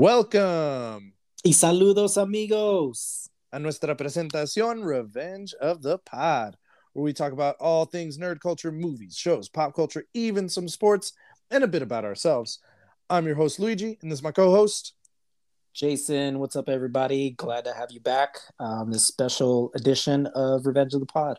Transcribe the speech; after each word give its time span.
Welcome 0.00 1.12
Y 1.44 1.52
saludos, 1.52 2.16
amigos. 2.16 3.28
a 3.52 3.58
nuestra 3.58 3.98
presentación 3.98 4.82
Revenge 4.82 5.52
of 5.60 5.82
the 5.82 5.98
Pod, 5.98 6.56
where 6.94 7.02
we 7.04 7.12
talk 7.12 7.34
about 7.34 7.56
all 7.60 7.84
things 7.84 8.16
nerd 8.16 8.40
culture, 8.40 8.72
movies, 8.72 9.14
shows, 9.14 9.50
pop 9.50 9.74
culture, 9.74 10.06
even 10.14 10.48
some 10.48 10.70
sports, 10.70 11.12
and 11.50 11.62
a 11.62 11.68
bit 11.68 11.82
about 11.82 12.06
ourselves. 12.06 12.60
I'm 13.10 13.26
your 13.26 13.34
host, 13.34 13.60
Luigi, 13.60 13.98
and 14.00 14.10
this 14.10 14.20
is 14.20 14.22
my 14.22 14.32
co 14.32 14.50
host. 14.50 14.94
Jason, 15.74 16.38
what's 16.38 16.56
up, 16.56 16.70
everybody? 16.70 17.32
Glad 17.32 17.66
to 17.66 17.74
have 17.74 17.90
you 17.90 18.00
back 18.00 18.38
on 18.58 18.90
this 18.90 19.06
special 19.06 19.70
edition 19.74 20.28
of 20.28 20.64
Revenge 20.64 20.94
of 20.94 21.00
the 21.00 21.06
Pod. 21.06 21.38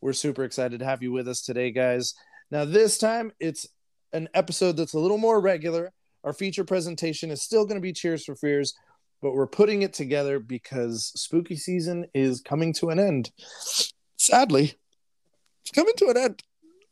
We're 0.00 0.12
super 0.12 0.44
excited 0.44 0.78
to 0.78 0.84
have 0.84 1.02
you 1.02 1.10
with 1.10 1.26
us 1.26 1.42
today, 1.42 1.72
guys. 1.72 2.14
Now, 2.52 2.64
this 2.64 2.98
time 2.98 3.32
it's 3.40 3.66
an 4.12 4.28
episode 4.32 4.76
that's 4.76 4.94
a 4.94 5.00
little 5.00 5.18
more 5.18 5.40
regular. 5.40 5.92
Our 6.24 6.32
feature 6.32 6.64
presentation 6.64 7.30
is 7.30 7.42
still 7.42 7.64
going 7.64 7.76
to 7.76 7.82
be 7.82 7.92
Cheers 7.92 8.24
for 8.24 8.34
Fears, 8.34 8.74
but 9.22 9.34
we're 9.34 9.46
putting 9.46 9.82
it 9.82 9.92
together 9.92 10.38
because 10.38 11.12
spooky 11.14 11.56
season 11.56 12.06
is 12.14 12.40
coming 12.40 12.72
to 12.74 12.90
an 12.90 12.98
end. 12.98 13.30
Sadly, 14.16 14.74
it's 15.62 15.70
coming 15.70 15.94
to 15.98 16.08
an 16.08 16.16
end. 16.16 16.42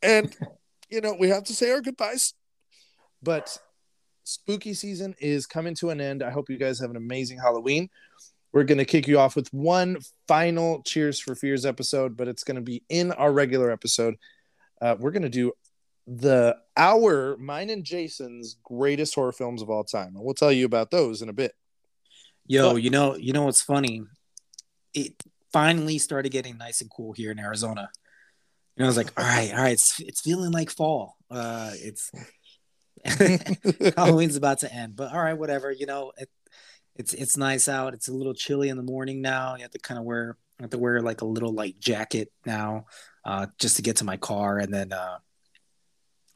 And, 0.03 0.37
you 0.91 1.01
know, 1.01 1.17
we 1.19 1.29
have 1.29 1.45
to 1.45 1.55
say 1.55 1.71
our 1.71 1.81
goodbyes. 1.81 2.35
But 3.23 3.59
spooky 4.25 4.75
season 4.75 5.15
is 5.19 5.47
coming 5.47 5.75
to 5.77 5.91
an 5.91 6.01
end. 6.01 6.23
I 6.23 6.31
hope 6.31 6.51
you 6.51 6.59
guys 6.59 6.79
have 6.81 6.91
an 6.91 6.97
amazing 6.97 7.39
Halloween. 7.39 7.89
We're 8.53 8.65
going 8.65 8.79
to 8.79 8.85
kick 8.85 9.07
you 9.07 9.19
off 9.19 9.37
with 9.37 9.53
one 9.53 9.99
final 10.29 10.83
Cheers 10.83 11.21
for 11.21 11.35
Fears 11.35 11.67
episode, 11.67 12.17
but 12.17 12.29
it's 12.29 12.45
going 12.45 12.55
to 12.55 12.63
be 12.63 12.83
in 12.89 13.13
our 13.13 13.33
regular 13.33 13.71
episode. 13.71 14.15
Uh, 14.81 14.97
we're 14.99 15.11
going 15.11 15.23
to 15.23 15.29
do 15.29 15.53
the 16.07 16.57
our 16.77 17.37
mine 17.39 17.71
and 17.71 17.85
Jason's 17.85 18.57
greatest 18.63 19.15
horror 19.15 19.33
films 19.33 19.63
of 19.63 19.71
all 19.71 19.85
time. 19.85 20.15
And 20.15 20.25
we'll 20.25 20.35
tell 20.35 20.53
you 20.53 20.65
about 20.67 20.91
those 20.91 21.23
in 21.23 21.29
a 21.29 21.33
bit. 21.33 21.53
Yo, 22.47 22.75
But- 22.75 22.83
you 22.83 22.91
know, 22.91 23.17
you 23.17 23.33
know 23.33 23.45
what's 23.45 23.63
funny? 23.63 24.03
It 24.95 25.15
finally 25.53 25.99
started 25.99 26.31
getting 26.31 26.59
nice 26.59 26.81
and 26.81 26.91
cool 26.91 27.13
here 27.13 27.31
in 27.31 27.39
Arizona. 27.39 27.91
And 28.77 28.85
I 28.85 28.89
was 28.89 28.97
like, 28.97 29.11
all 29.19 29.25
right, 29.25 29.51
all 29.53 29.59
right, 29.63 29.73
it's 29.73 29.99
it's 30.01 30.21
feeling 30.21 30.53
like 30.53 30.71
fall. 30.71 31.17
Uh 31.31 31.71
it's 31.75 32.11
Halloween's 33.97 34.37
about 34.37 34.61
to 34.61 34.73
end, 34.73 34.97
but 34.97 35.13
all 35.13 35.21
right, 35.21 35.37
whatever. 35.39 35.71
You 35.71 35.87
know, 35.87 36.13
it, 36.17 36.29
it's 36.97 37.15
it's 37.15 37.37
nice 37.37 37.69
out. 37.69 37.95
It's 37.95 38.09
a 38.09 38.13
little 38.13 38.35
chilly 38.35 38.69
in 38.69 38.77
the 38.77 38.83
morning 38.83 39.21
now. 39.23 39.55
You 39.57 39.63
have 39.63 39.71
to 39.73 39.79
kind 39.79 39.99
of 39.99 40.05
wear 40.05 40.37
I 40.59 40.63
have 40.63 40.71
to 40.71 40.79
wear 40.79 41.01
like 41.03 41.21
a 41.21 41.27
little 41.27 41.53
light 41.53 41.79
jacket 41.79 42.33
now, 42.45 42.87
uh, 43.25 43.47
just 43.59 43.77
to 43.77 43.83
get 43.83 43.97
to 43.97 44.05
my 44.05 44.17
car, 44.17 44.59
and 44.59 44.73
then 44.73 44.93
uh, 44.93 45.19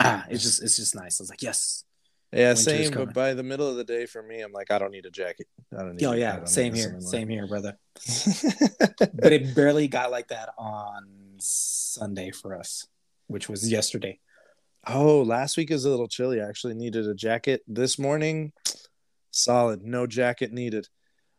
ah, 0.01 0.25
it's 0.29 0.43
just 0.43 0.62
it's 0.62 0.77
just 0.77 0.95
nice. 0.95 1.20
I 1.20 1.23
was 1.23 1.31
like, 1.31 1.43
yes, 1.43 1.84
Yeah, 2.33 2.48
Winter's 2.48 2.65
same. 2.65 2.91
coming. 2.93 3.06
But 3.06 3.15
by 3.15 3.34
the 3.34 3.43
middle 3.43 3.69
of 3.69 3.77
the 3.77 3.84
day 3.84 4.07
for 4.07 4.23
me, 4.23 4.41
I'm 4.41 4.53
like, 4.53 4.70
I 4.70 4.79
don't 4.79 4.91
need 4.92 5.07
a 5.07 5.11
jacket. 5.11 5.47
I 5.73 5.83
don't 5.83 5.97
need. 5.97 6.05
oh 6.05 6.12
yeah, 6.12 6.45
same 6.45 6.75
here, 6.75 6.89
anymore. 6.89 7.01
same 7.03 7.29
here, 7.29 7.47
brother. 7.47 7.79
But 9.15 9.33
it 9.33 9.55
barely 9.55 9.89
got 9.89 10.11
like 10.11 10.29
that 10.29 10.51
on 10.59 11.07
Sunday 11.39 12.31
for 12.31 12.57
us, 12.57 12.87
which 13.27 13.48
was 13.48 13.70
yesterday. 13.70 14.19
oh, 14.87 15.23
last 15.23 15.57
week 15.57 15.70
is 15.70 15.84
a 15.84 15.91
little 15.91 16.09
chilly. 16.09 16.41
I 16.41 16.48
actually 16.48 16.75
needed 16.75 17.07
a 17.07 17.14
jacket 17.14 17.62
this 17.69 17.98
morning. 17.98 18.53
Solid, 19.31 19.83
no 19.83 20.07
jacket 20.07 20.53
needed. 20.53 20.89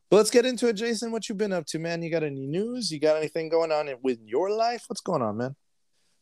But 0.09 0.17
let's 0.17 0.29
get 0.31 0.45
into 0.45 0.67
it, 0.67 0.73
Jason. 0.73 1.11
What 1.11 1.27
you 1.29 1.35
been 1.35 1.53
up 1.53 1.65
to, 1.67 1.79
man? 1.79 2.01
You 2.03 2.09
got 2.11 2.23
any 2.23 2.45
news? 2.45 2.91
You 2.91 2.99
got 2.99 3.17
anything 3.17 3.49
going 3.49 3.71
on 3.71 3.89
with 4.03 4.19
your 4.25 4.49
life? 4.51 4.83
What's 4.87 5.01
going 5.01 5.21
on, 5.21 5.37
man? 5.37 5.55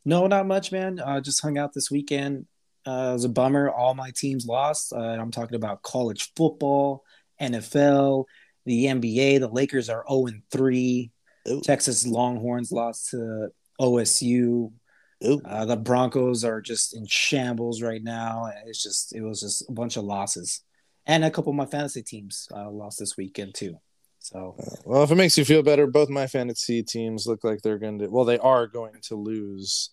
No, 0.05 0.27
not 0.27 0.47
much, 0.47 0.71
man. 0.71 0.99
Uh, 0.99 1.21
just 1.21 1.41
hung 1.41 1.57
out 1.57 1.73
this 1.73 1.91
weekend. 1.91 2.45
Uh, 2.87 3.09
it 3.09 3.13
was 3.13 3.25
a 3.25 3.29
bummer. 3.29 3.69
All 3.69 3.93
my 3.93 4.11
teams 4.15 4.45
lost. 4.45 4.93
Uh, 4.93 4.99
I'm 4.99 5.31
talking 5.31 5.55
about 5.55 5.83
college 5.83 6.31
football, 6.35 7.03
NFL, 7.41 8.25
the 8.65 8.85
NBA. 8.85 9.39
The 9.39 9.49
Lakers 9.49 9.89
are 9.89 10.05
0 10.09 10.29
3. 10.51 11.11
Texas 11.63 12.05
Longhorns 12.05 12.71
lost 12.71 13.09
to 13.09 13.49
OSU. 13.79 14.71
Uh, 15.21 15.65
the 15.65 15.75
Broncos 15.75 16.45
are 16.45 16.61
just 16.61 16.95
in 16.95 17.05
shambles 17.05 17.81
right 17.81 18.03
now. 18.03 18.49
It's 18.65 18.81
just, 18.81 19.13
it 19.13 19.21
was 19.21 19.41
just 19.41 19.69
a 19.69 19.71
bunch 19.73 19.97
of 19.97 20.05
losses. 20.05 20.61
And 21.05 21.25
a 21.25 21.31
couple 21.31 21.51
of 21.51 21.57
my 21.57 21.65
fantasy 21.65 22.03
teams 22.03 22.47
uh, 22.55 22.69
lost 22.69 22.99
this 22.99 23.17
weekend, 23.17 23.55
too. 23.55 23.79
So, 24.31 24.55
Well, 24.85 25.03
if 25.03 25.09
it 25.09 25.15
makes 25.15 25.37
you 25.39 25.45
feel 25.45 25.63
better, 25.63 25.87
both 25.87 26.07
my 26.09 26.27
fantasy 26.27 26.83
teams 26.83 27.25
look 27.25 27.43
like 27.43 27.61
they're 27.63 27.79
going 27.79 27.97
to. 27.99 28.07
Well, 28.09 28.25
they 28.25 28.37
are 28.37 28.67
going 28.67 28.93
to 29.03 29.15
lose, 29.15 29.89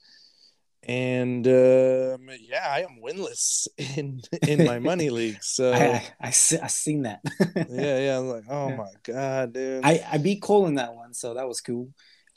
and 0.82 1.46
um, 1.46 2.28
yeah, 2.38 2.66
I 2.68 2.80
am 2.82 3.00
winless 3.02 3.66
in 3.96 4.20
in 4.42 4.66
my 4.66 4.78
money 4.78 5.08
league. 5.20 5.42
So 5.42 5.72
I, 5.72 5.78
I, 5.78 6.02
I, 6.20 6.28
I 6.28 6.66
seen 6.68 7.02
that. 7.02 7.20
Yeah, 7.70 7.98
yeah, 7.98 8.18
I'm 8.18 8.28
like, 8.28 8.44
oh 8.50 8.68
Yeah. 8.68 8.76
my 8.76 8.92
god, 9.04 9.52
dude. 9.54 9.84
I, 9.84 10.04
I 10.12 10.18
beat 10.18 10.42
Cole 10.42 10.66
in 10.66 10.74
that 10.74 10.94
one, 10.94 11.14
so 11.14 11.34
that 11.34 11.48
was 11.48 11.60
cool. 11.60 11.88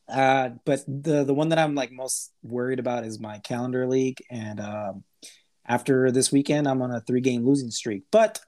Uh, 0.08 0.50
but 0.66 0.84
the 0.88 1.26
the 1.26 1.34
one 1.34 1.50
that 1.50 1.60
I'm 1.60 1.76
like 1.76 1.92
most 1.92 2.32
worried 2.42 2.80
about 2.80 3.04
is 3.04 3.20
my 3.20 3.40
calendar 3.40 3.86
league, 3.88 4.24
and 4.32 4.60
um, 4.62 5.04
after 5.68 6.12
this 6.12 6.32
weekend, 6.32 6.66
I'm 6.66 6.82
on 6.82 6.92
a 6.92 7.02
three 7.02 7.22
game 7.22 7.46
losing 7.46 7.72
streak. 7.72 8.04
But 8.10 8.40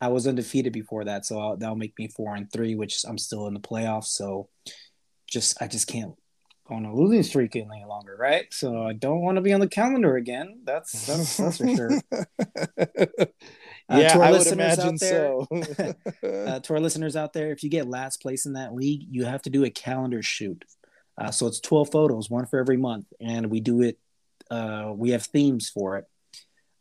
I 0.00 0.08
was 0.08 0.26
undefeated 0.26 0.72
before 0.72 1.04
that, 1.04 1.26
so 1.26 1.38
I'll, 1.40 1.56
that'll 1.56 1.76
make 1.76 1.98
me 1.98 2.08
four 2.08 2.34
and 2.34 2.50
three, 2.52 2.74
which 2.74 3.04
I'm 3.06 3.18
still 3.18 3.46
in 3.46 3.54
the 3.54 3.60
playoffs. 3.60 4.06
So 4.06 4.48
just 5.26 5.60
I 5.60 5.66
just 5.66 5.88
can't 5.88 6.14
go 6.68 6.74
on 6.76 6.84
a 6.84 6.94
losing 6.94 7.22
streak 7.22 7.56
any 7.56 7.84
longer, 7.86 8.16
right? 8.18 8.46
So 8.52 8.82
I 8.84 8.92
don't 8.92 9.20
want 9.22 9.36
to 9.36 9.42
be 9.42 9.52
on 9.52 9.60
the 9.60 9.68
calendar 9.68 10.16
again. 10.16 10.60
That's 10.64 11.06
that's 11.06 11.36
that's 11.36 11.58
for 11.58 11.68
sure. 11.76 11.90
Uh, 13.90 14.00
yeah, 14.00 14.08
to 14.12 14.18
our 14.18 14.24
I 14.24 14.30
would 14.32 14.38
listeners 14.40 14.78
out 14.78 14.84
imagine 14.90 14.96
there- 15.00 15.94
so. 16.20 16.28
uh, 16.28 16.60
to 16.60 16.74
our 16.74 16.78
listeners 16.80 17.16
out 17.16 17.32
there, 17.32 17.52
if 17.52 17.62
you 17.62 17.70
get 17.70 17.88
last 17.88 18.20
place 18.20 18.44
in 18.44 18.52
that 18.52 18.74
league, 18.74 19.06
you 19.10 19.24
have 19.24 19.40
to 19.42 19.50
do 19.50 19.64
a 19.64 19.70
calendar 19.70 20.22
shoot. 20.22 20.62
Uh, 21.16 21.30
so 21.30 21.46
it's 21.46 21.58
12 21.60 21.90
photos, 21.90 22.28
one 22.28 22.44
for 22.44 22.58
every 22.58 22.76
month. 22.76 23.06
And 23.18 23.46
we 23.50 23.60
do 23.60 23.80
it, 23.80 23.98
uh, 24.50 24.92
we 24.94 25.12
have 25.12 25.22
themes 25.24 25.70
for 25.70 25.96
it. 25.96 26.04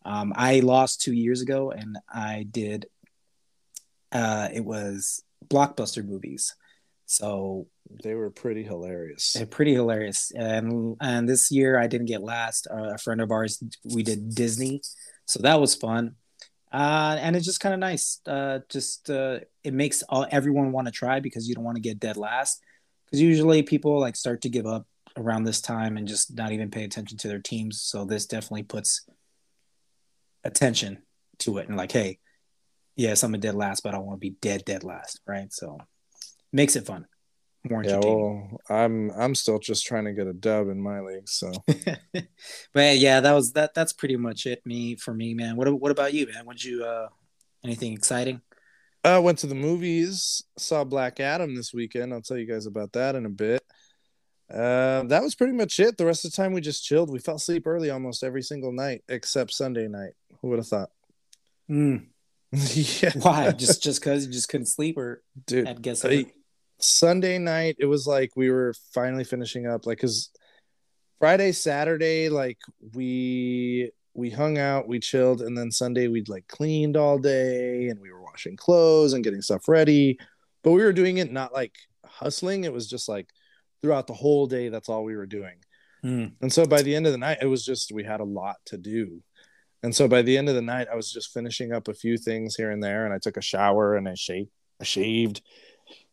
Um, 0.03 0.33
I 0.35 0.59
lost 0.59 0.99
two 0.99 1.13
years 1.13 1.41
ago 1.41 1.71
and 1.71 1.97
I 2.13 2.45
did, 2.51 2.87
uh, 4.11 4.49
it 4.53 4.63
was 4.63 5.23
blockbuster 5.47 6.05
movies. 6.05 6.55
So 7.05 7.67
they 8.03 8.15
were 8.15 8.29
pretty 8.29 8.63
hilarious. 8.63 9.37
pretty 9.49 9.73
hilarious. 9.73 10.31
And, 10.35 10.97
and 10.99 11.27
this 11.27 11.51
year 11.51 11.79
I 11.79 11.87
didn't 11.87 12.07
get 12.07 12.21
last. 12.21 12.67
Uh, 12.69 12.93
a 12.93 12.97
friend 12.97 13.21
of 13.21 13.31
ours, 13.31 13.63
we 13.85 14.03
did 14.03 14.35
Disney. 14.35 14.81
So 15.25 15.41
that 15.43 15.59
was 15.59 15.73
fun. 15.73 16.15
Uh, 16.71 17.17
and 17.19 17.35
it's 17.35 17.45
just 17.45 17.61
kind 17.61 17.73
of 17.73 17.79
nice. 17.79 18.19
Uh, 18.25 18.59
just 18.69 19.09
uh, 19.09 19.39
it 19.63 19.73
makes 19.73 20.03
all, 20.03 20.27
everyone 20.31 20.73
want 20.73 20.87
to 20.87 20.91
try 20.91 21.21
because 21.21 21.47
you 21.47 21.55
don't 21.55 21.63
want 21.63 21.77
to 21.77 21.81
get 21.81 21.99
dead 21.99 22.17
last. 22.17 22.61
Because 23.05 23.21
usually 23.21 23.63
people 23.63 23.99
like 24.01 24.17
start 24.17 24.41
to 24.41 24.49
give 24.49 24.65
up 24.65 24.85
around 25.15 25.45
this 25.45 25.61
time 25.61 25.95
and 25.95 26.07
just 26.07 26.35
not 26.35 26.51
even 26.51 26.69
pay 26.69 26.83
attention 26.83 27.17
to 27.19 27.29
their 27.29 27.39
teams. 27.39 27.81
So 27.81 28.03
this 28.03 28.25
definitely 28.25 28.63
puts 28.63 29.05
attention 30.43 31.03
to 31.39 31.57
it 31.57 31.69
and 31.69 31.77
like, 31.77 31.91
hey, 31.91 32.19
yes, 32.97 33.23
I'm 33.23 33.33
a 33.33 33.37
dead 33.37 33.55
last, 33.55 33.83
but 33.83 33.93
I 33.93 33.97
don't 33.97 34.05
want 34.05 34.17
to 34.17 34.29
be 34.29 34.35
dead 34.41 34.65
dead 34.65 34.83
last, 34.83 35.21
right? 35.25 35.51
So 35.53 35.77
makes 36.51 36.75
it 36.75 36.85
fun, 36.85 37.05
more 37.69 37.83
yeah, 37.83 37.99
well, 37.99 38.59
I'm 38.69 39.11
I'm 39.11 39.35
still 39.35 39.59
just 39.59 39.85
trying 39.85 40.05
to 40.05 40.13
get 40.13 40.27
a 40.27 40.33
dub 40.33 40.67
in 40.67 40.81
my 40.81 40.99
league, 40.99 41.29
so 41.29 41.51
but 42.73 42.97
yeah, 42.97 43.21
that 43.21 43.33
was 43.33 43.53
that. 43.53 43.73
That's 43.73 43.93
pretty 43.93 44.17
much 44.17 44.45
it. 44.45 44.65
Me 44.65 44.95
for 44.95 45.13
me, 45.13 45.33
man. 45.33 45.55
What 45.55 45.71
what 45.79 45.91
about 45.91 46.13
you, 46.13 46.27
man? 46.27 46.45
Would 46.45 46.63
you 46.63 46.83
uh 46.83 47.07
anything 47.63 47.93
exciting? 47.93 48.41
I 49.03 49.19
went 49.19 49.39
to 49.39 49.47
the 49.47 49.55
movies, 49.55 50.43
saw 50.57 50.83
Black 50.83 51.19
Adam 51.19 51.55
this 51.55 51.73
weekend. 51.73 52.13
I'll 52.13 52.21
tell 52.21 52.37
you 52.37 52.45
guys 52.45 52.65
about 52.65 52.91
that 52.93 53.15
in 53.15 53.25
a 53.25 53.29
bit. 53.29 53.63
Uh, 54.51 55.03
that 55.03 55.21
was 55.21 55.35
pretty 55.35 55.53
much 55.53 55.79
it. 55.79 55.97
The 55.97 56.05
rest 56.05 56.25
of 56.25 56.31
the 56.31 56.37
time 56.37 56.53
we 56.53 56.61
just 56.61 56.83
chilled. 56.83 57.11
We 57.11 57.19
fell 57.19 57.35
asleep 57.35 57.67
early 57.67 57.89
almost 57.89 58.23
every 58.23 58.41
single 58.41 58.71
night 58.71 59.03
except 59.07 59.53
Sunday 59.53 59.87
night. 59.87 60.13
Who 60.41 60.49
would 60.49 60.59
have 60.59 60.67
thought? 60.67 60.89
Mm, 61.69 62.07
yeah, 62.51 63.11
why? 63.21 63.51
just 63.51 63.83
just 63.83 63.99
because 64.01 64.25
you 64.25 64.31
just 64.31 64.49
couldn't 64.49 64.67
sleep, 64.67 64.97
or 64.97 65.21
dude. 65.45 65.67
had 65.67 65.81
guess 65.81 66.03
I- 66.05 66.25
Sunday 66.79 67.39
night, 67.39 67.75
it 67.79 67.85
was 67.87 68.05
like 68.05 68.31
we 68.35 68.51
were 68.51 68.73
finally 68.93 69.23
finishing 69.23 69.65
up. 69.65 69.85
Like, 69.87 69.99
cause 69.99 70.29
Friday, 71.19 71.51
Saturday, 71.51 72.29
like 72.29 72.59
we 72.93 73.91
we 74.13 74.29
hung 74.29 74.57
out, 74.57 74.87
we 74.87 74.99
chilled, 74.99 75.41
and 75.41 75.57
then 75.57 75.71
Sunday 75.71 76.07
we'd 76.07 76.29
like 76.29 76.47
cleaned 76.47 76.95
all 76.95 77.17
day, 77.17 77.87
and 77.87 77.99
we 77.99 78.11
were 78.11 78.21
washing 78.21 78.55
clothes 78.55 79.13
and 79.13 79.23
getting 79.23 79.41
stuff 79.41 79.67
ready. 79.67 80.17
But 80.63 80.71
we 80.71 80.83
were 80.83 80.93
doing 80.93 81.17
it 81.17 81.31
not 81.31 81.53
like 81.53 81.75
hustling. 82.05 82.63
It 82.63 82.73
was 82.73 82.87
just 82.87 83.09
like 83.09 83.29
throughout 83.81 84.07
the 84.07 84.13
whole 84.13 84.47
day. 84.47 84.69
That's 84.69 84.89
all 84.89 85.03
we 85.03 85.15
were 85.15 85.25
doing. 85.25 85.55
Mm, 86.05 86.33
And 86.41 86.53
so 86.53 86.65
by 86.65 86.83
the 86.83 86.95
end 86.95 87.07
of 87.07 87.11
the 87.11 87.17
night, 87.17 87.39
it 87.41 87.47
was 87.47 87.65
just 87.65 87.91
we 87.91 88.03
had 88.03 88.19
a 88.19 88.23
lot 88.25 88.57
to 88.65 88.77
do. 88.77 89.21
And 89.87 89.95
so 89.95 90.05
by 90.09 90.21
the 90.21 90.37
end 90.37 90.49
of 90.49 90.55
the 90.55 90.61
night, 90.61 90.89
I 90.91 90.97
was 90.97 91.13
just 91.13 91.31
finishing 91.31 91.71
up 91.71 91.87
a 91.87 91.93
few 91.93 92.17
things 92.17 92.57
here 92.57 92.71
and 92.71 92.83
there, 92.83 93.05
and 93.05 93.13
I 93.13 93.19
took 93.19 93.37
a 93.37 93.41
shower 93.41 93.95
and 93.95 94.05
I 94.05 94.15
shaved, 94.15 94.49
I 94.81 94.83
shaved, 94.83 95.41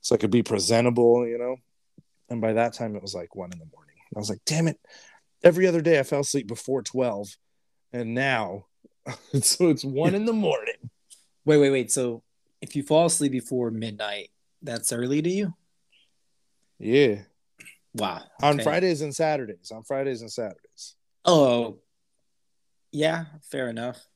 so 0.00 0.14
I 0.14 0.18
could 0.18 0.30
be 0.30 0.44
presentable, 0.44 1.26
you 1.26 1.38
know. 1.38 1.56
And 2.28 2.40
by 2.40 2.52
that 2.52 2.74
time, 2.74 2.94
it 2.94 3.02
was 3.02 3.16
like 3.16 3.34
one 3.34 3.50
in 3.52 3.58
the 3.58 3.66
morning. 3.74 3.96
I 4.14 4.18
was 4.20 4.30
like, 4.30 4.38
"Damn 4.46 4.68
it!" 4.68 4.78
Every 5.42 5.66
other 5.66 5.80
day, 5.80 5.98
I 5.98 6.04
fell 6.04 6.20
asleep 6.20 6.46
before 6.46 6.82
twelve, 6.82 7.36
and 7.92 8.14
now, 8.14 8.66
so 9.40 9.70
it's 9.70 9.84
one 9.84 10.14
in 10.14 10.24
the 10.24 10.32
morning. 10.32 10.88
Wait, 11.44 11.58
wait, 11.58 11.70
wait. 11.70 11.90
So 11.90 12.22
if 12.60 12.76
you 12.76 12.84
fall 12.84 13.06
asleep 13.06 13.32
before 13.32 13.72
midnight, 13.72 14.30
that's 14.62 14.92
early 14.92 15.20
to 15.20 15.28
you? 15.28 15.52
Yeah. 16.78 17.22
Wow. 17.92 18.22
On. 18.40 18.60
Fridays 18.60 19.00
and 19.00 19.12
Saturdays. 19.12 19.72
On 19.72 19.82
Fridays 19.82 20.20
and 20.20 20.30
Saturdays. 20.30 20.94
Oh, 21.24 21.80
yeah, 22.94 23.24
fair 23.50 23.68
enough. 23.68 24.06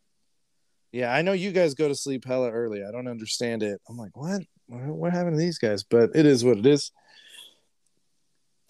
Yeah, 0.92 1.12
I 1.12 1.22
know 1.22 1.32
you 1.32 1.52
guys 1.52 1.74
go 1.74 1.88
to 1.88 1.94
sleep 1.94 2.24
hella 2.24 2.50
early. 2.50 2.84
I 2.84 2.92
don't 2.92 3.08
understand 3.08 3.62
it. 3.62 3.80
I'm 3.88 3.98
like, 3.98 4.16
what? 4.16 4.42
What 4.68 5.12
happened 5.12 5.34
to 5.34 5.38
these 5.38 5.58
guys? 5.58 5.82
But 5.82 6.10
it 6.14 6.24
is 6.24 6.44
what 6.44 6.58
it 6.58 6.66
is. 6.66 6.92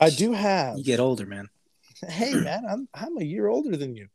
I 0.00 0.10
do 0.10 0.32
have. 0.32 0.78
You 0.78 0.84
get 0.84 1.00
older, 1.00 1.26
man. 1.26 1.48
Hey, 2.08 2.34
man, 2.34 2.64
I'm 2.68 2.88
I'm 2.94 3.18
a 3.18 3.24
year 3.24 3.48
older 3.48 3.76
than 3.76 3.94
you. 3.94 4.06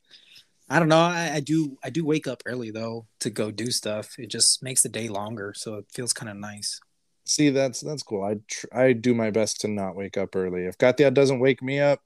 I 0.70 0.80
don't 0.80 0.88
know. 0.88 0.98
I, 1.00 1.34
I 1.36 1.40
do 1.42 1.78
I 1.84 1.90
do 1.90 2.06
wake 2.06 2.28
up 2.28 2.42
early 2.46 2.72
though 2.72 3.06
to 3.20 3.30
go 3.30 3.52
do 3.52 3.70
stuff. 3.70 4.18
It 4.18 4.30
just 4.30 4.64
makes 4.64 4.82
the 4.82 4.90
day 4.90 5.10
longer, 5.10 5.54
so 5.56 5.76
it 5.76 5.86
feels 5.94 6.14
kind 6.14 6.30
of 6.30 6.38
nice. 6.38 6.80
See, 7.26 7.50
that's 7.50 7.82
that's 7.82 8.04
cool. 8.04 8.24
I 8.24 8.38
tr- 8.48 8.74
I 8.74 8.94
do 8.94 9.14
my 9.14 9.30
best 9.30 9.62
to 9.62 9.68
not 9.68 9.96
wake 9.96 10.18
up 10.18 10.36
early. 10.36 10.66
If 10.66 10.78
Katya 10.78 11.12
doesn't 11.12 11.40
wake 11.40 11.62
me 11.62 11.80
up, 11.80 12.00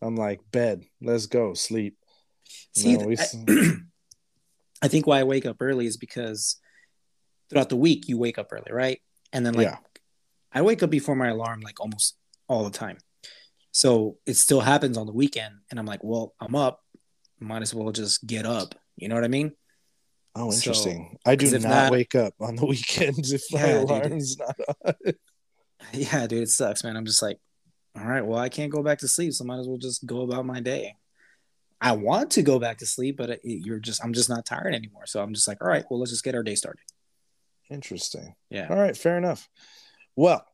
I'm 0.00 0.16
like 0.16 0.40
bed. 0.50 0.84
Let's 1.02 1.26
go 1.26 1.54
sleep. 1.54 1.96
See, 2.74 2.96
no, 2.96 3.10
I, 3.10 3.72
I, 4.82 4.88
think 4.88 5.06
why 5.06 5.20
I 5.20 5.24
wake 5.24 5.46
up 5.46 5.56
early 5.60 5.86
is 5.86 5.96
because 5.96 6.56
throughout 7.50 7.68
the 7.68 7.76
week 7.76 8.08
you 8.08 8.18
wake 8.18 8.38
up 8.38 8.48
early, 8.52 8.70
right? 8.70 9.00
And 9.32 9.44
then 9.44 9.54
like 9.54 9.66
yeah. 9.66 9.78
I 10.52 10.62
wake 10.62 10.82
up 10.82 10.90
before 10.90 11.16
my 11.16 11.28
alarm 11.28 11.60
like 11.60 11.80
almost 11.80 12.16
all 12.48 12.64
the 12.64 12.70
time. 12.70 12.98
So 13.72 14.16
it 14.26 14.34
still 14.34 14.60
happens 14.60 14.96
on 14.96 15.06
the 15.06 15.12
weekend, 15.12 15.54
and 15.70 15.78
I'm 15.78 15.86
like, 15.86 16.02
well, 16.02 16.34
I'm 16.40 16.54
up. 16.54 16.80
Might 17.38 17.62
as 17.62 17.74
well 17.74 17.92
just 17.92 18.26
get 18.26 18.44
up. 18.44 18.74
You 18.96 19.08
know 19.08 19.14
what 19.14 19.24
I 19.24 19.28
mean? 19.28 19.52
Oh, 20.34 20.52
interesting. 20.52 21.18
So, 21.24 21.30
I 21.30 21.36
do 21.36 21.50
not, 21.50 21.62
not, 21.62 21.92
wake 21.92 22.14
up 22.14 22.34
on 22.40 22.56
the 22.56 22.66
weekends 22.66 23.32
if 23.32 23.42
yeah, 23.50 23.62
my 23.62 23.68
alarm's 23.68 24.36
dude, 24.36 24.46
not 24.46 24.76
on. 24.84 24.94
yeah, 25.92 26.26
dude, 26.26 26.42
it 26.44 26.50
sucks, 26.50 26.82
man. 26.84 26.96
I'm 26.96 27.04
just 27.04 27.22
like, 27.22 27.38
all 27.96 28.04
right, 28.04 28.24
well, 28.24 28.38
I 28.38 28.48
can't 28.48 28.72
go 28.72 28.82
back 28.82 28.98
to 28.98 29.08
sleep, 29.08 29.32
so 29.32 29.44
might 29.44 29.58
as 29.58 29.68
well 29.68 29.78
just 29.78 30.06
go 30.06 30.22
about 30.22 30.46
my 30.46 30.60
day. 30.60 30.94
I 31.80 31.92
want 31.92 32.32
to 32.32 32.42
go 32.42 32.58
back 32.58 32.78
to 32.78 32.86
sleep, 32.86 33.16
but 33.16 33.30
uh, 33.30 33.36
it, 33.44 33.64
you're 33.64 33.78
just, 33.78 34.02
I'm 34.04 34.12
just 34.12 34.28
not 34.28 34.44
tired 34.44 34.74
anymore. 34.74 35.06
So 35.06 35.22
I'm 35.22 35.34
just 35.34 35.46
like, 35.46 35.62
all 35.62 35.68
right, 35.68 35.84
well, 35.88 36.00
let's 36.00 36.10
just 36.10 36.24
get 36.24 36.34
our 36.34 36.42
day 36.42 36.54
started. 36.54 36.82
Interesting. 37.70 38.34
Yeah. 38.50 38.68
All 38.68 38.76
right, 38.76 38.96
fair 38.96 39.16
enough. 39.16 39.48
Well, 40.16 40.44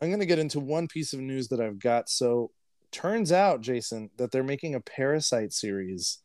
I'm 0.00 0.08
going 0.08 0.20
to 0.20 0.26
get 0.26 0.38
into 0.38 0.58
one 0.58 0.88
piece 0.88 1.12
of 1.12 1.20
news 1.20 1.48
that 1.48 1.60
I've 1.60 1.78
got. 1.78 2.08
So, 2.08 2.50
turns 2.90 3.30
out, 3.30 3.60
Jason, 3.60 4.10
that 4.16 4.32
they're 4.32 4.42
making 4.42 4.74
a 4.74 4.80
Parasite 4.80 5.52
series 5.52 6.18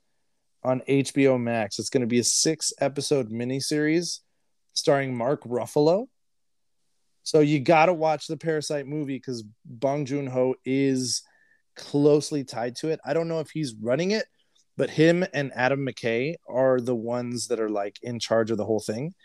on 0.64 0.82
HBO 0.90 1.40
Max. 1.40 1.78
It's 1.78 1.90
going 1.90 2.02
to 2.02 2.08
be 2.08 2.20
a 2.20 2.24
six 2.24 2.74
episode 2.82 3.30
miniseries 3.30 4.22
starring 4.74 5.16
Mark 5.16 5.44
Ruffalo. 5.44 6.08
So, 7.24 7.42
you 7.42 7.60
got 7.60 7.88
to 7.88 7.94
watch 7.94 8.28
the 8.28 8.38
Parasite 8.38 8.88
movie 8.88 9.18
because 9.18 9.44
Bong 9.66 10.06
Joon 10.06 10.28
Ho 10.28 10.56
is 10.66 11.22
closely 11.76 12.44
tied 12.44 12.76
to 12.78 12.90
it. 12.90 13.00
I 13.06 13.14
don't 13.14 13.28
know 13.28 13.42
if 13.42 13.52
he's 13.52 13.76
running 13.76 14.12
it, 14.12 14.26
but 14.78 14.92
him 14.92 15.26
and 15.34 15.52
Adam 15.56 15.86
McKay 15.86 16.36
are 16.48 16.80
the 16.80 16.96
ones 16.96 17.48
that 17.48 17.60
are 17.60 17.70
like 17.70 17.98
in 18.04 18.20
charge 18.20 18.52
of 18.52 18.58
the 18.58 18.66
whole 18.66 18.80
thing. 18.80 19.16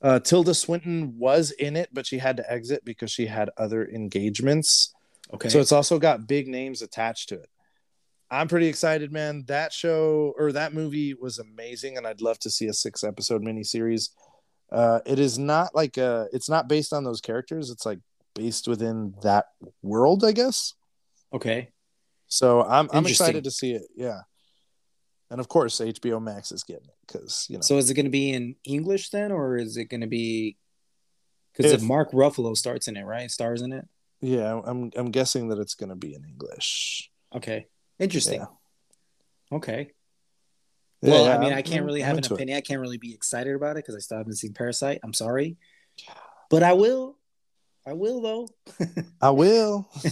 Uh, 0.00 0.18
Tilda 0.18 0.54
Swinton 0.54 1.18
was 1.18 1.50
in 1.50 1.76
it, 1.76 1.90
but 1.92 2.06
she 2.06 2.18
had 2.18 2.36
to 2.38 2.52
exit 2.52 2.84
because 2.84 3.10
she 3.10 3.26
had 3.26 3.50
other 3.56 3.86
engagements. 3.86 4.94
Okay. 5.34 5.48
So 5.48 5.60
it's 5.60 5.72
also 5.72 5.98
got 5.98 6.26
big 6.26 6.48
names 6.48 6.82
attached 6.82 7.28
to 7.28 7.34
it. 7.34 7.50
I'm 8.30 8.48
pretty 8.48 8.66
excited, 8.66 9.12
man. 9.12 9.44
That 9.48 9.72
show 9.72 10.34
or 10.38 10.52
that 10.52 10.74
movie 10.74 11.14
was 11.14 11.38
amazing, 11.38 11.96
and 11.96 12.06
I'd 12.06 12.20
love 12.20 12.38
to 12.40 12.50
see 12.50 12.66
a 12.66 12.72
six 12.72 13.02
episode 13.02 13.42
miniseries. 13.42 14.10
Uh, 14.70 15.00
it 15.06 15.18
is 15.18 15.38
not 15.38 15.74
like 15.74 15.96
a, 15.96 16.28
it's 16.32 16.48
not 16.48 16.68
based 16.68 16.92
on 16.92 17.04
those 17.04 17.20
characters. 17.20 17.70
It's 17.70 17.86
like 17.86 18.00
based 18.34 18.68
within 18.68 19.14
that 19.22 19.46
world, 19.82 20.24
I 20.24 20.32
guess. 20.32 20.74
Okay. 21.32 21.70
So 22.28 22.62
I'm 22.62 22.88
I'm 22.92 23.06
excited 23.06 23.44
to 23.44 23.50
see 23.50 23.72
it. 23.72 23.82
Yeah. 23.96 24.20
And 25.30 25.40
of 25.40 25.48
course, 25.48 25.80
HBO 25.80 26.22
Max 26.22 26.52
is 26.52 26.64
getting 26.64 26.88
it 26.88 26.96
because 27.06 27.46
you 27.50 27.56
know. 27.56 27.62
So 27.62 27.76
is 27.76 27.90
it 27.90 27.94
going 27.94 28.06
to 28.06 28.10
be 28.10 28.32
in 28.32 28.56
English 28.64 29.10
then, 29.10 29.30
or 29.30 29.56
is 29.56 29.76
it 29.76 29.86
going 29.86 30.00
to 30.00 30.06
be? 30.06 30.56
Because 31.54 31.72
if 31.72 31.82
Mark 31.82 32.12
Ruffalo 32.12 32.56
starts 32.56 32.88
in 32.88 32.96
it, 32.96 33.04
right? 33.04 33.30
Stars 33.30 33.62
in 33.62 33.72
it. 33.72 33.86
Yeah, 34.20 34.60
I'm. 34.64 34.90
I'm 34.96 35.10
guessing 35.10 35.48
that 35.48 35.58
it's 35.58 35.74
going 35.74 35.90
to 35.90 35.96
be 35.96 36.14
in 36.14 36.24
English. 36.24 37.10
Okay, 37.34 37.66
interesting. 37.98 38.40
Yeah. 38.40 39.56
Okay. 39.56 39.90
Well, 41.02 41.26
yeah, 41.26 41.36
I 41.36 41.38
mean, 41.38 41.52
I 41.52 41.62
can't 41.62 41.84
really 41.84 42.02
I'm 42.02 42.16
have 42.16 42.18
an 42.18 42.32
opinion. 42.32 42.56
It. 42.56 42.58
I 42.58 42.62
can't 42.62 42.80
really 42.80 42.98
be 42.98 43.14
excited 43.14 43.54
about 43.54 43.72
it 43.72 43.84
because 43.84 43.94
I 43.94 44.00
still 44.00 44.18
haven't 44.18 44.36
seen 44.36 44.54
Parasite. 44.54 45.00
I'm 45.04 45.12
sorry, 45.12 45.58
but 46.48 46.62
I 46.62 46.72
will. 46.72 47.16
I 47.86 47.92
will 47.92 48.20
though. 48.20 48.48
I 49.20 49.30
will. 49.30 49.88
I 50.04 50.08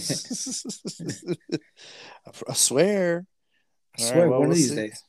swear. 2.53 3.25
I 3.99 4.01
swear, 4.01 4.21
right, 4.21 4.29
well, 4.29 4.39
one 4.39 4.49
we'll 4.49 4.51
of 4.51 4.57
these 4.57 4.69
see. 4.69 4.75
days. 4.75 5.03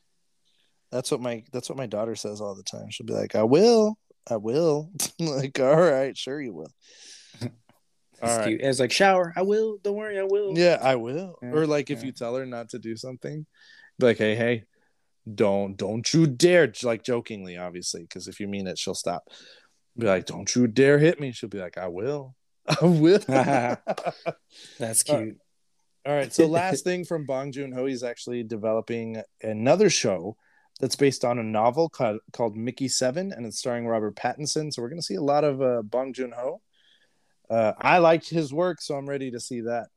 That's 0.91 1.11
what 1.11 1.21
my 1.21 1.43
that's 1.51 1.69
what 1.69 1.77
my 1.77 1.85
daughter 1.85 2.15
says 2.15 2.41
all 2.41 2.55
the 2.55 2.63
time. 2.63 2.89
She'll 2.89 3.05
be 3.05 3.13
like, 3.13 3.35
"I 3.35 3.43
will, 3.43 3.97
I 4.29 4.37
will." 4.37 4.91
like, 5.19 5.59
all 5.59 5.75
right, 5.75 6.17
sure 6.17 6.41
you 6.41 6.53
will. 6.53 6.71
All 8.21 8.37
right. 8.37 8.47
Cute. 8.47 8.61
It's 8.61 8.81
like 8.81 8.91
shower. 8.91 9.31
I 9.37 9.43
will. 9.43 9.77
Don't 9.81 9.95
worry. 9.95 10.19
I 10.19 10.23
will. 10.23 10.57
Yeah, 10.57 10.77
I 10.81 10.95
will. 10.95 11.37
Yeah, 11.41 11.51
or 11.51 11.65
like 11.65 11.89
if 11.89 12.03
you 12.03 12.11
tell 12.11 12.35
her 12.35 12.45
not 12.45 12.67
to 12.69 12.79
do 12.79 12.97
something, 12.97 13.45
be 13.97 14.05
like, 14.05 14.17
"Hey, 14.17 14.35
hey, 14.35 14.65
don't 15.33 15.77
don't 15.77 16.13
you 16.13 16.27
dare!" 16.27 16.69
Like 16.83 17.03
jokingly, 17.03 17.57
obviously, 17.57 18.01
because 18.01 18.27
if 18.27 18.41
you 18.41 18.49
mean 18.49 18.67
it, 18.67 18.77
she'll 18.77 18.93
stop. 18.93 19.29
Be 19.97 20.05
like, 20.05 20.25
"Don't 20.25 20.53
you 20.53 20.67
dare 20.67 20.99
hit 20.99 21.21
me!" 21.21 21.31
She'll 21.31 21.47
be 21.47 21.59
like, 21.59 21.77
"I 21.77 21.87
will. 21.87 22.35
I 22.67 22.85
will." 22.85 23.19
That's 23.19 25.09
uh, 25.09 25.17
cute. 25.17 25.37
All 26.05 26.15
right. 26.15 26.33
So 26.33 26.45
last 26.45 26.83
thing 26.83 27.03
from 27.03 27.25
Bong 27.25 27.51
Joon 27.51 27.71
Ho, 27.73 27.85
he's 27.85 28.03
actually 28.03 28.43
developing 28.43 29.21
another 29.43 29.89
show 29.89 30.37
that's 30.79 30.95
based 30.95 31.25
on 31.25 31.39
a 31.39 31.43
novel 31.43 31.89
called, 31.89 32.19
called 32.31 32.55
Mickey 32.55 32.87
Seven, 32.87 33.33
and 33.33 33.45
it's 33.45 33.59
starring 33.59 33.85
Robert 33.85 34.15
Pattinson. 34.15 34.73
So 34.73 34.81
we're 34.81 34.89
going 34.89 35.01
to 35.01 35.05
see 35.05 35.15
a 35.15 35.21
lot 35.21 35.43
of 35.43 35.61
uh, 35.61 35.81
Bong 35.81 36.13
Joon 36.13 36.33
Ho. 36.35 36.61
Uh, 37.49 37.73
I 37.77 37.97
liked 37.97 38.29
his 38.29 38.53
work, 38.53 38.81
so 38.81 38.95
I'm 38.95 39.09
ready 39.09 39.31
to 39.31 39.39
see 39.39 39.61
that. 39.61 39.87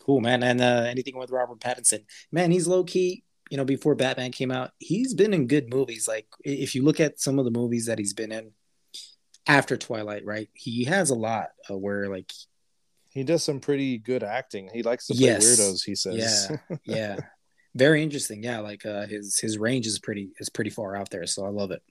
Cool, 0.00 0.20
man. 0.20 0.42
And 0.42 0.60
uh, 0.60 0.84
anything 0.86 1.16
with 1.16 1.30
Robert 1.30 1.60
Pattinson, 1.60 2.04
man, 2.30 2.50
he's 2.50 2.66
low 2.66 2.84
key. 2.84 3.24
You 3.50 3.56
know, 3.56 3.64
before 3.64 3.94
Batman 3.94 4.32
came 4.32 4.50
out, 4.50 4.72
he's 4.78 5.14
been 5.14 5.32
in 5.32 5.46
good 5.46 5.70
movies. 5.70 6.06
Like 6.06 6.26
if 6.40 6.74
you 6.74 6.82
look 6.82 7.00
at 7.00 7.20
some 7.20 7.38
of 7.38 7.44
the 7.44 7.50
movies 7.50 7.86
that 7.86 7.98
he's 7.98 8.12
been 8.12 8.32
in 8.32 8.50
after 9.46 9.76
Twilight, 9.76 10.24
right? 10.24 10.48
He 10.52 10.84
has 10.84 11.10
a 11.10 11.14
lot 11.14 11.48
uh, 11.70 11.76
where 11.76 12.08
like 12.08 12.32
he 13.16 13.24
does 13.24 13.42
some 13.42 13.60
pretty 13.60 13.96
good 13.96 14.22
acting. 14.22 14.68
He 14.74 14.82
likes 14.82 15.06
to 15.06 15.14
play 15.14 15.28
yes. 15.28 15.42
weirdos. 15.42 15.82
He 15.82 15.94
says, 15.94 16.50
"Yeah, 16.50 16.76
yeah." 16.84 17.16
very 17.74 18.02
interesting. 18.02 18.42
Yeah, 18.42 18.60
like 18.60 18.84
uh, 18.84 19.06
his 19.06 19.38
his 19.38 19.56
range 19.56 19.86
is 19.86 19.98
pretty 19.98 20.28
is 20.38 20.50
pretty 20.50 20.68
far 20.68 20.94
out 20.94 21.08
there, 21.08 21.26
so 21.26 21.46
I 21.46 21.48
love 21.48 21.70
it. 21.70 21.82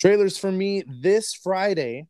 Trailers 0.00 0.38
for 0.38 0.50
me 0.50 0.84
this 1.02 1.34
Friday. 1.34 2.06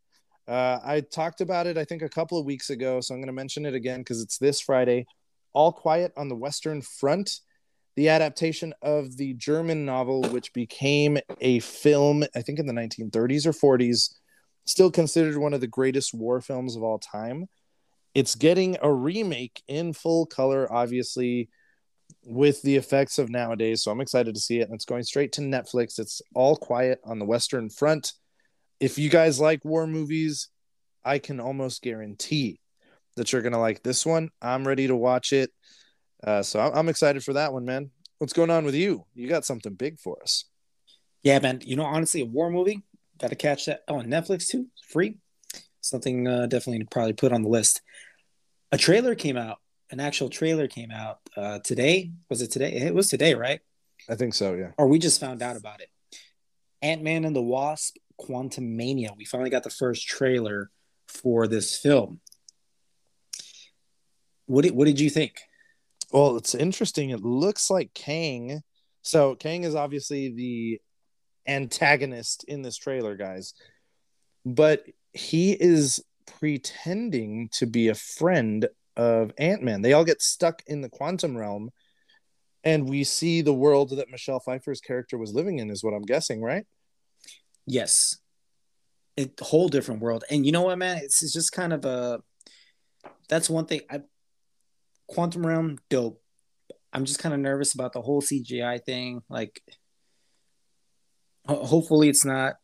Uh, 0.47 0.78
I 0.85 1.00
talked 1.00 1.40
about 1.40 1.66
it, 1.66 1.76
I 1.76 1.85
think, 1.85 2.02
a 2.02 2.09
couple 2.09 2.38
of 2.38 2.47
weeks 2.47 2.71
ago, 2.71 3.00
so 3.00 3.12
I'm 3.12 3.21
going 3.21 3.26
to 3.26 3.33
mention 3.33 3.66
it 3.66 3.75
again 3.75 4.02
because 4.02 4.23
it's 4.23 4.38
this 4.38 4.61
Friday. 4.61 5.07
All 5.52 5.73
Quiet 5.73 6.12
on 6.16 6.28
the 6.28 6.37
Western 6.37 6.80
Front, 6.80 7.40
the 7.97 8.09
adaptation 8.09 8.73
of 8.83 9.16
the 9.16 9.35
German 9.35 9.85
novel, 9.85 10.23
which 10.23 10.52
became 10.52 11.18
a 11.40 11.59
film, 11.59 12.23
I 12.37 12.42
think, 12.42 12.61
in 12.61 12.66
the 12.66 12.73
1930s 12.73 13.47
or 13.47 13.78
40s, 13.78 14.14
still 14.64 14.92
considered 14.92 15.37
one 15.37 15.54
of 15.54 15.61
the 15.61 15.66
greatest 15.66 16.14
war 16.14 16.40
films 16.40 16.76
of 16.76 16.85
all 16.85 17.00
time. 17.00 17.49
It's 18.15 18.35
getting 18.35 18.77
a 18.83 18.93
remake 18.93 19.62
in 19.69 19.93
full 19.93 20.27
color, 20.27 20.71
obviously 20.73 21.49
with 22.25 22.62
the 22.62 22.77
effects 22.77 23.19
of 23.19 23.31
nowadays. 23.31 23.83
So 23.83 23.91
I'm 23.91 24.00
excited 24.00 24.35
to 24.35 24.41
see 24.41 24.61
it. 24.61 24.69
And 24.69 24.75
it's 24.75 24.85
going 24.85 25.03
straight 25.03 25.33
to 25.33 25.41
Netflix. 25.41 25.99
It's 25.99 26.23
all 26.35 26.57
quiet 26.57 27.00
on 27.05 27.19
the 27.19 27.25
Western 27.25 27.71
Front. 27.71 28.12
If 28.81 28.99
you 28.99 29.11
guys 29.11 29.41
like 29.41 29.65
war 29.65 29.87
movies, 29.87 30.49
I 31.05 31.19
can 31.19 31.41
almost 31.41 31.83
guarantee 31.83 32.61
that 33.17 33.33
you're 33.33 33.43
going 33.43 33.53
to 33.53 33.59
like 33.59 33.83
this 33.83 34.07
one. 34.07 34.31
I'm 34.41 34.67
ready 34.67 34.87
to 34.87 34.97
watch 34.97 35.33
it. 35.33 35.50
Uh, 36.23 36.43
so 36.43 36.61
I'm 36.61 36.88
excited 36.88 37.23
for 37.25 37.35
that 37.35 37.53
one, 37.53 37.65
man. 37.65 37.91
What's 38.19 38.33
going 38.33 38.50
on 38.50 38.65
with 38.65 38.75
you? 38.75 39.05
You 39.15 39.29
got 39.29 39.45
something 39.45 39.75
big 39.75 39.99
for 40.00 40.21
us. 40.23 40.45
Yeah, 41.23 41.38
man. 41.38 41.61
You 41.65 41.77
know, 41.77 41.85
honestly, 41.85 42.21
a 42.21 42.27
war 42.27 42.50
movie, 42.50 42.83
got 43.19 43.31
to 43.31 43.37
catch 43.37 43.67
that 43.67 43.83
on 43.88 44.07
Netflix 44.07 44.49
too. 44.49 44.67
free. 44.88 45.19
Something 45.81 46.27
uh, 46.27 46.47
definitely 46.47 46.81
to 46.81 46.87
probably 46.91 47.13
put 47.13 47.33
on 47.33 47.43
the 47.43 47.49
list. 47.49 47.83
A 48.73 48.79
trailer 48.79 49.15
came 49.15 49.37
out 49.37 49.59
an 49.91 50.01
actual 50.01 50.29
trailer 50.29 50.69
came 50.69 50.91
out 50.91 51.19
uh, 51.37 51.59
today. 51.61 52.13
Was 52.29 52.43
it 52.43 52.51
today? 52.51 52.73
It 52.73 52.95
was 52.95 53.09
today, 53.09 53.35
right? 53.35 53.61
I 54.09 54.15
think 54.15 54.35
so. 54.35 54.55
Yeah. 54.55 54.73
Or 54.77 54.87
we 54.87 54.99
just 54.99 55.21
found 55.21 55.43
out 55.43 55.57
about 55.57 55.81
it. 55.81 55.89
Ant 56.83 57.03
Man 57.03 57.25
and 57.25 57.35
the 57.35 57.43
Wasp: 57.43 57.97
Quantumania. 58.21 59.17
We 59.17 59.25
finally 59.25 59.51
got 59.51 59.63
the 59.63 59.71
first 59.71 60.07
trailer 60.07 60.71
for 61.09 61.47
this 61.47 61.77
film. 61.77 62.21
What 64.47 64.63
did 64.63 64.75
What 64.75 64.87
did 64.87 65.01
you 65.01 65.11
think? 65.11 65.41
Well, 66.13 66.37
it's 66.37 66.55
interesting. 66.55 67.11
It 67.11 67.21
looks 67.21 67.71
like 67.71 67.93
Kang. 67.95 68.63
So 69.03 69.35
Kang 69.35 69.65
is 69.65 69.75
obviously 69.75 70.35
the 70.35 70.81
antagonist 71.47 72.45
in 72.45 72.63
this 72.63 72.77
trailer, 72.77 73.17
guys. 73.17 73.55
But 74.45 74.85
he 75.19 75.53
is 75.53 76.03
pretending 76.39 77.49
to 77.53 77.67
be 77.67 77.89
a 77.89 77.95
friend 77.95 78.69
of 78.97 79.33
Ant 79.37 79.63
Man. 79.63 79.83
They 79.83 79.93
all 79.93 80.05
get 80.05 80.23
stuck 80.23 80.63
in 80.67 80.81
the 80.81 80.89
quantum 80.89 81.37
realm, 81.37 81.71
and 82.63 82.89
we 82.89 83.03
see 83.05 83.43
the 83.43 83.53
world 83.53 83.91
that 83.91 84.11
Michelle 84.11 84.41
Pfeiffer's 84.41 84.81
character 84.81 85.19
was 85.19 85.35
living 85.35 85.59
in, 85.59 85.71
is 85.71 85.83
what 85.83 85.95
I'm 85.95 86.03
guessing, 86.03 86.41
right? 86.41 86.65
Yes. 87.67 88.19
A 89.19 89.29
whole 89.41 89.69
different 89.69 90.01
world. 90.01 90.25
And 90.31 90.47
you 90.47 90.53
know 90.53 90.63
what, 90.63 90.79
man? 90.79 90.99
It's, 90.99 91.23
it's 91.23 91.33
just 91.33 91.53
kind 91.53 91.73
of 91.73 91.85
a. 91.85 92.21
That's 93.29 93.51
one 93.51 93.67
thing. 93.67 93.81
I 93.91 94.03
Quantum 95.09 95.45
Realm, 95.45 95.79
dope. 95.91 96.23
I'm 96.93 97.05
just 97.05 97.19
kind 97.19 97.35
of 97.35 97.41
nervous 97.41 97.75
about 97.75 97.93
the 97.93 98.03
whole 98.03 98.23
CGI 98.23 98.83
thing. 98.85 99.23
Like, 99.29 99.61
hopefully, 101.47 102.09
it's 102.09 102.25
not. 102.25 102.55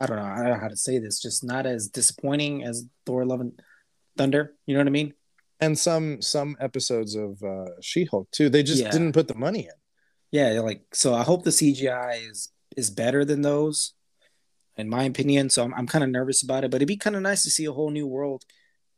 I 0.00 0.06
don't 0.06 0.16
know. 0.16 0.24
I 0.24 0.36
don't 0.38 0.48
know 0.48 0.58
how 0.60 0.68
to 0.68 0.76
say 0.76 0.98
this. 0.98 1.20
Just 1.20 1.44
not 1.44 1.66
as 1.66 1.88
disappointing 1.88 2.64
as 2.64 2.86
Thor: 3.04 3.24
Love 3.26 3.40
and 3.40 3.60
Thunder. 4.16 4.54
You 4.66 4.74
know 4.74 4.80
what 4.80 4.86
I 4.86 4.90
mean? 4.90 5.14
And 5.60 5.78
some 5.78 6.22
some 6.22 6.56
episodes 6.58 7.14
of 7.14 7.42
uh, 7.42 7.66
She-Hulk 7.82 8.30
too. 8.30 8.48
They 8.48 8.62
just 8.62 8.82
Yeah. 8.82 8.90
didn't 8.90 9.12
put 9.12 9.28
the 9.28 9.34
money 9.34 9.60
in. 9.64 9.74
Yeah, 10.30 10.60
like 10.60 10.82
so. 10.94 11.12
I 11.12 11.22
hope 11.22 11.44
the 11.44 11.50
CGI 11.50 12.30
is 12.30 12.50
is 12.76 12.88
better 12.88 13.24
than 13.26 13.42
those, 13.42 13.92
in 14.76 14.88
my 14.88 15.04
opinion. 15.04 15.50
So 15.50 15.64
I'm 15.64 15.74
I'm 15.74 15.86
kind 15.86 16.02
of 16.02 16.08
nervous 16.10 16.42
about 16.42 16.64
it, 16.64 16.70
but 16.70 16.76
it'd 16.76 16.88
be 16.88 16.96
kind 16.96 17.14
of 17.16 17.20
nice 17.22 17.42
to 17.42 17.50
see 17.50 17.66
a 17.66 17.72
whole 17.72 17.90
new 17.90 18.06
world 18.06 18.44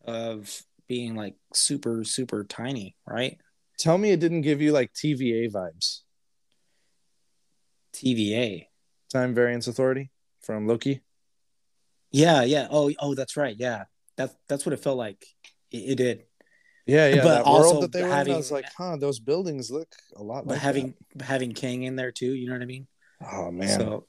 of 0.04 0.62
being 0.86 1.16
like 1.16 1.34
super 1.52 2.04
super 2.04 2.44
tiny, 2.44 2.94
right? 3.06 3.38
Tell 3.78 3.98
me 3.98 4.12
it 4.12 4.20
didn't 4.20 4.42
give 4.42 4.60
you 4.62 4.70
like 4.70 4.92
TVA 4.92 5.50
vibes. 5.50 6.02
TVA. 7.92 8.66
Time 9.10 9.34
Variance 9.34 9.66
Authority 9.66 10.11
from 10.42 10.66
Loki. 10.66 11.00
Yeah, 12.10 12.42
yeah. 12.42 12.68
Oh, 12.70 12.92
oh, 12.98 13.14
that's 13.14 13.36
right. 13.36 13.56
Yeah, 13.58 13.84
that's 14.16 14.34
that's 14.48 14.66
what 14.66 14.72
it 14.72 14.80
felt 14.82 14.98
like. 14.98 15.24
It, 15.70 15.92
it 15.92 15.94
did. 15.96 16.22
Yeah, 16.86 17.08
yeah. 17.08 17.16
But 17.22 17.28
that 17.34 17.44
also 17.44 17.70
world 17.72 17.82
that 17.84 17.92
they 17.92 18.02
were 18.02 18.08
in, 18.08 18.12
I 18.12 18.16
having- 18.18 18.36
was 18.36 18.50
like, 18.50 18.66
huh, 18.76 18.96
those 18.98 19.18
buildings 19.20 19.70
look 19.70 19.88
a 20.16 20.22
lot 20.22 20.44
But 20.46 20.54
like 20.54 20.60
having 20.60 20.94
having 21.20 21.52
Kang 21.52 21.82
in 21.84 21.96
there 21.96 22.12
too, 22.12 22.32
you 22.34 22.46
know 22.48 22.52
what 22.54 22.62
I 22.62 22.66
mean? 22.66 22.86
Oh 23.32 23.50
man, 23.50 23.68
So 23.80 24.06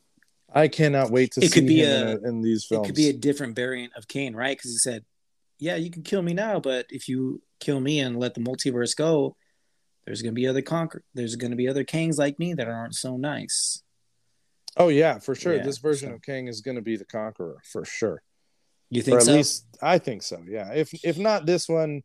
I 0.53 0.67
cannot 0.67 1.11
wait 1.11 1.31
to 1.33 1.43
It 1.43 1.51
see 1.51 1.59
could 1.59 1.67
be 1.67 1.81
him 1.83 2.07
a- 2.07 2.11
in, 2.17 2.25
in 2.25 2.41
these 2.41 2.65
films. 2.65 2.85
it 2.85 2.89
could 2.89 2.95
be 2.95 3.09
a 3.09 3.13
different 3.13 3.55
variant 3.55 3.93
of 3.95 4.07
Kang, 4.07 4.35
right? 4.35 4.57
Because 4.57 4.71
he 4.71 4.77
said, 4.77 5.05
"Yeah, 5.59 5.75
you 5.75 5.89
can 5.91 6.03
kill 6.03 6.21
me 6.21 6.33
now, 6.33 6.59
but 6.59 6.87
if 6.89 7.07
you 7.07 7.41
kill 7.59 7.79
me 7.79 7.99
and 7.99 8.19
let 8.19 8.33
the 8.33 8.41
multiverse 8.41 8.95
go, 8.95 9.35
there's 10.05 10.21
gonna 10.21 10.33
be 10.33 10.47
other 10.47 10.61
conquer. 10.61 11.03
There's 11.13 11.35
gonna 11.37 11.55
be 11.55 11.67
other 11.69 11.85
Kangs 11.85 12.17
like 12.17 12.37
me 12.39 12.53
that 12.55 12.67
aren't 12.67 12.95
so 12.95 13.15
nice." 13.17 13.81
Oh 14.77 14.89
yeah, 14.89 15.19
for 15.19 15.35
sure. 15.35 15.55
Yeah, 15.55 15.63
this 15.63 15.77
version 15.77 16.09
so- 16.09 16.15
of 16.15 16.21
Kang 16.21 16.47
is 16.47 16.61
going 16.61 16.75
to 16.75 16.81
be 16.81 16.95
the 16.97 17.05
Conqueror 17.05 17.57
for 17.63 17.85
sure. 17.85 18.21
You 18.89 19.01
Or 19.01 19.03
think 19.03 19.17
at 19.17 19.23
so? 19.23 19.33
least 19.33 19.65
I 19.81 19.97
think 19.97 20.21
so. 20.23 20.43
Yeah. 20.47 20.71
If 20.73 20.93
if 21.03 21.17
not 21.17 21.45
this 21.45 21.67
one, 21.67 22.03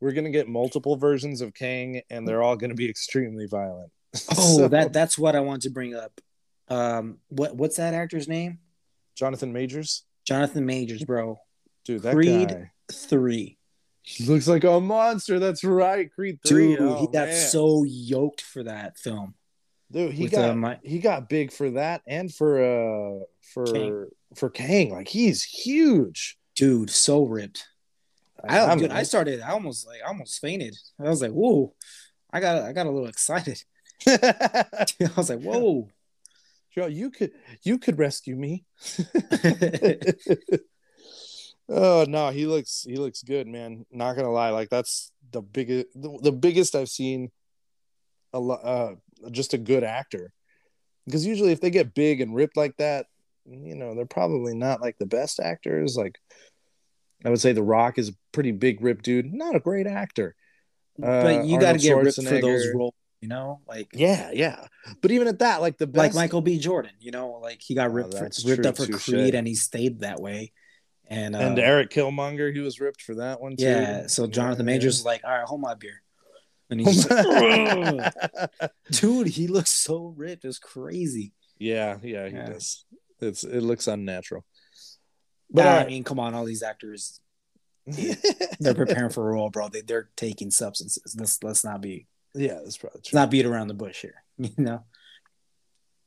we're 0.00 0.12
going 0.12 0.24
to 0.24 0.30
get 0.30 0.48
multiple 0.48 0.96
versions 0.96 1.40
of 1.42 1.52
Kang, 1.54 2.00
and 2.08 2.26
they're 2.26 2.42
all 2.42 2.56
going 2.56 2.70
to 2.70 2.76
be 2.76 2.88
extremely 2.88 3.46
violent. 3.46 3.90
oh, 4.36 4.56
So, 4.58 4.68
that 4.68 4.92
that's 4.92 5.18
what 5.18 5.36
I 5.36 5.40
want 5.40 5.62
to 5.62 5.70
bring 5.70 5.94
up. 5.94 6.20
Um, 6.68 7.18
what 7.28 7.56
what's 7.56 7.76
that 7.76 7.92
actor's 7.94 8.26
name? 8.28 8.58
Jonathan 9.16 9.52
Majors, 9.52 10.04
Jonathan 10.26 10.64
Majors, 10.64 11.04
bro. 11.04 11.38
dude, 11.84 12.02
that 12.02 12.14
Creed 12.14 12.48
guy. 12.48 12.70
Three. 12.92 13.58
He 14.02 14.24
looks 14.24 14.48
like 14.48 14.64
a 14.64 14.80
monster. 14.80 15.38
That's 15.38 15.62
right, 15.62 16.10
Creed 16.10 16.38
three. 16.46 16.68
Dude, 16.76 16.80
Oh, 16.80 17.00
he 17.00 17.06
got 17.06 17.28
man. 17.28 17.48
so 17.48 17.84
yoked 17.86 18.40
for 18.40 18.62
that 18.62 18.96
film. 18.98 19.34
Dude, 19.92 20.12
he 20.12 20.28
got 20.28 20.50
uh, 20.50 20.54
my- 20.54 20.78
he 20.82 20.98
got 21.00 21.28
big 21.28 21.52
for 21.52 21.70
that 21.72 22.02
and 22.06 22.32
for 22.32 22.62
uh 22.62 23.24
for 23.40 23.66
Kang. 23.66 24.06
for 24.36 24.50
Kang. 24.50 24.92
Like 24.92 25.08
he's 25.08 25.42
huge. 25.42 26.38
Dude, 26.54 26.90
so 26.90 27.24
ripped. 27.24 27.66
I, 28.48 28.58
I'm- 28.60 28.78
dude, 28.78 28.90
I 28.90 29.02
started. 29.02 29.40
I 29.40 29.50
almost 29.50 29.86
like, 29.86 30.00
I 30.04 30.08
almost 30.08 30.40
fainted. 30.40 30.76
I 30.98 31.08
was 31.08 31.20
like, 31.20 31.32
"Whoa!" 31.32 31.74
I 32.32 32.40
got, 32.40 32.62
I 32.62 32.72
got 32.72 32.86
a 32.86 32.90
little 32.90 33.08
excited. 33.08 33.62
I 34.06 34.86
was 35.16 35.28
like, 35.28 35.42
"Whoa!" 35.42 35.88
Joe, 36.74 36.86
you 36.86 37.10
could 37.10 37.32
you 37.62 37.78
could 37.78 37.98
rescue 37.98 38.36
me. 38.36 38.64
oh 41.68 42.04
no, 42.08 42.30
he 42.30 42.46
looks 42.46 42.84
he 42.88 42.96
looks 42.96 43.22
good, 43.22 43.46
man. 43.46 43.86
Not 43.90 44.16
gonna 44.16 44.30
lie, 44.30 44.50
like 44.50 44.68
that's 44.70 45.12
the 45.32 45.42
biggest 45.42 45.88
the, 45.94 46.18
the 46.22 46.32
biggest 46.32 46.74
I've 46.74 46.88
seen. 46.88 47.30
A 48.32 48.38
lot, 48.38 48.60
uh, 48.64 48.94
just 49.30 49.54
a 49.54 49.58
good 49.58 49.84
actor, 49.84 50.32
because 51.06 51.26
usually 51.26 51.52
if 51.52 51.60
they 51.60 51.70
get 51.70 51.94
big 51.94 52.20
and 52.20 52.34
ripped 52.34 52.56
like 52.56 52.76
that, 52.78 53.06
you 53.48 53.74
know 53.74 53.94
they're 53.94 54.06
probably 54.06 54.54
not 54.54 54.80
like 54.80 54.96
the 54.98 55.06
best 55.06 55.40
actors. 55.40 55.96
Like 55.96 56.18
I 57.24 57.30
would 57.30 57.40
say, 57.40 57.52
The 57.52 57.62
Rock 57.62 57.98
is 57.98 58.10
a 58.10 58.12
pretty 58.32 58.52
big 58.52 58.80
rip 58.82 59.02
dude, 59.02 59.32
not 59.32 59.54
a 59.56 59.60
great 59.60 59.86
actor. 59.86 60.34
Uh, 61.02 61.22
but 61.22 61.44
you 61.46 61.58
got 61.58 61.72
to 61.72 61.78
get 61.78 61.96
ripped 61.96 62.22
for 62.22 62.40
those 62.40 62.68
roles, 62.74 62.94
you 63.20 63.28
know, 63.28 63.60
like 63.66 63.88
Yeah, 63.92 64.30
yeah. 64.32 64.66
But 65.00 65.10
even 65.10 65.28
at 65.28 65.38
that, 65.38 65.60
like 65.60 65.78
the 65.78 65.86
best, 65.86 65.98
like 65.98 66.14
Michael 66.14 66.40
B. 66.42 66.58
Jordan. 66.58 66.92
You 67.00 67.10
know, 67.10 67.38
like 67.42 67.60
he 67.60 67.74
got 67.74 67.90
Oh, 67.90 67.94
ripped, 67.94 68.14
for, 68.14 68.28
ripped 68.44 68.66
up 68.66 68.76
for. 68.76 68.86
Creed, 68.86 69.34
and 69.34 69.46
he 69.46 69.54
stayed 69.54 70.00
that 70.00 70.20
way. 70.20 70.52
And, 71.08 71.34
uh, 71.34 71.40
and 71.40 71.58
Eric 71.58 71.90
Killmonger, 71.90 72.52
he 72.52 72.60
was 72.60 72.80
ripped 72.80 73.02
for 73.02 73.16
that 73.16 73.40
one 73.40 73.56
too. 73.56 73.64
yeah, 73.64 74.06
so 74.06 74.26
Jonathan 74.28 74.66
Yeah, 74.66 74.74
Majors 74.74 74.98
was 74.98 75.04
like, 75.04 75.22
"All 75.24 75.30
right, 75.30 75.44
hold 75.44 75.60
my 75.60 75.74
beer," 75.74 76.02
and 76.70 76.80
he's 76.80 77.04
just 77.08 78.70
dude, 79.00 79.26
he 79.28 79.46
looks 79.46 79.70
so 79.70 80.14
ripped. 80.16 80.44
It's 80.44 80.58
crazy. 80.58 81.32
yeah, 81.58 81.98
yeah, 82.02 82.28
he 82.28 82.34
Yeah. 82.34 82.46
does. 82.46 82.84
It's 83.20 83.44
it 83.44 83.60
looks 83.62 83.86
unnatural. 83.86 84.44
But 85.50 85.66
I 85.66 85.86
mean, 85.86 86.04
come 86.04 86.20
on, 86.20 86.34
all 86.34 86.44
these 86.44 86.62
actors, 86.62 87.20
they're 88.60 88.74
preparing 88.74 89.10
for 89.10 89.28
a 89.28 89.32
role, 89.32 89.50
bro. 89.50 89.68
They, 89.68 89.80
they're 89.82 90.08
taking 90.16 90.50
substances. 90.50 91.14
Let's 91.18 91.42
let's 91.42 91.64
not 91.64 91.80
be 91.80 92.06
yeah, 92.34 92.60
that's 92.62 92.76
probably 92.78 92.98
let's 92.98 93.08
true. 93.10 93.18
not 93.18 93.30
beat 93.30 93.46
around 93.46 93.68
the 93.68 93.74
bush 93.74 94.00
here. 94.02 94.22
You 94.38 94.50
know, 94.56 94.84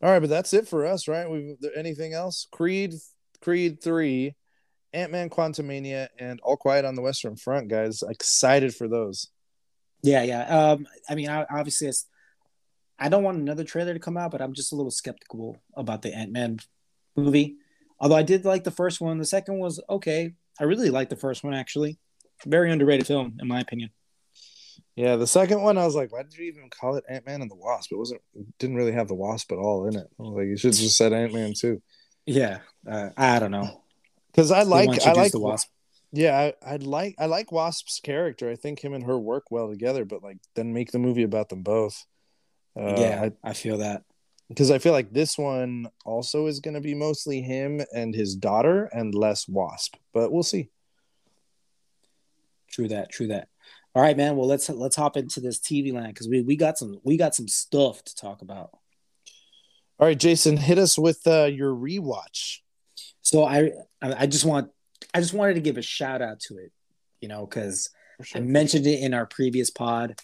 All 0.01 0.09
right, 0.11 0.19
but 0.19 0.29
that's 0.29 0.53
it 0.53 0.67
for 0.67 0.85
us, 0.87 1.07
right? 1.07 1.29
We've 1.29 1.55
anything 1.75 2.13
else? 2.13 2.47
Creed, 2.51 2.93
Creed 3.41 3.83
three, 3.83 4.35
Ant 4.93 5.11
Man, 5.11 5.29
Quantumania, 5.29 6.07
and 6.17 6.39
All 6.41 6.57
Quiet 6.57 6.83
on 6.85 6.95
the 6.95 7.01
Western 7.03 7.35
Front, 7.35 7.67
guys. 7.67 8.01
Excited 8.01 8.73
for 8.73 8.87
those. 8.87 9.27
Yeah, 10.03 10.23
yeah. 10.23 10.43
Um, 10.43 10.87
I 11.09 11.15
mean, 11.15 11.29
I, 11.29 11.45
obviously, 11.49 11.87
it's, 11.87 12.05
I 12.99 13.09
don't 13.09 13.23
want 13.23 13.39
another 13.39 13.63
trailer 13.63 13.93
to 13.93 13.99
come 13.99 14.17
out, 14.17 14.31
but 14.31 14.41
I'm 14.41 14.53
just 14.53 14.71
a 14.71 14.75
little 14.75 14.91
skeptical 14.91 15.57
about 15.75 16.03
the 16.03 16.15
Ant 16.15 16.31
Man 16.31 16.59
movie. 17.15 17.55
Although 17.99 18.17
I 18.17 18.23
did 18.23 18.45
like 18.45 18.63
the 18.63 18.71
first 18.71 19.01
one, 19.01 19.17
the 19.17 19.25
second 19.25 19.57
was 19.57 19.81
okay. 19.89 20.33
I 20.59 20.65
really 20.65 20.89
liked 20.89 21.09
the 21.09 21.15
first 21.15 21.43
one 21.43 21.53
actually. 21.53 21.97
Very 22.45 22.71
underrated 22.71 23.07
film, 23.07 23.37
in 23.39 23.47
my 23.47 23.61
opinion. 23.61 23.89
Yeah, 24.95 25.15
the 25.15 25.25
second 25.25 25.61
one, 25.61 25.77
I 25.77 25.85
was 25.85 25.95
like, 25.95 26.11
why 26.11 26.21
did 26.21 26.37
you 26.37 26.45
even 26.45 26.69
call 26.69 26.95
it 26.97 27.05
Ant 27.09 27.25
Man 27.25 27.41
and 27.41 27.49
the 27.49 27.55
Wasp? 27.55 27.91
It 27.91 27.97
wasn't 27.97 28.21
didn't 28.59 28.75
really 28.75 28.91
have 28.91 29.07
the 29.07 29.15
Wasp 29.15 29.51
at 29.51 29.57
all 29.57 29.87
in 29.87 29.95
it. 29.95 30.07
I 30.19 30.21
was 30.21 30.35
like, 30.35 30.47
you 30.47 30.57
should 30.57 30.73
have 30.73 30.79
just 30.79 30.97
said 30.97 31.13
Ant 31.13 31.33
Man 31.33 31.53
too. 31.53 31.81
Yeah, 32.25 32.59
uh, 32.89 33.09
I 33.17 33.39
don't 33.39 33.51
know. 33.51 33.81
Because 34.31 34.51
I 34.51 34.63
like 34.63 35.05
I 35.05 35.13
like 35.13 35.31
the 35.31 35.39
Wasp. 35.39 35.69
Yeah, 36.15 36.37
I, 36.37 36.73
I'd 36.73 36.83
like 36.83 37.15
I 37.17 37.25
like 37.25 37.51
Wasp's 37.51 37.99
character. 37.99 38.47
I 38.47 38.55
think 38.55 38.79
him 38.79 38.93
and 38.93 39.03
her 39.05 39.17
work 39.17 39.49
well 39.49 39.67
together, 39.67 40.05
but 40.05 40.21
like 40.21 40.37
then 40.53 40.71
make 40.71 40.91
the 40.91 40.99
movie 40.99 41.23
about 41.23 41.49
them 41.49 41.63
both. 41.63 42.05
Uh, 42.79 42.95
yeah, 42.97 43.29
I, 43.43 43.53
feel 43.53 43.79
that. 43.79 44.03
because 44.47 44.69
I, 44.71 44.77
feel 44.77 44.93
like 44.93 45.11
this 45.11 45.37
one 45.37 45.87
also 46.05 46.45
is 46.45 46.59
going 46.59 46.75
to 46.75 46.81
be 46.81 46.93
mostly 46.93 47.41
him 47.41 47.81
and 47.93 48.13
his 48.15 48.35
daughter, 48.35 48.85
and 48.93 49.13
less 49.13 49.47
Wasp. 49.47 49.95
But 50.13 50.31
we'll 50.31 50.43
see. 50.43 50.69
True 52.69 52.87
that. 52.89 53.11
True 53.11 53.27
that. 53.27 53.47
All 53.95 54.01
right, 54.01 54.17
man. 54.17 54.35
Well, 54.35 54.47
let's 54.47 54.69
let's 54.69 54.95
hop 54.95 55.17
into 55.17 55.39
this 55.39 55.59
TV 55.59 55.93
land 55.93 56.13
because 56.13 56.29
we 56.29 56.41
we 56.41 56.55
got 56.55 56.77
some 56.77 56.99
we 57.03 57.17
got 57.17 57.33
some 57.33 57.47
stuff 57.47 58.03
to 58.03 58.15
talk 58.15 58.43
about. 58.43 58.69
All 59.99 60.07
right, 60.07 60.19
Jason, 60.19 60.57
hit 60.57 60.77
us 60.77 60.95
with 60.95 61.25
uh, 61.25 61.45
your 61.45 61.73
rewatch. 61.73 62.59
So 63.21 63.45
I 63.45 63.71
I 63.99 64.13
I 64.21 64.25
just 64.27 64.45
want 64.45 64.69
I 65.13 65.19
just 65.21 65.33
wanted 65.33 65.53
to 65.55 65.61
give 65.61 65.77
a 65.77 65.81
shout 65.81 66.21
out 66.21 66.39
to 66.47 66.57
it, 66.57 66.71
you 67.21 67.27
know, 67.27 67.45
because 67.45 67.89
For 68.23 68.37
I 68.39 68.41
mentioned 68.41 68.87
it 68.87 68.99
in 69.01 69.13
our 69.13 69.25
previous 69.25 69.69
pod 69.69 70.19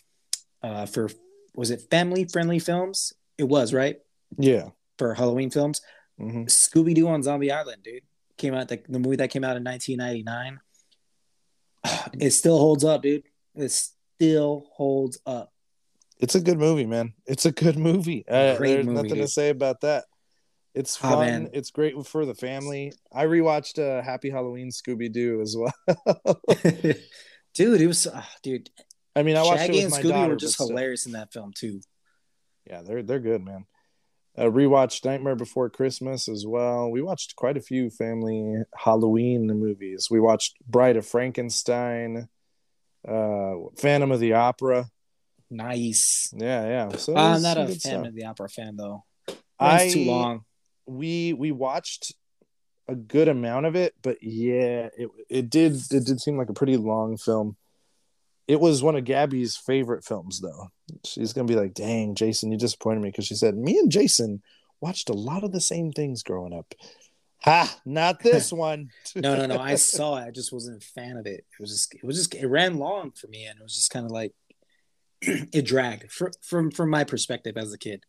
uh, 0.63 0.85
for 0.85 1.09
was 1.55 1.71
it 1.71 1.81
family 1.89 2.25
friendly 2.25 2.59
films? 2.59 3.13
It 3.37 3.43
was 3.43 3.73
right 3.73 3.97
Yeah. 4.37 4.69
for 4.97 5.13
Halloween 5.13 5.49
films. 5.49 5.81
hmm 6.17 6.43
Scooby 6.43 6.93
Doo 6.95 7.07
on 7.07 7.23
Zombie 7.23 7.51
Island, 7.51 7.83
dude, 7.83 8.03
came 8.37 8.53
out 8.53 8.67
the, 8.67 8.81
the 8.89 8.99
movie 8.99 9.17
that 9.17 9.29
came 9.29 9.43
out 9.43 9.57
in 9.57 9.63
1999. 9.63 10.59
It 12.19 12.31
still 12.31 12.57
holds 12.57 12.83
up, 12.83 13.01
dude. 13.01 13.23
It 13.55 13.69
still 13.71 14.67
holds 14.73 15.19
up. 15.25 15.53
It's 16.19 16.35
a 16.35 16.41
good 16.41 16.59
movie, 16.59 16.85
man. 16.85 17.13
It's 17.25 17.45
a 17.45 17.51
good 17.51 17.77
movie. 17.77 18.25
Uh, 18.27 18.57
there's 18.57 18.85
movie, 18.85 18.95
nothing 18.95 19.15
to 19.21 19.27
say 19.27 19.49
about 19.49 19.81
that. 19.81 20.03
It's 20.75 20.97
Oh, 21.03 21.09
fun. 21.09 21.19
man. 21.19 21.49
It's 21.53 21.71
great 21.71 21.95
for 22.05 22.25
the 22.25 22.35
family. 22.35 22.93
I 23.13 23.25
rewatched 23.25 23.79
uh, 23.79 24.01
Happy 24.03 24.29
Halloween 24.29 24.69
Scooby 24.69 25.11
Doo 25.11 25.41
as 25.41 25.55
well. 25.57 25.73
dude, 27.53 27.81
it 27.81 27.87
was 27.87 28.07
uh, 28.07 28.23
dude. 28.43 28.69
I 29.15 29.23
mean, 29.23 29.35
I 29.35 29.43
watched 29.43 29.61
Shaggy 29.61 29.79
it 29.79 29.83
and 29.85 29.91
with 29.91 30.03
my 30.03 30.09
Scooby 30.09 30.13
daughter. 30.13 30.29
were 30.29 30.35
just 30.35 30.57
hilarious 30.57 31.05
in 31.05 31.13
that 31.13 31.33
film 31.33 31.51
too. 31.53 31.81
Yeah, 32.67 32.81
they're 32.83 33.03
they're 33.03 33.19
good, 33.19 33.43
man. 33.43 33.65
Uh, 34.37 34.43
rewatched 34.43 35.03
Nightmare 35.03 35.35
Before 35.35 35.69
Christmas 35.69 36.29
as 36.29 36.45
well. 36.45 36.89
We 36.91 37.01
watched 37.01 37.35
quite 37.35 37.57
a 37.57 37.61
few 37.61 37.89
family 37.89 38.63
Halloween 38.77 39.47
movies. 39.47 40.07
We 40.09 40.19
watched 40.19 40.55
Bride 40.65 40.95
of 40.95 41.05
Frankenstein, 41.05 42.29
uh, 43.07 43.53
Phantom 43.77 44.11
of 44.11 44.19
the 44.19 44.33
Opera. 44.33 44.85
Nice. 45.49 46.31
Yeah, 46.37 46.63
yeah. 46.67 46.97
So 46.97 47.17
I'm 47.17 47.41
not 47.41 47.57
a 47.57 47.65
fan 47.67 47.79
stuff. 47.79 48.05
of 48.07 48.13
the 48.13 48.25
opera 48.25 48.47
fan 48.49 48.75
though. 48.77 49.03
Runs 49.27 49.37
I 49.59 49.89
too 49.89 50.05
long. 50.05 50.45
We 50.89 51.33
we 51.33 51.51
watched 51.51 52.13
a 52.87 52.95
good 52.95 53.27
amount 53.27 53.65
of 53.65 53.75
it, 53.75 53.93
but 54.01 54.17
yeah, 54.21 54.89
it 54.97 55.09
it 55.29 55.49
did 55.49 55.73
it 55.91 56.05
did 56.05 56.19
seem 56.19 56.37
like 56.37 56.49
a 56.49 56.53
pretty 56.53 56.77
long 56.77 57.17
film. 57.17 57.55
It 58.47 58.59
was 58.59 58.81
one 58.81 58.95
of 58.95 59.05
Gabby's 59.05 59.55
favorite 59.55 60.03
films, 60.03 60.41
though. 60.41 60.71
She's 61.05 61.33
gonna 61.33 61.47
be 61.47 61.55
like, 61.55 61.73
"Dang, 61.73 62.15
Jason, 62.15 62.51
you 62.51 62.57
disappointed 62.57 63.01
me," 63.01 63.09
because 63.09 63.27
she 63.27 63.35
said 63.35 63.55
me 63.55 63.77
and 63.77 63.91
Jason 63.91 64.41
watched 64.81 65.09
a 65.09 65.13
lot 65.13 65.43
of 65.43 65.51
the 65.51 65.61
same 65.61 65.91
things 65.91 66.23
growing 66.23 66.53
up. 66.53 66.73
Ha! 67.43 67.79
Not 67.85 68.21
this 68.21 68.51
one. 68.51 68.89
No, 69.15 69.35
no, 69.35 69.45
no. 69.45 69.59
I 69.59 69.75
saw 69.75 70.17
it. 70.17 70.27
I 70.27 70.31
just 70.31 70.51
wasn't 70.51 70.83
a 70.83 70.85
fan 70.85 71.17
of 71.17 71.25
it. 71.25 71.45
It 71.51 71.61
was 71.61 71.71
just, 71.71 71.93
it 71.93 72.03
was 72.03 72.17
just, 72.17 72.35
it 72.35 72.47
ran 72.47 72.77
long 72.77 73.11
for 73.11 73.27
me, 73.27 73.45
and 73.45 73.59
it 73.59 73.63
was 73.63 73.75
just 73.75 73.91
kind 73.91 74.05
of 74.05 74.11
like, 74.11 74.33
it 75.21 75.65
dragged 75.65 76.11
from 76.11 76.31
from 76.41 76.71
from 76.71 76.89
my 76.89 77.03
perspective 77.03 77.57
as 77.57 77.71
a 77.71 77.77
kid. 77.77 78.03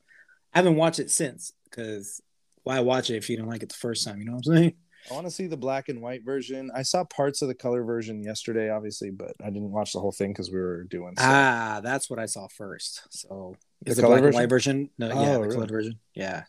I 0.55 0.59
haven't 0.59 0.77
watched 0.77 0.99
it 1.01 1.11
since 1.11 1.53
because 1.65 2.21
why 2.63 2.81
watch 2.81 3.11
it 3.11 3.17
if 3.17 3.31
you 3.31 3.37
don't 3.37 3.49
like 3.49 3.63
it 3.63 3.69
the 3.69 3.75
first 3.75 4.05
time? 4.07 4.19
You 4.19 4.27
know 4.27 4.33
what 4.33 4.47
I'm 4.49 4.57
saying? 4.57 4.75
I 5.11 5.15
want 5.15 5.27
to 5.27 5.31
see 5.31 5.47
the 5.47 5.57
black 5.57 5.89
and 5.89 6.03
white 6.03 6.25
version. 6.25 6.71
I 6.75 6.83
saw 6.83 7.05
parts 7.05 7.41
of 7.41 7.49
the 7.49 7.55
color 7.55 7.83
version 7.85 8.23
yesterday, 8.23 8.69
obviously, 8.69 9.11
but 9.11 9.33
I 9.43 9.47
didn't 9.47 9.71
watch 9.71 9.95
the 9.95 10.01
whole 10.01 10.13
thing 10.13 10.31
because 10.33 10.51
we 10.51 10.59
were 10.61 10.85
doing. 10.85 11.15
So. 11.17 11.25
Ah, 11.27 11.81
that's 11.83 12.11
what 12.11 12.19
I 12.19 12.27
saw 12.27 12.49
first. 12.49 13.03
So 13.11 13.57
The 13.83 13.91
is 13.93 13.97
the, 13.97 14.03
color 14.03 14.17
black 14.19 14.27
and 14.27 14.35
white 14.35 14.51
version? 14.51 14.91
No, 14.99 15.09
yeah, 15.09 15.15
Oh, 15.15 15.33
the 15.35 15.41
really? 15.41 15.55
colored 15.55 15.71
version. 15.71 15.99
Yeah, 16.15 16.45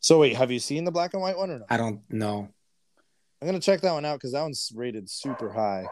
So 0.00 0.18
wait, 0.18 0.36
have 0.36 0.50
you 0.50 0.58
seen 0.58 0.84
the 0.84 0.90
black 0.90 1.14
and 1.14 1.22
white 1.22 1.36
one 1.36 1.50
or 1.50 1.60
no? 1.60 1.66
I 1.70 1.76
don't 1.76 2.00
know. 2.10 2.48
I'm 3.40 3.46
gonna 3.46 3.60
check 3.60 3.80
that 3.82 3.92
one 3.92 4.04
out 4.04 4.16
because 4.18 4.32
that 4.32 4.42
one's 4.42 4.72
rated 4.74 5.08
super 5.08 5.50
high. 5.52 5.86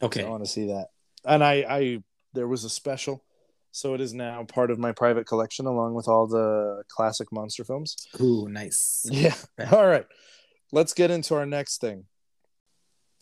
Okay, 0.00 0.24
I 0.24 0.28
want 0.28 0.44
to 0.44 0.50
see 0.50 0.68
that. 0.68 0.88
And 1.24 1.42
I, 1.44 1.54
I, 1.68 1.98
there 2.34 2.48
was 2.48 2.64
a 2.64 2.70
special, 2.70 3.24
so 3.72 3.94
it 3.94 4.00
is 4.00 4.14
now 4.14 4.44
part 4.44 4.70
of 4.70 4.78
my 4.78 4.92
private 4.92 5.26
collection 5.26 5.66
along 5.66 5.94
with 5.94 6.06
all 6.06 6.26
the 6.26 6.84
classic 6.88 7.32
monster 7.32 7.64
films. 7.64 7.96
ooh, 8.20 8.48
nice. 8.48 9.06
Yeah. 9.10 9.34
All 9.72 9.86
right. 9.86 10.06
Let's 10.70 10.94
get 10.94 11.10
into 11.10 11.34
our 11.34 11.46
next 11.46 11.80
thing. 11.80 12.04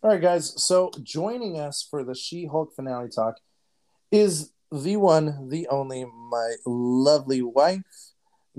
All 0.02 0.10
right, 0.10 0.20
guys. 0.20 0.62
So 0.62 0.90
joining 1.02 1.58
us 1.58 1.86
for 1.88 2.04
the 2.04 2.14
She-Hulk 2.14 2.74
finale 2.74 3.08
talk 3.08 3.36
is 4.10 4.52
the 4.72 4.96
one, 4.96 5.48
the 5.48 5.66
only, 5.68 6.04
my 6.04 6.54
lovely 6.66 7.42
wife, 7.42 7.82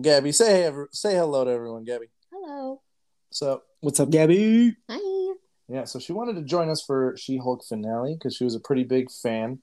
Gabby. 0.02 0.32
Say 0.32 0.64
hey, 0.64 0.72
say 0.92 1.16
hello 1.16 1.46
to 1.46 1.52
everyone, 1.52 1.84
Gabby. 1.84 2.08
Hello. 2.32 2.82
So 3.30 3.64
What's 3.82 4.00
up, 4.00 4.12
Gabby? 4.12 4.76
Hi. 4.90 5.34
Yeah, 5.68 5.86
so 5.86 5.98
she 5.98 6.14
wanted 6.14 6.36
to 6.36 6.44
join 6.44 6.70
us 6.70 6.84
for 6.86 7.16
She 7.18 7.38
Hulk 7.38 7.64
finale 7.68 8.14
because 8.14 8.36
she 8.36 8.44
was 8.44 8.54
a 8.54 8.60
pretty 8.60 8.84
big 8.84 9.10
fan. 9.10 9.60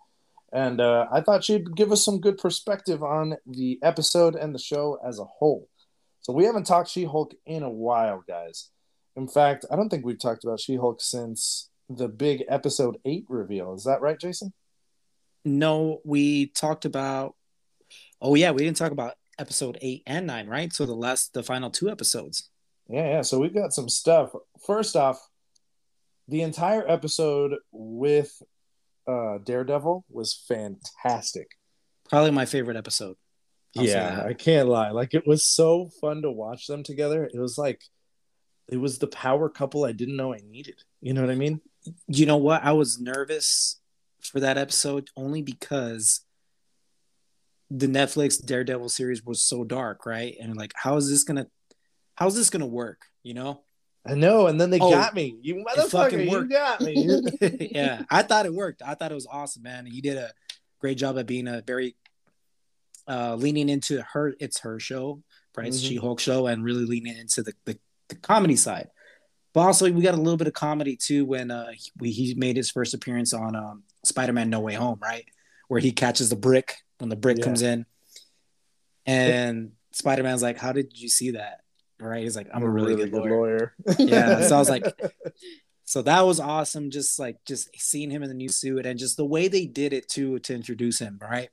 And 0.52 0.80
uh, 0.80 1.06
I 1.12 1.20
thought 1.20 1.44
she'd 1.44 1.76
give 1.76 1.92
us 1.92 2.04
some 2.04 2.20
good 2.20 2.38
perspective 2.38 3.02
on 3.02 3.36
the 3.46 3.78
episode 3.82 4.34
and 4.34 4.54
the 4.54 4.58
show 4.58 4.98
as 5.06 5.18
a 5.18 5.24
whole. 5.24 5.68
So 6.20 6.32
we 6.32 6.44
haven't 6.44 6.64
talked 6.64 6.90
She 6.90 7.04
Hulk 7.04 7.34
in 7.46 7.62
a 7.62 7.70
while, 7.70 8.22
guys. 8.26 8.70
In 9.16 9.28
fact, 9.28 9.66
I 9.70 9.76
don't 9.76 9.88
think 9.88 10.04
we've 10.04 10.18
talked 10.18 10.44
about 10.44 10.60
She 10.60 10.76
Hulk 10.76 11.00
since 11.00 11.70
the 11.88 12.08
big 12.08 12.44
episode 12.48 12.98
eight 13.04 13.24
reveal. 13.28 13.74
Is 13.74 13.84
that 13.84 14.00
right, 14.00 14.18
Jason? 14.18 14.52
No, 15.44 16.00
we 16.04 16.46
talked 16.48 16.84
about. 16.84 17.34
Oh 18.20 18.34
yeah, 18.34 18.50
we 18.50 18.64
didn't 18.64 18.76
talk 18.76 18.92
about 18.92 19.14
episode 19.38 19.78
eight 19.80 20.02
and 20.06 20.26
nine, 20.26 20.46
right? 20.48 20.72
So 20.72 20.84
the 20.84 20.94
last, 20.94 21.32
the 21.32 21.42
final 21.42 21.70
two 21.70 21.88
episodes. 21.90 22.50
Yeah, 22.88 23.08
yeah. 23.08 23.22
So 23.22 23.38
we've 23.38 23.54
got 23.54 23.72
some 23.72 23.88
stuff. 23.88 24.30
First 24.66 24.96
off, 24.96 25.26
the 26.26 26.42
entire 26.42 26.86
episode 26.86 27.54
with 27.72 28.42
uh, 29.08 29.38
Daredevil 29.38 30.04
was 30.10 30.44
fantastic. 30.46 31.52
Probably 32.08 32.30
my 32.30 32.44
favorite 32.44 32.76
episode. 32.76 33.16
I'll 33.76 33.84
yeah. 33.84 34.22
I 34.24 34.34
can't 34.34 34.68
lie. 34.68 34.90
Like 34.90 35.14
it 35.14 35.26
was 35.26 35.44
so 35.44 35.88
fun 36.00 36.22
to 36.22 36.30
watch 36.30 36.66
them 36.66 36.82
together. 36.82 37.28
It 37.32 37.38
was 37.38 37.58
like 37.58 37.82
it 38.68 38.76
was 38.76 38.98
the 38.98 39.06
power 39.06 39.48
couple 39.48 39.84
I 39.84 39.92
didn't 39.92 40.16
know 40.16 40.34
I 40.34 40.40
needed. 40.48 40.82
You 41.00 41.14
know 41.14 41.22
what 41.22 41.30
I 41.30 41.36
mean? 41.36 41.60
You 42.06 42.26
know 42.26 42.36
what? 42.36 42.62
I 42.64 42.72
was 42.72 43.00
nervous 43.00 43.80
for 44.20 44.40
that 44.40 44.58
episode 44.58 45.08
only 45.16 45.42
because 45.42 46.20
the 47.70 47.86
Netflix 47.86 48.44
Daredevil 48.44 48.88
series 48.90 49.24
was 49.24 49.42
so 49.42 49.64
dark, 49.64 50.06
right? 50.06 50.36
And 50.40 50.56
like, 50.56 50.72
how 50.74 50.96
is 50.96 51.08
this 51.08 51.24
gonna, 51.24 51.46
how's 52.14 52.34
this 52.34 52.50
gonna 52.50 52.66
work? 52.66 53.02
You 53.22 53.34
know? 53.34 53.62
I 54.08 54.14
know. 54.14 54.46
And 54.46 54.60
then 54.60 54.70
they 54.70 54.80
Oh, 54.80 54.90
got 54.90 55.14
me. 55.14 55.36
You 55.42 55.64
motherfucker, 55.64 56.24
you 56.24 56.48
got 56.48 56.80
me. 56.80 57.20
yeah, 57.74 58.04
I 58.10 58.22
thought 58.22 58.46
it 58.46 58.54
worked. 58.54 58.82
I 58.84 58.94
thought 58.94 59.12
it 59.12 59.14
was 59.14 59.26
awesome, 59.30 59.62
man. 59.62 59.86
You 59.86 60.00
did 60.02 60.16
a 60.16 60.30
great 60.80 60.96
job 60.98 61.18
at 61.18 61.26
being 61.26 61.46
a 61.48 61.62
very 61.62 61.94
uh 63.06 63.34
leaning 63.36 63.68
into 63.68 64.02
her 64.12 64.34
it's 64.40 64.60
her 64.60 64.78
show, 64.80 65.22
right? 65.56 65.66
It's 65.68 65.80
Mhm. 65.82 65.88
She-Hulk 65.88 66.20
show 66.20 66.46
and 66.46 66.62
really 66.64 66.84
leaning 66.84 67.16
into 67.16 67.42
the, 67.42 67.52
the 67.64 67.78
the 68.08 68.14
comedy 68.16 68.56
side. 68.56 68.88
But 69.54 69.60
also 69.60 69.90
we 69.90 70.02
got 70.02 70.14
a 70.14 70.18
little 70.18 70.36
bit 70.36 70.46
of 70.46 70.52
comedy 70.54 70.96
too 70.96 71.24
when 71.24 71.50
uh 71.50 71.68
he, 72.00 72.10
he 72.12 72.34
made 72.34 72.56
his 72.56 72.70
first 72.70 72.94
appearance 72.94 73.32
on 73.34 73.56
um 73.56 73.82
Spider-Man 74.04 74.48
No 74.50 74.60
Way 74.60 74.74
Home, 74.74 74.98
right? 75.02 75.24
Where 75.68 75.80
he 75.80 75.92
catches 75.92 76.28
the 76.30 76.36
brick 76.36 76.76
when 76.98 77.08
the 77.10 77.16
brick 77.16 77.38
Yeah. 77.38 77.44
comes 77.44 77.62
in. 77.62 77.84
And 79.06 79.72
Spider-Man's 79.92 80.42
like, 80.42 80.58
"How 80.58 80.72
did 80.72 80.98
you 80.98 81.08
see 81.08 81.32
that?" 81.32 81.60
Right? 82.00 82.22
He's 82.22 82.36
like, 82.36 82.48
"I'm 82.52 82.62
a 82.62 82.68
really, 82.68 82.94
good 82.94 83.12
lawyer." 83.12 83.74
Yeah, 83.98 84.42
so 84.42 84.56
I 84.56 84.58
was 84.58 84.70
like, 84.70 84.84
so 85.84 86.02
that 86.02 86.22
was 86.26 86.38
awesome. 86.40 86.90
Just 86.90 87.18
like 87.18 87.36
just 87.44 87.68
seeing 87.78 88.10
him 88.10 88.22
in 88.22 88.28
the 88.28 88.34
new 88.34 88.48
suit 88.48 88.86
and 88.86 88.98
just 88.98 89.16
the 89.16 89.24
way 89.24 89.48
they 89.48 89.66
did 89.66 89.92
it 89.92 90.08
too 90.08 90.38
to 90.40 90.54
introduce 90.54 90.98
him, 90.98 91.18
right? 91.20 91.48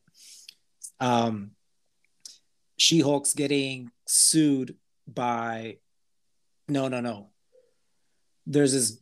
Um, 1.00 1.52
She 2.78 3.00
Hulk's 3.00 3.34
getting 3.34 3.92
sued 4.08 4.76
by, 5.08 5.78
no, 6.68 6.88
no, 6.88 7.00
no. 7.02 7.30
There's 8.46 8.74
this 8.74 9.00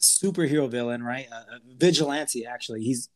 superhero 0.00 0.68
villain, 0.68 1.02
right? 1.02 1.26
A, 1.30 1.34
a 1.56 1.60
vigilante, 1.76 2.46
actually. 2.46 2.82
He's 2.82 3.08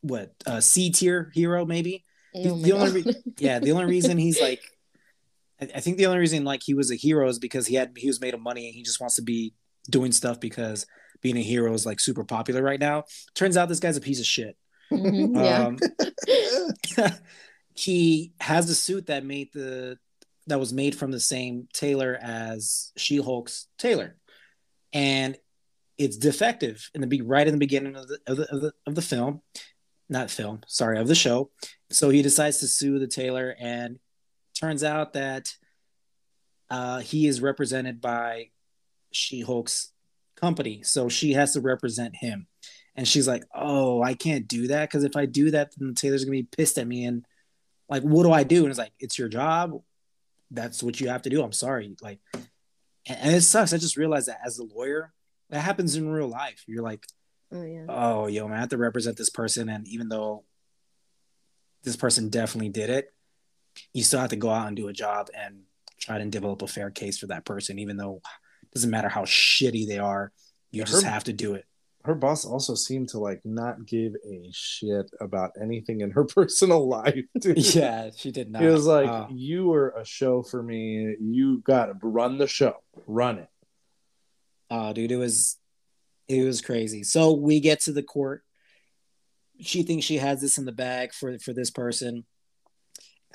what 0.00 0.32
a 0.46 0.60
C 0.62 0.90
tier 0.90 1.30
hero, 1.34 1.64
maybe. 1.64 2.04
Oh 2.34 2.56
my 2.56 2.62
the 2.62 2.72
only 2.72 3.02
re- 3.02 3.14
yeah, 3.38 3.58
the 3.58 3.72
only 3.72 3.84
reason 3.84 4.18
he's 4.18 4.40
like, 4.48 4.62
I, 5.62 5.68
I 5.76 5.80
think 5.80 5.96
the 5.96 6.06
only 6.06 6.18
reason 6.18 6.44
like 6.44 6.62
he 6.62 6.74
was 6.74 6.90
a 6.90 6.96
hero 6.96 7.28
is 7.28 7.38
because 7.38 7.66
he 7.66 7.74
had 7.76 7.92
he 7.96 8.08
was 8.08 8.20
made 8.20 8.34
of 8.34 8.40
money 8.40 8.66
and 8.66 8.74
he 8.74 8.82
just 8.82 9.00
wants 9.00 9.16
to 9.16 9.22
be 9.22 9.54
doing 9.88 10.12
stuff 10.12 10.40
because 10.40 10.86
being 11.20 11.36
a 11.36 11.42
hero 11.42 11.72
is 11.72 11.86
like 11.86 12.00
super 12.00 12.24
popular 12.24 12.62
right 12.62 12.80
now. 12.80 13.04
Turns 13.34 13.56
out 13.56 13.68
this 13.68 13.80
guy's 13.80 13.96
a 13.96 14.00
piece 14.00 14.20
of 14.20 14.26
shit. 14.26 14.56
Mhm, 14.90 15.36
yeah. 15.36 17.06
Um, 17.06 17.12
he 17.74 18.32
has 18.40 18.68
a 18.68 18.74
suit 18.74 19.06
that 19.06 19.24
made 19.24 19.50
the 19.52 19.98
that 20.48 20.58
was 20.58 20.72
made 20.72 20.96
from 20.96 21.12
the 21.12 21.20
same 21.20 21.68
tailor 21.72 22.18
as 22.20 22.92
She 22.96 23.16
Hulk's 23.16 23.68
tailor, 23.78 24.16
and 24.92 25.36
it's 25.98 26.16
defective 26.16 26.90
in 26.94 27.00
the 27.00 27.06
be 27.06 27.22
right 27.22 27.46
in 27.46 27.54
the 27.54 27.58
beginning 27.58 27.94
of 27.94 28.08
the, 28.08 28.18
of 28.26 28.36
the 28.36 28.52
of 28.52 28.60
the 28.60 28.72
of 28.86 28.94
the 28.96 29.02
film, 29.02 29.42
not 30.08 30.30
film, 30.30 30.62
sorry, 30.66 30.98
of 30.98 31.06
the 31.06 31.14
show. 31.14 31.50
So 31.90 32.10
he 32.10 32.22
decides 32.22 32.58
to 32.58 32.66
sue 32.66 32.98
the 32.98 33.06
tailor, 33.06 33.54
and 33.58 33.98
turns 34.58 34.84
out 34.84 35.12
that 35.14 35.54
uh, 36.70 37.00
he 37.00 37.26
is 37.26 37.40
represented 37.40 38.00
by 38.00 38.50
She 39.12 39.42
Hulk's 39.42 39.92
company, 40.36 40.82
so 40.82 41.08
she 41.08 41.32
has 41.32 41.52
to 41.52 41.60
represent 41.60 42.16
him. 42.16 42.46
And 42.94 43.06
she's 43.08 43.28
like, 43.28 43.44
"Oh, 43.54 44.02
I 44.02 44.14
can't 44.14 44.46
do 44.46 44.68
that 44.68 44.88
because 44.88 45.04
if 45.04 45.16
I 45.16 45.26
do 45.26 45.50
that, 45.52 45.72
then 45.76 45.88
the 45.88 45.94
tailor's 45.94 46.24
gonna 46.24 46.32
be 46.32 46.42
pissed 46.42 46.78
at 46.78 46.86
me. 46.86 47.04
And 47.04 47.24
like, 47.88 48.02
what 48.02 48.24
do 48.24 48.32
I 48.32 48.44
do?" 48.44 48.60
And 48.62 48.68
it's 48.68 48.78
like, 48.78 48.92
"It's 48.98 49.18
your 49.18 49.28
job. 49.28 49.82
That's 50.50 50.82
what 50.82 51.00
you 51.00 51.08
have 51.08 51.22
to 51.22 51.30
do. 51.30 51.42
I'm 51.42 51.52
sorry." 51.52 51.94
Like, 52.02 52.20
and, 52.34 53.18
and 53.20 53.36
it 53.36 53.42
sucks. 53.42 53.72
I 53.72 53.78
just 53.78 53.96
realized 53.96 54.28
that 54.28 54.40
as 54.44 54.58
a 54.58 54.64
lawyer, 54.64 55.12
that 55.50 55.60
happens 55.60 55.96
in 55.96 56.08
real 56.10 56.28
life. 56.28 56.64
You're 56.66 56.82
like, 56.82 57.06
Oh 57.54 57.62
yeah. 57.64 57.84
"Oh, 57.88 58.26
yo, 58.28 58.48
man, 58.48 58.56
I 58.56 58.60
have 58.60 58.70
to 58.70 58.78
represent 58.78 59.16
this 59.16 59.30
person," 59.30 59.68
and 59.68 59.86
even 59.88 60.08
though 60.08 60.44
this 61.82 61.96
person 61.96 62.28
definitely 62.28 62.70
did 62.70 62.90
it, 62.90 63.12
you 63.92 64.02
still 64.04 64.20
have 64.20 64.30
to 64.30 64.36
go 64.36 64.50
out 64.50 64.66
and 64.68 64.76
do 64.76 64.88
a 64.88 64.92
job 64.92 65.28
and 65.36 65.60
try 66.00 66.18
to 66.18 66.24
develop 66.26 66.62
a 66.62 66.66
fair 66.66 66.90
case 66.90 67.18
for 67.18 67.26
that 67.28 67.44
person, 67.44 67.78
even 67.78 67.96
though 67.96 68.20
it 68.62 68.70
doesn't 68.74 68.90
matter 68.90 69.08
how 69.08 69.22
shitty 69.22 69.86
they 69.86 69.98
are. 69.98 70.32
You 70.70 70.80
Yeah, 70.80 70.84
just 70.86 71.04
her- 71.04 71.10
have 71.10 71.24
to 71.24 71.32
do 71.32 71.54
it. 71.54 71.64
Her 72.04 72.16
boss 72.16 72.44
also 72.44 72.74
seemed 72.74 73.10
to 73.10 73.20
like 73.20 73.40
not 73.44 73.86
give 73.86 74.14
a 74.28 74.48
shit 74.52 75.08
about 75.20 75.52
anything 75.62 76.00
in 76.00 76.10
her 76.10 76.24
personal 76.38 76.88
life. 76.88 77.24
dude. 77.40 77.74
Yeah, 77.74 78.10
she 78.16 78.32
did 78.32 78.50
not. 78.50 78.60
He 78.62 78.66
was 78.68 78.86
like, 78.86 79.08
Uh, 79.08 79.28
"You 79.30 79.66
were 79.68 79.90
a 79.90 80.04
show 80.04 80.42
for 80.42 80.60
me. 80.64 81.14
You 81.20 81.58
got 81.58 81.86
to 81.86 81.94
run 82.02 82.38
the 82.38 82.48
show. 82.48 82.74
Run 83.06 83.38
it." 83.38 83.48
Oh, 84.68 84.92
dude, 84.92 85.12
it 85.12 85.16
was 85.16 85.58
it 86.26 86.42
was 86.44 86.60
crazy. 86.60 87.04
So 87.04 87.34
we 87.34 87.60
get 87.60 87.80
to 87.82 87.92
the 87.92 88.02
court. 88.02 88.42
She 89.60 89.84
thinks 89.84 90.04
she 90.04 90.16
has 90.16 90.40
this 90.40 90.58
in 90.58 90.64
the 90.64 90.72
bag 90.72 91.12
for 91.12 91.38
for 91.38 91.52
this 91.52 91.70
person, 91.70 92.24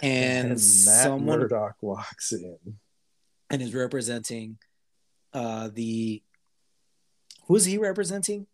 and, 0.04 0.50
Matt 0.50 0.60
someone 0.60 1.40
Murdock 1.40 1.76
walks 1.82 2.32
in. 2.34 2.58
and 3.50 3.62
is 3.62 3.74
representing 3.74 4.58
uh 5.34 5.70
the 5.74 6.22
who 7.48 7.56
is 7.56 7.66
he 7.66 7.78
representing? 7.78 8.48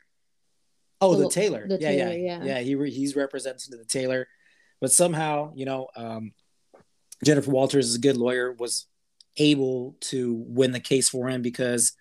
Oh, 1.02 1.16
the 1.16 1.24
The- 1.24 1.30
tailor. 1.30 1.68
the 1.68 1.80
yeah, 1.82 1.90
tailor, 1.92 2.12
yeah, 2.14 2.38
yeah. 2.38 2.44
yeah. 2.44 2.60
He 2.60 2.76
re- 2.76 2.92
he's 2.92 3.16
representing 3.16 3.78
the 3.78 3.84
tailor, 3.86 4.28
but 4.80 4.92
somehow, 4.92 5.52
you 5.56 5.66
know, 5.66 5.88
um, 5.96 6.34
Jennifer 7.26 7.52
Walters 7.52 7.88
is 7.90 7.96
a 7.96 8.00
good 8.00 8.18
lawyer. 8.18 8.54
Was 8.54 8.86
able 9.38 9.96
to 10.02 10.34
win 10.48 10.72
the 10.72 10.80
case 10.80 11.10
for 11.10 11.28
him 11.28 11.42
because 11.42 11.94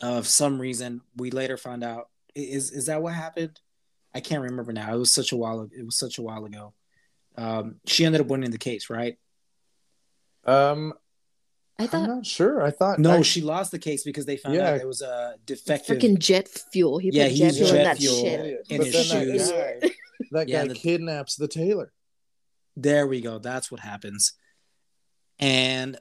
of 0.00 0.26
some 0.26 0.60
reason. 0.60 1.00
We 1.16 1.30
later 1.30 1.56
found 1.56 1.82
out 1.82 2.08
is 2.34 2.70
is 2.70 2.86
that 2.86 3.02
what 3.02 3.14
happened? 3.14 3.58
I 4.14 4.20
can't 4.20 4.42
remember 4.42 4.72
now. 4.72 4.94
It 4.94 4.98
was 4.98 5.12
such 5.12 5.32
a 5.32 5.36
while. 5.36 5.68
It 5.76 5.84
was 5.84 5.98
such 5.98 6.18
a 6.18 6.22
while 6.22 6.44
ago. 6.44 6.74
Um, 7.36 7.76
she 7.86 8.04
ended 8.04 8.20
up 8.20 8.26
winning 8.28 8.50
the 8.50 8.58
case, 8.58 8.90
right? 8.90 9.16
Um, 10.44 10.92
I 11.78 11.84
I'm 11.84 11.88
thought 11.88 12.08
not 12.08 12.26
sure. 12.26 12.62
I 12.62 12.70
thought 12.70 12.98
No, 12.98 13.18
I- 13.18 13.22
she 13.22 13.40
lost 13.40 13.70
the 13.70 13.78
case 13.78 14.02
because 14.04 14.26
they 14.26 14.36
found 14.36 14.56
Yeah. 14.56 14.70
out 14.72 14.80
it 14.80 14.86
was 14.86 15.00
a 15.02 15.36
defective. 15.46 15.98
freaking 15.98 16.18
jet 16.18 16.48
fuel. 16.48 16.98
He 16.98 17.10
Yeah, 17.10 17.24
put 17.24 17.32
he 17.32 17.38
jet 17.38 17.44
used 17.46 17.56
fuel 17.58 17.70
in 17.74 17.84
that 17.84 17.96
fuel. 17.98 18.20
shit. 18.20 18.66
in 18.68 18.78
but 18.78 18.86
his 18.86 19.06
shoes. 19.06 19.48
that 19.48 19.80
guy, 19.80 19.90
that 20.32 20.48
Yeah, 20.48 20.64
the- 20.64 20.74
kidnaps 20.74 21.36
the 21.36 21.48
tailor. 21.48 21.92
There 22.76 23.06
we 23.06 23.20
go. 23.20 23.38
That's 23.38 23.70
what 23.70 23.80
happens. 23.80 24.32
And 25.38 25.98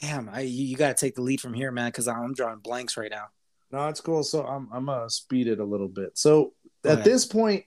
damn, 0.00 0.28
I 0.28 0.40
you, 0.42 0.64
you 0.66 0.76
got 0.76 0.96
to 0.96 1.00
take 1.06 1.14
the 1.16 1.22
lead 1.22 1.40
from 1.40 1.54
here, 1.54 1.70
man, 1.72 1.88
because 1.88 2.06
I'm 2.08 2.34
drawing 2.34 2.58
blanks 2.60 2.96
right 2.96 3.10
now. 3.10 3.26
No, 3.70 3.88
it's 3.88 4.00
cool. 4.00 4.22
So 4.22 4.46
I'm 4.46 4.68
I'm 4.72 4.86
gonna 4.86 5.10
speed 5.10 5.46
it 5.48 5.58
a 5.60 5.64
little 5.64 5.88
bit. 5.88 6.16
So 6.16 6.54
Go 6.82 6.90
at 6.90 6.92
ahead. 7.00 7.04
this 7.04 7.26
point, 7.26 7.64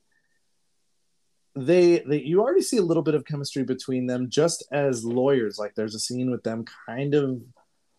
they 1.56 2.00
they 2.00 2.22
you 2.22 2.42
already 2.42 2.62
see 2.62 2.78
a 2.78 2.82
little 2.82 3.04
bit 3.04 3.16
of 3.16 3.26
chemistry 3.26 3.64
between 3.64 4.08
them, 4.08 4.30
just 4.30 4.64
as 4.72 5.04
lawyers. 5.04 5.58
Like 5.58 5.76
there's 5.76 5.96
a 5.96 6.00
scene 6.00 6.32
with 6.32 6.44
them, 6.44 6.66
kind 6.88 7.14
of 7.14 7.42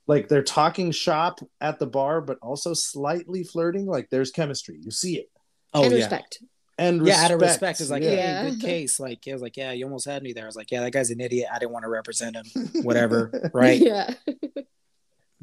like 0.07 0.29
they're 0.29 0.43
talking 0.43 0.91
shop 0.91 1.41
at 1.61 1.79
the 1.79 1.87
bar, 1.87 2.21
but 2.21 2.39
also 2.43 2.75
slightly 2.75 3.45
flirting. 3.45 3.87
Like 3.87 4.09
there's 4.11 4.31
chemistry. 4.31 4.79
You 4.81 4.91
see 4.91 5.19
it. 5.19 5.31
Oh 5.75 5.83
and 5.85 5.93
yeah, 5.93 5.99
respect. 5.99 6.43
And 6.79 7.07
yeah. 7.07 7.23
Out 7.25 7.31
of 7.31 7.41
respect, 7.41 7.81
is 7.81 7.91
like, 7.91 8.03
yeah. 8.03 8.11
yeah, 8.13 8.43
Yeah. 8.45 8.51
good 8.51 8.61
case. 8.61 8.99
Like, 8.99 9.21
I 9.29 9.33
was 9.33 9.43
like, 9.43 9.57
yeah, 9.59 9.73
you 9.73 9.85
almost 9.85 10.07
had 10.07 10.23
me 10.23 10.33
there. 10.33 10.45
I 10.45 10.47
was 10.47 10.57
like, 10.57 10.71
yeah, 10.71 10.81
that 10.81 10.91
guy's 10.91 11.11
an 11.11 11.21
idiot. 11.21 11.49
I 11.53 11.59
didn't 11.59 11.71
want 11.73 11.85
to 11.85 11.89
represent 11.91 12.35
him. 12.35 12.47
Whatever, 12.83 13.51
right? 13.53 13.79
Yeah. 13.79 14.15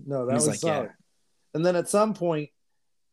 No, 0.05 0.25
that 0.25 0.33
He's 0.33 0.41
was 0.41 0.47
like, 0.47 0.59
solid. 0.59 0.73
yeah. 0.83 0.89
Uh, 0.89 0.93
and 1.53 1.65
then 1.65 1.75
at 1.75 1.87
some 1.87 2.13
point, 2.13 2.49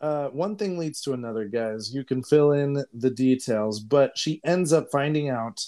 uh, 0.01 0.29
one 0.29 0.57
thing 0.57 0.79
leads 0.79 1.01
to 1.03 1.13
another, 1.13 1.47
guys. 1.47 1.95
You 1.95 2.05
can 2.05 2.23
fill 2.23 2.53
in 2.53 2.85
the 2.93 3.11
details, 3.11 3.81
but 3.81 4.17
she 4.17 4.41
ends 4.45 4.73
up 4.73 4.89
finding 4.91 5.29
out 5.29 5.65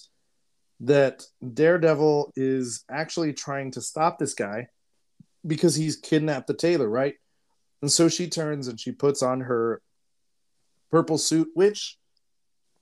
that 0.80 1.24
Daredevil 1.54 2.32
is 2.36 2.84
actually 2.90 3.32
trying 3.32 3.70
to 3.72 3.80
stop 3.80 4.18
this 4.18 4.34
guy 4.34 4.68
because 5.46 5.74
he's 5.74 5.96
kidnapped 5.96 6.46
the 6.46 6.54
tailor, 6.54 6.88
right? 6.88 7.14
And 7.82 7.90
so 7.90 8.08
she 8.08 8.28
turns 8.28 8.68
and 8.68 8.78
she 8.78 8.92
puts 8.92 9.22
on 9.22 9.42
her 9.42 9.80
purple 10.90 11.18
suit, 11.18 11.48
which 11.54 11.96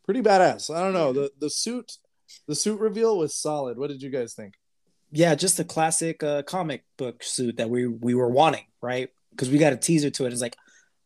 pretty 0.04 0.22
badass. 0.22 0.74
I 0.74 0.80
don't 0.80 0.94
know. 0.94 1.12
The 1.12 1.30
the 1.38 1.50
suit 1.50 1.92
the 2.48 2.54
suit 2.54 2.80
reveal 2.80 3.18
was 3.18 3.34
solid. 3.34 3.78
What 3.78 3.90
did 3.90 4.02
you 4.02 4.10
guys 4.10 4.34
think? 4.34 4.54
yeah, 5.10 5.34
just 5.34 5.60
a 5.60 5.64
classic 5.64 6.22
uh, 6.22 6.42
comic 6.42 6.84
book 6.96 7.22
suit 7.22 7.56
that 7.56 7.70
we 7.70 7.86
we 7.86 8.14
were 8.14 8.28
wanting, 8.28 8.64
right? 8.80 9.10
Because 9.30 9.50
we 9.50 9.58
got 9.58 9.72
a 9.72 9.76
teaser 9.76 10.10
to 10.10 10.26
it. 10.26 10.32
It's 10.32 10.42
like, 10.42 10.56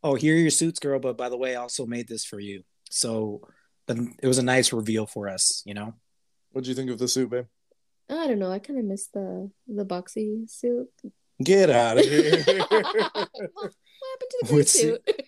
oh, 0.03 0.15
here 0.15 0.35
are 0.35 0.39
your 0.39 0.51
suits, 0.51 0.79
girl. 0.79 0.99
But 0.99 1.17
by 1.17 1.29
the 1.29 1.37
way, 1.37 1.57
I 1.57 1.61
also 1.61 1.87
made 1.87 2.09
this 2.09 2.25
for 2.25 2.41
you. 2.41 2.63
So 2.91 3.43
it 3.89 4.27
was 4.27 4.39
a 4.39 4.43
nice 4.43 4.73
reveal 4.73 5.07
for 5.07 5.29
us, 5.29 5.63
you 5.65 5.75
know. 5.75 5.95
What 6.53 6.65
did 6.65 6.69
you 6.69 6.75
think 6.75 6.91
of 6.91 6.99
the 6.99 7.09
suit, 7.09 7.31
babe? 7.31 7.47
I 8.09 8.27
don't 8.27 8.39
know. 8.39 8.51
I 8.51 8.59
kind 8.59 8.79
of 8.79 8.85
missed 8.85 9.13
the 9.13 9.51
the 9.69 9.85
boxy 9.85 10.49
suit. 10.51 10.89
Get 11.43 11.71
out 11.71 11.99
of 11.99 12.05
here. 12.09 12.43
what 12.47 12.67
happened 12.69 14.31
to 14.31 14.39
the 14.43 14.47
gray 14.49 14.65
suit? 14.65 15.11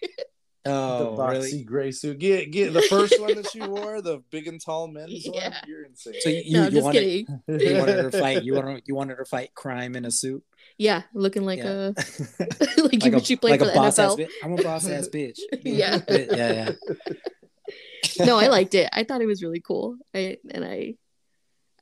Oh, 0.64 1.16
the 1.16 1.22
boxy 1.22 1.32
really? 1.32 1.64
gray 1.64 1.90
suit. 1.90 2.20
Get 2.20 2.52
get 2.52 2.72
the 2.72 2.82
first 2.82 3.20
one 3.20 3.34
that 3.34 3.52
you 3.52 3.68
wore, 3.68 4.00
the 4.00 4.22
big 4.30 4.46
and 4.46 4.60
tall 4.60 4.86
men's 4.86 5.26
one. 5.26 5.34
Yeah. 5.34 5.60
You're 5.66 5.86
insane. 5.86 6.14
So 6.20 6.28
you, 6.28 6.52
no, 6.52 6.64
you 6.66 6.70
just 6.70 6.84
wanted 6.84 7.00
kidding. 7.00 7.42
you 7.48 7.78
wanted 7.78 7.96
her 7.96 8.10
to 8.12 8.18
fight 8.20 8.44
you 8.44 8.54
wanted 8.54 8.82
you 8.86 8.94
wanted 8.94 9.16
her 9.18 9.24
to 9.24 9.28
fight 9.28 9.52
crime 9.54 9.96
in 9.96 10.04
a 10.04 10.10
suit, 10.12 10.44
Yeah, 10.78 11.02
looking 11.14 11.44
like 11.44 11.58
Yeah. 11.58 11.90
a 11.90 11.94
like, 12.82 13.04
you 13.04 13.16
a, 13.16 13.20
she 13.20 13.36
played 13.36 13.52
like 13.52 13.60
for 13.60 13.66
the 13.66 13.72
boss 13.72 13.98
ass 13.98 14.14
NFL. 14.14 14.18
bitch. 14.18 14.30
I'm 14.42 14.52
a 14.58 14.62
boss 14.62 14.88
ass 14.88 15.08
bitch. 15.12 15.38
Yeah. 15.64 16.00
yeah, 16.08 16.26
yeah. 16.52 18.24
no, 18.24 18.38
I 18.38 18.48
liked 18.48 18.74
it. 18.74 18.88
I 18.92 19.04
thought 19.04 19.20
it 19.20 19.26
was 19.26 19.42
really 19.42 19.60
cool. 19.60 19.96
I 20.14 20.38
and 20.50 20.64
I 20.64 20.94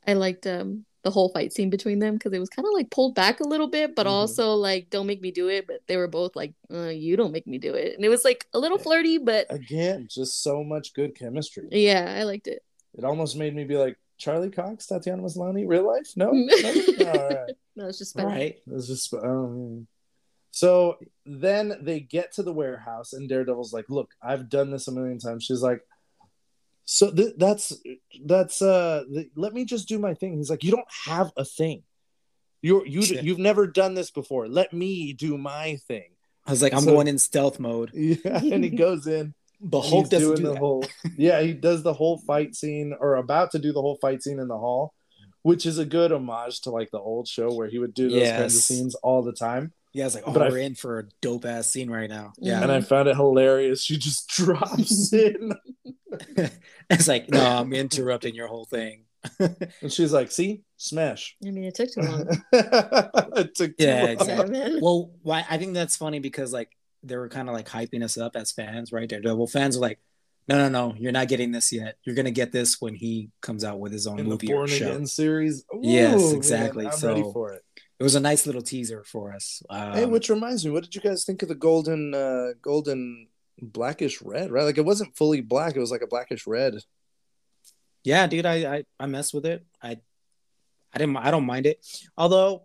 I 0.06 0.14
liked 0.14 0.46
um 0.46 0.84
the 1.02 1.10
whole 1.10 1.30
fight 1.30 1.50
scene 1.52 1.70
between 1.70 1.98
them 1.98 2.14
because 2.14 2.32
it 2.34 2.38
was 2.38 2.50
kind 2.50 2.66
of 2.66 2.74
like 2.74 2.90
pulled 2.90 3.14
back 3.14 3.40
a 3.40 3.48
little 3.48 3.68
bit, 3.68 3.94
but 3.96 4.06
Mhm. 4.06 4.10
also 4.10 4.54
like 4.54 4.90
don't 4.90 5.06
make 5.06 5.22
me 5.22 5.30
do 5.30 5.48
it. 5.48 5.66
But 5.66 5.80
they 5.86 5.96
were 5.96 6.08
both 6.08 6.36
like, 6.36 6.52
uh, 6.72 6.88
you 6.88 7.16
don't 7.16 7.32
make 7.32 7.46
me 7.46 7.56
do 7.58 7.74
it, 7.74 7.94
and 7.96 8.04
it 8.04 8.08
was 8.10 8.24
like 8.24 8.44
a 8.52 8.58
little 8.58 8.76
flirty, 8.78 9.16
but 9.18 9.46
Again, 9.48 10.08
just 10.10 10.42
so 10.42 10.62
much 10.62 10.92
good 10.92 11.14
chemistry. 11.18 11.68
yeah, 11.70 12.16
I 12.18 12.24
liked 12.24 12.48
it. 12.48 12.62
It 12.98 13.04
almost 13.04 13.36
made 13.36 13.54
me 13.54 13.64
be 13.64 13.76
like 13.76 13.96
Charlie 14.20 14.50
Cox, 14.50 14.86
Tatiana 14.86 15.22
Maslany, 15.22 15.66
real 15.66 15.86
life? 15.86 16.12
No, 16.14 16.30
no? 16.32 16.52
All 17.06 17.28
right. 17.28 17.38
No, 17.76 17.86
it's 17.86 17.98
just 17.98 18.14
funny. 18.14 18.26
Right. 18.26 18.56
It's 18.72 18.88
just 18.88 19.14
oh. 19.14 19.86
So 20.50 20.98
then 21.24 21.78
they 21.80 22.00
get 22.00 22.32
to 22.34 22.42
the 22.42 22.52
warehouse, 22.52 23.12
and 23.14 23.28
Daredevil's 23.28 23.72
like, 23.72 23.86
"Look, 23.88 24.10
I've 24.22 24.50
done 24.50 24.70
this 24.70 24.86
a 24.88 24.92
million 24.92 25.18
times." 25.18 25.44
She's 25.44 25.62
like, 25.62 25.80
"So 26.84 27.10
th- 27.10 27.34
that's 27.38 27.72
that's 28.26 28.60
uh, 28.60 29.04
th- 29.10 29.30
let 29.36 29.54
me 29.54 29.64
just 29.64 29.88
do 29.88 29.98
my 29.98 30.12
thing." 30.14 30.36
He's 30.36 30.50
like, 30.50 30.64
"You 30.64 30.72
don't 30.72 30.92
have 31.06 31.30
a 31.38 31.44
thing. 31.44 31.84
You're 32.60 32.84
you 32.86 33.00
Yeah. 33.00 33.22
you've 33.22 33.38
never 33.38 33.66
done 33.66 33.94
this 33.94 34.10
before. 34.10 34.48
Let 34.48 34.72
me 34.74 35.12
do 35.14 35.38
my 35.38 35.76
thing." 35.88 36.10
I 36.46 36.50
was 36.50 36.62
like, 36.62 36.74
I'm 36.74 36.80
So- 36.82 36.92
going 36.92 37.06
in 37.08 37.18
stealth 37.18 37.60
mode. 37.60 37.92
Yeah, 37.94 38.18
and 38.42 38.64
he 38.64 38.70
goes 38.70 39.06
in. 39.06 39.32
But 39.60 39.82
he's 39.82 40.08
doesn't 40.08 40.26
doing 40.26 40.36
do 40.38 40.42
the 40.44 40.52
that. 40.54 40.58
whole. 40.58 40.84
Yeah, 41.16 41.40
he 41.42 41.52
does 41.52 41.82
the 41.82 41.92
whole 41.92 42.18
fight 42.18 42.54
scene, 42.54 42.94
or 42.98 43.16
about 43.16 43.50
to 43.52 43.58
do 43.58 43.72
the 43.72 43.80
whole 43.82 43.96
fight 43.96 44.22
scene 44.22 44.38
in 44.38 44.48
the 44.48 44.56
hall, 44.58 44.94
which 45.42 45.66
is 45.66 45.78
a 45.78 45.84
good 45.84 46.12
homage 46.12 46.62
to 46.62 46.70
like 46.70 46.90
the 46.90 46.98
old 46.98 47.28
show 47.28 47.52
where 47.52 47.68
he 47.68 47.78
would 47.78 47.92
do 47.94 48.08
those 48.08 48.28
kinds 48.30 48.56
of 48.56 48.62
scenes 48.62 48.94
all 48.96 49.22
the 49.22 49.32
time. 49.32 49.72
Yeah, 49.92 50.04
I 50.04 50.06
was 50.06 50.14
like, 50.14 50.24
oh, 50.26 50.32
But 50.32 50.50
we're 50.52 50.58
in 50.58 50.76
for 50.76 51.00
a 51.00 51.04
dope 51.20 51.44
ass 51.44 51.70
scene 51.72 51.90
right 51.90 52.08
now. 52.08 52.32
Yeah. 52.38 52.62
and 52.62 52.70
I 52.70 52.80
found 52.80 53.08
it 53.08 53.16
hilarious. 53.16 53.82
She 53.82 53.96
just 53.98 54.28
drops 54.36 55.12
in, 55.12 55.52
it's 56.88 57.08
like, 57.08 57.28
no, 57.28 57.44
I'm 57.44 57.72
interrupting 57.72 58.34
your 58.34 58.46
whole 58.46 58.64
thing. 58.64 59.04
and 59.38 59.92
she's 59.92 60.12
like, 60.14 60.30
"See, 60.32 60.62
smash." 60.78 61.36
I 61.46 61.50
mean, 61.50 61.64
it 61.64 61.74
took 61.74 61.92
too 61.92 62.00
long. 62.00 62.26
it 62.52 63.54
took 63.54 63.76
too 63.76 63.84
Yeah, 63.84 64.00
long. 64.02 64.08
exactly. 64.12 64.78
Well, 64.80 65.10
why 65.22 65.44
I 65.50 65.58
think 65.58 65.74
that's 65.74 65.96
funny 65.96 66.20
because 66.20 66.54
like 66.54 66.70
they 67.02 67.16
were 67.16 67.28
kind 67.28 67.48
of 67.48 67.54
like 67.54 67.68
hyping 67.68 68.02
us 68.02 68.18
up 68.18 68.36
as 68.36 68.52
fans, 68.52 68.92
right? 68.92 69.08
Daredevil 69.08 69.46
fans 69.48 69.76
are 69.76 69.80
like, 69.80 69.98
no, 70.48 70.56
no, 70.56 70.68
no, 70.68 70.94
you're 70.98 71.12
not 71.12 71.28
getting 71.28 71.52
this 71.52 71.72
yet. 71.72 71.96
You're 72.04 72.16
gonna 72.16 72.30
get 72.30 72.50
this 72.52 72.80
when 72.80 72.94
he 72.94 73.30
comes 73.40 73.64
out 73.64 73.78
with 73.78 73.92
his 73.92 74.06
own 74.06 74.18
In 74.18 74.24
the 74.26 74.30
movie 74.30 74.52
or 74.52 74.66
show. 74.66 74.88
Again 74.90 75.06
series. 75.06 75.64
Yes, 75.80 76.20
Ooh, 76.20 76.26
man, 76.28 76.36
exactly. 76.36 76.86
I'm 76.86 76.92
So- 76.92 77.08
ready 77.08 77.22
for 77.22 77.52
it. 77.52 77.62
It 77.98 78.02
was 78.02 78.14
a 78.14 78.20
nice 78.20 78.46
little 78.46 78.62
teaser 78.62 79.04
for 79.04 79.34
us. 79.34 79.62
Um, 79.68 79.92
hey, 79.92 80.06
which 80.06 80.30
reminds 80.30 80.64
me, 80.64 80.70
what 80.70 80.82
did 80.84 80.94
you 80.94 81.02
guys 81.02 81.24
think 81.26 81.42
of 81.42 81.48
the 81.48 81.54
golden, 81.54 82.14
uh, 82.14 82.54
golden 82.62 83.28
blackish 83.60 84.22
red? 84.22 84.50
Right, 84.50 84.64
like 84.64 84.78
it 84.78 84.86
wasn't 84.86 85.14
fully 85.18 85.42
black; 85.42 85.76
it 85.76 85.80
was 85.80 85.90
like 85.90 86.00
a 86.00 86.06
blackish 86.06 86.46
red. 86.46 86.76
yeah, 88.02 88.26
dude, 88.26 88.46
I, 88.46 88.76
I 88.76 88.84
I 88.98 89.06
mess 89.06 89.34
with 89.34 89.44
it. 89.44 89.66
I 89.82 89.98
I 90.94 90.98
didn't 90.98 91.16
I 91.18 91.30
don't 91.30 91.44
mind 91.44 91.66
it. 91.66 91.86
Although 92.16 92.62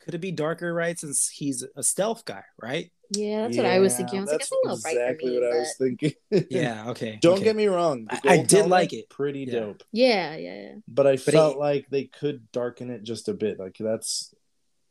could 0.00 0.14
it 0.14 0.20
be 0.20 0.30
darker, 0.30 0.72
right? 0.72 0.96
Since 0.96 1.28
he's 1.28 1.64
a 1.74 1.82
stealth 1.82 2.24
guy, 2.24 2.44
right? 2.62 2.92
Yeah, 3.10 3.42
that's 3.42 3.56
what 3.56 3.66
I 3.66 3.78
was 3.78 3.96
thinking. 3.96 4.18
I 4.18 4.22
was 4.22 4.30
like, 4.30 4.38
that's 4.40 4.50
that's 4.50 4.52
a 4.64 4.68
little 4.68 4.82
bright 4.82 4.94
for 4.94 5.00
exactly 5.02 5.30
me. 5.30 5.38
what 5.38 5.46
I 5.46 5.50
but- 5.50 5.58
was 5.58 5.74
thinking. 5.78 6.12
Yeah, 6.50 6.90
okay. 6.90 7.18
Don't 7.22 7.34
okay. 7.34 7.44
get 7.44 7.56
me 7.56 7.66
wrong. 7.66 8.06
I- 8.10 8.20
I 8.24 8.38
did 8.42 8.66
like 8.66 8.92
it. 8.92 9.08
Pretty 9.08 9.40
Yeah. 9.44 9.52
dope. 9.60 9.82
Yeah, 9.92 10.36
yeah, 10.36 10.54
yeah. 10.62 10.72
But 10.88 11.06
I 11.06 11.12
But 11.12 11.20
felt 11.20 11.56
it- 11.56 11.58
like 11.60 11.86
they 11.90 12.04
could 12.04 12.50
darken 12.52 12.90
it 12.90 13.02
just 13.02 13.28
a 13.28 13.34
bit. 13.34 13.58
Like 13.58 13.76
that's 13.78 14.34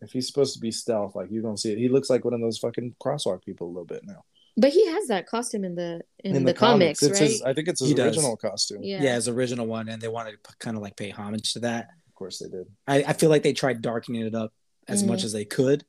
if 0.02 0.12
he's 0.12 0.28
supposed 0.28 0.54
to 0.56 0.60
be 0.60 0.72
stealth, 0.72 1.16
like 1.16 1.32
you 1.32 1.42
don't 1.42 1.58
see 1.58 1.72
it. 1.72 1.78
He 1.78 1.90
looks 1.90 2.10
like 2.10 2.24
one 2.26 2.34
of 2.34 2.42
those 2.42 2.58
fucking 2.60 2.96
crosswalk 3.04 3.44
people 3.44 3.68
a 3.68 3.70
little 3.70 3.86
bit 3.86 4.02
now. 4.06 4.24
But 4.58 4.72
he 4.72 4.86
has 4.88 5.08
that 5.08 5.28
costume 5.28 5.66
in 5.66 5.76
the 5.76 6.02
in, 6.24 6.46
the, 6.46 6.54
comics, 6.54 7.04
it's 7.04 7.20
right? 7.20 7.30
his. 7.30 7.42
I 7.42 7.54
think 7.54 7.68
it's 7.68 7.82
his 7.82 7.90
He 7.90 7.96
does. 7.96 8.16
original 8.16 8.38
costume. 8.38 8.84
yeah. 8.84 9.02
Yeah, 9.02 9.16
his 9.16 9.28
original 9.28 9.68
one, 9.68 9.90
and 9.90 10.02
they 10.02 10.08
wanted 10.08 10.38
to 10.44 10.56
kind 10.60 10.78
of 10.78 10.82
like 10.84 10.96
pay 10.96 11.10
homage 11.10 11.52
to 11.54 11.60
that. 11.60 11.90
Of 12.08 12.16
course 12.16 12.40
they 12.40 12.48
did. 12.48 12.68
I, 12.88 13.04
I 13.10 13.14
feel 13.14 13.30
like 13.30 13.44
they 13.44 13.52
tried 13.52 13.82
darkening 13.82 14.26
it 14.26 14.34
up 14.36 14.54
as 14.88 15.04
Mhm. 15.04 15.08
much 15.08 15.24
as 15.26 15.34
they 15.34 15.44
could, 15.44 15.84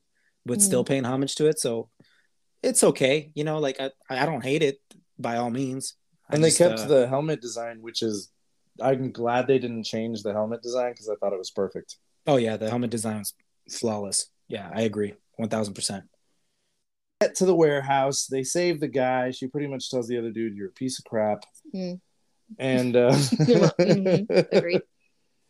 but 0.45 0.61
still 0.61 0.83
paying 0.83 1.05
homage 1.05 1.35
to 1.35 1.47
it. 1.47 1.59
So 1.59 1.89
it's 2.63 2.83
okay, 2.83 3.31
you 3.33 3.43
know. 3.43 3.59
Like 3.59 3.79
I, 3.79 3.91
I 4.09 4.25
don't 4.25 4.43
hate 4.43 4.63
it 4.63 4.79
by 5.17 5.37
all 5.37 5.49
means. 5.49 5.95
I 6.29 6.35
And 6.35 6.43
they 6.43 6.49
just, 6.49 6.57
kept 6.59 6.79
uh, 6.79 6.87
the 6.87 7.07
helmet 7.07 7.41
design, 7.41 7.81
which 7.81 8.01
is. 8.01 8.31
I'm 8.79 9.11
glad 9.11 9.47
they 9.47 9.57
didn't 9.57 9.85
change 9.85 10.21
the 10.21 10.33
helmet 10.33 10.61
design 10.61 10.91
because 10.91 11.09
I 11.09 11.15
thought 11.15 11.33
it 11.33 11.39
was 11.39 11.49
perfect. 11.49 11.97
Oh 12.27 12.35
yeah, 12.37 12.57
the 12.57 12.69
helmet 12.69 12.91
design 12.91 13.19
was 13.19 13.33
flawless. 13.71 14.29
Yeah, 14.47 14.69
I 14.73 14.81
agree, 14.81 15.13
one 15.37 15.49
thousand 15.49 15.73
percent. 15.73 16.03
Get 17.21 17.33
to 17.35 17.45
the 17.45 17.55
warehouse. 17.55 18.27
They 18.27 18.43
save 18.43 18.79
the 18.79 18.87
guy. 18.87 19.31
She 19.31 19.47
pretty 19.47 19.67
much 19.67 19.89
tells 19.89 20.07
the 20.07 20.17
other 20.19 20.29
dude, 20.29 20.55
"You're 20.55 20.69
a 20.69 20.73
piece 20.73 20.99
of 20.99 21.05
crap." 21.05 21.43
Mm. 21.73 21.99
And 22.59 22.95
uh, 22.95 23.11
Mhm. 23.79 24.47
Agreed. 24.51 24.81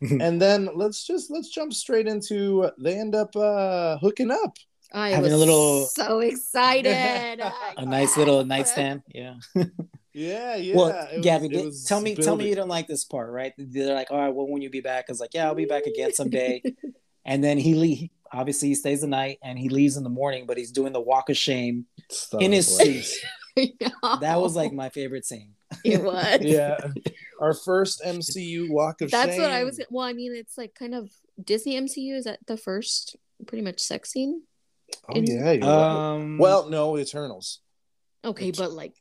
and 0.00 0.40
then 0.40 0.68
let's 0.74 1.04
just 1.04 1.30
let's 1.30 1.48
jump 1.48 1.72
straight 1.72 2.06
into 2.06 2.70
they 2.78 2.98
end 2.98 3.14
up 3.14 3.34
uh 3.34 3.98
hooking 3.98 4.30
up. 4.30 4.56
I 4.92 5.10
Having 5.10 5.22
was 5.24 5.32
a 5.32 5.36
little- 5.36 5.84
so 5.86 6.18
excited. 6.20 7.40
a 7.76 7.84
nice 7.84 8.16
little 8.16 8.44
nightstand. 8.44 9.02
Yeah. 9.14 9.34
Yeah, 10.14 10.56
yeah. 10.56 10.76
well, 10.76 10.88
it 11.12 11.16
was- 11.16 11.24
Gabby, 11.24 11.46
it 11.52 11.74
tell 11.86 12.00
me, 12.00 12.14
tell 12.14 12.36
me 12.36 12.48
you 12.48 12.54
don't 12.54 12.68
like 12.68 12.86
this 12.86 13.04
part, 13.04 13.30
right? 13.30 13.52
They're 13.58 13.94
like, 13.94 14.10
all 14.10 14.18
right, 14.18 14.34
well, 14.34 14.48
when 14.48 14.62
you 14.62 14.70
be 14.70 14.80
back? 14.80 15.04
I 15.08 15.12
was 15.12 15.20
like, 15.20 15.34
yeah, 15.34 15.46
I'll 15.46 15.54
be 15.54 15.66
back 15.66 15.86
again 15.86 16.12
someday. 16.14 16.62
and 17.24 17.42
then 17.44 17.58
he 17.58 17.74
leave. 17.74 18.08
Obviously, 18.32 18.68
he 18.68 18.74
stays 18.74 19.00
the 19.02 19.06
night 19.06 19.38
and 19.42 19.58
he 19.58 19.68
leaves 19.68 19.96
in 19.96 20.04
the 20.04 20.10
morning, 20.10 20.44
but 20.46 20.56
he's 20.58 20.70
doing 20.72 20.92
the 20.92 21.00
walk 21.00 21.30
of 21.30 21.36
shame 21.36 21.86
Stuff 22.10 22.40
in 22.42 22.52
his 22.52 22.76
like- 22.78 23.04
suit. 23.04 23.22
That 24.20 24.40
was 24.40 24.54
like 24.54 24.72
my 24.72 24.88
favorite 24.88 25.24
scene. 25.26 25.54
it 25.84 26.02
was. 26.02 26.40
yeah. 26.42 26.78
Our 27.40 27.52
first 27.54 28.00
MCU 28.06 28.70
walk 28.70 29.00
of 29.00 29.10
That's 29.10 29.32
shame. 29.32 29.40
That's 29.40 29.50
what 29.50 29.50
I 29.56 29.64
was. 29.64 29.80
Well, 29.90 30.06
I 30.06 30.12
mean, 30.12 30.32
it's 30.34 30.56
like 30.56 30.74
kind 30.74 30.94
of 30.94 31.10
Disney 31.42 31.78
MCU. 31.80 32.16
Is 32.16 32.24
that 32.24 32.38
the 32.46 32.56
first 32.56 33.16
pretty 33.46 33.62
much 33.64 33.80
sex 33.80 34.10
scene? 34.12 34.42
Oh 35.08 35.14
yeah. 35.16 35.52
You're 35.52 35.62
right. 35.62 35.62
Um, 35.62 36.38
Well, 36.38 36.68
no, 36.68 36.96
Eternals. 36.98 37.60
Okay, 38.24 38.50
but 38.50 38.72
like, 38.72 38.94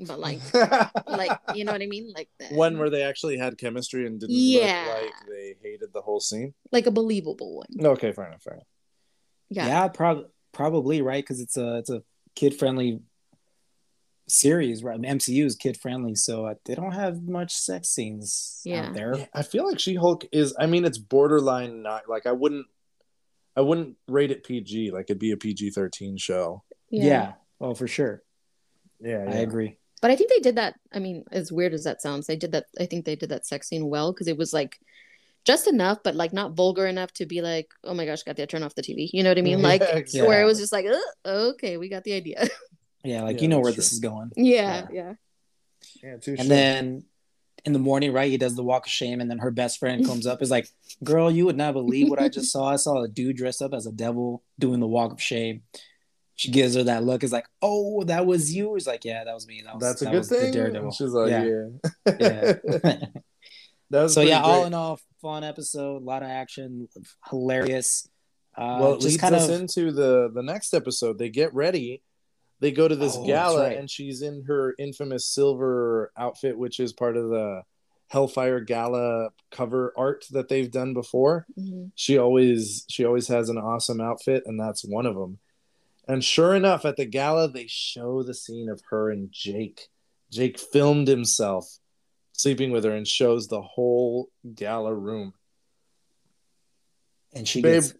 but 0.00 0.18
like, 0.18 0.40
like 1.06 1.38
you 1.54 1.64
know 1.64 1.72
what 1.72 1.82
I 1.82 1.86
mean? 1.86 2.12
Like 2.16 2.28
that. 2.40 2.52
one 2.52 2.78
where 2.78 2.90
they 2.90 3.02
actually 3.02 3.36
had 3.36 3.58
chemistry 3.58 4.06
and 4.06 4.18
didn't 4.20 4.34
Yeah. 4.34 4.86
look 4.88 5.02
like 5.04 5.14
they 5.28 5.54
hated 5.62 5.92
the 5.92 6.00
whole 6.02 6.20
scene. 6.20 6.54
like 6.72 6.86
a 6.86 6.90
believable 6.90 7.56
one. 7.56 7.86
Okay, 7.92 8.12
fair 8.12 8.26
enough, 8.26 8.42
fair 8.42 8.54
enough. 8.54 8.66
Yeah. 9.50 9.66
yeah, 9.66 9.88
prob- 9.88 10.28
probably 10.52 11.00
right 11.02 11.22
because 11.22 11.40
it's 11.40 11.56
a 11.56 11.78
it's 11.78 11.90
a 11.90 12.02
kid 12.34 12.58
friendly 12.58 13.00
series, 14.28 14.82
right? 14.84 15.00
MCU 15.00 15.44
is 15.44 15.56
kid 15.56 15.76
friendly, 15.78 16.14
so 16.14 16.44
uh, 16.46 16.54
they 16.66 16.74
don't 16.74 16.92
have 16.92 17.22
much 17.22 17.54
sex 17.54 17.88
scenes 17.88 18.60
Yeah. 18.64 18.86
out 18.88 18.94
there. 18.94 19.16
Yeah, 19.16 19.26
I 19.34 19.42
feel 19.42 19.66
like 19.66 19.78
She 19.78 19.94
Hulk 19.94 20.26
is. 20.32 20.54
I 20.58 20.66
mean, 20.66 20.84
it's 20.84 20.98
borderline 20.98 21.82
not 21.82 22.08
like 22.08 22.26
I 22.26 22.32
wouldn't. 22.32 22.66
I 23.58 23.60
wouldn't 23.60 23.96
rate 24.06 24.30
it 24.30 24.44
PG. 24.44 24.92
Like 24.92 25.06
it'd 25.10 25.18
be 25.18 25.32
a 25.32 25.36
PG 25.36 25.70
thirteen 25.70 26.16
show. 26.16 26.62
Yeah. 26.90 27.32
Oh, 27.60 27.74
for 27.74 27.88
sure. 27.88 28.22
Yeah, 29.00 29.24
I 29.28 29.38
agree. 29.38 29.78
But 30.00 30.12
I 30.12 30.16
think 30.16 30.30
they 30.30 30.38
did 30.38 30.56
that. 30.56 30.76
I 30.92 31.00
mean, 31.00 31.24
as 31.32 31.50
weird 31.50 31.74
as 31.74 31.82
that 31.82 32.00
sounds, 32.00 32.28
they 32.28 32.36
did 32.36 32.52
that. 32.52 32.66
I 32.78 32.86
think 32.86 33.04
they 33.04 33.16
did 33.16 33.30
that 33.30 33.46
sex 33.46 33.68
scene 33.68 33.88
well 33.88 34.12
because 34.12 34.28
it 34.28 34.38
was 34.38 34.52
like 34.52 34.78
just 35.44 35.66
enough, 35.66 35.98
but 36.04 36.14
like 36.14 36.32
not 36.32 36.52
vulgar 36.52 36.86
enough 36.86 37.12
to 37.14 37.26
be 37.26 37.42
like, 37.42 37.72
oh 37.82 37.94
my 37.94 38.06
gosh, 38.06 38.22
got 38.22 38.36
to 38.36 38.46
turn 38.46 38.62
off 38.62 38.76
the 38.76 38.82
TV. 38.82 39.10
You 39.12 39.24
know 39.24 39.30
what 39.30 39.38
I 39.38 39.42
mean? 39.42 39.60
Like 39.60 39.82
Yeah, 40.12 40.26
where 40.26 40.40
it 40.40 40.44
was 40.44 40.58
just 40.58 40.72
like, 40.72 40.86
"Uh, 40.86 41.28
okay, 41.50 41.78
we 41.78 41.88
got 41.88 42.04
the 42.04 42.12
idea. 42.12 42.46
Yeah, 43.04 43.22
like 43.22 43.36
Yeah, 43.36 43.42
you 43.42 43.48
know 43.48 43.60
where 43.60 43.70
that's 43.70 43.76
this 43.76 43.92
is 43.92 44.00
going. 44.00 44.32
yeah, 44.36 44.86
yeah. 44.92 45.14
Yeah, 46.02 46.16
too 46.16 46.34
And 46.36 46.50
then 46.50 47.04
in 47.64 47.72
the 47.72 47.78
morning, 47.78 48.12
right, 48.12 48.30
he 48.30 48.36
does 48.38 48.54
the 48.56 48.62
walk 48.62 48.86
of 48.86 48.92
shame, 48.92 49.20
and 49.20 49.30
then 49.30 49.38
her 49.38 49.50
best 49.50 49.78
friend 49.78 50.04
comes 50.06 50.26
up, 50.28 50.42
is 50.42 50.50
like, 50.50 50.68
"Girl, 51.02 51.30
you 51.30 51.46
would 51.46 51.56
not 51.56 51.74
believe 51.74 52.08
what 52.08 52.20
I 52.20 52.28
just 52.28 52.52
saw. 52.52 52.68
I 52.68 52.76
saw 52.76 53.02
a 53.02 53.08
dude 53.08 53.36
dressed 53.36 53.62
up 53.62 53.74
as 53.74 53.86
a 53.86 53.92
devil 53.92 54.42
doing 54.58 54.80
the 54.80 54.86
walk 54.86 55.12
of 55.12 55.20
shame." 55.20 55.62
She 56.36 56.52
gives 56.52 56.76
her 56.76 56.84
that 56.84 57.02
look. 57.02 57.24
Is 57.24 57.32
like, 57.32 57.46
"Oh, 57.62 58.04
that 58.04 58.26
was 58.26 58.54
you." 58.54 58.76
It's 58.76 58.86
like, 58.86 59.04
"Yeah, 59.04 59.24
that 59.24 59.34
was 59.34 59.46
me. 59.46 59.62
That 59.64 59.74
was, 59.74 59.82
that's 59.82 60.02
a 60.02 60.04
that 60.04 60.10
good 60.12 60.18
was 60.18 60.28
the 60.28 60.36
thing. 60.36 60.52
Daredevil." 60.52 60.92
She's 60.92 61.10
like, 61.10 61.30
Yeah. 61.30 61.44
yeah, 61.44 62.12
Yeah. 62.20 62.52
that 63.90 64.02
was 64.02 64.14
so 64.14 64.20
pretty 64.20 64.30
yeah, 64.30 64.42
all 64.42 64.64
in 64.64 64.74
all, 64.74 65.00
fun 65.20 65.44
episode, 65.44 66.02
a 66.02 66.04
lot 66.04 66.22
of 66.22 66.28
action, 66.28 66.88
hilarious. 67.28 68.08
Uh, 68.56 68.78
well, 68.80 68.92
it 68.94 68.96
just 68.96 69.06
leads 69.06 69.20
kind 69.20 69.34
us 69.34 69.48
of 69.48 69.60
into 69.60 69.92
the 69.92 70.30
the 70.32 70.42
next 70.42 70.74
episode. 70.74 71.18
They 71.18 71.28
get 71.28 71.54
ready. 71.54 72.02
They 72.60 72.72
go 72.72 72.88
to 72.88 72.96
this 72.96 73.16
Oh, 73.16 73.24
gala, 73.26 73.68
right. 73.68 73.76
and 73.78 73.88
she's 73.90 74.22
in 74.22 74.44
her 74.46 74.74
infamous 74.78 75.26
silver 75.26 76.10
outfit, 76.16 76.58
which 76.58 76.80
is 76.80 76.92
part 76.92 77.16
of 77.16 77.28
the 77.28 77.62
Hellfire 78.08 78.60
Gala 78.60 79.30
cover 79.50 79.92
art 79.96 80.24
that 80.30 80.48
they've 80.48 80.70
done 80.70 80.94
before. 80.94 81.46
Mhm. 81.58 81.92
She 81.94 82.16
always 82.18 82.84
she 82.88 83.04
always 83.04 83.28
has 83.28 83.48
an 83.48 83.58
awesome 83.58 84.00
outfit, 84.00 84.42
and 84.46 84.58
that's 84.58 84.84
one 84.84 85.06
of 85.06 85.14
them. 85.14 85.38
And 86.08 86.24
sure 86.24 86.54
enough, 86.56 86.84
at 86.86 86.96
the 86.96 87.04
gala, 87.04 87.48
they 87.50 87.66
show 87.66 88.22
the 88.22 88.32
scene 88.34 88.68
of 88.70 88.80
her 88.90 89.10
and 89.10 89.30
Jake. 89.30 89.88
Jake 90.30 90.58
filmed 90.58 91.06
himself 91.06 91.78
sleeping 92.32 92.70
with 92.70 92.84
her 92.84 92.92
and 92.92 93.06
shows 93.06 93.48
the 93.48 93.60
whole 93.62 94.30
gala 94.54 94.94
room. 94.94 95.34
and 97.34 97.46
she 97.46 97.60
Babe, 97.60 97.82
gets 97.82 97.94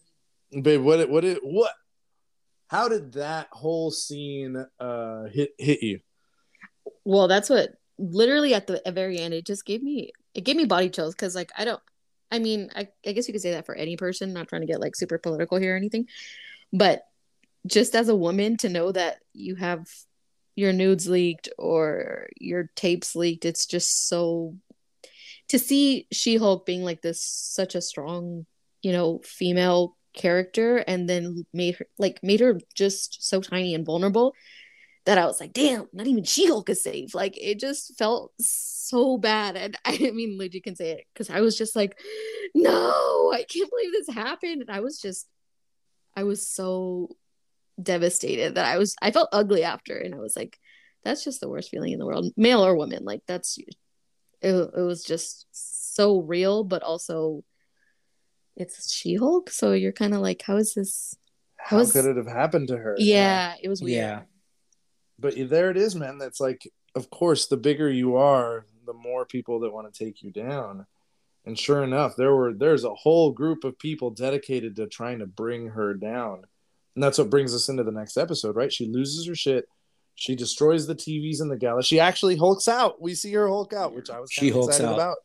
babe, 0.62 0.80
what 0.80 1.00
it, 1.00 1.10
what 1.10 1.24
it, 1.24 1.38
what? 1.44 1.72
How 2.68 2.88
did 2.88 3.12
that 3.12 3.48
whole 3.50 3.90
scene 3.90 4.64
uh 4.78 5.24
hit 5.24 5.50
hit 5.58 5.82
you? 5.82 6.00
Well, 7.04 7.28
that's 7.28 7.50
what 7.50 7.74
literally 7.98 8.54
at 8.54 8.66
the 8.66 8.80
very 8.86 9.18
end 9.18 9.34
it 9.34 9.44
just 9.44 9.64
gave 9.64 9.82
me 9.82 10.12
it 10.34 10.42
gave 10.42 10.56
me 10.56 10.64
body 10.64 10.88
chills 10.88 11.14
because 11.14 11.34
like 11.34 11.50
I 11.58 11.64
don't 11.64 11.82
I 12.30 12.38
mean 12.38 12.70
I, 12.74 12.88
I 13.04 13.12
guess 13.12 13.26
you 13.26 13.34
could 13.34 13.42
say 13.42 13.50
that 13.52 13.66
for 13.66 13.74
any 13.74 13.96
person 13.96 14.32
not 14.32 14.48
trying 14.48 14.60
to 14.62 14.66
get 14.66 14.80
like 14.80 14.94
super 14.94 15.18
political 15.18 15.58
here 15.58 15.74
or 15.74 15.76
anything 15.76 16.06
but 16.72 17.02
just 17.66 17.96
as 17.96 18.08
a 18.08 18.16
woman 18.16 18.56
to 18.58 18.68
know 18.68 18.92
that 18.92 19.18
you 19.32 19.56
have 19.56 19.88
your 20.54 20.72
nudes 20.72 21.08
leaked 21.08 21.48
or 21.58 22.28
your 22.40 22.70
tapes 22.76 23.16
leaked 23.16 23.44
it's 23.44 23.66
just 23.66 24.08
so 24.08 24.54
to 25.48 25.58
see 25.58 26.06
She-Hulk 26.12 26.66
being 26.66 26.84
like 26.84 27.02
this 27.02 27.22
such 27.22 27.74
a 27.74 27.82
strong 27.82 28.46
you 28.82 28.92
know 28.92 29.20
female 29.24 29.96
character 30.18 30.76
and 30.78 31.08
then 31.08 31.46
made 31.54 31.76
her 31.76 31.86
like 31.98 32.20
made 32.22 32.40
her 32.40 32.60
just 32.74 33.26
so 33.26 33.40
tiny 33.40 33.74
and 33.74 33.86
vulnerable 33.86 34.34
that 35.08 35.16
I 35.16 35.24
was 35.24 35.40
like, 35.40 35.54
damn, 35.54 35.88
not 35.94 36.06
even 36.06 36.22
She 36.22 36.46
Hulk 36.46 36.68
is 36.68 36.82
safe. 36.82 37.14
Like 37.14 37.34
it 37.38 37.58
just 37.58 37.96
felt 37.96 38.32
so 38.38 39.16
bad. 39.16 39.56
And 39.56 39.74
I 39.86 39.96
didn't 39.96 40.16
mean, 40.16 40.36
legit 40.36 40.64
can 40.64 40.76
say 40.76 40.90
it 40.90 41.04
because 41.14 41.30
I 41.30 41.40
was 41.40 41.56
just 41.56 41.74
like, 41.74 41.98
no, 42.54 43.32
I 43.32 43.44
can't 43.48 43.70
believe 43.70 43.92
this 43.92 44.14
happened. 44.14 44.60
And 44.60 44.70
I 44.70 44.80
was 44.80 45.00
just, 45.00 45.26
I 46.14 46.24
was 46.24 46.46
so 46.46 47.08
devastated 47.82 48.56
that 48.56 48.66
I 48.66 48.76
was, 48.76 48.96
I 49.00 49.10
felt 49.10 49.30
ugly 49.32 49.62
after. 49.62 49.96
And 49.96 50.14
I 50.14 50.18
was 50.18 50.36
like, 50.36 50.58
that's 51.04 51.24
just 51.24 51.40
the 51.40 51.48
worst 51.48 51.70
feeling 51.70 51.92
in 51.92 51.98
the 51.98 52.06
world, 52.06 52.30
male 52.36 52.62
or 52.62 52.76
woman. 52.76 53.06
Like 53.06 53.22
that's, 53.26 53.56
it, 53.56 53.70
it 54.42 54.82
was 54.82 55.04
just 55.04 55.46
so 55.52 56.20
real, 56.20 56.64
but 56.64 56.82
also 56.82 57.44
it's 58.58 58.92
She 58.92 59.14
Hulk. 59.16 59.50
So 59.50 59.72
you're 59.72 59.92
kind 59.92 60.14
of 60.14 60.20
like, 60.20 60.42
how 60.42 60.56
is 60.56 60.74
this? 60.74 61.14
How 61.56 61.78
was- 61.78 61.92
could 61.92 62.04
it 62.04 62.16
have 62.16 62.26
happened 62.26 62.68
to 62.68 62.76
her? 62.76 62.94
Yeah, 62.98 63.54
it 63.62 63.68
was 63.68 63.80
weird. 63.82 63.96
yeah. 63.96 64.20
But 65.18 65.34
there 65.50 65.70
it 65.70 65.76
is, 65.76 65.94
man. 65.96 66.18
That's 66.18 66.40
like, 66.40 66.70
of 66.94 67.10
course, 67.10 67.46
the 67.46 67.56
bigger 67.56 67.90
you 67.90 68.16
are, 68.16 68.66
the 68.86 68.92
more 68.92 69.26
people 69.26 69.60
that 69.60 69.72
want 69.72 69.92
to 69.92 70.04
take 70.04 70.22
you 70.22 70.30
down. 70.30 70.86
And 71.44 71.58
sure 71.58 71.82
enough, 71.82 72.14
there 72.16 72.34
were 72.34 72.52
there's 72.52 72.84
a 72.84 72.94
whole 72.94 73.32
group 73.32 73.64
of 73.64 73.78
people 73.78 74.10
dedicated 74.10 74.76
to 74.76 74.86
trying 74.86 75.18
to 75.20 75.26
bring 75.26 75.68
her 75.70 75.94
down. 75.94 76.42
And 76.94 77.02
that's 77.02 77.18
what 77.18 77.30
brings 77.30 77.54
us 77.54 77.68
into 77.68 77.84
the 77.84 77.92
next 77.92 78.16
episode, 78.16 78.54
right? 78.56 78.72
She 78.72 78.86
loses 78.86 79.26
her 79.26 79.34
shit. 79.34 79.66
She 80.14 80.34
destroys 80.34 80.86
the 80.86 80.94
TVs 80.96 81.40
in 81.40 81.48
the 81.48 81.56
gala. 81.56 81.82
She 81.82 82.00
actually 82.00 82.36
hulks 82.36 82.66
out. 82.68 83.00
We 83.00 83.14
see 83.14 83.32
her 83.34 83.46
hulk 83.48 83.72
out, 83.72 83.94
which 83.94 84.10
I 84.10 84.18
was 84.20 84.30
She 84.32 84.40
kind 84.42 84.50
of 84.50 84.54
hulks 84.56 84.76
excited 84.76 84.90
out. 84.92 84.94
about. 84.98 85.16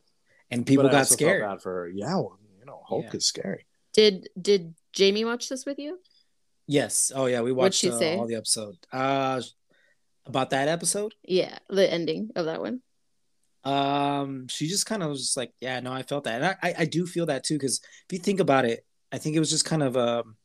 And 0.50 0.64
people 0.66 0.84
But 0.84 0.90
I 0.90 0.92
got 0.92 0.98
also 0.98 1.08
felt 1.10 1.18
scared. 1.18 1.42
bad 1.42 1.62
for 1.62 1.72
her. 1.72 1.88
Yeah, 1.88 2.14
well, 2.16 2.38
you 2.40 2.43
know, 2.43 2.43
Hulk 2.84 3.06
Yeah. 3.06 3.16
is 3.16 3.26
scary. 3.26 3.66
Did 3.92 4.28
did 4.40 4.74
Jamie 4.92 5.24
watch 5.24 5.48
this 5.48 5.64
with 5.66 5.78
you? 5.78 5.98
Yes. 6.66 7.12
Oh 7.14 7.26
yeah, 7.26 7.40
we 7.42 7.52
watched 7.52 7.78
she 7.80 7.90
uh, 7.90 7.98
say? 7.98 8.16
all 8.16 8.26
the 8.26 8.36
episode. 8.36 8.76
Uh, 8.92 9.40
about 10.26 10.50
that 10.50 10.68
episode. 10.68 11.14
Yeah, 11.22 11.58
the 11.68 11.90
ending 11.90 12.30
of 12.36 12.46
that 12.46 12.60
one. 12.60 12.80
Um, 13.64 14.48
she 14.48 14.66
just 14.68 14.86
kind 14.86 15.02
of 15.02 15.10
was 15.10 15.20
just 15.20 15.36
like, 15.36 15.52
yeah, 15.60 15.80
no, 15.80 15.92
I 15.92 16.02
felt 16.02 16.24
that, 16.24 16.42
and 16.42 16.44
I, 16.44 16.56
I, 16.62 16.74
I 16.80 16.84
do 16.84 17.06
feel 17.06 17.26
that 17.26 17.44
too, 17.44 17.54
because 17.54 17.80
if 18.08 18.12
you 18.12 18.18
think 18.18 18.40
about 18.40 18.64
it, 18.66 18.84
I 19.12 19.18
think 19.18 19.36
it 19.36 19.38
was 19.38 19.50
just 19.50 19.64
kind 19.64 19.82
of 19.82 19.96
um, 19.96 20.36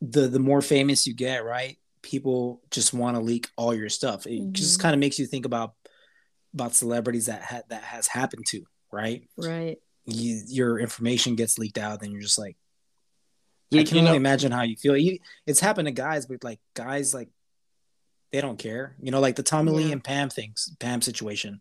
the 0.00 0.28
the 0.28 0.38
more 0.38 0.62
famous 0.62 1.06
you 1.06 1.14
get, 1.14 1.44
right? 1.44 1.78
People 2.02 2.62
just 2.70 2.92
want 2.94 3.16
to 3.16 3.22
leak 3.22 3.48
all 3.56 3.74
your 3.74 3.88
stuff. 3.88 4.26
It 4.26 4.52
just 4.52 4.78
Mhm. 4.78 4.82
kind 4.82 4.94
of 4.94 5.00
makes 5.00 5.18
you 5.18 5.26
think 5.26 5.44
about 5.46 5.74
about 6.54 6.74
celebrities 6.74 7.26
that 7.26 7.42
ha- 7.42 7.62
that 7.68 7.82
has 7.82 8.06
happened 8.06 8.44
to, 8.48 8.62
right? 8.92 9.28
Right. 9.36 9.78
You, 10.10 10.42
your 10.46 10.78
information 10.78 11.36
gets 11.36 11.58
leaked 11.58 11.76
out, 11.78 12.00
then 12.00 12.12
you're 12.12 12.22
just 12.22 12.38
like, 12.38 12.56
Dude, 13.70 13.82
I 13.82 13.84
can 13.84 13.96
you 13.96 14.00
only 14.00 14.12
know, 14.12 14.16
imagine 14.16 14.50
how 14.50 14.62
you 14.62 14.76
feel. 14.76 14.96
You, 14.96 15.18
it's 15.46 15.60
happened 15.60 15.86
to 15.86 15.92
guys, 15.92 16.24
but 16.24 16.42
like 16.42 16.58
guys, 16.74 17.12
like 17.12 17.28
they 18.32 18.40
don't 18.40 18.58
care. 18.58 18.96
You 19.02 19.10
know, 19.10 19.20
like 19.20 19.36
the 19.36 19.42
Tommy 19.42 19.72
Lee 19.72 19.92
and 19.92 20.02
Pam 20.02 20.30
things, 20.30 20.74
Pam 20.80 21.02
situation. 21.02 21.60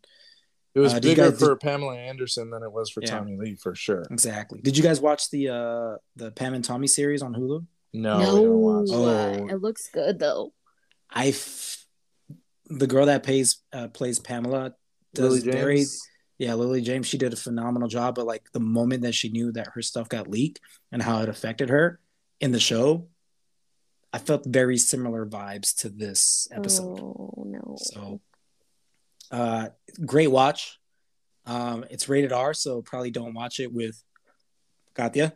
it 0.73 0.79
was 0.79 0.93
uh, 0.93 0.99
bigger 1.01 1.31
guys- 1.31 1.39
for 1.39 1.55
Pamela 1.57 1.97
Anderson 1.97 2.49
than 2.49 2.63
it 2.63 2.71
was 2.71 2.89
for 2.89 3.01
Yeah. 3.01 3.09
Tommy 3.09 3.35
Lee, 3.35 3.55
for 3.55 3.75
sure. 3.75 4.03
Exactly. 4.09 4.61
Did 4.61 4.77
you 4.77 4.83
guys 4.83 5.01
watch 5.01 5.29
the 5.29 5.49
uh 5.49 5.95
the 6.15 6.31
Pam 6.31 6.53
and 6.53 6.63
Tommy 6.63 6.87
series 6.87 7.21
on 7.21 7.33
Hulu? 7.33 7.65
No, 7.93 8.19
no, 8.19 8.35
we 8.35 8.41
don't 8.41 8.57
watch. 8.61 8.87
Oh. 8.91 9.05
uh, 9.05 9.45
it 9.53 9.61
looks 9.61 9.89
good 9.93 10.19
though. 10.19 10.53
I, 11.09 11.27
f- 11.29 11.85
the 12.69 12.87
girl 12.87 13.05
that 13.07 13.23
plays 13.23 13.57
uh, 13.73 13.87
plays 13.89 14.19
Pamela 14.19 14.75
Lily 15.17 15.41
does 15.41 15.43
James. 15.43 16.07
Very 16.39 16.49
yeah 16.49 16.53
Lily 16.55 16.81
James. 16.81 17.07
She 17.07 17.17
did 17.17 17.33
a 17.33 17.37
phenomenal 17.37 17.87
job. 17.87 18.15
But 18.15 18.25
like 18.25 18.51
the 18.51 18.59
moment 18.59 19.03
that 19.03 19.15
she 19.15 19.29
knew 19.29 19.51
that 19.53 19.67
her 19.73 19.81
stuff 19.81 20.09
got 20.09 20.27
leaked 20.29 20.59
and 20.91 21.01
how 21.01 21.21
it 21.21 21.29
affected 21.29 21.69
her 21.69 21.99
in 22.39 22.51
the 22.51 22.59
show, 22.59 23.07
I 24.13 24.19
felt 24.19 24.45
very 24.45 24.77
similar 24.77 25.25
vibes 25.25 25.75
to 25.81 25.89
this 25.89 26.47
episode. 26.51 26.99
Oh 26.99 27.43
no. 27.45 27.75
So, 27.77 28.21
uh, 29.31 29.69
great 30.05 30.31
watch. 30.31 30.79
Um, 31.45 31.85
it's 31.89 32.09
rated 32.09 32.33
R, 32.33 32.53
so 32.53 32.81
probably 32.81 33.11
don't 33.11 33.33
watch 33.33 33.59
it 33.59 33.73
with 33.73 34.01
Katya. 34.95 35.33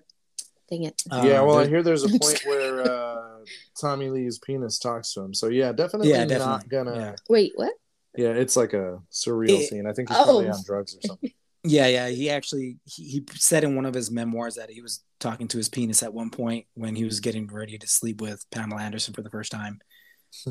Dang 0.69 0.83
it. 0.83 1.01
Uh, 1.09 1.23
yeah, 1.25 1.41
well, 1.41 1.59
I 1.59 1.67
hear 1.67 1.83
there's 1.83 2.03
a 2.03 2.09
point 2.19 2.41
where 2.45 2.81
uh, 2.81 3.39
Tommy 3.79 4.09
Lee's 4.09 4.39
penis 4.39 4.79
talks 4.79 5.13
to 5.13 5.21
him. 5.21 5.33
So 5.33 5.47
yeah, 5.47 5.71
definitely, 5.71 6.09
Yeah, 6.09 6.25
not 6.25 6.69
gonna. 6.69 6.95
Yeah. 6.95 7.15
Wait, 7.29 7.51
what? 7.55 7.73
Yeah. 8.17 8.29
it's 8.29 8.55
like 8.57 8.73
a 8.73 8.99
surreal 9.11 9.59
It- 9.61 9.69
scene. 9.69 9.85
I 9.87 9.93
think 9.93 10.09
he's 10.09 10.17
probably 10.17 10.47
Oh. 10.47 10.53
on 10.53 10.63
drugs 10.65 10.95
or 10.95 11.01
something. 11.07 11.31
Yeah, 11.63 11.85
yeah. 11.85 12.07
He 12.09 12.27
actually 12.31 12.79
he, 12.85 13.03
he 13.03 13.23
said 13.35 13.63
in 13.63 13.75
one 13.75 13.85
of 13.85 13.93
his 13.93 14.09
memoirs 14.09 14.55
that 14.55 14.71
he 14.71 14.81
was 14.81 15.03
talking 15.19 15.47
to 15.49 15.57
his 15.57 15.69
penis 15.69 16.01
at 16.01 16.11
one 16.11 16.31
point 16.31 16.65
when 16.73 16.95
he 16.95 17.05
was 17.05 17.19
getting 17.19 17.45
ready 17.45 17.77
to 17.77 17.85
sleep 17.85 18.19
with 18.19 18.43
Pamela 18.49 18.81
Anderson 18.81 19.13
for 19.13 19.21
the 19.21 19.29
first 19.29 19.51
time. 19.51 19.79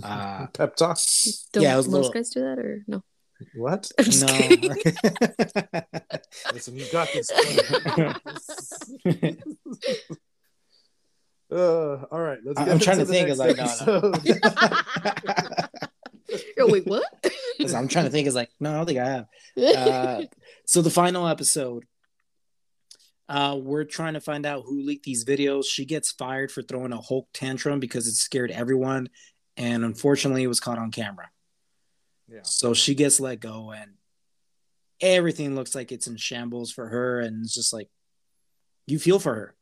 Uh, 0.05 0.47
Pep 0.53 0.77
talk. 0.77 0.99
Don't 1.53 1.65
Yeah, 1.65 1.77
was 1.77 1.89
most 1.89 1.95
little- 1.97 2.13
guys 2.13 2.31
do 2.31 2.41
that 2.43 2.61
or 2.61 2.85
no? 2.87 3.03
What? 3.57 3.91
I'm 3.99 4.05
just 4.05 4.29
kidding. 4.29 4.71
no. 4.71 5.81
Listen, 6.53 6.77
you 6.77 6.87
got 6.93 7.09
this. 7.13 7.33
uh, 11.53 12.05
all 12.13 12.21
right, 12.21 12.39
let's. 12.45 12.61
I- 12.61 12.65
Get 12.67 12.73
I'm 12.73 12.79
trying 12.79 12.99
to 12.99 13.05
the 13.05 13.13
think, 13.13 13.29
next 13.29 13.41
it's 13.41 13.59
like, 13.59 13.87
no, 13.87 14.13
episode. 14.13 15.90
Wait, 16.59 16.87
what? 16.87 17.05
Listen, 17.59 17.79
I'm 17.79 17.89
trying 17.89 18.05
to 18.07 18.11
think. 18.11 18.27
Is 18.27 18.35
like, 18.35 18.51
no, 18.61 18.73
I 18.73 18.77
don't 18.77 18.87
think 18.87 18.99
I 18.99 19.07
have. 19.07 19.27
Uh, 19.77 20.23
so 20.67 20.83
the 20.83 20.91
final 20.91 21.27
episode, 21.27 21.85
uh, 23.29 23.59
we're 23.61 23.85
trying 23.85 24.15
to 24.15 24.21
find 24.21 24.47
out 24.47 24.65
who 24.67 24.83
leaked 24.83 25.05
these 25.05 25.25
videos. 25.25 25.65
She 25.67 25.85
gets 25.85 26.13
fired 26.13 26.51
for 26.51 26.63
throwing 26.63 26.93
a 26.93 27.01
Hulk 27.01 27.29
tantrum 27.33 27.81
because 27.81 28.07
it 28.07 28.15
scared 28.15 28.51
everyone, 28.51 29.09
and 29.57 29.85
unfortunately, 29.85 30.43
it 30.43 30.49
was 30.49 30.61
caught 30.61 30.79
on 30.79 30.91
camera. 30.91 31.31
yeah. 32.29 32.41
So 32.43 32.75
she 32.75 32.95
gets 32.95 33.21
let 33.21 33.41
go, 33.41 33.71
and 33.71 33.93
everything 35.01 35.55
looks 35.55 35.75
like 35.75 35.93
it's 35.93 36.07
in 36.07 36.17
shambles 36.17 36.73
for 36.73 36.89
her, 36.89 37.21
and 37.21 37.45
it's 37.45 37.55
just 37.55 37.73
like 37.73 37.89
you 38.87 38.99
feel 38.99 39.19
for 39.19 39.35
her, 39.35 39.55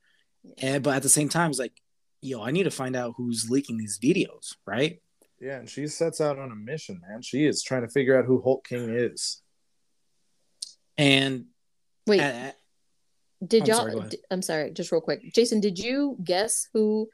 and 0.58 0.82
but 0.82 0.96
at 0.96 1.02
the 1.02 1.08
same 1.08 1.28
time, 1.28 1.50
it's 1.50 1.58
like, 1.58 1.74
yo, 2.22 2.42
I 2.42 2.50
need 2.50 2.64
to 2.64 2.70
find 2.70 2.96
out 2.96 3.14
who's 3.16 3.50
leaking 3.50 3.78
these 3.78 3.98
videos, 4.02 4.54
right? 4.66 5.00
Yeah, 5.40 5.58
and 5.58 5.68
she 5.70 5.86
sets 5.86 6.20
out 6.20 6.38
on 6.38 6.50
a 6.50 6.56
mission, 6.56 7.00
man. 7.08 7.22
She 7.22 7.46
is 7.46 7.62
trying 7.62 7.82
to 7.82 7.88
figure 7.88 8.18
out 8.18 8.24
who 8.24 8.42
Hulk 8.42 8.66
King 8.66 8.88
is. 8.90 9.40
And 10.96 11.46
Wait, 12.06 12.20
uh, 12.20 12.52
did 13.46 13.62
I'm 13.62 13.68
y'all? 13.68 13.90
Sorry, 13.90 14.08
d- 14.08 14.18
I'm 14.30 14.42
sorry, 14.42 14.70
just 14.72 14.90
real 14.90 15.00
quick. 15.00 15.22
Jason, 15.32 15.60
did 15.60 15.78
you 15.78 16.16
guess 16.24 16.68
who 16.72 17.08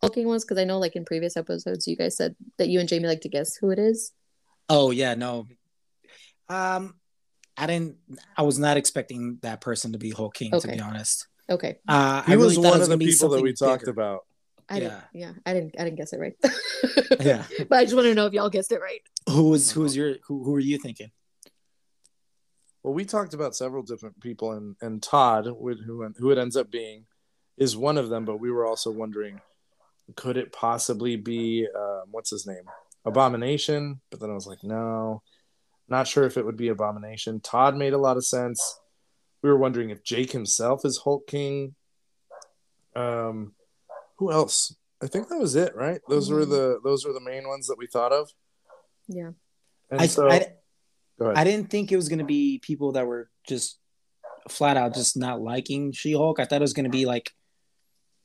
Hulk 0.00 0.14
King 0.14 0.26
was? 0.26 0.44
Because 0.44 0.58
I 0.58 0.64
know, 0.64 0.78
like 0.78 0.96
in 0.96 1.04
previous 1.04 1.36
episodes, 1.36 1.86
you 1.86 1.96
guys 1.96 2.16
said 2.16 2.34
that 2.56 2.68
you 2.68 2.80
and 2.80 2.88
Jamie 2.88 3.06
like 3.06 3.20
to 3.20 3.28
guess 3.28 3.54
who 3.56 3.70
it 3.70 3.78
is. 3.78 4.12
Oh 4.68 4.90
yeah, 4.90 5.14
no. 5.14 5.46
Um, 6.48 6.94
I 7.56 7.66
didn't. 7.66 7.96
I 8.36 8.42
was 8.42 8.58
not 8.58 8.76
expecting 8.76 9.38
that 9.42 9.60
person 9.60 9.92
to 9.92 9.98
be 9.98 10.10
Hulk 10.10 10.34
King. 10.34 10.58
To 10.58 10.66
be 10.66 10.80
honest, 10.80 11.28
Okay, 11.48 11.78
uh, 11.86 12.22
He 12.22 12.32
I 12.32 12.36
was 12.36 12.56
thought 12.56 12.64
one 12.64 12.80
it 12.80 12.82
of 12.84 12.88
the 12.88 12.98
people 12.98 13.28
that 13.30 13.42
we 13.42 13.54
something 13.54 13.68
talked 13.72 13.82
bigger. 13.82 13.90
about. 13.92 14.20
I 14.68 14.74
Yeah. 14.76 14.80
didn't. 14.80 15.02
Yeah, 15.14 15.32
I 15.46 15.52
didn't. 15.54 15.74
I 15.78 15.84
didn't 15.84 15.96
guess 15.96 16.12
it 16.12 16.18
right. 16.20 16.34
Yeah. 17.20 17.44
but 17.68 17.78
I 17.78 17.84
just 17.84 17.94
want 17.96 18.06
to 18.06 18.14
know 18.14 18.26
if 18.26 18.32
y'all 18.32 18.50
guessed 18.50 18.70
it 18.72 18.80
right. 18.80 19.00
Who 19.28 19.48
was 19.50 19.70
who 19.70 19.80
was 19.82 19.96
your 19.96 20.16
who 20.26 20.44
who 20.44 20.52
were 20.52 20.60
you 20.60 20.78
thinking? 20.78 21.10
Well, 22.82 22.94
we 22.94 23.04
talked 23.04 23.34
about 23.34 23.56
several 23.56 23.82
different 23.82 24.20
people, 24.20 24.52
and 24.52 24.76
and 24.80 25.02
Todd, 25.02 25.46
who 25.46 25.74
who 25.74 26.12
who 26.18 26.30
it 26.30 26.38
ends 26.38 26.56
up 26.56 26.70
being, 26.70 27.06
is 27.56 27.76
one 27.76 27.98
of 27.98 28.08
them. 28.08 28.24
But 28.24 28.38
we 28.40 28.50
were 28.50 28.66
also 28.66 28.90
wondering, 28.90 29.40
could 30.16 30.36
it 30.36 30.52
possibly 30.52 31.16
be 31.16 31.66
um, 31.74 32.04
what's 32.10 32.30
his 32.30 32.46
name, 32.46 32.64
Abomination? 33.04 34.00
But 34.10 34.20
then 34.20 34.30
I 34.30 34.34
was 34.34 34.46
like, 34.46 34.62
no, 34.62 35.22
not 35.88 36.06
sure 36.06 36.24
if 36.24 36.36
it 36.36 36.44
would 36.44 36.56
be 36.56 36.68
Abomination. 36.68 37.40
Todd 37.40 37.76
made 37.76 37.94
a 37.94 37.98
lot 37.98 38.16
of 38.16 38.24
sense. 38.24 38.78
We 39.42 39.50
were 39.50 39.58
wondering 39.58 39.90
if 39.90 40.02
Jake 40.04 40.32
himself 40.32 40.84
is 40.84 40.98
Hulk 40.98 41.26
King. 41.26 41.74
Um, 42.96 43.54
who 44.18 44.30
else? 44.32 44.74
I 45.02 45.06
think 45.06 45.28
that 45.28 45.38
was 45.38 45.54
it, 45.56 45.74
right? 45.76 46.00
Those 46.08 46.30
were 46.30 46.44
the 46.44 46.80
those 46.84 47.04
were 47.06 47.12
the 47.12 47.20
main 47.20 47.46
ones 47.48 47.66
that 47.68 47.78
we 47.78 47.86
thought 47.86 48.12
of. 48.12 48.30
Yeah. 49.08 49.30
And 49.90 50.00
I, 50.00 50.06
so, 50.06 50.28
I 50.28 50.46
go 51.18 51.26
ahead. 51.26 51.38
I 51.38 51.44
didn't 51.44 51.70
think 51.70 51.90
it 51.92 51.96
was 51.96 52.08
gonna 52.08 52.24
be 52.24 52.58
people 52.58 52.92
that 52.92 53.06
were 53.06 53.30
just 53.46 53.78
flat 54.48 54.76
out 54.76 54.94
just 54.94 55.16
not 55.16 55.40
liking 55.40 55.92
She 55.92 56.12
Hulk. 56.12 56.40
I 56.40 56.44
thought 56.44 56.56
it 56.56 56.60
was 56.62 56.72
gonna 56.72 56.88
be 56.88 57.06
like 57.06 57.30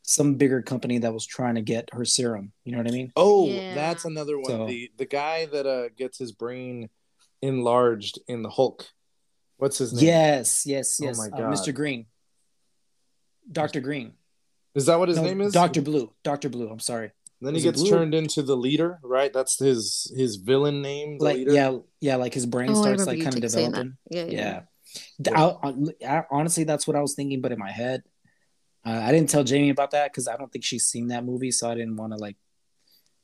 some 0.02 0.36
bigger 0.36 0.62
company 0.62 0.98
that 0.98 1.14
was 1.14 1.26
trying 1.26 1.56
to 1.56 1.62
get 1.62 1.90
her 1.94 2.04
serum. 2.06 2.52
You 2.66 2.74
know 2.74 2.80
what 2.80 2.88
I 2.88 2.92
mean? 2.92 3.12
Oh, 3.16 3.48
Yeah. 3.48 3.74
that's 3.76 4.04
another 4.06 4.38
one. 4.38 4.46
So- 4.48 4.66
the 4.68 4.92
the 4.98 5.06
guy 5.06 5.46
that 5.46 5.66
uh 5.68 5.90
gets 5.96 6.18
his 6.18 6.32
brain 6.32 6.90
enlarged 7.42 8.20
in 8.28 8.42
the 8.42 8.50
Hulk. 8.50 8.86
What's 9.58 9.78
his 9.78 9.94
name? 9.94 10.06
Yes, 10.06 10.66
yes, 10.66 10.98
yes. 11.00 11.20
Oh 11.20 11.24
yes. 11.24 11.32
my 11.32 11.38
Uh, 11.38 11.42
God. 11.50 11.54
Mr. 11.54 11.74
Green, 11.74 12.08
Doctor 13.52 13.80
Green. 13.80 14.14
Is 14.76 14.86
that 14.88 14.98
what 15.00 15.10
his 15.10 15.18
No, 15.18 15.24
name 15.26 15.42
is? 15.42 15.54
Doctor 15.54 15.82
Blue. 15.82 16.12
Doctor 16.24 16.50
Blue. 16.50 16.70
I'm 16.70 16.80
sorry. 16.80 17.12
Then 17.42 17.54
he 17.56 17.60
is 17.60 17.66
it 17.66 17.76
gets 17.76 17.90
turned 17.90 18.16
into 18.16 18.42
the 18.42 18.56
leader, 18.56 19.00
right? 19.04 19.32
That's 19.34 19.60
his 19.60 20.12
his 20.16 20.38
villain 20.38 20.82
name, 20.82 21.18
the 21.18 21.24
like 21.26 21.36
leader. 21.38 21.52
yeah 21.54 21.78
yeah 22.00 22.16
like 22.16 22.34
his 22.34 22.46
brain 22.46 22.70
Oh, 22.72 22.82
starts 22.82 23.06
like 23.06 23.22
kind 23.22 23.36
of 23.36 23.42
t- 23.42 23.50
saying 23.50 23.72
that. 23.72 23.84
developing 23.84 23.98
Yeah, 24.10 24.24
yeah. 24.26 24.62
yeah, 25.20 25.32
Yeah. 25.32 25.58
I- 25.64 25.70
I- 25.70 26.18
I- 26.20 26.26
honestly 26.32 26.64
that's 26.64 26.88
what 26.88 26.96
i 26.96 27.02
was 27.02 27.14
thinking 27.16 27.42
but 27.42 27.52
in 27.52 27.60
my 27.60 27.72
head 27.72 28.04
uh, 28.86 29.02
i 29.04 29.12
didn't 29.12 29.30
tell 29.30 29.44
jamie 29.44 29.70
about 29.72 29.92
that 29.92 30.12
because 30.12 30.28
i 30.30 30.36
don't 30.38 30.52
think 30.52 30.64
she's 30.66 30.86
seen 30.86 31.08
that 31.08 31.24
movie 31.26 31.52
so 31.52 31.70
i 31.70 31.76
didn't 31.76 31.96
want 31.98 32.14
to 32.14 32.18
like 32.20 32.36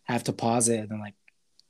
have 0.03 0.23
to 0.25 0.33
pause 0.33 0.67
it 0.69 0.79
and 0.79 0.89
then 0.89 0.99
like 0.99 1.15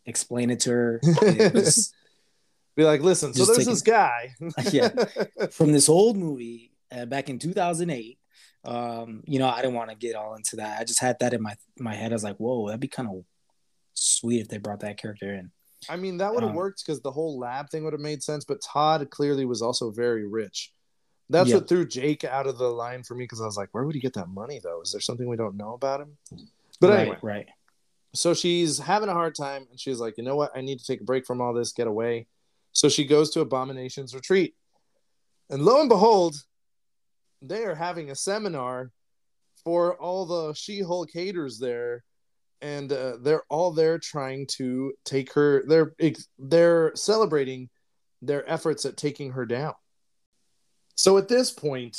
explain 0.06 0.50
it 0.50 0.60
to 0.62 0.70
her 0.72 1.00
It 1.22 1.54
just- 1.54 1.94
Be 2.76 2.84
like, 2.86 3.02
listen. 3.02 3.34
So 3.34 3.44
there's 3.46 3.58
take 3.58 3.68
this 3.68 3.82
guy. 3.82 4.36
Yeah. 4.72 4.90
from 5.52 5.74
this 5.74 5.90
old 5.90 6.16
movie 6.16 6.72
uh, 6.92 7.06
back 7.06 7.30
in 7.30 7.38
2008 7.38 8.18
um 8.66 9.24
you 9.26 9.40
know 9.40 9.48
i 9.48 9.62
didn't 9.62 9.74
want 9.76 9.90
to 9.90 9.96
get 9.96 10.16
all 10.16 10.36
into 10.36 10.58
that 10.58 10.80
i 10.80 10.84
just 10.84 11.00
had 11.00 11.18
that 11.20 11.34
in 11.34 11.42
my 11.42 11.56
my 11.80 11.96
head 11.96 12.12
i 12.12 12.16
was 12.16 12.24
like 12.24 12.38
whoa 12.38 12.68
that'd 12.68 12.80
be 12.80 12.88
kind 12.88 13.08
of 13.08 13.24
sweet 13.94 14.42
if 14.42 14.48
they 14.50 14.58
brought 14.58 14.82
that 14.82 14.98
character 14.98 15.34
in 15.34 15.52
I 15.88 15.96
mean, 15.96 16.18
that 16.18 16.34
would 16.34 16.44
have 16.44 16.50
Um, 16.50 16.58
worked 16.58 16.84
because 16.86 17.00
the 17.02 17.12
whole 17.12 17.40
lab 17.40 17.70
thing 17.70 17.86
would 17.86 17.94
have 17.94 18.02
made 18.02 18.22
sense. 18.22 18.44
But 18.44 18.60
Todd 18.62 19.10
clearly 19.12 19.46
was 19.46 19.62
also 19.62 19.92
very 19.92 20.28
rich. 20.28 20.74
That's 21.30 21.48
Yeah. 21.50 21.56
what 21.56 21.70
threw 21.70 21.88
Jake 21.88 22.26
out 22.26 22.48
of 22.48 22.58
the 22.58 22.68
line 22.68 23.02
for 23.04 23.16
me 23.16 23.24
because 23.24 23.40
I 23.40 23.46
was 23.46 23.56
like, 23.56 23.70
where 23.72 23.86
would 23.86 23.96
he 23.96 24.02
get 24.02 24.12
that 24.16 24.28
money 24.28 24.60
though? 24.62 24.82
Is 24.82 24.92
there 24.92 25.00
something 25.00 25.26
we 25.30 25.38
don't 25.38 25.56
know 25.56 25.74
about 25.76 26.02
him? 26.02 26.18
But 26.82 26.90
right 26.90 27.00
anyway, 27.00 27.18
right 27.22 27.48
so 28.14 28.34
she's 28.34 28.78
having 28.78 29.08
a 29.08 29.14
hard 29.14 29.36
time 29.36 29.68
and 29.70 29.80
she's 29.80 30.00
like 30.00 30.18
you 30.18 30.24
know 30.24 30.36
what 30.36 30.52
i 30.56 30.62
need 30.62 30.80
to 30.80 30.86
take 30.86 31.00
a 31.00 31.04
break 31.04 31.26
from 31.28 31.40
all 31.40 31.54
this 31.54 31.72
get 31.72 31.86
away 31.88 32.26
so 32.74 32.90
she 32.90 33.06
goes 33.06 33.30
to 33.30 33.40
abomination's 33.40 34.16
retreat 34.16 34.56
and 35.52 35.62
lo 35.62 35.80
and 35.80 35.90
behold 35.90 36.36
they 37.42 37.64
are 37.66 37.76
having 37.76 38.12
a 38.12 38.16
seminar 38.16 38.92
for 39.64 39.96
all 39.96 40.26
the 40.26 40.54
she-hulk 40.54 41.10
haters 41.14 41.60
there. 41.60 42.04
And 42.62 42.92
uh, 42.92 43.18
they're 43.22 43.44
all 43.50 43.72
there 43.72 43.98
trying 43.98 44.46
to 44.58 44.94
take 45.06 45.32
her 45.34 45.64
they're 45.66 45.94
they're 46.38 46.92
celebrating 46.94 47.70
their 48.22 48.50
efforts 48.50 48.86
at 48.86 48.98
taking 48.98 49.32
her 49.32 49.46
down. 49.46 49.74
So 50.96 51.18
at 51.18 51.30
this 51.30 51.52
point 51.52 51.98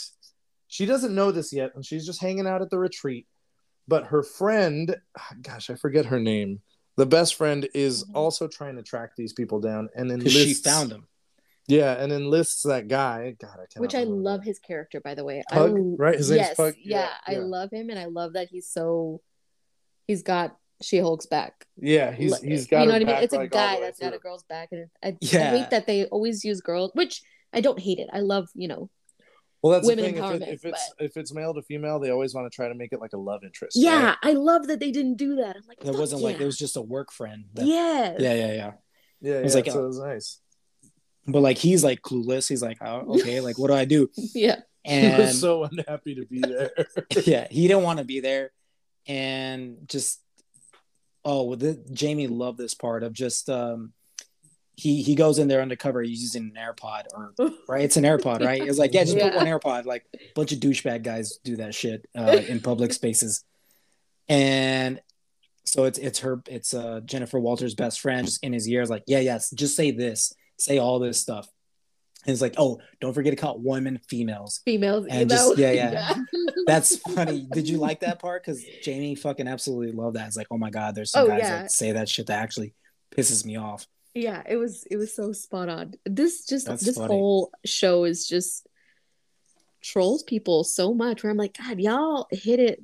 she 0.68 0.85
doesn't 0.85 1.14
know 1.14 1.33
this 1.33 1.53
yet 1.53 1.72
and 1.74 1.85
she's 1.85 2.05
just 2.05 2.20
hanging 2.20 2.46
out 2.46 2.61
at 2.61 2.68
the 2.68 2.79
retreat. 2.79 3.26
But 3.88 4.09
her 4.09 4.22
friend 4.22 4.94
gosh 5.40 5.70
i 5.70 5.76
forget 5.76 6.05
her 6.07 6.20
name. 6.20 6.61
The 6.98 7.07
best 7.07 7.37
friend 7.37 7.66
is 7.72 8.05
also 8.14 8.46
trying 8.46 8.76
to 8.76 8.83
track 8.83 9.12
these 9.16 9.33
people 9.33 9.61
down 9.61 9.88
and 9.94 10.11
then 10.11 10.20
she 10.29 10.53
found 10.53 10.92
him 10.92 11.07
yeah 11.71 11.93
and 12.03 12.13
enlists 12.13 12.63
that 12.65 12.89
guy 12.89 13.35
god 13.39 13.53
i 13.55 13.67
cannot 13.71 13.81
Which 13.81 13.95
I 13.95 14.01
remember. 14.01 14.23
love 14.23 14.43
his 14.45 14.59
character, 14.59 15.01
by 15.01 15.15
the 15.15 15.25
way. 15.25 15.43
Pug, 15.51 15.71
I, 15.77 15.81
right? 15.97 16.17
His 16.17 16.31
name's 16.31 16.41
yes, 16.49 16.57
Pug? 16.57 16.75
Yeah, 16.83 17.01
Yeah, 17.01 17.11
I 17.27 17.33
yeah. 17.33 17.39
love 17.57 17.71
him, 17.71 17.91
and 17.91 17.99
I 17.99 18.07
love 18.07 18.33
that 18.35 18.49
he's 18.49 18.69
so. 18.69 19.21
He's 20.07 20.23
got 20.23 20.57
She 20.83 20.99
Hulk's 20.99 21.27
back. 21.27 21.67
yeah 21.77 22.11
he's 22.13 22.39
he's 22.41 22.67
got 22.67 22.81
you 22.81 22.87
know 22.87 22.93
what 22.95 23.03
I 23.03 23.05
mean. 23.05 23.17
It's 23.23 23.33
a 23.33 23.37
like, 23.37 23.55
all 23.55 23.61
guy 23.61 23.75
way 23.77 23.81
that's 23.83 23.99
got 24.01 24.15
a 24.15 24.19
girl's 24.19 24.45
back, 24.45 24.69
and 24.73 24.89
I, 25.03 25.09
I 25.23 25.37
hate 25.57 25.71
that 25.71 25.87
they 25.87 26.07
always 26.07 26.45
use 26.45 26.61
girls, 26.61 26.91
which 26.95 27.23
I 27.53 27.61
don't 27.61 27.79
hate 27.79 27.99
it. 27.99 28.09
I 28.12 28.21
love 28.21 28.49
you 28.55 28.68
know. 28.68 28.91
well 29.62 29.73
that's 29.75 29.87
women 29.87 30.05
the 30.14 30.21
thing 30.23 30.43
if, 30.43 30.43
it, 30.43 30.49
if 30.57 30.64
it's 30.64 30.95
if 30.99 31.16
it's 31.16 31.33
male 31.35 31.53
to 31.55 31.62
female 31.62 31.99
they 32.01 32.11
always 32.11 32.35
want 32.35 32.51
to 32.51 32.55
try 32.55 32.66
to 32.68 32.75
make 32.75 32.93
it 32.93 33.01
like 33.01 33.12
a 33.12 33.18
love 33.18 33.43
interest 33.45 33.77
right? 33.77 33.85
Yeah, 33.85 34.14
I 34.23 34.33
love 34.33 34.66
that 34.68 34.81
they 34.81 34.91
didn't 34.91 35.16
do 35.16 35.37
that. 35.37 35.55
I'm 35.57 35.62
like, 35.68 35.85
It 35.85 35.95
wasn't 35.95 36.23
like 36.23 36.41
it 36.41 36.47
was 36.47 36.57
just 36.59 36.77
a 36.77 36.83
work 36.83 37.12
friend. 37.12 37.45
that- 37.55 37.66
yes. 37.66 38.16
yeah, 38.18 38.35
yeah, 38.35 38.53
yeah. 38.53 38.73
yeah 39.21 39.41
was 39.43 39.55
yeah, 39.55 39.61
like 39.61 39.71
so 39.71 39.81
a- 39.81 39.85
it 39.85 39.87
was 39.87 39.99
nice 39.99 40.41
But 41.27 41.41
like 41.41 41.59
he's 41.59 41.85
like 41.85 42.03
clueless. 42.03 42.49
He's 42.49 42.62
like, 42.62 42.79
oh, 42.81 43.18
okay, 43.18 43.41
like 43.41 43.59
what 43.59 43.68
do 43.68 43.75
I 43.75 43.85
do? 43.85 44.11
yeah. 44.35 44.57
he 44.85 45.14
was 45.16 45.41
so 45.41 45.64
unhappy 45.64 46.14
to 46.14 46.25
be 46.25 46.41
there 46.41 46.71
yeah, 47.27 47.47
he 47.51 47.68
didn't 47.68 47.83
want 47.83 47.99
to 47.99 48.05
be 48.05 48.21
there, 48.21 48.53
and 49.07 49.77
just 49.87 50.21
oh, 51.25 51.45
well, 51.45 51.57
the, 51.57 51.75
Jamie 51.93 52.29
loved 52.29 52.59
this 52.59 52.75
part 52.75 53.03
of 53.03 53.12
just 53.12 53.49
um. 53.49 53.93
He, 54.77 55.03
he 55.03 55.14
goes 55.14 55.39
in 55.39 55.47
there 55.47 55.61
undercover. 55.61 56.01
He's 56.01 56.23
using 56.23 56.55
an 56.57 56.59
AirPod, 56.59 57.03
or 57.14 57.35
right? 57.68 57.85
It's 57.85 57.99
an 57.99 58.05
AirPod, 58.05 58.43
right? 58.43 58.62
It's 58.62 58.79
like 58.79 58.95
yeah, 58.95 59.05
just 59.05 59.18
put 59.18 59.35
one 59.35 59.45
AirPod. 59.45 59.85
Like 59.85 60.07
a 60.14 60.18
bunch 60.35 60.53
of 60.53 60.61
douchebag 60.61 61.03
guys 61.03 61.39
do 61.45 61.57
that 61.57 61.75
shit 61.75 62.09
uh, 62.16 62.41
in 62.49 62.61
public 62.61 62.95
spaces, 62.95 63.45
and 64.27 64.99
so 65.64 65.85
it's 65.85 65.99
it's 65.99 66.21
her 66.21 66.43
it's 66.49 66.75
uh 66.75 67.01
Jennifer 67.05 67.39
Walters' 67.39 67.75
best 67.75 68.01
friend 68.01 68.27
just 68.27 68.43
in 68.43 68.53
his 68.53 68.68
ears, 68.68 68.91
like 68.91 69.05
yeah, 69.07 69.21
yes, 69.21 69.51
just 69.51 69.77
say 69.77 69.91
this, 69.91 70.33
say 70.61 70.79
all 70.79 70.99
this 70.99 71.21
stuff, 71.21 71.49
And 72.27 72.33
it's 72.33 72.43
like, 72.43 72.55
oh, 72.59 72.81
don't 73.01 73.15
forget 73.15 73.33
to 73.33 73.37
call 73.37 73.59
women 73.59 73.99
females. 74.09 74.61
Females. 74.65 75.07
And 75.09 75.31
that 75.31 75.35
just- 75.37 75.49
was- 75.51 75.59
yeah, 75.59 75.73
yeah. 75.73 76.15
That's 76.67 76.97
funny. 76.99 77.47
Did 77.53 77.69
you 77.69 77.79
like 77.79 78.01
that 78.01 78.19
part? 78.21 78.45
Because 78.45 78.63
Jamie 78.83 79.15
fucking 79.15 79.49
absolutely 79.49 79.93
loved 79.93 80.17
that. 80.17 80.27
It's 80.29 80.37
like, 80.37 80.49
oh 80.51 80.59
my 80.59 80.71
god, 80.71 80.95
there's 80.95 81.11
some 81.13 81.25
Oh, 81.25 81.29
guys 81.29 81.41
yeah. 81.43 81.63
that 81.63 81.73
say 81.73 81.93
that 81.93 82.09
shit 82.09 82.27
that 82.27 82.41
actually 82.43 82.75
pisses 83.17 83.45
me 83.45 83.57
off. 83.57 83.87
yeah 84.15 84.43
it 84.49 84.57
was 84.57 84.85
it 84.91 84.97
was 84.97 85.15
so 85.15 85.33
spot 85.33 85.69
on 85.69 85.95
this 86.05 86.45
just 86.47 86.67
That's 86.67 86.85
this 86.85 86.97
funny. 86.97 87.09
whole 87.15 87.51
show 87.65 88.05
is 88.05 88.27
just 88.29 88.67
trolls 89.83 90.23
people 90.23 90.63
so 90.65 90.93
much 90.93 91.23
where 91.23 91.31
i'm 91.31 91.37
like 91.37 91.57
god 91.57 91.79
y'all 91.81 92.27
hit 92.31 92.61
it 92.61 92.81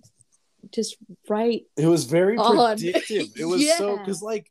just 0.72 0.97
right 1.29 1.62
It 1.77 1.87
was 1.87 2.05
very 2.05 2.37
On. 2.39 2.57
predictive. 2.77 3.29
It 3.37 3.45
was 3.45 3.62
so 3.77 3.97
because 3.99 4.20
like 4.22 4.51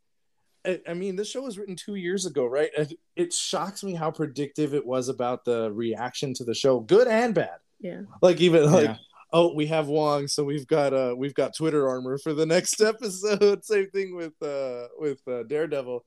I, 0.66 0.82
I 0.92 0.94
mean, 0.94 1.16
this 1.16 1.30
show 1.30 1.42
was 1.42 1.58
written 1.58 1.76
two 1.76 1.96
years 1.96 2.26
ago, 2.26 2.46
right? 2.46 2.70
It, 2.78 2.94
it 3.16 3.34
shocks 3.34 3.84
me 3.84 3.94
how 3.94 4.12
predictive 4.12 4.74
it 4.74 4.86
was 4.86 5.10
about 5.10 5.46
the 5.46 5.72
reaction 5.72 6.34
to 6.36 6.44
the 6.44 6.54
show, 6.56 6.80
good 6.80 7.08
and 7.08 7.34
bad. 7.34 7.58
yeah 7.80 8.02
Like 8.22 8.42
even 8.42 8.72
like 8.72 8.86
Yeah. 8.86 8.98
oh, 9.34 9.54
we 9.54 9.66
have 9.68 9.88
Wong, 9.88 10.28
so 10.28 10.44
we've 10.44 10.68
got 10.68 10.94
uh 10.94 11.14
we've 11.18 11.34
got 11.36 11.56
Twitter 11.56 11.88
armor 11.88 12.18
for 12.18 12.34
the 12.34 12.46
next 12.46 12.82
episode. 12.92 13.64
Same 13.74 13.90
thing 13.92 14.16
with 14.16 14.34
uh 14.42 14.88
with 14.98 15.22
uh, 15.28 15.44
Daredevil. 15.44 16.04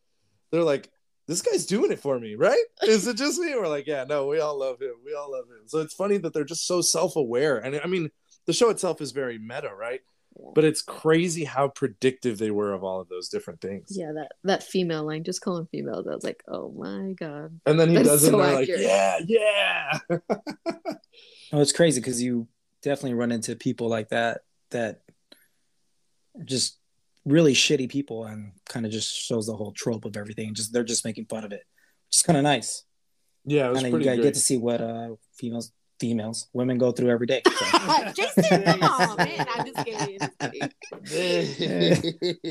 They're 0.51 0.63
like, 0.63 0.91
this 1.27 1.43
guy's 1.43 1.67
doing 1.67 1.93
it 1.93 2.01
for 2.01 2.19
me, 2.19 2.35
right? 2.35 2.65
Is 2.83 3.07
it 3.07 3.17
just 3.19 3.39
me? 3.39 3.55
We're 3.55 3.69
like, 3.69 3.87
yeah, 3.87 4.05
no, 4.09 4.27
we 4.27 4.41
all 4.41 4.59
love 4.59 4.81
him. 4.81 4.95
We 5.05 5.15
all 5.15 5.31
love 5.31 5.45
him. 5.45 5.67
So 5.67 5.79
it's 5.81 5.95
funny 5.95 6.17
that 6.19 6.33
they're 6.33 6.45
just 6.45 6.67
so 6.67 6.81
self-aware. 6.81 7.59
And 7.59 7.79
I 7.85 7.87
mean, 7.87 8.11
the 8.47 8.55
show 8.55 8.71
itself 8.71 9.03
is 9.03 9.13
very 9.13 9.39
meta, 9.39 9.71
right? 9.75 10.01
Yeah. 10.39 10.51
But 10.55 10.65
it's 10.65 10.83
crazy 10.83 11.45
how 11.45 11.69
predictive 11.69 12.39
they 12.39 12.51
were 12.51 12.73
of 12.73 12.85
all 12.85 13.01
of 13.01 13.09
those 13.09 13.29
different 13.29 13.61
things. 13.61 13.87
yeah 13.91 14.13
that 14.15 14.33
that 14.45 14.63
female 14.63 15.05
line 15.05 15.25
just 15.25 15.41
calling 15.41 15.67
females 15.71 16.07
i 16.07 16.15
was 16.15 16.25
like 16.25 16.43
oh 16.49 16.71
my 16.77 17.13
god 17.13 17.59
And 17.67 17.79
then 17.79 17.89
he 17.91 17.97
That's 17.97 18.09
does 18.09 18.25
it, 18.25 18.31
so 18.31 18.41
and 18.41 18.49
they're 18.49 18.55
like, 18.55 18.69
yeah, 18.69 19.19
yeah. 19.27 19.99
Oh, 21.53 21.61
it's 21.63 21.73
crazy 21.73 22.01
because 22.01 22.23
you 22.23 22.47
definitely 22.83 23.15
run 23.15 23.33
into 23.33 23.57
people 23.57 23.89
like 23.89 24.11
that 24.11 24.43
that 24.71 25.01
just 26.45 26.79
really 27.25 27.55
shitty 27.55 27.89
people 27.89 28.25
and 28.25 28.53
kind 28.69 28.85
of 28.87 28.93
just 28.93 29.15
shows 29.15 29.47
the 29.47 29.57
whole 29.57 29.73
trope 29.73 30.05
of 30.05 30.17
everything. 30.17 30.55
Just 30.55 30.73
they're 30.73 30.85
just 30.85 31.05
making 31.05 31.25
fun 31.27 31.45
of 31.45 31.53
it, 31.53 31.63
which 32.09 32.17
is 32.17 32.23
kind 32.23 32.37
of 32.37 32.43
nice. 32.43 32.85
Yeah, 33.45 33.67
it 33.67 33.71
was 33.71 33.77
Kind 33.79 33.87
of 33.87 33.91
you 33.91 33.93
pretty 33.97 34.05
gotta 34.05 34.17
great. 34.19 34.25
get 34.29 34.35
to 34.35 34.41
see 34.41 34.59
what 34.59 34.81
uh 34.83 35.09
females 35.35 35.73
females 36.01 36.49
women 36.53 36.79
go 36.79 36.93
through 36.93 37.11
every 37.11 37.27
day. 37.27 37.43
So, 37.47 38.13
jason 38.15 38.65
come 38.65 38.83
on 38.83 39.17
man 39.17 39.47
i'm 39.55 39.67
just 39.67 39.87
kidding, 39.87 40.19
just 40.19 40.39
kidding. 40.39 40.71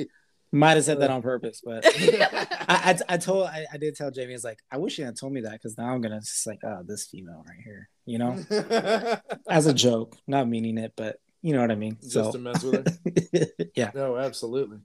might 0.52 0.76
have 0.76 0.84
said 0.86 1.00
that 1.02 1.10
on 1.10 1.22
purpose, 1.22 1.62
but 1.64 1.84
I, 1.90 2.48
I, 2.70 2.98
I 3.10 3.18
told 3.18 3.48
I, 3.48 3.66
I 3.74 3.78
did 3.78 3.96
tell 3.96 4.12
Jamie 4.12 4.34
it's 4.34 4.44
like 4.46 4.60
I 4.72 4.78
wish 4.78 4.98
you 4.98 5.04
had 5.06 5.18
told 5.18 5.34
me 5.34 5.42
that 5.42 5.52
because 5.54 5.78
now 5.78 5.94
I'm 5.94 6.00
gonna 6.02 6.22
just 6.22 6.48
like 6.48 6.60
oh 6.64 6.84
this 6.86 7.06
female 7.08 7.44
right 7.46 7.60
here, 7.64 7.90
you 8.06 8.18
know, 8.18 8.38
as 9.50 9.68
a 9.68 9.74
joke, 9.74 10.16
not 10.26 10.48
meaning 10.48 10.78
it, 10.78 10.94
but 10.96 11.18
you 11.42 11.54
know 11.54 11.60
what 11.62 11.72
I 11.72 11.76
mean. 11.76 11.98
Just 12.02 12.14
So 12.14 12.32
to 12.32 12.38
mess 12.40 12.64
with 12.64 12.88
her. 12.88 13.48
yeah, 13.76 13.92
No, 13.94 14.18
absolutely. 14.18 14.80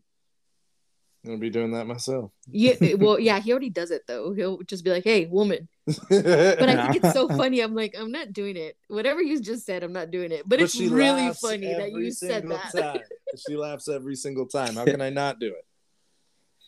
I'm 1.24 1.30
gonna 1.30 1.38
be 1.38 1.50
doing 1.50 1.72
that 1.72 1.86
myself. 1.86 2.30
yeah 2.50 2.74
well 2.98 3.18
yeah 3.18 3.38
he 3.40 3.52
already 3.52 3.70
does 3.70 3.90
it 3.90 4.02
though 4.06 4.32
he'll 4.32 4.62
just 4.62 4.84
be 4.84 4.90
like 4.90 5.04
hey 5.04 5.26
woman 5.26 5.68
but 5.86 5.98
but 6.08 6.68
i 6.68 6.88
think 6.90 7.04
it's 7.04 7.12
so 7.12 7.28
funny 7.36 7.60
i'm 7.60 7.74
like 7.74 7.94
i'm 7.98 8.10
not 8.10 8.32
doing 8.32 8.56
it 8.56 8.76
whatever 8.88 9.22
you 9.22 9.40
just 9.40 9.64
said 9.64 9.82
i'm 9.82 9.92
not 9.92 10.10
doing 10.10 10.32
it 10.32 10.42
but, 10.46 10.60
it's 10.60 10.78
really 10.80 11.32
funny 11.34 11.72
that 11.72 11.92
you 11.92 12.10
said 12.10 12.48
that 12.48 12.72
time. 12.72 13.00
She 13.48 13.56
laughs 13.56 13.88
every 13.88 14.14
single 14.14 14.44
time. 14.44 14.74
How 14.74 14.84
can 14.84 15.00
I 15.00 15.08
not 15.08 15.38
do 15.38 15.46
it? 15.46 15.64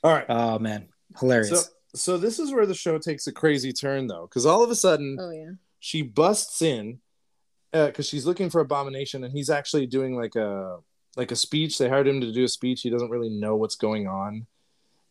All 0.03 0.11
right. 0.11 0.25
oh 0.31 0.59
man, 0.59 0.89
hilarious. 1.21 1.51
So, 1.51 1.71
so 1.95 2.17
this 2.17 2.39
is 2.39 2.55
where 2.55 2.65
the 2.65 2.75
show 2.75 2.97
takes 2.97 3.27
a 3.27 3.33
crazy 3.33 3.71
turn, 3.71 4.07
though, 4.07 4.23
because 4.23 4.47
all 4.47 4.65
of 4.65 4.71
a 4.71 4.75
sudden 4.75 5.19
oh 5.21 5.31
yeah 5.31 5.51
she 5.85 6.01
busts 6.01 6.63
in 6.63 7.01
uh, 7.75 7.87
because 7.87 8.09
she's 8.09 8.25
looking 8.25 8.49
for 8.49 8.63
Abomination, 8.63 9.25
and 9.25 9.33
he's 9.35 9.51
actually 9.51 9.87
doing 9.87 10.17
like 10.17 10.35
a 10.37 10.79
like 11.17 11.31
a 11.31 11.37
speech. 11.37 11.79
They 11.79 11.89
hired 11.89 12.09
him 12.09 12.21
to 12.21 12.33
do 12.33 12.45
a 12.45 12.49
speech. 12.49 12.83
He 12.83 12.91
doesn't 12.91 13.11
really 13.11 13.31
know 13.31 13.57
what's 13.57 13.77
going 13.77 14.07
on, 14.07 14.47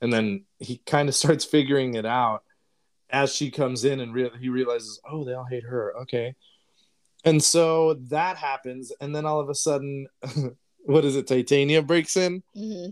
and 0.02 0.12
then 0.12 0.46
he 0.60 0.78
kind 0.86 1.10
of 1.10 1.16
starts 1.24 1.46
figuring 1.46 1.96
it 1.96 2.06
out 2.06 2.44
as 3.10 3.34
she 3.34 3.52
comes 3.52 3.86
in, 3.86 4.00
and 4.00 4.14
re- 4.14 4.32
he 4.40 4.50
realizes, 4.50 5.00
oh, 5.10 5.24
they 5.24 5.34
all 5.34 5.46
hate 5.50 5.64
her. 5.64 5.94
Okay, 6.02 6.36
and 7.24 7.44
so 7.44 7.96
that 8.10 8.38
happens, 8.38 8.92
and 9.02 9.16
then 9.16 9.26
all 9.26 9.40
of 9.40 9.50
a 9.50 9.56
sudden, 9.56 10.08
what 10.86 11.06
is 11.06 11.16
it? 11.16 11.28
Titania 11.28 11.82
breaks 11.82 12.18
in 12.18 12.44
hmm 12.54 12.90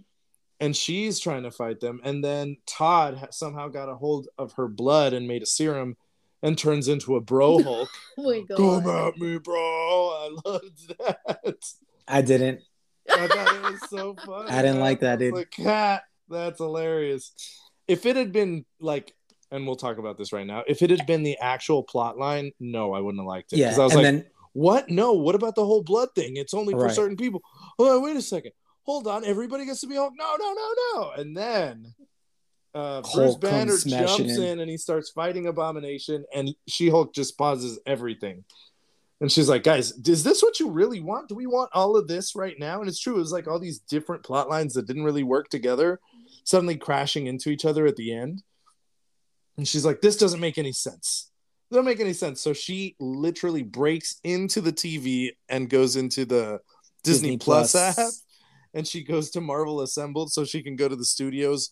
and 0.62 0.78
she's 0.78 1.20
trying 1.20 1.42
to 1.44 1.52
fight 1.52 1.80
them. 1.80 2.00
And 2.04 2.24
then 2.24 2.58
Todd 2.68 3.18
ha- 3.18 3.32
somehow 3.32 3.68
got 3.68 3.90
a 3.90 3.96
hold 3.96 4.28
of 4.38 4.54
her 4.54 4.68
blood 4.68 5.12
and 5.12 5.28
made 5.28 5.42
a 5.42 5.48
serum 5.48 5.98
and 6.44 6.58
turns 6.58 6.88
into 6.88 7.16
a 7.16 7.22
bro 7.22 7.58
Hulk. 7.64 7.90
oh 8.18 8.24
my 8.24 8.42
god 8.48 8.84
Come 8.84 9.08
at 9.08 9.18
me, 9.18 9.40
bro. 9.40 9.58
I 9.58 10.38
loved 10.46 10.98
that. 11.00 11.56
I 12.08 12.22
didn't. 12.22 12.62
I 13.14 13.28
thought 13.28 13.56
it 13.56 13.72
was 13.72 13.90
so 13.90 14.16
funny. 14.26 14.50
I 14.50 14.62
didn't 14.62 14.80
like 14.80 15.02
that, 15.02 15.20
dude. 15.20 15.34
Like, 15.34 15.52
cat, 15.52 16.04
that's 16.30 16.60
hilarious. 16.60 17.34
If 17.88 18.06
it 18.06 18.16
had 18.16 18.32
been 18.32 18.66
like, 18.80 19.14
and 19.52 19.66
we'll 19.68 19.76
talk 19.76 19.98
about 19.98 20.18
this 20.18 20.32
right 20.32 20.48
now. 20.48 20.64
If 20.68 20.82
it 20.82 20.90
had 20.90 21.06
been 21.06 21.24
the 21.24 21.38
actual 21.40 21.84
plot 21.84 22.18
line, 22.18 22.52
no, 22.60 22.94
I 22.94 23.02
wouldn't 23.02 23.20
have 23.22 23.28
liked 23.28 23.52
it. 23.54 23.58
Yeah, 23.58 23.68
Because 23.68 23.80
I 23.80 23.84
was 23.84 23.94
and 23.94 24.04
like, 24.04 24.14
then 24.14 24.26
what? 24.54 24.90
No, 24.90 25.14
what 25.14 25.36
about 25.36 25.56
the 25.56 25.66
whole 25.66 25.84
blood 25.84 26.10
thing? 26.16 26.38
It's 26.38 26.54
only 26.54 26.74
for 26.74 26.86
Right. 26.86 26.96
certain 26.96 27.18
people. 27.18 27.42
Oh, 27.78 28.00
wait 28.00 28.16
a 28.16 28.22
second. 28.22 28.54
Hold 28.84 29.08
on. 29.08 29.26
Everybody 29.26 29.66
gets 29.66 29.82
to 29.82 29.88
be 29.88 29.96
Hulk. 29.96 30.14
No, 30.18 30.36
no, 30.40 30.54
no, 30.54 30.74
no. 30.94 31.12
And 31.12 31.36
then 31.36 31.94
uh, 32.74 33.02
Bruce 33.14 33.36
Banner 33.36 33.78
jumps 33.78 34.20
in. 34.20 34.42
in. 34.42 34.60
and 34.62 34.70
he 34.70 34.78
starts 34.78 35.10
fighting 35.10 35.48
Abomination, 35.48 36.24
and 36.34 36.56
She 36.68 36.90
Hulk 36.90 37.14
just 37.14 37.38
pauses 37.38 37.78
everything. 37.86 38.46
And 39.22 39.32
she's 39.32 39.48
like, 39.48 39.62
guys, 39.62 39.92
is 39.92 40.24
this 40.24 40.42
what 40.42 40.60
you 40.60 40.72
really 40.72 41.00
want? 41.00 41.30
Do 41.30 41.36
we 41.36 41.46
want 41.46 41.70
all 41.74 41.96
of 41.96 42.08
this 42.08 42.36
right 42.36 42.56
now? 42.58 42.80
And 42.80 42.90
it's 42.90 43.00
true. 43.00 43.16
It 43.16 43.20
was 43.20 43.32
like 43.32 43.48
all 43.48 43.60
these 43.60 43.78
different 43.78 44.24
plot 44.24 44.50
lines 44.50 44.74
that 44.74 44.88
didn't 44.88 45.04
really 45.04 45.22
work 45.22 45.48
together, 45.48 46.00
suddenly 46.44 46.76
crashing 46.76 47.28
into 47.28 47.50
each 47.52 47.64
other 47.64 47.86
at 47.86 47.96
the 47.96 48.12
end. 48.14 48.42
And 49.58 49.68
she's 49.68 49.86
like, 49.86 50.02
this 50.02 50.18
doesn't 50.18 50.40
make 50.40 50.58
any 50.58 50.72
sense. 50.72 51.30
It 51.70 51.76
doesn't 51.76 51.86
make 51.86 52.00
any 52.00 52.14
sense. 52.14 52.42
So 52.42 52.52
she 52.52 52.96
literally 53.00 53.62
breaks 53.62 54.20
into 54.24 54.60
the 54.60 54.74
TV 54.74 55.34
and 55.48 55.70
goes 55.70 55.98
into 55.98 56.26
the 56.26 56.60
Disney, 57.04 57.30
Disney 57.30 57.38
Plus, 57.38 57.74
Plus. 57.74 58.00
app. 58.00 58.12
And 58.74 58.88
she 58.88 59.04
goes 59.04 59.30
to 59.32 59.42
Marvel 59.42 59.82
Assembled 59.82 60.32
so 60.32 60.46
she 60.46 60.64
can 60.64 60.76
go 60.76 60.88
to 60.88 60.96
the 60.96 61.06
studios, 61.06 61.70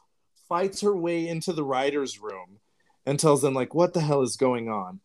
fights 0.47 0.81
her 0.81 0.95
way 0.95 1.27
into 1.27 1.51
the 1.51 1.63
writer's 1.63 2.19
room, 2.19 2.59
and 3.07 3.19
tells 3.19 3.41
them, 3.41 3.55
like, 3.55 3.73
what 3.73 3.93
the 3.93 4.01
hell 4.01 4.21
is 4.21 4.37
going 4.37 4.69
on? 4.69 4.99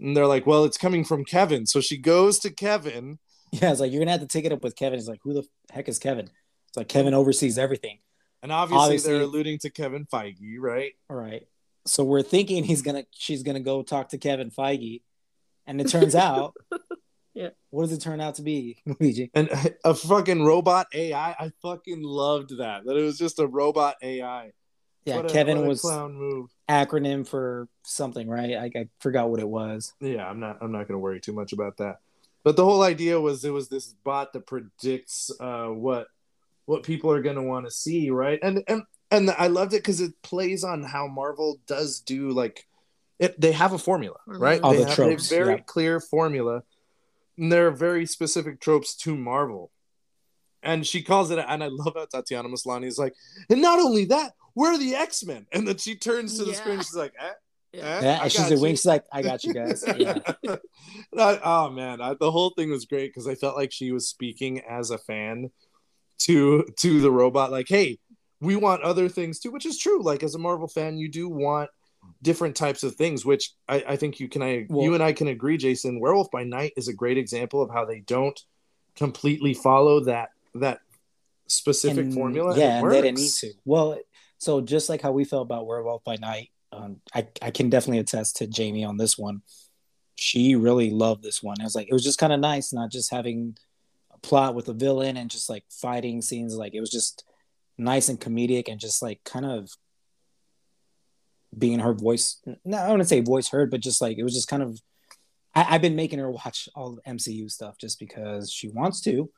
And 0.00 0.16
they're 0.16 0.26
like, 0.26 0.46
well, 0.46 0.64
it's 0.64 0.78
coming 0.78 1.04
from 1.04 1.24
Kevin. 1.24 1.66
So 1.66 1.80
she 1.80 1.98
goes 1.98 2.38
to 2.40 2.50
Kevin. 2.50 3.18
yeah, 3.52 3.70
it's 3.72 3.80
like 3.80 3.90
you're 3.92 4.00
gonna 4.00 4.12
have 4.12 4.20
to 4.20 4.26
take 4.26 4.44
it 4.44 4.52
up 4.52 4.62
with 4.62 4.76
Kevin. 4.76 4.98
He's 4.98 5.08
like, 5.08 5.20
who 5.22 5.34
the 5.34 5.44
heck 5.70 5.88
is 5.88 5.98
Kevin? 5.98 6.30
It's 6.68 6.76
like 6.76 6.88
Kevin 6.88 7.14
oversees 7.14 7.58
everything. 7.58 7.98
And 8.42 8.52
obviously, 8.52 8.84
Obviously- 8.84 9.12
they're 9.14 9.22
alluding 9.22 9.58
to 9.60 9.70
Kevin 9.70 10.06
Feige, 10.06 10.56
right? 10.58 10.92
All 11.10 11.16
right. 11.16 11.46
So 11.86 12.04
we're 12.04 12.22
thinking 12.22 12.64
he's 12.64 12.82
gonna 12.82 13.04
she's 13.10 13.42
gonna 13.42 13.60
go 13.60 13.82
talk 13.82 14.10
to 14.10 14.18
Kevin 14.18 14.50
Feige, 14.50 15.02
and 15.66 15.80
it 15.80 15.88
turns 15.88 16.14
out, 16.14 16.54
Yeah. 17.34 17.50
What 17.70 17.82
does 17.84 17.92
it 17.92 18.00
turn 18.00 18.20
out 18.20 18.34
to 18.36 18.42
be, 18.42 18.78
Luigi? 18.86 19.30
And 19.32 19.48
a 19.84 19.94
fucking 19.94 20.44
robot 20.44 20.88
AI. 20.92 21.30
I 21.38 21.52
fucking 21.62 22.02
loved 22.02 22.58
that. 22.58 22.84
That 22.84 22.96
it 22.96 23.02
was 23.02 23.16
just 23.16 23.38
a 23.38 23.46
robot 23.46 23.94
AI. 24.02 24.50
Yeah, 25.04 25.16
What 25.16 25.26
a- 25.26 25.28
Kevin 25.32 25.58
what 25.58 25.64
a 25.64 25.68
was 25.68 25.80
clown 25.80 26.14
move. 26.14 26.50
Acronym 26.68 27.26
for 27.26 27.68
something, 27.82 28.28
right? 28.28 28.54
I, 28.54 28.70
I 28.78 28.88
forgot 29.00 29.30
what 29.30 29.40
it 29.40 29.48
was. 29.48 29.94
Yeah, 30.00 30.28
I'm 30.28 30.40
not. 30.40 30.58
I'm 30.60 30.72
not 30.72 30.88
going 30.88 30.94
to 30.94 30.98
worry 30.98 31.20
too 31.20 31.32
much 31.32 31.52
about 31.52 31.78
that. 31.78 32.00
But 32.44 32.56
the 32.56 32.64
whole 32.64 32.82
idea 32.82 33.20
was 33.20 33.44
it 33.44 33.52
was 33.52 33.68
this 33.68 33.94
bot 34.04 34.32
that 34.32 34.46
predicts 34.46 35.30
uh, 35.40 35.66
what 35.66 36.08
what 36.66 36.82
people 36.82 37.10
are 37.10 37.22
going 37.22 37.36
to 37.36 37.42
want 37.42 37.66
to 37.66 37.70
see, 37.70 38.10
right? 38.10 38.38
And 38.42 38.62
and 38.68 38.82
and 39.10 39.30
I 39.30 39.48
loved 39.48 39.72
it 39.72 39.78
because 39.78 40.00
it 40.00 40.20
plays 40.22 40.64
on 40.64 40.82
how 40.82 41.06
Marvel 41.06 41.58
does 41.66 42.00
do 42.00 42.30
like 42.30 42.66
it. 43.18 43.40
They 43.40 43.52
have 43.52 43.72
a 43.72 43.78
formula, 43.78 44.16
right? 44.26 44.60
All 44.60 44.72
they 44.72 44.78
the 44.78 44.86
have 44.86 44.94
tropes, 44.94 45.30
a 45.30 45.34
very 45.34 45.54
yeah. 45.54 45.62
clear 45.62 46.00
formula. 46.00 46.62
And 47.36 47.52
there 47.52 47.68
are 47.68 47.72
very 47.72 48.04
specific 48.04 48.60
tropes 48.60 48.94
to 48.96 49.16
Marvel. 49.16 49.70
And 50.60 50.84
she 50.84 51.02
calls 51.02 51.30
it, 51.30 51.38
and 51.38 51.62
I 51.62 51.68
love 51.70 51.94
how 51.94 52.04
Tatiana 52.06 52.48
Maslany 52.48 52.86
is 52.86 52.98
like, 52.98 53.14
and 53.48 53.62
not 53.62 53.78
only 53.78 54.06
that, 54.06 54.32
we're 54.58 54.76
the 54.78 54.94
X 54.94 55.24
Men. 55.24 55.46
And 55.52 55.66
then 55.68 55.76
she 55.78 55.94
turns 55.96 56.36
to 56.38 56.44
the 56.44 56.50
Yeah. 56.52 56.56
screen, 56.56 56.74
and 56.76 56.84
she's 56.84 56.94
like, 57.04 57.14
eh, 57.18 57.32
Yeah. 57.72 57.80
eh, 57.80 58.00
Yeah, 58.02 58.18
I 58.18 58.22
and 58.24 58.32
she's 58.32 58.40
got 58.40 58.50
a 58.52 58.54
you." 58.56 58.60
wink. 58.60 58.76
She's 58.78 58.86
like, 58.86 59.04
I 59.12 59.22
got 59.22 59.44
you 59.44 59.54
guys. 59.54 59.84
Yeah. 59.98 60.18
I- 61.16 61.40
oh 61.44 61.70
man, 61.70 62.00
I, 62.00 62.14
the 62.14 62.30
whole 62.30 62.50
thing 62.50 62.70
was 62.70 62.84
great 62.86 63.10
because 63.10 63.26
I 63.28 63.34
felt 63.34 63.56
like 63.56 63.72
she 63.72 63.92
was 63.92 64.08
speaking 64.08 64.60
as 64.68 64.90
a 64.90 64.98
fan 64.98 65.50
to 66.26 66.64
to 66.78 67.00
the 67.00 67.10
robot. 67.10 67.50
Like, 67.50 67.68
hey, 67.68 67.98
we 68.40 68.56
want 68.56 68.82
other 68.82 69.08
things 69.08 69.38
too, 69.38 69.50
which 69.50 69.66
is 69.66 69.78
true. 69.78 70.02
Like 70.02 70.22
as 70.22 70.34
a 70.34 70.38
Marvel 70.38 70.68
fan, 70.68 70.98
you 70.98 71.08
do 71.08 71.28
want 71.28 71.70
different 72.22 72.56
types 72.56 72.82
of 72.82 72.94
things, 72.96 73.24
which 73.24 73.52
I, 73.68 73.84
I 73.88 73.96
think 73.96 74.18
you 74.20 74.28
can. 74.28 74.42
I 74.42 74.66
Well- 74.68 74.84
you 74.84 74.94
and 74.94 75.02
I 75.02 75.12
can 75.12 75.28
agree, 75.28 75.56
Jason. 75.56 76.00
Werewolf 76.00 76.30
by 76.30 76.44
Night 76.44 76.72
is 76.76 76.88
a 76.88 76.92
great 76.94 77.18
example 77.18 77.60
of 77.62 77.70
how 77.70 77.84
they 77.84 78.00
don't 78.00 78.38
completely 78.96 79.54
follow 79.54 80.00
that 80.04 80.30
that 80.54 80.80
specific 81.46 82.06
And- 82.06 82.14
formula. 82.14 82.56
Yeah, 82.58 82.78
and 82.80 82.90
they 82.92 83.02
didn't 83.02 83.18
need 83.18 83.30
to. 83.40 83.52
Well, 83.64 83.98
so 84.38 84.60
just 84.60 84.88
like 84.88 85.02
how 85.02 85.12
we 85.12 85.24
felt 85.24 85.42
about 85.42 85.66
Werewolf 85.66 86.04
by 86.04 86.16
Night, 86.16 86.50
um, 86.72 87.00
I 87.14 87.28
I 87.42 87.50
can 87.50 87.70
definitely 87.70 87.98
attest 87.98 88.36
to 88.36 88.46
Jamie 88.46 88.84
on 88.84 88.96
this 88.96 89.18
one. 89.18 89.42
She 90.16 90.56
really 90.56 90.90
loved 90.90 91.22
this 91.22 91.42
one. 91.42 91.56
I 91.60 91.64
was 91.64 91.74
like, 91.74 91.88
it 91.88 91.92
was 91.92 92.04
just 92.04 92.18
kind 92.18 92.32
of 92.32 92.40
nice, 92.40 92.72
not 92.72 92.90
just 92.90 93.10
having 93.10 93.56
a 94.12 94.18
plot 94.18 94.54
with 94.54 94.68
a 94.68 94.72
villain 94.72 95.16
and 95.16 95.30
just 95.30 95.48
like 95.48 95.64
fighting 95.70 96.22
scenes. 96.22 96.56
Like 96.56 96.74
it 96.74 96.80
was 96.80 96.90
just 96.90 97.24
nice 97.76 98.08
and 98.08 98.20
comedic 98.20 98.68
and 98.68 98.80
just 98.80 99.02
like 99.02 99.22
kind 99.24 99.46
of 99.46 99.70
being 101.56 101.78
her 101.80 101.94
voice. 101.94 102.40
No, 102.64 102.78
I 102.78 102.90
wouldn't 102.90 103.08
say 103.08 103.20
voice 103.20 103.48
heard, 103.48 103.70
but 103.70 103.80
just 103.80 104.00
like 104.00 104.18
it 104.18 104.24
was 104.24 104.34
just 104.34 104.48
kind 104.48 104.62
of. 104.62 104.80
I, 105.54 105.62
have 105.62 105.82
been 105.82 105.96
making 105.96 106.20
her 106.20 106.30
watch 106.30 106.68
all 106.76 106.92
the 106.92 107.10
MCU 107.10 107.50
stuff 107.50 107.78
just 107.78 107.98
because 107.98 108.52
she 108.52 108.68
wants 108.68 109.00
to. 109.02 109.28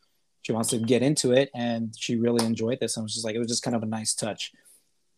She 0.42 0.52
wants 0.52 0.70
to 0.70 0.78
get 0.78 1.02
into 1.02 1.32
it, 1.32 1.50
and 1.54 1.94
she 1.96 2.16
really 2.16 2.44
enjoyed 2.44 2.80
this. 2.80 2.96
It 2.96 3.02
was 3.02 3.14
just 3.14 3.24
like 3.24 3.36
it 3.36 3.38
was 3.38 3.48
just 3.48 3.62
kind 3.62 3.76
of 3.76 3.82
a 3.82 3.86
nice 3.86 4.14
touch. 4.14 4.52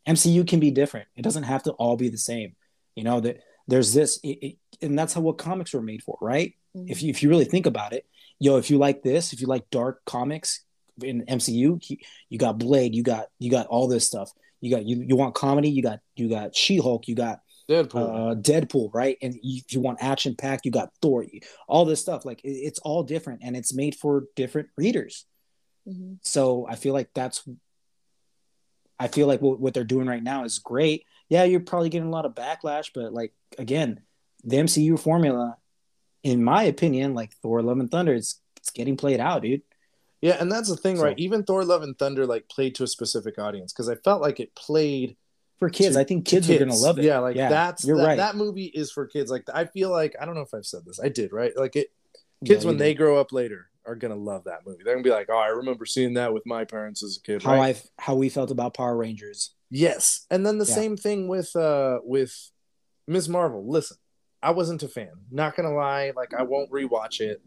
MCU 0.07 0.47
can 0.47 0.61
be 0.61 0.71
different. 0.71 1.09
It 1.17 1.23
doesn't 1.23 1.45
have 1.45 1.63
to 1.65 1.73
all 1.73 1.97
be 1.97 2.09
the 2.09 2.19
same. 2.19 2.55
You 2.95 3.05
know 3.05 3.21
that 3.21 3.39
there's 3.69 3.95
this, 3.95 4.19
it, 4.23 4.39
it, 4.43 4.57
and 4.81 4.99
that's 4.99 5.15
how 5.15 5.21
what 5.21 5.39
comics 5.39 5.73
were 5.73 5.83
made 5.83 6.03
for, 6.03 6.19
right? 6.21 6.55
Mm-hmm. 6.77 6.91
If 6.91 7.03
you 7.03 7.11
if 7.11 7.23
you 7.23 7.29
really 7.29 7.45
think 7.45 7.67
about 7.67 7.93
it, 7.93 8.07
yo, 8.39 8.57
if 8.57 8.71
you 8.71 8.79
like 8.79 9.03
this, 9.03 9.33
if 9.33 9.41
you 9.41 9.47
like 9.47 9.71
dark 9.71 10.05
comics 10.05 10.65
in 11.03 11.25
MCU, 11.27 11.81
you 12.29 12.39
got 12.39 12.59
Blade, 12.59 12.95
you 12.95 13.03
got 13.03 13.27
you 13.39 13.51
got 13.51 13.67
all 13.67 13.89
this 13.89 14.07
stuff. 14.07 14.31
You 14.61 14.71
got 14.71 14.85
you 14.85 15.05
you 15.07 15.17
want 15.17 15.35
comedy, 15.35 15.71
you 15.71 15.83
got 15.83 16.01
you 16.17 16.29
got 16.29 16.55
She 16.55 16.79
Hulk, 16.79 17.09
you 17.09 17.15
got 17.15 17.41
Deadpool, 17.69 18.33
uh, 18.33 18.35
Deadpool, 18.35 18.91
right? 18.93 19.17
And 19.23 19.35
you, 19.43 19.63
if 19.65 19.73
you 19.73 19.81
want 19.81 20.03
action 20.03 20.35
packed, 20.37 20.67
you 20.67 20.73
got 20.73 20.91
Thor, 21.01 21.25
all 21.69 21.85
this 21.85 22.01
stuff. 22.01 22.25
Like 22.25 22.45
it, 22.45 22.51
it's 22.51 22.79
all 22.81 23.03
different, 23.03 23.41
and 23.43 23.57
it's 23.57 23.75
made 23.75 23.95
for 23.95 24.25
different 24.37 24.69
readers. 24.77 25.25
Mm-hmm. 25.89 26.15
So 26.23 26.67
I 26.69 26.77
feel 26.77 26.93
like 26.95 27.11
that's 27.15 27.47
I 29.03 29.09
feel 29.09 29.27
like 29.27 29.43
what, 29.43 29.59
what 29.59 29.75
they're 29.75 29.83
doing 29.83 30.07
right 30.07 30.23
now 30.23 30.45
is 30.45 30.61
great. 30.61 31.07
Yeah, 31.29 31.43
you're 31.43 31.59
probably 31.59 31.89
getting 31.89 32.07
a 32.07 32.13
lot 32.13 32.25
of 32.25 32.37
backlash, 32.37 32.91
but 32.95 33.13
like 33.13 33.33
again, 33.59 34.01
the 34.45 34.59
MCU 34.59 34.97
formula, 34.97 35.57
in 36.23 36.45
my 36.45 36.63
opinion, 36.63 37.13
like 37.13 37.33
Thor: 37.43 37.63
Love 37.63 37.81
and 37.81 37.91
Thunder, 37.91 38.15
it's 38.15 38.41
it's 38.59 38.71
getting 38.71 38.97
played 38.97 39.19
out, 39.19 39.43
dude. 39.43 39.63
Yeah, 40.21 40.37
and 40.39 40.53
that's 40.53 40.69
the 40.69 40.77
thing, 40.77 40.99
so, 40.99 41.03
right? 41.03 41.19
Even 41.19 41.43
Thor: 41.43 41.65
Love 41.65 41.83
and 41.83 41.99
Thunder 41.99 42.27
like 42.27 42.49
played 42.49 42.77
to 42.77 42.85
a 42.85 42.87
specific 42.87 43.41
audience 43.41 43.73
because 43.73 43.89
I 43.89 43.97
felt 43.97 44.23
like 44.23 44.39
it 44.39 44.55
played 44.55 45.17
for 45.59 45.69
kids. 45.69 45.97
To, 45.97 46.01
I 46.01 46.05
think 46.05 46.25
kids, 46.25 46.47
kids, 46.47 46.63
are 46.63 46.65
gonna 46.65 46.79
love 46.79 47.01
it. 47.01 47.05
Yeah, 47.05 47.19
like 47.19 47.35
yeah, 47.35 47.49
that's 47.49 47.85
you're 47.85 47.97
that, 47.97 48.07
right. 48.07 48.17
That 48.19 48.37
movie 48.37 48.67
is 48.67 48.93
for 48.93 49.07
kids. 49.07 49.33
Like 49.33 49.47
I 49.53 49.65
feel 49.65 49.91
like 49.91 50.15
I 50.21 50.27
don't 50.27 50.37
know 50.37 50.43
if 50.43 50.55
I've 50.55 50.65
said 50.65 50.85
this. 50.85 51.01
I 51.03 51.09
did, 51.09 51.33
right? 51.33 51.51
Like 51.57 51.75
it, 51.75 51.89
kids 52.45 52.63
yeah, 52.63 52.69
when 52.69 52.77
did. 52.77 52.85
they 52.85 52.95
grow 52.95 53.19
up 53.19 53.33
later, 53.33 53.67
are 53.87 53.95
gonna 53.95 54.17
love 54.17 54.45
that 54.45 54.61
movie. 54.67 54.83
They're 54.85 54.95
gonna 54.95 55.05
be 55.05 55.11
like, 55.11 55.29
"Oh, 55.31 55.39
I 55.39 55.49
remember 55.49 55.87
seeing 55.87 56.15
that 56.15 56.33
with 56.33 56.45
my 56.47 56.65
parents 56.65 57.03
as 57.03 57.19
a 57.19 57.23
kid." 57.23 57.43
How 57.43 57.57
right? 57.57 57.77
I 57.77 58.03
how 58.03 58.15
we 58.15 58.29
felt 58.29 58.51
about 58.51 58.75
Power 58.75 58.97
Rangers. 58.97 59.55
Yes, 59.71 60.27
and 60.31 60.47
then 60.47 60.59
the 60.59 60.67
yeah. 60.67 60.75
same 60.75 60.97
thing 60.97 61.29
with 61.29 61.55
uh 61.57 62.01
with 62.05 62.35
Ms. 63.07 63.29
Marvel. 63.29 63.69
Listen, 63.69 63.97
I 64.43 64.51
wasn't 64.51 64.83
a 64.83 64.89
fan. 64.89 65.13
Not 65.31 65.57
gonna 65.57 65.75
lie, 65.75 66.13
like 66.17 66.35
I 66.35 66.43
won't 66.43 66.71
rewatch 66.71 67.21
it. 67.21 67.31
it. 67.31 67.43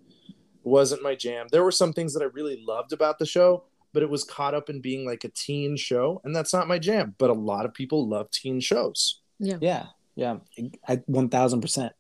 Wasn't 0.63 1.03
my 1.03 1.15
jam. 1.15 1.47
There 1.51 1.63
were 1.63 1.71
some 1.71 1.93
things 1.93 2.13
that 2.13 2.23
I 2.23 2.25
really 2.25 2.63
loved 2.67 2.91
about 2.91 3.19
the 3.19 3.25
show, 3.25 3.65
but 3.93 4.01
it 4.01 4.09
was 4.09 4.23
caught 4.23 4.55
up 4.55 4.69
in 4.69 4.81
being 4.81 5.05
like 5.05 5.23
a 5.23 5.29
teen 5.29 5.77
show, 5.77 6.21
and 6.23 6.35
that's 6.35 6.53
not 6.53 6.67
my 6.67 6.79
jam. 6.79 7.15
But 7.17 7.29
a 7.29 7.33
lot 7.33 7.65
of 7.65 7.73
people 7.73 8.09
love 8.09 8.31
teen 8.31 8.59
shows. 8.59 9.21
Yeah, 9.39 9.57
yeah, 9.61 9.85
yeah. 10.15 10.37
I 10.87 11.01
one 11.05 11.29
thousand 11.29 11.61
percent. 11.61 11.93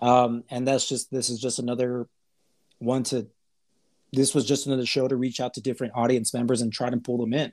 Um, 0.00 0.44
and 0.50 0.66
that's 0.66 0.88
just 0.88 1.10
this 1.10 1.30
is 1.30 1.38
just 1.38 1.58
another 1.58 2.08
one 2.78 3.02
to 3.04 3.28
this 4.12 4.34
was 4.34 4.44
just 4.44 4.66
another 4.66 4.86
show 4.86 5.08
to 5.08 5.16
reach 5.16 5.40
out 5.40 5.54
to 5.54 5.60
different 5.60 5.94
audience 5.96 6.32
members 6.32 6.62
and 6.62 6.72
try 6.72 6.90
to 6.90 6.96
pull 6.96 7.18
them 7.18 7.34
in. 7.34 7.52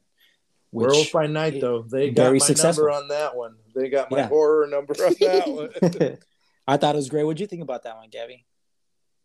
Werewolf 0.71 1.11
by 1.11 1.27
Night, 1.27 1.61
though, 1.61 1.83
they 1.83 2.09
got 2.09 2.31
my 2.31 2.37
successful. 2.39 2.85
number 2.85 3.03
on 3.03 3.07
that 3.09 3.35
one. 3.35 3.55
They 3.75 3.89
got 3.89 4.09
my 4.09 4.19
yeah. 4.19 4.27
horror 4.27 4.67
number 4.67 4.93
on 4.93 5.13
that 5.19 5.47
one. 6.09 6.17
I 6.67 6.77
thought 6.77 6.95
it 6.95 6.97
was 6.97 7.09
great. 7.09 7.23
What 7.23 7.37
do 7.37 7.43
you 7.43 7.47
think 7.47 7.61
about 7.61 7.83
that 7.83 7.97
one, 7.97 8.09
Gabby? 8.09 8.45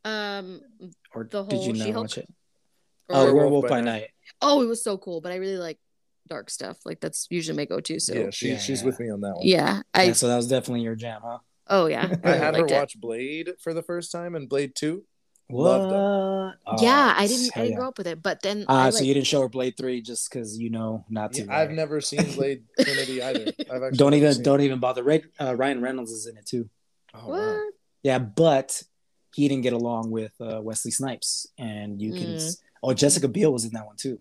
Um, 0.05 0.61
or 1.15 1.25
the 1.25 1.45
whole 1.45 1.49
did 1.49 1.65
you 1.65 1.73
not 1.73 2.03
watch 2.03 2.19
it? 2.19 2.29
Oh, 3.09 3.25
Werewolf, 3.25 3.43
Werewolf 3.43 3.63
by, 3.65 3.69
by 3.69 3.81
night. 3.81 4.01
night. 4.01 4.11
Oh, 4.43 4.63
it 4.63 4.67
was 4.67 4.83
so 4.83 4.99
cool, 4.99 5.21
but 5.21 5.33
I 5.33 5.37
really 5.37 5.57
like 5.57 5.79
dark 6.29 6.51
stuff. 6.51 6.79
Like 6.85 7.01
that's 7.01 7.27
usually 7.31 7.57
my 7.57 7.65
go-to. 7.65 7.99
So 7.99 8.15
yeah, 8.15 8.31
she, 8.31 8.51
yeah, 8.51 8.59
she's 8.59 8.81
yeah. 8.83 8.87
with 8.87 9.01
me 9.01 9.11
on 9.11 9.21
that 9.23 9.35
one. 9.37 9.47
Yeah, 9.47 9.83
I. 9.95 10.05
Yeah, 10.05 10.13
so 10.13 10.29
that 10.29 10.37
was 10.37 10.49
definitely 10.49 10.83
your 10.83 10.95
jam, 10.95 11.23
huh? 11.25 11.39
Oh 11.67 11.87
yeah, 11.87 12.15
I, 12.25 12.31
I 12.33 12.37
had 12.37 12.57
her 12.57 12.67
watch 12.67 12.99
Blade 13.01 13.53
for 13.61 13.75
the 13.75 13.83
first 13.83 14.13
time 14.13 14.35
and 14.35 14.49
Blade 14.49 14.73
Two. 14.75 15.05
What? 15.51 15.81
Oh, 15.81 16.53
yeah, 16.79 17.15
I 17.17 17.27
didn't. 17.27 17.53
I 17.57 17.61
didn't 17.61 17.71
yeah. 17.71 17.77
grow 17.77 17.89
up 17.89 17.97
with 17.97 18.07
it, 18.07 18.23
but 18.23 18.43
then. 18.43 18.67
Uh, 18.69 18.75
like... 18.75 18.93
so 18.93 19.05
you 19.05 19.15
didn't 19.15 19.27
show 19.27 19.41
her 19.41 19.49
Blade 19.49 19.79
Three 19.79 20.03
just 20.03 20.31
because 20.31 20.59
you 20.59 20.69
know 20.69 21.07
not 21.09 21.33
to. 21.35 21.45
Yeah, 21.45 21.59
I've 21.59 21.71
never 21.71 22.03
seen 22.03 22.23
Blade 22.35 22.65
Trinity 22.79 23.23
either. 23.23 23.53
don't 23.93 24.13
even 24.13 24.43
don't 24.43 24.61
even 24.61 24.79
bother. 24.79 25.03
Ray, 25.03 25.25
uh, 25.41 25.57
Ryan 25.57 25.81
Reynolds 25.81 26.13
is 26.13 26.27
in 26.27 26.37
it 26.37 26.45
too. 26.45 26.69
Oh, 27.15 27.29
what? 27.29 27.39
Wow. 27.39 27.63
Yeah, 28.03 28.19
but 28.19 28.83
he 29.35 29.49
didn't 29.49 29.63
get 29.63 29.73
along 29.73 30.11
with 30.11 30.33
uh, 30.39 30.61
Wesley 30.63 30.91
Snipes, 30.91 31.47
and 31.59 32.01
you 32.01 32.13
can. 32.13 32.37
Mm. 32.37 32.61
Oh, 32.83 32.93
Jessica 32.93 33.27
Biel 33.27 33.53
was 33.53 33.65
in 33.65 33.73
that 33.73 33.87
one 33.87 33.97
too. 33.97 34.21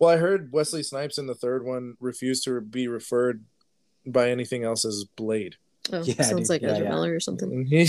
Well, 0.00 0.10
I 0.10 0.16
heard 0.16 0.52
Wesley 0.52 0.82
Snipes 0.82 1.18
in 1.18 1.26
the 1.26 1.34
third 1.34 1.64
one 1.64 1.96
refused 2.00 2.44
to 2.44 2.60
be 2.60 2.88
referred 2.88 3.44
by 4.06 4.30
anything 4.30 4.64
else 4.64 4.84
as 4.84 5.04
Blade. 5.16 5.56
Oh, 5.92 6.02
yeah, 6.02 6.22
sounds 6.22 6.42
dude. 6.42 6.48
like 6.48 6.62
yeah, 6.62 6.68
Ezra 6.70 6.84
yeah. 6.84 6.90
Miller 6.90 7.14
or 7.14 7.20
something. 7.20 7.66
yeah. 7.70 7.84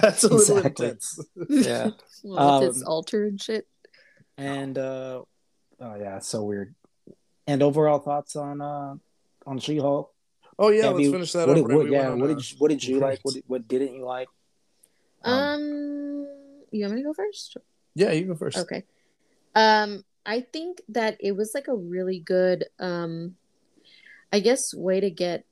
That's 0.00 0.24
a 0.24 0.28
little 0.28 0.56
exactly. 0.58 0.86
intense. 0.86 1.20
Yeah. 1.48 1.90
well, 2.24 2.38
um, 2.38 2.62
his 2.64 2.82
altar 2.82 3.24
and 3.24 3.40
shit. 3.40 3.66
And 4.38 4.78
uh 4.78 5.22
oh 5.80 5.94
yeah, 5.96 6.18
so 6.20 6.44
weird. 6.44 6.74
And 7.46 7.62
overall 7.62 7.98
thoughts 7.98 8.36
on 8.36 8.60
uh 8.60 8.96
on 9.46 9.58
She 9.58 9.78
Hulk? 9.78 10.12
Oh 10.58 10.70
yeah, 10.70 10.88
let's 10.88 11.10
finish 11.10 11.32
that 11.32 11.48
what 11.48 11.58
up. 11.58 11.66
Did, 11.68 11.76
what, 11.76 11.90
yeah, 11.90 12.14
what 12.14 12.28
did 12.28 12.50
you, 12.50 12.56
what 12.58 12.68
did 12.68 12.84
you 12.84 12.98
like? 12.98 13.20
What 13.22 13.34
did, 13.34 13.44
what 13.46 13.68
didn't 13.68 13.94
you 13.94 14.04
like? 14.04 14.28
Um, 15.22 15.34
um, 15.34 16.26
you 16.70 16.82
want 16.82 16.94
me 16.94 17.02
to 17.02 17.08
go 17.08 17.14
first? 17.14 17.56
Yeah, 17.94 18.12
you 18.12 18.26
go 18.26 18.34
first. 18.34 18.58
Okay. 18.58 18.84
Um, 19.54 20.04
I 20.24 20.40
think 20.40 20.82
that 20.88 21.16
it 21.20 21.32
was 21.32 21.52
like 21.54 21.68
a 21.68 21.74
really 21.74 22.20
good 22.20 22.64
um 22.78 23.36
I 24.32 24.40
guess 24.40 24.74
way 24.74 25.00
to 25.00 25.10
get 25.10 25.44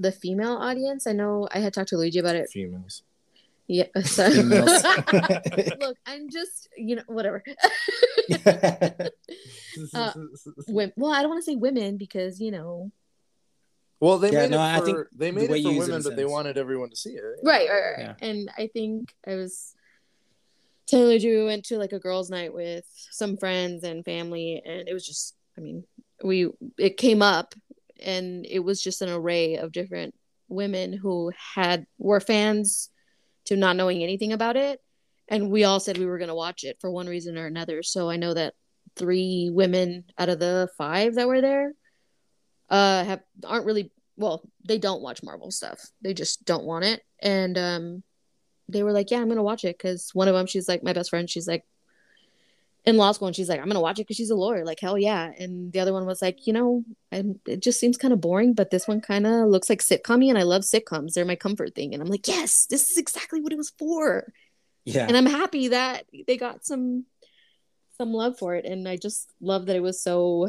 the 0.00 0.12
female 0.12 0.56
audience. 0.56 1.06
I 1.06 1.12
know 1.12 1.48
I 1.52 1.58
had 1.58 1.74
talked 1.74 1.90
to 1.90 1.96
Luigi 1.96 2.18
about 2.18 2.36
it. 2.36 2.50
Females. 2.50 3.02
Yeah. 3.68 3.84
So, 4.02 4.26
look, 4.28 5.96
I'm 6.06 6.28
just 6.28 6.68
you 6.76 6.96
know 6.96 7.02
whatever. 7.06 7.44
uh, 9.94 10.12
women, 10.66 10.92
well, 10.96 11.12
I 11.12 11.22
don't 11.22 11.30
want 11.30 11.44
to 11.44 11.50
say 11.50 11.56
women 11.56 11.96
because 11.96 12.40
you 12.40 12.50
know. 12.50 12.90
Well, 14.00 14.18
they 14.18 14.32
yeah, 14.32 14.42
made 14.42 14.50
no, 14.52 14.64
it 14.64 14.76
for, 14.76 14.82
I 14.82 14.84
think 14.84 14.98
they 15.14 15.30
made 15.30 15.50
the 15.50 15.56
it 15.56 15.62
for 15.62 15.78
women, 15.78 16.02
but 16.02 16.16
they 16.16 16.24
wanted 16.24 16.56
everyone 16.56 16.88
to 16.88 16.96
see 16.96 17.10
it. 17.10 17.22
Right, 17.44 17.68
right, 17.68 17.80
right. 17.80 17.98
Yeah. 17.98 18.14
And 18.26 18.50
I 18.56 18.68
think 18.68 19.14
I 19.26 19.34
was 19.34 19.74
telling 20.86 21.06
Luigi 21.06 21.36
we 21.36 21.44
went 21.44 21.66
to 21.66 21.76
like 21.76 21.92
a 21.92 21.98
girls' 21.98 22.30
night 22.30 22.54
with 22.54 22.86
some 23.10 23.36
friends 23.36 23.84
and 23.84 24.04
family, 24.04 24.62
and 24.64 24.88
it 24.88 24.94
was 24.94 25.06
just, 25.06 25.36
I 25.56 25.60
mean, 25.60 25.84
we 26.24 26.50
it 26.78 26.96
came 26.96 27.20
up 27.20 27.54
and 28.02 28.46
it 28.46 28.60
was 28.60 28.82
just 28.82 29.02
an 29.02 29.10
array 29.10 29.56
of 29.56 29.72
different 29.72 30.14
women 30.48 30.92
who 30.92 31.32
had 31.54 31.86
were 31.98 32.20
fans 32.20 32.90
to 33.46 33.56
not 33.56 33.76
knowing 33.76 34.02
anything 34.02 34.32
about 34.32 34.56
it. 34.56 34.80
And 35.28 35.50
we 35.50 35.64
all 35.64 35.80
said 35.80 35.96
we 35.96 36.06
were 36.06 36.18
going 36.18 36.28
to 36.28 36.34
watch 36.34 36.64
it 36.64 36.78
for 36.80 36.90
one 36.90 37.06
reason 37.06 37.38
or 37.38 37.46
another. 37.46 37.82
So 37.82 38.10
i 38.10 38.16
know 38.16 38.34
that 38.34 38.54
three 38.96 39.50
women 39.52 40.04
out 40.18 40.28
of 40.28 40.40
the 40.40 40.68
five 40.76 41.14
that 41.14 41.28
were 41.28 41.40
there 41.40 41.72
uh 42.68 43.04
have 43.04 43.20
aren't 43.44 43.64
really 43.64 43.92
well 44.16 44.42
they 44.66 44.78
don't 44.78 45.02
watch 45.02 45.22
marvel 45.22 45.50
stuff. 45.50 45.80
They 46.02 46.14
just 46.14 46.44
don't 46.44 46.64
want 46.64 46.84
it. 46.84 47.02
And 47.20 47.56
um 47.56 48.02
they 48.68 48.82
were 48.82 48.92
like 48.92 49.10
yeah 49.10 49.18
i'm 49.18 49.26
going 49.26 49.36
to 49.36 49.42
watch 49.42 49.64
it. 49.64 49.78
Cuz 49.78 50.10
one 50.12 50.28
of 50.28 50.34
them 50.34 50.46
she's 50.46 50.68
like 50.68 50.82
my 50.82 50.92
best 50.92 51.10
friend 51.10 51.30
she's 51.30 51.48
like 51.48 51.64
in 52.86 52.96
law 52.96 53.12
school 53.12 53.26
and 53.26 53.36
she's 53.36 53.48
like 53.48 53.60
i'm 53.60 53.66
gonna 53.66 53.80
watch 53.80 53.98
it 53.98 54.02
because 54.04 54.16
she's 54.16 54.30
a 54.30 54.34
lawyer. 54.34 54.64
Like 54.64 54.80
hell 54.80 54.98
yeah. 54.98 55.30
And 55.38 55.72
the 55.72 55.80
other 55.80 55.92
one 55.92 56.06
was 56.06 56.22
like 56.22 56.46
you 56.46 56.52
know 56.52 56.84
I'm, 57.12 57.40
it 57.46 57.60
just 57.60 57.78
seems 57.78 57.96
kind 57.96 58.12
of 58.12 58.20
boring 58.20 58.54
but 58.54 58.70
this 58.70 58.88
one 58.88 59.00
kind 59.00 59.26
of 59.26 59.48
looks 59.48 59.68
like 59.68 59.80
sitcom 59.80 60.26
and 60.28 60.38
i 60.38 60.42
love 60.42 60.62
sitcoms. 60.62 61.12
They're 61.12 61.24
my 61.24 61.36
comfort 61.36 61.74
thing. 61.74 61.92
And 61.92 62.02
i'm 62.02 62.08
like 62.08 62.26
yes 62.26 62.66
this 62.66 62.90
is 62.90 62.98
exactly 62.98 63.40
what 63.40 63.52
it 63.52 63.58
was 63.58 63.70
for. 63.78 64.32
Yeah. 64.84 65.06
And 65.06 65.16
i'm 65.16 65.26
happy 65.26 65.68
that 65.68 66.06
they 66.26 66.36
got 66.36 66.64
some 66.64 67.04
some 67.98 68.12
love 68.14 68.38
for 68.38 68.54
it 68.54 68.64
and 68.64 68.88
i 68.88 68.96
just 68.96 69.30
love 69.42 69.66
that 69.66 69.76
it 69.76 69.82
was 69.82 70.02
so 70.02 70.48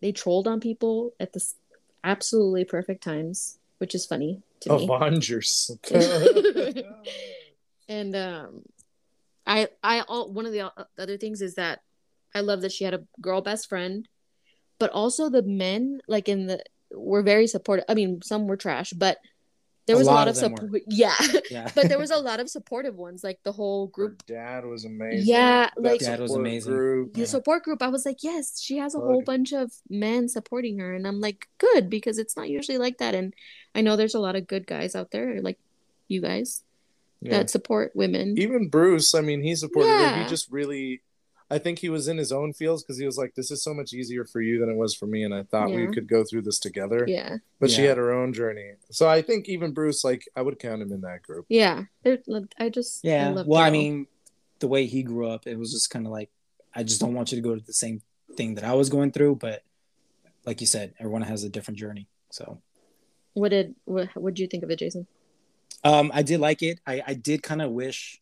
they 0.00 0.10
trolled 0.10 0.48
on 0.48 0.58
people 0.58 1.12
at 1.20 1.34
this 1.34 1.54
absolutely 2.02 2.64
perfect 2.64 3.02
times 3.04 3.58
which 3.76 3.94
is 3.94 4.06
funny 4.06 4.42
to 4.60 4.72
Avengers. 4.72 5.70
me. 5.90 6.84
And 7.90 8.14
um 8.14 8.62
I 9.48 9.68
I 9.82 10.00
all 10.02 10.30
one 10.32 10.46
of 10.46 10.54
uh, 10.54 10.70
the 10.96 11.02
other 11.02 11.16
things 11.16 11.40
is 11.42 11.54
that 11.56 11.80
I 12.34 12.40
love 12.40 12.60
that 12.60 12.72
she 12.72 12.84
had 12.84 12.94
a 12.94 13.04
girl 13.20 13.40
best 13.40 13.68
friend, 13.68 14.06
but 14.78 14.90
also 14.90 15.28
the 15.30 15.42
men 15.42 16.00
like 16.06 16.28
in 16.28 16.46
the 16.46 16.62
were 16.92 17.22
very 17.22 17.46
supportive. 17.46 17.84
I 17.88 17.94
mean, 17.94 18.20
some 18.22 18.46
were 18.46 18.56
trash, 18.56 18.92
but 18.92 19.18
there 19.86 19.96
was 19.96 20.06
a 20.06 20.10
lot 20.10 20.16
lot 20.16 20.28
of 20.28 20.32
of 20.32 20.36
support. 20.36 20.70
were. 20.70 20.80
Yeah, 20.86 21.14
Yeah. 21.50 21.70
but 21.74 21.88
there 21.88 21.98
was 21.98 22.10
a 22.10 22.18
lot 22.18 22.40
of 22.40 22.50
supportive 22.50 22.94
ones, 22.96 23.24
like 23.24 23.38
the 23.42 23.52
whole 23.52 23.86
Her 23.86 23.90
group. 23.92 24.26
dad 24.26 24.66
was 24.66 24.84
amazing. 24.84 25.26
Yeah, 25.26 25.70
That 25.76 25.82
like 25.82 26.00
Dad 26.00 26.20
was 26.20 26.30
support 26.32 26.46
amazing. 26.46 26.72
Group. 26.74 27.14
the 27.14 27.20
Yeah. 27.20 27.26
support 27.26 27.62
group. 27.62 27.80
I 27.82 27.88
was 27.88 28.04
like, 28.04 28.22
yes, 28.22 28.60
she 28.60 28.76
has 28.76 28.94
a 28.94 29.00
whole 29.00 29.22
bunch 29.22 29.54
of 29.54 29.72
men 29.88 30.28
supporting 30.28 30.78
her, 30.78 30.94
and 30.94 31.06
I'm 31.06 31.20
like, 31.22 31.48
good 31.56 31.88
because 31.88 32.18
it's 32.18 32.36
not 32.36 32.50
usually 32.50 32.76
like 32.76 32.98
that. 32.98 33.14
And 33.14 33.32
I 33.74 33.80
know 33.80 33.96
there's 33.96 34.14
a 34.14 34.20
lot 34.20 34.36
of 34.36 34.46
good 34.46 34.66
guys 34.66 34.94
out 34.94 35.10
there, 35.10 35.40
like 35.40 35.58
you 36.06 36.20
guys, 36.20 36.62
Yeah. 37.20 37.38
that 37.38 37.50
support 37.50 37.92
women. 37.94 38.36
Even 38.38 38.68
Bruce, 38.68 39.14
I 39.14 39.20
mean, 39.20 39.42
he 39.42 39.54
supported 39.56 39.88
her. 39.90 40.00
Yeah. 40.00 40.22
He 40.22 40.28
just 40.28 40.50
really, 40.52 41.02
I 41.50 41.58
think 41.58 41.78
he 41.80 41.88
was 41.88 42.06
in 42.06 42.16
his 42.18 42.30
own 42.30 42.52
fields 42.52 42.82
because 42.82 42.98
he 42.98 43.06
was 43.06 43.16
like, 43.18 43.34
"This 43.34 43.50
is 43.50 43.62
so 43.62 43.72
much 43.74 43.92
easier 43.92 44.24
for 44.24 44.40
you 44.40 44.60
than 44.60 44.68
it 44.70 44.76
was 44.76 44.94
for 44.94 45.06
me," 45.06 45.24
and 45.24 45.34
I 45.34 45.42
thought 45.42 45.70
we 45.70 45.88
could 45.88 46.06
go 46.08 46.22
through 46.24 46.42
this 46.42 46.58
together. 46.58 47.04
Yeah, 47.08 47.38
But 47.58 47.70
she 47.70 47.82
had 47.84 47.96
her 47.96 48.12
own 48.12 48.32
journey, 48.32 48.72
so 48.90 49.08
I 49.08 49.22
think 49.22 49.48
even 49.48 49.72
Bruce, 49.72 50.04
like, 50.04 50.28
I 50.36 50.42
would 50.42 50.58
count 50.58 50.82
him 50.82 50.92
in 50.92 51.00
that 51.00 51.22
group. 51.22 51.46
yeah. 51.48 51.84
They're, 52.02 52.18
I 52.58 52.68
just 52.68 53.04
I 53.04 53.08
Yeah. 53.08 53.28
love 53.30 53.46
Well, 53.46 53.60
I 53.62 53.70
mean, 53.70 54.06
the 54.60 54.68
way 54.68 54.86
he 54.86 55.02
grew 55.02 55.26
up, 55.28 55.46
it 55.46 55.56
was 55.58 55.72
just 55.72 55.90
kind 55.90 56.06
of 56.06 56.12
like, 56.12 56.30
I 56.74 56.82
just 56.84 57.00
don't 57.00 57.14
want 57.14 57.32
you 57.32 57.36
to 57.36 57.42
go 57.48 57.54
to 57.56 57.64
the 57.64 57.72
same 57.72 58.02
thing 58.36 58.54
that 58.56 58.64
I 58.64 58.74
was 58.74 58.90
going 58.90 59.10
through. 59.12 59.36
But 59.36 59.62
like 60.46 60.60
you 60.60 60.66
said, 60.66 60.94
everyone 61.00 61.22
has 61.22 61.42
a 61.44 61.48
different 61.48 61.78
journey. 61.78 62.06
So 62.30 62.60
what 63.34 63.48
did 63.50 63.74
what 63.86 64.08
what 64.14 64.34
did 64.34 64.42
you 64.42 64.48
think 64.48 64.62
of 64.64 64.70
it, 64.70 64.78
Jason? 64.78 65.06
Um, 65.84 66.10
I 66.14 66.22
did 66.22 66.40
like 66.40 66.62
it. 66.62 66.80
I, 66.86 67.02
I 67.06 67.14
did 67.14 67.42
kind 67.42 67.62
of 67.62 67.70
wish 67.70 68.20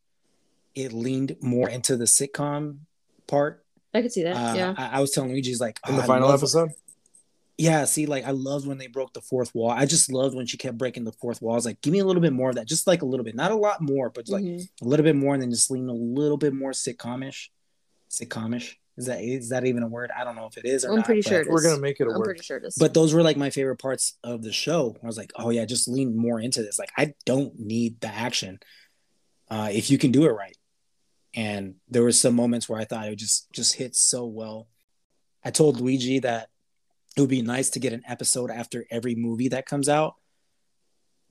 it 0.75 0.93
leaned 0.93 1.37
more 1.41 1.69
into 1.69 1.97
the 1.97 2.05
sitcom 2.05 2.79
part. 3.27 3.65
I 3.95 4.03
could 4.03 4.13
see 4.13 4.23
that. 4.25 4.37
Uh, 4.37 4.55
yeah, 4.55 4.75
I, 4.77 4.99
I 4.99 5.01
was 5.01 5.11
telling 5.13 5.31
Luigi's 5.33 5.61
like 5.61 5.81
In 5.89 5.95
"Oh, 5.95 5.97
the 5.99 6.03
I 6.03 6.07
final 6.07 6.29
love- 6.29 6.41
episode, 6.41 6.71
Yeah, 7.57 7.85
see, 7.87 8.05
like 8.05 8.27
I 8.27 8.33
loved 8.33 8.67
when 8.67 8.77
they 8.77 8.89
broke 8.89 9.15
the 9.15 9.23
fourth 9.23 9.55
wall. 9.55 9.71
I 9.71 9.87
just 9.87 10.13
loved 10.13 10.37
when 10.37 10.45
she 10.47 10.59
kept 10.59 10.77
breaking 10.77 11.05
the 11.05 11.13
fourth 11.13 11.41
wall. 11.41 11.53
I 11.53 11.57
was 11.57 11.65
like, 11.65 11.81
give 11.81 11.93
me 11.93 12.01
a 12.01 12.05
little 12.05 12.21
bit 12.21 12.35
more 12.35 12.51
of 12.51 12.57
that, 12.57 12.67
just 12.69 12.87
like 12.87 13.01
a 13.01 13.07
little 13.07 13.25
bit, 13.25 13.35
not 13.35 13.53
a 13.53 13.57
lot 13.57 13.81
more, 13.81 14.11
but 14.11 14.29
like 14.29 14.45
Mhm. 14.45 14.69
a 14.83 14.85
little 14.85 15.05
bit 15.05 15.17
more, 15.17 15.33
and 15.33 15.43
then 15.43 15.51
just 15.51 15.71
lean 15.71 15.89
a 15.89 15.95
little 15.95 16.37
bit 16.37 16.53
more 16.53 16.73
sitcomish. 16.73 17.49
Sitcomish 18.11 18.75
is 18.99 19.07
that 19.07 19.21
is 19.23 19.51
that 19.51 19.65
even 19.67 19.83
a 19.83 19.89
word? 19.89 20.11
I 20.17 20.25
don't 20.25 20.37
know 20.37 20.47
if 20.47 20.57
it 20.57 20.65
is 20.65 20.85
or 20.85 20.91
I'm 20.91 20.97
not. 20.97 21.05
pretty 21.05 21.23
sure 21.23 21.41
it 21.41 21.49
we're 21.49 21.63
gonna 21.63 21.79
make 21.81 22.01
it 22.01 22.07
a 22.07 22.11
I'm 22.11 22.17
work. 22.17 22.25
pretty 22.27 22.43
sure 22.43 22.57
it 22.57 22.65
is. 22.65 22.77
But 22.79 22.95
those 22.95 23.13
were 23.15 23.23
like 23.23 23.37
my 23.37 23.51
favorite 23.51 23.77
parts 23.77 24.15
of 24.25 24.43
the 24.43 24.53
show. 24.53 24.97
I 25.03 25.07
was 25.07 25.19
like, 25.19 25.33
oh 25.37 25.51
yeah, 25.51 25.65
just 25.67 25.87
lean 25.89 26.17
more 26.17 26.41
into 26.41 26.63
this. 26.63 26.79
Like 26.79 26.91
I 26.97 27.15
don't 27.25 27.59
need 27.59 28.01
the 28.01 28.09
action 28.09 28.59
uh, 29.51 29.69
if 29.73 29.91
you 29.91 29.99
can 29.99 30.13
do 30.13 30.25
it 30.25 30.31
right. 30.31 30.57
And 31.35 31.75
there 31.89 32.03
were 32.03 32.13
some 32.13 32.35
moments 32.35 32.69
where 32.69 32.81
I 32.81 32.85
thought 32.87 33.09
it 33.09 33.17
just 33.17 33.53
just 33.53 33.75
hit 33.75 33.95
so 33.95 34.25
well. 34.25 34.69
I 35.45 35.51
told 35.51 35.81
Luigi 35.81 36.21
that 36.21 36.49
it 37.17 37.21
would 37.21 37.31
be 37.31 37.43
nice 37.43 37.71
to 37.71 37.79
get 37.81 37.93
an 37.93 38.03
episode 38.09 38.51
after 38.51 38.85
every 38.91 39.15
movie 39.15 39.49
that 39.49 39.67
comes 39.67 39.89
out, 39.89 40.15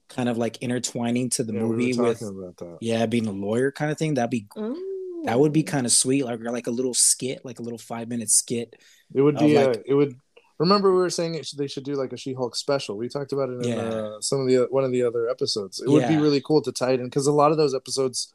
kind 0.08 0.28
of 0.28 0.38
like 0.38 0.62
intertwining 0.62 1.30
to 1.30 1.42
the 1.44 1.52
Yeah, 1.52 1.62
we 1.62 1.66
were 1.68 1.76
movie 1.76 1.98
with 1.98 2.22
about 2.22 2.56
that. 2.58 2.78
yeah 2.80 3.06
being 3.06 3.26
a 3.26 3.32
lawyer 3.32 3.72
kind 3.72 3.90
of 3.90 3.98
thing. 3.98 4.14
That'd 4.14 4.30
be 4.30 4.46
Oh. 4.56 4.80
That 5.26 5.38
would 5.38 5.52
be 5.52 5.62
kind 5.62 5.84
of 5.86 5.92
sweet, 5.92 6.24
like 6.24 6.40
like 6.40 6.66
a 6.66 6.70
little 6.70 6.94
skit, 6.94 7.44
like 7.44 7.58
a 7.58 7.62
little 7.62 7.78
five 7.78 8.08
minute 8.08 8.30
skit. 8.30 8.76
It 9.14 9.20
would 9.22 9.36
be. 9.38 9.56
like- 9.58 9.76
a, 9.76 9.90
it 9.90 9.94
would. 9.94 10.16
Remember, 10.58 10.90
we 10.90 10.96
were 10.98 11.10
saying 11.10 11.34
it 11.34 11.44
should, 11.46 11.58
they 11.58 11.66
should 11.66 11.84
do 11.84 11.96
like 11.96 12.14
a 12.14 12.16
She-Hulk 12.16 12.56
special. 12.56 12.96
We 12.96 13.10
talked 13.10 13.32
about 13.32 13.50
it 13.50 13.66
in 13.66 13.68
Yeah. 13.72 13.76
uh, 13.82 14.20
some 14.22 14.40
of 14.40 14.46
the 14.48 14.66
one 14.70 14.84
of 14.84 14.90
the 14.92 15.02
other 15.02 15.28
episodes. 15.28 15.80
It 15.80 15.88
would 15.90 16.08
be 16.08 16.16
really 16.16 16.40
cool 16.40 16.62
to 16.62 16.72
tie 16.72 16.92
it 16.92 17.00
in 17.00 17.06
because 17.06 17.26
a 17.26 17.32
lot 17.32 17.50
of 17.52 17.58
those 17.58 17.74
episodes 17.74 18.32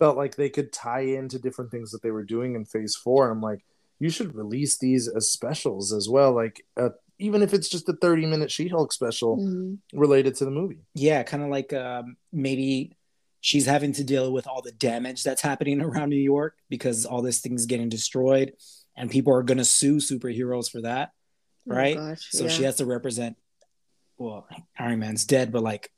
felt 0.00 0.16
like 0.16 0.34
they 0.36 0.48
could 0.50 0.72
tie 0.72 1.00
into 1.02 1.38
different 1.38 1.70
things 1.70 1.92
that 1.92 2.02
they 2.02 2.10
were 2.10 2.24
doing 2.24 2.56
in 2.56 2.64
Phase 2.64 2.96
Four. 2.96 3.30
I'm 3.30 3.40
like, 3.40 3.64
you 4.00 4.10
should 4.10 4.34
release 4.34 4.78
these 4.78 5.06
as 5.08 5.30
specials 5.30 5.92
as 5.92 6.08
well. 6.08 6.32
Like, 6.32 6.64
uh, 6.76 6.90
even 7.20 7.42
if 7.42 7.52
it's 7.54 7.68
just 7.68 7.88
a 7.88 7.92
30 7.92 8.26
minute 8.26 8.50
She-Hulk 8.50 8.92
special 8.92 9.38
Mhm. 9.38 9.78
related 9.92 10.34
to 10.36 10.44
the 10.44 10.50
movie. 10.52 10.78
yeah, 10.94 11.22
kind 11.22 11.42
of 11.44 11.50
like 11.50 11.72
um, 11.72 12.16
maybe 12.32 12.96
she's 13.40 13.66
having 13.66 13.92
to 13.92 14.04
deal 14.04 14.32
with 14.32 14.46
all 14.46 14.62
the 14.62 14.72
damage 14.72 15.22
that's 15.24 15.42
happening 15.42 15.80
around 15.82 16.10
New 16.10 16.16
York 16.16 16.56
because 16.68 17.06
all 17.06 17.22
this 17.22 17.40
thing's 17.40 17.66
getting 17.66 17.88
destroyed, 17.88 18.52
and 18.96 19.10
people 19.10 19.32
are 19.32 19.42
gonna 19.42 19.64
sue 19.64 19.96
superheroes 19.96 20.70
for 20.70 20.80
that, 20.82 21.10
Oh, 21.70 21.74
right? 21.74 21.96
gosh, 21.96 22.28
so 22.30 22.44
yeah. 22.44 22.50
she 22.50 22.62
has 22.64 22.76
to 22.76 22.86
represent. 22.86 23.36
Well, 24.18 24.48
Iron 24.78 24.98
Man's 25.00 25.24
dead, 25.24 25.52
but 25.52 25.62
like 25.62 25.90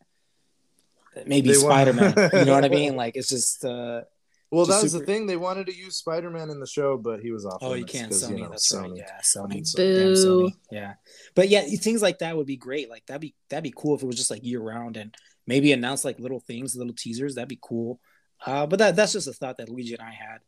maybe 1.27 1.53
Spider 1.55 1.93
Man. 1.93 2.15
you 2.33 2.45
know 2.45 2.55
what 2.55 2.65
I 2.65 2.69
mean? 2.81 2.97
Like 2.97 3.17
it's 3.17 3.29
just. 3.29 3.65
uh 3.65 4.03
Well, 4.51 4.67
Just 4.67 4.79
that 4.79 4.83
was 4.83 4.93
the 4.93 5.01
thing. 5.07 5.27
They 5.27 5.37
wanted 5.37 5.67
to 5.69 5.75
use 5.77 5.97
Spider 5.97 6.29
Man 6.31 6.51
in 6.51 6.61
the 6.61 6.67
show, 6.67 6.99
but 6.99 7.21
he 7.21 7.31
was 7.31 7.47
off. 7.47 7.59
Oh, 7.63 7.75
you 7.75 7.85
can't 7.85 8.13
Sony. 8.13 8.39
you 8.39 8.45
know, 8.45 8.51
that's 8.51 8.75
right. 8.75 8.91
Yeah, 8.95 9.19
Sony. 9.23 9.67
So- 9.67 9.79
Damn 9.79 10.13
Boo. 10.15 10.15
Sony. 10.51 10.53
Yeah, 10.71 10.95
but 11.35 11.49
yeah, 11.49 11.63
things 11.63 12.03
like 12.03 12.19
that 12.19 12.37
would 12.37 12.47
be 12.47 12.57
great. 12.57 12.91
Like 12.91 13.07
that'd 13.07 13.21
be 13.21 13.35
that'd 13.49 13.63
be 13.65 13.73
cool 13.77 13.95
if 13.97 14.03
it 14.03 14.07
was 14.07 14.17
just 14.17 14.31
like 14.31 14.45
year 14.45 14.61
round 14.61 14.97
and 14.97 15.15
maybe 15.51 15.73
announce 15.73 16.05
like 16.05 16.19
little 16.21 16.41
things, 16.41 16.77
little 16.77 16.95
teasers. 16.95 17.35
That'd 17.35 17.49
be 17.49 17.59
cool. 17.71 18.01
Uh, 18.47 18.65
but 18.67 18.79
that 18.79 18.97
that's 18.97 19.13
just 19.13 19.29
a 19.29 19.33
thought 19.33 19.59
that 19.59 19.69
Luigi 19.69 19.95
and 19.99 20.03
I 20.03 20.13
had. 20.13 20.39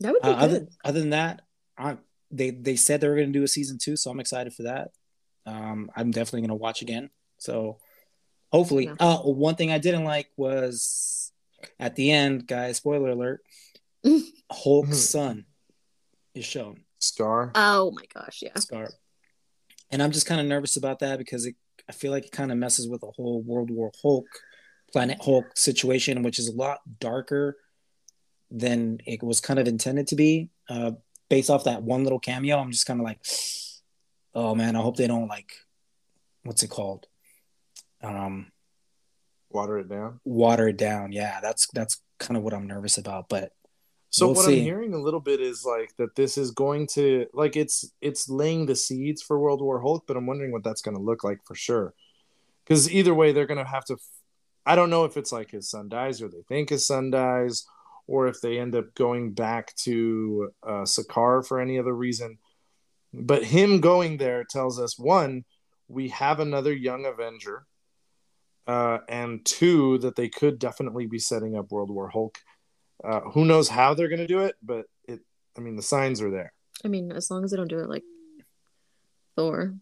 that 0.00 0.12
would 0.12 0.22
be 0.22 0.28
Uh, 0.28 0.36
other 0.44 0.58
good. 0.60 0.68
other 0.84 1.00
than 1.00 1.10
that, 1.10 1.42
I 1.78 1.96
they 2.30 2.50
they 2.50 2.76
said 2.76 3.00
they 3.00 3.08
were 3.08 3.16
going 3.16 3.32
to 3.32 3.38
do 3.38 3.44
a 3.44 3.48
season 3.58 3.78
two, 3.78 3.96
so 3.96 4.10
I'm 4.10 4.20
excited 4.20 4.52
for 4.54 4.64
that. 4.64 4.90
Um, 5.46 5.90
I'm 5.96 6.10
definitely 6.10 6.42
going 6.42 6.56
to 6.58 6.64
watch 6.66 6.82
again. 6.82 7.10
So 7.38 7.78
hopefully, 8.52 8.86
Yeah. 8.86 8.94
uh, 9.00 9.18
one 9.22 9.54
thing 9.56 9.70
I 9.72 9.78
didn't 9.78 10.04
like 10.04 10.28
was 10.36 11.32
at 11.78 11.96
the 11.96 12.10
end, 12.10 12.46
guys. 12.46 12.76
Spoiler 12.78 13.10
alert: 13.10 13.40
Hulk's 14.50 14.98
son 15.00 15.46
is 16.34 16.44
shown. 16.44 16.84
Skaar. 17.00 17.50
Oh 17.54 17.90
my 17.92 18.04
gosh, 18.14 18.42
yeah. 18.42 18.54
Skaar. 18.54 18.88
And 19.90 20.02
I'm 20.02 20.12
just 20.12 20.26
kind 20.26 20.40
of 20.40 20.46
nervous 20.46 20.76
about 20.76 21.00
that 21.00 21.18
because 21.18 21.44
it, 21.46 21.56
I 21.88 21.92
feel 21.92 22.12
like 22.12 22.26
it 22.26 22.32
kind 22.32 22.52
of 22.52 22.58
messes 22.58 22.88
with 22.88 23.00
the 23.00 23.10
whole 23.16 23.42
World 23.42 23.70
War 23.70 23.92
Hulk, 24.02 24.26
Planet 24.92 25.18
Hulk 25.22 25.46
situation, 25.56 26.22
which 26.22 26.38
is 26.38 26.48
a 26.48 26.52
lot 26.56 26.80
darker 27.00 27.56
than 28.50 29.00
it 29.06 29.22
was 29.22 29.40
kind 29.40 29.58
of 29.58 29.66
intended 29.66 30.06
to 30.08 30.16
be. 30.16 30.50
Uh, 30.68 30.92
based 31.28 31.50
off 31.50 31.64
that 31.64 31.82
one 31.82 32.04
little 32.04 32.18
cameo, 32.20 32.58
I'm 32.58 32.70
just 32.70 32.86
kind 32.86 33.00
of 33.00 33.04
like, 33.04 33.20
oh 34.34 34.54
man, 34.54 34.76
I 34.76 34.80
hope 34.80 34.96
they 34.96 35.06
don't 35.06 35.28
like, 35.28 35.52
what's 36.44 36.62
it 36.62 36.68
called? 36.70 37.06
Um, 38.02 38.52
Water 39.50 39.78
it 39.78 39.88
down. 39.88 40.20
water 40.24 40.68
it 40.68 40.78
down. 40.78 41.12
Yeah, 41.12 41.40
that's 41.42 41.66
that's 41.74 42.00
kind 42.18 42.38
of 42.38 42.42
what 42.42 42.54
I'm 42.54 42.66
nervous 42.66 42.96
about. 42.96 43.28
But 43.28 43.52
So 44.12 44.26
We'll 44.26 44.34
what 44.36 44.44
see. 44.44 44.58
I'm 44.58 44.64
hearing 44.64 44.92
a 44.92 44.98
little 44.98 45.20
bit 45.20 45.40
is 45.40 45.64
like 45.64 45.96
that 45.96 46.14
this 46.16 46.36
is 46.36 46.50
going 46.50 46.86
to 46.88 47.26
like 47.32 47.56
it's 47.56 47.90
it's 48.02 48.28
laying 48.28 48.66
the 48.66 48.76
seeds 48.76 49.22
for 49.22 49.38
World 49.38 49.62
War 49.62 49.80
Hulk, 49.80 50.04
but 50.06 50.18
I'm 50.18 50.26
wondering 50.26 50.52
what 50.52 50.62
that's 50.62 50.82
going 50.82 50.96
to 50.96 51.02
look 51.02 51.24
like 51.24 51.42
for 51.44 51.54
sure. 51.54 51.94
Because 52.62 52.92
either 52.92 53.14
way, 53.14 53.32
they're 53.32 53.46
going 53.46 53.64
to 53.64 53.70
have 53.70 53.86
to. 53.86 53.96
I 54.66 54.76
don't 54.76 54.90
know 54.90 55.06
if 55.06 55.16
it's 55.16 55.32
like 55.32 55.50
his 55.50 55.68
son 55.68 55.88
dies 55.88 56.20
or 56.20 56.28
they 56.28 56.42
think 56.46 56.68
his 56.68 56.86
son 56.86 57.10
dies, 57.10 57.66
or 58.06 58.28
if 58.28 58.40
they 58.42 58.58
end 58.58 58.74
up 58.76 58.94
going 58.94 59.32
back 59.32 59.74
to 59.76 60.50
uh, 60.62 60.82
Sakaar 60.82 61.44
for 61.44 61.58
any 61.58 61.78
other 61.78 61.94
reason. 61.94 62.36
But 63.14 63.44
him 63.44 63.80
going 63.80 64.18
there 64.18 64.44
tells 64.44 64.78
us 64.78 64.98
one, 64.98 65.44
we 65.88 66.08
have 66.08 66.38
another 66.38 66.72
young 66.72 67.06
Avenger, 67.06 67.66
uh, 68.66 68.98
and 69.08 69.42
two 69.44 69.98
that 69.98 70.16
they 70.16 70.28
could 70.28 70.58
definitely 70.58 71.06
be 71.06 71.18
setting 71.18 71.56
up 71.56 71.72
World 71.72 71.90
War 71.90 72.10
Hulk. 72.10 72.38
Uh, 73.04 73.20
who 73.20 73.44
knows 73.44 73.68
how 73.68 73.94
they're 73.94 74.08
going 74.08 74.20
to 74.20 74.26
do 74.26 74.40
it, 74.40 74.54
but 74.62 74.86
it. 75.08 75.20
I 75.56 75.60
mean, 75.60 75.76
the 75.76 75.82
signs 75.82 76.20
are 76.22 76.30
there. 76.30 76.52
I 76.84 76.88
mean, 76.88 77.12
as 77.12 77.30
long 77.30 77.44
as 77.44 77.50
they 77.50 77.56
don't 77.56 77.68
do 77.68 77.80
it 77.80 77.88
like 77.88 78.04
Thor. 79.36 79.74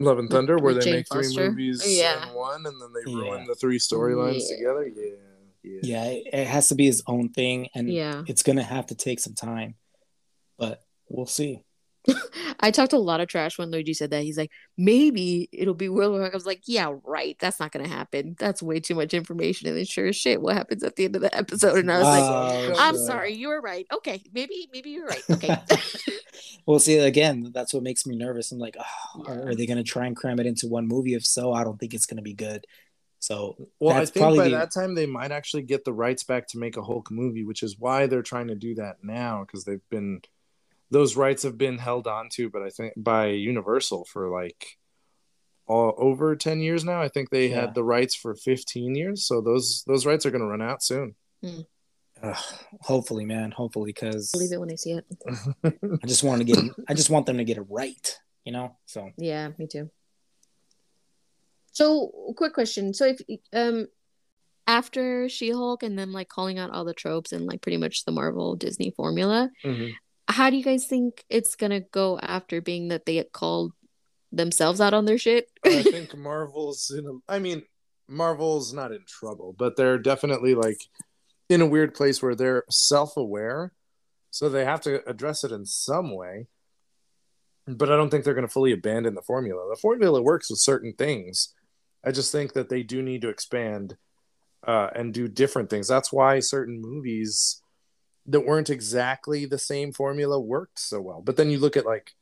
Love 0.00 0.18
and 0.18 0.28
Thunder, 0.28 0.56
where 0.56 0.74
With 0.74 0.76
they 0.78 0.84
Jane 0.90 0.94
make 0.96 1.06
three 1.12 1.24
Foster? 1.24 1.50
movies 1.50 1.82
Yeah. 1.98 2.28
in 2.28 2.34
one, 2.34 2.66
and 2.66 2.80
then 2.80 2.92
they 2.92 3.10
Yeah. 3.10 3.16
ruin 3.16 3.46
the 3.46 3.54
three 3.54 3.78
storylines 3.78 4.42
Yeah. 4.50 4.56
together. 4.56 4.86
Yeah, 4.88 5.12
yeah. 5.62 5.80
yeah, 5.82 6.04
it, 6.06 6.26
it 6.32 6.46
has 6.48 6.68
to 6.68 6.74
be 6.74 6.86
his 6.86 7.02
own 7.06 7.28
thing, 7.28 7.68
and 7.74 7.88
Yeah. 7.88 8.24
it's 8.26 8.42
gonna 8.42 8.62
have 8.64 8.86
to 8.86 8.94
take 8.96 9.20
some 9.20 9.34
time. 9.34 9.76
But 10.58 10.82
we'll 11.08 11.26
see. 11.26 11.62
I 12.60 12.70
talked 12.70 12.92
a 12.92 12.98
lot 12.98 13.20
of 13.20 13.28
trash 13.28 13.58
when 13.58 13.70
Luigi 13.70 13.94
said 13.94 14.10
that. 14.10 14.22
He's 14.22 14.36
like, 14.38 14.50
maybe 14.76 15.48
it'll 15.52 15.74
be 15.74 15.88
World 15.88 16.12
War. 16.12 16.24
I 16.30 16.34
was 16.34 16.46
like, 16.46 16.62
yeah, 16.66 16.94
right. 17.04 17.36
That's 17.40 17.58
not 17.60 17.72
gonna 17.72 17.88
happen. 17.88 18.36
That's 18.38 18.62
way 18.62 18.80
too 18.80 18.94
much 18.94 19.14
information. 19.14 19.68
And 19.68 19.76
then 19.76 19.84
sure 19.84 20.08
as 20.08 20.16
shit, 20.16 20.40
what 20.40 20.54
happens 20.56 20.82
at 20.82 20.96
the 20.96 21.06
end 21.06 21.16
of 21.16 21.22
the 21.22 21.34
episode? 21.34 21.78
And 21.78 21.90
I 21.90 21.98
was 21.98 22.06
like, 22.06 22.22
oh, 22.22 22.74
I'm 22.78 22.96
so- 22.96 23.06
sorry, 23.06 23.34
you 23.34 23.48
were 23.48 23.60
right. 23.60 23.86
Okay, 23.92 24.22
maybe 24.32 24.68
maybe 24.72 24.90
you're 24.90 25.06
right. 25.06 25.22
Okay. 25.30 25.56
well, 26.66 26.78
see, 26.78 26.98
again, 26.98 27.50
that's 27.54 27.72
what 27.72 27.82
makes 27.82 28.06
me 28.06 28.16
nervous. 28.16 28.52
I'm 28.52 28.58
like, 28.58 28.76
oh, 28.78 29.24
are, 29.26 29.48
are 29.48 29.54
they 29.54 29.66
going 29.66 29.78
to 29.78 29.84
try 29.84 30.06
and 30.06 30.16
cram 30.16 30.38
it 30.40 30.46
into 30.46 30.68
one 30.68 30.86
movie? 30.86 31.14
If 31.14 31.24
so, 31.24 31.52
I 31.52 31.64
don't 31.64 31.78
think 31.78 31.94
it's 31.94 32.06
going 32.06 32.16
to 32.18 32.22
be 32.22 32.34
good. 32.34 32.66
So, 33.18 33.56
Well, 33.80 33.94
That's 33.94 34.10
I 34.10 34.12
think 34.12 34.22
probably 34.22 34.38
by 34.40 34.44
the- 34.50 34.56
that 34.56 34.70
time 34.70 34.94
they 34.94 35.06
might 35.06 35.32
actually 35.32 35.62
get 35.62 35.84
the 35.86 35.94
rights 35.94 36.24
back 36.24 36.46
to 36.48 36.58
make 36.58 36.76
a 36.76 36.82
Hulk 36.82 37.10
movie, 37.10 37.42
which 37.44 37.62
is 37.62 37.78
why 37.78 38.06
they're 38.06 38.20
trying 38.22 38.48
to 38.48 38.54
do 38.54 38.74
that 38.74 38.96
now 39.02 39.44
because 39.46 39.64
they've 39.64 39.88
been 39.90 40.20
those 40.90 41.16
rights 41.16 41.42
have 41.42 41.56
been 41.58 41.78
held 41.78 42.06
on 42.06 42.28
to, 42.34 42.48
but 42.50 42.62
I 42.62 42.70
think 42.70 42.92
by 42.96 43.26
Universal 43.28 44.04
for 44.06 44.28
like 44.28 44.76
all 45.66 45.94
over 45.96 46.36
10 46.36 46.60
years 46.60 46.84
now. 46.84 47.00
I 47.00 47.08
think 47.08 47.30
they 47.30 47.48
Yeah. 47.48 47.62
had 47.62 47.74
the 47.74 47.82
rights 47.84 48.14
for 48.14 48.34
15 48.34 48.94
years, 48.94 49.26
so 49.26 49.40
those 49.40 49.82
those 49.86 50.04
rights 50.06 50.26
are 50.26 50.30
going 50.30 50.42
to 50.42 50.46
run 50.46 50.60
out 50.62 50.82
soon. 50.82 51.14
ugh, 52.22 52.36
hopefully, 52.82 53.24
man, 53.24 53.50
hopefully, 53.50 53.90
because 53.90 54.30
Believe 54.30 54.52
it 54.52 54.60
when 54.60 54.70
I 54.70 54.76
see 54.76 54.92
it. 54.92 55.04
I 56.02 56.06
just 56.06 56.22
want 56.22 56.40
to 56.40 56.44
get, 56.44 56.58
I 56.88 56.94
just 56.94 57.10
want 57.10 57.26
them 57.26 57.38
to 57.38 57.44
get 57.44 57.56
it 57.56 57.66
right, 57.68 58.18
you 58.44 58.52
know. 58.52 58.76
So, 58.86 59.10
Yeah, 59.16 59.50
me 59.58 59.66
too. 59.66 59.90
So, 61.72 62.34
quick 62.36 62.52
question. 62.54 62.94
So, 62.94 63.06
if 63.06 63.20
um, 63.52 63.86
after 64.66 65.28
She 65.28 65.50
Hulk 65.50 65.82
and 65.82 65.98
then 65.98 66.12
like 66.12 66.28
calling 66.28 66.58
out 66.58 66.70
all 66.70 66.84
the 66.84 66.94
tropes 66.94 67.32
and 67.32 67.46
like 67.46 67.62
pretty 67.62 67.78
much 67.78 68.04
the 68.04 68.12
Marvel 68.12 68.54
Disney 68.54 68.90
formula, 68.96 69.50
Mhm. 69.64 69.92
How 70.28 70.50
do 70.50 70.56
you 70.56 70.64
guys 70.64 70.86
think 70.86 71.24
it's 71.28 71.54
gonna 71.54 71.80
go 71.80 72.18
after 72.18 72.60
being 72.60 72.88
that 72.88 73.06
they 73.06 73.22
called 73.24 73.72
themselves 74.32 74.80
out 74.80 74.94
on 74.94 75.04
their 75.04 75.18
shit? 75.18 75.50
I 75.64 75.82
think 75.84 76.16
Marvel's 76.16 76.90
in 76.90 77.06
a. 77.06 77.32
I 77.32 77.38
mean, 77.38 77.62
Marvel's 78.08 78.72
not 78.72 78.92
in 78.92 79.04
trouble, 79.06 79.54
but 79.58 79.76
they're 79.76 79.98
definitely 79.98 80.54
like 80.54 80.80
in 81.48 81.60
a 81.60 81.66
weird 81.66 81.94
place 81.94 82.22
where 82.22 82.34
they're 82.34 82.64
self-aware, 82.70 83.72
so 84.30 84.48
they 84.48 84.64
have 84.64 84.80
to 84.82 85.08
address 85.08 85.44
it 85.44 85.52
in 85.52 85.66
some 85.66 86.14
way. 86.14 86.46
But 87.66 87.90
I 87.90 87.96
don't 87.96 88.10
think 88.10 88.24
they're 88.24 88.34
going 88.34 88.46
to 88.46 88.52
fully 88.52 88.72
abandon 88.72 89.14
the 89.14 89.22
formula. 89.22 89.66
The 89.70 89.80
formula 89.80 90.20
works 90.20 90.50
with 90.50 90.58
certain 90.58 90.92
things. 90.92 91.54
I 92.04 92.10
just 92.10 92.30
think 92.30 92.52
that 92.52 92.68
they 92.68 92.82
do 92.82 93.02
need 93.02 93.22
to 93.22 93.30
expand 93.30 93.96
uh, 94.66 94.90
and 94.94 95.14
do 95.14 95.28
different 95.28 95.70
things. 95.70 95.88
That's 95.88 96.12
why 96.12 96.40
certain 96.40 96.80
movies 96.80 97.62
that 98.26 98.40
weren't 98.40 98.70
exactly 98.70 99.44
the 99.46 99.58
same 99.58 99.92
formula 99.92 100.40
worked 100.40 100.78
so 100.78 101.00
well. 101.00 101.20
But 101.22 101.36
then 101.36 101.50
you 101.50 101.58
look 101.58 101.76
at 101.76 101.84
like 101.86 102.12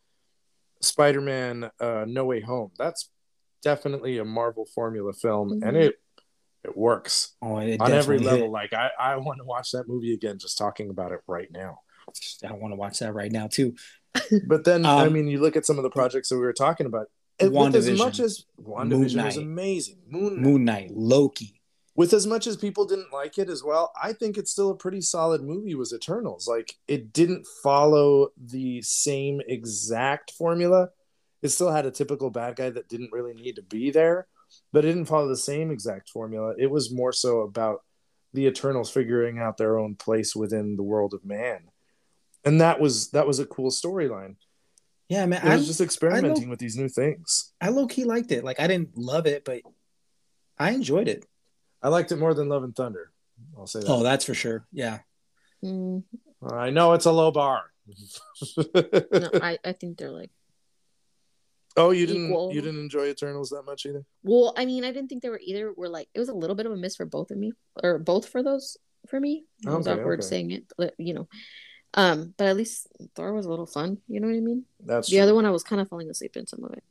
Spider-Man 0.80 1.70
uh, 1.80 2.04
No 2.08 2.24
Way 2.24 2.40
Home. 2.40 2.72
That's 2.78 3.08
definitely 3.62 4.18
a 4.18 4.24
Marvel 4.24 4.64
formula 4.74 5.12
film 5.12 5.52
and 5.52 5.62
Mhm. 5.62 5.80
it 5.88 5.94
it 6.64 6.76
works 6.76 7.34
Oh, 7.42 7.58
it 7.58 7.80
on 7.80 7.90
every 7.92 8.18
level. 8.18 8.42
hit. 8.42 8.50
Like 8.50 8.72
I, 8.72 8.90
I 8.98 9.16
want 9.16 9.38
to 9.38 9.44
watch 9.44 9.72
that 9.72 9.88
movie 9.88 10.14
again 10.14 10.38
just 10.38 10.56
talking 10.58 10.90
about 10.90 11.10
it 11.10 11.18
right 11.26 11.48
now. 11.50 11.80
I 12.44 12.52
want 12.52 12.72
to 12.72 12.76
watch 12.76 13.00
that 13.00 13.12
right 13.14 13.32
now 13.32 13.46
too. 13.48 13.74
But 14.46 14.64
then 14.64 14.84
I 14.86 15.06
Um, 15.06 15.12
mean 15.12 15.26
you 15.26 15.40
look 15.40 15.56
at 15.56 15.66
some 15.66 15.76
of 15.78 15.82
the 15.82 15.90
projects 15.90 16.28
that 16.28 16.36
we 16.36 16.42
were 16.42 16.52
talking 16.52 16.86
about. 16.86 17.06
It, 17.38 17.50
with 17.52 17.74
as 17.74 17.90
much 17.98 18.20
as 18.20 18.44
WandaVision 18.60 18.88
Moon 19.16 19.24
was 19.24 19.36
amazing. 19.36 19.98
Moon 20.08 20.34
Knight. 20.34 20.42
Moon 20.42 20.64
Knight, 20.64 20.90
Loki. 20.92 21.60
With 21.94 22.12
as 22.14 22.26
much 22.26 22.46
as 22.46 22.56
people 22.56 22.86
didn't 22.86 23.12
like 23.12 23.38
it 23.38 23.50
as 23.50 23.62
well, 23.62 23.92
I 24.00 24.12
think 24.12 24.38
it's 24.38 24.50
still 24.50 24.70
a 24.70 24.76
pretty 24.76 25.00
solid 25.00 25.42
movie. 25.42 25.74
Was 25.74 25.92
Eternals 25.92 26.48
like 26.48 26.76
it 26.88 27.12
didn't 27.12 27.46
follow 27.62 28.28
the 28.36 28.80
same 28.82 29.40
exact 29.46 30.32
formula. 30.32 30.88
It 31.42 31.48
still 31.48 31.70
had 31.70 31.86
a 31.86 31.90
typical 31.90 32.30
bad 32.30 32.56
guy 32.56 32.70
that 32.70 32.88
didn't 32.88 33.12
really 33.12 33.34
need 33.34 33.56
to 33.56 33.62
be 33.62 33.90
there, 33.90 34.26
but 34.72 34.84
it 34.84 34.88
didn't 34.88 35.06
follow 35.06 35.28
the 35.28 35.36
same 35.36 35.70
exact 35.70 36.08
formula. 36.08 36.54
It 36.56 36.70
was 36.70 36.92
more 36.92 37.12
so 37.12 37.40
about 37.40 37.82
the 38.32 38.46
Eternals 38.46 38.90
figuring 38.90 39.38
out 39.38 39.58
their 39.58 39.78
own 39.78 39.94
place 39.94 40.34
within 40.34 40.76
the 40.76 40.82
world 40.82 41.12
of 41.12 41.24
man, 41.24 41.64
and 42.44 42.60
that 42.60 42.80
was 42.80 43.10
that 43.10 43.26
was 43.26 43.38
a 43.38 43.46
cool 43.46 43.70
storyline. 43.70 44.36
Yeah, 45.08 45.26
man. 45.26 45.46
I, 45.46 45.56
was 45.56 45.66
just 45.66 45.82
experimenting 45.82 46.48
with 46.48 46.58
these 46.58 46.76
new 46.76 46.88
things. 46.88 47.52
I 47.60 47.68
low 47.68 47.86
key 47.86 48.04
liked 48.04 48.32
it. 48.32 48.44
Like 48.44 48.60
I 48.60 48.66
didn't 48.66 48.96
love 48.96 49.26
it, 49.26 49.44
but 49.44 49.60
I 50.58 50.70
enjoyed 50.70 51.06
it. 51.06 51.26
I 51.82 51.88
liked 51.88 52.12
it 52.12 52.16
more 52.16 52.34
than 52.34 52.48
Love 52.48 52.64
and 52.64 52.74
Thunder. 52.74 53.10
I'll 53.58 53.66
say 53.66 53.80
that. 53.80 53.88
Oh, 53.88 54.02
that's 54.02 54.24
for 54.24 54.34
sure. 54.34 54.64
Yeah. 54.72 55.00
Mm, 55.64 56.02
I 56.50 56.70
know 56.70 56.92
it's 56.92 57.06
a 57.06 57.12
low 57.12 57.30
bar. 57.30 57.62
no, 57.86 59.30
I, 59.42 59.58
I 59.64 59.72
think 59.72 59.98
they're 59.98 60.10
like. 60.10 60.30
Oh, 61.76 61.90
you 61.90 62.06
didn't 62.06 62.26
Equal. 62.26 62.52
you 62.52 62.60
didn't 62.60 62.80
enjoy 62.80 63.06
Eternals 63.08 63.48
that 63.50 63.62
much 63.64 63.86
either? 63.86 64.04
Well, 64.22 64.52
I 64.58 64.66
mean, 64.66 64.84
I 64.84 64.92
didn't 64.92 65.08
think 65.08 65.22
they 65.22 65.30
were 65.30 65.40
either. 65.42 65.72
Were 65.72 65.88
like 65.88 66.08
it 66.14 66.18
was 66.18 66.28
a 66.28 66.34
little 66.34 66.54
bit 66.54 66.66
of 66.66 66.72
a 66.72 66.76
miss 66.76 66.96
for 66.96 67.06
both 67.06 67.30
of 67.30 67.38
me, 67.38 67.52
or 67.82 67.98
both 67.98 68.28
for 68.28 68.42
those 68.42 68.76
for 69.08 69.18
me. 69.18 69.44
It 69.64 69.70
was 69.70 69.86
Okay, 69.88 69.98
awkward 70.00 70.20
okay. 70.20 70.28
saying 70.28 70.50
it, 70.50 70.64
but, 70.76 70.94
you 70.98 71.14
know. 71.14 71.28
Um, 71.94 72.34
but 72.36 72.46
at 72.46 72.56
least 72.56 72.88
Thor 73.14 73.32
was 73.32 73.46
a 73.46 73.50
little 73.50 73.66
fun. 73.66 73.98
You 74.06 74.20
know 74.20 74.28
what 74.28 74.36
I 74.36 74.40
mean? 74.40 74.64
That's 74.84 75.08
The 75.08 75.16
true. 75.16 75.22
other 75.22 75.34
one, 75.34 75.44
I 75.46 75.50
was 75.50 75.62
kind 75.62 75.80
of 75.80 75.88
falling 75.88 76.08
asleep 76.10 76.36
in 76.36 76.46
some 76.46 76.62
of 76.64 76.72
it. 76.72 76.84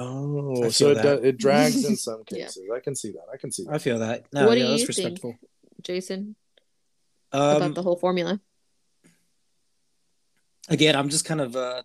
Oh, 0.00 0.68
so 0.70 0.90
it, 0.90 0.94
that. 0.94 1.02
do- 1.02 1.26
it 1.28 1.36
drags 1.38 1.84
in 1.84 1.96
some 2.08 2.22
Yeah. 2.30 2.44
cases. 2.46 2.62
I 2.74 2.80
can 2.80 2.94
see 2.94 3.10
that. 3.12 3.26
I 3.32 3.36
can 3.36 3.50
see 3.50 3.64
that. 3.64 3.74
I 3.74 3.78
feel 3.78 3.98
that. 3.98 4.26
No, 4.32 4.46
What 4.46 4.54
do 4.54 4.60
you 4.60 4.66
that's 4.68 4.80
think? 4.84 4.88
respectful. 4.88 5.34
Jason, 5.82 6.36
Um, 7.32 7.56
about 7.56 7.74
the 7.74 7.82
whole 7.82 7.96
formula. 7.96 8.40
again, 10.68 10.96
I'm 10.96 11.08
just 11.08 11.24
kind 11.24 11.40
of 11.40 11.56
uh 11.56 11.82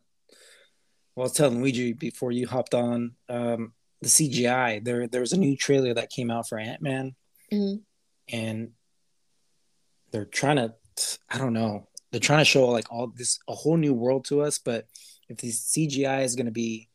well 1.16 1.24
I 1.24 1.28
was 1.28 1.34
telling 1.34 1.62
Luigi 1.62 1.94
before 1.94 2.32
you 2.32 2.48
hopped 2.48 2.74
on, 2.74 3.14
um, 3.30 3.74
the 4.02 4.10
CGI. 4.10 4.84
There 4.84 5.08
there 5.08 5.22
was 5.22 5.34
a 5.34 5.38
new 5.40 5.56
trailer 5.56 5.94
that 5.94 6.10
came 6.10 6.30
out 6.32 6.48
for 6.50 6.58
Ant 6.58 6.82
Man 6.82 7.16
Mhm. 7.52 7.82
and 8.32 8.72
they're 10.12 10.26
trying 10.26 10.58
to 10.58 10.74
I 11.30 11.38
don't 11.38 11.54
know. 11.54 11.88
They're 12.12 12.20
trying 12.20 12.40
to 12.40 12.46
show 12.46 12.68
like 12.68 12.92
all 12.92 13.08
this 13.08 13.40
a 13.48 13.54
whole 13.56 13.78
new 13.78 13.94
world 13.94 14.26
to 14.26 14.42
us, 14.42 14.60
but 14.60 14.88
if 15.30 15.38
the 15.38 15.50
CGI 15.52 16.24
is 16.24 16.36
gonna 16.36 16.52
be 16.52 16.90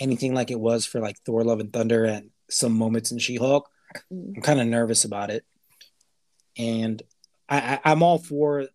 anything 0.00 0.34
like 0.34 0.50
it 0.50 0.58
was 0.58 0.86
for 0.86 0.98
like 0.98 1.18
Thor 1.20 1.44
Love 1.44 1.60
and 1.60 1.72
Thunder 1.72 2.04
and 2.04 2.30
some 2.48 2.72
moments 2.72 3.12
in 3.12 3.18
She 3.18 3.36
Hulk, 3.36 3.70
Mm. 4.12 4.36
I'm 4.36 4.42
kind 4.42 4.60
of 4.60 4.66
nervous 4.66 5.04
about 5.04 5.30
it. 5.30 5.44
And 6.56 7.02
I, 7.48 7.58
I, 7.58 7.80
I'm 7.92 8.02
all 8.02 8.18
for 8.18 8.66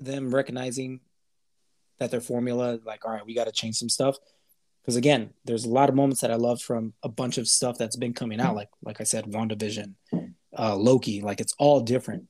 them 0.00 0.34
recognizing 0.34 1.00
that 1.98 2.10
their 2.10 2.20
formula, 2.20 2.78
like, 2.84 3.04
all 3.04 3.12
right, 3.12 3.24
we 3.24 3.34
got 3.34 3.44
to 3.44 3.52
change 3.52 3.76
some 3.76 3.88
stuff. 3.88 4.16
Because 4.82 4.96
again, 4.96 5.30
there's 5.44 5.64
a 5.64 5.70
lot 5.70 5.88
of 5.88 5.94
moments 5.96 6.20
that 6.20 6.30
I 6.30 6.36
love 6.36 6.60
from 6.62 6.92
a 7.02 7.08
bunch 7.08 7.38
of 7.38 7.48
stuff 7.48 7.76
that's 7.76 7.96
been 7.96 8.14
coming 8.14 8.40
out, 8.40 8.54
like 8.54 8.68
like 8.82 9.00
I 9.00 9.04
said, 9.04 9.24
WandaVision, 9.24 9.94
uh, 10.56 10.76
Loki, 10.76 11.22
like 11.22 11.40
it's 11.40 11.54
all 11.58 11.80
different. 11.80 12.24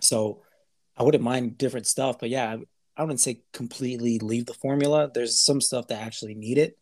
So 0.00 0.42
I 0.96 1.04
wouldn't 1.04 1.22
mind 1.22 1.56
different 1.56 1.86
stuff, 1.86 2.18
but 2.18 2.30
yeah, 2.30 2.50
I, 2.50 2.58
I 2.96 3.02
wouldn't 3.04 3.20
say 3.20 3.42
completely 3.52 4.18
leave 4.18 4.46
the 4.46 4.54
formula. 4.54 5.08
There's 5.12 5.38
some 5.38 5.60
stuff 5.60 5.86
that 5.86 6.02
actually 6.02 6.34
need 6.34 6.58
it, 6.58 6.76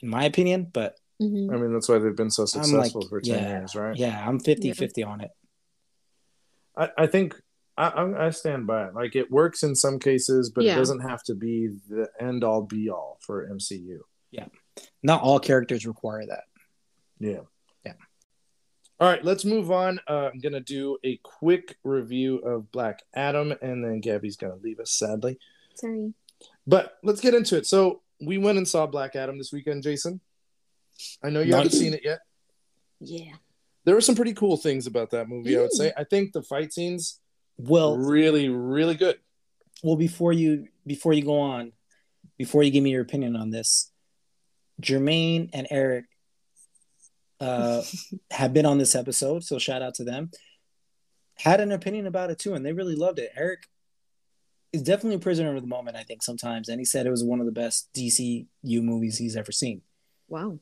in 0.00 0.08
my 0.08 0.24
opinion. 0.24 0.66
But 0.72 0.96
Mhm. 1.20 1.50
I 1.52 1.56
mean, 1.56 1.72
that's 1.72 1.88
why 1.88 1.98
they've 1.98 2.14
been 2.14 2.30
so 2.30 2.42
I'm 2.54 2.60
like, 2.60 2.64
successful 2.90 3.08
for 3.08 3.20
10 3.22 3.34
yeah, 3.42 3.48
years, 3.60 3.74
right? 3.74 3.96
yeah, 3.96 4.28
I'm 4.28 4.38
50 4.38 4.72
50 4.74 5.02
on 5.02 5.20
it. 5.22 5.30
I, 6.76 6.90
I 6.98 7.06
think 7.06 7.40
I, 7.78 7.88
I 7.88 8.26
I 8.26 8.30
stand 8.30 8.66
by 8.66 8.88
it. 8.88 8.94
Like 8.94 9.16
it 9.16 9.30
works 9.30 9.62
in 9.62 9.74
some 9.74 9.98
cases, 9.98 10.50
but 10.50 10.64
Yeah. 10.64 10.74
it 10.74 10.76
doesn't 10.76 11.00
have 11.00 11.22
to 11.24 11.34
be 11.34 11.68
the 11.88 12.08
end 12.20 12.44
all 12.44 12.62
be 12.62 12.90
all 12.90 13.18
for 13.20 13.46
MCU. 13.48 14.00
Yeah, 14.30 14.46
not 15.02 15.22
all 15.22 15.38
characters 15.40 15.86
require 15.86 16.26
that. 16.26 16.44
Yeah. 17.18 17.40
Yeah. 17.84 17.94
All 19.00 19.08
right, 19.08 19.24
let's 19.24 19.44
move 19.44 19.70
on. 19.70 20.00
Uh, 20.06 20.30
I'm 20.32 20.40
gonna 20.40 20.60
do 20.60 20.98
a 21.04 21.16
quick 21.22 21.76
review 21.84 22.38
of 22.38 22.70
Black 22.72 23.02
Adam, 23.14 23.52
and 23.62 23.82
then 23.84 24.00
Gabby's 24.00 24.36
gonna 24.36 24.56
leave 24.56 24.80
us 24.80 24.90
sadly. 24.90 25.38
Sorry. 25.76 26.12
But 26.66 26.98
let's 27.02 27.20
get 27.20 27.34
into 27.34 27.56
it. 27.56 27.66
So 27.66 28.02
we 28.20 28.38
went 28.38 28.58
and 28.58 28.66
saw 28.66 28.86
Black 28.86 29.14
Adam 29.16 29.38
this 29.38 29.52
weekend, 29.52 29.82
Jason. 29.82 30.20
I 31.22 31.30
know 31.30 31.40
you 31.40 31.50
Not- 31.52 31.64
haven't 31.64 31.72
seen 31.78 31.94
it 31.94 32.02
yet. 32.04 32.20
Yeah. 33.00 33.34
There 33.84 33.94
were 33.94 34.00
some 34.00 34.14
pretty 34.16 34.32
cool 34.34 34.56
things 34.56 34.86
about 34.86 35.10
that 35.10 35.28
movie. 35.28 35.56
I 35.56 35.60
would 35.60 35.70
Mm. 35.70 35.76
say. 35.76 35.92
I 35.96 36.04
think 36.04 36.32
the 36.32 36.42
fight 36.42 36.72
scenes 36.72 37.20
Well, 37.58 37.96
really, 37.96 38.48
really 38.48 38.94
good. 38.94 39.20
well, 39.82 39.96
before 39.96 40.32
you 40.32 40.68
before 40.86 41.12
you 41.12 41.22
go 41.22 41.38
on, 41.40 41.72
before 42.38 42.62
you 42.62 42.70
give 42.70 42.82
me 42.82 42.90
your 42.90 43.02
opinion 43.02 43.36
on 43.36 43.50
this, 43.50 43.90
Jermaine 44.80 45.50
and 45.52 45.66
Eric 45.70 46.06
uh, 47.40 47.82
have 48.30 48.52
been 48.54 48.64
on 48.66 48.78
this 48.78 48.94
episode, 48.94 49.44
so 49.44 49.58
shout 49.58 49.82
out 49.82 49.94
to 49.94 50.04
them. 50.04 50.30
Had 51.38 51.60
an 51.60 51.70
opinion 51.72 52.06
about 52.06 52.30
it 52.30 52.38
too, 52.38 52.54
and 52.54 52.64
they 52.64 52.72
really 52.72 52.94
loved 52.96 53.18
it. 53.18 53.30
Eric 53.36 53.64
is 54.76 54.82
definitely 54.82 55.16
a 55.16 55.20
prisoner 55.20 55.54
of 55.56 55.60
the 55.62 55.66
moment, 55.68 55.96
I 55.96 56.02
think, 56.04 56.22
sometimes, 56.22 56.68
and 56.68 56.78
he 56.80 56.84
said 56.84 57.06
it 57.06 57.10
was 57.10 57.24
one 57.24 57.40
of 57.40 57.46
the 57.46 57.52
best 57.52 57.88
DCU 57.94 58.46
movies 58.82 59.18
he's 59.18 59.36
ever 59.36 59.52
seen. 59.52 59.82
Wow. 60.28 60.58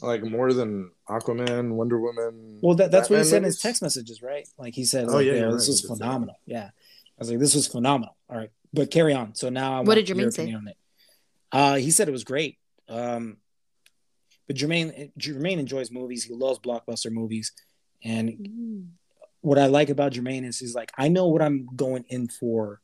Like 0.00 0.22
more 0.22 0.52
than 0.52 0.90
Aquaman, 1.08 1.72
Wonder 1.72 2.00
Woman. 2.00 2.58
Well, 2.62 2.76
that, 2.76 2.90
that's 2.90 3.10
what 3.10 3.16
he 3.16 3.22
Batman 3.22 3.30
said 3.30 3.36
in 3.38 3.44
his 3.44 3.60
text 3.60 3.82
messages, 3.82 4.22
right? 4.22 4.46
Like 4.56 4.74
he 4.74 4.84
said, 4.84 5.06
Oh, 5.08 5.14
like, 5.14 5.26
yeah, 5.26 5.32
yeah, 5.32 5.38
you're 5.40 5.52
this 5.52 5.62
right. 5.62 5.68
was 5.68 5.80
He 5.80 5.82
did 5.82 5.88
say 5.88 5.88
that. 5.88 5.98
phenomenal. 5.98 6.34
Yeah. 6.46 6.64
I 6.66 7.18
was 7.18 7.30
like, 7.30 7.38
this 7.40 7.54
was 7.54 7.66
phenomenal. 7.66 8.16
All 8.30 8.36
right. 8.36 8.50
But 8.72 8.90
carry 8.90 9.12
on. 9.14 9.34
So 9.34 9.48
now 9.48 9.72
I 9.74 9.78
What 9.78 9.88
want 9.88 9.96
did 9.96 10.08
your 10.08 10.16
Jermaine 10.18 10.32
say? 10.32 10.42
opinion 10.42 10.60
on 10.60 10.68
it. 10.68 10.76
Uh, 11.50 11.74
he 11.76 11.90
said 11.90 12.08
it 12.08 12.12
was 12.12 12.24
great. 12.24 12.58
Um, 12.88 13.38
but 14.46 14.56
Jermaine 14.56 15.10
Jermaine 15.18 15.58
enjoys 15.58 15.90
movies. 15.90 16.24
He 16.24 16.32
loves 16.34 16.58
blockbuster 16.60 17.10
movies. 17.10 17.52
And 18.04 18.28
Mm. 18.30 18.86
what 19.40 19.58
I 19.58 19.66
like 19.66 19.88
about 19.90 20.12
Jermaine 20.12 20.44
is 20.44 20.58
he's 20.60 20.74
like, 20.76 20.92
I 20.96 21.08
know 21.08 21.26
what 21.26 21.42
I'm 21.42 21.68
going 21.74 22.04
in 22.08 22.28
for 22.28 22.80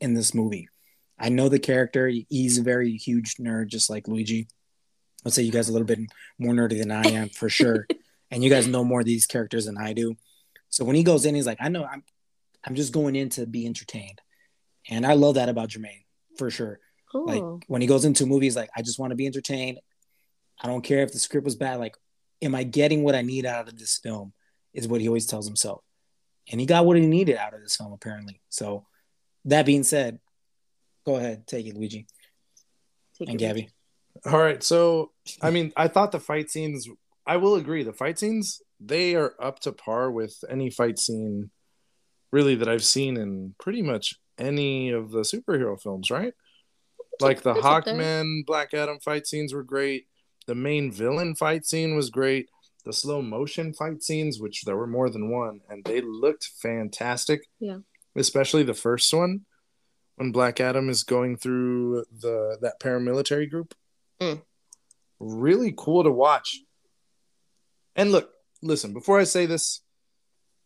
in 0.00 0.14
this 0.14 0.34
movie. 0.34 0.68
I 1.18 1.28
know 1.28 1.48
the 1.48 1.58
character. 1.58 2.10
He's 2.28 2.58
a 2.58 2.62
very 2.62 2.96
huge 2.96 3.36
nerd, 3.36 3.68
just 3.68 3.88
like 3.88 4.08
Luigi. 4.08 4.48
Let's 5.24 5.36
say 5.36 5.42
you 5.42 5.52
guys 5.52 5.68
are 5.68 5.72
a 5.72 5.74
little 5.74 5.86
bit 5.86 6.00
more 6.38 6.52
nerdy 6.52 6.78
than 6.78 6.90
I 6.90 7.04
am 7.04 7.28
for 7.28 7.48
sure. 7.48 7.86
and 8.30 8.42
you 8.42 8.50
guys 8.50 8.66
know 8.66 8.84
more 8.84 9.00
of 9.00 9.06
these 9.06 9.26
characters 9.26 9.66
than 9.66 9.78
I 9.78 9.92
do. 9.92 10.16
So 10.68 10.84
when 10.84 10.96
he 10.96 11.02
goes 11.02 11.24
in, 11.24 11.34
he's 11.34 11.46
like, 11.46 11.58
I 11.60 11.68
know 11.68 11.84
I'm 11.84 12.02
I'm 12.64 12.74
just 12.74 12.92
going 12.92 13.14
in 13.14 13.28
to 13.30 13.46
be 13.46 13.66
entertained. 13.66 14.20
And 14.88 15.06
I 15.06 15.14
love 15.14 15.36
that 15.36 15.48
about 15.48 15.68
Jermaine 15.68 16.04
for 16.36 16.50
sure. 16.50 16.80
Cool. 17.12 17.26
Like 17.26 17.64
when 17.68 17.80
he 17.80 17.86
goes 17.86 18.04
into 18.04 18.26
movies, 18.26 18.56
like 18.56 18.70
I 18.76 18.82
just 18.82 18.98
want 18.98 19.10
to 19.10 19.16
be 19.16 19.26
entertained. 19.26 19.78
I 20.60 20.66
don't 20.66 20.82
care 20.82 21.02
if 21.02 21.12
the 21.12 21.18
script 21.18 21.44
was 21.44 21.56
bad. 21.56 21.78
Like, 21.78 21.96
am 22.42 22.54
I 22.54 22.64
getting 22.64 23.02
what 23.02 23.14
I 23.14 23.22
need 23.22 23.46
out 23.46 23.68
of 23.68 23.78
this 23.78 23.98
film? 23.98 24.32
Is 24.72 24.88
what 24.88 25.00
he 25.00 25.08
always 25.08 25.26
tells 25.26 25.46
himself. 25.46 25.82
And 26.50 26.60
he 26.60 26.66
got 26.66 26.84
what 26.84 26.96
he 26.96 27.06
needed 27.06 27.36
out 27.36 27.54
of 27.54 27.62
this 27.62 27.76
film, 27.76 27.92
apparently. 27.92 28.40
So 28.48 28.86
that 29.46 29.66
being 29.66 29.82
said, 29.82 30.18
go 31.04 31.16
ahead, 31.16 31.46
take 31.46 31.66
it, 31.66 31.76
Luigi 31.76 32.06
Take 33.18 33.28
and 33.28 33.40
it. 33.40 33.44
Gabby. 33.44 33.68
All 34.26 34.38
right, 34.38 34.62
so 34.62 35.12
I 35.42 35.50
mean, 35.50 35.72
I 35.76 35.88
thought 35.88 36.12
the 36.12 36.20
fight 36.20 36.50
scenes. 36.50 36.88
I 37.26 37.36
will 37.36 37.56
agree, 37.56 37.82
the 37.82 37.92
fight 37.92 38.18
scenes 38.18 38.60
they 38.80 39.14
are 39.14 39.34
up 39.40 39.60
to 39.60 39.72
par 39.72 40.10
with 40.10 40.36
any 40.48 40.70
fight 40.70 40.98
scene, 40.98 41.50
really 42.32 42.54
that 42.56 42.68
I've 42.68 42.84
seen 42.84 43.16
in 43.16 43.54
pretty 43.58 43.82
much 43.82 44.14
any 44.38 44.90
of 44.90 45.10
the 45.10 45.20
superhero 45.20 45.80
films. 45.80 46.10
Right? 46.10 46.32
Like 47.20 47.42
the 47.42 47.54
It's. 47.54 47.64
Hawkman, 47.64 48.44
Black 48.46 48.74
Adam 48.74 48.98
fight 49.00 49.26
scenes 49.26 49.54
were 49.54 49.62
great. 49.62 50.06
The 50.46 50.54
main 50.54 50.92
villain 50.92 51.34
fight 51.34 51.64
scene 51.64 51.96
was 51.96 52.10
great. 52.10 52.48
The 52.84 52.92
slow 52.92 53.22
motion 53.22 53.72
fight 53.72 54.02
scenes, 54.02 54.40
which 54.40 54.62
there 54.64 54.76
were 54.76 54.86
more 54.86 55.08
than 55.08 55.30
one, 55.30 55.60
and 55.70 55.84
they 55.84 56.00
looked 56.02 56.50
fantastic. 56.60 57.46
Yeah. 57.58 57.78
Especially 58.16 58.62
the 58.62 58.74
first 58.74 59.12
one 59.12 59.40
when 60.16 60.32
Black 60.32 60.60
Adam 60.60 60.88
is 60.88 61.02
going 61.02 61.36
through 61.36 62.04
the 62.20 62.58
that 62.60 62.80
paramilitary 62.80 63.50
group. 63.50 63.74
Mm. 64.20 64.42
Really 65.18 65.74
cool 65.76 66.04
to 66.04 66.10
watch. 66.10 66.60
And 67.96 68.12
look, 68.12 68.30
listen, 68.62 68.92
before 68.92 69.18
I 69.18 69.24
say 69.24 69.46
this, 69.46 69.80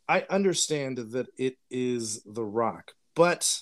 I 0.08 0.24
understand 0.30 0.98
that 1.12 1.28
it 1.36 1.56
is 1.70 2.22
The 2.24 2.44
Rock, 2.44 2.92
but 3.14 3.60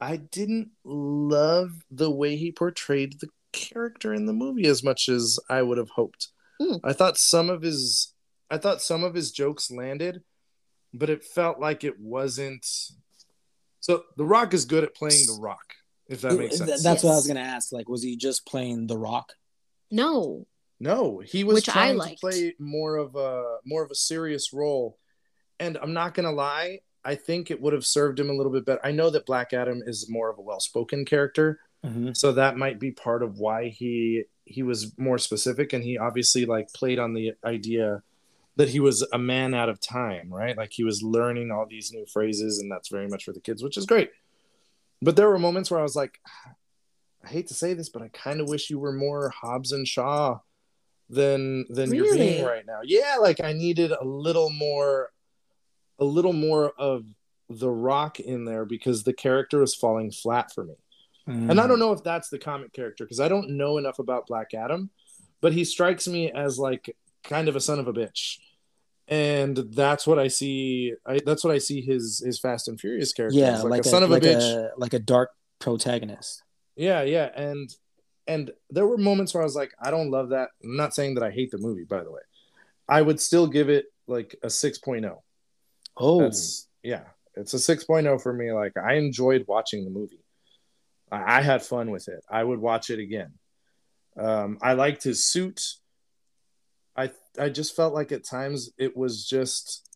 I 0.00 0.16
didn't 0.16 0.70
love 0.84 1.84
the 1.90 2.10
way 2.10 2.36
he 2.36 2.52
portrayed 2.52 3.20
the 3.20 3.28
character 3.52 4.14
in 4.14 4.26
the 4.26 4.32
movie 4.32 4.66
as 4.66 4.82
much 4.82 5.08
as 5.08 5.38
I 5.50 5.62
would 5.62 5.78
have 5.78 5.90
hoped. 5.90 6.28
Mm. 6.60 6.80
I 6.82 6.92
thought 6.92 7.18
some 7.18 7.50
of 7.50 7.62
his 7.62 8.14
I 8.50 8.56
thought 8.56 8.80
some 8.80 9.04
of 9.04 9.14
his 9.14 9.30
jokes 9.30 9.70
landed, 9.70 10.22
but 10.94 11.10
it 11.10 11.24
felt 11.24 11.58
like 11.60 11.84
it 11.84 11.98
wasn't 12.00 12.66
so 13.80 14.02
The 14.16 14.24
Rock 14.24 14.54
is 14.54 14.64
good 14.64 14.84
at 14.84 14.94
playing 14.94 15.26
The 15.26 15.38
Rock, 15.40 15.74
if 16.08 16.20
that 16.22 16.34
makes 16.38 16.58
sense. 16.58 16.82
That's 16.82 17.02
what 17.04 17.12
I 17.12 17.16
was 17.16 17.26
gonna 17.26 17.40
ask. 17.40 17.72
Like, 17.72 17.88
was 17.88 18.02
he 18.02 18.16
just 18.16 18.46
playing 18.46 18.86
The 18.86 18.98
Rock? 18.98 19.32
No. 19.90 20.46
No, 20.80 21.18
he 21.18 21.42
was 21.44 21.54
Which 21.56 21.68
I 21.70 21.72
trying 21.72 22.00
to 22.00 22.16
play 22.20 22.54
more 22.58 22.96
of 22.96 23.16
a 23.16 23.58
more 23.64 23.82
of 23.82 23.90
a 23.90 23.94
serious 23.96 24.52
role. 24.52 24.98
And 25.60 25.76
I'm 25.78 25.92
not 25.92 26.14
gonna 26.14 26.32
lie, 26.32 26.80
I 27.04 27.14
think 27.16 27.50
it 27.50 27.60
would 27.60 27.72
have 27.72 27.86
served 27.86 28.20
him 28.20 28.30
a 28.30 28.32
little 28.32 28.52
bit 28.52 28.64
better. 28.64 28.80
I 28.84 28.92
know 28.92 29.10
that 29.10 29.26
Black 29.26 29.52
Adam 29.52 29.82
is 29.86 30.08
more 30.08 30.30
of 30.30 30.38
a 30.38 30.42
well-spoken 30.42 31.04
character, 31.04 31.60
Mm-hmm. 31.86 32.10
so 32.12 32.32
that 32.32 32.56
might 32.56 32.80
be 32.80 32.90
part 32.90 33.22
of 33.22 33.38
why 33.38 33.68
he 33.68 34.24
he 34.44 34.64
was 34.64 34.98
more 34.98 35.16
specific 35.16 35.72
and 35.72 35.84
he 35.84 35.96
obviously 35.96 36.44
like 36.44 36.72
played 36.72 36.98
on 36.98 37.14
the 37.14 37.34
idea 37.44 38.02
that 38.58 38.68
he 38.68 38.80
was 38.80 39.06
a 39.12 39.18
man 39.18 39.54
out 39.54 39.68
of 39.68 39.80
time, 39.80 40.28
right? 40.32 40.56
Like 40.56 40.72
he 40.72 40.82
was 40.82 41.00
learning 41.02 41.52
all 41.52 41.64
these 41.64 41.92
new 41.92 42.04
phrases 42.06 42.58
and 42.58 42.70
that's 42.70 42.88
very 42.88 43.08
much 43.08 43.24
for 43.24 43.32
the 43.32 43.40
kids, 43.40 43.62
which 43.62 43.76
is 43.76 43.86
great. 43.86 44.10
But 45.00 45.14
there 45.14 45.28
were 45.28 45.38
moments 45.38 45.70
where 45.70 45.78
I 45.78 45.84
was 45.84 45.96
like 45.96 46.18
I 47.24 47.28
hate 47.28 47.46
to 47.48 47.54
say 47.54 47.74
this, 47.74 47.88
but 47.88 48.02
I 48.02 48.08
kind 48.08 48.40
of 48.40 48.48
wish 48.48 48.68
you 48.68 48.78
were 48.78 48.92
more 48.92 49.30
Hobbs 49.30 49.72
and 49.72 49.86
Shaw 49.86 50.40
than 51.08 51.66
than 51.68 51.94
you're 51.94 52.14
being 52.14 52.44
right 52.44 52.66
now. 52.66 52.80
Yeah, 52.84 53.16
like 53.20 53.40
I 53.40 53.52
needed 53.52 53.92
a 53.92 54.04
little 54.04 54.50
more 54.50 55.12
a 56.00 56.04
little 56.04 56.32
more 56.32 56.72
of 56.78 57.04
the 57.48 57.70
rock 57.70 58.20
in 58.20 58.44
there 58.44 58.64
because 58.64 59.04
the 59.04 59.12
character 59.12 59.60
was 59.60 59.74
falling 59.74 60.10
flat 60.10 60.52
for 60.52 60.64
me. 60.64 60.74
Mm-hmm. 61.28 61.50
And 61.50 61.60
I 61.60 61.66
don't 61.66 61.78
know 61.78 61.92
if 61.92 62.02
that's 62.02 62.28
the 62.28 62.38
comic 62.38 62.72
character 62.72 63.04
because 63.04 63.20
I 63.20 63.28
don't 63.28 63.50
know 63.50 63.78
enough 63.78 63.98
about 63.98 64.26
Black 64.26 64.52
Adam, 64.52 64.90
but 65.40 65.52
he 65.52 65.64
strikes 65.64 66.08
me 66.08 66.30
as 66.32 66.58
like 66.58 66.94
kind 67.22 67.48
of 67.48 67.56
a 67.56 67.60
son 67.60 67.78
of 67.78 67.88
a 67.88 67.92
bitch. 67.92 68.38
And 69.08 69.56
that's 69.56 70.06
what 70.06 70.18
I 70.18 70.28
see. 70.28 70.92
I, 71.06 71.20
that's 71.24 71.42
what 71.42 71.54
I 71.54 71.58
see 71.58 71.80
his 71.80 72.22
his 72.24 72.38
Fast 72.38 72.68
and 72.68 72.78
Furious 72.78 73.12
character. 73.12 73.38
Yeah, 73.38 73.54
as, 73.54 73.64
like, 73.64 73.80
a 73.80 73.88
son 73.88 74.02
of 74.02 74.10
a 74.10 74.20
bitch. 74.20 74.42
a 74.42 74.70
like 74.76 74.92
a 74.92 74.98
dark 74.98 75.30
protagonist. 75.58 76.42
Yeah, 76.76 77.02
yeah, 77.02 77.30
and 77.34 77.74
and 78.26 78.50
there 78.68 78.86
were 78.86 78.98
moments 78.98 79.32
where 79.32 79.42
I 79.42 79.44
was 79.44 79.56
like, 79.56 79.72
I 79.82 79.90
don't 79.90 80.10
love 80.10 80.28
that. 80.28 80.50
I'm 80.62 80.76
not 80.76 80.94
saying 80.94 81.14
that 81.14 81.24
I 81.24 81.30
hate 81.30 81.50
the 81.50 81.58
movie, 81.58 81.84
by 81.84 82.04
the 82.04 82.10
way. 82.10 82.20
I 82.86 83.00
would 83.00 83.20
still 83.20 83.46
give 83.46 83.70
it 83.70 83.86
like 84.06 84.36
a 84.42 84.46
6.0. 84.46 85.16
Oh, 85.96 86.20
That's 86.20 86.68
yeah, 86.82 87.04
it's 87.34 87.54
a 87.54 87.56
6.0 87.56 88.22
for 88.22 88.32
me. 88.32 88.52
Like 88.52 88.76
I 88.76 88.94
enjoyed 88.94 89.44
watching 89.48 89.84
the 89.84 89.90
movie. 89.90 90.22
I, 91.10 91.38
I 91.38 91.42
had 91.42 91.62
fun 91.62 91.90
with 91.90 92.08
it. 92.08 92.22
I 92.30 92.44
would 92.44 92.58
watch 92.58 92.90
it 92.90 92.98
again. 92.98 93.32
Um, 94.18 94.58
I 94.60 94.74
liked 94.74 95.02
his 95.02 95.24
suit. 95.24 95.62
I 96.98 97.10
I 97.38 97.48
just 97.48 97.76
felt 97.76 97.94
like 97.94 98.12
at 98.12 98.24
times 98.24 98.70
it 98.76 98.96
was 98.96 99.26
just 99.26 99.88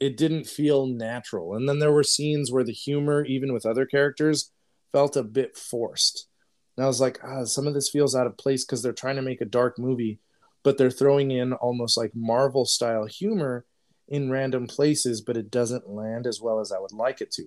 it 0.00 0.16
didn't 0.16 0.46
feel 0.46 0.86
natural. 0.86 1.54
And 1.54 1.68
then 1.68 1.78
there 1.78 1.92
were 1.92 2.02
scenes 2.02 2.50
where 2.50 2.64
the 2.64 2.72
humor, 2.72 3.24
even 3.24 3.52
with 3.52 3.64
other 3.64 3.86
characters, 3.86 4.50
felt 4.92 5.16
a 5.16 5.22
bit 5.22 5.56
forced. 5.56 6.28
And 6.76 6.84
I 6.84 6.88
was 6.88 7.00
like, 7.00 7.20
ah, 7.22 7.44
some 7.44 7.66
of 7.66 7.74
this 7.74 7.90
feels 7.90 8.16
out 8.16 8.26
of 8.26 8.36
place 8.36 8.64
because 8.64 8.82
they're 8.82 8.92
trying 8.92 9.16
to 9.16 9.22
make 9.22 9.40
a 9.40 9.46
dark 9.46 9.78
movie, 9.78 10.18
but 10.62 10.78
they're 10.78 10.90
throwing 10.90 11.30
in 11.30 11.52
almost 11.52 11.96
like 11.96 12.10
Marvel 12.14 12.64
style 12.64 13.06
humor 13.06 13.64
in 14.08 14.30
random 14.30 14.66
places, 14.66 15.20
but 15.20 15.36
it 15.36 15.50
doesn't 15.50 15.88
land 15.88 16.26
as 16.26 16.40
well 16.40 16.58
as 16.58 16.72
I 16.72 16.80
would 16.80 16.92
like 16.92 17.20
it 17.20 17.30
to. 17.32 17.46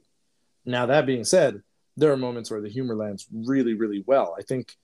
Now, 0.65 0.85
that 0.85 1.05
being 1.05 1.25
said, 1.25 1.61
there 1.97 2.11
are 2.11 2.17
moments 2.17 2.49
where 2.49 2.61
the 2.61 2.69
humor 2.69 2.95
lands 2.95 3.27
really, 3.31 3.73
really 3.73 4.03
well. 4.07 4.35
I 4.39 4.43
think 4.43 4.77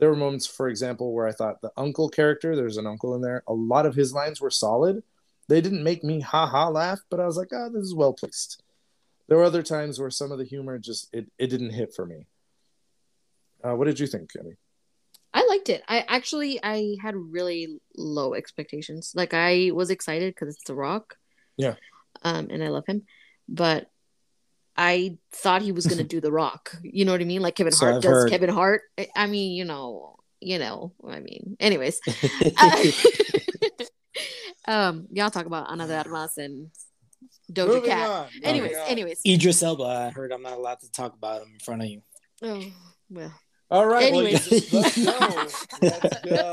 there 0.00 0.08
were 0.08 0.16
moments, 0.16 0.46
for 0.46 0.68
example, 0.68 1.12
where 1.12 1.28
I 1.28 1.32
thought 1.32 1.60
the 1.60 1.72
uncle 1.76 2.08
character, 2.08 2.56
there's 2.56 2.78
an 2.78 2.86
uncle 2.86 3.14
in 3.14 3.20
there, 3.20 3.44
a 3.46 3.52
lot 3.52 3.84
of 3.84 3.94
his 3.94 4.14
lines 4.14 4.40
were 4.40 4.50
solid. 4.50 5.02
They 5.48 5.60
didn't 5.60 5.84
make 5.84 6.02
me 6.02 6.20
ha 6.20 6.46
ha 6.46 6.68
laugh, 6.68 7.00
but 7.10 7.20
I 7.20 7.26
was 7.26 7.36
like, 7.36 7.50
ah, 7.52 7.68
this 7.68 7.84
is 7.84 7.94
well 7.94 8.14
placed. 8.14 8.62
There 9.28 9.36
were 9.36 9.44
other 9.44 9.62
times 9.62 10.00
where 10.00 10.10
some 10.10 10.32
of 10.32 10.38
the 10.38 10.44
humor 10.44 10.78
just 10.78 11.08
it, 11.12 11.30
it 11.38 11.48
didn't 11.48 11.70
hit 11.70 11.94
for 11.94 12.06
me. 12.06 12.26
Uh, 13.62 13.76
what 13.76 13.84
did 13.84 14.00
you 14.00 14.06
think, 14.06 14.32
Kenny? 14.32 14.56
I 15.34 15.46
liked 15.46 15.68
it. 15.68 15.82
I 15.86 16.04
actually 16.08 16.58
I 16.62 16.96
had 17.00 17.14
really 17.14 17.78
low 17.94 18.34
expectations. 18.34 19.12
Like 19.14 19.34
I 19.34 19.70
was 19.72 19.90
excited 19.90 20.34
because 20.34 20.54
it's 20.54 20.64
The 20.64 20.74
Rock. 20.74 21.16
Yeah. 21.56 21.74
Um, 22.22 22.48
and 22.50 22.64
I 22.64 22.68
love 22.68 22.86
him, 22.86 23.02
but 23.48 23.90
I 24.76 25.18
thought 25.32 25.62
he 25.62 25.72
was 25.72 25.86
gonna 25.86 26.04
do 26.14 26.20
The 26.20 26.32
Rock. 26.32 26.76
You 26.82 27.04
know 27.04 27.12
what 27.12 27.20
I 27.20 27.24
mean? 27.24 27.42
Like 27.42 27.54
Kevin 27.56 27.72
So 27.72 27.86
Hart 27.86 27.96
I've 27.96 28.02
does 28.02 28.10
heard. 28.12 28.30
Kevin 28.30 28.50
Hart. 28.50 28.82
I- 28.98 29.08
I 29.16 29.26
mean, 29.26 29.52
you 29.56 29.64
know, 29.64 30.16
you 30.40 30.58
know. 30.58 30.92
I 31.06 31.20
mean, 31.20 31.56
anyways. 31.60 32.00
Uh, 32.58 32.84
um, 34.68 35.06
y'all 35.12 35.30
talk 35.30 35.46
about 35.46 35.70
Ana 35.70 35.86
de 35.86 35.96
Armas 35.98 36.36
and 36.38 36.70
Doja 37.52 37.66
Moving 37.68 37.90
Cat. 37.90 38.08
on, 38.10 38.26
Anyways, 38.44 38.76
on. 38.76 38.86
anyways. 38.88 39.20
Idris 39.26 39.62
Elba. 39.62 39.82
I 39.84 40.10
heard 40.10 40.32
I'm 40.32 40.42
not 40.42 40.54
allowed 40.58 40.80
to 40.80 40.90
talk 40.92 41.14
about 41.14 41.42
him 41.42 41.48
in 41.54 41.58
front 41.60 41.82
of 41.82 41.88
you. 41.88 42.02
Oh 42.42 42.62
well. 43.10 43.32
All 43.70 43.86
right, 43.86 44.06
Anyways. 44.12 44.50
well, 44.72 44.82
let's 44.82 45.04
go. 45.04 45.46
Let's 45.82 46.20
go. 46.22 46.52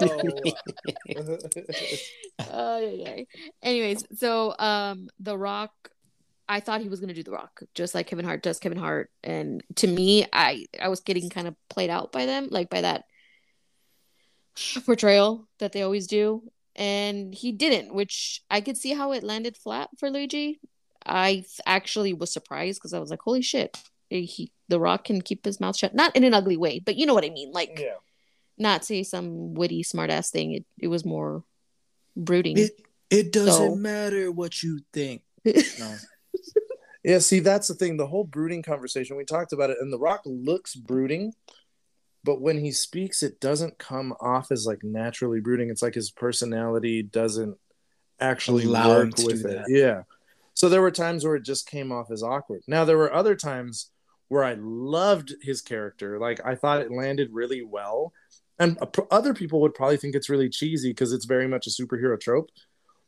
Oh 2.52 2.80
yeah, 2.80 3.16
yeah. 3.18 3.24
Anyways, 3.64 4.04
so 4.20 4.56
um, 4.60 5.10
The 5.20 5.38
Rock, 5.38 5.72
I 6.50 6.60
thought 6.62 6.82
he 6.82 6.90
was 6.90 7.00
gonna 7.00 7.14
do 7.14 7.24
The 7.24 7.32
Rock, 7.32 7.62
just 7.76 7.94
like 7.94 8.08
Kevin 8.08 8.26
Hart 8.26 8.42
does 8.44 8.60
Kevin 8.60 8.78
Hart, 8.78 9.10
and 9.24 9.64
to 9.76 9.88
me, 9.88 10.26
I 10.32 10.66
I 10.82 10.88
was 10.88 11.02
getting 11.02 11.30
kind 11.30 11.48
of 11.48 11.56
played 11.70 11.90
out 11.90 12.12
by 12.12 12.26
them, 12.26 12.48
like 12.52 12.70
by 12.70 12.82
that 12.82 13.04
portrayal 14.86 15.48
that 15.60 15.72
they 15.72 15.82
always 15.82 16.08
do, 16.08 16.44
and 16.76 17.34
he 17.34 17.52
didn't, 17.52 17.94
which 17.94 18.42
I 18.50 18.62
could 18.62 18.78
see 18.78 18.94
how 18.94 19.12
it 19.12 19.24
landed 19.24 19.58
flat 19.58 19.90
for 19.98 20.10
Luigi. 20.10 20.60
I 21.06 21.46
actually 21.66 22.14
was 22.14 22.32
surprised 22.34 22.80
because 22.80 22.94
I 22.94 23.00
was 23.00 23.10
like, 23.10 23.22
holy 23.22 23.42
shit, 23.42 23.78
he 24.10 24.52
The 24.70 24.80
Rock 24.80 25.06
can 25.06 25.22
keep 25.22 25.46
his 25.46 25.60
mouth 25.60 25.78
shut, 25.78 25.96
not 25.96 26.16
in 26.16 26.24
an 26.24 26.34
ugly 26.34 26.58
way, 26.58 26.80
but 26.80 26.96
you 26.98 27.06
know 27.06 27.14
what 27.14 27.26
I 27.26 27.30
mean, 27.30 27.52
like 27.52 27.80
yeah. 27.80 27.96
not 28.58 28.84
say 28.86 29.04
some 29.04 29.54
witty 29.54 29.84
smartass 29.84 30.32
thing. 30.32 30.54
It 30.54 30.66
it 30.80 30.88
was 30.88 31.06
more 31.06 31.44
brooding. 32.16 32.58
It 32.58 32.72
it 33.10 33.32
doesn't 33.32 33.70
So- 33.72 33.76
matter 33.76 34.32
what 34.32 34.64
you 34.64 34.80
think. 34.94 35.22
No. 35.80 35.96
Yeah, 37.04 37.20
see, 37.20 37.40
that's 37.40 37.68
the 37.70 37.74
thing. 37.74 37.96
The 37.96 38.08
whole 38.08 38.26
brooding 38.26 38.64
conversation, 38.64 39.16
we 39.16 39.24
talked 39.24 39.54
about 39.54 39.70
it, 39.70 39.78
and 39.80 39.94
The 39.94 40.00
Rock 40.00 40.22
looks 40.26 40.76
brooding, 40.76 41.34
but 42.24 42.42
when 42.42 42.58
he 42.58 42.72
speaks, 42.72 43.24
it 43.24 43.40
doesn't 43.40 43.78
come 43.78 44.14
off 44.20 44.52
as 44.52 44.66
like 44.66 44.84
naturally 44.84 45.40
brooding. 45.40 45.70
It's 45.70 45.82
like 45.82 45.96
his 45.96 46.12
personality 46.12 47.04
doesn't 47.04 47.58
actually 48.20 48.68
work 48.68 49.18
with 49.18 49.46
it. 49.46 49.48
that. 49.48 49.66
Yeah. 49.70 50.04
So 50.54 50.70
there 50.70 50.82
were 50.82 50.92
times 50.92 51.24
where 51.24 51.36
it 51.36 51.46
just 51.46 51.70
came 51.70 51.92
off 51.92 52.12
as 52.12 52.24
awkward. 52.24 52.64
Now, 52.68 52.84
there 52.84 52.98
were 52.98 53.14
other 53.14 53.36
times 53.36 53.92
where 54.28 54.44
I 54.44 54.56
loved 54.60 55.36
his 55.42 55.62
character. 55.62 56.20
Like, 56.20 56.46
I 56.46 56.56
thought 56.56 56.82
it 56.82 56.92
landed 56.92 57.30
really 57.32 57.64
well. 57.64 58.12
And 58.60 58.78
other 59.12 59.36
people 59.36 59.62
would 59.62 59.76
probably 59.76 59.98
think 59.98 60.16
it's 60.16 60.30
really 60.30 60.50
cheesy 60.50 60.90
because 60.90 61.14
it's 61.14 61.26
very 61.26 61.48
much 61.48 61.68
a 61.68 61.70
superhero 61.70 62.20
trope. 62.20 62.50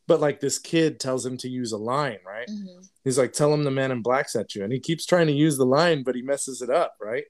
But 0.09 0.19
like 0.19 0.39
this 0.39 0.57
kid 0.57 0.99
tells 0.99 1.23
him 1.25 1.37
to 1.37 1.47
use 1.47 1.71
a 1.71 1.77
line, 1.77 2.17
right? 2.25 2.47
Mhm. 2.49 2.89
He's 3.03 3.17
like, 3.19 3.31
tell 3.31 3.53
him 3.53 3.63
the 3.63 3.71
man 3.71 3.91
in 3.91 4.01
black's 4.01 4.35
at 4.35 4.55
you. 4.55 4.63
And 4.63 4.73
he 4.73 4.79
keeps 4.79 5.05
trying 5.05 5.27
to 5.27 5.33
use 5.33 5.55
the 5.55 5.65
line, 5.65 6.03
but 6.03 6.15
he 6.15 6.23
messes 6.23 6.61
it 6.63 6.69
up, 6.71 6.95
right? 6.99 7.25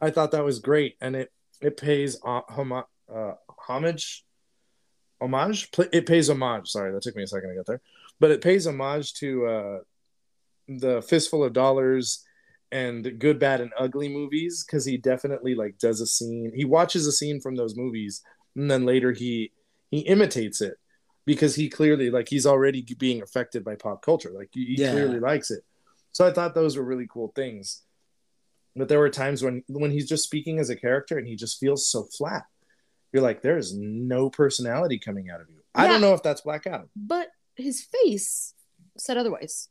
I 0.00 0.10
thought 0.10 0.32
that 0.32 0.44
was 0.44 0.58
great. 0.58 0.96
And 1.00 1.14
it 1.14 1.32
it 1.62 1.76
pays 1.76 2.18
homo- 2.24 2.88
uh, 3.08 3.34
homage, 3.68 4.24
homage? 5.20 5.70
It 5.92 6.06
pays 6.06 6.28
homage. 6.28 6.68
Sorry, 6.68 6.92
that 6.92 7.02
took 7.02 7.16
me 7.16 7.22
a 7.22 7.26
second 7.26 7.50
to 7.50 7.54
get 7.54 7.66
there. 7.66 7.80
But 8.20 8.32
it 8.32 8.42
pays 8.42 8.66
homage 8.66 9.14
to 9.14 9.46
uh, 9.46 9.78
the 10.68 11.02
Fistful 11.02 11.44
of 11.44 11.52
Dollars 11.52 12.24
and 12.72 13.18
good, 13.20 13.38
bad, 13.38 13.60
and 13.60 13.72
ugly 13.78 14.08
movies 14.08 14.64
because 14.66 14.84
he 14.84 14.96
definitely 14.96 15.54
like 15.54 15.78
does 15.78 16.00
a 16.00 16.06
scene. 16.06 16.50
He 16.54 16.64
watches 16.64 17.06
a 17.06 17.12
scene 17.12 17.40
from 17.40 17.54
those 17.54 17.76
movies, 17.76 18.22
and 18.56 18.68
then 18.70 18.84
later 18.84 19.12
he 19.12 19.52
he 19.90 20.00
imitates 20.00 20.60
it 20.60 20.76
because 21.26 21.54
he 21.54 21.68
clearly 21.68 22.10
like 22.10 22.28
he's 22.28 22.46
already 22.46 22.82
being 22.98 23.22
affected 23.22 23.64
by 23.64 23.74
pop 23.76 24.02
culture. 24.02 24.30
Like 24.30 24.50
he, 24.52 24.76
Yeah. 24.78 24.92
clearly 24.92 25.20
likes 25.20 25.50
it. 25.50 25.64
So 26.12 26.26
I 26.26 26.32
thought 26.32 26.54
those 26.54 26.76
were 26.76 26.84
really 26.84 27.06
cool 27.08 27.32
things. 27.34 27.82
But 28.76 28.88
there 28.88 28.98
were 28.98 29.10
times 29.10 29.42
when 29.42 29.62
when 29.68 29.90
he's 29.90 30.08
just 30.08 30.24
speaking 30.24 30.58
as 30.58 30.70
a 30.70 30.76
character 30.76 31.16
and 31.18 31.26
he 31.26 31.36
just 31.36 31.58
feels 31.60 31.88
so 31.88 32.04
flat. 32.04 32.44
You're 33.12 33.22
like, 33.22 33.42
there 33.42 33.56
is 33.58 33.72
no 33.74 34.28
personality 34.28 34.98
coming 34.98 35.30
out 35.30 35.40
of 35.40 35.48
you. 35.48 35.60
I 35.74 35.86
don't 35.86 36.00
know 36.00 36.14
if 36.14 36.22
that's 36.24 36.40
Black 36.40 36.66
Adam. 36.66 36.90
But 36.96 37.28
his 37.54 37.80
face 37.82 38.54
said 38.98 39.16
otherwise. 39.16 39.68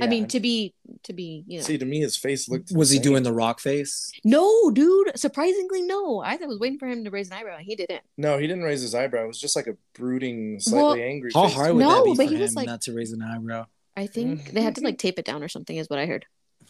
I 0.00 0.06
mean, 0.06 0.26
to 0.28 0.38
be 0.40 0.74
to 1.04 1.12
be, 1.12 1.42
you 1.48 1.58
know. 1.58 1.64
see, 1.64 1.76
to 1.78 1.84
me, 1.84 2.00
his 2.00 2.16
face 2.16 2.48
looked. 2.48 2.70
Was 2.72 2.90
he 2.90 2.98
doing 3.00 3.22
the 3.24 3.32
rock 3.32 3.58
face? 3.60 4.10
no, 4.24 4.70
dude. 4.70 5.18
Surprisingly, 5.18 5.82
no. 5.82 6.20
I 6.20 6.36
was 6.36 6.58
waiting 6.60 6.78
for 6.78 6.86
him 6.86 7.04
to 7.04 7.10
raise 7.10 7.28
an 7.28 7.34
eyebrow, 7.38 7.56
and 7.56 7.64
he 7.66 7.74
didn't. 7.74 8.02
No, 8.16 8.38
he 8.38 8.46
didn't 8.46 8.62
raise 8.62 8.82
his 8.82 8.94
eyebrow. 8.94 9.24
It 9.24 9.28
was 9.28 9.40
just 9.40 9.56
like 9.56 9.66
a 9.66 9.76
brooding, 9.94 10.60
slightly 10.60 10.82
Well, 10.82 10.94
angry. 10.94 11.30
How 11.34 11.46
face. 11.48 11.54
hard 11.56 11.72
would 11.74 11.80
No, 11.80 11.88
that 11.96 12.04
be 12.04 12.14
but 12.16 12.26
for 12.28 12.34
he 12.34 12.40
was 12.40 12.50
him 12.50 12.54
like- 12.54 12.66
not 12.66 12.82
to 12.82 12.92
raise 12.92 13.12
an 13.12 13.22
eyebrow? 13.22 13.66
I 13.96 14.06
think 14.06 14.52
they 14.52 14.62
had 14.62 14.76
to 14.76 14.80
like 14.82 14.98
tape 14.98 15.18
it 15.18 15.24
down 15.24 15.42
or 15.42 15.48
something, 15.48 15.76
is 15.76 15.90
what 15.90 15.98
I 15.98 16.06
heard. 16.06 16.24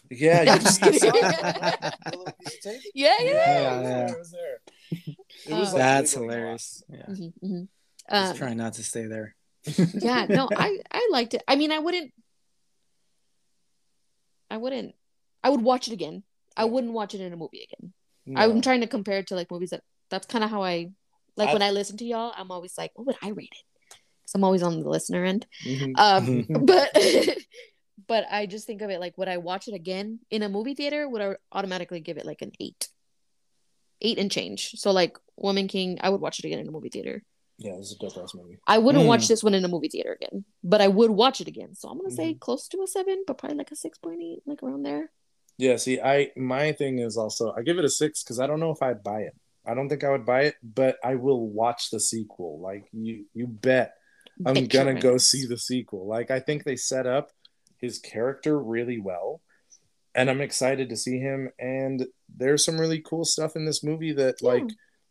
Yeah, 0.09 0.41
you 0.41 0.59
just 0.59 0.81
just 0.83 1.01
kidding. 1.01 1.21
Piece 1.21 2.55
of 2.55 2.61
tape? 2.63 2.81
Yeah, 2.93 3.13
yeah. 3.21 3.31
Yeah, 3.31 3.81
yeah. 3.81 4.11
It 4.11 4.17
was 4.17 4.31
there. 4.31 4.59
It 4.91 5.53
Uh, 5.53 5.55
was 5.59 5.73
like 5.73 5.77
That's 5.81 6.15
wiggling 6.15 6.29
hilarious. 6.31 6.83
Yeah. 6.89 7.05
hmm 7.05 7.27
hmm 7.39 7.61
Just 8.09 8.31
Um, 8.31 8.37
trying 8.37 8.57
not 8.57 8.73
to 8.73 8.83
stay 8.83 9.05
there. 9.05 9.35
yeah, 10.01 10.25
no, 10.27 10.49
I 10.55 10.79
I 10.91 11.07
liked 11.11 11.33
it. 11.35 11.43
I 11.47 11.55
mean, 11.55 11.71
I 11.71 11.79
wouldn't. 11.79 12.11
I 14.51 14.57
wouldn't. 14.57 14.93
I 15.43 15.49
would 15.49 15.61
watch 15.61 15.87
it 15.87 15.93
again. 15.93 16.23
I 16.55 16.65
wouldn't 16.65 16.93
watch 16.93 17.15
it 17.15 17.21
in 17.21 17.31
a 17.33 17.37
movie 17.37 17.67
again. 17.67 17.93
off. 18.37 18.43
I'm 18.43 18.61
trying 18.61 18.81
to 18.81 18.87
compare 18.87 19.19
it 19.19 19.27
to 19.27 19.35
like 19.35 19.49
movies 19.49 19.71
that. 19.71 19.81
That's 20.09 20.27
kind 20.27 20.43
of 20.43 20.49
how 20.49 20.61
I 20.61 20.91
like 21.37 21.49
I- 21.49 21.53
when 21.53 21.61
I 21.61 21.71
listen 21.71 21.97
to 21.97 22.05
y'all. 22.05 22.33
I'm 22.35 22.51
always 22.51 22.77
like, 22.77 22.91
what 22.95 23.07
would 23.07 23.15
I 23.21 23.29
rate 23.29 23.53
it? 23.53 23.95
Because 24.21 24.35
I'm 24.35 24.43
always 24.43 24.61
on 24.61 24.79
the 24.81 24.89
listener 24.89 25.23
end. 25.25 25.47
Mhm. 25.65 25.93
Um, 25.97 26.45
but 26.65 26.91
but 28.07 28.25
I 28.29 28.45
just 28.45 28.67
think 28.67 28.81
of 28.81 28.89
it 28.89 28.99
like, 28.99 29.17
would 29.17 29.29
I 29.29 29.37
watch 29.37 29.67
it 29.69 29.73
again 29.73 30.19
in 30.29 30.43
a 30.43 30.49
movie 30.49 30.75
theater? 30.75 31.07
Would 31.07 31.21
I 31.21 31.35
automatically 31.51 32.01
give 32.01 32.17
it 32.17 32.25
like 32.25 32.41
an 32.41 32.51
eight, 32.59 32.89
eight 34.01 34.17
and 34.19 34.29
change? 34.29 34.71
So 34.75 34.91
like 34.91 35.17
Woman 35.37 35.67
King, 35.69 35.97
I 36.01 36.09
would 36.09 36.21
watch 36.21 36.39
it 36.39 36.45
again 36.45 36.59
in 36.59 36.67
a 36.67 36.71
movie 36.71 36.89
theater. 36.89 37.23
Yeah, 37.63 37.73
it 37.73 37.77
was 37.77 37.91
a 37.91 37.97
dope 37.99 38.17
ass 38.23 38.33
movie. 38.33 38.57
I 38.65 38.77
wouldn't 38.79 39.03
Mm. 39.03 39.07
watch 39.07 39.27
this 39.27 39.43
one 39.43 39.53
in 39.53 39.63
a 39.63 39.67
movie 39.67 39.87
theater 39.89 40.13
again, 40.19 40.45
but 40.63 40.81
I 40.81 40.87
would 40.87 41.11
watch 41.11 41.41
it 41.41 41.47
again. 41.47 41.75
So 41.75 41.89
I'm 41.89 41.97
gonna 41.97 42.09
say 42.11 42.33
Mhm. 42.33 42.39
close 42.39 42.67
to 42.69 42.81
a 42.81 42.87
seven, 42.87 43.23
but 43.27 43.37
probably 43.37 43.57
like 43.57 43.71
a 43.71 43.75
six 43.75 43.97
point 43.99 44.21
eight, 44.21 44.41
like 44.45 44.63
around 44.63 44.83
there. 44.83 45.11
Yeah, 45.57 45.75
see, 45.75 46.01
I 46.01 46.31
my 46.35 46.71
thing 46.71 46.99
is 46.99 47.17
also 47.17 47.53
I 47.55 47.61
give 47.61 47.77
it 47.77 47.85
a 47.85 47.89
six 47.89 48.23
because 48.23 48.39
I 48.39 48.47
don't 48.47 48.59
know 48.59 48.71
if 48.71 48.81
I'd 48.81 49.03
buy 49.03 49.21
it. 49.21 49.35
I 49.63 49.75
don't 49.75 49.89
think 49.89 50.03
I 50.03 50.09
would 50.09 50.25
buy 50.25 50.43
it, 50.45 50.55
but 50.63 50.97
I 51.03 51.15
will 51.15 51.47
watch 51.47 51.91
the 51.91 51.99
sequel. 51.99 52.59
Like 52.59 52.87
you, 52.91 53.25
you 53.33 53.45
bet 53.45 53.93
I'm 54.43 54.55
Bet 54.55 54.69
gonna 54.69 54.91
your 54.93 54.99
go 55.01 55.17
see 55.17 55.45
the 55.45 55.57
sequel. 55.57 56.07
Like 56.07 56.31
I 56.31 56.39
think 56.39 56.63
they 56.63 56.75
set 56.75 57.05
up 57.05 57.31
his 57.77 57.99
character 57.99 58.57
really 58.59 58.99
well, 58.99 59.41
and 60.15 60.31
I'm 60.31 60.41
excited 60.41 60.89
to 60.89 60.97
see 60.97 61.19
him. 61.19 61.51
And 61.59 62.07
there's 62.35 62.65
some 62.65 62.79
really 62.79 63.01
cool 63.01 63.23
stuff 63.25 63.55
in 63.55 63.65
this 63.65 63.83
movie 63.83 64.13
that 64.13 64.41
Yeah. 64.41 64.47
like 64.53 64.63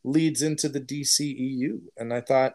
leads 0.05 0.43
into 0.43 0.69
the 0.69 0.81
DCEU. 0.81 1.81
And 1.97 2.13
I 2.13 2.21
thought, 2.21 2.55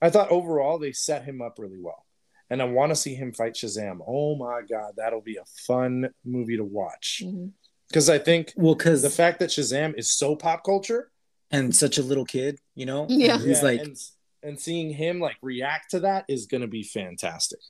I 0.00 0.10
thought 0.10 0.30
overall 0.30 0.78
they 0.78 0.92
set 0.92 1.24
him 1.24 1.42
up 1.42 1.58
really 1.58 1.78
well. 1.80 2.06
And 2.48 2.60
I 2.60 2.64
want 2.64 2.90
to 2.90 2.96
see 2.96 3.14
him 3.14 3.32
fight 3.32 3.54
Shazam. 3.54 4.00
Oh 4.06 4.34
my 4.34 4.62
god, 4.68 4.94
that'll 4.96 5.20
be 5.20 5.36
a 5.36 5.44
fun 5.66 6.10
movie 6.24 6.56
to 6.56 6.64
watch. 6.64 7.22
Mm-hmm. 7.24 7.48
Because 7.88 8.10
I 8.10 8.18
think 8.18 8.52
Well, 8.56 8.74
because 8.74 9.02
the 9.02 9.10
fact 9.10 9.40
that 9.40 9.50
Shazam 9.50 9.98
is 9.98 10.10
so 10.10 10.36
pop 10.36 10.64
culture, 10.64 11.10
and 11.50 11.74
such 11.74 11.98
a 11.98 12.02
little 12.02 12.24
kid, 12.24 12.58
you 12.74 12.86
know, 12.86 13.06
Yeah. 13.08 13.34
And 13.34 13.42
he's 13.42 13.58
yeah, 13.58 13.64
like, 13.64 13.80
and, 13.80 13.96
and 14.42 14.60
seeing 14.60 14.90
him 14.90 15.20
like 15.20 15.36
react 15.42 15.90
to 15.90 16.00
that 16.00 16.24
is 16.28 16.46
going 16.46 16.60
to 16.60 16.68
be 16.68 16.82
fantastic. 16.82 17.60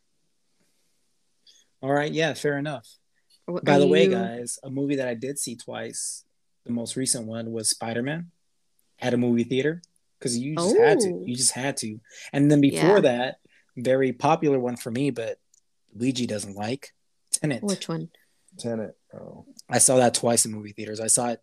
all 1.83 1.93
right, 1.93 2.13
yeah, 2.13 2.35
fair 2.35 2.59
enough. 2.59 2.87
Are 3.49 3.61
By 3.63 3.79
the 3.79 3.87
way, 3.87 4.07
guys, 4.07 4.59
a 4.63 4.71
movie 4.71 4.97
that 4.97 5.09
I 5.09 5.15
did 5.15 5.39
see 5.39 5.57
twice, 5.57 6.25
the 6.65 6.73
most 6.73 6.97
recent 6.97 7.27
one 7.27 7.53
was 7.53 7.71
Spider 7.71 8.03
Man 8.03 8.31
at 9.01 9.15
a 9.15 9.17
movie 9.17 9.45
theater 9.45 9.83
because 10.19 10.37
you 10.39 10.55
just 10.57 10.77
had 10.77 11.01
to. 11.01 11.09
Oh. 11.11 11.23
You 11.27 11.37
just 11.37 11.53
had 11.53 11.77
to. 11.79 11.99
And 12.33 12.51
then 12.51 12.61
before 12.61 12.97
Yeah. 12.97 13.01
that, 13.01 13.37
very 13.77 14.13
popular 14.13 14.59
one 14.59 14.77
for 14.77 14.91
me, 14.91 15.11
but 15.11 15.39
Luigi 15.95 16.27
doesn't 16.27 16.57
like 16.57 16.93
Tenet. 17.33 17.63
Which 17.63 17.89
one? 17.89 18.11
Tenet. 18.59 18.97
Oh, 19.15 19.47
I 19.69 19.79
saw 19.79 19.97
that 19.99 20.15
twice 20.15 20.45
in 20.45 20.53
movie 20.53 20.73
theaters. 20.73 21.01
I 21.01 21.07
saw 21.07 21.29
it 21.31 21.41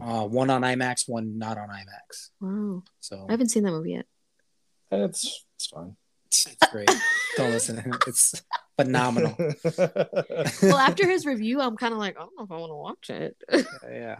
uh, 0.00 0.26
one 0.26 0.50
on 0.50 0.62
IMAX, 0.62 1.08
one 1.08 1.38
not 1.38 1.56
on 1.58 1.68
IMAX. 1.68 2.30
Wow, 2.40 2.82
So 3.00 3.26
I 3.28 3.32
haven't 3.32 3.48
seen 3.48 3.62
that 3.64 3.70
movie 3.72 3.92
yet. 3.92 4.06
it's 4.90 5.44
it's 5.56 5.66
fine. 5.66 5.96
it's 6.26 6.56
great. 6.70 6.90
Don't 7.36 7.50
listen. 7.50 7.92
It's 8.06 8.42
phenomenal. 8.78 9.36
Well, 10.62 10.76
after 10.78 11.08
his 11.08 11.24
review, 11.26 11.60
I'm 11.60 11.76
kind 11.76 11.92
of 11.92 11.98
like, 11.98 12.16
I 12.16 12.20
don't 12.20 12.32
know 12.36 12.44
if 12.44 12.50
I 12.52 12.56
want 12.58 12.70
to 12.70 12.74
watch 12.76 13.10
it. 13.10 13.36
yeah. 13.90 14.18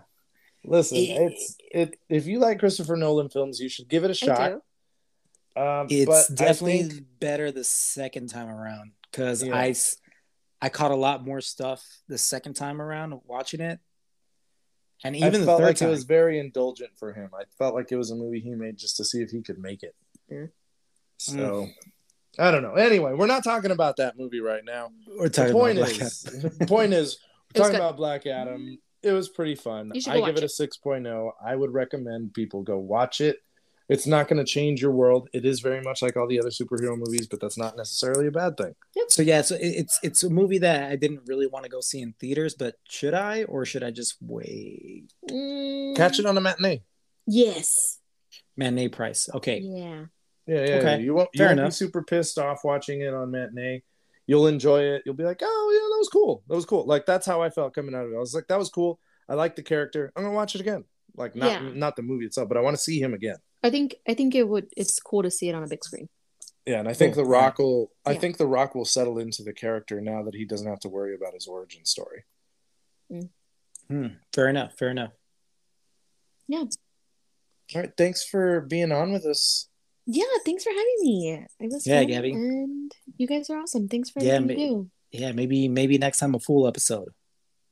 Listen, 0.66 0.98
it's 0.98 1.56
it. 1.72 1.98
If 2.08 2.26
you 2.26 2.38
like 2.38 2.58
Christopher 2.58 2.96
Nolan 2.96 3.28
films, 3.28 3.60
you 3.60 3.68
should 3.68 3.88
give 3.88 4.04
it 4.04 4.10
a 4.10 4.14
shot. 4.14 4.60
Um, 5.56 5.86
It's 5.88 6.06
but 6.28 6.36
definitely 6.36 6.82
think- 6.84 7.06
better 7.20 7.50
the 7.50 7.64
second 7.64 8.28
time 8.28 8.48
around 8.48 8.92
because 9.10 9.42
Yeah. 9.42 9.72
I 10.60 10.68
caught 10.68 10.90
a 10.90 10.96
lot 10.96 11.24
more 11.24 11.40
stuff 11.40 11.84
the 12.08 12.18
second 12.18 12.54
time 12.54 12.80
around 12.82 13.14
watching 13.24 13.60
it, 13.60 13.78
and 15.04 15.14
I 15.14 15.18
even 15.18 15.40
the 15.40 15.46
felt 15.46 15.60
third 15.60 15.66
like 15.66 15.76
time. 15.76 15.88
it 15.88 15.92
was 15.92 16.04
very 16.04 16.38
indulgent 16.38 16.90
for 16.98 17.12
him. 17.12 17.30
I 17.38 17.44
felt 17.58 17.74
like 17.74 17.90
it 17.92 17.96
was 17.96 18.10
a 18.10 18.16
movie 18.16 18.40
he 18.40 18.50
made 18.54 18.76
just 18.76 18.96
to 18.98 19.04
see 19.04 19.22
if 19.22 19.30
he 19.30 19.42
could 19.42 19.58
make 19.58 19.82
it. 19.82 19.94
Yeah. 20.30 20.46
So 21.18 21.68
I 22.38 22.50
don't 22.50 22.62
know. 22.62 22.74
Anyway, 22.74 23.14
we're 23.14 23.26
not 23.26 23.44
talking 23.44 23.70
about 23.70 23.96
that 23.96 24.18
movie 24.18 24.40
right 24.40 24.64
now. 24.64 24.90
We're 25.06 25.24
The 25.24 25.30
talking 25.30 25.52
point 25.54 25.78
about 25.78 25.88
Black 25.90 26.00
is, 26.02 26.26
Adam. 26.26 26.58
the 26.58 26.66
point 26.66 26.92
is, 26.92 27.18
we're 27.54 27.62
was 27.62 27.62
talking 27.62 27.70
good. 27.72 27.76
about 27.80 27.96
Black 27.96 28.26
Adam. 28.26 28.78
It 29.06 29.12
was 29.12 29.28
pretty 29.28 29.54
fun. 29.54 29.92
I 29.94 29.98
give 29.98 30.20
watch 30.20 30.38
it 30.38 30.42
a 30.42 30.46
6.0. 30.46 31.30
I 31.44 31.54
would 31.54 31.72
recommend 31.72 32.34
people 32.34 32.62
go 32.62 32.76
watch 32.78 33.20
it. 33.20 33.38
It's 33.88 34.04
not 34.04 34.26
going 34.26 34.44
to 34.44 34.44
change 34.44 34.82
your 34.82 34.90
world. 34.90 35.28
It 35.32 35.44
is 35.46 35.60
very 35.60 35.80
much 35.80 36.02
like 36.02 36.16
all 36.16 36.26
the 36.26 36.40
other 36.40 36.50
superhero 36.50 36.98
movies, 36.98 37.28
but 37.28 37.40
that's 37.40 37.56
not 37.56 37.76
necessarily 37.76 38.26
a 38.26 38.32
bad 38.32 38.56
thing. 38.56 38.74
So 39.06 39.22
yeah, 39.22 39.42
so 39.42 39.56
it's 39.60 40.00
it's 40.02 40.24
a 40.24 40.28
movie 40.28 40.58
that 40.58 40.90
I 40.90 40.96
didn't 40.96 41.20
really 41.26 41.46
want 41.46 41.64
to 41.66 41.70
go 41.70 41.80
see 41.80 42.00
in 42.00 42.14
theaters, 42.18 42.54
but 42.54 42.74
should 42.88 43.14
I 43.14 43.44
or 43.44 43.64
should 43.64 43.84
I 43.84 43.92
just 43.92 44.16
wait? 44.20 45.04
Mm, 45.30 45.94
Catch 45.94 46.18
it 46.18 46.26
on 46.26 46.36
a 46.36 46.40
matinee. 46.40 46.82
Yes. 47.28 48.00
Matinee 48.56 48.88
price. 48.88 49.28
Okay. 49.32 49.60
Yeah. 49.60 50.06
Yeah, 50.48 50.64
yeah. 50.66 50.74
Okay. 50.76 51.02
You 51.02 51.14
won't, 51.14 51.28
you 51.32 51.38
fair 51.38 51.48
won't 51.48 51.58
be 51.58 51.62
enough. 51.62 51.72
super 51.74 52.02
pissed 52.02 52.38
off 52.38 52.64
watching 52.64 53.02
it 53.02 53.14
on 53.14 53.30
matinee. 53.30 53.82
You'll 54.26 54.46
enjoy 54.48 54.80
it. 54.82 55.02
You'll 55.06 55.14
be 55.14 55.24
like, 55.24 55.40
oh, 55.42 55.70
yeah, 55.72 55.78
that 55.94 55.98
was 55.98 56.08
cool. 56.08 56.42
That 56.48 56.54
was 56.56 56.64
cool. 56.66 56.84
Like, 56.84 57.06
that's 57.06 57.26
how 57.26 57.42
I 57.42 57.50
felt 57.50 57.74
coming 57.74 57.94
out 57.94 58.04
of 58.06 58.12
it. 58.12 58.16
I 58.16 58.18
was 58.18 58.34
like, 58.34 58.48
that 58.48 58.58
was 58.58 58.70
cool. 58.70 58.98
I 59.28 59.34
like 59.34 59.54
the 59.56 59.62
character. 59.62 60.12
I'm 60.16 60.22
going 60.24 60.32
to 60.32 60.36
watch 60.36 60.54
it 60.54 60.60
again. 60.60 60.84
Like, 61.16 61.34
not 61.36 61.46
Yeah. 61.50 61.70
not 61.74 61.96
the 61.96 62.02
movie 62.02 62.26
itself, 62.26 62.48
but 62.48 62.56
I 62.56 62.60
want 62.60 62.76
to 62.76 62.82
see 62.82 63.00
him 63.00 63.14
again. 63.14 63.36
I 63.62 63.70
think 63.70 63.94
I 64.06 64.14
think 64.14 64.34
it 64.34 64.48
would. 64.48 64.68
It's 64.76 65.00
cool 65.00 65.22
to 65.22 65.30
see 65.30 65.48
it 65.48 65.54
on 65.54 65.62
a 65.62 65.66
big 65.68 65.82
screen. 65.82 66.08
Yeah, 66.66 66.80
and 66.80 66.88
I 66.88 66.92
think 66.92 67.14
Cool. 67.14 67.24
The 67.24 67.30
Rock 67.30 67.58
will. 67.58 67.92
I 68.04 68.12
Yeah. 68.12 68.18
think 68.18 68.36
The 68.36 68.46
Rock 68.46 68.74
will 68.74 68.84
settle 68.84 69.18
into 69.18 69.42
the 69.42 69.52
character 69.52 70.00
now 70.00 70.22
that 70.24 70.34
he 70.34 70.44
doesn't 70.44 70.66
have 70.66 70.80
to 70.80 70.88
worry 70.88 71.14
about 71.14 71.32
his 71.34 71.46
origin 71.46 71.84
story. 71.84 72.24
Hmm, 73.88 74.06
fair 74.32 74.48
enough. 74.48 74.76
Fair 74.76 74.90
enough. 74.90 75.12
Yeah. 76.48 76.64
All 77.74 77.80
right, 77.82 77.92
thanks 77.96 78.24
for 78.24 78.60
being 78.60 78.92
on 78.92 79.12
with 79.12 79.24
us. 79.24 79.68
Yeah. 80.06 80.24
Thanks 80.44 80.62
for 80.64 80.70
having 80.70 80.96
me. 81.00 81.44
It 81.60 81.70
was 81.72 81.86
Yeah, 81.86 82.00
fun, 82.00 82.06
Gabby. 82.08 82.32
And 82.32 82.92
you 83.16 83.26
guys 83.26 83.50
are 83.50 83.58
awesome. 83.58 83.88
Thanks 83.88 84.10
for 84.10 84.22
Yeah, 84.22 84.34
everything 84.34 84.58
you 84.58 84.68
ma- 84.76 84.82
do. 84.82 84.90
Yeah, 85.12 85.32
maybe 85.32 85.68
maybe 85.68 85.98
next 85.98 86.18
time 86.18 86.34
a 86.34 86.38
full 86.40 86.66
episode. 86.66 87.08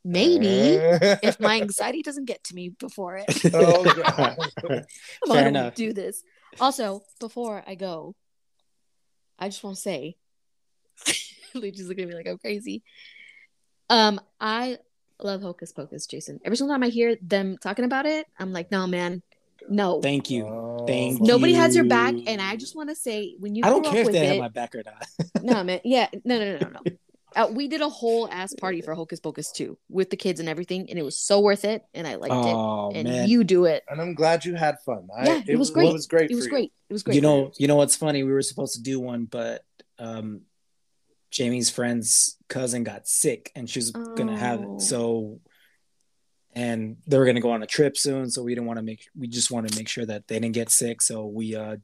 Maybe 0.04 0.46
if 1.22 1.40
my 1.40 1.60
anxiety 1.60 2.02
doesn't 2.02 2.26
get 2.26 2.42
to 2.44 2.54
me 2.54 2.70
before 2.78 3.16
it. 3.16 3.26
oh 3.54 3.84
god. 3.84 4.36
Come 4.60 4.82
Fair 5.28 5.42
on, 5.42 5.46
enough. 5.46 5.74
do 5.74 5.92
this. 5.92 6.22
Also, 6.60 7.02
before 7.20 7.62
I 7.66 7.74
go, 7.74 8.14
I 9.38 9.48
just 9.48 9.64
want 9.64 9.76
to 9.76 9.82
say, 9.82 10.16
Luigi's 11.54 11.88
looking 11.88 12.04
at 12.04 12.08
me 12.10 12.14
like 12.14 12.28
I'm 12.28 12.38
crazy. 12.38 12.82
Um, 13.90 14.20
I 14.40 14.78
love 15.22 15.42
Hocus 15.42 15.72
Pocus, 15.72 16.06
Jason. 16.06 16.38
Every 16.44 16.56
single 16.56 16.74
time 16.74 16.82
I 16.82 16.88
hear 16.88 17.16
them 17.22 17.56
talking 17.60 17.84
about 17.84 18.06
it, 18.06 18.26
I'm 18.38 18.52
like, 18.52 18.70
no, 18.70 18.86
man, 18.86 19.22
no. 19.68 20.00
Thank 20.00 20.30
you. 20.30 20.46
Oh, 20.46 20.84
Thank 20.86 21.20
Nobody 21.20 21.54
has 21.54 21.74
your 21.74 21.84
back, 21.86 22.14
and 22.26 22.40
I 22.42 22.56
just 22.56 22.76
want 22.76 22.90
to 22.90 22.94
say, 22.94 23.36
when 23.38 23.54
you 23.54 23.64
I 23.64 23.70
don't 23.70 23.84
care 23.84 24.02
if 24.02 24.12
they 24.12 24.26
it, 24.26 24.28
have 24.32 24.38
my 24.38 24.48
back 24.48 24.74
or 24.74 24.82
not. 24.84 25.42
no, 25.42 25.64
man, 25.64 25.80
yeah, 25.84 26.08
no, 26.24 26.38
no, 26.38 26.58
no, 26.58 26.58
no, 26.58 26.80
no. 26.84 26.92
Uh, 27.36 27.48
we 27.50 27.66
did 27.66 27.80
a 27.80 27.88
whole 27.88 28.28
ass 28.30 28.54
party 28.54 28.80
for 28.80 28.94
Hocus 28.94 29.18
Pocus 29.18 29.50
2 29.50 29.76
with 29.88 30.08
the 30.10 30.16
kids 30.16 30.38
and 30.40 30.48
everything, 30.48 30.88
and 30.88 30.98
it 30.98 31.02
was 31.02 31.16
so 31.18 31.40
worth 31.40 31.64
it, 31.64 31.84
and 31.94 32.06
I 32.06 32.14
liked 32.16 32.32
oh 32.34 32.90
it. 32.90 32.96
And 32.98 33.08
man. 33.08 33.28
you 33.28 33.42
do 33.42 33.64
it. 33.64 33.82
And 33.88 34.00
I'm 34.00 34.14
glad 34.14 34.44
you 34.44 34.54
had 34.54 34.76
fun. 34.86 35.08
I, 35.16 35.26
Yeah, 35.26 35.42
it 35.48 35.56
was 35.56 35.70
great. 35.70 35.88
It 35.88 35.92
was 35.94 36.06
great. 36.06 36.30
It 36.30 36.34
was 36.36 36.44
for 36.44 36.50
great. 36.50 36.72
It 36.88 36.92
was 36.92 37.02
great. 37.02 37.14
you 37.16 37.22
know, 37.22 37.50
you 37.58 37.66
know 37.66 37.76
what's 37.76 37.96
funny? 37.96 38.22
We 38.22 38.32
were 38.32 38.42
supposed 38.42 38.74
to 38.74 38.82
do 38.82 39.00
one, 39.00 39.24
but 39.24 39.62
um, 39.98 40.42
Jamie's 41.30 41.70
friend's 41.70 42.36
cousin 42.48 42.84
got 42.84 43.08
sick 43.08 43.50
and 43.56 43.68
she 43.68 43.80
was 43.80 43.90
gonna 43.90 44.36
have 44.38 44.60
Oh. 44.60 44.76
it. 44.76 44.80
So 44.82 45.40
and 46.54 46.96
they 47.06 47.18
were 47.18 47.26
gonna 47.26 47.40
go 47.40 47.50
on 47.52 47.62
a 47.62 47.66
trip 47.66 47.96
soon, 47.96 48.30
so 48.30 48.42
we 48.42 48.54
didn't 48.54 48.66
want 48.66 48.78
to 48.78 48.82
make 48.82 49.06
we 49.18 49.26
just 49.26 49.50
wanted 49.50 49.72
to 49.72 49.78
make 49.78 49.88
sure 49.88 50.06
that 50.06 50.28
they 50.28 50.38
didn't 50.38 50.54
get 50.54 50.70
sick. 50.70 51.02
So 51.02 51.26
we 51.26 51.54
uh 51.56 51.76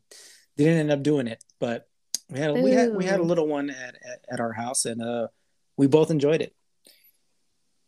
didn't 0.57 0.79
end 0.79 0.93
up 0.93 1.03
doing 1.03 1.27
it. 1.27 1.43
But 1.59 1.89
we 2.29 2.39
had 2.39 2.53
we 2.53 2.71
had 2.71 2.95
we 2.95 3.05
had 3.05 3.21
a 3.21 3.25
little 3.25 3.47
one 3.47 3.71
at, 3.71 3.97
at, 3.97 4.25
at 4.31 4.41
our 4.41 4.53
house 4.53 4.85
and 4.85 5.03
uh 5.03 5.29
we 5.77 5.87
both 5.87 6.11
enjoyed 6.11 6.43
it. 6.43 6.55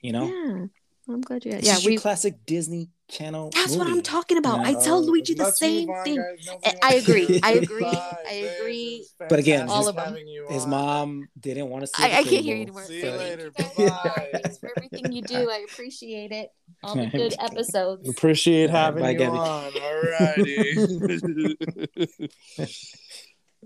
You 0.01 0.13
know? 0.13 0.27
Yeah, 0.27 0.67
I'm 1.09 1.21
glad 1.21 1.45
you. 1.45 1.53
It's 1.53 1.67
Yeah, 1.67 1.79
we. 1.85 1.97
classic 1.97 2.45
Disney 2.45 2.91
Channel. 3.13 3.51
That's 3.55 3.77
what 3.77 3.87
I'm 3.89 4.01
talking 4.03 4.39
about. 4.39 4.61
Yeah. 4.63 4.69
I 4.79 4.83
tell 4.83 5.05
Luigi 5.05 5.35
the 5.35 5.51
same 5.53 5.87
move 5.89 5.97
on, 5.99 6.05
thing. 6.05 6.17
guys. 6.17 6.47
Nobody 6.47 6.65
I- 6.65 6.71
wants 6.73 6.81
I 6.83 6.91
to 6.93 6.99
agree. 6.99 7.41
I 7.43 7.53
agree. 7.53 7.85
I 7.87 8.33
agree. 8.59 9.07
But 9.29 9.39
again, 9.39 9.69
All 9.69 9.87
of 9.87 9.95
them. 9.97 10.17
His 10.49 10.67
mom 10.67 11.29
didn't 11.39 11.69
want 11.69 11.83
to 11.83 11.87
see. 11.89 12.03
I, 12.03 12.07
I 12.07 12.23
can't 12.25 12.29
hear 12.45 12.57
you 12.57 12.63
anymore. 12.63 12.85
See 12.85 12.97
you 12.97 13.03
so- 13.03 13.17
later. 13.17 13.51
Thank 13.57 13.79
you 13.79 13.89
Bye. 13.91 14.29
guys 14.43 14.59
for 14.59 14.71
everything 14.77 15.13
you 15.13 15.21
do. 15.23 15.51
I 15.51 15.65
appreciate 15.71 16.33
it. 16.33 16.49
All 16.83 16.95
the 16.97 17.07
good 17.13 17.35
episodes. 17.39 18.09
Appreciate 18.09 18.71
having 18.71 19.03
Bye, 19.03 19.11
you 19.11 19.19
Gabby. 19.19 19.37
on. 19.37 19.73
Alrighty. 19.73 21.43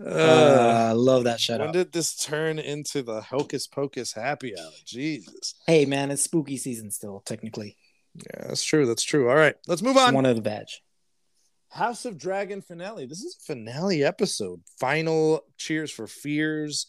uh, 0.04 0.08
Uh, 0.08 0.92
love 0.94 1.24
that 1.24 1.40
shout 1.40 1.60
when 1.60 1.68
out. 1.68 1.72
did 1.72 1.92
this 1.92 2.14
turn 2.16 2.58
into 2.58 3.02
the 3.02 3.20
hocus 3.22 3.66
pocus 3.66 4.12
happy 4.12 4.58
hour? 4.58 4.70
Jesus. 4.84 5.54
Hey 5.66 5.86
man, 5.86 6.10
it's 6.10 6.22
spooky 6.22 6.56
season 6.58 6.90
still, 6.90 7.22
technically. 7.24 7.76
Yeah, 8.16 8.48
that's 8.48 8.64
true. 8.64 8.86
That's 8.86 9.02
true. 9.02 9.28
All 9.28 9.36
right, 9.36 9.54
let's 9.66 9.82
move 9.82 9.96
on. 9.96 10.14
one 10.14 10.26
of 10.26 10.36
the 10.36 10.42
badge. 10.42 10.82
House 11.68 12.04
of 12.04 12.18
Dragon 12.18 12.62
finale. 12.62 13.06
This 13.06 13.22
is 13.22 13.36
a 13.36 13.44
finale 13.44 14.04
episode. 14.04 14.60
Final 14.78 15.42
cheers 15.58 15.90
for 15.90 16.06
fears. 16.06 16.86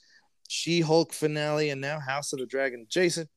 She 0.48 0.82
Hulk 0.82 1.14
finale, 1.14 1.70
and 1.70 1.82
now 1.82 2.00
House 2.00 2.32
of 2.32 2.40
the 2.40 2.46
Dragon. 2.46 2.86
Jason, 2.90 3.28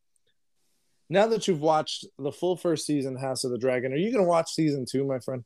now 1.09 1.27
that 1.27 1.49
you've 1.49 1.61
watched 1.61 2.07
the 2.19 2.31
full 2.31 2.57
first 2.57 2.87
season, 2.87 3.17
House 3.17 3.43
of 3.43 3.51
the 3.51 3.59
Dragon, 3.59 3.93
are 3.93 3.97
you 3.97 4.13
going 4.13 4.25
to 4.25 4.29
watch 4.29 4.53
season 4.53 4.85
two, 4.89 5.05
my 5.05 5.19
friend? 5.19 5.45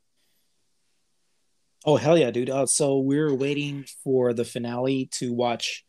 Oh 1.87 1.97
hell 1.97 2.17
yeah, 2.17 2.31
dude! 2.31 2.49
Uh, 2.49 2.65
so 2.65 2.97
we're 2.99 3.33
waiting 3.33 3.85
for 4.03 4.33
the 4.33 4.43
finale 4.45 5.07
to 5.13 5.31
watch 5.33 5.85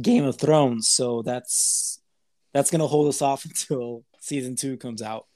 Game 0.00 0.24
of 0.24 0.38
Thrones. 0.38 0.88
So 0.88 1.22
that's 1.22 2.00
that's 2.52 2.70
gonna 2.70 2.86
hold 2.86 3.08
us 3.08 3.20
off 3.20 3.44
until 3.44 4.04
season 4.20 4.54
two 4.54 4.76
comes 4.76 5.02
out. 5.02 5.26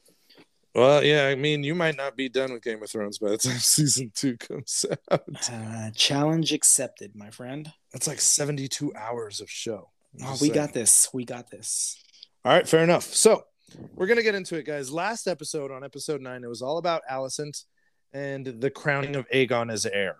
Well, 0.74 1.04
yeah, 1.04 1.26
I 1.28 1.36
mean, 1.36 1.62
you 1.62 1.74
might 1.74 1.96
not 1.96 2.16
be 2.16 2.28
done 2.28 2.52
with 2.52 2.62
Game 2.64 2.82
of 2.82 2.90
Thrones 2.90 3.18
by 3.18 3.30
the 3.30 3.38
time 3.38 3.58
season 3.58 4.10
two 4.14 4.36
comes 4.36 4.84
out. 5.10 5.22
Uh, 5.52 5.90
challenge 5.94 6.52
accepted, 6.52 7.14
my 7.14 7.30
friend. 7.30 7.70
That's 7.92 8.08
like 8.08 8.20
72 8.20 8.92
hours 8.96 9.40
of 9.40 9.48
show. 9.48 9.90
I'm 10.20 10.26
Oh, 10.26 10.32
we 10.32 10.36
saying. 10.38 10.52
got 10.52 10.72
this. 10.72 11.08
We 11.14 11.24
got 11.24 11.50
this. 11.50 11.96
All 12.44 12.52
right, 12.52 12.68
fair 12.68 12.82
enough. 12.82 13.04
So 13.04 13.44
we're 13.94 14.06
gonna 14.06 14.22
get 14.22 14.34
into 14.34 14.56
it, 14.56 14.66
guys. 14.66 14.92
Last 14.92 15.26
episode 15.28 15.70
on 15.70 15.82
episode 15.84 16.20
nine, 16.20 16.44
it 16.44 16.48
was 16.48 16.62
all 16.62 16.78
about 16.78 17.02
Alicent 17.10 17.64
and 18.12 18.44
the 18.60 18.70
crowning 18.70 19.16
of 19.16 19.28
Aegon 19.30 19.72
as 19.72 19.86
heir. 19.86 20.16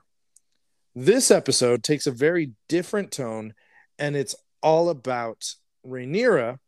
This 0.95 1.31
episode 1.31 1.83
takes 1.83 2.07
a 2.07 2.11
very 2.13 2.53
different 2.69 3.11
tone, 3.13 3.55
and 3.99 4.17
it's 4.17 4.35
all 4.63 4.89
about 4.89 5.55
Rhaenyra 5.87 6.59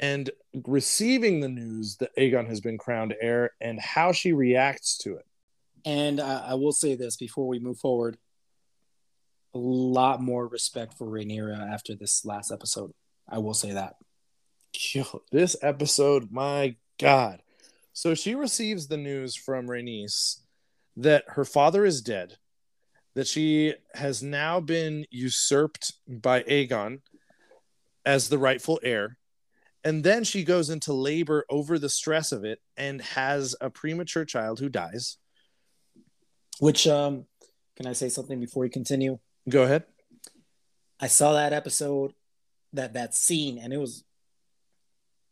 and 0.00 0.30
receiving 0.66 1.40
the 1.40 1.48
news 1.48 1.96
that 1.96 2.14
Aegon 2.16 2.46
has 2.48 2.60
been 2.60 2.78
crowned 2.78 3.14
heir 3.20 3.52
and 3.60 3.80
how 3.80 4.12
she 4.12 4.32
reacts 4.32 4.98
to 4.98 5.16
it. 5.16 5.26
And 5.84 6.20
uh, 6.20 6.44
I 6.46 6.54
will 6.54 6.72
say 6.72 6.94
this 6.94 7.16
before 7.16 7.48
we 7.48 7.58
move 7.58 7.78
forward: 7.78 8.16
a 9.54 9.58
lot 9.58 10.20
more 10.20 10.46
respect 10.46 10.94
for 10.94 11.06
Rhaenyra 11.06 11.72
after 11.72 11.94
this 11.94 12.24
last 12.24 12.52
episode. 12.52 12.92
I 13.28 13.38
will 13.38 13.54
say 13.54 13.72
that. 13.72 13.96
This 15.30 15.56
episode, 15.62 16.30
my 16.30 16.76
God. 16.98 17.42
So 17.92 18.14
she 18.14 18.34
receives 18.34 18.86
the 18.86 18.96
news 18.96 19.36
from 19.36 19.66
Rhaenys 19.66 20.38
that 20.96 21.24
her 21.28 21.44
father 21.44 21.84
is 21.84 22.00
dead, 22.00 22.36
that 23.14 23.26
she 23.26 23.74
has 23.94 24.22
now 24.22 24.60
been 24.60 25.06
usurped 25.10 25.94
by 26.08 26.42
Aegon 26.44 27.00
as 28.06 28.28
the 28.28 28.38
rightful 28.38 28.80
heir. 28.82 29.18
And 29.84 30.04
then 30.04 30.22
she 30.24 30.44
goes 30.44 30.70
into 30.70 30.92
labor 30.92 31.44
over 31.50 31.78
the 31.78 31.88
stress 31.88 32.30
of 32.30 32.44
it 32.44 32.60
and 32.76 33.02
has 33.02 33.56
a 33.60 33.68
premature 33.68 34.24
child 34.24 34.60
who 34.60 34.68
dies. 34.68 35.18
Which 36.60 36.86
um, 36.86 37.26
can 37.76 37.86
I 37.86 37.92
say 37.92 38.08
something 38.08 38.38
before 38.38 38.62
we 38.62 38.68
continue? 38.68 39.18
Go 39.48 39.64
ahead. 39.64 39.84
I 41.00 41.08
saw 41.08 41.32
that 41.32 41.52
episode, 41.52 42.12
that 42.74 42.94
that 42.94 43.14
scene, 43.14 43.58
and 43.58 43.72
it 43.72 43.78
was 43.78 44.04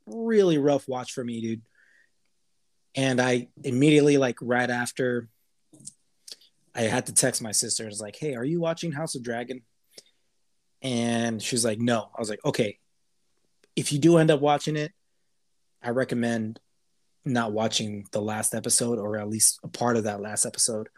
really 0.07 0.59
rough 0.59 0.89
watch 0.89 1.13
for 1.13 1.23
me, 1.23 1.41
dude. 1.41 1.63
And 2.97 3.21
I 3.21 3.47
immediately, 3.63 4.19
like 4.19 4.37
right 4.43 4.69
after, 4.69 5.29
I 6.75 6.83
had 6.83 7.07
to 7.07 7.15
text 7.15 7.41
my 7.41 7.53
sister. 7.53 7.87
It's 7.87 8.01
like, 8.01 8.17
"Hey, 8.17 8.35
are 8.35 8.45
you 8.45 8.61
watching 8.61 8.91
House 8.91 9.15
of 9.15 9.23
Dragon?" 9.23 9.63
And 10.83 11.41
she's 11.41 11.65
like, 11.65 11.79
"No." 11.79 12.11
I 12.17 12.21
was 12.21 12.31
like, 12.31 12.45
"Okay, 12.45 12.80
if 13.77 13.93
you 13.93 13.99
do 13.99 14.19
end 14.19 14.31
up 14.31 14.41
watching 14.41 14.77
it, 14.77 14.93
I 15.83 15.91
recommend 15.91 16.61
not 17.25 17.53
watching 17.53 18.07
the 18.13 18.21
last 18.21 18.55
episode 18.55 18.99
or 18.99 19.19
at 19.19 19.29
least 19.29 19.61
a 19.63 19.69
part 19.69 19.97
of 19.97 20.05
that 20.05 20.21
last 20.21 20.47
episode." 20.47 20.89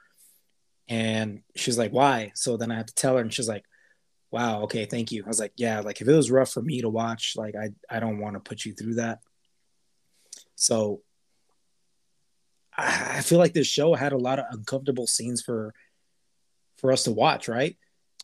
And 0.88 1.42
she's 1.56 1.78
like, 1.78 1.92
"Why?" 1.92 2.32
So 2.34 2.56
then 2.56 2.70
I 2.70 2.76
have 2.76 2.86
to 2.86 2.94
tell 2.94 3.16
her, 3.16 3.20
and 3.22 3.32
she's 3.32 3.48
like 3.48 3.64
wow 4.30 4.62
okay 4.62 4.86
thank 4.86 5.12
you 5.12 5.22
i 5.22 5.28
was 5.28 5.38
like 5.38 5.52
yeah 5.56 5.80
like 5.80 6.00
if 6.00 6.08
it 6.08 6.12
was 6.14 6.30
rough 6.30 6.50
for 6.50 6.62
me 6.62 6.80
to 6.80 6.88
watch 6.88 7.34
like 7.36 7.54
i 7.54 7.68
i 7.94 8.00
don't 8.00 8.18
want 8.18 8.32
to 8.32 8.40
put 8.40 8.64
you 8.64 8.72
through 8.72 8.94
that 8.94 9.18
so 10.54 11.02
I, 12.74 13.16
I 13.18 13.20
feel 13.20 13.38
like 13.38 13.52
this 13.52 13.66
show 13.66 13.92
had 13.92 14.12
a 14.14 14.16
lot 14.16 14.38
of 14.38 14.46
uncomfortable 14.50 15.06
scenes 15.06 15.42
for 15.42 15.74
for 16.78 16.90
us 16.92 17.04
to 17.04 17.10
watch 17.12 17.46
right 17.46 17.76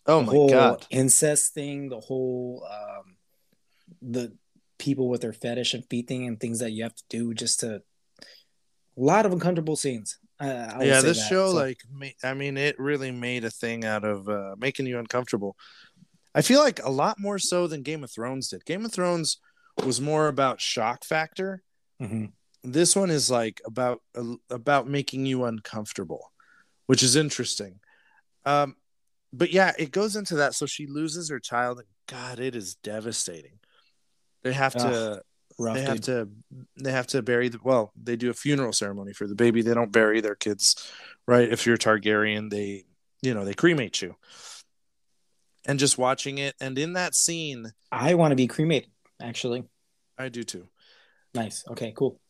Oh 0.06 0.20
the 0.20 0.26
my 0.26 0.32
whole 0.32 0.48
God. 0.48 0.86
incest 0.88 1.52
thing 1.52 1.90
the 1.90 2.00
whole 2.00 2.66
um 2.70 3.17
the 4.02 4.32
people 4.78 5.08
with 5.08 5.20
their 5.22 5.32
fetish 5.32 5.74
and 5.74 5.84
feet 5.90 6.06
thing 6.08 6.26
and 6.26 6.38
things 6.38 6.60
that 6.60 6.70
you 6.72 6.82
have 6.84 6.94
to 6.94 7.02
do 7.08 7.34
just 7.34 7.60
to 7.60 7.76
a 7.76 7.80
lot 8.96 9.26
of 9.26 9.32
uncomfortable 9.32 9.76
scenes. 9.76 10.18
Uh, 10.40 10.46
I 10.76 10.84
yeah 10.84 11.00
this 11.00 11.18
that. 11.18 11.28
show 11.28 11.48
So- 11.50 11.54
like 11.56 11.78
i 12.22 12.32
mean 12.34 12.56
it 12.56 12.78
really 12.78 13.10
made 13.10 13.44
a 13.44 13.50
thing 13.50 13.84
out 13.84 14.04
of 14.04 14.28
uh, 14.28 14.54
making 14.58 14.86
you 14.86 14.98
uncomfortable. 14.98 15.56
I 16.34 16.42
feel 16.42 16.60
like 16.60 16.80
a 16.84 16.90
lot 16.90 17.18
more 17.18 17.38
so 17.40 17.66
than 17.66 17.82
game 17.82 18.04
of 18.04 18.10
thrones 18.12 18.48
did. 18.48 18.64
Game 18.64 18.84
of 18.84 18.92
thrones 18.92 19.38
was 19.84 20.00
more 20.00 20.28
about 20.28 20.60
shock 20.60 21.04
factor. 21.04 21.62
Mhm. 22.00 22.32
this 22.62 22.94
one 22.94 23.10
is 23.10 23.28
like 23.30 23.60
about 23.66 24.00
about 24.50 24.88
making 24.88 25.26
you 25.26 25.44
uncomfortable 25.44 26.32
which 26.86 27.02
is 27.02 27.16
interesting. 27.16 27.80
Um 28.46 28.76
but 29.32 29.52
yeah 29.52 29.72
it 29.78 29.90
goes 29.90 30.14
into 30.16 30.36
that. 30.36 30.54
So 30.54 30.66
she 30.66 30.86
loses 30.86 31.28
her 31.30 31.40
child 31.40 31.78
and 31.78 31.88
god 32.06 32.38
it 32.38 32.54
is 32.54 32.76
devastating 32.76 33.57
they 34.42 34.52
have 34.52 34.72
to 34.74 35.22
rough 35.58 35.74
they 35.74 35.82
have 35.82 36.00
dude. 36.00 36.04
to 36.04 36.28
they 36.76 36.92
have 36.92 37.06
to 37.08 37.20
bury 37.22 37.48
the 37.48 37.58
well 37.64 37.92
they 38.00 38.14
do 38.16 38.30
a 38.30 38.34
funeral 38.34 38.72
ceremony 38.72 39.12
for 39.12 39.26
the 39.26 39.34
baby. 39.34 39.62
They 39.62 39.74
don't 39.74 39.92
bury 39.92 40.20
their 40.20 40.36
kids 40.36 40.90
right? 41.26 41.48
If 41.50 41.66
you're 41.66 41.76
targaryen 41.76 42.50
they 42.50 42.84
you 43.22 43.34
know 43.34 43.44
they 43.44 43.54
cremate 43.54 44.00
you. 44.00 44.14
And 45.66 45.78
just 45.78 45.98
watching 45.98 46.38
it 46.38 46.54
and 46.60 46.78
in 46.78 46.94
that 46.94 47.14
scene 47.14 47.72
i 47.92 48.14
want 48.14 48.32
to 48.32 48.36
be 48.36 48.46
cremated 48.46 48.90
actually. 49.20 49.64
I 50.16 50.28
do 50.28 50.42
too. 50.44 50.68
Nice. 51.34 51.64
Okay 51.68 51.92
cool. 51.96 52.20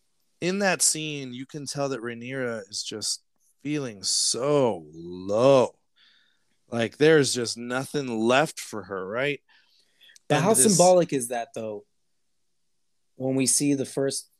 In 0.41 0.59
that 0.61 0.83
scene 0.83 1.33
you 1.35 1.47
can 1.47 1.67
tell 1.67 1.91
that 1.91 2.01
Rhaenyra 2.01 2.63
is 2.71 2.83
just 2.83 3.23
feeling 3.63 4.03
so 4.03 4.87
low. 4.95 5.75
Like 6.71 6.97
there's 6.97 7.35
just 7.35 7.57
nothing 7.59 8.07
left 8.21 8.59
for 8.59 8.85
her 8.85 9.07
right? 9.07 9.41
But 10.29 10.37
And 10.37 10.45
how 10.45 10.55
this- 10.55 10.65
symbolic 10.77 11.13
is 11.13 11.29
that 11.29 11.49
though? 11.55 11.85
When 13.19 13.35
we 13.35 13.47
see 13.47 13.75
the 13.75 13.85
first 13.85 14.31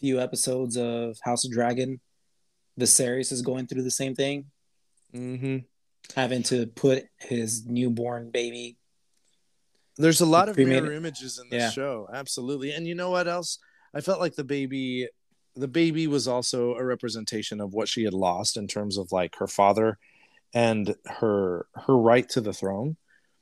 few 0.00 0.20
episodes 0.20 0.76
of 0.76 1.16
House 1.22 1.44
of 1.44 1.52
Dragon, 1.52 2.00
Viserys 2.78 3.32
is 3.32 3.42
going 3.42 3.66
through 3.66 3.82
the 3.84 3.90
same 3.90 4.14
thing, 4.14 4.46
Mm-hmm. 5.14 5.58
having 6.14 6.42
to 6.44 6.66
put 6.66 7.04
his 7.18 7.64
newborn 7.64 8.30
baby. 8.30 8.76
There's 9.96 10.20
a 10.20 10.26
lot 10.26 10.48
of 10.48 10.54
Cremated. 10.56 10.82
mirror 10.84 10.94
images 10.94 11.38
in 11.38 11.48
this 11.48 11.62
Yeah. 11.62 11.70
show, 11.70 12.08
absolutely. 12.12 12.72
And 12.72 12.86
you 12.86 12.94
know 12.94 13.10
what 13.10 13.26
else? 13.26 13.58
I 13.94 14.00
felt 14.00 14.20
like 14.20 14.34
the 14.34 14.44
baby, 14.44 15.08
the 15.56 15.66
baby 15.68 16.06
was 16.06 16.28
also 16.28 16.74
a 16.74 16.84
representation 16.84 17.60
of 17.60 17.72
what 17.72 17.88
she 17.88 18.04
had 18.04 18.14
lost 18.14 18.56
in 18.56 18.66
terms 18.68 18.96
of 18.98 19.10
like 19.12 19.36
her 19.36 19.46
father 19.48 19.98
and 20.54 20.94
her 21.06 21.66
her 21.74 21.96
right 21.96 22.28
to 22.30 22.40
the 22.40 22.52
throne. 22.52 22.96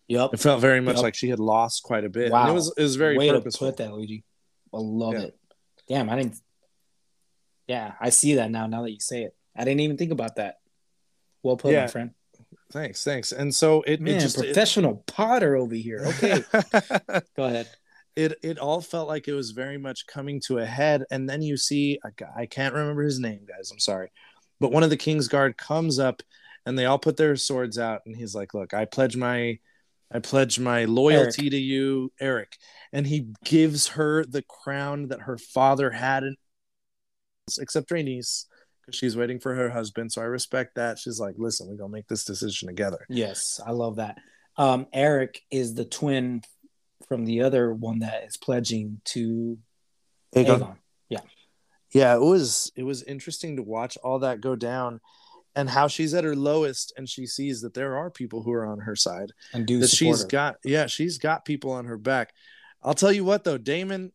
Yep. 0.08 0.34
It 0.34 0.40
felt 0.40 0.60
very 0.60 0.80
much 0.80 0.96
Yep. 0.96 1.02
like 1.02 1.14
she 1.14 1.28
had 1.28 1.40
lost 1.40 1.82
quite 1.82 2.04
a 2.04 2.08
bit. 2.08 2.24
And 2.26 2.32
Wow. 2.32 2.50
it 2.50 2.54
was 2.54 2.72
it 2.76 2.82
was 2.82 2.96
very 2.96 3.18
Way 3.18 3.30
purposeful. 3.30 3.66
to 3.68 3.72
put 3.72 3.76
that, 3.78 3.92
Luigi. 3.92 4.24
I 4.74 4.78
love 4.78 5.14
Yeah. 5.14 5.20
it. 5.22 5.38
Damn, 5.88 6.10
I 6.10 6.16
didn't. 6.16 6.36
Yeah, 7.66 7.94
I 8.00 8.10
see 8.10 8.34
that 8.36 8.50
now. 8.50 8.66
Now 8.66 8.82
that 8.82 8.92
you 8.92 9.00
say 9.00 9.24
it, 9.24 9.34
I 9.56 9.64
didn't 9.64 9.80
even 9.80 9.96
think 9.96 10.12
about 10.12 10.36
that. 10.36 10.56
Well 11.42 11.56
put, 11.56 11.72
Yeah. 11.72 11.82
my 11.82 11.86
friend. 11.88 12.10
Thanks, 12.72 13.04
thanks. 13.04 13.32
And 13.32 13.54
so 13.54 13.82
it, 13.82 14.00
Man, 14.00 14.16
it 14.16 14.20
just 14.20 14.36
professional 14.38 15.02
Potter 15.06 15.56
over 15.56 15.74
here. 15.74 16.00
Okay, 16.06 16.42
go 17.36 17.44
ahead. 17.44 17.68
it 18.16 18.34
it 18.42 18.58
all 18.58 18.80
felt 18.80 19.08
like 19.08 19.28
it 19.28 19.32
was 19.34 19.52
very 19.52 19.78
much 19.78 20.06
coming 20.06 20.40
to 20.46 20.58
a 20.58 20.66
head. 20.66 21.04
And 21.10 21.28
then 21.28 21.42
you 21.42 21.56
see 21.56 21.98
a 22.04 22.10
guy, 22.10 22.30
I 22.36 22.46
can't 22.46 22.74
remember 22.74 23.02
his 23.02 23.20
name, 23.20 23.46
guys. 23.46 23.70
I'm 23.70 23.78
sorry, 23.78 24.10
but 24.60 24.72
one 24.72 24.82
of 24.82 24.90
the 24.90 24.96
King's 24.96 25.28
Guard 25.28 25.56
comes 25.56 25.98
up, 26.00 26.22
and 26.66 26.76
they 26.78 26.86
all 26.86 26.98
put 26.98 27.16
their 27.16 27.36
swords 27.36 27.78
out, 27.78 28.02
and 28.06 28.16
he's 28.16 28.34
like, 28.34 28.52
"Look, 28.54 28.74
I 28.74 28.84
pledge 28.84 29.16
my." 29.16 29.58
I 30.12 30.20
pledge 30.20 30.58
my 30.58 30.84
loyalty 30.84 31.50
to 31.50 31.56
you, 31.56 32.12
Eric. 32.20 32.56
And 32.92 33.06
he 33.06 33.28
gives 33.44 33.88
her 33.88 34.24
the 34.24 34.42
crown 34.42 35.08
that 35.08 35.22
her 35.22 35.36
father 35.36 35.90
had, 35.90 36.22
in, 36.22 36.36
except 37.58 37.90
Rhaenys, 37.90 38.44
because 38.80 38.96
she's 38.96 39.16
waiting 39.16 39.40
for 39.40 39.54
her 39.54 39.70
husband. 39.70 40.12
So 40.12 40.22
I 40.22 40.26
respect 40.26 40.76
that. 40.76 40.98
She's 40.98 41.18
like, 41.18 41.34
listen, 41.38 41.66
we're 41.68 41.76
going 41.76 41.90
to 41.90 41.96
make 41.96 42.08
this 42.08 42.24
decision 42.24 42.68
together. 42.68 43.04
Yes, 43.08 43.60
I 43.66 43.72
love 43.72 43.96
that. 43.96 44.18
Um, 44.56 44.86
Erryk 44.94 45.38
is 45.50 45.74
the 45.74 45.84
twin 45.84 46.42
from 47.08 47.24
the 47.24 47.42
other 47.42 47.74
one 47.74 47.98
that 47.98 48.24
is 48.24 48.36
pledging 48.36 49.00
to 49.06 49.58
Aegon. 50.34 50.60
Aegon. 50.60 50.76
Yeah. 51.08 51.20
Yeah, 51.92 52.14
it 52.14 52.20
was 52.20 52.72
it 52.76 52.82
was 52.82 53.02
interesting 53.02 53.56
to 53.56 53.62
watch 53.62 53.96
all 54.02 54.20
that 54.20 54.40
go 54.40 54.56
down 54.56 55.00
and 55.56 55.68
how 55.68 55.88
she's 55.88 56.14
at 56.14 56.22
her 56.22 56.36
lowest 56.36 56.92
and 56.96 57.08
she 57.08 57.26
sees 57.26 57.62
that 57.62 57.74
there 57.74 57.96
are 57.96 58.10
people 58.10 58.42
who 58.42 58.52
are 58.52 58.66
on 58.66 58.78
her 58.80 58.94
side. 58.94 59.32
And 59.52 59.66
do 59.66 59.80
that 59.80 59.90
she's 59.90 60.22
her. 60.22 60.28
got 60.28 60.56
yeah, 60.64 60.86
she's 60.86 61.18
got 61.18 61.44
people 61.44 61.72
on 61.72 61.86
her 61.86 61.96
back. 61.98 62.32
I'll 62.82 62.94
tell 62.94 63.10
you 63.10 63.24
what 63.24 63.42
though, 63.42 63.58
Daemon, 63.58 64.12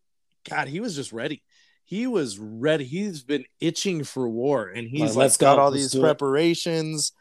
God, 0.50 0.68
he 0.70 0.80
was 0.80 0.96
just 0.96 1.12
ready. 1.12 1.44
He 1.84 2.08
was 2.08 2.40
ready. 2.40 2.86
He's 2.86 3.24
been 3.24 3.44
itching 3.60 4.04
for 4.06 4.30
war 4.30 4.70
and 4.70 4.88
he's 4.88 5.16
Like, 5.18 5.32
like, 5.32 5.40
got 5.40 5.56
go. 5.58 5.62
all 5.64 5.72
Let's 5.72 5.82
these 5.84 5.92
do 5.92 6.00
it. 6.00 6.04
preparations. 6.04 7.12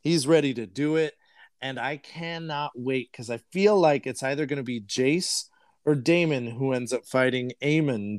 He's 0.00 0.26
ready 0.26 0.54
to 0.54 0.66
do 0.66 0.96
it. 0.96 1.14
And 1.60 1.78
I 1.78 1.96
cannot 1.96 2.72
wait 2.76 3.10
because 3.10 3.30
I 3.30 3.38
feel 3.52 3.78
like 3.78 4.06
it's 4.06 4.22
either 4.22 4.46
going 4.46 4.58
to 4.58 4.62
be 4.62 4.80
Jace 4.80 5.44
or 5.84 5.94
Daemon 5.94 6.46
who 6.46 6.72
ends 6.72 6.92
up 6.92 7.06
fighting 7.06 7.52
Aemond 7.62 8.18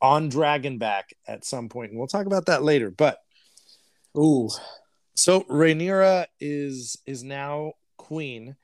on 0.00 0.30
Dragonback 0.30 1.02
at 1.28 1.44
some. 1.44 1.68
And 1.74 1.90
we'll 1.98 2.06
talk 2.06 2.26
about 2.26 2.46
that 2.46 2.62
later. 2.62 2.90
But 2.90 3.18
Ooh, 4.16 4.48
so 5.14 5.42
Rhaenyra 5.42 6.26
is 6.40 6.98
is 7.06 7.22
now 7.22 7.72
queen, 7.96 8.56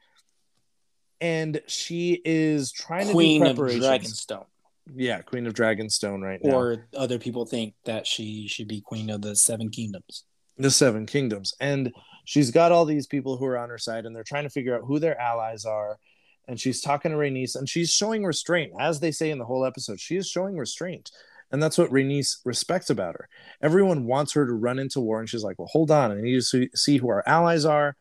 and 1.21 1.61
she 1.67 2.21
is 2.25 2.73
trying 2.73 3.11
Queen 3.11 3.43
to 3.43 3.51
of 3.51 3.57
do 3.57 3.63
preparations. 3.63 4.25
Dragonstone. 4.27 4.47
Yeah, 4.95 5.21
Queen 5.21 5.47
of 5.47 5.55
Dragonstone 5.55 6.23
right 6.23 6.43
now. 6.43 6.57
Or 6.57 6.87
other 6.97 7.19
people 7.19 7.45
think 7.45 7.75
that 7.85 8.07
she 8.07 8.49
should 8.49 8.69
be 8.69 8.81
queen 8.81 9.11
of 9.11 9.21
the 9.23 9.37
Seven 9.37 9.71
Kingdoms. 9.71 10.25
the 10.57 10.71
Seven 10.71 11.07
Kingdoms, 11.07 11.55
and 11.61 11.93
she's 12.25 12.51
got 12.51 12.73
all 12.73 12.85
these 12.85 13.07
people 13.07 13.37
who 13.37 13.45
are 13.47 13.59
on 13.59 13.69
her 13.69 13.79
side, 13.79 14.07
and 14.07 14.15
they're 14.15 14.25
trying 14.25 14.45
to 14.45 14.51
figure 14.51 14.77
out 14.77 14.85
who 14.85 14.99
their 14.99 15.19
allies 15.21 15.65
are. 15.65 15.99
And 16.47 16.59
she's 16.59 16.81
talking 16.81 17.11
to 17.11 17.19
Rhaenys, 17.19 17.57
and 17.57 17.69
she's 17.69 17.91
showing 17.91 18.25
restraint, 18.25 18.73
as 18.81 19.01
they 19.01 19.11
say 19.11 19.31
in 19.31 19.39
the 19.39 19.45
whole 19.45 19.67
episode. 19.67 20.01
She 20.01 20.17
is 20.17 20.27
showing 20.27 20.57
restraint, 20.57 21.11
and 21.51 21.63
that's 21.63 21.79
what 21.79 21.91
Rhaenys 21.91 22.39
respects 22.45 22.91
about 22.91 23.15
her. 23.15 23.29
Everyone 23.63 24.05
wants 24.05 24.33
her 24.33 24.47
to 24.47 24.53
run 24.53 24.79
into 24.79 25.01
war, 25.01 25.21
and 25.21 25.29
she's 25.29 25.45
like, 25.45 25.59
"Well, 25.59 25.69
hold 25.71 25.91
on, 25.91 26.13
I 26.13 26.21
need 26.21 26.35
to 26.35 26.43
see, 26.43 26.71
see 26.75 26.99
who 26.99 27.09
our 27.09 27.23
allies 27.27 27.65
are." 27.65 27.97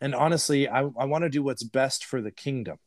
And 0.00 0.14
honestly, 0.14 0.68
I, 0.68 0.80
I 0.80 1.04
want 1.06 1.24
to 1.24 1.28
do 1.30 1.42
what's 1.42 1.64
best 1.64 2.04
for 2.04 2.22
the 2.22 2.30
kingdom. 2.30 2.78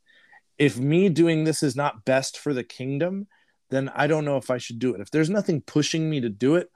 If 0.58 0.78
me 0.78 1.08
doing 1.08 1.44
this 1.44 1.62
is 1.62 1.76
not 1.76 2.04
best 2.04 2.38
for 2.38 2.54
the 2.54 2.64
kingdom, 2.64 3.26
then 3.70 3.90
I 3.94 4.06
don't 4.06 4.24
know 4.24 4.36
if 4.36 4.50
I 4.50 4.58
should 4.58 4.78
do 4.78 4.94
it. 4.94 5.00
If 5.00 5.10
there's 5.10 5.30
nothing 5.30 5.60
pushing 5.60 6.08
me 6.08 6.20
to 6.20 6.28
do 6.28 6.56
it, 6.56 6.70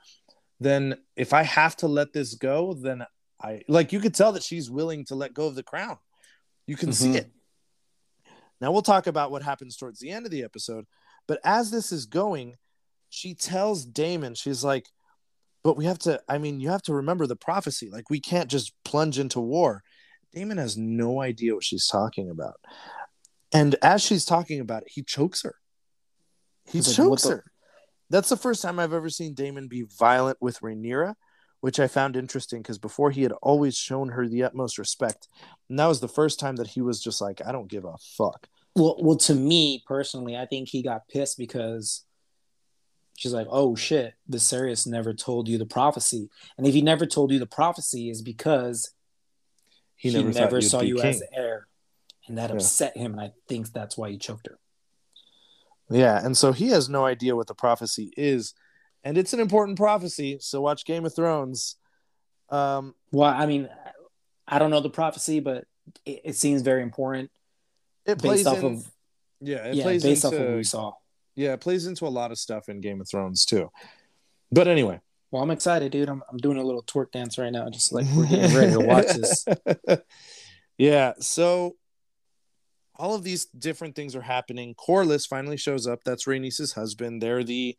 then 0.61 0.97
if 1.15 1.33
I 1.33 1.43
have 1.43 1.77
to 1.77 1.89
let 1.89 2.13
this 2.13 2.35
go, 2.35 2.75
then 2.75 3.05
I 3.41 3.63
like 3.69 3.93
you 3.93 4.01
could 4.01 4.15
tell 4.15 4.33
that 4.33 4.43
she's 4.43 4.71
willing 4.71 5.05
to 5.07 5.15
let 5.15 5.35
go 5.35 5.47
of 5.47 5.55
the 5.55 5.63
crown. 5.63 5.99
You 6.67 6.77
can 6.77 6.93
see 6.93 7.11
Mhm. 7.11 7.17
it. 7.17 7.31
Now 8.61 8.73
we'll 8.73 8.83
talk 8.83 9.07
about 9.07 9.31
what 9.31 9.43
happens 9.43 9.77
towards 9.77 10.01
the 10.01 10.11
end 10.11 10.25
of 10.25 10.33
the 10.33 10.43
episode, 10.43 10.87
but 11.27 11.39
as 11.45 11.71
this 11.71 11.93
is 11.93 12.07
going, 12.07 12.57
she 13.17 13.33
tells 13.33 13.87
Daemon, 13.87 14.35
she's 14.35 14.63
like, 14.63 14.91
but 15.65 15.75
we 15.77 15.87
have 15.87 15.99
to, 16.01 16.21
I 16.29 16.37
mean, 16.37 16.61
you 16.61 16.69
have 16.69 16.83
to 16.83 16.93
remember 16.93 17.27
the 17.27 17.35
prophecy. 17.35 17.89
Like, 17.91 18.11
we 18.11 18.21
can't 18.21 18.51
just 18.51 18.75
plunge 18.85 19.19
into 19.19 19.41
war. 19.41 19.83
Daemon 20.35 20.59
has 20.59 20.77
no 20.77 21.23
idea 21.23 21.55
what 21.55 21.65
she's 21.65 21.87
talking 21.87 22.29
about. 22.29 22.57
And 23.53 23.75
as 23.81 24.03
she's 24.03 24.27
talking 24.27 24.61
about 24.61 24.83
it, 24.83 24.89
he 24.93 25.03
chokes 25.03 25.43
her. 25.45 25.55
He 26.67 26.79
He's 26.79 26.99
like, 26.99 27.09
"What 27.09 27.19
chokes 27.19 27.23
the-" 27.23 27.31
her. 27.31 27.45
That's 28.11 28.29
the 28.29 28.37
first 28.37 28.61
time 28.61 28.79
I've 28.79 28.93
ever 28.93 29.09
seen 29.09 29.33
Daemon 29.33 29.69
be 29.69 29.87
violent 29.99 30.37
with 30.43 30.61
Rhaenyra, 30.61 31.15
which 31.61 31.81
I 31.81 31.89
found 31.89 32.17
interesting 32.17 32.61
because 32.61 32.79
before 32.79 33.11
he 33.11 33.23
had 33.23 33.33
always 33.41 33.77
shown 33.77 34.11
her 34.11 34.29
the 34.29 34.43
utmost 34.43 34.77
respect. 34.77 35.27
And 35.71 35.79
that 35.79 35.87
was 35.87 36.01
the 36.01 36.07
first 36.07 36.39
time 36.39 36.57
that 36.57 36.69
he 36.69 36.83
was 36.83 37.03
just 37.03 37.23
like, 37.23 37.41
I 37.45 37.51
don't 37.51 37.71
give 37.71 37.87
a 37.87 37.97
fuck. 38.17 38.47
Well, 38.75 38.99
well, 39.01 39.17
to 39.17 39.35
me 39.35 39.83
personally, 39.87 40.37
I 40.37 40.45
think 40.45 40.69
he 40.69 40.83
got 40.83 41.09
pissed 41.09 41.39
because 41.39 42.06
she's 43.17 43.33
like, 43.33 43.47
"Oh 43.51 43.75
shit, 43.75 44.15
the 44.29 44.39
Viserys 44.39 44.87
never 44.87 45.13
told 45.15 45.49
you 45.49 45.59
the 45.59 45.67
prophecy." 45.67 46.29
And 46.57 46.67
if 46.67 46.75
he 46.75 46.83
never 46.83 47.07
told 47.07 47.33
you 47.33 47.39
the 47.39 47.47
prophecy, 47.47 48.11
is 48.11 48.23
because 48.23 48.93
He 49.97 50.11
he 50.11 50.17
never, 50.17 50.33
never, 50.33 50.61
saw 50.61 50.81
you 50.83 50.97
king. 50.97 51.07
as 51.07 51.21
the 51.21 51.33
heir, 51.35 51.67
and 52.29 52.39
that 52.39 52.51
Yeah. 52.51 52.57
upset 52.57 52.97
him. 52.97 53.13
And 53.13 53.21
I 53.21 53.33
think 53.49 53.73
that's 53.73 53.97
why 53.97 54.11
he 54.11 54.19
choked 54.19 54.47
her. 54.47 54.59
Yeah, 55.89 56.25
and 56.25 56.37
so 56.37 56.53
he 56.53 56.69
has 56.69 56.89
no 56.89 57.05
idea 57.05 57.37
what 57.37 57.47
the 57.47 57.55
prophecy 57.55 58.13
is, 58.17 58.55
and 59.05 59.17
it's 59.17 59.33
an 59.33 59.41
important 59.41 59.79
prophecy. 59.79 60.39
So 60.41 60.61
watch 60.61 60.85
Game 60.85 61.05
of 61.05 61.15
Thrones. 61.15 61.77
Um, 62.51 62.95
Well, 63.13 63.33
I 63.33 63.47
mean, 63.47 63.69
I 64.47 64.59
don't 64.59 64.71
know 64.71 64.81
the 64.81 64.91
prophecy, 64.91 65.41
but 65.41 65.65
it, 66.05 66.21
it 66.25 66.37
seems 66.37 66.63
very 66.63 66.83
important 66.83 67.31
it 68.05 68.19
plays 68.19 68.39
based 68.39 68.47
off 68.49 68.59
in, 68.59 68.65
of 68.65 68.91
yeah, 69.41 69.65
it 69.67 69.75
yeah, 69.77 69.83
plays 69.85 70.03
based 70.03 70.25
into 70.25 70.37
off 70.37 70.41
of 70.41 70.49
what 70.49 70.57
we 70.57 70.65
saw. 70.65 70.93
Yeah, 71.37 71.53
it 71.53 71.61
plays 71.61 71.87
into 71.87 72.07
a 72.07 72.09
lot 72.09 72.33
of 72.33 72.39
stuff 72.39 72.69
in 72.69 72.81
Game 72.81 73.01
of 73.01 73.09
Thrones 73.09 73.45
too. 73.45 73.71
But 74.51 74.67
anyway, 74.67 75.01
Well, 75.31 75.43
I'm 75.43 75.51
excited, 75.51 75.93
dude. 75.93 76.09
I'm, 76.09 76.23
I'm 76.31 76.39
doing 76.39 76.57
a 76.57 76.63
little 76.63 76.83
twerk 76.83 77.13
dance 77.13 77.39
right 77.39 77.53
now, 77.53 77.69
just 77.69 77.93
like 77.93 78.07
we're 78.17 78.27
getting 78.27 78.57
ready 78.57 78.73
to 78.73 78.81
watch 78.87 79.07
this. 79.07 79.45
yeah, 80.79 81.13
so 81.21 81.77
all 82.97 83.15
of 83.15 83.23
these 83.23 83.45
different 83.47 83.95
things 83.95 84.17
are 84.17 84.23
happening. 84.23 84.75
Corlys 84.75 85.29
finally 85.29 85.57
shows 85.57 85.87
up. 85.87 86.01
That's 86.05 86.25
Rhaenys' 86.25 86.75
husband. 86.75 87.23
They're 87.23 87.45
the 87.45 87.77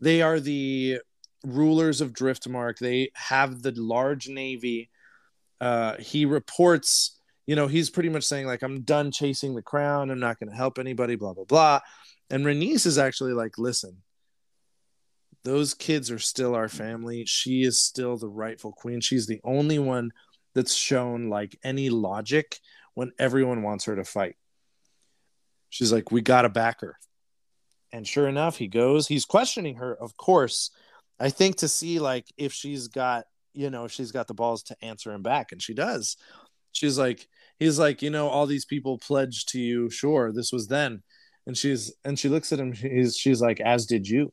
they 0.00 0.22
are 0.22 0.40
the 0.40 1.00
rulers 1.44 2.00
of 2.00 2.12
Driftmark. 2.12 2.78
They 2.78 3.10
have 3.14 3.62
the 3.62 3.72
large 3.72 4.28
navy. 4.28 4.90
Uh, 5.60 5.96
he 5.98 6.24
reports, 6.24 7.18
you 7.46 7.54
know, 7.56 7.68
he's 7.68 7.90
pretty 7.90 8.08
much 8.08 8.24
saying 8.24 8.46
like, 8.46 8.62
"I'm 8.62 8.82
done 8.82 9.10
chasing 9.10 9.54
the 9.54 9.62
crown. 9.62 10.10
I'm 10.10 10.20
not 10.20 10.38
going 10.38 10.50
to 10.50 10.56
help 10.56 10.78
anybody." 10.78 11.16
Blah 11.16 11.34
blah 11.34 11.44
blah. 11.44 11.80
And 12.30 12.44
Rhaenys 12.44 12.86
is 12.86 12.98
actually 12.98 13.34
like, 13.34 13.58
"Listen, 13.58 14.02
those 15.44 15.74
kids 15.74 16.10
are 16.10 16.18
still 16.18 16.54
our 16.54 16.68
family. 16.68 17.24
She 17.26 17.62
is 17.62 17.82
still 17.82 18.16
the 18.16 18.28
rightful 18.28 18.72
queen. 18.72 19.00
She's 19.00 19.26
the 19.26 19.40
only 19.44 19.78
one 19.78 20.12
that's 20.54 20.74
shown 20.74 21.28
like 21.28 21.58
any 21.62 21.90
logic 21.90 22.60
when 22.94 23.12
everyone 23.18 23.62
wants 23.62 23.84
her 23.84 23.96
to 23.96 24.04
fight." 24.04 24.36
She's 25.70 25.92
like, 25.92 26.10
"We 26.10 26.20
got 26.20 26.42
to 26.42 26.48
back 26.48 26.80
her." 26.80 26.96
And 27.92 28.08
sure 28.08 28.26
enough, 28.26 28.56
he 28.56 28.68
goes. 28.68 29.06
He's 29.06 29.26
questioning 29.26 29.76
her, 29.76 29.94
of 29.94 30.16
course. 30.16 30.70
I 31.20 31.28
think 31.30 31.56
to 31.56 31.68
see 31.68 31.98
like 31.98 32.26
if 32.36 32.52
she's 32.52 32.88
got, 32.88 33.26
you 33.52 33.68
know, 33.70 33.86
she's 33.86 34.12
got 34.12 34.26
the 34.28 34.34
balls 34.34 34.62
to 34.64 34.84
answer 34.84 35.12
him 35.12 35.22
back, 35.22 35.52
and 35.52 35.62
she 35.62 35.74
does. 35.74 36.16
She's 36.72 36.98
like, 36.98 37.28
he's 37.58 37.78
like, 37.78 38.00
you 38.00 38.08
know, 38.10 38.28
all 38.28 38.46
these 38.46 38.64
people 38.64 38.98
pledged 38.98 39.50
to 39.50 39.60
you. 39.60 39.90
Sure, 39.90 40.32
this 40.32 40.52
was 40.52 40.68
then. 40.68 41.02
And 41.46 41.56
she's 41.56 41.92
and 42.04 42.18
she 42.18 42.28
looks 42.28 42.52
at 42.52 42.60
him. 42.60 42.72
She's 42.72 43.16
she's 43.16 43.40
like, 43.40 43.60
as 43.60 43.86
did 43.86 44.08
you. 44.08 44.32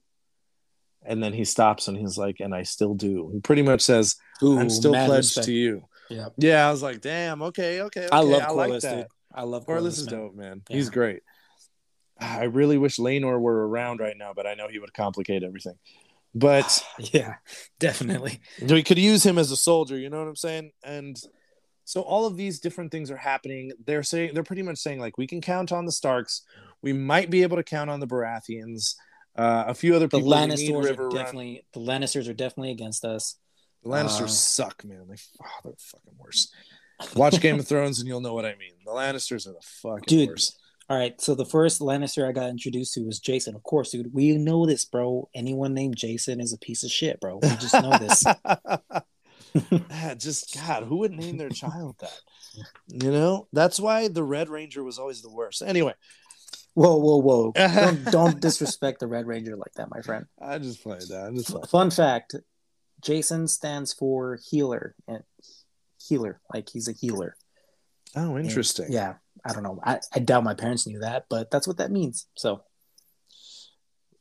And 1.04 1.24
then 1.24 1.34
he 1.34 1.46
stops 1.46 1.88
and 1.88 1.98
he's 1.98 2.18
like, 2.18 2.38
and 2.40 2.54
I 2.54 2.64
still 2.64 2.94
do. 2.94 3.32
He 3.34 3.40
pretty 3.40 3.62
much 3.62 3.82
says, 3.82 4.16
Ooh, 4.44 4.60
I'm 4.60 4.70
still 4.70 4.92
pledged 4.92 5.12
respect. 5.12 5.46
to 5.46 5.54
you. 5.54 5.84
Yeah, 6.10 6.28
Yeah, 6.38 6.68
I 6.68 6.72
was 6.72 6.84
like, 6.84 7.02
damn, 7.02 7.42
okay, 7.44 7.82
okay, 7.82 8.02
okay. 8.06 8.10
I 8.12 8.20
love 8.20 8.42
I 8.42 8.52
like 8.52 8.82
that. 8.82 8.96
dude. 8.96 9.08
I 9.34 9.44
love 9.44 9.66
Corlys. 9.66 9.88
is 9.88 10.06
man. 10.12 10.20
dope, 10.20 10.36
man. 10.36 10.62
Yeah. 10.70 10.76
He's 10.76 10.90
great. 10.90 11.22
Ah, 12.20 12.40
I 12.40 12.44
really 12.46 12.78
wish 12.78 12.98
Laenor 12.98 13.40
were 13.40 13.68
around 13.68 14.00
right 14.00 14.18
now, 14.18 14.34
but 14.36 14.46
I 14.46 14.56
know 14.56 14.68
he 14.68 14.80
would 14.80 14.94
complicate 14.94 15.44
everything. 15.44 15.76
But 16.36 16.84
Yeah, 17.14 17.36
definitely. 17.80 18.40
we 18.62 18.84
could 18.84 19.00
use 19.00 19.26
him 19.26 19.38
as 19.38 19.52
a 19.52 19.58
soldier, 19.58 19.98
you 19.98 20.10
know 20.10 20.20
what 20.20 20.28
I'm 20.28 20.36
saying? 20.36 20.72
And 20.84 21.20
so 21.86 22.02
all 22.02 22.26
of 22.26 22.38
these 22.38 22.60
different 22.60 22.92
things 22.92 23.10
are 23.10 23.18
happening. 23.18 23.72
They're 23.86 24.04
saying 24.04 24.32
they're 24.34 24.44
pretty 24.44 24.62
much 24.62 24.78
saying 24.78 25.00
like 25.00 25.18
we 25.18 25.28
can 25.28 25.42
count 25.42 25.72
on 25.72 25.86
the 25.86 25.92
Starks. 25.92 26.44
We 26.82 26.94
might 26.94 27.30
be 27.30 27.44
able 27.44 27.58
to 27.58 27.64
count 27.64 27.90
on 27.90 28.00
the 28.00 28.08
Baratheons. 28.08 28.96
Uh, 29.36 29.66
a 29.68 29.74
few 29.74 29.96
other 29.96 30.08
The 30.08 30.18
people. 30.18 30.30
need 30.32 30.50
Lannisters 30.52 30.84
River 30.84 31.04
are 31.04 31.08
Run. 31.08 31.16
definitely 31.16 31.66
the 31.74 31.80
Lannisters 31.80 32.28
are 32.30 32.34
definitely 32.34 32.72
against 32.72 33.06
us. 33.06 33.36
The 33.84 33.90
Lannisters 33.90 34.22
Uh, 34.24 34.28
suck, 34.28 34.84
man. 34.84 35.06
They, 35.08 35.16
oh, 35.44 35.46
they're 35.64 35.74
fucking 35.78 36.14
worse. 36.18 36.52
Watch 37.16 37.40
Game 37.40 37.60
of 37.60 37.68
Thrones 37.70 38.00
and 38.00 38.08
you'll 38.08 38.20
know 38.22 38.34
what 38.34 38.46
I 38.46 38.56
mean. 38.56 38.74
The 38.86 38.92
Lannisters 38.92 39.48
are 39.48 39.54
the 39.54 39.62
fucking 39.62 40.04
Dude. 40.08 40.30
worst. 40.30 40.58
All 40.90 40.98
right, 40.98 41.22
so 41.22 41.36
the 41.36 41.46
first 41.46 41.82
Lannister 41.82 42.28
I 42.28 42.32
got 42.32 42.50
introduced 42.50 42.96
to 42.96 43.02
was 43.06 43.20
Jason. 43.20 43.56
Of 43.56 43.62
course, 43.62 43.92
dude. 43.92 44.12
We 44.12 44.36
know 44.38 44.66
this, 44.66 44.86
bro. 44.86 45.30
Anyone 45.36 45.76
named 45.76 45.96
Jason 45.98 46.42
is 46.42 46.52
a 46.52 46.58
piece 46.58 46.84
of 46.84 46.90
shit, 46.90 47.20
bro. 47.22 47.38
We 47.38 47.48
just 47.58 47.76
know 47.76 47.96
this. 48.00 48.26
Ah, 49.92 50.14
just 50.16 50.56
God, 50.56 50.84
who 50.84 50.98
would 50.98 51.12
name 51.12 51.38
their 51.38 51.50
child 51.50 51.96
that? 52.00 52.22
You 52.88 53.12
know, 53.12 53.48
that's 53.52 53.80
why 53.80 54.08
the 54.08 54.24
Red 54.24 54.48
Ranger 54.48 54.84
was 54.84 55.00
always 55.00 55.22
the 55.24 55.32
worst. 55.32 55.64
Anyway, 55.66 55.94
Whoa, 56.74 56.98
whoa, 56.98 57.18
whoa! 57.18 57.52
don't, 57.56 58.06
don't 58.06 58.40
disrespect 58.40 59.00
the 59.00 59.08
Red 59.08 59.26
Ranger 59.26 59.56
like 59.56 59.74
that, 59.76 59.90
my 59.90 60.02
friend. 60.02 60.26
I 60.42 60.60
just 60.60 60.82
played 60.82 61.02
that. 61.10 61.28
I 61.28 61.36
just. 61.36 61.70
Fun 61.70 61.92
fact: 61.92 62.36
Jason 63.02 63.48
stands 63.48 63.92
for 63.92 64.40
healer 64.50 64.96
and 65.08 65.24
healer, 66.02 66.40
like 66.54 66.70
he's 66.70 66.88
a 66.88 66.94
healer. 66.94 67.36
Oh, 68.16 68.36
And, 68.36 68.46
interesting. 68.46 68.88
yeah, 68.90 69.16
I 69.46 69.54
don't 69.54 69.64
know. 69.64 69.80
I, 69.84 70.00
I 70.14 70.20
doubt 70.20 70.44
my 70.44 70.54
parents 70.54 70.88
knew 70.88 71.00
that, 71.00 71.26
but 71.30 71.52
that's 71.52 71.68
what 71.68 71.78
that 71.78 71.92
means. 71.92 72.28
So 72.36 72.64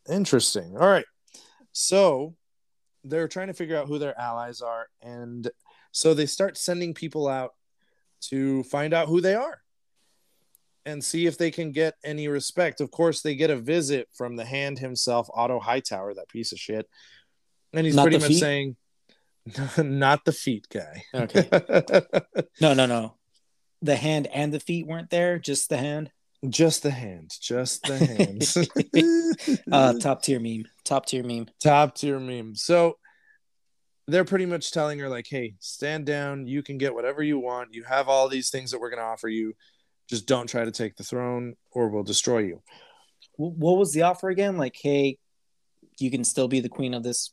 Interesting. 0.08 0.76
All 0.76 0.88
right. 0.88 1.04
So 1.72 2.34
they're 3.04 3.28
trying 3.28 3.48
to 3.48 3.54
figure 3.54 3.76
out 3.76 3.88
who 3.88 3.98
their 3.98 4.18
allies 4.18 4.60
are. 4.60 4.88
And 5.02 5.48
so 5.92 6.14
they 6.14 6.26
start 6.26 6.56
sending 6.56 6.94
people 6.94 7.28
out 7.28 7.54
to 8.22 8.62
find 8.64 8.94
out 8.94 9.08
who 9.08 9.20
they 9.20 9.34
are 9.34 9.60
and 10.88 11.04
see 11.04 11.26
if 11.26 11.36
they 11.36 11.50
can 11.50 11.70
get 11.70 11.94
any 12.02 12.28
respect. 12.28 12.80
Of 12.80 12.90
course, 12.90 13.20
they 13.20 13.34
get 13.34 13.50
a 13.50 13.56
visit 13.56 14.08
from 14.14 14.36
the 14.36 14.44
hand 14.44 14.78
himself, 14.78 15.28
Otto 15.34 15.60
Hightower, 15.60 16.14
that 16.14 16.28
piece 16.28 16.52
of 16.52 16.58
shit. 16.58 16.88
And 17.74 17.84
he's 17.84 17.94
Not 17.94 18.02
pretty 18.04 18.18
much 18.18 18.28
feet? 18.28 18.40
saying, 18.40 18.76
not 19.78 20.24
the 20.24 20.32
feet 20.32 20.66
guy. 20.72 21.04
okay, 21.14 21.48
no, 22.60 22.72
no, 22.74 22.86
no. 22.86 23.14
The 23.82 23.96
hand 23.96 24.26
and 24.28 24.52
the 24.52 24.60
feet 24.60 24.86
weren't 24.86 25.10
there; 25.10 25.38
just 25.38 25.68
the 25.68 25.76
hand. 25.76 26.10
just 26.48 26.82
the 26.82 26.90
hand. 26.90 27.36
Just 27.40 27.82
the 27.82 27.98
hand. 27.98 29.58
Uh, 29.72 29.92
top 29.98 30.22
tier 30.22 30.40
meme. 30.40 30.64
Top 30.84 31.06
tier 31.06 31.22
meme. 31.22 31.46
top 31.62 31.94
tier 31.94 32.18
meme. 32.18 32.54
So 32.54 32.98
they're 34.06 34.24
pretty 34.24 34.46
much 34.46 34.72
telling 34.72 34.98
her 34.98 35.08
like, 35.08 35.26
"Hey, 35.28 35.54
stand 35.60 36.06
down. 36.06 36.46
You 36.46 36.62
can 36.62 36.78
get 36.78 36.94
whatever 36.94 37.22
you 37.22 37.38
want. 37.38 37.74
You 37.74 37.84
have 37.84 38.08
all 38.08 38.28
these 38.28 38.50
things 38.50 38.70
that 38.70 38.80
we're 38.80 38.90
going 38.90 39.00
to 39.00 39.04
offer 39.04 39.28
you. 39.28 39.54
Just 40.08 40.26
don't 40.26 40.46
try 40.48 40.64
to 40.64 40.70
take 40.72 40.96
the 40.96 41.04
throne, 41.04 41.54
or 41.70 41.88
we'll 41.88 42.02
destroy 42.02 42.38
you." 42.38 42.62
What 43.36 43.76
was 43.78 43.92
the 43.92 44.02
offer 44.02 44.28
again? 44.30 44.56
Like, 44.56 44.76
hey, 44.80 45.18
you 45.98 46.10
can 46.10 46.24
still 46.24 46.48
be 46.48 46.60
the 46.60 46.68
queen 46.68 46.94
of 46.94 47.02
this. 47.02 47.32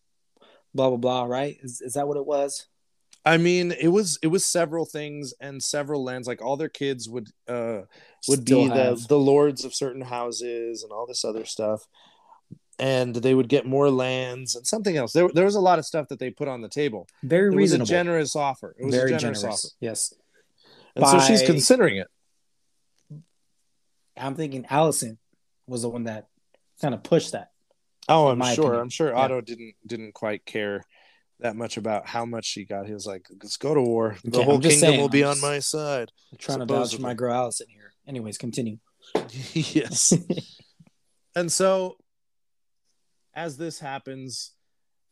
Blah 0.74 0.90
blah 0.90 0.98
blah. 0.98 1.24
Right? 1.26 1.58
Is 1.62 1.82
is 1.82 1.94
that 1.94 2.08
what 2.08 2.18
it 2.18 2.26
was? 2.26 2.68
I 3.28 3.38
mean, 3.38 3.72
it 3.72 3.88
was 3.88 4.20
it 4.22 4.28
was 4.28 4.46
several 4.46 4.86
things 4.86 5.34
and 5.40 5.64
several 5.64 6.04
lands. 6.04 6.28
Like 6.28 6.44
all 6.44 6.58
their 6.58 6.70
kids 6.70 7.10
would 7.10 7.30
uh 7.48 7.82
would 8.28 8.42
Still 8.42 8.64
be 8.64 8.68
the 8.70 8.76
have- 8.76 9.08
the 9.08 9.18
lords 9.20 9.66
of 9.66 9.74
certain 9.74 10.02
houses 10.02 10.84
and 10.84 10.92
all 10.92 11.08
this 11.08 11.26
other 11.26 11.46
stuff. 11.46 11.88
And 12.78 13.16
they 13.16 13.34
would 13.34 13.48
get 13.48 13.66
more 13.66 13.90
lands 13.90 14.54
and 14.56 14.68
something 14.68 14.98
else. 14.98 15.14
There, 15.14 15.30
there 15.34 15.46
was 15.46 15.56
a 15.56 15.62
lot 15.62 15.80
of 15.80 15.86
stuff 15.86 16.10
that 16.10 16.20
they 16.20 16.30
put 16.30 16.50
on 16.50 16.62
the 16.62 16.68
table. 16.68 17.08
very 17.24 17.46
It 17.46 17.50
was 17.52 17.56
a 17.56 17.58
reasonable. 17.80 17.86
generous 17.86 18.36
offer. 18.36 18.76
It 18.78 18.86
was 18.86 18.94
very 18.94 19.14
a 19.14 19.18
generous, 19.18 19.42
generous. 19.42 19.66
offer. 19.66 19.74
Yes. 19.80 20.14
And 20.98 21.08
so 21.08 21.20
she's 21.22 21.42
considering 21.42 21.96
it. 21.98 22.08
I'm 24.18 24.36
thinking 24.36 24.64
Alicent 24.66 25.18
was 25.68 25.82
the 25.82 25.90
one 25.90 26.06
that 26.06 26.28
kind 26.82 26.94
of 26.94 27.04
pushed 27.04 27.32
that. 27.34 27.52
Oh, 28.08 28.28
I'm 28.28 28.40
sure. 28.42 28.66
opinion. 28.66 28.82
I'm 28.82 28.90
sure 28.90 29.10
Yeah. 29.10 29.16
Otto 29.20 29.42
didn't 29.42 29.76
didn't 29.86 30.14
quite 30.14 30.46
care 30.46 30.84
that 31.40 31.56
much 31.56 31.78
about 31.78 32.08
how 32.08 32.24
much 32.26 32.46
she 32.46 32.64
got. 32.66 32.86
He 32.88 32.94
was 32.94 33.06
like, 33.06 33.26
"Let's 33.42 33.58
go 33.58 33.74
to 33.74 33.82
war. 33.82 34.16
The 34.24 34.38
Okay, 34.38 34.44
whole 34.46 34.60
kingdom 34.60 34.80
saying, 34.80 35.02
will 35.02 35.10
be 35.10 35.24
on 35.24 35.40
my 35.42 35.60
side." 35.60 36.12
I'm 36.32 36.38
trying 36.38 36.60
to 36.60 36.66
vouch 36.66 36.96
for 36.96 37.02
my 37.02 37.14
girl 37.14 37.34
Alicent 37.34 37.70
here. 37.70 37.94
Anyways, 38.08 38.38
continue. 38.38 38.78
yes. 39.54 40.14
and 41.36 41.52
so, 41.52 41.98
as 43.34 43.58
this 43.58 43.80
happens, 43.80 44.52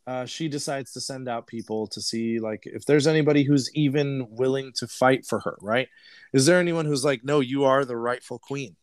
uh, 0.08 0.26
she 0.26 0.48
decides 0.48 0.94
to 0.94 1.02
send 1.02 1.28
out 1.28 1.48
people 1.48 1.88
to 1.88 2.02
see 2.02 2.40
like 2.40 2.64
if 2.66 2.86
there's 2.86 3.08
anybody 3.08 3.44
who's 3.44 3.74
even 3.76 4.28
willing 4.30 4.72
to 4.76 4.88
fight 4.88 5.26
for 5.26 5.40
her. 5.42 5.58
Right? 5.62 5.88
Is 6.32 6.46
there 6.46 6.60
anyone 6.60 6.86
who's 6.86 7.04
like, 7.04 7.24
"No, 7.24 7.40
you 7.40 7.66
are 7.66 7.84
the 7.86 7.98
rightful 7.98 8.40
queen"? 8.40 8.76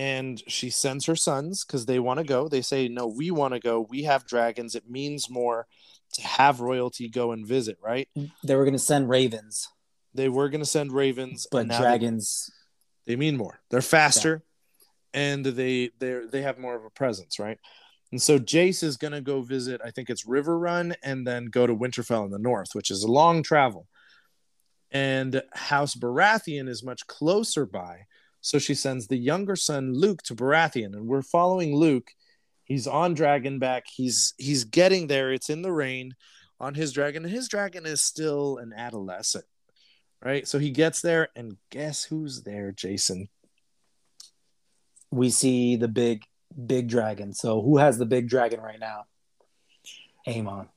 And 0.00 0.42
she 0.46 0.70
sends 0.70 1.04
her 1.04 1.16
sons 1.16 1.62
because 1.62 1.84
they 1.84 1.98
want 1.98 2.18
to 2.18 2.24
go. 2.24 2.48
They 2.48 2.62
say, 2.62 2.88
"No, 2.88 3.06
we 3.06 3.30
want 3.30 3.52
to 3.52 3.60
go. 3.60 3.80
We 3.82 4.04
have 4.04 4.26
dragons. 4.26 4.74
It 4.74 4.88
means 4.88 5.28
more 5.28 5.66
to 6.14 6.22
have 6.22 6.60
royalty 6.60 7.06
go 7.08 7.32
and 7.32 7.46
visit." 7.46 7.76
Right? 7.82 8.08
Mm, 8.16 8.30
they 8.42 8.54
were 8.56 8.64
gonna 8.64 8.78
send 8.78 9.10
ravens, 9.10 9.68
They 10.14 10.28
were 10.30 10.48
going 10.48 10.62
to 10.62 10.66
send 10.78 10.92
ravens, 10.92 11.46
but 11.50 11.66
now 11.66 11.78
they- 11.78 11.84
dragons. 11.84 12.50
they 13.06 13.14
mean 13.16 13.36
more. 13.36 13.60
They're 13.68 13.82
faster, 13.82 14.42
and 15.12 15.44
they 15.44 15.90
they 15.98 16.12
they 16.32 16.42
have 16.42 16.58
more 16.58 16.74
of 16.76 16.84
a 16.84 16.90
presence, 16.90 17.38
right? 17.38 17.58
And 18.10 18.22
so 18.22 18.38
Jace 18.38 18.82
is 18.82 18.96
gonna 18.96 19.20
go 19.20 19.42
visit. 19.42 19.80
I 19.84 19.90
think 19.90 20.08
it's 20.08 20.26
Riverrun, 20.26 20.94
and 21.02 21.26
then 21.26 21.46
go 21.46 21.66
to 21.66 21.76
Winterfell 21.76 22.24
in 22.24 22.30
the 22.30 22.38
north, 22.50 22.70
which 22.74 22.90
is 22.90 23.04
a 23.04 23.12
long 23.12 23.42
travel. 23.42 23.86
And 24.90 25.42
House 25.52 25.94
Baratheon 25.94 26.68
is 26.68 26.82
much 26.82 27.06
closer 27.06 27.66
by, 27.66 28.06
so 28.40 28.58
she 28.58 28.74
sends 28.74 29.06
the 29.06 29.16
younger 29.16 29.56
son 29.56 29.92
Luke 29.94 30.22
to 30.24 30.34
Baratheon, 30.34 30.94
and 30.94 31.06
we're 31.06 31.22
following 31.22 31.74
Luke. 31.74 32.10
He's 32.64 32.86
on 32.86 33.14
Dragonback. 33.16 33.82
He's 33.92 34.34
he's 34.38 34.64
getting 34.64 35.06
there. 35.08 35.32
It's 35.32 35.50
in 35.50 35.62
the 35.62 35.72
rain 35.72 36.14
on 36.60 36.74
his 36.74 36.92
dragon, 36.92 37.24
and 37.24 37.32
his 37.32 37.48
dragon 37.48 37.86
is 37.86 38.00
still 38.00 38.58
an 38.58 38.72
adolescent 38.72 39.44
right? 40.22 40.46
So 40.46 40.58
he 40.58 40.70
gets 40.70 41.00
there, 41.00 41.28
and 41.34 41.56
guess 41.70 42.04
who's 42.04 42.42
there, 42.42 42.72
Jason? 42.72 43.30
We 45.10 45.30
see 45.30 45.76
the 45.76 45.88
big, 45.88 46.24
big 46.66 46.88
dragon. 46.88 47.32
So 47.32 47.62
who 47.62 47.78
has 47.78 47.96
the 47.96 48.04
big 48.04 48.28
dragon 48.28 48.60
right 48.60 48.78
now? 48.78 49.04
Aemond. 50.28 50.68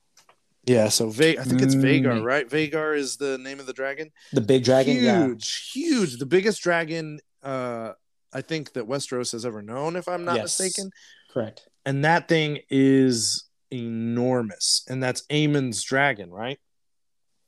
Yeah, 0.66 0.88
so 0.88 1.10
Va- 1.10 1.42
I 1.42 1.44
think 1.44 1.62
it's 1.62 1.76
Mm. 1.76 1.84
Vhagar, 1.84 2.24
right? 2.24 2.48
Vhagar 2.50 2.98
is 2.98 3.18
the 3.18 3.38
name 3.38 3.60
of 3.60 3.66
the 3.66 3.74
dragon. 3.74 4.12
The 4.32 4.40
big 4.40 4.64
dragon. 4.64 4.96
Yeah. 5.04 5.26
huge, 5.28 5.72
huge, 5.74 6.18
the 6.20 6.26
biggest 6.26 6.62
dragon 6.64 7.20
uh, 7.44 7.94
I 8.34 8.42
think 8.42 8.74
that 8.74 8.88
Westeros 8.88 9.32
has 9.34 9.46
ever 9.46 9.62
known, 9.62 9.96
if 9.96 10.08
I'm 10.08 10.26
not 10.26 10.36
Yes. 10.38 10.60
mistaken. 10.60 10.92
Correct. 11.30 11.68
And 11.86 12.06
that 12.06 12.28
thing 12.28 12.60
is 12.70 13.46
enormous, 13.72 14.84
and 14.88 15.02
that's 15.02 15.24
Aemond's 15.30 15.84
dragon, 15.84 16.32
right? 16.32 16.60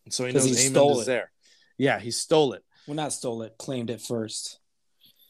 And 0.06 0.14
so 0.14 0.26
he 0.26 0.34
knows 0.34 0.46
he 0.46 0.52
Aemond 0.68 0.72
stole 0.72 1.00
is 1.00 1.08
it. 1.08 1.12
there. 1.12 1.32
Yeah, 1.78 2.00
he 2.00 2.12
stole 2.12 2.54
it. 2.54 2.64
Well, 2.88 2.96
not 2.96 3.14
stole 3.14 3.42
it. 3.42 3.58
Claimed 3.58 3.90
it 3.90 4.02
first. 4.02 4.60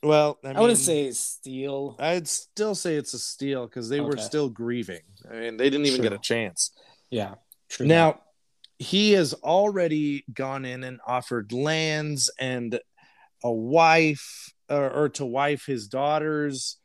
Well, 0.04 0.38
I, 0.44 0.52
I, 0.52 0.60
wouldn't 0.62 0.80
say 0.80 1.12
steal. 1.12 1.96
I'd 2.00 2.28
still 2.28 2.76
say 2.76 2.96
it's 2.96 3.14
a 3.14 3.20
steal 3.20 3.66
because 3.66 3.90
they 3.90 4.02
were 4.02 4.18
still 4.18 4.50
grieving. 4.50 5.02
I 5.30 5.36
mean, 5.36 5.58
they 5.58 5.70
didn't 5.70 5.88
even 5.88 6.02
get 6.02 6.14
a 6.14 6.20
chance. 6.20 6.72
Yeah. 7.10 7.36
True. 7.70 7.88
Now, 7.88 8.22
he 8.78 9.14
has 9.14 9.34
already 9.34 10.24
gone 10.32 10.66
in 10.66 10.84
and 10.84 11.00
offered 11.08 11.52
lands 11.54 12.30
and 12.40 12.80
a 13.44 13.52
wife, 13.52 14.54
or, 14.70 14.90
or 14.92 15.10
to 15.10 15.26
wife 15.26 15.66
his 15.66 15.88
daughters, 15.88 16.78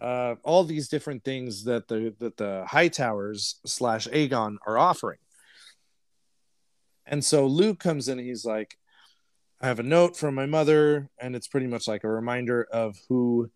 uh, 0.00 0.34
all 0.42 0.64
these 0.64 0.88
different 0.88 1.24
things 1.24 1.64
that 1.64 1.88
the 1.88 2.14
that 2.18 2.36
the 2.36 2.64
Hightowers 2.68 3.54
slash 3.66 4.06
Aegon 4.08 4.56
are 4.66 4.76
offering. 4.78 5.18
And 7.06 7.24
so 7.24 7.46
Luke 7.46 7.78
comes 7.80 8.08
in 8.08 8.18
and 8.18 8.26
he's 8.26 8.44
like, 8.44 8.76
I 9.60 9.66
have 9.66 9.78
a 9.80 9.84
note 9.84 10.16
from 10.16 10.34
my 10.34 10.46
mother, 10.46 11.08
and 11.20 11.36
it's 11.36 11.46
pretty 11.48 11.66
much 11.66 11.86
like 11.86 12.04
a 12.04 12.08
reminder 12.08 12.66
of 12.72 12.96
who 13.08 13.50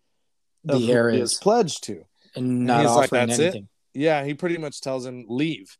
of 0.67 0.81
the 0.81 0.91
heir 0.91 1.09
he 1.09 1.19
is 1.19 1.33
is 1.33 1.37
pledged 1.37 1.83
to. 1.85 2.03
and 2.35 2.65
not 2.65 2.81
he's 2.81 2.91
like, 2.91 3.03
offering 3.05 3.27
"That's 3.27 3.39
it?" 3.39 3.43
anything. 3.43 3.67
Yeah, 3.93 4.23
he 4.23 4.33
pretty 4.33 4.57
much 4.57 4.79
tells 4.81 5.05
him 5.05 5.25
leave. 5.27 5.77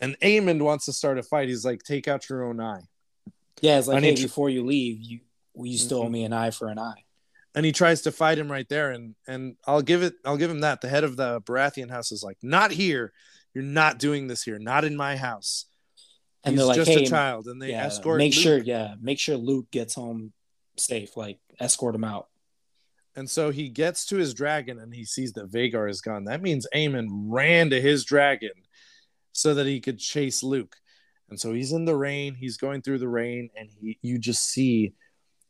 And 0.00 0.16
Aemond 0.20 0.62
wants 0.62 0.84
to 0.84 0.92
start 0.92 1.18
a 1.18 1.22
fight. 1.22 1.48
He's 1.48 1.64
like, 1.64 1.82
take 1.82 2.06
out 2.06 2.28
your 2.30 2.44
own 2.44 2.60
eye. 2.60 2.82
Yeah, 3.60 3.78
it's 3.78 3.88
like, 3.88 4.02
hey, 4.02 4.14
before 4.14 4.48
you 4.48 4.64
leave, 4.64 5.00
you 5.00 5.20
you 5.60 5.76
still 5.76 6.02
owe 6.02 6.06
Mhm. 6.08 6.12
me 6.12 6.24
an 6.24 6.32
eye 6.32 6.50
for 6.50 6.68
an 6.68 6.78
eye. 6.78 7.02
And 7.58 7.66
he 7.66 7.72
tries 7.72 8.02
to 8.02 8.12
fight 8.12 8.38
him 8.38 8.52
right 8.52 8.68
there. 8.68 8.92
And 8.92 9.16
and 9.26 9.56
I'll 9.66 9.82
give 9.82 10.04
it 10.04 10.14
I'll 10.24 10.36
give 10.36 10.48
him 10.48 10.60
that. 10.60 10.80
The 10.80 10.88
head 10.88 11.02
of 11.02 11.16
the 11.16 11.40
Baratheon 11.40 11.90
house 11.90 12.12
is 12.12 12.22
like, 12.22 12.36
not 12.40 12.70
here. 12.70 13.12
You're 13.52 13.64
not 13.64 13.98
doing 13.98 14.28
this 14.28 14.44
here, 14.44 14.60
not 14.60 14.84
in 14.84 14.96
my 14.96 15.16
house. 15.16 15.64
And 16.44 16.52
He's 16.52 16.60
they're 16.60 16.68
like, 16.68 16.76
just 16.76 16.90
hey, 16.92 17.02
a 17.02 17.08
child. 17.08 17.48
And 17.48 17.60
they 17.60 17.70
yeah, 17.70 17.86
escort 17.86 18.18
make 18.18 18.32
Luke. 18.32 18.42
sure, 18.44 18.58
yeah, 18.58 18.94
make 19.00 19.18
sure 19.18 19.36
Luke 19.36 19.72
gets 19.72 19.96
home 19.96 20.32
safe. 20.76 21.16
Like 21.16 21.40
escort 21.58 21.96
him 21.96 22.04
out. 22.04 22.28
And 23.16 23.28
so 23.28 23.50
he 23.50 23.70
gets 23.70 24.06
to 24.06 24.16
his 24.16 24.34
dragon 24.34 24.78
and 24.78 24.94
he 24.94 25.04
sees 25.04 25.32
that 25.32 25.50
Vhagar 25.50 25.90
is 25.90 26.00
gone. 26.00 26.26
That 26.26 26.42
means 26.42 26.68
Aemond 26.72 27.08
ran 27.10 27.70
to 27.70 27.80
his 27.80 28.04
dragon 28.04 28.52
so 29.32 29.54
that 29.54 29.66
he 29.66 29.80
could 29.80 29.98
chase 29.98 30.44
Luke. 30.44 30.76
And 31.28 31.40
so 31.40 31.52
he's 31.52 31.72
in 31.72 31.86
the 31.86 31.96
rain, 31.96 32.36
he's 32.36 32.56
going 32.56 32.82
through 32.82 32.98
the 32.98 33.08
rain, 33.08 33.50
and 33.58 33.68
he 33.80 33.98
you 34.00 34.18
just 34.18 34.44
see 34.44 34.92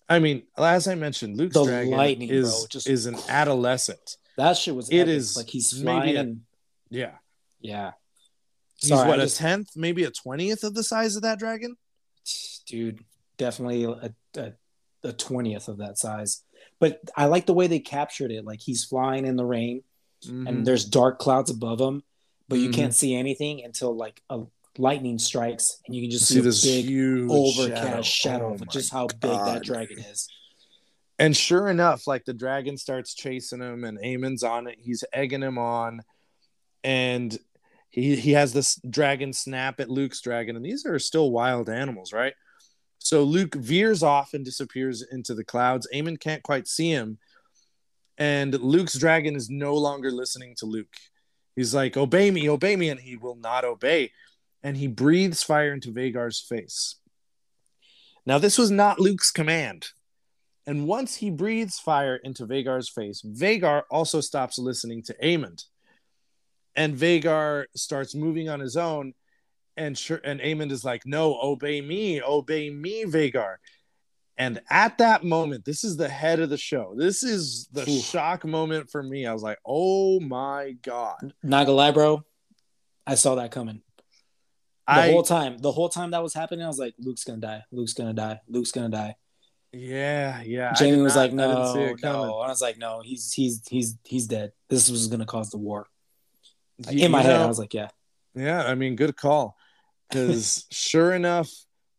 I 0.08 0.18
mean, 0.20 0.44
as 0.56 0.88
I 0.88 0.94
mentioned, 0.94 1.36
Luke's 1.36 1.54
The 1.54 1.64
dragon 1.64 1.92
lightning, 1.92 2.30
is 2.30 2.50
bro, 2.50 2.66
just- 2.68 2.88
is 2.88 3.06
an 3.06 3.16
adolescent. 3.28 4.16
That 4.36 4.56
shit 4.56 4.74
was. 4.74 4.88
It 4.88 5.00
epic. 5.00 5.08
is 5.14 5.36
like 5.36 5.48
he's 5.50 5.74
maybe 5.74 5.84
flying 5.84 6.16
a- 6.16 6.20
and 6.20 6.40
Yeah. 6.90 7.12
yeah. 7.60 7.92
He's 8.76 8.90
Sorry, 8.90 9.08
what 9.08 9.18
I 9.20 9.24
a 9.24 9.26
just- 9.26 9.38
tenth, 9.38 9.70
maybe 9.76 10.04
a 10.04 10.10
twentieth 10.10 10.62
of 10.64 10.74
the 10.74 10.84
size 10.84 11.16
of 11.16 11.22
that 11.22 11.38
dragon. 11.38 11.76
dude, 12.66 13.04
definitely 13.36 13.84
a, 13.84 14.14
a, 14.36 14.52
20th 15.12 15.68
of 15.68 15.78
that 15.78 15.96
size. 15.98 16.42
But 16.80 17.00
I 17.16 17.26
like 17.26 17.46
the 17.46 17.54
way 17.54 17.66
they 17.66 17.80
captured 17.80 18.30
it. 18.30 18.44
Like 18.44 18.60
he's 18.60 18.84
flying 18.84 19.26
in 19.26 19.36
the 19.36 19.44
rain 19.44 19.82
Mhm. 20.26 20.48
and 20.48 20.66
there's 20.66 20.84
dark 20.84 21.18
clouds 21.18 21.50
above 21.50 21.80
him, 21.80 22.02
but 22.48 22.58
you 22.58 22.68
Mhm. 22.70 22.74
can't 22.74 22.94
see 22.94 23.14
anything 23.14 23.64
until 23.64 23.94
like 23.96 24.22
a 24.30 24.40
lightning 24.78 25.18
strikes, 25.18 25.80
and 25.86 25.94
you 25.94 26.02
can 26.02 26.10
just 26.10 26.26
See 26.26 26.34
see, 26.34 26.40
this 26.40 26.64
big 26.64 26.84
huge 26.86 27.30
overcast 27.30 28.08
shadow, 28.08 28.50
Oh 28.50 28.54
of 28.54 28.68
just 28.68 28.92
how 28.92 29.06
big 29.06 29.30
that 29.30 29.64
dragon 29.64 29.98
is. 29.98 30.28
And 31.18 31.36
sure 31.36 31.68
enough, 31.68 32.06
like 32.06 32.24
the 32.24 32.32
dragon 32.32 32.78
starts 32.78 33.14
chasing 33.14 33.60
him, 33.60 33.84
and 33.84 33.98
Aemond's 33.98 34.44
on 34.44 34.68
it. 34.68 34.78
He's 34.80 35.02
egging 35.12 35.42
him 35.42 35.58
on, 35.58 36.02
and 36.84 37.36
he 37.90 38.16
he 38.16 38.32
has 38.32 38.52
this 38.52 38.80
dragon 38.88 39.32
snap 39.32 39.80
at 39.80 39.90
Luke's 39.90 40.20
dragon, 40.20 40.54
and 40.54 40.64
these 40.64 40.86
are 40.86 40.98
still 40.98 41.30
wild 41.32 41.68
animals, 41.68 42.12
right? 42.12 42.34
So 42.98 43.24
Luke 43.24 43.54
veers 43.54 44.02
off 44.02 44.34
and 44.34 44.44
disappears 44.44 45.02
into 45.02 45.34
the 45.34 45.44
clouds. 45.44 45.88
Aemond 45.94 46.20
can't 46.20 46.42
quite 46.42 46.68
see 46.68 46.90
him, 46.90 47.18
and 48.16 48.54
Luke's 48.54 48.94
dragon 48.98 49.34
is 49.34 49.50
no 49.50 49.74
longer 49.74 50.10
listening 50.10 50.54
to 50.58 50.66
Luke. 50.66 50.94
He's 51.56 51.74
like, 51.74 51.96
"Obey 51.96 52.30
me, 52.30 52.48
obey 52.48 52.76
me," 52.76 52.90
and 52.90 53.00
he 53.00 53.16
will 53.16 53.36
not 53.36 53.64
obey, 53.64 54.12
and 54.68 54.76
he 54.76 54.86
breathes 54.86 55.42
fire 55.42 55.72
into 55.72 55.90
Vhagar's 55.90 56.40
face. 56.40 56.96
Now, 58.26 58.36
this 58.36 58.58
was 58.58 58.70
not 58.70 59.00
Luke's 59.00 59.30
command. 59.30 59.88
And 60.66 60.86
once 60.86 61.16
he 61.16 61.30
breathes 61.30 61.78
fire 61.78 62.16
into 62.16 62.46
Vhagar's 62.46 62.90
face, 62.90 63.22
Vhagar 63.22 63.84
also 63.90 64.20
stops 64.20 64.58
listening 64.58 65.02
to 65.04 65.16
Aemond. 65.24 65.64
And 66.76 66.98
Vhagar 66.98 67.64
starts 67.74 68.14
moving 68.14 68.50
on 68.50 68.60
his 68.60 68.76
own. 68.76 69.14
And 69.78 69.96
sure, 69.96 70.20
and 70.22 70.38
Aemond 70.38 70.70
is 70.70 70.84
like, 70.84 71.06
no, 71.06 71.40
obey 71.40 71.80
me, 71.80 72.20
obey 72.20 72.68
me, 72.68 73.04
Vhagar. 73.04 73.56
And 74.36 74.60
at 74.68 74.98
that 74.98 75.24
moment, 75.24 75.64
this 75.64 75.82
is 75.82 75.96
the 75.96 76.10
head 76.10 76.40
of 76.40 76.50
the 76.50 76.58
show. 76.58 76.92
This 76.94 77.22
is 77.22 77.68
the 77.72 77.86
shock 77.86 78.44
moment 78.44 78.90
for 78.90 79.02
me. 79.02 79.24
I 79.24 79.32
was 79.32 79.42
like, 79.42 79.60
oh 79.64 80.20
my 80.20 80.72
God. 80.82 81.32
Not 81.42 81.66
gonna 81.66 81.92
bro. 81.94 82.22
I 83.06 83.14
saw 83.14 83.36
that 83.36 83.50
coming. 83.50 83.80
The 84.88 84.92
I, 84.94 85.10
whole 85.12 85.22
time, 85.22 85.58
the 85.58 85.70
whole 85.70 85.90
time 85.90 86.12
that 86.12 86.22
was 86.22 86.32
happening, 86.32 86.64
I 86.64 86.68
was 86.68 86.78
like, 86.78 86.94
Luke's 86.98 87.22
gonna 87.22 87.40
die. 87.40 87.62
Luke's 87.70 87.92
gonna 87.92 88.14
die. 88.14 88.40
Luke's 88.48 88.72
gonna 88.72 88.88
die. 88.88 89.16
yeah, 89.72 90.40
yeah. 90.42 90.72
Jamie 90.72 91.02
was 91.02 91.14
not- 91.14 91.20
like, 91.20 91.32
no, 91.34 91.74
no. 92.02 92.40
And 92.40 92.44
I 92.44 92.48
was 92.48 92.62
like, 92.62 92.78
no, 92.78 93.02
he's 93.04 93.32
he's 93.32 93.62
he's 93.68 93.98
he's 94.04 94.26
dead. 94.26 94.52
This 94.70 94.90
was 94.90 95.06
gonna 95.08 95.26
cause 95.26 95.50
the 95.50 95.58
war. 95.58 95.86
You 96.90 97.04
In 97.06 97.10
my 97.12 97.22
head, 97.22 97.40
I 97.40 97.46
was 97.46 97.58
like, 97.58 97.74
yeah. 97.74 97.88
Yeah, 98.34 98.62
I 98.62 98.74
mean, 98.76 98.96
good 98.96 99.16
call. 99.16 99.56
Because 100.08 100.64
sure 100.72 101.12
enough, 101.12 101.50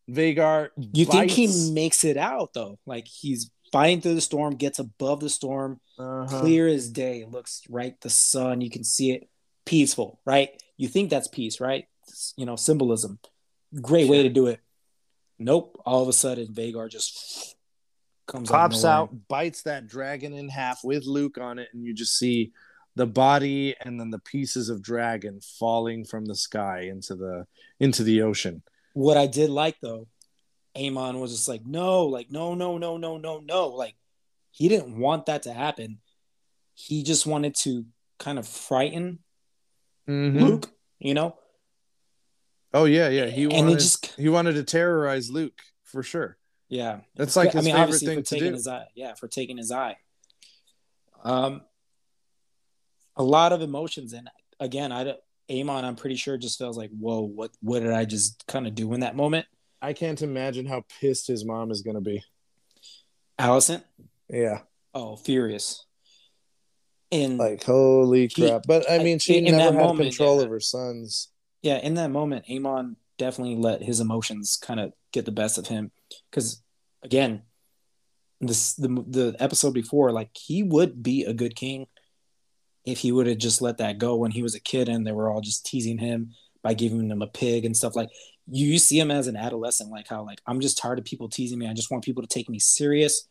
Vhagar. 0.10 0.70
You 0.78 1.06
think 1.06 1.30
he 1.32 1.72
makes 1.72 2.04
it 2.04 2.18
out 2.18 2.54
though? 2.54 2.80
Like 2.88 3.08
he's 3.08 3.52
fighting 3.72 4.02
through 4.02 4.16
the 4.16 4.22
storm, 4.22 4.56
gets 4.56 4.80
above 4.80 5.20
the 5.20 5.30
storm, 5.30 5.80
Uh-huh. 6.00 6.40
clear 6.40 6.68
as 6.68 6.90
day. 6.90 7.26
Looks 7.30 7.62
right, 7.70 8.00
the 8.02 8.10
sun, 8.10 8.62
you 8.62 8.72
can 8.72 8.84
see 8.84 9.12
it, 9.12 9.30
peaceful, 9.66 10.20
right? 10.26 10.50
You 10.78 10.88
think 10.88 11.10
that's 11.12 11.28
peace, 11.28 11.60
right? 11.60 11.86
You 12.38 12.46
know, 12.46 12.56
symbolism. 12.56 13.20
Great 13.82 14.10
way 14.10 14.24
to 14.24 14.30
do 14.30 14.48
it. 14.48 14.60
Nope. 15.38 15.80
All 15.86 16.02
of 16.02 16.08
a 16.10 16.14
sudden, 16.14 16.48
Vhagar 16.48 16.90
just 16.90 17.56
comes 18.28 18.50
pops 18.50 18.84
nowhere. 18.84 18.96
out, 18.98 19.28
bites 19.28 19.62
that 19.64 19.88
dragon 19.88 20.34
in 20.34 20.50
half 20.50 20.84
with 20.84 21.06
Luke 21.06 21.38
on 21.38 21.60
it, 21.60 21.70
and 21.74 21.84
you 21.84 21.94
just 21.94 22.18
see 22.18 22.52
the 22.96 23.06
body 23.06 23.76
and 23.86 24.00
then 24.00 24.10
the 24.10 24.20
pieces 24.20 24.70
of 24.70 24.82
dragon 24.82 25.40
falling 25.60 26.04
from 26.04 26.26
the 26.26 26.36
sky 26.36 26.82
into 26.92 27.16
the 27.16 27.46
into 27.80 28.04
the 28.04 28.22
ocean. 28.22 28.62
What 28.94 29.16
I 29.16 29.28
did 29.28 29.50
like 29.50 29.78
though, 29.82 30.08
Aemond 30.76 31.20
was 31.22 31.32
just 31.32 31.48
like, 31.48 31.66
no, 31.66 32.06
like 32.08 32.30
no, 32.32 32.56
no, 32.56 32.78
no, 32.78 32.98
no, 32.98 33.18
no, 33.18 33.40
no. 33.40 33.68
Like 33.70 33.96
he 34.52 34.68
didn't 34.68 34.98
want 34.98 35.28
that 35.28 35.44
to 35.44 35.54
happen. 35.54 36.00
He 36.74 37.04
just 37.04 37.26
wanted 37.26 37.56
to 37.60 37.86
kind 38.18 38.38
of 38.40 38.48
frighten 38.48 39.20
Mhm. 40.08 40.42
Luke, 40.42 40.72
you 41.00 41.14
know. 41.14 41.36
Oh 42.74 42.86
yeah, 42.86 43.10
yeah. 43.10 43.26
He 43.28 43.48
wanted 43.48 43.74
it 43.74 43.80
just 43.80 44.16
he 44.16 44.30
wanted 44.30 44.54
to 44.54 44.64
terrorize 44.64 45.30
Luke 45.30 45.60
for 45.84 46.04
sure. 46.04 46.38
yeah. 46.70 47.00
That's 47.16 47.36
like 47.36 47.52
his 47.54 47.56
I 47.56 47.66
mean, 47.66 47.74
favorite 47.74 47.84
obviously 47.84 48.08
thing 48.08 48.18
for 48.20 48.24
to 48.26 48.36
taking 48.36 48.48
do. 48.50 48.54
his 48.56 48.68
eye. 48.68 48.86
Yeah, 48.96 49.14
for 49.16 49.28
taking 49.28 49.58
his 49.58 49.72
eye. 49.72 49.98
Um, 51.24 51.62
a 53.16 53.24
lot 53.24 53.52
of 53.54 53.62
emotions, 53.62 54.14
and 54.14 54.30
again, 54.60 54.92
I 54.92 55.04
don't. 55.04 55.20
Aemond, 55.50 55.84
I'm 55.84 55.96
pretty 55.96 56.16
sure 56.16 56.38
just 56.38 56.60
feels 56.60 56.78
like, 56.78 56.92
whoa, 56.92 57.22
what 57.22 57.52
what 57.62 57.80
did 57.82 57.92
I 57.92 58.06
just 58.06 58.46
kind 58.48 58.68
of 58.68 58.76
do 58.76 58.94
in 58.94 59.00
that 59.00 59.16
moment? 59.16 59.48
I 59.82 59.94
can't 59.94 60.22
imagine 60.22 60.66
how 60.68 60.84
pissed 61.02 61.26
his 61.28 61.44
mom 61.44 61.72
is 61.72 61.82
gonna 61.82 62.02
be. 62.02 62.24
Alicent, 63.40 63.84
Yeah, 64.30 64.60
oh, 64.94 65.16
furious. 65.16 65.86
And 67.12 67.40
like 67.40 67.64
holy 67.64 68.28
He- 68.28 68.48
crap! 68.48 68.64
But 68.68 68.90
I 68.90 69.00
mean, 69.00 69.18
she 69.18 69.38
in 69.40 69.46
never 69.58 69.76
had 69.78 69.84
moment, 69.84 70.10
control 70.10 70.38
yeah. 70.38 70.44
of 70.44 70.50
her 70.52 70.60
sons. 70.60 71.30
Yeah, 71.62 71.78
in 71.78 71.96
that 71.96 72.12
moment, 72.12 72.46
Aemond 72.48 72.96
definitely 73.18 73.58
let 73.58 73.84
his 73.84 74.00
emotions 74.00 74.58
kind 74.58 74.80
of 74.80 74.94
get 75.12 75.26
the 75.26 75.32
best 75.32 75.58
of 75.58 75.68
him. 75.68 75.92
Because 76.30 76.62
again, 77.04 77.44
this 78.42 78.74
the 78.74 78.88
the 78.88 79.36
episode 79.40 79.74
before, 79.74 80.12
like 80.12 80.30
he 80.36 80.64
would 80.64 81.04
be 81.04 81.24
a 81.24 81.34
good 81.34 81.56
king 81.56 81.88
if 82.86 83.00
he 83.00 83.12
would 83.12 83.28
have 83.28 83.38
just 83.38 83.62
let 83.62 83.78
that 83.78 83.98
go 83.98 84.16
when 84.16 84.32
he 84.32 84.42
was 84.42 84.56
a 84.56 84.60
kid 84.60 84.90
and 84.90 85.06
they 85.06 85.12
were 85.12 85.30
all 85.30 85.42
just 85.42 85.66
teasing 85.66 85.98
him 85.98 86.32
by 86.62 86.74
giving 86.74 87.10
him 87.10 87.22
a 87.22 87.28
pig 87.28 87.66
and 87.66 87.76
stuff 87.76 87.96
like 87.96 88.10
you, 88.48 88.68
you 88.68 88.80
see 88.80 89.00
him 89.00 89.12
as 89.12 89.28
an 89.28 89.36
adolescent 89.36 89.92
like 89.92 90.08
how 90.08 90.24
like 90.24 90.42
i'm 90.48 90.60
just 90.60 90.78
tired 90.78 90.98
of 90.98 91.06
people 91.06 91.30
teasing 91.30 91.60
me. 91.60 91.68
I 91.68 91.74
just 91.74 91.92
want 91.92 92.04
people 92.04 92.24
to 92.24 92.28
take 92.28 92.50
me 92.50 92.60
serious. 92.60 93.28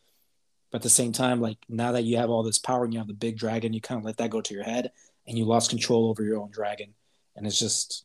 But 0.70 0.78
at 0.78 0.82
the 0.82 0.90
same 0.90 1.12
time 1.12 1.40
like 1.40 1.58
now 1.68 1.92
that 1.92 2.04
you 2.04 2.18
have 2.18 2.30
all 2.30 2.42
this 2.42 2.58
power 2.58 2.84
and 2.84 2.92
you 2.92 3.00
have 3.00 3.08
the 3.08 3.14
big 3.14 3.38
dragon 3.38 3.72
you 3.72 3.80
kind 3.80 3.98
of 3.98 4.04
let 4.04 4.18
that 4.18 4.30
go 4.30 4.40
to 4.40 4.54
your 4.54 4.64
head 4.64 4.92
and 5.26 5.36
you 5.36 5.44
lost 5.44 5.70
control 5.70 6.08
over 6.08 6.22
your 6.22 6.38
own 6.38 6.50
dragon. 6.50 6.94
And 7.36 7.46
it's 7.46 7.58
just 7.58 8.04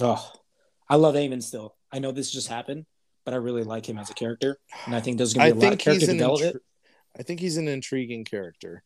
oh 0.00 0.32
i 0.88 0.96
love 0.96 1.14
Aemond 1.14 1.42
still 1.42 1.74
i 1.92 1.98
know 1.98 2.12
this 2.12 2.30
just 2.30 2.48
happened 2.48 2.86
but 3.24 3.34
i 3.34 3.36
really 3.36 3.64
like 3.64 3.88
him 3.88 3.98
as 3.98 4.10
a 4.10 4.14
character 4.14 4.58
and 4.84 4.94
i 4.94 5.00
think 5.00 5.16
there's 5.18 5.34
gonna 5.34 5.52
be 5.54 5.60
a 5.60 5.64
lot 5.64 5.72
of 5.72 5.78
character 5.78 6.06
development 6.06 6.56
intri- 6.56 6.60
I 7.18 7.22
think 7.22 7.40
he's 7.40 7.56
an 7.56 7.66
intriguing 7.66 8.24
character. 8.24 8.82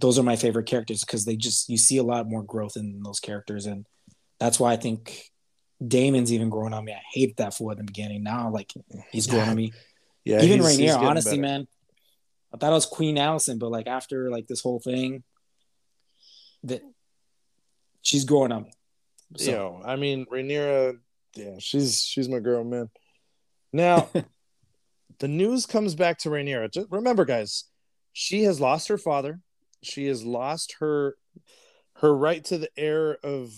those 0.00 0.18
are 0.20 0.22
my 0.22 0.36
favorite 0.36 0.66
characters 0.66 1.00
because 1.04 1.24
they 1.24 1.34
just 1.34 1.68
you 1.68 1.76
see 1.76 1.96
a 1.96 2.04
lot 2.04 2.28
more 2.28 2.44
growth 2.44 2.76
in 2.76 3.02
those 3.02 3.18
characters 3.18 3.66
and 3.66 3.86
that's 4.38 4.60
why 4.60 4.72
I 4.72 4.76
think 4.76 5.32
Daemon's 5.82 6.32
even 6.32 6.48
growing 6.48 6.72
on 6.74 6.84
me. 6.84 6.92
I 6.92 7.00
hated 7.12 7.36
that 7.38 7.54
fool 7.54 7.70
at 7.70 7.76
the 7.78 7.84
beginning. 7.84 8.22
Now 8.22 8.50
like 8.50 8.72
he's 9.12 9.26
growing 9.26 9.48
on 9.48 9.56
me. 9.56 9.72
Yeah, 10.24 10.42
even 10.42 10.60
he's- 10.60 10.76
Rainier, 10.78 10.96
honestly, 10.96 11.32
better. 11.32 11.40
man. 11.42 11.68
I 12.54 12.58
thought 12.58 12.70
it 12.70 12.74
was 12.74 12.86
Queen 12.86 13.16
Alicent, 13.16 13.58
but 13.58 13.70
like 13.70 13.86
after 13.86 14.30
like 14.30 14.46
this 14.46 14.60
whole 14.60 14.78
thing, 14.80 15.22
that 16.64 16.82
she's 18.02 18.24
growing 18.24 18.52
on 18.52 18.62
me. 18.64 18.72
So 19.36 19.50
Yo, 19.50 19.82
I 19.84 19.96
mean, 19.96 20.26
Rhaenyra, 20.26 20.98
yeah, 21.34 21.56
she's 21.58 22.04
she's 22.04 22.28
my 22.28 22.38
girl, 22.38 22.64
man. 22.64 22.90
Now, 23.72 24.08
the 25.18 25.28
news 25.28 25.66
comes 25.66 25.94
back 25.94 26.18
to 26.18 26.28
Rhaenyra. 26.28 26.72
Just 26.72 26.90
remember, 26.90 27.24
guys, 27.24 27.64
she 28.12 28.44
has 28.44 28.60
lost 28.60 28.88
her 28.88 28.98
father. 28.98 29.40
She 29.82 30.06
has 30.06 30.24
lost 30.24 30.76
her 30.80 31.16
her 31.96 32.14
right 32.14 32.44
to 32.44 32.58
the 32.58 32.68
heir 32.76 33.18
of 33.24 33.52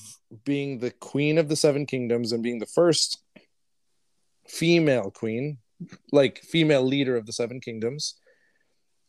being 0.45 0.79
the 0.79 0.91
queen 0.91 1.39
of 1.39 1.49
the 1.49 1.57
seven 1.57 1.87
kingdoms 1.87 2.33
and 2.33 2.43
being 2.43 2.61
the 2.61 2.67
first 2.67 3.23
female 4.47 5.11
queen, 5.11 5.59
like 6.13 6.39
female 6.39 6.83
leader 6.83 7.17
of 7.17 7.27
the 7.27 7.33
seven 7.33 7.61
kingdoms. 7.61 8.15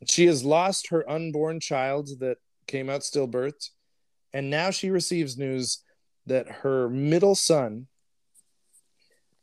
She 0.08 0.26
has 0.26 0.44
lost 0.44 0.90
her 0.90 1.10
unborn 1.10 1.60
child 1.60 2.10
that 2.20 2.38
came 2.68 2.90
out 2.90 3.02
stillbirth, 3.02 3.70
and 4.34 4.50
now 4.50 4.72
she 4.72 4.90
receives 4.90 5.38
news 5.38 5.84
that 6.30 6.48
her 6.64 6.90
middle 6.90 7.36
son 7.36 7.88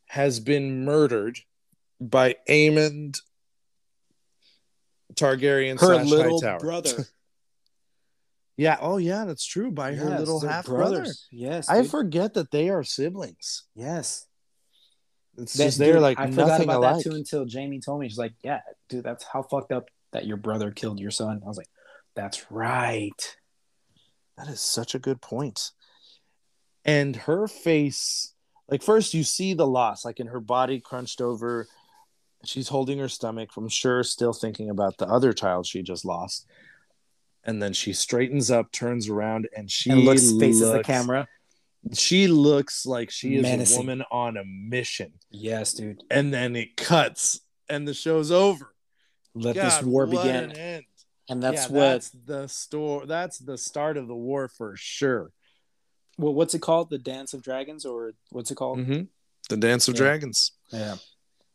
has 0.06 0.40
been 0.40 0.84
murdered 0.84 1.40
by 2.00 2.36
Aemond 2.48 3.20
Targaryen 5.14 5.80
her 5.80 6.02
little 6.04 6.40
Hightower. 6.40 6.58
brother, 6.60 7.06
Yeah. 8.58 8.78
Oh, 8.80 8.96
yeah. 8.96 9.24
That's 9.26 9.44
true. 9.44 9.70
By 9.70 9.94
her 9.94 10.18
little 10.18 10.40
half 10.40 10.64
brother. 10.66 11.04
Yes, 11.30 11.68
I 11.68 11.82
dude. 11.82 11.90
forget 11.90 12.34
that 12.34 12.50
they 12.50 12.70
are 12.70 12.82
siblings. 12.82 13.64
yes. 13.74 14.26
It's 15.38 15.52
That- 15.52 15.64
just 15.64 15.78
they're 15.78 15.92
dude, 15.94 16.02
like 16.02 16.18
I 16.18 16.30
forgot 16.30 16.62
about 16.62 16.76
alike. 16.78 16.96
that 17.04 17.10
too 17.10 17.14
until 17.14 17.44
Jamie 17.44 17.78
told 17.80 18.00
me. 18.00 18.08
She's 18.08 18.16
like, 18.16 18.32
"Yeah, 18.42 18.60
dude, 18.88 19.04
that's 19.04 19.22
how 19.22 19.42
fucked 19.42 19.70
up 19.70 19.90
that 20.12 20.24
your 20.24 20.38
brother 20.38 20.70
killed 20.70 20.98
your 20.98 21.10
son." 21.10 21.42
I 21.44 21.46
was 21.46 21.58
like, 21.58 21.68
"That's 22.14 22.50
right." 22.50 23.36
That 24.38 24.48
is 24.48 24.62
such 24.62 24.94
a 24.94 24.98
good 24.98 25.20
point. 25.20 25.72
And 26.86 27.16
her 27.16 27.46
face, 27.48 28.32
like 28.68 28.82
first 28.82 29.12
you 29.12 29.24
see 29.24 29.52
the 29.52 29.66
loss, 29.66 30.04
like 30.04 30.20
in 30.20 30.28
her 30.28 30.40
body 30.40 30.80
crunched 30.80 31.20
over. 31.20 31.66
She's 32.44 32.68
holding 32.68 32.98
her 33.00 33.08
stomach, 33.08 33.50
I'm 33.56 33.68
sure, 33.68 34.04
still 34.04 34.32
thinking 34.32 34.70
about 34.70 34.98
the 34.98 35.06
other 35.08 35.32
child 35.32 35.66
she 35.66 35.82
just 35.82 36.04
lost. 36.04 36.46
And 37.42 37.60
then 37.60 37.72
she 37.72 37.92
straightens 37.92 38.50
up, 38.50 38.70
turns 38.72 39.08
around, 39.08 39.48
and 39.56 39.70
she 39.70 39.90
and 39.90 40.00
looks 40.00 40.32
faces 40.38 40.70
the 40.70 40.82
camera. 40.82 41.28
She 41.92 42.26
looks 42.28 42.86
like 42.86 43.10
she 43.10 43.36
is 43.36 43.42
Menacing. 43.42 43.76
a 43.76 43.80
woman 43.80 44.04
on 44.10 44.36
a 44.36 44.44
mission. 44.44 45.12
Yes, 45.30 45.72
dude. 45.72 46.02
And 46.10 46.32
then 46.32 46.56
it 46.56 46.76
cuts, 46.76 47.40
and 47.68 47.86
the 47.86 47.94
show's 47.94 48.30
over. 48.32 48.72
Let 49.34 49.54
God, 49.54 49.64
this 49.66 49.82
war 49.82 50.06
begin. 50.06 50.52
an. 50.52 50.82
And 51.28 51.42
that's 51.42 51.68
Yeah, 51.68 51.74
what 51.74 51.80
that's 51.80 52.10
the 52.10 52.46
store. 52.48 53.06
That's 53.06 53.38
the 53.38 53.58
start 53.58 53.96
of 53.96 54.08
the 54.08 54.14
war 54.14 54.48
for 54.48 54.74
sure. 54.76 55.32
Well, 56.18 56.34
what's 56.34 56.54
it 56.54 56.62
called? 56.62 56.90
The 56.90 56.98
Dance 56.98 57.34
of 57.34 57.42
Dragons, 57.42 57.84
or 57.84 58.12
what's 58.30 58.50
it 58.50 58.56
called? 58.56 58.78
Mm-hmm. 58.78 59.02
The 59.48 59.56
Dance 59.56 59.88
of 59.88 59.94
Yeah. 59.94 59.98
Dragons. 59.98 60.52
Yeah. 60.72 60.96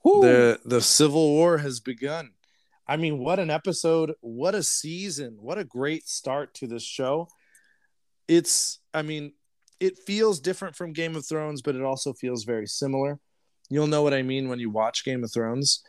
The 0.04 0.60
the 0.66 0.82
Civil 0.82 1.30
War 1.30 1.60
has 1.60 1.80
begun. 1.80 2.32
I 2.88 2.98
mean, 2.98 3.20
what 3.20 3.40
an 3.40 3.50
episode! 3.50 4.14
What 4.22 4.56
a 4.56 4.64
season! 4.64 5.38
What 5.40 5.58
a 5.58 5.64
great 5.64 6.08
start 6.08 6.54
to 6.56 6.68
this 6.68 6.84
show. 6.84 7.28
It's, 8.28 8.80
I 8.94 9.02
mean, 9.02 9.34
it 9.80 9.98
feels 10.00 10.40
different 10.40 10.76
from 10.76 10.94
Game 10.94 11.16
of 11.16 11.26
Thrones, 11.26 11.62
but 11.62 11.76
it 11.76 11.84
also 11.84 12.14
feels 12.14 12.44
very 12.44 12.66
similar. 12.68 13.20
You'll 13.70 13.88
know 13.88 14.02
what 14.04 14.14
I 14.14 14.22
mean 14.24 14.50
when 14.50 14.60
you 14.60 14.70
watch 14.70 15.06
Game 15.06 15.24
of 15.24 15.32
Thrones. 15.32 15.84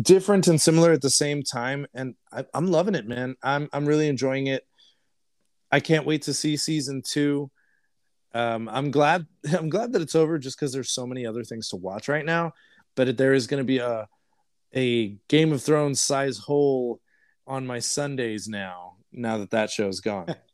Different 0.00 0.48
and 0.48 0.60
similar 0.60 0.92
at 0.92 1.02
the 1.02 1.10
same 1.10 1.42
time, 1.42 1.86
and 1.92 2.14
I, 2.32 2.44
I'm 2.54 2.68
loving 2.68 2.94
it, 2.94 3.06
man. 3.06 3.36
I'm 3.42 3.68
I'm 3.72 3.84
really 3.84 4.08
enjoying 4.08 4.46
it. 4.46 4.64
I 5.70 5.80
can't 5.80 6.06
wait 6.06 6.22
to 6.22 6.34
see 6.34 6.56
season 6.56 7.02
two. 7.04 7.50
Um, 8.34 8.68
I'm 8.68 8.90
glad 8.90 9.26
I'm 9.58 9.68
glad 9.68 9.92
that 9.92 10.02
it's 10.02 10.14
over, 10.14 10.38
just 10.38 10.58
because 10.58 10.72
there's 10.72 10.92
so 10.92 11.06
many 11.06 11.26
other 11.26 11.44
things 11.44 11.68
to 11.70 11.76
watch 11.76 12.08
right 12.08 12.24
now. 12.24 12.52
But 12.96 13.16
there 13.16 13.34
is 13.34 13.46
going 13.46 13.60
to 13.60 13.64
be 13.64 13.78
a 13.78 14.08
a 14.74 15.16
Game 15.28 15.52
of 15.52 15.62
Thrones 15.62 16.00
size 16.00 16.38
hole 16.38 17.00
on 17.46 17.66
my 17.66 17.78
Sundays 17.80 18.46
now. 18.48 18.96
Now 19.12 19.38
that 19.38 19.50
that 19.50 19.70
show's 19.70 20.00
gone. 20.00 20.34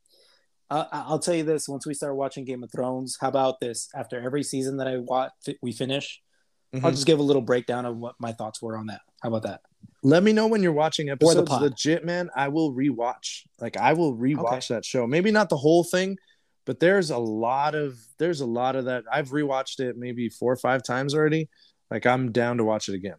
Uh, 0.68 0.84
I'll 0.90 1.20
tell 1.20 1.36
you 1.36 1.44
this: 1.44 1.68
once 1.68 1.86
we 1.86 1.94
start 1.94 2.16
watching 2.16 2.44
Game 2.44 2.64
of 2.64 2.72
Thrones, 2.72 3.16
how 3.20 3.28
about 3.28 3.60
this? 3.60 3.88
After 3.94 4.20
every 4.20 4.42
season 4.42 4.78
that 4.78 4.88
I 4.88 4.96
watch, 4.96 5.30
we 5.62 5.70
finish. 5.70 6.20
I'll 6.74 6.80
Mhm. 6.80 6.90
just 6.90 7.06
give 7.06 7.20
a 7.20 7.22
little 7.22 7.40
breakdown 7.40 7.86
of 7.86 7.96
what 7.98 8.16
my 8.18 8.32
thoughts 8.32 8.60
were 8.60 8.76
on 8.76 8.86
that. 8.86 9.00
How 9.22 9.28
about 9.28 9.44
that? 9.44 9.60
Let 10.02 10.24
me 10.24 10.32
know 10.32 10.48
when 10.48 10.64
you're 10.64 10.72
watching 10.72 11.08
episodes. 11.08 11.48
Legit, 11.52 12.04
man. 12.04 12.30
I 12.34 12.48
will 12.48 12.74
rewatch. 12.74 13.42
Like 13.60 13.76
I 13.76 13.92
will 13.92 14.16
rewatch 14.16 14.66
that 14.66 14.84
show. 14.84 15.06
Maybe 15.06 15.30
not 15.30 15.50
the 15.50 15.56
whole 15.56 15.84
thing, 15.84 16.18
but 16.66 16.80
there's 16.80 17.10
a 17.10 17.18
lot 17.18 17.74
of 17.74 17.96
there's 18.18 18.40
a 18.40 18.46
lot 18.46 18.76
of 18.76 18.84
that. 18.86 19.04
I've 19.10 19.30
rewatched 19.30 19.80
it 19.80 19.96
maybe 19.96 20.28
four 20.28 20.52
or 20.52 20.56
five 20.56 20.82
times 20.82 21.14
already. 21.14 21.48
Like 21.90 22.04
I'm 22.04 22.32
down 22.32 22.58
to 22.58 22.64
watch 22.64 22.88
it 22.88 22.94
again. 22.94 23.16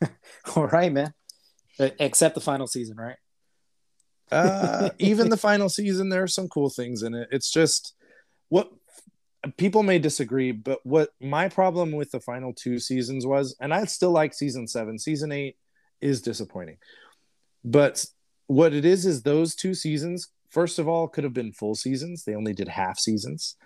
All 0.56 0.68
right, 0.68 0.92
man. 0.92 1.12
Except 1.78 2.34
the 2.34 2.40
final 2.40 2.66
season, 2.66 2.96
right? 2.96 3.16
Uh, 4.30 4.90
even 4.98 5.28
the 5.28 5.36
final 5.36 5.68
season, 5.68 6.08
there 6.08 6.22
are 6.22 6.28
some 6.28 6.48
cool 6.48 6.70
things 6.70 7.02
in 7.02 7.14
it. 7.14 7.28
It's 7.32 7.50
just 7.50 7.94
what 8.48 8.70
people 9.56 9.82
may 9.82 9.98
disagree, 9.98 10.52
but 10.52 10.78
what 10.84 11.10
my 11.20 11.48
problem 11.48 11.90
with 11.92 12.12
the 12.12 12.20
final 12.20 12.52
two 12.54 12.78
seasons 12.78 13.26
was, 13.26 13.56
and 13.60 13.74
I 13.74 13.84
still 13.86 14.12
like 14.12 14.34
season 14.34 14.68
seven. 14.68 14.98
Season 14.98 15.32
eight 15.32 15.56
is 16.00 16.22
disappointing, 16.22 16.78
but 17.64 18.04
what 18.46 18.72
it 18.72 18.84
is 18.84 19.06
is 19.06 19.22
those 19.22 19.54
two 19.56 19.74
seasons. 19.74 20.28
First 20.52 20.78
of 20.78 20.86
all, 20.86 21.08
could 21.08 21.24
have 21.24 21.32
been 21.32 21.52
full 21.52 21.74
seasons. 21.74 22.24
They 22.24 22.34
only 22.34 22.52
did 22.52 22.68
half 22.68 22.98
seasons, 22.98 23.56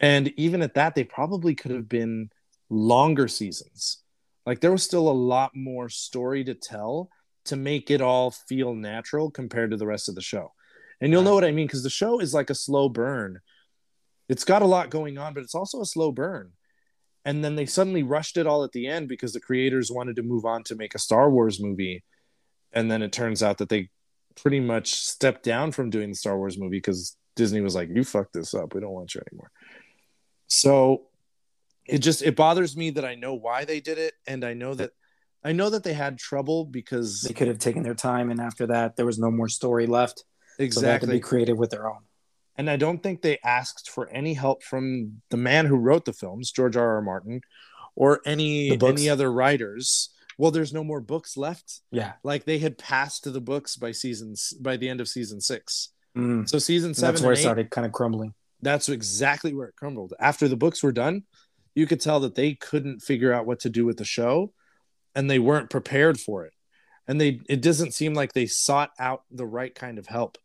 and 0.00 0.32
even 0.36 0.62
at 0.62 0.74
that, 0.74 0.94
they 0.94 1.04
probably 1.04 1.54
could 1.54 1.70
have 1.70 1.88
been 1.88 2.30
longer 2.68 3.28
seasons. 3.28 3.98
Like 4.44 4.60
there 4.60 4.72
was 4.72 4.82
still 4.82 5.08
a 5.08 5.12
lot 5.12 5.52
more 5.54 5.88
story 5.88 6.42
to 6.44 6.54
tell 6.54 7.08
to 7.44 7.56
make 7.56 7.90
it 7.90 8.00
all 8.00 8.30
feel 8.30 8.74
natural 8.74 9.30
compared 9.30 9.70
to 9.70 9.76
the 9.76 9.86
rest 9.86 10.08
of 10.08 10.14
the 10.14 10.22
show. 10.22 10.52
And 11.00 11.12
you'll 11.12 11.22
know 11.22 11.34
what 11.34 11.44
I 11.44 11.52
mean 11.52 11.66
because 11.66 11.82
the 11.82 11.90
show 11.90 12.20
is 12.20 12.34
like 12.34 12.50
a 12.50 12.54
slow 12.54 12.88
burn. 12.88 13.40
It's 14.28 14.44
got 14.44 14.62
a 14.62 14.66
lot 14.66 14.90
going 14.90 15.18
on, 15.18 15.34
but 15.34 15.42
it's 15.42 15.54
also 15.54 15.80
a 15.80 15.86
slow 15.86 16.12
burn. 16.12 16.52
And 17.24 17.44
then 17.44 17.54
they 17.54 17.66
suddenly 17.66 18.02
rushed 18.02 18.36
it 18.36 18.46
all 18.46 18.64
at 18.64 18.72
the 18.72 18.86
end 18.88 19.08
because 19.08 19.32
the 19.32 19.40
creators 19.40 19.90
wanted 19.90 20.16
to 20.16 20.22
move 20.22 20.44
on 20.44 20.64
to 20.64 20.74
make 20.74 20.94
a 20.94 21.00
Star 21.00 21.30
Wars 21.30 21.60
movie. 21.60 22.02
And 22.72 22.90
then 22.90 23.02
it 23.02 23.12
turns 23.12 23.42
out 23.42 23.58
that 23.58 23.68
they 23.68 23.90
pretty 24.36 24.60
much 24.60 24.94
stepped 24.94 25.42
down 25.42 25.72
from 25.72 25.90
doing 25.90 26.10
the 26.10 26.14
Star 26.16 26.36
Wars 26.36 26.58
movie 26.58 26.78
because 26.78 27.16
Disney 27.36 27.60
was 27.60 27.74
like, 27.74 27.88
you 27.92 28.04
fucked 28.04 28.32
this 28.34 28.54
up. 28.54 28.74
We 28.74 28.80
don't 28.80 28.92
want 28.92 29.14
you 29.14 29.22
anymore. 29.30 29.50
So 30.48 31.06
it 31.86 31.98
just 31.98 32.22
it 32.22 32.36
bothers 32.36 32.76
me 32.76 32.90
that 32.90 33.04
I 33.04 33.14
know 33.14 33.34
why 33.34 33.64
they 33.64 33.80
did 33.80 33.98
it. 33.98 34.14
And 34.26 34.44
I 34.44 34.54
know 34.54 34.74
that 34.74 34.90
I 35.44 35.52
know 35.52 35.70
that 35.70 35.82
they 35.82 35.92
had 35.94 36.18
trouble 36.18 36.64
because 36.64 37.22
They 37.22 37.34
could 37.34 37.48
have 37.48 37.58
taken 37.58 37.82
their 37.82 37.94
time, 37.94 38.30
and 38.30 38.40
after 38.40 38.66
that, 38.68 38.96
there 38.96 39.06
was 39.06 39.18
no 39.18 39.30
more 39.30 39.48
story 39.48 39.86
left. 39.86 40.18
So 40.18 40.24
they 40.58 40.64
had 40.64 40.72
to 40.72 40.76
exactly 40.78 41.12
be 41.16 41.20
creative 41.20 41.58
with 41.58 41.70
their 41.70 41.88
own. 41.88 42.02
and 42.56 42.70
I 42.70 42.76
don't 42.76 43.02
think 43.02 43.22
they 43.22 43.38
asked 43.42 43.90
for 43.90 44.08
any 44.10 44.34
help 44.34 44.62
from 44.62 45.22
the 45.30 45.36
man 45.36 45.66
who 45.66 45.76
wrote 45.76 46.04
the 46.04 46.12
films, 46.12 46.52
George 46.52 46.76
R. 46.76 46.96
R. 46.96 47.02
Martin, 47.02 47.40
or 47.96 48.20
any 48.26 48.70
any 48.80 49.08
other 49.08 49.32
writers. 49.32 50.10
Well, 50.38 50.50
there's 50.50 50.72
no 50.72 50.84
more 50.84 51.00
books 51.00 51.36
left. 51.36 51.80
Yeah. 51.90 52.12
Like 52.22 52.44
they 52.44 52.58
had 52.58 52.78
passed 52.78 53.24
to 53.24 53.30
the 53.30 53.40
books 53.40 53.76
by 53.76 53.92
seasons 53.92 54.52
by 54.60 54.76
the 54.76 54.88
end 54.88 55.00
of 55.00 55.08
season 55.08 55.40
six. 55.40 55.90
Mm. 56.16 56.48
So 56.48 56.58
season 56.58 56.88
And 56.90 56.96
seven, 56.96 57.14
that's 57.14 57.22
where 57.22 57.32
and 57.32 57.38
it 57.38 57.42
started 57.42 57.70
kind 57.70 57.86
of 57.86 57.92
crumbling. 57.92 58.34
that's 58.60 58.88
exactly 58.88 59.54
where 59.54 59.68
it 59.68 59.76
crumbled. 59.76 60.14
After 60.20 60.48
the 60.48 60.56
books 60.56 60.82
were 60.82 60.92
done, 60.92 61.24
you 61.74 61.86
could 61.86 62.00
tell 62.00 62.20
that 62.20 62.34
they 62.34 62.54
couldn't 62.54 63.00
figure 63.00 63.32
out 63.32 63.46
what 63.46 63.60
to 63.60 63.70
do 63.70 63.86
with 63.86 63.96
the 63.96 64.04
show, 64.04 64.52
and 65.14 65.30
they 65.30 65.38
weren't 65.38 65.70
prepared 65.70 66.20
for 66.20 66.44
it. 66.44 66.52
And 67.08 67.20
they 67.20 67.40
it 67.48 67.62
doesn't 67.62 67.92
seem 67.94 68.14
like 68.14 68.32
they 68.32 68.46
sought 68.46 68.90
out 68.98 69.22
the 69.30 69.46
right 69.46 69.74
kind 69.74 69.98
of 69.98 70.06
help. 70.06 70.38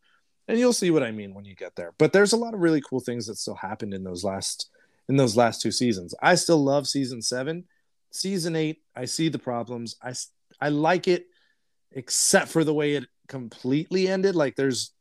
And 0.47 0.57
you'll 0.57 0.71
see 0.71 0.89
what 0.91 1.03
I 1.03 1.11
mean 1.11 1.33
when 1.33 1.43
you 1.43 1.53
get 1.55 1.75
there. 1.75 1.93
But 1.97 2.13
there's 2.13 2.31
a 2.31 2.37
lot 2.37 2.53
of 2.53 2.61
really 2.61 2.81
cool 2.81 3.01
things 3.01 3.27
that 3.27 3.35
still 3.35 3.55
happened 3.55 3.93
in 3.93 4.03
those 4.05 4.23
last 4.23 4.69
in 5.09 5.17
those 5.17 5.35
last 5.35 5.61
two 5.61 5.71
seasons. 5.71 6.15
I 6.21 6.35
still 6.35 6.63
love 6.63 6.87
season 6.87 7.21
7. 7.21 7.65
Season 8.11 8.55
8, 8.55 8.77
I 8.95 9.05
see 9.05 9.29
the 9.29 9.39
problems. 9.39 9.95
I 10.01 10.13
I 10.59 10.69
like 10.69 11.07
it 11.07 11.25
except 11.91 12.49
for 12.49 12.63
the 12.63 12.73
way 12.73 12.95
it 12.95 13.05
completely 13.27 14.07
ended. 14.07 14.35
Like 14.35 14.55
there's 14.55 14.91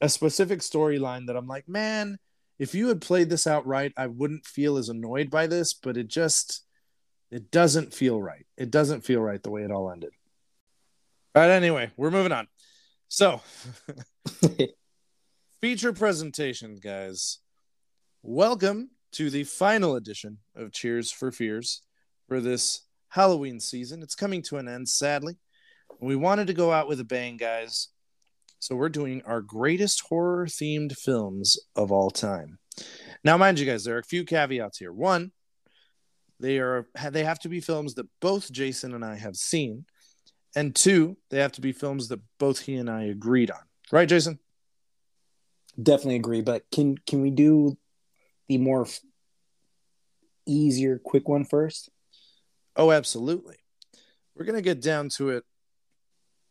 a 0.00 0.08
specific 0.08 0.60
storyline 0.60 1.26
that 1.26 1.36
I'm 1.36 1.46
like, 1.46 1.68
man, 1.68 2.18
if 2.58 2.74
you 2.74 2.88
had 2.88 3.00
played 3.00 3.30
this 3.30 3.46
out 3.46 3.66
right, 3.66 3.92
I 3.96 4.06
wouldn't 4.06 4.46
feel 4.46 4.76
as 4.76 4.88
annoyed 4.88 5.30
by 5.30 5.46
this, 5.46 5.74
but 5.74 5.96
it 5.96 6.08
just 6.08 6.64
it 7.30 7.50
doesn't 7.50 7.94
feel 7.94 8.20
right. 8.20 8.46
It 8.56 8.70
doesn't 8.70 9.02
feel 9.02 9.20
right 9.20 9.42
the 9.42 9.50
way 9.50 9.62
it 9.62 9.70
all 9.70 9.90
ended. 9.90 10.10
All 11.34 11.42
right, 11.42 11.50
anyway, 11.50 11.90
we're 11.96 12.10
moving 12.10 12.32
on. 12.32 12.48
So, 13.08 13.40
feature 15.60 15.92
presentation, 15.92 16.76
guys. 16.76 17.38
Welcome 18.22 18.90
to 19.12 19.30
the 19.30 19.44
final 19.44 19.94
edition 19.94 20.38
of 20.54 20.72
Cheers 20.72 21.12
for 21.12 21.30
Fears 21.30 21.82
for 22.30 22.40
this 22.40 22.82
Halloween 23.08 23.58
season. 23.58 24.04
It's 24.04 24.14
coming 24.14 24.40
to 24.42 24.58
an 24.58 24.68
end, 24.68 24.88
sadly. 24.88 25.36
We 25.98 26.14
wanted 26.14 26.46
to 26.46 26.52
go 26.52 26.70
out 26.70 26.86
with 26.86 27.00
a 27.00 27.04
bang, 27.04 27.36
guys. 27.36 27.88
So 28.60 28.76
we're 28.76 28.88
doing 28.88 29.20
our 29.26 29.40
greatest 29.40 30.02
horror 30.02 30.46
themed 30.46 30.96
films 30.96 31.58
of 31.74 31.90
all 31.90 32.08
time. 32.08 32.60
Now, 33.24 33.36
mind 33.36 33.58
you 33.58 33.66
guys, 33.66 33.82
there 33.82 33.96
are 33.96 33.98
a 33.98 34.04
few 34.04 34.24
caveats 34.24 34.78
here. 34.78 34.92
One, 34.92 35.32
they 36.38 36.60
are 36.60 36.86
they 37.10 37.24
have 37.24 37.40
to 37.40 37.48
be 37.48 37.60
films 37.60 37.94
that 37.94 38.06
both 38.20 38.52
Jason 38.52 38.94
and 38.94 39.04
I 39.04 39.16
have 39.16 39.34
seen, 39.34 39.84
and 40.54 40.72
two, 40.72 41.16
they 41.30 41.40
have 41.40 41.52
to 41.52 41.60
be 41.60 41.72
films 41.72 42.06
that 42.08 42.20
both 42.38 42.60
he 42.60 42.76
and 42.76 42.88
I 42.88 43.06
agreed 43.06 43.50
on. 43.50 43.58
Right, 43.90 44.08
Jason? 44.08 44.38
Definitely 45.82 46.16
agree. 46.16 46.42
But 46.42 46.62
can 46.72 46.96
can 46.96 47.22
we 47.22 47.30
do 47.32 47.76
the 48.48 48.58
more 48.58 48.86
easier, 50.46 51.00
quick 51.02 51.28
one 51.28 51.44
first? 51.44 51.90
Oh, 52.76 52.90
absolutely. 52.92 53.56
We're 54.34 54.44
gonna 54.46 54.62
get 54.62 54.80
down 54.80 55.08
to 55.16 55.30
it 55.30 55.44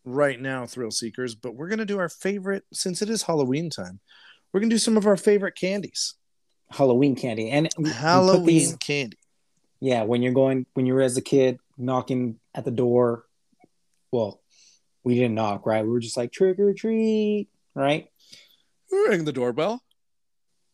right 0.06 0.40
now, 0.40 0.66
thrill 0.66 0.91
seekers. 0.91 1.36
But 1.36 1.56
we're 1.56 1.70
gonna 1.70 1.86
do 1.86 2.00
our 2.00 2.10
favorite 2.10 2.64
since 2.74 3.02
it 3.02 3.10
is 3.10 3.24
Halloween 3.24 3.70
time. 3.70 4.00
We're 4.54 4.60
gonna 4.60 4.70
do 4.70 4.78
some 4.78 4.98
of 4.98 5.06
our 5.08 5.18
favorite 5.18 5.56
candies. 5.56 6.16
Halloween 6.72 7.16
candy 7.16 7.50
and 7.50 7.68
we- 7.78 7.86
we 7.86 7.90
Halloween 7.90 8.46
these- 8.46 8.76
candy. 8.78 9.18
yeah, 9.80 10.04
when 10.04 10.22
you're 10.22 10.34
going 10.34 10.66
when 10.74 10.86
you 10.86 10.94
were 10.94 11.02
as 11.02 11.18
a 11.18 11.22
kid 11.22 11.58
knocking 11.78 12.40
at 12.54 12.64
the 12.66 12.72
door. 12.72 13.26
Well, 14.12 14.41
we 15.04 15.16
didn't 15.16 15.36
knock, 15.36 15.66
right? 15.66 15.84
We 15.84 15.90
were 15.90 16.00
just 16.00 16.18
like 16.18 16.32
trick 16.32 16.60
or 16.60 16.74
treat, 16.74 17.48
right? 17.74 18.12
Ring 18.91 19.26
the 19.26 19.34
doorbell. 19.34 19.84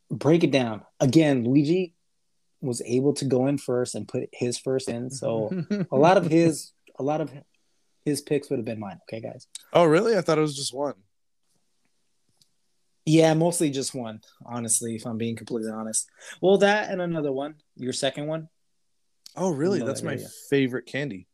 Break 0.09 0.43
it 0.43 0.51
down 0.51 0.85
again. 0.99 1.43
Luigi 1.45 1.94
was 2.61 2.81
able 2.85 3.13
to 3.13 3.25
go 3.25 3.47
in 3.47 3.57
first 3.57 3.95
and 3.95 4.07
put 4.07 4.29
his 4.33 4.57
first 4.57 4.89
in, 4.89 5.09
so 5.09 5.51
a 5.91 5.97
lot 5.97 6.17
of 6.17 6.25
his 6.25 6.71
a 6.97 7.03
lot 7.03 7.21
of 7.21 7.31
his 8.05 8.21
picks 8.21 8.49
would 8.49 8.59
have 8.59 8.65
been 8.65 8.79
mine. 8.79 8.99
Okay, 9.09 9.21
guys. 9.21 9.47
Oh, 9.73 9.85
really? 9.85 10.17
I 10.17 10.21
thought 10.21 10.37
it 10.37 10.41
was 10.41 10.55
just 10.55 10.73
one. 10.73 10.93
Yeah, 13.05 13.33
mostly 13.35 13.69
just 13.69 13.93
one, 13.93 14.21
honestly, 14.45 14.95
if 14.95 15.05
I'm 15.05 15.17
being 15.17 15.35
completely 15.35 15.71
honest. 15.71 16.09
Well, 16.41 16.57
that 16.59 16.89
and 16.89 17.01
another 17.01 17.31
one. 17.31 17.55
Your 17.75 17.93
second 17.93 18.25
one? 18.25 18.49
Oh, 19.35 19.51
really? 19.51 19.81
That's 19.81 20.01
there 20.01 20.11
my 20.11 20.17
you 20.17 20.27
favorite 20.49 20.87
candy. 20.87 21.27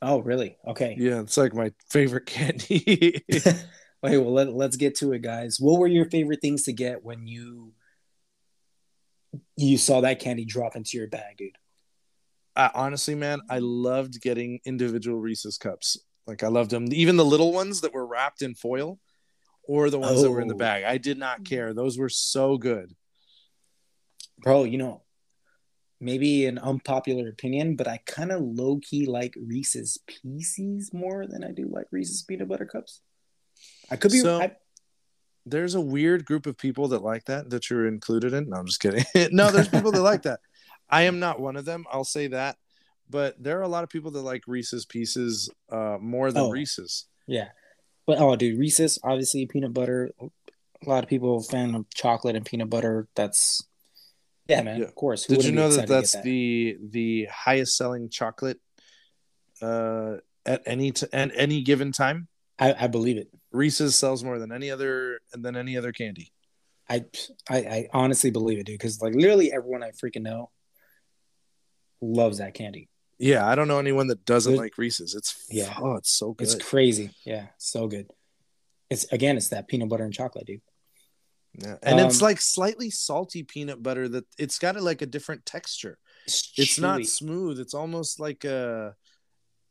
Oh, 0.00 0.20
really? 0.20 0.56
Okay. 0.66 0.96
Yeah, 0.98 1.20
it's 1.20 1.36
like 1.36 1.54
my 1.54 1.72
favorite 1.90 2.26
candy. 2.26 3.22
okay, 3.32 4.18
well 4.18 4.32
let, 4.32 4.52
let's 4.52 4.76
get 4.76 4.96
to 4.96 5.12
it, 5.12 5.20
guys. 5.20 5.58
What 5.60 5.78
were 5.78 5.86
your 5.86 6.08
favorite 6.10 6.40
things 6.40 6.64
to 6.64 6.72
get 6.72 7.04
when 7.04 7.26
you 7.26 7.72
you 9.56 9.78
saw 9.78 10.00
that 10.02 10.20
candy 10.20 10.44
drop 10.44 10.76
into 10.76 10.96
your 10.98 11.08
bag, 11.08 11.36
dude? 11.38 11.56
uh, 12.54 12.68
honestly, 12.74 13.14
man, 13.14 13.40
I 13.48 13.60
loved 13.60 14.20
getting 14.20 14.60
individual 14.66 15.18
Reese's 15.18 15.56
cups. 15.56 15.96
Like 16.26 16.42
I 16.42 16.48
loved 16.48 16.70
them, 16.70 16.86
even 16.92 17.16
the 17.16 17.24
little 17.24 17.50
ones 17.52 17.80
that 17.80 17.94
were 17.94 18.06
wrapped 18.06 18.42
in 18.42 18.54
foil. 18.54 18.98
or 19.64 19.90
the 19.90 19.98
ones 19.98 20.20
that 20.20 20.30
were 20.30 20.40
in 20.40 20.48
the 20.48 20.54
Oh. 20.54 20.58
bag. 20.58 20.82
I 20.82 20.98
did 20.98 21.16
not 21.18 21.44
care. 21.44 21.72
Those 21.72 21.96
were 21.96 22.08
so 22.08 22.58
good. 22.58 22.94
bro. 24.38 24.64
You 24.64 24.76
know, 24.78 25.02
maybe 26.00 26.46
an 26.46 26.58
unpopular 26.58 27.28
opinion, 27.28 27.76
but 27.76 27.86
I 27.86 27.98
kind 28.06 28.32
of 28.32 28.42
low 28.42 28.80
key 28.82 29.06
like 29.06 29.34
Reese's 29.40 29.98
Pieces 30.08 30.92
more 30.92 31.26
than 31.28 31.44
I 31.44 31.52
do 31.52 31.68
like 31.70 31.86
Reese's 31.92 32.22
peanut 32.22 32.48
butter 32.48 32.66
cups. 32.66 33.00
I 33.90 33.96
could 33.96 34.10
be. 34.10 34.18
So- 34.18 34.40
I, 34.42 34.56
There's 35.44 35.74
a 35.74 35.80
weird 35.80 36.24
group 36.24 36.46
of 36.46 36.56
people 36.56 36.88
that 36.88 37.02
like 37.02 37.24
that 37.24 37.50
that 37.50 37.68
you're 37.68 37.86
included 37.86 38.32
in. 38.32 38.48
No, 38.50 38.56
I'm 38.58 38.66
just 38.66 38.80
kidding. 38.80 39.04
no, 39.32 39.50
there's 39.50 39.68
people 39.68 39.90
that 39.92 40.02
like 40.02 40.22
that. 40.22 40.40
I 40.88 41.02
am 41.02 41.18
not 41.18 41.40
one 41.40 41.56
of 41.56 41.64
them. 41.64 41.84
I'll 41.92 42.04
say 42.04 42.28
that. 42.28 42.56
But 43.10 43.42
there 43.42 43.58
are 43.58 43.62
a 43.62 43.68
lot 43.68 43.84
of 43.84 43.90
people 43.90 44.10
that 44.12 44.22
like 44.22 44.44
Reese's 44.46 44.86
Pieces 44.86 45.50
uh, 45.70 45.98
more 46.00 46.30
than 46.32 46.44
Oh. 46.44 46.50
Reese's. 46.50 47.06
yeah, 47.26 47.48
but 48.06 48.18
oh, 48.18 48.36
dude, 48.36 48.58
Reese's 48.58 48.98
obviously 49.04 49.44
peanut 49.46 49.74
butter. 49.74 50.10
A 50.20 50.88
lot 50.88 51.04
of 51.04 51.10
people 51.10 51.36
are 51.36 51.42
fan 51.42 51.74
of 51.74 51.86
chocolate 51.94 52.36
and 52.36 52.44
peanut 52.46 52.70
butter. 52.70 53.08
That's 53.14 53.62
yeah, 54.48 54.62
man. 54.62 54.78
Yeah. 54.80 54.84
Of 54.86 54.94
course. 54.94 55.24
Who 55.24 55.34
Did 55.36 55.44
you 55.44 55.52
know 55.52 55.68
that 55.70 55.82
excited 55.84 55.86
to 55.88 55.92
get 55.92 55.94
that's 56.00 56.22
the 56.22 56.76
the 56.90 57.28
highest 57.30 57.76
selling 57.76 58.08
chocolate 58.08 58.58
uh, 59.60 60.16
at 60.46 60.62
any 60.66 60.92
t- 60.92 61.06
at 61.12 61.30
any 61.34 61.62
given 61.62 61.92
time? 61.92 62.28
I, 62.58 62.74
I 62.84 62.86
believe 62.86 63.16
it. 63.18 63.28
Reese's 63.52 63.96
sells 63.96 64.24
more 64.24 64.38
than 64.38 64.52
any 64.52 64.70
other 64.70 65.20
than 65.32 65.56
any 65.56 65.76
other 65.76 65.92
candy. 65.92 66.32
I, 66.88 67.04
I 67.48 67.56
I 67.58 67.88
honestly 67.92 68.30
believe 68.30 68.58
it, 68.58 68.66
dude. 68.66 68.78
Because 68.78 69.00
like 69.00 69.14
literally 69.14 69.52
everyone 69.52 69.82
I 69.82 69.90
freaking 69.90 70.22
know 70.22 70.50
loves 72.00 72.38
that 72.38 72.54
candy. 72.54 72.88
Yeah, 73.18 73.46
I 73.46 73.54
don't 73.54 73.68
know 73.68 73.78
anyone 73.78 74.08
that 74.08 74.24
doesn't 74.24 74.56
like 74.56 74.76
Reese's. 74.78 75.14
It's 75.14 75.46
Yeah. 75.48 75.72
oh, 75.80 75.94
it's 75.94 76.10
so 76.10 76.32
good. 76.32 76.44
It's 76.44 76.54
crazy. 76.56 77.10
Yeah, 77.24 77.46
so 77.58 77.86
good. 77.86 78.10
It's 78.90 79.04
again, 79.12 79.36
it's 79.36 79.48
that 79.50 79.68
peanut 79.68 79.88
butter 79.88 80.04
and 80.04 80.12
chocolate, 80.12 80.46
dude. 80.46 80.60
Yeah. 81.54 81.76
And 81.82 82.00
it's 82.00 82.20
Um, 82.20 82.26
like 82.26 82.40
slightly 82.40 82.90
salty 82.90 83.42
peanut 83.42 83.82
butter 83.82 84.08
that 84.08 84.24
it's 84.38 84.58
got 84.58 84.76
a, 84.76 84.80
like 84.80 85.02
a 85.02 85.06
different 85.06 85.46
texture. 85.46 85.98
It's 86.26 86.78
not 86.78 87.04
smooth. 87.04 87.60
It's 87.60 87.74
almost 87.74 88.18
like 88.18 88.44
a 88.44 88.96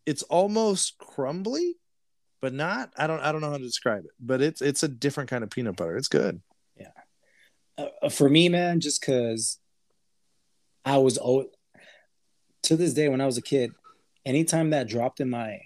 it's 0.06 0.24
almost 0.24 0.98
crumbly, 0.98 1.78
but 2.42 2.54
not 2.54 2.92
I 2.98 3.08
don't 3.08 3.22
I 3.22 3.32
don't 3.32 3.42
know 3.42 3.52
how 3.52 3.58
to 3.58 3.64
describe 3.64 4.06
it. 4.06 4.12
But 4.20 4.42
it's 4.42 4.62
it's 4.62 4.84
a 4.84 4.88
different 4.88 5.30
kind 5.30 5.44
of 5.44 5.50
peanut 5.50 5.76
butter. 5.76 5.98
It's 5.98 6.08
good. 6.08 6.42
uh, 8.02 8.10
for 8.10 8.30
me, 8.30 8.50
man, 8.50 8.80
just 8.80 9.02
because 9.02 9.60
I 10.86 10.98
was 10.98 11.18
old 11.18 11.48
to 12.64 12.76
this 12.76 12.94
day 12.94 13.10
when 13.10 13.22
I 13.22 13.26
was 13.26 13.38
a 13.38 13.42
kid, 13.42 13.72
anytime 14.26 14.72
that 14.72 14.88
dropped 14.88 15.20
in 15.20 15.30
my 15.30 15.60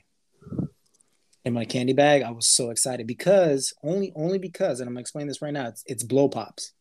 in 1.43 1.53
my 1.53 1.65
candy 1.65 1.93
bag, 1.93 2.23
I 2.23 2.31
was 2.31 2.47
so 2.47 2.69
excited 2.72 3.07
because 3.07 3.73
only 3.84 4.11
only 4.15 4.39
because, 4.39 4.80
and 4.80 4.88
I'm 4.89 4.95
gonna 4.95 5.26
this 5.26 5.41
right 5.41 5.53
now. 5.53 5.68
It's 5.68 5.84
it's 5.85 6.03
blow 6.03 6.27
pops, 6.27 6.73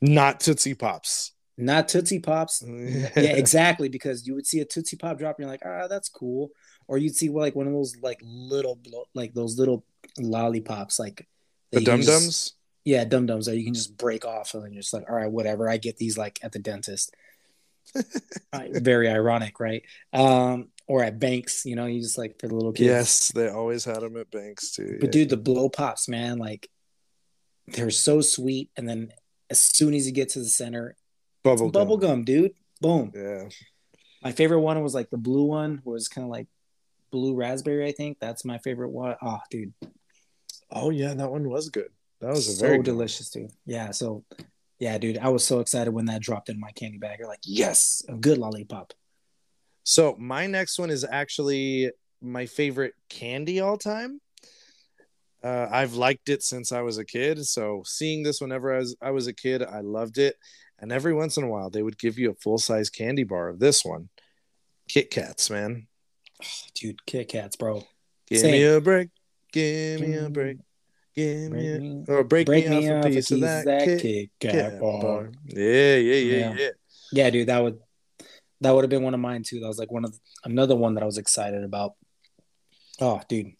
Not 0.00 0.40
Tootsie 0.40 0.74
Pops. 0.74 1.32
not 1.56 1.88
Tootsie 1.88 2.20
Pops. 2.20 2.62
yeah, 2.66 3.10
exactly. 3.16 3.88
Because 3.88 4.26
you 4.26 4.34
would 4.34 4.46
see 4.46 4.60
a 4.60 4.64
Tootsie 4.64 4.96
Pop 4.96 5.18
drop, 5.18 5.36
and 5.38 5.44
you're 5.44 5.50
like, 5.50 5.62
ah, 5.64 5.88
that's 5.88 6.08
cool. 6.08 6.50
Or 6.88 6.98
you'd 6.98 7.16
see 7.16 7.28
like 7.28 7.54
one 7.54 7.66
of 7.66 7.72
those 7.72 7.96
like 8.02 8.20
little 8.22 8.78
like 9.14 9.34
those 9.34 9.58
little 9.58 9.84
lollipops, 10.18 10.98
like 10.98 11.28
the 11.70 11.80
dum 11.80 12.00
dums. 12.00 12.54
yeah, 12.84 13.04
dum 13.04 13.26
dums 13.26 13.46
that 13.46 13.56
you 13.56 13.64
can 13.64 13.74
just 13.74 13.96
break 13.96 14.24
off 14.24 14.54
and 14.54 14.64
then 14.64 14.72
you're 14.72 14.82
just 14.82 14.92
like, 14.92 15.08
all 15.08 15.16
right, 15.16 15.30
whatever. 15.30 15.68
I 15.68 15.76
get 15.76 15.96
these 15.96 16.18
like 16.18 16.40
at 16.42 16.52
the 16.52 16.58
dentist. 16.58 17.14
Very 18.54 19.08
ironic, 19.08 19.60
right? 19.60 19.82
Um, 20.12 20.68
or 20.86 21.04
at 21.04 21.20
banks, 21.20 21.64
you 21.64 21.76
know, 21.76 21.86
you 21.86 22.00
just 22.00 22.18
like 22.18 22.40
for 22.40 22.48
the 22.48 22.54
little 22.54 22.72
kids. 22.72 22.86
Yes, 22.86 23.32
they 23.32 23.48
always 23.48 23.84
had 23.84 24.00
them 24.00 24.16
at 24.16 24.30
banks 24.30 24.72
too. 24.72 24.96
But 25.00 25.06
yeah. 25.06 25.22
dude, 25.22 25.30
the 25.30 25.36
blow 25.36 25.68
pops, 25.68 26.08
man, 26.08 26.38
like 26.38 26.68
they're 27.68 27.90
so 27.90 28.20
sweet. 28.20 28.70
And 28.76 28.88
then 28.88 29.12
as 29.48 29.60
soon 29.60 29.94
as 29.94 30.06
you 30.06 30.12
get 30.12 30.30
to 30.30 30.40
the 30.40 30.46
center, 30.46 30.96
bubble 31.44 31.66
it's 31.66 31.72
bubble 31.72 31.96
gum, 31.96 32.24
dude. 32.24 32.54
Boom. 32.80 33.12
Yeah. 33.14 33.48
My 34.22 34.32
favorite 34.32 34.60
one 34.60 34.82
was 34.82 34.94
like 34.94 35.10
the 35.10 35.16
blue 35.16 35.44
one, 35.44 35.80
was 35.84 36.08
kind 36.08 36.24
of 36.24 36.30
like 36.30 36.48
blue 37.10 37.34
raspberry, 37.34 37.86
I 37.86 37.92
think. 37.92 38.18
That's 38.20 38.44
my 38.44 38.58
favorite 38.58 38.90
one. 38.90 39.16
Oh, 39.22 39.38
dude. 39.50 39.72
Oh 40.70 40.90
yeah, 40.90 41.14
that 41.14 41.30
one 41.30 41.48
was 41.48 41.68
good. 41.68 41.88
That 42.20 42.30
was 42.30 42.48
a 42.48 42.52
so 42.52 42.66
very 42.66 42.82
delicious, 42.82 43.30
dude. 43.30 43.50
Yeah, 43.66 43.90
so 43.90 44.24
yeah, 44.78 44.96
dude, 44.98 45.18
I 45.18 45.28
was 45.28 45.44
so 45.44 45.60
excited 45.60 45.92
when 45.92 46.06
that 46.06 46.22
dropped 46.22 46.48
in 46.48 46.60
my 46.60 46.70
candy 46.72 46.98
bag. 46.98 47.18
You're 47.18 47.28
like, 47.28 47.40
yes, 47.44 48.02
a 48.08 48.14
good 48.14 48.38
lollipop. 48.38 48.92
So 49.84 50.16
my 50.18 50.46
next 50.46 50.78
one 50.78 50.90
is 50.90 51.04
actually 51.10 51.90
my 52.20 52.46
favorite 52.46 52.94
candy 53.08 53.60
all 53.60 53.76
time. 53.76 54.20
Uh, 55.42 55.66
I've 55.70 55.94
liked 55.94 56.28
it 56.28 56.42
since 56.42 56.70
I 56.70 56.82
was 56.82 56.98
a 56.98 57.04
kid. 57.04 57.44
So 57.46 57.82
seeing 57.86 58.22
this 58.22 58.40
whenever 58.40 58.74
I 58.74 58.78
was 58.78 58.96
I 59.02 59.10
was 59.10 59.26
a 59.26 59.32
kid, 59.32 59.62
I 59.62 59.80
loved 59.80 60.18
it. 60.18 60.36
And 60.78 60.92
every 60.92 61.14
once 61.14 61.36
in 61.36 61.44
a 61.44 61.48
while, 61.48 61.70
they 61.70 61.82
would 61.82 61.98
give 61.98 62.18
you 62.18 62.30
a 62.30 62.34
full 62.34 62.58
size 62.58 62.88
candy 62.88 63.24
bar 63.24 63.48
of 63.48 63.58
this 63.58 63.84
one, 63.84 64.08
Kit 64.88 65.10
Kats, 65.10 65.50
man. 65.50 65.86
Dude, 66.74 67.04
Kit 67.06 67.28
Kats, 67.28 67.56
bro. 67.56 67.82
Give 68.26 68.40
Same. 68.40 68.52
me 68.52 68.64
a 68.64 68.80
break, 68.80 69.08
give 69.52 70.00
me 70.00 70.14
a 70.14 70.30
break, 70.30 70.58
give 71.14 71.50
me 71.50 71.74
a, 71.74 71.78
Break 71.78 72.08
or 72.08 72.24
break, 72.24 72.46
break 72.46 72.68
me, 72.68 72.90
off 72.90 73.04
a 73.04 73.08
piece, 73.08 73.30
of 73.30 73.40
that, 73.40 73.84
Kit, 73.84 74.00
Kit 74.00 74.30
Kat 74.38 74.52
Kat 74.52 74.80
bar. 74.80 75.00
bar. 75.00 75.30
Yeah, 75.46 75.96
yeah, 75.96 75.96
yeah, 75.96 76.38
Yeah. 76.38 76.54
yeah. 76.56 76.68
Yeah, 77.12 77.30
dude, 77.30 77.48
that 77.48 77.58
would 77.62 77.80
that 78.60 78.70
would 78.72 78.84
have 78.84 78.90
been 78.90 79.02
one 79.02 79.14
of 79.14 79.20
mine 79.20 79.42
too. 79.42 79.60
That 79.60 79.68
was 79.68 79.78
like 79.78 79.90
one 79.90 80.04
of 80.04 80.18
another 80.44 80.76
one 80.76 80.94
that 80.94 81.02
I 81.02 81.06
was 81.06 81.18
excited 81.18 81.64
about. 81.64 81.94
Oh, 83.00 83.20
dude. 83.28 83.52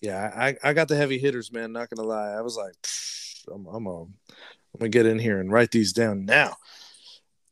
Yeah, 0.00 0.32
I, 0.34 0.56
I 0.64 0.72
got 0.72 0.88
the 0.88 0.96
heavy 0.96 1.18
hitters, 1.18 1.52
man. 1.52 1.72
Not 1.72 1.90
gonna 1.90 2.08
lie, 2.08 2.30
I 2.32 2.40
was 2.40 2.56
like, 2.56 2.74
I'm, 3.52 3.66
I'm, 3.66 3.86
um, 3.86 4.14
I'm 4.30 4.78
gonna 4.78 4.88
get 4.88 5.06
in 5.06 5.18
here 5.18 5.38
and 5.40 5.52
write 5.52 5.70
these 5.70 5.92
down 5.92 6.24
now. 6.24 6.56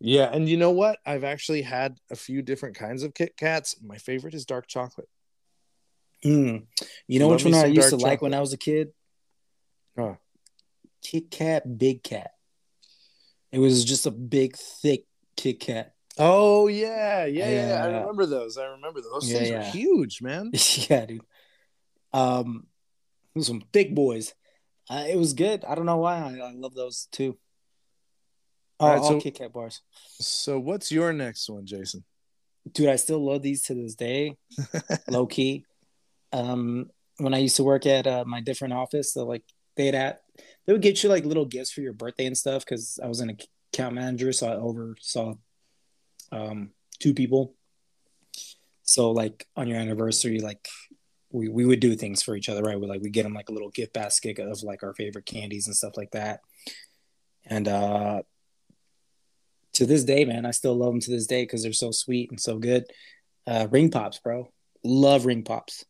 Yeah, 0.00 0.30
and 0.32 0.48
you 0.48 0.56
know 0.56 0.70
what? 0.70 0.98
I've 1.04 1.24
actually 1.24 1.62
had 1.62 1.98
a 2.10 2.16
few 2.16 2.42
different 2.42 2.76
kinds 2.76 3.02
of 3.02 3.14
Kit 3.14 3.36
Kats. 3.36 3.76
My 3.82 3.96
favorite 3.98 4.34
is 4.34 4.44
dark 4.44 4.68
chocolate. 4.68 5.08
Mm. 6.24 6.66
You 7.06 7.18
know 7.18 7.28
Love 7.28 7.44
which 7.44 7.52
one 7.52 7.54
I 7.54 7.66
used 7.66 7.90
to 7.90 7.96
dark 7.96 8.02
like 8.02 8.22
when. 8.22 8.34
I 8.34 8.40
was 8.40 8.52
a 8.52 8.56
kid? 8.56 8.92
Huh. 9.96 10.14
Kit 11.02 11.30
Kat, 11.30 11.78
Big 11.78 12.02
Cat. 12.02 12.30
It 13.50 13.58
was 13.58 13.84
just 13.84 14.06
a 14.06 14.10
big, 14.10 14.56
thick 14.56 15.04
Kit 15.36 15.60
Kat. 15.60 15.94
Oh 16.18 16.66
yeah, 16.66 17.24
yeah, 17.26 17.48
yeah. 17.48 17.68
Yeah. 17.68 17.84
I 17.84 17.86
remember 18.00 18.26
those. 18.26 18.58
I 18.58 18.66
remember 18.66 19.00
those. 19.00 19.22
Those 19.22 19.30
Yeah, 19.30 19.38
things 19.38 19.50
are 19.50 19.70
huge, 19.70 20.20
man. 20.20 20.50
yeah, 20.90 21.06
dude. 21.06 21.22
Um, 22.12 22.66
some 23.38 23.62
thick 23.72 23.94
boys. 23.94 24.34
Uh, 24.90 25.04
it 25.08 25.16
was 25.16 25.34
good. 25.34 25.64
I 25.64 25.74
don't 25.74 25.86
know 25.86 25.98
why. 25.98 26.16
I, 26.16 26.48
I 26.48 26.52
love 26.52 26.74
those 26.74 27.08
too. 27.12 27.38
All 28.80 28.88
right, 28.94 29.02
so- 29.02 29.20
Kit 29.20 29.34
Kat 29.34 29.52
bars. 29.52 29.82
So, 30.20 30.58
what's 30.58 30.90
your 30.92 31.12
next 31.12 31.48
one, 31.48 31.66
Jason? 31.66 32.04
dude, 32.72 32.88
I 32.88 32.96
still 32.96 33.24
love 33.24 33.42
these 33.42 33.62
to 33.64 33.74
this 33.74 33.94
day, 33.94 34.36
low 35.08 35.26
key. 35.26 35.64
Um, 36.32 36.90
when 37.18 37.34
I 37.34 37.38
used 37.38 37.56
to 37.56 37.64
work 37.64 37.86
at 37.86 38.06
uh, 38.06 38.24
my 38.26 38.40
different 38.40 38.74
office, 38.74 39.12
so 39.12 39.24
like 39.24 39.42
they'd 39.76 39.94
at 39.94 40.22
they 40.66 40.72
would 40.72 40.82
get 40.82 41.02
you 41.02 41.08
like 41.08 41.24
little 41.24 41.46
gifts 41.46 41.72
for 41.72 41.80
your 41.80 41.92
birthday 41.92 42.26
and 42.26 42.36
stuff 42.36 42.64
because 42.64 42.98
I 43.02 43.06
was 43.06 43.20
an 43.20 43.36
account 43.72 43.94
manager, 43.94 44.32
so 44.32 44.48
I 44.48 44.54
oversaw 44.56 45.34
um 46.30 46.70
two 46.98 47.14
people. 47.14 47.54
So 48.82 49.10
like 49.10 49.46
on 49.56 49.66
your 49.68 49.78
anniversary, 49.78 50.40
like 50.40 50.68
we 51.30 51.48
we 51.48 51.64
would 51.64 51.80
do 51.80 51.96
things 51.96 52.22
for 52.22 52.36
each 52.36 52.48
other, 52.48 52.62
right? 52.62 52.78
We 52.78 52.86
like 52.86 53.02
we 53.02 53.10
get 53.10 53.22
them 53.24 53.34
like 53.34 53.48
a 53.48 53.52
little 53.52 53.70
gift 53.70 53.94
basket 53.94 54.38
of 54.38 54.62
like 54.62 54.82
our 54.82 54.94
favorite 54.94 55.26
candies 55.26 55.66
and 55.66 55.76
stuff 55.76 55.96
like 55.96 56.10
that. 56.12 56.40
And 57.46 57.66
uh 57.66 58.22
to 59.78 59.86
this 59.86 60.02
day, 60.02 60.24
man, 60.24 60.44
I 60.44 60.50
still 60.50 60.74
love 60.74 60.92
them 60.92 61.00
to 61.00 61.10
this 61.10 61.28
day 61.28 61.44
because 61.44 61.62
they're 61.62 61.72
so 61.72 61.92
sweet 61.92 62.30
and 62.30 62.40
so 62.40 62.58
good. 62.58 62.84
Uh, 63.46 63.68
ring 63.70 63.90
pops, 63.92 64.18
bro, 64.18 64.50
love 64.82 65.24
ring 65.24 65.44
pops. 65.44 65.84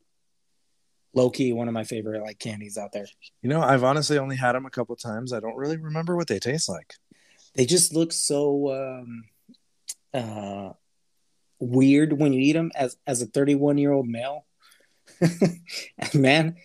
Low 1.15 1.31
key, 1.31 1.55
one 1.55 1.69
of 1.69 1.74
my 1.74 1.85
favorite 1.85 2.20
like 2.20 2.39
candies 2.39 2.77
out 2.77 2.93
there. 2.93 3.06
You 3.40 3.48
know, 3.48 3.62
I've 3.62 3.82
honestly 3.82 4.19
only 4.19 4.36
had 4.36 4.52
them 4.52 4.66
a 4.66 4.70
couple 4.70 4.94
times. 4.94 5.32
I 5.32 5.40
don't 5.40 5.56
really 5.56 5.78
remember 5.78 6.16
what 6.16 6.28
they 6.28 6.39
taste 6.39 6.69
like. 6.69 6.93
They 7.55 7.65
just 7.65 7.94
look 7.94 8.12
so 8.12 9.01
um, 9.02 9.24
uh, 10.12 10.73
weird 11.59 12.12
when 12.12 12.35
you 12.35 12.40
eat 12.40 12.52
them 12.52 12.70
as 12.74 12.98
as 13.06 13.23
a 13.23 13.27
31 13.27 13.78
year 13.78 13.93
old 13.93 14.06
male. 14.06 14.44
man, 16.15 16.56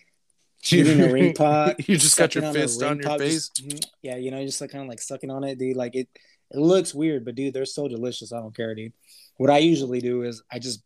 eating 0.70 1.00
a 1.00 1.10
ring 1.10 1.32
pot. 1.32 1.88
you 1.88 1.96
just 1.96 2.18
got 2.18 2.34
your 2.34 2.44
on 2.44 2.52
fist 2.52 2.82
ring 2.82 2.90
on 2.90 2.96
your 2.98 3.08
pot, 3.08 3.20
face. 3.20 3.48
just- 3.48 3.90
yeah, 4.02 4.16
you 4.16 4.30
know, 4.30 4.44
just 4.44 4.60
like 4.60 4.70
kind 4.70 4.84
of 4.84 4.90
like 4.90 5.00
sucking 5.00 5.30
on 5.30 5.42
it, 5.42 5.58
dude. 5.58 5.74
Like 5.74 5.96
it, 5.96 6.08
it 6.54 6.60
looks 6.60 6.94
weird, 6.94 7.24
but 7.24 7.34
dude, 7.34 7.52
they're 7.52 7.66
so 7.66 7.88
delicious. 7.88 8.32
I 8.32 8.38
don't 8.40 8.56
care, 8.56 8.74
dude. 8.74 8.92
What 9.36 9.50
I 9.50 9.58
usually 9.58 10.00
do 10.00 10.22
is 10.22 10.42
I 10.50 10.58
just 10.58 10.82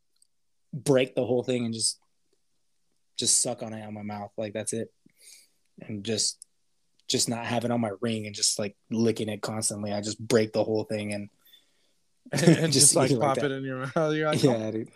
break 0.72 1.14
the 1.14 1.24
whole 1.24 1.42
thing 1.42 1.64
and 1.64 1.74
just 1.74 1.98
just 3.18 3.42
suck 3.42 3.62
on 3.62 3.72
it 3.72 3.84
on 3.84 3.94
my 3.94 4.02
mouth, 4.02 4.30
like 4.36 4.54
that's 4.54 4.72
it, 4.72 4.92
and 5.80 6.04
just 6.04 6.44
just 7.08 7.28
not 7.28 7.44
have 7.44 7.64
it 7.64 7.70
on 7.70 7.80
my 7.80 7.90
ring 8.00 8.26
and 8.26 8.34
just 8.34 8.58
like 8.58 8.76
licking 8.90 9.28
it 9.28 9.42
constantly. 9.42 9.92
I 9.92 10.00
just 10.00 10.18
break 10.20 10.52
the 10.52 10.64
whole 10.64 10.84
thing 10.84 11.12
and 11.12 11.28
and 12.32 12.72
just, 12.72 12.94
like 12.94 13.10
pop 13.18 13.36
that. 13.36 13.46
it 13.46 13.52
in 13.52 13.64
your 13.64 13.78
mouth. 13.94 13.96
Like, 13.96 14.22
oh, 14.22 14.32
yeah, 14.32 14.70
dude. 14.70 14.88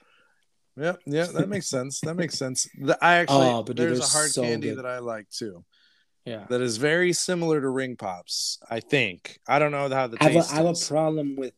yeah, 0.77 0.97
yeah. 1.07 1.27
That 1.27 1.49
makes 1.49 1.69
sense. 1.69 2.01
That 2.01 2.15
makes 2.15 2.39
sense. 2.39 2.69
The, 2.78 2.97
I 3.03 3.19
oh, 3.19 3.20
actually, 3.23 3.47
Oh, 3.47 3.62
but 3.62 3.77
dude, 3.77 3.89
there's 3.89 4.01
a 4.01 4.05
hard 4.05 4.31
so 4.31 4.43
candy 4.43 4.70
good. 4.70 4.78
that 4.78 4.86
I 4.86 4.99
like 4.99 5.28
too. 5.31 5.65
Yeah. 6.24 6.44
that 6.49 6.61
is 6.61 6.77
very 6.77 7.12
similar 7.12 7.61
to 7.61 7.69
ring 7.69 7.97
pops. 7.97 8.59
I 8.70 8.81
think. 8.81 9.40
I 9.49 9.59
don't 9.59 9.73
know 9.73 9.89
how 9.89 10.07
the 10.07 10.19
I 10.20 10.31
have, 10.31 10.44
a, 10.44 10.53
I 10.53 10.57
have 10.57 10.66
a 10.66 10.86
problem 10.86 11.36
with 11.36 11.53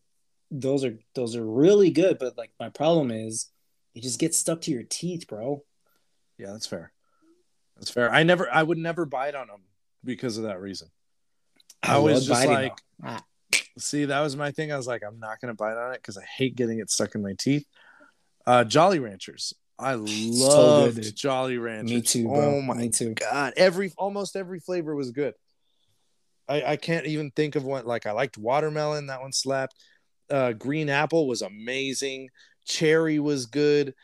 those 0.51 0.85
are 0.85 0.99
those 1.15 1.36
are 1.36 1.45
really 1.45 1.91
good, 1.91 2.19
but 2.19 2.39
like 2.39 2.51
my 2.59 2.69
problem 2.69 3.11
is 3.11 3.51
it 3.95 4.03
just 4.03 4.19
gets 4.19 4.39
stuck 4.39 4.61
to 4.62 4.70
your 4.70 4.82
teeth, 4.82 5.27
bro. 5.28 5.65
yeah, 6.39 6.53
that's 6.53 6.66
fair. 6.66 6.93
That's 7.77 7.91
fair. 7.91 8.11
I 8.11 8.23
never. 8.23 8.49
I 8.53 8.62
would 8.62 8.78
never 8.78 9.05
bite 9.05 9.35
on 9.35 9.49
them 9.49 9.62
because 10.05 10.39
of 10.39 10.45
that 10.45 10.61
reason. 10.61 10.89
I 11.82 11.99
was 11.99 12.27
just 12.27 12.47
like. 12.47 12.77
Ah, 13.03 13.23
see, 13.78 14.05
that 14.07 14.20
was 14.20 14.36
my 14.36 14.53
thing. 14.53 14.73
I 14.73 14.77
was 14.77 14.86
like, 14.86 15.03
I'm 15.07 15.19
not 15.19 15.41
gonna 15.41 15.55
bite 15.55 15.77
on 15.77 15.93
it 15.93 15.99
because 15.99 16.16
I 16.16 16.24
hate 16.24 16.55
getting 16.55 16.78
it 16.78 16.91
stuck 16.91 17.15
in 17.15 17.23
my 17.23 17.35
teeth. 17.39 17.66
Uh, 18.47 18.65
Jolly 18.65 18.99
Ranchers. 18.99 19.55
I 19.78 19.94
love 19.94 20.94
dude. 20.94 21.16
Jolly 21.16 21.59
Ranchers. 21.59 21.90
me 21.90 22.02
too, 22.02 22.28
bro. 22.28 22.56
Oh 22.56 22.62
my 22.62 22.74
me 22.74 22.88
too. 22.90 23.14
god! 23.14 23.55
Every 23.56 23.92
almost 23.98 24.36
every 24.36 24.60
flavor 24.60 24.94
was 24.94 25.10
good. 25.10 25.34
I 26.48 26.62
I 26.62 26.76
can't 26.76 27.06
even 27.06 27.30
think 27.32 27.56
of 27.56 27.64
one. 27.64 27.84
Like 27.84 28.06
I 28.06 28.12
liked 28.12 28.38
watermelon. 28.38 29.06
That 29.09 29.20
one 29.20 29.32
slapped. 29.32 29.74
Uh, 30.30 30.52
green 30.52 30.88
apple 30.88 31.26
was 31.26 31.42
amazing. 31.42 32.30
Cherry 32.64 33.18
was 33.18 33.46
good. 33.46 33.94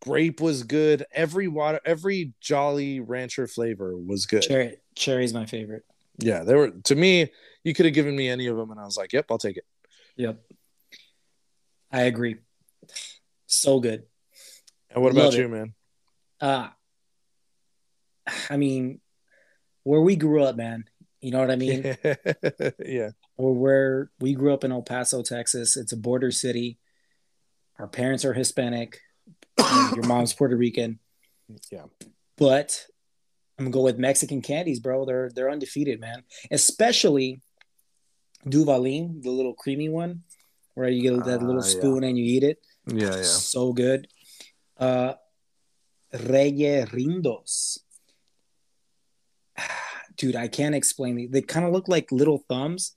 Grape 0.00 0.40
was 0.40 0.62
good. 0.62 1.04
Every 1.12 1.48
water, 1.48 1.80
every 1.84 2.32
Jolly 2.40 3.00
Rancher 3.00 3.46
flavor 3.46 3.96
was 3.96 4.26
good. 4.26 4.42
Cherry 4.42 4.76
cherry's 4.94 5.34
my 5.34 5.46
favorite. 5.46 5.84
Yeah, 6.18 6.44
they 6.44 6.54
were 6.54 6.70
to 6.70 6.94
me. 6.94 7.32
You 7.64 7.74
could 7.74 7.86
have 7.86 7.94
given 7.94 8.14
me 8.14 8.28
any 8.28 8.46
of 8.46 8.56
them, 8.56 8.70
and 8.70 8.78
I 8.78 8.84
was 8.84 8.96
like, 8.96 9.12
"Yep, 9.12 9.26
I'll 9.30 9.38
take 9.38 9.56
it." 9.56 9.64
Yep. 10.16 10.40
I 11.90 12.02
agree. 12.02 12.36
So 13.46 13.80
good. 13.80 14.04
And 14.96 15.04
what 15.04 15.12
about 15.12 15.24
Love 15.26 15.34
you, 15.34 15.44
it. 15.44 15.48
man? 15.48 15.74
Uh 16.40 16.68
I 18.50 18.56
mean, 18.56 19.00
where 19.84 20.00
we 20.00 20.16
grew 20.16 20.42
up, 20.42 20.56
man. 20.56 20.84
You 21.20 21.30
know 21.30 21.38
what 21.40 21.50
I 21.50 21.56
mean? 21.56 21.82
yeah, 22.84 23.10
or 23.36 23.54
where 23.54 24.10
we 24.20 24.34
grew 24.34 24.52
up 24.52 24.64
in 24.64 24.72
El 24.72 24.82
Paso, 24.82 25.22
Texas. 25.22 25.76
It's 25.76 25.92
a 25.92 25.96
border 25.96 26.30
city. 26.30 26.78
Our 27.78 27.86
parents 27.86 28.24
are 28.24 28.32
Hispanic. 28.32 29.00
your 29.58 30.06
mom's 30.06 30.32
Puerto 30.32 30.56
Rican. 30.56 30.98
yeah. 31.70 31.84
But 32.38 32.86
I'm 33.58 33.66
gonna 33.66 33.72
go 33.72 33.82
with 33.82 33.98
Mexican 33.98 34.40
candies, 34.42 34.80
bro. 34.80 35.04
They're 35.04 35.30
they're 35.30 35.50
undefeated, 35.50 36.00
man. 36.00 36.24
Especially 36.50 37.42
Duvalin, 38.46 39.22
the 39.22 39.30
little 39.30 39.54
creamy 39.54 39.88
one, 39.88 40.22
where 40.74 40.88
you 40.88 41.02
get 41.02 41.24
that 41.26 41.40
Ah, 41.40 41.44
little 41.44 41.62
yeah. 41.64 41.68
spoon 41.70 42.02
and 42.04 42.18
you 42.18 42.24
eat 42.24 42.42
it. 42.44 42.58
Yeah, 42.86 43.16
yeah. 43.16 43.22
So 43.22 43.72
good. 43.72 44.08
Uh 44.78 45.14
Rellerindos. 46.14 47.78
Dude, 50.16 50.36
I 50.36 50.48
can't 50.48 50.74
explain. 50.74 51.30
They 51.30 51.42
kind 51.42 51.66
of 51.66 51.72
look 51.72 51.88
like 51.88 52.10
little 52.12 52.44
thumbs. 52.48 52.94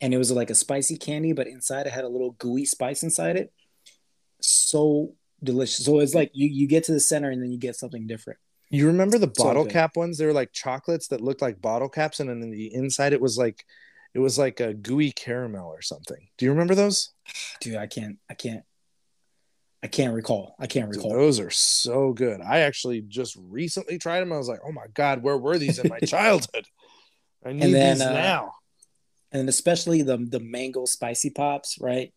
And 0.00 0.12
it 0.12 0.18
was 0.18 0.30
like 0.30 0.50
a 0.50 0.54
spicy 0.54 0.98
candy, 0.98 1.32
but 1.32 1.46
inside 1.46 1.86
it 1.86 1.92
had 1.92 2.04
a 2.04 2.08
little 2.08 2.32
gooey 2.32 2.66
spice 2.66 3.02
inside 3.02 3.36
it. 3.36 3.52
So 4.40 5.14
delicious. 5.42 5.84
So 5.84 6.00
it's 6.00 6.14
like 6.14 6.30
you, 6.34 6.48
you 6.48 6.66
get 6.66 6.84
to 6.84 6.92
the 6.92 7.00
center 7.00 7.30
and 7.30 7.42
then 7.42 7.50
you 7.50 7.58
get 7.58 7.76
something 7.76 8.06
different. 8.06 8.38
You 8.70 8.88
remember 8.88 9.18
the 9.18 9.28
bottle 9.28 9.62
good. 9.62 9.72
cap 9.72 9.96
ones? 9.96 10.18
They 10.18 10.26
were 10.26 10.32
like 10.32 10.52
chocolates 10.52 11.08
that 11.08 11.20
looked 11.20 11.42
like 11.42 11.62
bottle 11.62 11.88
caps, 11.88 12.18
and 12.18 12.28
then 12.28 12.42
in 12.42 12.50
the 12.50 12.74
inside 12.74 13.12
it 13.12 13.20
was 13.20 13.38
like 13.38 13.64
it 14.14 14.18
was 14.18 14.38
like 14.38 14.60
a 14.60 14.74
gooey 14.74 15.12
caramel 15.12 15.68
or 15.68 15.82
something. 15.82 16.28
Do 16.38 16.44
you 16.44 16.50
remember 16.50 16.74
those? 16.74 17.10
Dude, 17.60 17.76
I 17.76 17.86
can't, 17.86 18.18
I 18.28 18.34
can't, 18.34 18.64
I 19.84 19.86
can't 19.86 20.14
recall. 20.14 20.56
I 20.58 20.66
can't 20.66 20.86
Dude, 20.90 20.96
recall. 20.96 21.12
those 21.12 21.38
are 21.38 21.50
so 21.50 22.12
good. 22.14 22.40
I 22.40 22.60
actually 22.60 23.02
just 23.02 23.36
recently 23.38 23.98
tried 23.98 24.20
them. 24.20 24.32
I 24.32 24.38
was 24.38 24.48
like, 24.48 24.60
oh 24.66 24.72
my 24.72 24.86
god, 24.94 25.22
where 25.22 25.36
were 25.36 25.58
these 25.58 25.78
in 25.78 25.88
my 25.90 25.98
childhood? 26.06 26.64
I 27.44 27.52
need 27.52 27.72
then, 27.74 27.98
these 27.98 28.06
uh, 28.06 28.12
now. 28.14 28.52
And 29.30 29.48
especially 29.48 30.00
the 30.02 30.16
the 30.16 30.40
mango 30.40 30.86
spicy 30.86 31.28
pops, 31.30 31.78
right? 31.80 32.12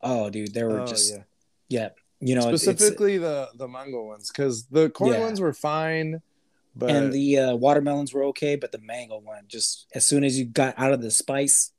Oh, 0.00 0.30
dude, 0.30 0.54
they 0.54 0.62
were 0.62 0.80
Oh, 0.82 0.86
just 0.86 1.12
yeah. 1.12 1.22
yeah. 1.68 1.88
You 2.20 2.34
know, 2.36 2.42
it's- 2.42 2.62
it's- 2.62 2.76
specifically 2.78 3.18
the 3.18 3.48
the 3.56 3.66
mango 3.66 4.04
ones 4.04 4.30
because 4.30 4.66
the 4.66 4.88
corn 4.90 5.14
Yeah. 5.14 5.20
ones 5.20 5.40
were 5.40 5.52
fine, 5.54 6.22
but 6.76 6.90
and 6.90 7.12
the 7.12 7.38
uh, 7.38 7.56
watermelons 7.56 8.14
were 8.14 8.22
okay, 8.26 8.54
but 8.54 8.70
the 8.70 8.78
mango 8.78 9.18
one, 9.18 9.44
just 9.48 9.86
as 9.92 10.06
soon 10.06 10.22
as 10.22 10.38
you 10.38 10.44
got 10.44 10.74
out 10.78 10.92
of 10.92 11.02
the 11.02 11.10
spice, 11.10 11.72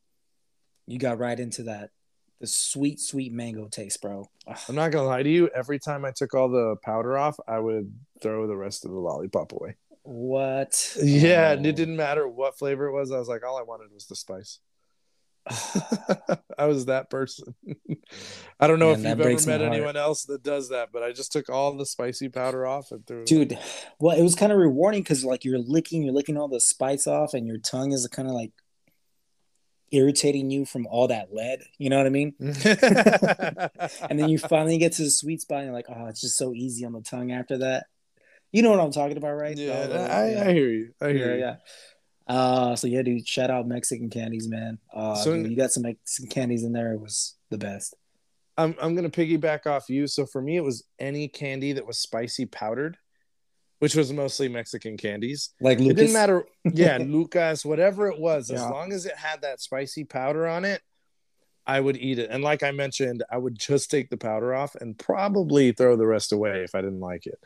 you 0.85 0.99
got 0.99 1.17
right 1.17 1.39
into 1.39 1.63
that 1.63 1.91
the 2.39 2.47
sweet, 2.47 2.99
sweet 2.99 3.31
mango 3.33 3.67
taste, 3.67 4.01
bro. 4.01 4.25
Ugh. 4.47 4.57
I'm 4.69 4.75
not 4.75 4.91
gonna 4.91 5.07
lie 5.07 5.23
to 5.23 5.29
you. 5.29 5.49
Every 5.55 5.79
time 5.79 6.05
I 6.05 6.11
took 6.15 6.33
all 6.33 6.49
the 6.49 6.75
powder 6.83 7.17
off, 7.17 7.37
I 7.47 7.59
would 7.59 7.93
throw 8.21 8.47
the 8.47 8.55
rest 8.57 8.85
of 8.85 8.91
the 8.91 8.97
lollipop 8.97 9.51
away. 9.53 9.75
What? 10.03 10.95
Yeah, 11.01 11.51
and 11.51 11.65
Oh. 11.65 11.69
it 11.69 11.75
didn't 11.75 11.97
matter 11.97 12.27
what 12.27 12.57
flavor 12.57 12.85
it 12.87 12.93
was. 12.93 13.11
I 13.11 13.17
was 13.19 13.27
like, 13.27 13.43
all 13.45 13.57
I 13.57 13.63
wanted 13.63 13.91
was 13.91 14.05
the 14.05 14.15
spice. 14.15 14.59
I 16.57 16.65
was 16.65 16.85
that 16.85 17.09
person. 17.09 17.55
I 18.59 18.67
don't 18.67 18.79
know 18.79 18.91
Man, 18.91 18.99
if 18.99 19.17
you've 19.17 19.27
ever 19.27 19.47
met 19.47 19.61
anyone 19.61 19.95
else 19.95 20.25
that 20.25 20.43
does 20.43 20.69
that, 20.69 20.89
but 20.91 21.03
I 21.03 21.11
just 21.11 21.31
took 21.31 21.49
all 21.49 21.75
the 21.77 21.85
spicy 21.85 22.29
powder 22.29 22.65
off 22.65 22.91
and 22.91 23.05
threw 23.05 23.23
dude. 23.25 23.57
Well, 23.99 24.17
it 24.17 24.23
was 24.23 24.35
kind 24.35 24.51
of 24.51 24.57
rewarding 24.57 25.01
because 25.03 25.23
like 25.23 25.45
you're 25.45 25.59
licking, 25.59 26.03
you're 26.03 26.13
licking 26.13 26.37
all 26.37 26.47
the 26.49 26.59
spice 26.59 27.07
off, 27.07 27.33
and 27.33 27.47
your 27.47 27.57
tongue 27.59 27.91
is 27.93 28.05
kind 28.07 28.27
of 28.27 28.33
like 28.33 28.51
irritating 29.91 30.49
you 30.51 30.65
from 30.65 30.85
all 30.87 31.07
that 31.07 31.33
lead. 31.33 31.59
You 31.77 31.89
know 31.89 31.97
what 31.97 32.05
I 32.05 32.09
mean? 32.09 32.33
And 34.09 34.19
then 34.19 34.29
you 34.29 34.37
finally 34.37 34.77
get 34.77 34.93
to 34.93 35.03
the 35.03 35.09
sweet 35.09 35.41
spot, 35.41 35.59
and 35.59 35.65
you're 35.67 35.73
like, 35.73 35.85
oh, 35.89 36.05
it's 36.07 36.21
just 36.21 36.37
so 36.37 36.53
easy 36.53 36.85
on 36.85 36.93
the 36.93 37.01
tongue 37.01 37.31
after 37.31 37.57
that. 37.59 37.85
You 38.51 38.61
know 38.61 38.71
what 38.71 38.79
I'm 38.79 38.91
talking 38.91 39.17
about, 39.17 39.33
right? 39.33 39.57
yeah, 39.57 39.87
Oh, 39.89 40.05
I, 40.05 40.47
I 40.49 40.53
hear 40.53 40.69
you. 40.69 40.93
I 41.01 41.09
hear 41.11 41.29
yeah, 41.29 41.33
you. 41.33 41.39
yeah. 41.39 41.55
Uh, 42.35 42.75
so 42.75 42.87
yeah, 42.87 43.01
dude, 43.01 43.27
shout 43.27 43.49
out 43.49 43.67
Mexican 43.67 44.09
candies, 44.09 44.47
man. 44.47 44.79
Uh, 44.93 45.15
So- 45.15 45.33
dude, 45.35 45.49
you 45.51 45.57
got 45.57 45.71
some 45.71 45.83
Mexican 45.83 46.29
candies 46.29 46.63
in 46.63 46.73
there. 46.73 46.93
It 46.93 46.99
was 47.01 47.35
the 47.49 47.57
best. 47.57 47.95
I'm 48.57 48.75
I'm 48.81 48.95
gonna 48.95 49.09
piggyback 49.09 49.67
off 49.67 49.87
you. 49.89 50.07
So 50.07 50.25
for 50.25 50.41
me, 50.41 50.57
it 50.57 50.63
was 50.63 50.83
any 50.99 51.27
candy 51.27 51.73
that 51.73 51.85
was 51.85 51.99
spicy 51.99 52.45
powdered, 52.47 52.97
which 53.79 53.95
was 53.95 54.11
mostly 54.11 54.47
Mexican 54.49 54.97
candies. 54.97 55.49
Like 55.61 55.79
Lucas. 55.79 55.91
It 55.91 55.95
didn't 55.95 56.13
matter. 56.13 56.45
Yeah, 56.73 56.97
Lucas, 56.97 57.63
whatever 57.63 58.07
it 58.07 58.19
was, 58.19 58.51
as 58.51 58.61
long 58.61 58.91
as 58.91 59.05
it 59.05 59.15
had 59.15 59.41
that 59.41 59.61
spicy 59.61 60.03
powder 60.03 60.47
on 60.47 60.65
it, 60.65 60.81
I 61.65 61.79
would 61.79 61.95
eat 61.97 62.19
it. 62.19 62.29
And 62.29 62.43
like 62.43 62.61
I 62.63 62.71
mentioned, 62.71 63.23
I 63.31 63.37
would 63.37 63.57
just 63.57 63.89
take 63.89 64.09
the 64.09 64.17
powder 64.17 64.53
off 64.53 64.75
and 64.75 64.97
probably 64.97 65.71
throw 65.71 65.95
the 65.95 66.05
rest 66.07 66.31
away 66.33 66.63
if 66.63 66.75
I 66.75 66.81
didn't 66.81 66.99
like 66.99 67.25
it. 67.25 67.39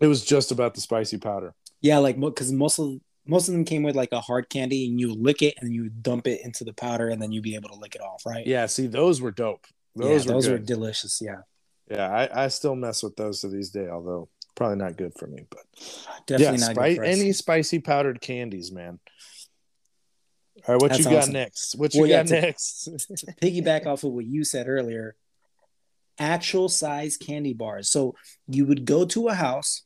It 0.00 0.06
was 0.06 0.24
just 0.24 0.50
about 0.50 0.74
the 0.74 0.80
spicy 0.80 1.18
powder. 1.18 1.54
Yeah, 1.80 1.98
like 1.98 2.18
because 2.18 2.52
most 2.52 2.78
of 2.78 2.98
most 3.26 3.48
of 3.48 3.52
them 3.52 3.64
came 3.64 3.82
with 3.82 3.94
like 3.96 4.12
a 4.12 4.20
hard 4.20 4.48
candy, 4.48 4.86
and 4.88 4.98
you 4.98 5.12
lick 5.12 5.42
it 5.42 5.54
and 5.60 5.74
you 5.74 5.90
dump 5.90 6.26
it 6.26 6.40
into 6.44 6.64
the 6.64 6.72
powder, 6.72 7.08
and 7.08 7.20
then 7.20 7.30
you'd 7.32 7.42
be 7.42 7.54
able 7.54 7.68
to 7.68 7.74
lick 7.74 7.94
it 7.94 8.00
off, 8.00 8.24
right? 8.24 8.46
Yeah, 8.46 8.64
see, 8.66 8.86
those 8.86 9.20
were 9.20 9.30
dope. 9.30 9.66
Yeah, 9.94 10.04
Those 10.08 10.26
were 10.26 10.32
those 10.32 10.46
good. 10.46 10.52
were 10.52 10.58
delicious. 10.66 11.20
Yeah, 11.22 11.40
yeah, 11.90 12.08
I, 12.08 12.44
I 12.44 12.48
still 12.48 12.74
mess 12.74 13.02
with 13.02 13.16
those 13.16 13.40
to 13.42 13.48
these 13.48 13.70
day, 13.70 13.88
although 13.88 14.28
probably 14.58 14.76
not 14.76 14.96
good 14.96 15.14
for 15.16 15.26
me. 15.26 15.44
But 15.48 15.60
definitely 16.26 16.58
yeah, 16.58 16.66
not 16.66 16.74
spi- 16.76 16.88
good 16.90 16.96
for 16.96 17.04
any 17.04 17.32
spicy 17.32 17.78
powdered 17.78 18.20
candies, 18.20 18.70
man. 18.70 18.98
All 20.66 20.74
right, 20.74 20.82
what 20.82 20.88
That's 20.90 20.98
you 20.98 21.04
got 21.04 21.14
awesome. 21.18 21.32
next? 21.34 21.76
What 21.76 21.94
you 21.94 22.00
Well, 22.02 22.10
yeah, 22.10 22.22
got 22.24 22.26
to- 22.28 22.40
next? 22.42 22.84
to 22.84 23.26
piggyback 23.40 23.86
off 23.86 24.04
of 24.04 24.12
what 24.12 24.26
you 24.26 24.44
said 24.44 24.68
earlier, 24.68 25.14
actual 26.18 26.68
size 26.68 27.16
candy 27.16 27.54
bars. 27.54 27.88
So 27.88 28.16
you 28.48 28.66
would 28.66 28.84
go 28.84 29.04
to 29.06 29.28
a 29.28 29.34
house 29.34 29.82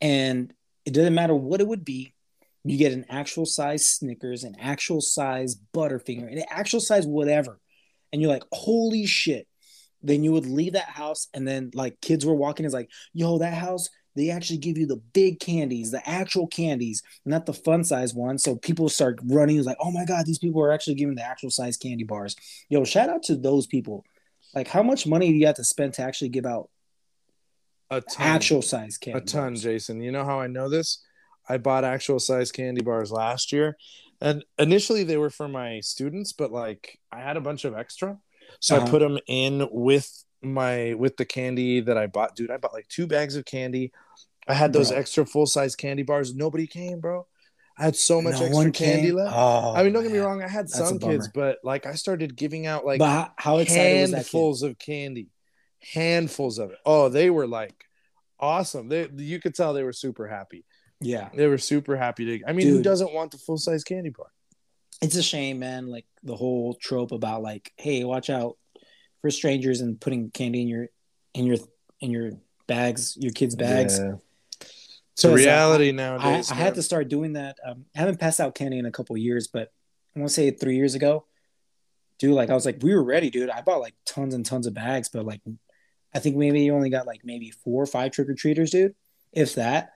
and 0.00 0.52
it 0.84 0.92
doesn't 0.92 1.14
matter 1.14 1.34
what 1.34 1.60
it 1.60 1.66
would 1.66 1.84
be. 1.84 2.12
You 2.64 2.76
get 2.76 2.92
an 2.92 3.06
actual 3.08 3.46
size 3.46 3.88
Snickers, 3.88 4.44
an 4.44 4.56
actual 4.60 5.00
size 5.00 5.56
Butterfinger, 5.74 6.30
an 6.30 6.42
actual 6.50 6.80
size 6.80 7.06
whatever. 7.06 7.58
And 8.12 8.20
you're 8.20 8.30
like, 8.30 8.44
holy 8.52 9.06
shit. 9.06 9.48
Then 10.06 10.22
you 10.22 10.32
would 10.32 10.46
leave 10.46 10.74
that 10.74 10.88
house 10.88 11.28
and 11.34 11.46
then 11.46 11.70
like 11.74 12.00
kids 12.00 12.24
were 12.24 12.34
walking, 12.34 12.64
is 12.64 12.72
like, 12.72 12.90
yo, 13.12 13.38
that 13.38 13.54
house, 13.54 13.88
they 14.14 14.30
actually 14.30 14.58
give 14.58 14.78
you 14.78 14.86
the 14.86 15.02
big 15.12 15.40
candies, 15.40 15.90
the 15.90 16.08
actual 16.08 16.46
candies, 16.46 17.02
not 17.24 17.44
the 17.44 17.52
fun 17.52 17.84
size 17.84 18.14
ones. 18.14 18.42
So 18.42 18.56
people 18.56 18.88
start 18.88 19.18
running, 19.24 19.58
it's 19.58 19.66
like, 19.66 19.76
oh 19.80 19.90
my 19.90 20.04
God, 20.04 20.24
these 20.24 20.38
people 20.38 20.62
are 20.62 20.72
actually 20.72 20.94
giving 20.94 21.16
the 21.16 21.26
actual 21.26 21.50
size 21.50 21.76
candy 21.76 22.04
bars. 22.04 22.36
Yo, 22.68 22.84
shout 22.84 23.10
out 23.10 23.24
to 23.24 23.36
those 23.36 23.66
people. 23.66 24.04
Like, 24.54 24.68
how 24.68 24.82
much 24.82 25.06
money 25.06 25.28
do 25.28 25.36
you 25.36 25.46
have 25.46 25.56
to 25.56 25.64
spend 25.64 25.94
to 25.94 26.02
actually 26.02 26.30
give 26.30 26.46
out 26.46 26.70
a 27.90 28.00
ton. 28.00 28.26
actual 28.26 28.62
size 28.62 28.96
candy? 28.96 29.18
a 29.18 29.22
ton, 29.22 29.52
bars? 29.52 29.62
Jason. 29.62 30.00
You 30.00 30.12
know 30.12 30.24
how 30.24 30.40
I 30.40 30.46
know 30.46 30.68
this? 30.68 31.04
I 31.48 31.58
bought 31.58 31.84
actual 31.84 32.18
size 32.18 32.50
candy 32.50 32.82
bars 32.82 33.12
last 33.12 33.52
year, 33.52 33.76
and 34.20 34.44
initially 34.58 35.04
they 35.04 35.18
were 35.18 35.30
for 35.30 35.46
my 35.46 35.80
students, 35.80 36.32
but 36.32 36.50
like 36.50 36.98
I 37.12 37.20
had 37.20 37.36
a 37.36 37.40
bunch 37.42 37.64
of 37.64 37.76
extra, 37.76 38.18
so 38.60 38.76
I 38.76 38.78
Uh-huh. 38.78 38.90
put 38.90 38.98
them 39.00 39.18
in 39.26 39.68
with 39.70 40.24
my 40.42 40.94
with 40.94 41.16
the 41.16 41.24
candy 41.24 41.80
that 41.80 41.96
I 41.98 42.06
bought. 42.06 42.36
Dude, 42.36 42.50
I 42.50 42.56
bought 42.56 42.72
like 42.74 42.88
two 42.88 43.06
bags 43.06 43.36
of 43.36 43.44
candy. 43.44 43.92
I 44.48 44.54
had 44.54 44.72
those 44.72 44.90
Bro. 44.90 44.98
extra 44.98 45.26
full 45.26 45.46
size 45.46 45.74
candy 45.74 46.02
bars. 46.02 46.34
Nobody 46.34 46.66
came, 46.66 47.00
bro. 47.00 47.26
I 47.78 47.84
had 47.84 47.96
so 47.96 48.22
much 48.22 48.40
No 48.40 48.46
extra 48.46 48.70
candy 48.70 49.12
left. 49.12 49.34
Oh, 49.36 49.74
I 49.74 49.82
mean, 49.82 49.92
don't 49.92 50.02
get 50.02 50.12
me 50.12 50.18
wrong. 50.18 50.42
I 50.42 50.48
had 50.48 50.66
That's 50.68 50.78
some 50.78 50.98
kids, 50.98 51.28
but 51.34 51.58
like 51.62 51.84
I 51.84 51.92
started 51.94 52.34
giving 52.36 52.66
out 52.66 52.86
like 52.86 53.00
but 53.00 53.06
how, 53.10 53.32
how 53.36 53.58
excited 53.58 54.00
was 54.02 54.10
that 54.12 54.16
handfuls 54.18 54.62
of 54.62 54.78
candy, 54.78 55.28
handfuls 55.92 56.58
of 56.58 56.70
it. 56.70 56.78
Oh, 56.86 57.08
they 57.08 57.28
were 57.30 57.46
like 57.46 57.74
awesome. 58.38 58.88
They 58.88 59.08
you 59.16 59.40
could 59.40 59.54
tell 59.54 59.72
they 59.74 59.82
were 59.82 59.92
super 59.92 60.26
happy. 60.26 60.64
Yeah, 61.00 61.28
They 61.34 61.46
were 61.46 61.58
super 61.58 61.94
happy 61.96 62.38
to. 62.38 62.46
I 62.48 62.52
mean, 62.52 62.68
who 62.68 62.82
doesn't 62.82 63.12
want 63.12 63.30
the 63.30 63.36
full 63.38 63.58
size 63.58 63.84
candy 63.84 64.08
bar? 64.10 64.28
It's 65.02 65.16
a 65.16 65.22
shame, 65.22 65.58
man. 65.58 65.88
Like 65.88 66.06
the 66.22 66.36
whole 66.36 66.74
trope 66.74 67.12
about 67.12 67.42
like, 67.42 67.72
hey, 67.76 68.04
watch 68.04 68.30
out 68.30 68.56
for 69.20 69.30
strangers 69.30 69.80
and 69.80 70.00
putting 70.00 70.30
candy 70.30 70.62
in 70.62 70.68
your 70.68 70.88
in 71.34 71.46
your 71.46 71.58
in 72.00 72.10
your 72.10 72.32
bags, 72.66 73.16
your 73.16 73.32
kids' 73.32 73.54
bags. 73.54 73.98
Yeah. 73.98 74.14
It's 75.12 75.24
a 75.24 75.32
reality 75.32 75.88
I, 75.88 75.92
nowadays. 75.92 76.52
I 76.52 76.56
had 76.56 76.74
to 76.74 76.82
start 76.82 77.08
doing 77.08 77.34
that. 77.34 77.56
Um, 77.66 77.86
I 77.96 78.00
haven't 78.00 78.20
passed 78.20 78.38
out 78.38 78.54
candy 78.54 78.78
in 78.78 78.84
a 78.84 78.90
couple 78.90 79.16
years, 79.16 79.48
but 79.48 79.72
I 80.14 80.18
want 80.18 80.28
to 80.28 80.34
say 80.34 80.50
three 80.50 80.76
years 80.76 80.94
ago, 80.94 81.24
dude. 82.18 82.34
Like 82.34 82.50
I 82.50 82.54
was 82.54 82.66
like, 82.66 82.82
we 82.82 82.94
were 82.94 83.02
ready, 83.02 83.30
dude. 83.30 83.48
I 83.48 83.62
bought 83.62 83.80
like 83.80 83.94
tons 84.04 84.34
and 84.34 84.44
tons 84.44 84.66
of 84.66 84.74
bags, 84.74 85.08
but 85.08 85.24
like, 85.24 85.40
I 86.14 86.18
think 86.18 86.36
maybe 86.36 86.60
you 86.60 86.74
only 86.74 86.90
got 86.90 87.06
like 87.06 87.22
maybe 87.24 87.50
four 87.50 87.82
or 87.82 87.86
five 87.86 88.12
trick 88.12 88.28
or 88.28 88.34
treaters, 88.34 88.70
dude, 88.70 88.94
if 89.32 89.54
that. 89.54 89.92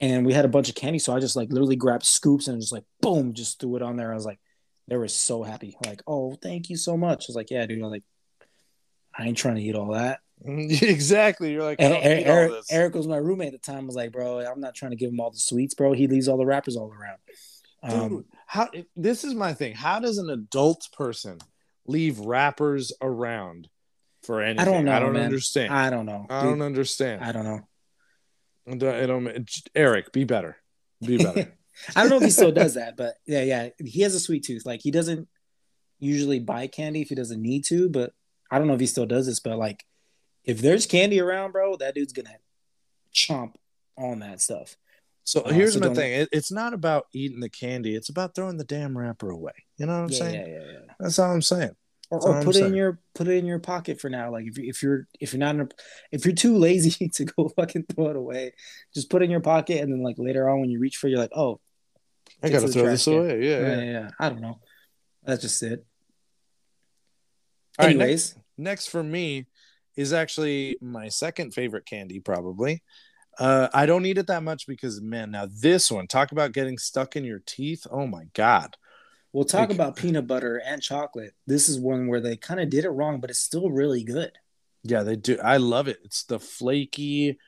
And 0.00 0.24
we 0.24 0.32
had 0.32 0.44
a 0.46 0.48
bunch 0.48 0.68
of 0.70 0.74
candy, 0.74 0.98
so 0.98 1.14
I 1.14 1.20
just 1.20 1.36
like 1.36 1.50
literally 1.50 1.76
grabbed 1.76 2.06
scoops 2.06 2.48
and 2.48 2.60
just 2.60 2.72
like 2.72 2.84
boom, 3.02 3.34
just 3.34 3.60
threw 3.60 3.76
it 3.76 3.82
on 3.82 3.96
there. 3.96 4.10
I 4.12 4.14
was 4.14 4.24
like, 4.24 4.40
they 4.88 4.96
were 4.96 5.08
so 5.08 5.42
happy, 5.42 5.76
like, 5.86 6.02
oh, 6.06 6.34
thank 6.42 6.70
you 6.70 6.76
so 6.76 6.96
much. 6.96 7.24
I 7.24 7.28
was 7.28 7.36
like, 7.36 7.50
yeah, 7.50 7.66
dude. 7.66 7.80
I 7.80 7.82
was 7.82 7.90
like, 7.92 8.02
I 9.16 9.26
ain't 9.26 9.36
trying 9.36 9.56
to 9.56 9.62
eat 9.62 9.74
all 9.76 9.92
that. 9.92 10.20
exactly. 10.44 11.52
You're 11.52 11.62
like, 11.64 11.80
I 11.80 11.84
And 11.84 11.94
don't 11.94 12.02
Eric, 12.04 12.26
Eric. 12.26 12.52
Eric 12.70 12.94
was 12.94 13.06
my 13.06 13.18
roommate 13.18 13.52
at 13.54 13.62
the 13.62 13.72
time. 13.72 13.84
I 13.84 13.86
was 13.86 13.94
like, 13.94 14.10
bro, 14.12 14.40
I'm 14.40 14.60
not 14.60 14.74
trying 14.74 14.92
to 14.92 14.96
give 14.96 15.10
him 15.10 15.20
all 15.20 15.30
the 15.30 15.38
sweets, 15.38 15.74
bro. 15.74 15.92
He 15.92 16.06
leaves 16.06 16.28
all 16.28 16.38
the 16.38 16.46
wrappers 16.46 16.76
all 16.76 16.90
around. 16.92 17.18
Um, 17.82 18.08
Dude, 18.08 18.24
how 18.46 18.68
this 18.96 19.22
is 19.24 19.34
my 19.34 19.52
thing. 19.52 19.74
How 19.74 20.00
does 20.00 20.18
an 20.18 20.30
adult 20.30 20.88
person 20.92 21.38
leave 21.86 22.18
wrappers 22.20 22.92
around 23.00 23.68
for 24.22 24.42
anything? 24.42 24.60
I 24.60 24.64
don't 24.70 24.84
know, 24.86 24.92
I 24.92 24.98
don't 25.00 25.12
man. 25.12 25.24
understand. 25.24 25.72
I 25.72 25.90
don't 25.90 26.06
know. 26.06 26.26
I 26.28 26.42
dude. 26.42 26.50
don't 26.50 26.62
understand. 26.62 27.22
I 27.24 27.32
don't 27.32 27.44
know. 27.44 27.50
I 27.50 27.54
don't, 27.54 27.54
I 27.54 27.56
don't- 27.56 27.60
it's- 27.60 27.66
Eric, 29.74 30.12
be 30.12 30.24
better. 30.24 30.56
Be 31.04 31.18
better. 31.18 31.56
I 31.96 32.00
don't 32.00 32.10
know 32.10 32.16
if 32.16 32.22
he 32.22 32.30
still 32.30 32.52
does 32.52 32.74
that, 32.74 32.96
but 32.96 33.14
yeah, 33.26 33.42
yeah, 33.42 33.68
he 33.78 34.02
has 34.02 34.14
a 34.14 34.20
sweet 34.20 34.44
tooth. 34.44 34.66
Like 34.66 34.80
he 34.82 34.90
doesn't 34.90 35.28
usually 35.98 36.38
buy 36.38 36.66
candy 36.66 37.02
if 37.02 37.08
he 37.08 37.14
doesn't 37.14 37.40
need 37.40 37.64
to, 37.66 37.88
but 37.88 38.12
I 38.50 38.58
don't 38.58 38.66
know 38.68 38.74
if 38.74 38.80
he 38.80 38.86
still 38.86 39.06
does 39.06 39.26
this. 39.26 39.40
But 39.40 39.58
like, 39.58 39.84
if 40.44 40.60
there's 40.60 40.86
candy 40.86 41.20
around, 41.20 41.52
bro, 41.52 41.76
that 41.76 41.94
dude's 41.94 42.12
gonna 42.12 42.36
chomp 43.14 43.54
on 43.96 44.20
that 44.20 44.40
stuff. 44.40 44.76
So 45.24 45.42
Uh, 45.42 45.52
here's 45.52 45.74
so 45.74 45.80
my 45.80 45.94
thing. 45.94 46.12
It, 46.12 46.28
it's 46.32 46.50
not 46.50 46.74
about 46.74 47.06
eating 47.12 47.40
the 47.40 47.48
candy. 47.48 47.94
It's 47.94 48.08
about 48.08 48.34
throwing 48.34 48.56
the 48.56 48.64
damn 48.64 48.96
wrapper 48.96 49.30
away. 49.30 49.52
You 49.76 49.86
know 49.86 49.92
what 49.92 50.04
I'm 50.04 50.10
yeah, 50.10 50.18
saying? 50.18 50.34
yeah, 50.34 50.58
yeah, 50.58 50.72
yeah. 50.72 50.94
That's 50.98 51.18
all 51.18 51.32
I'm 51.32 51.42
saying. 51.42 51.76
Or, 52.10 52.20
or 52.20 52.36
I'm 52.38 52.44
put 52.44 52.56
it 52.56 52.64
in 52.64 52.74
your 52.74 52.98
put 53.14 53.28
it 53.28 53.36
in 53.36 53.46
your 53.46 53.60
pocket 53.60 54.00
for 54.00 54.10
now. 54.10 54.32
Like 54.32 54.46
if 54.46 54.58
you 54.58 54.68
if 54.68 54.82
you're 54.82 55.06
if 55.20 55.32
you're 55.32 55.40
not 55.40 55.54
in 55.54 55.60
a, 55.62 55.68
if 56.10 56.24
you're 56.24 56.34
too 56.34 56.56
lazy 56.56 57.08
to 57.14 57.24
go 57.24 57.48
fucking 57.56 57.84
throw 57.94 58.08
it 58.08 58.16
away, 58.16 58.52
just 58.92 59.10
put 59.10 59.22
it 59.22 59.26
in 59.26 59.30
your 59.30 59.40
pocket 59.40 59.80
and 59.80 59.92
then 59.92 60.02
like 60.02 60.16
later 60.18 60.48
on 60.48 60.60
when 60.60 60.70
you 60.70 60.80
reach 60.80 60.96
for, 60.96 61.06
it, 61.06 61.10
you're 61.10 61.20
like, 61.20 61.36
oh, 61.36 61.60
I 62.42 62.48
gotta 62.48 62.68
throw 62.68 62.82
this 62.84 63.04
can. 63.04 63.14
away. 63.14 63.44
Yeah. 63.44 63.60
yeah, 63.60 63.60
yeah. 63.60 63.76
yeah, 63.76 63.90
yeah. 63.90 64.08
I 64.18 64.28
don't 64.28 64.40
know. 64.40 64.58
That's 65.24 65.42
just 65.42 65.62
it. 65.62 65.84
All 67.78 67.86
right, 67.86 67.94
Anyways, 67.94 68.34
Next 68.60 68.88
for 68.88 69.02
me 69.02 69.46
is 69.96 70.12
actually 70.12 70.76
my 70.80 71.08
second 71.08 71.54
favorite 71.54 71.86
candy, 71.86 72.20
probably. 72.20 72.82
Uh, 73.38 73.68
I 73.72 73.86
don't 73.86 74.04
eat 74.04 74.18
it 74.18 74.26
that 74.26 74.42
much 74.42 74.66
because, 74.66 75.00
man, 75.00 75.30
now 75.30 75.48
this 75.50 75.90
one, 75.90 76.06
talk 76.06 76.32
about 76.32 76.52
getting 76.52 76.76
stuck 76.76 77.16
in 77.16 77.24
your 77.24 77.40
teeth. 77.46 77.86
Oh 77.90 78.06
my 78.06 78.24
God. 78.34 78.76
We'll 79.32 79.44
talk 79.44 79.68
Like- 79.68 79.76
about 79.76 79.96
peanut 79.96 80.26
butter 80.26 80.56
and 80.56 80.82
chocolate. 80.82 81.34
This 81.46 81.68
is 81.68 81.78
one 81.78 82.08
where 82.08 82.20
they 82.20 82.36
kind 82.36 82.60
of 82.60 82.68
did 82.70 82.84
it 82.84 82.90
wrong, 82.90 83.20
but 83.20 83.30
it's 83.30 83.38
still 83.38 83.70
really 83.70 84.02
good. 84.02 84.32
Yeah, 84.82 85.02
they 85.02 85.16
do. 85.16 85.38
I 85.42 85.58
love 85.58 85.88
it. 85.88 85.98
It's 86.04 86.24
the 86.24 86.40
flaky 86.40 87.38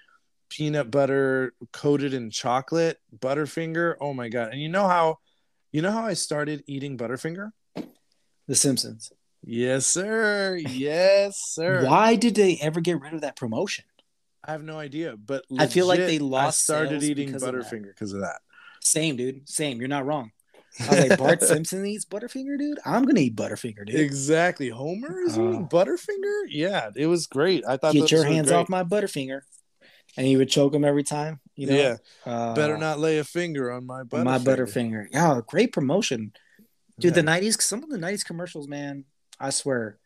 peanut 0.49 0.91
butter 0.91 1.55
coated 1.73 2.13
in 2.15 2.31
chocolate 2.31 2.99
Butterfinger. 3.17 3.97
Oh 4.01 4.13
my 4.13 4.29
God. 4.29 4.53
And 4.53 4.61
you 4.61 4.69
know 4.69 4.87
how, 4.87 5.19
you 5.73 5.81
know 5.83 5.91
how 5.91 6.05
I 6.05 6.13
started 6.15 6.63
eating 6.67 6.99
Butterfinger? 6.99 7.51
The 8.47 8.55
Simpsons. 8.55 9.11
Yes, 9.43 9.87
sir. 9.87 10.57
Yes, 10.57 11.39
sir. 11.47 11.85
Why 11.87 12.15
did 12.17 12.35
they 12.35 12.59
ever 12.61 12.81
get 12.81 13.01
rid 13.01 13.15
of 13.15 13.23
that 13.23 13.35
promotion? 13.37 13.85
I 14.45 14.53
have 14.53 14.63
no 14.63 14.79
idea, 14.79 15.17
but 15.17 15.45
I 15.59 15.67
feel 15.69 15.87
like 15.87 16.01
legit, 16.01 16.21
they 16.21 16.25
I 16.25 16.29
lost 16.29 16.63
started 16.65 17.01
sales 17.01 17.05
eating. 17.05 17.33
Butterfinger 17.33 17.89
because 17.89 18.13
of 18.13 18.21
that. 18.21 18.41
Same, 18.83 19.17
dude. 19.17 19.49
Same. 19.49 19.79
You're 19.79 19.89
not 19.89 20.05
wrong. 20.05 20.33
I 20.81 20.89
was 20.89 21.09
like, 21.11 21.19
Bart 21.19 21.43
Simpson 21.43 21.85
eats 21.87 22.05
Butterfinger, 22.05 22.59
dude. 22.59 22.79
I'm 22.85 23.05
gonna 23.05 23.21
eat 23.21 23.37
Butterfinger, 23.37 23.85
dude. 23.87 24.01
Exactly. 24.01 24.69
Homer 24.71 25.21
is 25.21 25.37
Uh, 25.37 25.43
eating 25.43 25.69
Butterfinger? 25.69 26.45
Yeah, 26.49 26.91
it 26.97 27.07
was 27.07 27.27
great. 27.27 27.65
I 27.67 27.77
thought 27.77 27.93
Get 27.95 28.11
your 28.11 28.25
hands 28.25 28.49
great. 28.49 28.57
off 28.57 28.69
my 28.69 28.83
Butterfinger, 28.85 29.43
and 30.17 30.27
he 30.27 30.37
would 30.37 30.49
choke 30.49 30.75
him 30.75 30.85
every 30.85 31.03
time. 31.03 31.41
You 31.57 31.67
know, 31.67 31.75
yeah, 31.77 31.97
uh, 32.25 32.55
better 32.55 32.79
not 32.79 32.99
lay 32.99 33.19
a 33.19 33.25
finger 33.25 33.71
on 33.71 33.85
my 33.87 34.03
Butterfinger. 34.05 34.25
my 34.25 34.39
Butterfinger. 34.39 35.07
Yeah, 35.13 35.41
great 35.47 35.73
promotion, 35.73 36.33
dude. 36.99 37.15
Yeah. 37.17 37.23
The 37.23 37.29
'90s, 37.29 37.61
some 37.61 37.83
of 37.83 37.91
the 37.91 37.99
'90s 37.99 38.25
commercials, 38.25 38.67
man. 38.69 39.05
I 39.39 39.51
swear, 39.51 39.99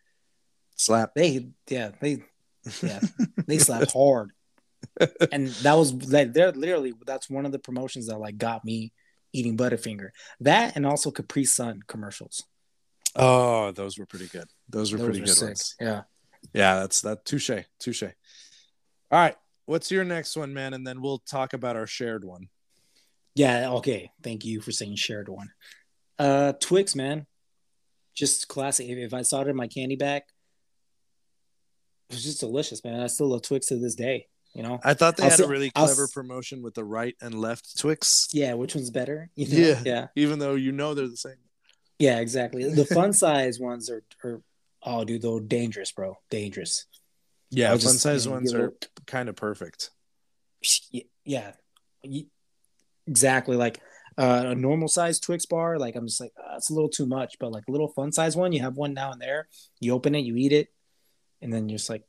slap. 0.75 1.15
they, 1.15 1.49
yeah, 1.69 1.91
they, 2.01 2.25
yeah, 2.83 3.01
they 3.47 3.59
slapped 3.59 3.93
hard. 3.93 4.33
and 5.31 5.49
that 5.63 5.75
was 5.75 5.93
like 6.11 6.33
they're 6.33 6.53
literally 6.53 6.93
that's 7.07 7.29
one 7.31 7.45
of 7.47 7.53
the 7.53 7.59
promotions 7.59 8.07
that 8.09 8.19
like 8.19 8.39
got 8.39 8.65
me 8.65 8.93
eating 9.37 9.57
Butterfinger. 9.57 10.11
That 10.41 10.77
and 10.77 10.87
also 10.87 11.11
Capri 11.11 11.45
Sun 11.45 11.81
commercials. 11.87 12.43
Oh, 13.15 13.73
those 13.73 13.99
were 13.99 14.07
pretty 14.07 14.27
good. 14.27 14.47
Those 14.69 14.93
were 14.93 14.99
Those 14.99 15.07
pretty 15.07 15.21
were 15.21 15.27
good 15.27 15.35
sick. 15.35 15.47
ones. 15.49 15.75
Yeah. 15.81 16.03
Yeah, 16.53 16.75
that's 16.81 17.01
that. 17.03 17.25
Touche, 17.25 17.51
touche. 17.81 18.03
All 18.03 18.11
right, 19.11 19.37
what's 19.65 19.91
your 19.91 20.05
next 20.05 20.37
one, 20.37 20.53
man? 20.53 20.75
And 20.75 20.87
then 20.87 21.01
we'll 21.01 21.19
talk 21.19 21.53
about 21.53 21.77
our 21.77 21.87
shared 21.87 22.25
one. 22.25 22.49
Yeah, 23.35 23.71
okay. 23.73 24.11
Thank 24.23 24.45
you 24.45 24.61
for 24.61 24.73
saying 24.73 24.97
shared 24.97 25.29
one. 25.29 25.51
Uh 26.19 26.53
Twix, 26.61 26.95
man. 26.95 27.27
Just 28.15 28.49
classic. 28.49 28.89
If, 28.89 28.99
if 28.99 29.15
I 29.15 29.23
saw 29.23 29.43
it 29.43 29.49
in 29.49 29.57
my 29.57 29.67
candy 29.67 29.97
bag, 29.97 30.23
it 32.09 32.15
was 32.15 32.25
just 32.25 32.41
delicious, 32.41 32.83
man. 32.85 33.01
I 33.01 33.09
still 33.09 33.29
love 33.29 33.43
Twix 33.43 33.67
to 33.67 33.77
this 33.77 33.95
day, 33.95 34.27
you 34.57 34.63
know? 34.63 34.81
I 34.83 34.95
thought 34.95 35.17
they 35.17 35.25
I'll 35.25 35.31
had 35.31 35.39
say- 35.39 35.45
a 35.45 35.49
really 35.49 35.71
I'll 35.77 35.87
clever 35.87 36.09
promotion 36.09 36.63
with 36.63 36.75
the 36.75 36.85
right 36.85 37.15
and 37.21 37.35
left 37.35 37.79
Twix, 37.79 38.29
Yeah, 38.33 38.55
which 38.55 38.75
one's 38.75 38.91
better? 38.91 39.31
You 39.37 39.47
know? 39.49 39.67
Yeah. 39.69 39.83
Yeah. 39.85 40.07
even 40.17 40.39
though 40.39 40.55
you 40.55 40.73
know 40.73 40.95
they're 40.95 41.09
the 41.09 41.17
same. 41.17 41.37
Yeah, 41.99 42.19
exactly. 42.21 42.69
The 42.69 42.85
fun 42.87 43.13
size 43.13 43.59
ones 43.61 43.89
are, 43.91 44.03
are 44.25 44.43
oh 44.83 45.05
dude, 45.05 45.23
they're 45.23 45.41
dangerous, 45.41 45.93
bro. 45.93 46.19
Dangerous. 46.31 46.87
Yeah, 47.51 47.67
I'll 47.71 47.79
fun 47.79 47.93
just, 47.93 48.01
size 48.01 48.25
you 48.25 48.31
know, 48.31 48.37
ones 48.37 48.53
give 48.53 48.61
a 48.61 48.65
are 48.65 48.73
kind 49.07 49.29
of 49.29 49.37
perfect. 49.37 49.91
yeah 51.25 51.53
Ye- 52.03 52.29
exactly 53.07 53.57
like 53.57 53.81
uh, 54.19 54.45
a 54.49 54.55
normal 54.55 54.89
size 54.89 55.21
twix 55.21 55.45
bar 55.47 55.79
like 55.79 55.95
i'm 55.97 56.07
just 56.07 56.21
like 56.21 56.33
uh, 56.43 56.57
it's 56.57 56.71
a 56.71 56.75
little 56.75 56.89
too 56.89 57.07
much 57.07 57.37
but 57.39 57.53
like 57.53 57.65
a 57.69 57.71
little 57.71 57.89
fun 57.89 58.11
size 58.13 58.35
one 58.37 58.53
you 58.53 58.61
have 58.61 58.77
one 58.77 58.95
now 58.95 59.13
and 59.13 59.21
there 59.21 59.47
you 59.81 59.93
open 59.93 60.15
it 60.15 60.21
you 60.21 60.37
eat 60.37 60.53
it 60.53 60.69
and 61.43 61.53
then 61.53 61.69
you're 61.69 61.77
just 61.79 61.91
like 61.91 62.03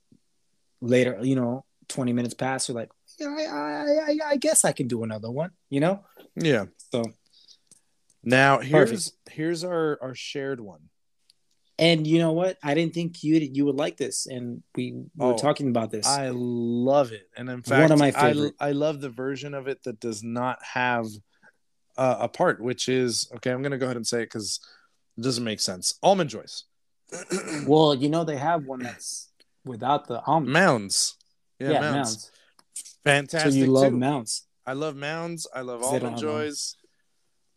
later 0.81 1.17
you 1.21 1.35
know 1.35 1.65
20 1.89 2.13
minutes 2.13 2.33
pass 2.33 2.67
you're 2.67 2.75
like 2.75 2.89
yeah 3.19 3.27
I, 3.27 3.43
I, 3.43 3.85
I, 4.11 4.17
I 4.31 4.37
guess 4.37 4.65
i 4.65 4.71
can 4.71 4.87
do 4.87 5.03
another 5.03 5.31
one 5.31 5.51
you 5.69 5.79
know 5.79 6.03
Yeah. 6.35 6.65
so 6.91 7.03
Now 8.23 8.59
here's 8.59 9.13
here's 9.29 9.63
our 9.63 9.97
our 10.01 10.13
shared 10.15 10.59
one. 10.59 10.89
and 11.79 12.05
you 12.07 12.19
know 12.19 12.33
what 12.33 12.57
i 12.63 12.73
didn't 12.73 12.93
think 12.93 13.23
you 13.23 13.35
you 13.37 13.65
would 13.65 13.75
like 13.75 13.97
this 13.97 14.25
and 14.27 14.63
we, 14.75 14.91
we 14.93 15.25
were 15.27 15.33
Oh, 15.33 15.37
talking 15.37 15.69
about 15.69 15.91
this 15.91 16.05
I 16.07 16.29
love 16.33 17.11
it, 17.11 17.29
and 17.37 17.49
in 17.49 17.61
fact, 17.61 17.81
One 17.81 17.91
of 17.91 17.99
my 17.99 18.07
I, 18.15 18.33
favorite. 18.33 18.53
I 18.59 18.71
love 18.71 19.01
the 19.01 19.09
version 19.09 19.53
of 19.53 19.67
it 19.67 19.83
that 19.83 19.99
does 19.99 20.23
not 20.23 20.57
have 20.63 21.05
uh, 21.97 22.17
a 22.21 22.27
part, 22.29 22.61
which 22.61 22.87
is 22.89 23.29
okay. 23.35 23.51
I'm 23.51 23.61
gonna 23.63 23.77
go 23.77 23.85
ahead 23.85 23.97
and 23.97 24.05
say 24.05 24.19
it 24.21 24.25
because 24.27 24.59
it 25.17 25.21
doesn't 25.21 25.43
make 25.43 25.59
sense. 25.59 25.97
Almond 26.03 26.29
joys, 26.29 26.65
well 27.65 27.95
you 27.95 28.09
know 28.09 28.23
they 28.23 28.37
have 28.37 28.65
one 28.65 28.79
that's 28.79 29.29
without 29.65 30.07
the 30.07 30.21
almond 30.25 30.53
mounds, 30.53 31.15
yeah, 31.59 31.71
yeah, 31.71 31.79
mounds. 31.79 31.93
mounds. 31.93 32.31
fantastic. 33.03 33.51
so 33.51 33.57
you 33.57 33.67
love 33.67 33.91
too. 33.91 33.97
mounds 33.97 34.47
I 34.65 34.73
love 34.73 34.97
mounds. 34.97 35.47
I 35.55 35.61
love 35.61 35.81
almond 35.81 36.17
joys. 36.17 36.75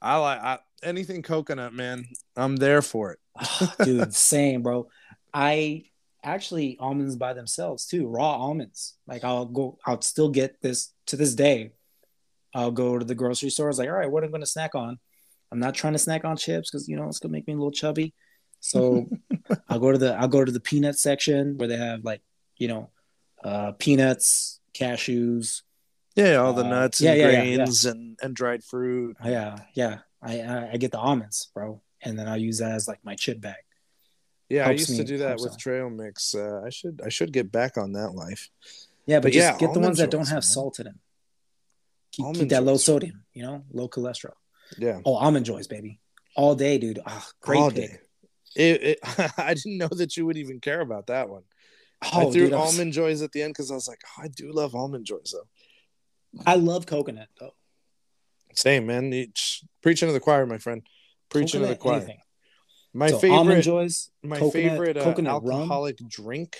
I 0.00 0.16
like 0.18 0.40
I, 0.40 0.58
anything 0.84 1.22
coconut, 1.22 1.74
man. 1.74 2.06
I'm 2.36 2.54
there 2.54 2.82
for 2.82 3.10
it. 3.10 3.18
Ah, 3.36 3.74
dude 3.84 4.14
same 4.14 4.62
bro 4.62 4.88
i 5.32 5.84
actually 6.22 6.76
almonds 6.80 7.16
by 7.16 7.32
themselves 7.32 7.86
too 7.86 8.06
raw 8.06 8.32
almonds 8.36 8.96
like 9.06 9.24
i'll 9.24 9.46
go 9.46 9.78
i'll 9.86 10.00
still 10.02 10.28
get 10.28 10.60
this 10.60 10.92
to 11.06 11.16
this 11.16 11.34
day 11.34 11.70
i'll 12.54 12.72
go 12.72 12.98
to 12.98 13.04
the 13.04 13.14
grocery 13.14 13.48
store 13.48 13.68
it's 13.68 13.78
like 13.78 13.88
all 13.88 13.94
right 13.94 14.10
what 14.10 14.24
am 14.24 14.28
i 14.28 14.32
going 14.32 14.40
to 14.40 14.46
snack 14.46 14.74
on 14.74 14.98
i'm 15.52 15.60
not 15.60 15.74
trying 15.74 15.92
to 15.92 15.98
snack 15.98 16.24
on 16.24 16.36
chips 16.36 16.70
because 16.70 16.88
you 16.88 16.96
know 16.96 17.06
it's 17.06 17.18
going 17.18 17.30
to 17.30 17.32
make 17.32 17.46
me 17.46 17.54
a 17.54 17.56
little 17.56 17.70
chubby 17.70 18.12
so 18.58 19.06
i'll 19.68 19.78
go 19.78 19.92
to 19.92 19.98
the 19.98 20.14
i'll 20.16 20.28
go 20.28 20.44
to 20.44 20.52
the 20.52 20.60
peanut 20.60 20.98
section 20.98 21.56
where 21.56 21.68
they 21.68 21.76
have 21.76 22.04
like 22.04 22.20
you 22.56 22.68
know 22.68 22.90
uh 23.44 23.72
peanuts 23.72 24.60
cashews 24.74 25.62
Yeah, 26.16 26.36
all 26.36 26.52
the 26.52 26.64
Uh, 26.64 26.68
nuts 26.70 27.00
and 27.00 27.08
yeah, 27.08 27.14
yeah, 27.14 27.42
yeah. 27.42 27.54
grains 27.56 27.84
and 27.84 28.18
and 28.22 28.34
dried 28.34 28.62
fruit. 28.64 29.16
yeah 29.24 29.56
yeah 29.74 29.98
I, 30.22 30.40
I 30.40 30.70
i 30.72 30.76
get 30.76 30.92
the 30.92 30.98
almonds 30.98 31.48
bro 31.54 31.80
and 32.02 32.18
then 32.18 32.28
i'll 32.28 32.36
use 32.36 32.58
that 32.58 32.72
as 32.72 32.86
like 32.88 33.00
my 33.04 33.14
chip 33.14 33.40
bag 33.40 33.62
Yeah, 34.50 34.64
I 34.64 34.74
Helps 34.74 34.88
used 34.90 34.96
to 35.00 35.04
do 35.04 35.18
that 35.18 35.28
helps 35.28 35.42
with 35.44 35.52
out. 35.52 35.58
trail 35.60 35.88
mix. 35.90 36.34
Uh, 36.34 36.60
I 36.66 36.70
should 36.70 37.00
I 37.06 37.08
should 37.08 37.32
get 37.32 37.52
back 37.52 37.78
on 37.78 37.92
that 37.92 38.10
life. 38.24 38.50
yeah 39.06 39.18
but, 39.18 39.24
But 39.30 39.32
just 39.32 39.52
yeah, 39.52 39.58
get 39.62 39.72
the 39.74 39.80
ones 39.80 39.98
that 39.98 40.10
don't 40.10 40.26
have 40.28 40.42
man. 40.44 40.54
salt 40.56 40.78
in 40.80 40.84
them 40.90 40.98
keep, 42.12 42.26
keep 42.34 42.48
that 42.50 42.64
low 42.64 42.76
sodium, 42.76 43.22
you 43.32 43.42
know, 43.46 43.62
low 43.72 43.88
cholesterol. 43.88 44.34
Yeah. 44.76 44.98
Oh, 45.06 45.14
almond 45.14 45.46
joys, 45.46 45.68
baby, 45.68 46.00
all 46.34 46.54
day, 46.56 46.78
dude. 46.78 46.98
Ah, 47.06 47.26
great 47.40 47.58
All 47.62 47.70
pick. 47.70 47.90
day. 47.90 47.98
It, 48.56 48.82
it, 48.82 48.98
I 49.38 49.54
didn't 49.54 49.78
know 49.78 49.88
that 50.00 50.16
you 50.16 50.26
would 50.26 50.36
even 50.36 50.58
care 50.60 50.80
about 50.80 51.06
that 51.06 51.28
one. 51.28 51.44
Oh, 52.02 52.20
I 52.28 52.30
threw 52.30 52.44
dude, 52.44 52.52
I 52.54 52.60
was- 52.60 52.72
almond 52.74 52.92
joys 52.92 53.22
at 53.22 53.32
the 53.32 53.42
end 53.42 53.52
because 53.54 53.70
I 53.70 53.74
was 53.74 53.86
like, 53.88 54.00
oh, 54.18 54.22
I 54.22 54.28
do 54.28 54.52
love 54.52 54.74
almond 54.74 55.04
joys 55.06 55.34
though. 55.34 55.48
I 56.46 56.54
love 56.54 56.86
coconut 56.86 57.28
though. 57.38 57.54
Same 58.54 58.86
man. 58.86 59.12
Sh- 59.34 59.62
Preaching 59.82 60.08
to 60.08 60.12
the 60.12 60.20
choir, 60.20 60.46
my 60.46 60.58
friend. 60.58 60.82
Preaching 61.28 61.60
to 61.62 61.66
the 61.66 61.76
choir. 61.76 61.96
anything. 61.96 62.18
My 62.92 63.08
so 63.08 63.18
favorite, 63.18 63.36
almond 63.38 63.62
joys, 63.62 64.10
my 64.22 64.38
coconut- 64.38 64.52
favorite 64.52 64.96
uh, 64.96 65.04
coconut 65.04 65.44
rum. 65.44 65.60
alcoholic 65.60 65.96
drink 66.08 66.56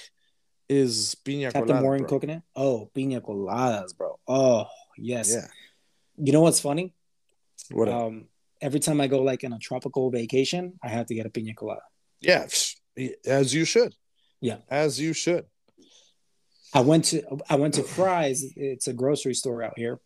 is 0.69 1.17
piña 1.25 1.53
Captain 1.53 1.67
colada. 1.79 1.99
Bro. 1.99 2.09
coconut. 2.09 2.43
Oh, 2.55 2.91
piña 2.95 3.21
coladas, 3.21 3.97
bro. 3.97 4.19
Oh, 4.29 4.67
yes. 4.97 5.33
Yeah. 5.33 5.47
You 6.25 6.33
know 6.33 6.43
what's 6.43 6.61
funny? 6.61 6.95
What? 7.73 7.89
Um, 7.89 8.29
every 8.61 8.79
time 8.79 9.01
I 9.01 9.07
go 9.09 9.23
like 9.23 9.43
on 9.43 9.53
a 9.53 9.59
tropical 9.59 10.11
vacation, 10.11 10.75
I 10.83 10.89
have 10.89 11.07
to 11.07 11.15
get 11.15 11.27
a 11.27 11.31
piña 11.31 11.57
colada. 11.57 11.83
yeah. 12.21 12.47
As 13.27 13.53
you 13.55 13.65
should. 13.65 13.95
Yeah. 14.41 14.59
As 14.71 14.99
you 15.01 15.13
should. 15.13 15.47
I 16.73 16.81
went 16.81 17.07
to 17.07 17.23
I 17.49 17.57
went 17.57 17.75
to 17.75 17.83
Fry's. 17.83 18.45
It's 18.57 18.87
a 18.87 18.93
grocery 18.93 19.35
store 19.35 19.63
out 19.63 19.77
here. 19.77 20.01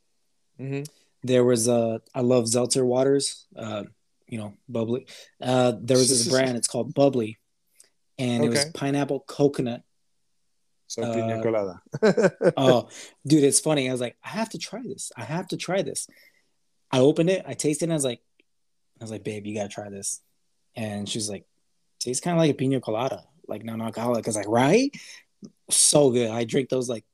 hmm 0.58 0.82
There 1.22 1.44
was 1.44 1.68
a 1.68 2.00
I 2.14 2.20
love 2.22 2.48
seltzer 2.48 2.84
waters. 2.84 3.46
Uh, 3.54 3.84
you 4.28 4.38
know, 4.38 4.54
bubbly. 4.68 5.06
Uh, 5.40 5.72
there 5.80 5.98
was 5.98 6.08
this 6.08 6.28
brand. 6.28 6.56
It's 6.56 6.66
called 6.68 6.94
Bubbly, 6.94 7.38
and 8.18 8.42
it 8.44 8.48
was 8.48 8.58
pineapple 8.72 9.20
coconut. 9.20 9.82
So 10.86 11.02
Uh, 11.02 11.42
colada. 11.42 11.82
Oh, 12.56 12.88
dude, 13.26 13.44
it's 13.44 13.60
funny. 13.60 13.88
I 13.88 13.92
was 13.92 14.00
like, 14.00 14.16
I 14.24 14.28
have 14.30 14.48
to 14.50 14.58
try 14.58 14.80
this. 14.82 15.12
I 15.16 15.24
have 15.24 15.48
to 15.48 15.56
try 15.56 15.82
this. 15.82 16.08
I 16.90 17.00
opened 17.00 17.30
it. 17.30 17.44
I 17.46 17.54
tasted 17.54 17.84
it. 17.84 17.86
And 17.86 17.92
I 17.92 17.96
was 17.96 18.04
like, 18.04 18.20
I 19.00 19.04
was 19.04 19.10
like, 19.10 19.24
babe, 19.24 19.46
you 19.46 19.54
gotta 19.54 19.68
try 19.68 19.90
this. 19.90 20.20
And 20.76 21.08
she's 21.08 21.28
like, 21.28 21.44
tastes 22.00 22.22
kind 22.24 22.36
of 22.36 22.40
like 22.40 22.50
a 22.50 22.54
pina 22.54 22.80
colada, 22.80 23.24
like 23.48 23.64
non-alcoholic. 23.64 24.26
I 24.26 24.28
was 24.28 24.36
like, 24.36 24.48
right? 24.48 24.90
So 25.70 26.10
good. 26.10 26.30
I 26.30 26.44
drink 26.44 26.68
those 26.68 26.88
like 26.88 27.04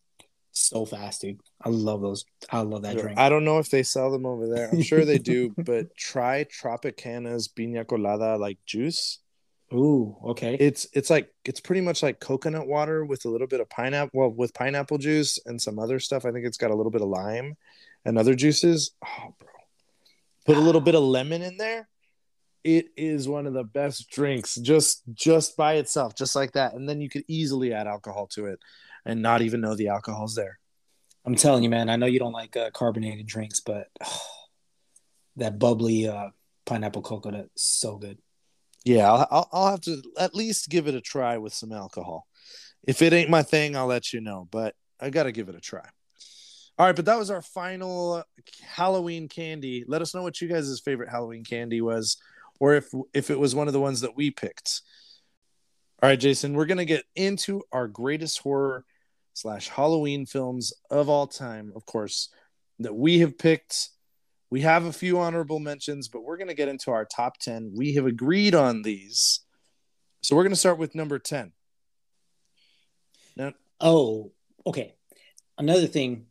so 0.53 0.85
fast, 0.85 1.23
dude. 1.23 1.41
I 1.63 1.69
love 1.69 2.01
those. 2.01 2.25
I 2.51 2.61
love 2.61 2.83
that 2.83 2.97
drink. 2.97 3.19
I 3.19 3.29
don't 3.29 3.45
know 3.45 3.59
if 3.59 3.71
they 3.71 3.83
sell 3.83 4.11
them 4.11 4.27
over 4.27 4.49
there. 4.49 4.69
I'm 4.73 4.83
sure 4.83 5.05
they 5.05 5.19
do, 5.19 5.55
but 5.59 5.95
try 5.97 6.45
Tropicana's 6.45 7.49
piña 7.49 7.87
colada 7.87 8.37
like 8.37 8.59
juice. 8.67 9.21
Ooh, 9.73 10.17
okay. 10.25 10.57
It's 10.59 10.89
it's 10.93 11.11
like 11.11 11.33
it's 11.45 11.61
pretty 11.61 11.81
much 11.81 12.03
like 12.03 12.19
coconut 12.19 12.67
water 12.67 13.05
with 13.05 13.25
a 13.25 13.29
little 13.29 13.47
bit 13.47 13.61
of 13.61 13.69
pineapple, 13.69 14.19
well, 14.19 14.31
with 14.31 14.53
pineapple 14.53 14.99
juice 14.99 15.39
and 15.47 15.61
some 15.61 15.79
other 15.79 16.01
stuff. 16.01 16.25
I 16.25 16.33
think 16.33 16.45
it's 16.45 16.57
got 16.57 16.73
a 16.73 16.75
little 16.75 16.91
bit 16.91 17.03
of 17.03 17.09
lime 17.09 17.57
and 18.05 18.19
other 18.19 18.35
juices. 18.35 18.93
Oh, 19.05 19.35
bro, 19.39 19.49
put 20.45 20.57
a 20.57 20.61
little 20.61 20.81
bit 20.81 20.97
of 20.97 21.03
lemon 21.03 21.43
in 21.43 21.57
there. 21.57 21.89
It 22.63 22.87
is 22.97 23.29
one 23.29 23.47
of 23.47 23.55
the 23.55 23.65
best 23.65 24.11
drinks, 24.11 24.57
just 24.57 25.03
just 25.13 25.57
by 25.57 25.75
itself, 25.75 26.15
just 26.15 26.37
like 26.37 26.53
that. 26.53 26.75
And 26.75 26.89
then 26.89 27.01
you 27.01 27.09
could 27.09 27.25
easily 27.27 27.73
add 27.73 27.87
alcohol 27.87 28.27
to 28.35 28.47
it, 28.47 28.59
and 29.05 29.23
not 29.23 29.43
even 29.43 29.61
know 29.61 29.75
the 29.75 29.89
alcohol's 29.89 30.35
there. 30.35 30.59
I'm 31.25 31.35
telling 31.35 31.63
you, 31.63 31.71
man. 31.71 31.89
I 31.89 31.97
know 31.97 32.07
you 32.07 32.19
don't 32.19 32.33
like 32.33 32.57
uh, 32.57 32.71
carbonated 32.71 33.27
drinks, 33.27 33.61
but 33.61 33.89
that 35.37 35.59
bubbly 35.59 36.09
uh, 36.09 36.31
pineapple 36.67 37.03
coconut 37.03 37.49
is 37.55 37.63
so 37.63 37.97
good. 37.97 38.19
Yeah, 38.85 39.11
I'll, 39.11 39.29
I'll 39.31 39.49
I'll 39.53 39.71
have 39.71 39.81
to 39.83 40.03
at 40.19 40.35
least 40.35 40.69
give 40.69 40.87
it 40.87 40.95
a 40.95 41.01
try 41.01 41.39
with 41.39 41.53
some 41.53 41.73
alcohol. 41.73 42.27
If 42.87 43.03
it 43.03 43.13
ain't 43.13 43.31
my 43.31 43.43
thing, 43.43 43.77
I'll 43.77 43.87
let 43.87 44.13
you 44.13 44.21
know. 44.21 44.49
But 44.51 44.75
I 45.01 45.11
got 45.11 45.25
to 45.25 45.33
give 45.33 45.49
it 45.49 45.55
a 45.55 45.61
try. 45.61 45.87
All 46.79 46.87
right, 46.87 46.97
but 46.97 47.05
that 47.05 47.19
was 47.19 47.31
our 47.31 47.43
final 47.43 48.25
Halloween 48.63 49.29
candy. 49.29 49.85
Let 49.87 50.01
us 50.01 50.15
know 50.15 50.23
what 50.23 50.41
you 50.41 50.49
guys' 50.49 50.81
favorite 50.83 51.11
Halloween 51.11 51.45
candy 51.45 51.83
was, 51.83 52.17
or 52.61 52.75
if 52.75 52.93
if 53.13 53.31
it 53.31 53.39
was 53.39 53.55
one 53.55 53.67
of 53.67 53.73
the 53.73 53.81
ones 53.81 54.03
that 54.03 54.17
we 54.17 54.31
picked. 54.31 54.83
All 56.03 56.09
right, 56.09 56.21
Jason, 56.21 56.55
we're 56.55 56.67
gonna 56.67 56.85
get 56.85 57.05
into 57.17 57.63
our 57.73 57.89
greatest 57.89 58.39
horror 58.39 58.85
slash 59.35 59.69
Halloween 59.69 60.27
films 60.27 60.73
of 60.91 61.09
all 61.09 61.27
time, 61.27 61.73
of 61.75 61.85
course, 61.87 62.29
that 62.79 62.95
we 62.95 63.19
have 63.19 63.37
picked. 63.37 63.89
We 64.51 64.61
have 64.63 64.85
a 64.85 64.93
few 64.93 65.19
honorable 65.19 65.61
mentions, 65.61 66.09
but 66.09 66.23
we're 66.23 66.37
to 66.49 66.55
get 66.55 66.69
into 66.69 66.91
our 66.91 67.05
top 67.05 67.39
10. 67.39 67.73
We 67.77 67.95
have 67.95 68.07
agreed 68.07 68.55
on 68.55 68.83
these. 68.83 69.41
So 70.23 70.35
we're 70.35 70.43
to 70.51 70.57
start 70.57 70.77
with 70.77 70.97
number 70.97 71.21
10. 71.21 71.53
Now, 73.37 73.53
Oh, 73.81 74.33
okay. 74.67 74.95
Another 75.57 75.87
thing, 75.87 76.27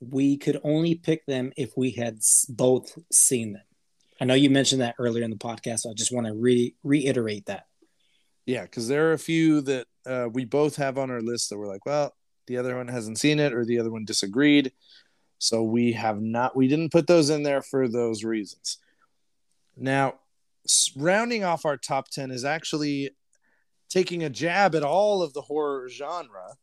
we 0.00 0.36
could 0.36 0.60
only 0.64 0.94
pick 0.94 1.26
them 1.26 1.52
if 1.56 1.76
we 1.76 1.90
had 1.90 2.18
both 2.48 2.98
seen 3.12 3.54
them. 3.54 3.63
I 4.20 4.24
know 4.24 4.34
you 4.34 4.50
mentioned 4.50 4.80
that 4.80 4.94
earlier 4.98 5.24
in 5.24 5.30
the 5.30 5.36
podcast. 5.36 5.80
So 5.80 5.90
I 5.90 5.94
just 5.94 6.12
want 6.12 6.26
to 6.26 6.34
re- 6.34 6.74
reiterate 6.82 7.46
that. 7.46 7.66
yeah, 8.46 8.62
because 8.62 8.88
there 8.88 9.08
are 9.10 9.14
a 9.14 9.18
few 9.18 9.60
that 9.62 9.86
uh, 10.06 10.28
we 10.32 10.44
both 10.44 10.76
have 10.76 10.98
on 10.98 11.10
our 11.10 11.20
list 11.20 11.50
that 11.50 11.58
we're 11.58 11.66
like, 11.66 11.86
well, 11.86 12.14
the 12.46 12.58
other 12.58 12.76
one 12.76 12.88
hasn't 12.88 13.18
seen 13.18 13.40
it 13.40 13.52
or 13.52 13.64
the 13.64 13.78
other 13.78 13.90
one 13.90 14.04
disagreed. 14.04 14.72
So 15.38 15.62
we 15.62 15.92
have 15.92 16.20
not, 16.20 16.54
we 16.56 16.68
didn't 16.68 16.92
put 16.92 17.06
those 17.06 17.30
in 17.30 17.42
there 17.42 17.62
for 17.62 17.88
those 17.88 18.22
reasons. 18.22 18.78
Now, 19.76 20.14
rounding 20.96 21.42
off 21.44 21.64
our 21.64 21.76
top 21.76 22.08
10 22.10 22.30
is 22.30 22.44
actually 22.44 23.10
taking 23.90 24.22
a 24.24 24.30
jab 24.30 24.74
at 24.74 24.82
all 24.82 25.22
of 25.22 25.32
the 25.32 25.42
horror 25.42 25.88
genre. 25.88 26.56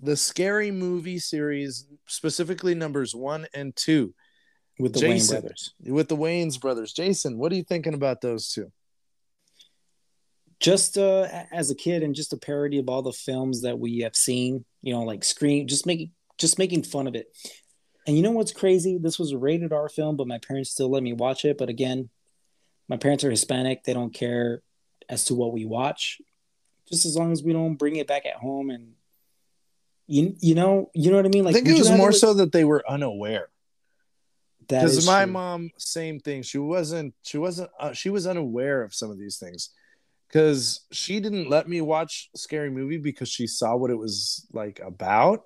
The 0.00 0.16
scary 0.16 0.70
movie 0.70 1.18
series, 1.18 1.86
specifically 2.06 2.74
numbers 2.74 3.14
one 3.14 3.46
and 3.54 3.74
two, 3.76 4.14
with 4.78 4.94
the 4.94 5.00
Jason. 5.00 5.36
Wayans 5.36 5.40
brothers. 5.40 5.74
with 5.86 6.08
the 6.08 6.16
Wayans 6.16 6.60
brothers. 6.60 6.92
Jason, 6.92 7.38
what 7.38 7.52
are 7.52 7.56
you 7.56 7.64
thinking 7.64 7.94
about 7.94 8.20
those 8.20 8.48
two? 8.48 8.72
Just 10.60 10.96
uh, 10.96 11.26
as 11.52 11.70
a 11.70 11.74
kid, 11.74 12.02
and 12.02 12.14
just 12.14 12.32
a 12.32 12.36
parody 12.36 12.78
of 12.78 12.88
all 12.88 13.02
the 13.02 13.12
films 13.12 13.62
that 13.62 13.78
we 13.78 14.00
have 14.00 14.16
seen. 14.16 14.64
You 14.82 14.94
know, 14.94 15.02
like 15.02 15.24
Scream, 15.24 15.66
just 15.66 15.86
making 15.86 16.12
just 16.38 16.58
making 16.58 16.84
fun 16.84 17.06
of 17.06 17.14
it. 17.14 17.26
And 18.06 18.16
you 18.16 18.22
know 18.22 18.32
what's 18.32 18.52
crazy? 18.52 18.98
This 18.98 19.18
was 19.18 19.32
a 19.32 19.38
rated 19.38 19.72
R 19.72 19.88
film, 19.88 20.16
but 20.16 20.26
my 20.26 20.38
parents 20.38 20.70
still 20.70 20.90
let 20.90 21.02
me 21.02 21.12
watch 21.12 21.44
it. 21.44 21.58
But 21.58 21.68
again, 21.68 22.10
my 22.88 22.96
parents 22.96 23.24
are 23.24 23.30
Hispanic; 23.30 23.84
they 23.84 23.94
don't 23.94 24.12
care 24.12 24.62
as 25.08 25.26
to 25.26 25.34
what 25.34 25.52
we 25.52 25.64
watch, 25.64 26.20
just 26.88 27.04
as 27.06 27.16
long 27.16 27.32
as 27.32 27.42
we 27.42 27.52
don't 27.52 27.76
bring 27.76 27.96
it 27.96 28.06
back 28.06 28.26
at 28.26 28.36
home. 28.36 28.70
And 28.70 28.92
you 30.06 30.36
you 30.40 30.54
know 30.54 30.90
you 30.94 31.10
know 31.10 31.16
what 31.16 31.26
I 31.26 31.30
mean? 31.30 31.46
I 31.46 31.52
think 31.52 31.68
it 31.68 31.78
was 31.78 31.90
more 31.90 32.10
li- 32.10 32.16
so 32.16 32.34
that 32.34 32.52
they 32.52 32.64
were 32.64 32.84
unaware. 32.88 33.48
That 34.68 34.80
because 34.82 35.06
my 35.06 35.24
true. 35.24 35.32
mom 35.32 35.70
same 35.78 36.20
thing. 36.20 36.42
She 36.42 36.58
wasn't 36.58 37.14
she 37.22 37.38
wasn't 37.38 37.70
uh, 37.78 37.92
she 37.92 38.10
was 38.10 38.26
unaware 38.26 38.82
of 38.82 38.94
some 38.94 39.10
of 39.10 39.18
these 39.18 39.38
things. 39.38 39.70
Because 40.28 40.80
she 40.90 41.20
didn't 41.20 41.48
let 41.48 41.68
me 41.68 41.80
watch 41.80 42.28
scary 42.34 42.68
movie 42.70 42.96
because 42.96 43.28
she 43.28 43.46
saw 43.46 43.76
what 43.76 43.90
it 43.90 43.98
was 43.98 44.46
like 44.52 44.80
about. 44.80 45.44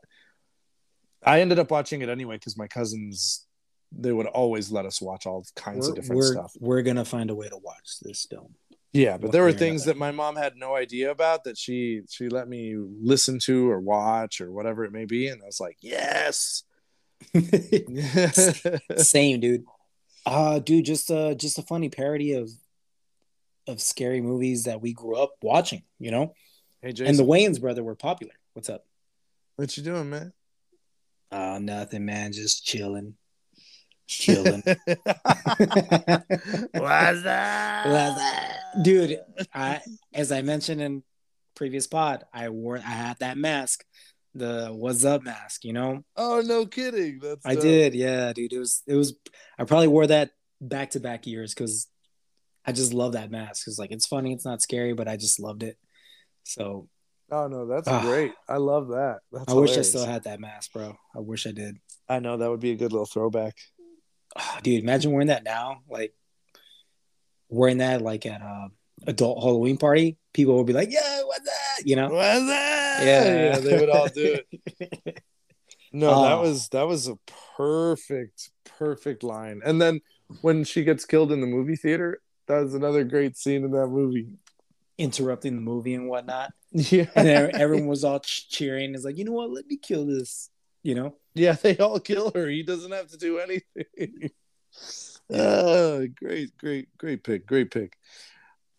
I 1.23 1.41
ended 1.41 1.59
up 1.59 1.71
watching 1.71 2.01
it 2.01 2.09
anyway 2.09 2.37
because 2.37 2.57
my 2.57 2.69
cousins 2.69 3.47
they 3.93 4.13
would 4.13 4.27
always 4.27 4.71
let 4.71 4.87
us 4.87 5.01
watch 5.01 5.27
all 5.27 5.45
kinds 5.57 5.87
we're, 5.87 5.91
of 5.91 5.95
different 5.97 6.17
we're, 6.19 6.33
stuff. 6.33 6.53
we're 6.61 6.83
gonna 6.83 7.05
find 7.05 7.31
a 7.31 7.35
way 7.35 7.49
to 7.49 7.57
watch 7.57 7.99
this 8.03 8.27
film. 8.31 8.55
yeah 8.93 9.17
but 9.17 9.25
One 9.25 9.33
there 9.33 9.43
were 9.43 9.53
things 9.53 9.85
that 9.87 9.97
my 9.97 10.11
mom 10.11 10.37
had 10.37 10.57
no 10.57 10.75
idea 10.77 11.11
about 11.11 11.45
that 11.45 11.57
she 11.57 12.03
she 12.09 12.29
let 12.29 12.49
me 12.49 12.75
listen 12.77 13.39
to 13.41 13.71
or 13.71 13.81
watch 13.81 14.41
or 14.41 14.53
whatever 14.53 14.85
it 14.85 14.93
may 14.93 15.05
be 15.05 15.29
and 15.29 15.43
i 15.43 15.47
was 15.47 15.61
like 15.61 15.79
yes 15.81 16.65
Same, 18.97 19.41
dude. 19.41 19.65
Uh 20.27 20.59
dude, 20.59 20.85
just 20.85 21.11
uh 21.11 21.35
just 21.35 21.59
a 21.59 21.63
funny 21.63 21.89
parody 21.89 22.35
of 22.35 22.51
of 23.67 23.81
scary 23.81 24.21
movies 24.21 24.65
that 24.65 24.81
we 24.81 24.93
grew 24.93 25.17
up 25.17 25.33
watching, 25.43 25.83
you 25.99 26.11
know? 26.11 26.35
hey 26.83 26.93
jason 26.93 27.07
And 27.09 27.19
the 27.19 27.25
Wayans 27.25 27.61
brother 27.61 27.83
were 27.83 27.95
popular. 27.95 28.33
What's 28.55 28.69
up? 28.71 28.85
what 29.57 29.77
you 29.77 29.83
doing 29.83 30.09
man 30.11 30.33
Uh 31.31 31.59
nothing, 31.61 32.05
man, 32.05 32.33
just 32.33 32.65
chilling. 32.65 33.15
Chilling. 34.09 34.63
What's 34.65 34.83
that? 37.25 38.57
Dude, 38.83 39.21
I 39.53 39.83
as 40.15 40.33
I 40.33 40.41
mentioned 40.41 40.81
in 40.81 41.03
previous 41.55 41.87
pod, 41.87 42.25
I 42.33 42.49
wore 42.49 42.79
I 42.79 42.81
had 42.81 43.19
that 43.19 43.37
mask, 43.37 43.85
the 44.35 44.69
what's 44.73 45.05
up 45.05 45.23
mask, 45.23 45.65
you 45.65 45.73
know? 45.73 46.05
Oh 46.17 46.43
no, 46.45 46.67
kidding! 46.67 47.19
That's 47.21 47.45
I 47.47 47.55
dope. 47.55 47.63
did, 47.63 47.95
yeah, 47.95 48.33
dude. 48.33 48.53
It 48.53 48.59
was 48.59 48.83
it 48.87 48.95
was 48.95 49.15
I 49.59 49.65
probably 49.65 49.89
wore 49.89 50.07
that 50.07 50.31
back 50.61 50.91
to 50.91 51.01
back 51.01 51.27
years 51.27 51.55
because 51.55 51.89
I 52.67 52.73
just 52.73 52.93
love 52.93 53.13
that 53.13 53.31
mask. 53.31 53.67
It's 53.67 53.79
like 53.79 53.91
it's 53.91 54.07
funny, 54.07 54.33
it's 54.33 54.45
not 54.45 54.61
scary, 54.63 54.93
but 54.93 55.09
I 55.09 55.17
just 55.17 55.41
loved 55.41 55.63
it. 55.63 55.79
So 56.45 56.89
Oh 57.31 57.47
no, 57.47 57.67
that's 57.67 57.89
Ah. 57.89 58.01
great. 58.01 58.33
I 58.49 58.57
love 58.57 58.89
that. 58.89 59.19
That's 59.33 59.53
I 59.53 59.55
wish 59.55 59.77
I 59.77 59.83
still 59.83 60.07
had 60.07 60.25
that 60.25 60.41
mask, 60.41 60.73
bro. 60.73 60.97
I 61.15 61.19
wish 61.21 61.47
I 61.47 61.53
did. 61.53 61.77
I 62.09 62.21
know 62.21 62.37
that 62.39 62.49
would 62.51 62.61
be 62.61 62.71
a 62.73 62.77
good 62.77 62.93
little 62.93 63.07
throwback. 63.07 63.55
Ah, 64.37 64.61
dude, 64.63 64.83
imagine 64.83 65.13
wearing 65.13 65.27
that 65.29 65.45
now, 65.45 65.83
like 65.91 66.15
wearing 67.49 67.79
that 67.79 68.03
like 68.03 68.25
at 68.27 68.41
a 68.41 68.69
adult 69.07 69.43
Halloween 69.43 69.77
party. 69.79 70.17
People 70.33 70.57
would 70.57 70.67
be 70.67 70.73
like, 70.73 70.91
"Yeah, 70.91 71.23
what's 71.25 71.45
that?" 71.45 71.87
You 71.87 71.97
know? 71.97 72.09
What's 72.11 72.47
that? 72.47 72.88
Yeah, 73.01 73.25
yeah, 73.25 73.59
they 73.59 73.79
would 73.79 73.91
all 73.91 74.09
do 74.09 74.39
it. 74.51 75.23
No, 75.93 76.23
that 76.23 76.33
Oh. 76.35 76.41
was 76.43 76.69
that 76.71 76.87
was 76.87 77.09
a 77.09 77.17
perfect, 77.57 78.51
perfect 78.79 79.23
line. 79.23 79.63
And 79.65 79.81
then 79.81 80.01
when 80.43 80.65
she 80.65 80.85
gets 80.85 81.05
killed 81.07 81.33
in 81.33 81.41
the 81.41 81.47
movie 81.47 81.77
theater, 81.77 82.21
that 82.47 82.59
was 82.61 82.75
another 82.75 83.05
great 83.05 83.37
scene 83.37 83.65
in 83.65 83.71
that 83.73 83.89
movie. 83.89 84.29
interrupting 84.99 85.55
the 85.55 85.61
movie 85.63 85.95
and 85.95 86.09
whatnot. 86.09 86.53
Yeah, 86.73 87.07
And 87.15 87.29
everyone 87.55 87.87
was 87.87 88.05
all 88.05 88.21
ch- 88.21 88.49
cheering. 88.51 88.95
It's 88.95 89.05
like, 89.05 89.17
you 89.17 89.25
know 89.25 89.33
what? 89.33 89.51
Let 89.51 89.67
me 89.67 89.77
kill 89.79 90.05
this. 90.05 90.51
You 90.83 90.95
know? 90.97 91.15
yeah, 91.35 91.53
they 91.53 91.77
all 91.79 91.99
kill 92.01 92.31
her. 92.35 92.49
He 92.49 92.63
doesn't 92.63 92.93
have 92.93 93.07
to 93.09 93.17
do 93.17 93.39
anything. 93.39 94.31
Ah, 95.33 96.01
great, 96.17 96.57
great, 96.59 96.89
great 96.99 97.23
pick, 97.25 97.47
great 97.47 97.71
pick. 97.71 97.97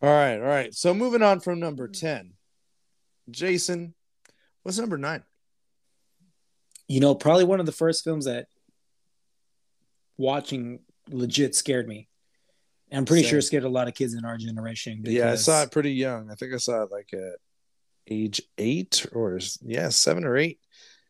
All 0.02 0.10
right, 0.10 0.36
all 0.38 0.48
right. 0.48 0.74
So 0.74 0.94
moving 0.94 1.22
on 1.24 1.40
from 1.40 1.60
number 1.60 1.88
ten, 1.88 2.34
Jason, 3.30 3.94
what's 4.64 4.78
number 4.78 4.98
nine? 4.98 5.24
You 6.88 7.00
know, 7.00 7.16
probably 7.16 7.44
one 7.44 7.60
of 7.60 7.66
the 7.66 7.72
first 7.72 8.04
films 8.04 8.26
that 8.26 8.48
watching 10.18 10.80
legit 11.10 11.56
scared 11.56 11.88
me. 11.88 12.08
And 12.92 13.00
I'm 13.00 13.06
pretty 13.06 13.24
Same. 13.24 13.30
sure 13.30 13.40
it 13.40 13.44
scared 13.44 13.64
a 13.64 13.70
lot 13.70 13.88
of 13.88 13.94
kids 13.94 14.16
in 14.16 14.26
our 14.26 14.38
generation. 14.38 15.02
Yeah, 15.06 15.32
I 15.32 15.36
saw 15.36 15.62
it 15.62 15.72
pretty 15.72 15.94
young. 15.94 16.32
I 16.32 16.36
think 16.36 16.54
I 16.54 16.58
saw 16.58 16.84
it 16.84 16.92
like 16.92 17.14
at 17.14 17.38
age 18.08 18.42
eight 18.58 19.06
or 19.14 19.40
yeah, 19.62 19.90
seven 19.90 20.26
or 20.26 20.36
eight. 20.38 20.60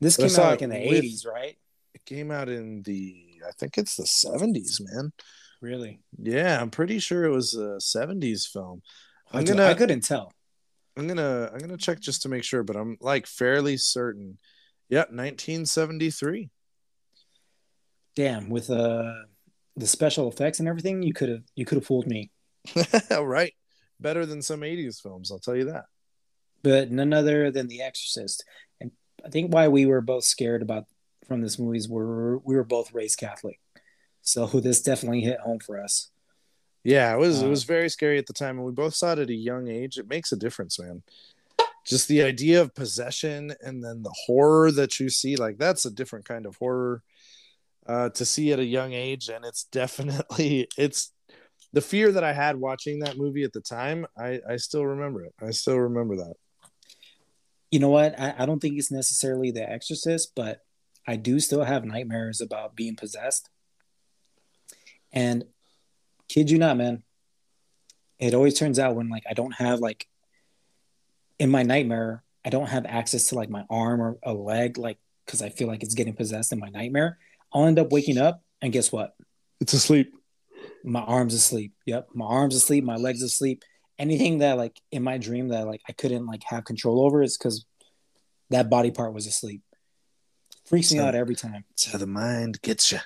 This 0.02 0.18
but 0.18 0.30
came 0.30 0.40
out 0.40 0.52
like 0.52 0.62
in 0.62 0.70
the 0.70 0.76
80s, 0.76 1.26
right? 1.26 1.58
It 1.94 2.06
came 2.06 2.32
out 2.32 2.50
in 2.50 2.84
the 2.84 3.42
I 3.48 3.52
think 3.52 3.78
it's 3.78 3.96
the 3.96 4.06
seventies, 4.06 4.82
man. 4.82 5.12
Really? 5.62 6.02
Yeah, 6.18 6.62
I'm 6.62 6.70
pretty 6.70 7.00
sure 7.00 7.26
it 7.26 7.32
was 7.32 7.54
a 7.54 7.78
'70s 7.80 8.48
film. 8.48 8.82
I'm 9.32 9.42
I, 9.42 9.44
gonna, 9.44 9.66
I 9.66 9.74
couldn't 9.74 10.02
tell. 10.02 10.34
I'm 11.00 11.08
gonna, 11.08 11.50
I'm 11.54 11.60
gonna 11.60 11.78
check 11.78 12.00
just 12.00 12.24
to 12.24 12.30
make 12.30 12.44
sure, 12.44 12.64
but 12.64 12.76
I'm 12.76 12.98
like 13.02 13.26
fairly 13.26 13.78
certain. 13.78 14.38
Yep, 14.90 15.10
1973. 15.12 16.50
Damn, 18.16 18.50
with 18.50 18.70
uh 18.70 19.14
the 19.76 19.88
special 19.88 20.28
effects 20.30 20.60
and 20.60 20.68
everything, 20.68 21.04
you 21.04 21.14
could 21.14 21.30
have 21.30 21.44
you 21.56 21.66
could 21.66 21.78
have 21.78 21.86
fooled 21.86 22.08
me. 22.08 22.32
right, 23.12 23.54
better 24.00 24.26
than 24.26 24.42
some 24.42 24.62
'80s 24.62 25.02
films, 25.02 25.32
I'll 25.32 25.40
tell 25.40 25.56
you 25.56 25.66
that. 25.66 25.86
But 26.64 26.92
none 26.92 27.14
other 27.14 27.50
than 27.52 27.68
The 27.68 27.82
Exorcist. 27.82 28.44
And 28.82 28.92
I 29.26 29.30
think 29.30 29.54
why 29.54 29.70
we 29.70 29.86
were 29.86 30.02
both 30.02 30.26
scared 30.26 30.62
about 30.62 30.86
from 31.28 31.42
this 31.42 31.58
movie 31.58 31.78
is 31.78 31.88
we're 31.88 32.38
we 32.40 32.56
were 32.56 32.66
both 32.66 32.94
raised 32.94 33.20
Catholic. 33.20 33.60
So 34.22 34.46
this 34.60 34.82
definitely 34.82 35.22
hit 35.22 35.40
home 35.40 35.60
for 35.60 35.82
us. 35.82 36.12
Yeah, 36.84 37.14
it 37.14 37.20
was, 37.20 37.42
it 37.42 37.48
Uh, 37.48 37.50
was 37.50 37.64
very 37.64 37.90
scary 37.90 38.18
at 38.18 38.26
the 38.26 38.34
time, 38.34 38.58
and 38.58 38.66
we 38.66 38.72
both 38.72 38.96
saw 38.96 39.14
it 39.14 39.20
at 39.20 39.30
a 39.30 39.34
young 39.34 39.68
age. 39.68 39.98
It 39.98 40.08
makes 40.08 40.32
a 40.32 40.38
difference, 40.38 40.80
man. 40.80 41.04
Just 41.86 42.08
the 42.08 42.24
idea 42.24 42.62
of 42.62 42.76
possession 42.76 43.54
and 43.62 43.84
then 43.84 44.04
the 44.04 44.16
horror 44.26 44.72
that 44.72 45.00
you 45.00 45.10
see, 45.10 45.36
like 45.36 45.58
that's 45.58 45.86
a 45.86 45.92
different 45.92 46.26
kind 46.26 46.46
of 46.46 46.56
horror 46.58 47.02
uh, 47.88 48.10
to 48.10 48.26
see 48.26 48.52
at 48.54 48.60
a 48.60 48.66
young 48.66 48.94
age, 48.94 49.30
and 49.30 49.44
it's 49.44 49.64
definitely 49.72 50.68
it's 50.78 51.12
the 51.74 51.82
fear 51.82 52.12
that 52.12 52.24
I 52.24 52.34
had 52.34 52.56
watching 52.58 53.00
that 53.00 53.18
movie 53.18 53.44
at 53.44 53.54
the 53.54 53.62
time. 53.62 54.06
I 54.18 54.40
I 54.48 54.58
still 54.58 54.86
remember 54.86 55.24
it. 55.24 55.34
I 55.42 55.52
still 55.52 55.78
remember 55.78 56.16
that. 56.18 56.36
You 57.72 57.80
know 57.80 57.90
what? 57.90 58.20
I, 58.20 58.36
I 58.40 58.46
don't 58.46 58.60
think 58.60 58.78
it's 58.78 58.92
necessarily 58.92 59.52
The 59.52 59.70
Exorcist, 59.70 60.34
but 60.36 60.62
I 61.08 61.16
do 61.16 61.40
still 61.40 61.64
have 61.64 61.86
nightmares 61.86 62.42
about 62.42 62.76
being 62.76 62.96
possessed. 62.96 63.50
And 65.12 65.46
kid 66.30 66.50
you 66.50 66.58
not, 66.58 66.78
man, 66.78 67.04
it 68.20 68.34
always 68.34 68.58
turns 68.58 68.80
out 68.80 68.96
when 68.96 69.10
like 69.10 69.24
I 69.30 69.34
don't 69.34 69.54
have 69.56 69.80
like 69.80 70.08
in 71.40 71.50
my 71.50 71.64
nightmare, 71.64 72.24
I 72.46 72.50
don't 72.50 72.68
have 72.68 72.86
access 72.86 73.28
to 73.28 73.36
like 73.36 73.50
my 73.50 73.66
arm 73.70 74.02
or 74.02 74.18
a 74.24 74.34
leg, 74.34 74.78
like 74.78 74.98
because 75.26 75.42
I 75.42 75.50
feel 75.50 75.68
like 75.68 75.84
it's 75.84 75.94
getting 75.96 76.14
possessed 76.16 76.52
in 76.52 76.60
my 76.60 76.70
nightmare. 76.70 77.18
I'll 77.54 77.66
end 77.66 77.80
up 77.80 77.92
waking 77.92 78.18
up 78.18 78.42
and 78.62 78.72
guess 78.74 78.92
what? 78.92 79.16
It's 79.60 79.74
asleep. 79.74 80.14
My 80.84 81.02
arm's 81.02 81.34
asleep. 81.34 81.74
Yep, 81.86 82.10
my 82.14 82.26
arm's 82.26 82.56
asleep, 82.56 82.84
my 82.84 82.96
legs 82.96 83.22
asleep. 83.22 83.64
Anything 83.98 84.40
that 84.40 84.58
like 84.58 84.80
in 84.92 85.04
my 85.04 85.18
dream 85.18 85.50
that 85.50 85.68
like 85.68 85.82
I 85.88 85.92
couldn't 85.94 86.26
like 86.26 86.44
have 86.46 86.64
control 86.66 87.06
over 87.06 87.22
is 87.22 87.38
because 87.38 87.66
that 88.50 88.70
body 88.70 88.92
part 88.92 89.14
was 89.14 89.28
asleep. 89.28 89.62
Freaks 90.66 90.92
me 90.92 91.00
So- 91.00 91.06
out 91.06 91.16
every 91.16 91.36
time. 91.36 91.66
How 91.92 91.98
the 91.98 92.08
mind 92.08 92.62
gets 92.62 92.92
you. 92.92 93.00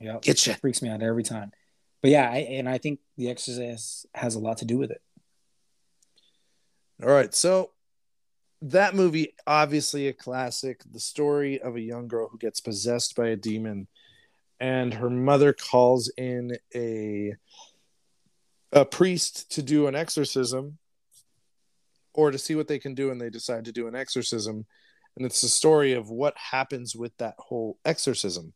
Yep. 0.00 0.22
Get 0.22 0.46
you. 0.46 0.54
freaks 0.54 0.82
me 0.82 0.88
out 0.88 1.02
every 1.02 1.22
time. 1.22 1.52
But 2.04 2.10
yeah, 2.10 2.28
I, 2.30 2.36
and 2.36 2.68
I 2.68 2.76
think 2.76 3.00
The 3.16 3.30
Exorcist 3.30 4.04
has 4.14 4.34
a 4.34 4.38
lot 4.38 4.58
to 4.58 4.66
do 4.66 4.76
with 4.76 4.90
it. 4.90 5.00
All 7.02 7.08
right, 7.08 7.34
so 7.34 7.70
that 8.60 8.94
movie 8.94 9.32
obviously 9.46 10.08
a 10.08 10.12
classic. 10.12 10.82
The 10.92 11.00
story 11.00 11.62
of 11.62 11.76
a 11.76 11.80
young 11.80 12.06
girl 12.06 12.28
who 12.28 12.36
gets 12.36 12.60
possessed 12.60 13.16
by 13.16 13.28
a 13.28 13.36
demon, 13.36 13.88
and 14.60 14.92
her 14.92 15.08
mother 15.08 15.54
calls 15.54 16.12
in 16.18 16.58
a 16.74 17.36
a 18.70 18.84
priest 18.84 19.50
to 19.52 19.62
do 19.62 19.86
an 19.86 19.94
exorcism, 19.94 20.76
or 22.12 22.30
to 22.30 22.36
see 22.36 22.54
what 22.54 22.68
they 22.68 22.78
can 22.78 22.94
do, 22.94 23.12
and 23.12 23.18
they 23.18 23.30
decide 23.30 23.64
to 23.64 23.72
do 23.72 23.88
an 23.88 23.96
exorcism, 23.96 24.66
and 25.16 25.24
it's 25.24 25.40
the 25.40 25.48
story 25.48 25.94
of 25.94 26.10
what 26.10 26.36
happens 26.36 26.94
with 26.94 27.16
that 27.16 27.36
whole 27.38 27.78
exorcism. 27.86 28.52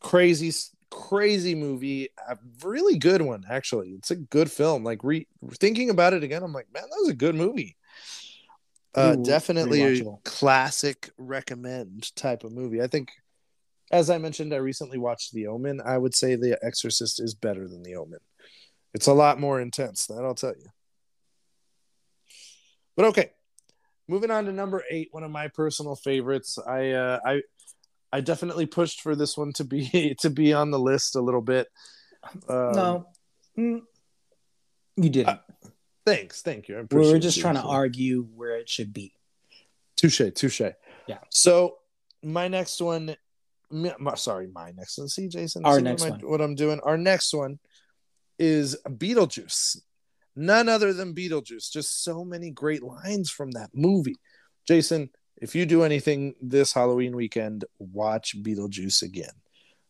Crazy, 0.00 0.50
crazy 0.92 1.54
movie, 1.54 2.10
a 2.28 2.36
really 2.62 2.98
good 2.98 3.22
one 3.22 3.44
actually. 3.48 3.90
It's 3.90 4.10
a 4.10 4.16
good 4.16 4.50
film. 4.50 4.84
Like 4.84 5.02
re 5.02 5.26
thinking 5.54 5.90
about 5.90 6.12
it 6.12 6.22
again, 6.22 6.42
I'm 6.42 6.52
like, 6.52 6.68
man, 6.72 6.82
that 6.82 6.98
was 7.00 7.08
a 7.08 7.14
good 7.14 7.34
movie. 7.34 7.76
Uh, 8.94 9.16
Ooh, 9.18 9.24
definitely 9.24 9.82
a 9.82 10.04
classic 10.24 11.10
recommend 11.16 12.14
type 12.14 12.44
of 12.44 12.52
movie. 12.52 12.82
I 12.82 12.86
think, 12.88 13.10
as 13.90 14.10
I 14.10 14.18
mentioned, 14.18 14.52
I 14.52 14.58
recently 14.58 14.98
watched 14.98 15.32
The 15.32 15.46
Omen. 15.46 15.80
I 15.82 15.96
would 15.96 16.14
say 16.14 16.36
The 16.36 16.58
Exorcist 16.62 17.18
is 17.18 17.34
better 17.34 17.66
than 17.66 17.82
The 17.82 17.96
Omen. 17.96 18.20
It's 18.92 19.06
a 19.06 19.14
lot 19.14 19.40
more 19.40 19.62
intense. 19.62 20.06
That 20.06 20.22
I'll 20.22 20.34
tell 20.34 20.54
you. 20.54 20.66
But 22.94 23.06
okay, 23.06 23.30
moving 24.08 24.30
on 24.30 24.44
to 24.44 24.52
number 24.52 24.84
eight, 24.90 25.08
one 25.12 25.24
of 25.24 25.30
my 25.30 25.48
personal 25.48 25.96
favorites. 25.96 26.58
I 26.58 26.90
uh, 26.90 27.20
I 27.24 27.40
I 28.12 28.20
definitely 28.20 28.66
pushed 28.66 29.00
for 29.00 29.16
this 29.16 29.36
one 29.36 29.52
to 29.54 29.64
be 29.64 30.14
to 30.20 30.30
be 30.30 30.52
on 30.52 30.70
the 30.70 30.78
list 30.78 31.16
a 31.16 31.20
little 31.20 31.40
bit. 31.42 31.68
Um, 32.48 32.72
no, 32.72 33.06
Mm, 33.58 33.80
you 34.96 35.10
didn't. 35.10 35.40
thanks, 36.06 36.40
thank 36.42 36.68
you. 36.68 36.78
I 36.78 36.82
we 36.94 37.10
were 37.12 37.18
just 37.18 37.36
you. 37.36 37.42
trying 37.42 37.56
to 37.56 37.62
argue 37.62 38.22
where 38.34 38.56
it 38.56 38.68
should 38.68 38.92
be. 38.92 39.12
Touche, 39.96 40.22
touche. 40.34 40.60
Yeah. 41.06 41.18
So 41.30 41.78
my 42.22 42.48
next 42.48 42.80
one, 42.80 43.16
my- 43.70 44.14
sorry, 44.14 44.46
my 44.48 44.70
next 44.72 44.98
one. 44.98 45.08
See, 45.08 45.28
Jason, 45.28 45.64
Our 45.64 45.80
next 45.80 46.02
what, 46.02 46.10
one. 46.22 46.30
what 46.30 46.40
I'm 46.40 46.54
doing. 46.54 46.80
Our 46.80 46.96
next 46.96 47.32
one 47.34 47.58
is 48.38 48.76
Beetlejuice. 48.86 49.78
None 50.34 50.68
other 50.68 50.92
than 50.94 51.14
Beetlejuice. 51.14 51.70
Just 51.70 52.02
so 52.04 52.24
many 52.24 52.50
great 52.50 52.82
lines 52.82 53.30
from 53.30 53.50
that 53.52 53.70
movie. 53.74 54.16
Jason, 54.66 55.10
if 55.42 55.54
you 55.56 55.66
do 55.66 55.82
anything 55.82 56.34
this 56.40 56.72
Halloween 56.72 57.16
weekend, 57.16 57.64
watch 57.78 58.40
Beetlejuice 58.40 59.02
again. 59.02 59.32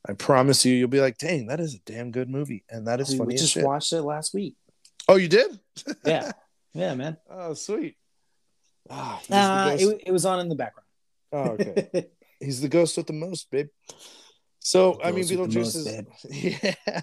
I 0.08 0.14
promise 0.14 0.64
you, 0.64 0.74
you'll 0.74 0.88
be 0.88 1.00
like, 1.00 1.18
"Dang, 1.18 1.46
that 1.46 1.60
is 1.60 1.74
a 1.74 1.78
damn 1.80 2.10
good 2.10 2.28
movie," 2.28 2.64
and 2.68 2.88
that 2.88 3.00
is 3.00 3.10
We 3.10 3.18
funny. 3.18 3.28
We 3.34 3.36
just 3.36 3.56
watched 3.58 3.92
it 3.92 4.02
last 4.02 4.34
week. 4.34 4.56
Oh, 5.08 5.16
you 5.16 5.28
did? 5.28 5.60
Yeah, 6.04 6.32
yeah, 6.74 6.94
man. 6.94 7.16
oh, 7.30 7.54
sweet. 7.54 7.96
Ah, 8.90 9.20
Uh, 9.30 9.76
it, 9.78 10.02
it 10.06 10.12
was 10.12 10.26
on 10.26 10.40
in 10.40 10.48
the 10.48 10.54
background. 10.56 10.86
oh, 11.32 11.50
okay. 11.52 12.08
He's 12.40 12.60
the 12.60 12.68
ghost 12.68 12.96
with 12.96 13.06
the 13.06 13.12
most, 13.12 13.48
babe. 13.50 13.68
So 14.58 15.00
I 15.02 15.12
mean, 15.12 15.26
ghost 15.26 15.30
with 15.36 15.52
the 15.52 15.60
Beetlejuice 15.60 15.62
most, 15.62 15.74
is 15.76 15.84
babe. 15.84 16.74
yeah. 16.88 17.00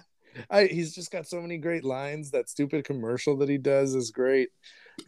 I, 0.48 0.66
he's 0.66 0.94
just 0.94 1.10
got 1.10 1.26
so 1.26 1.40
many 1.40 1.58
great 1.58 1.84
lines. 1.84 2.30
That 2.30 2.48
stupid 2.48 2.84
commercial 2.84 3.36
that 3.38 3.48
he 3.48 3.58
does 3.58 3.94
is 3.94 4.10
great. 4.10 4.50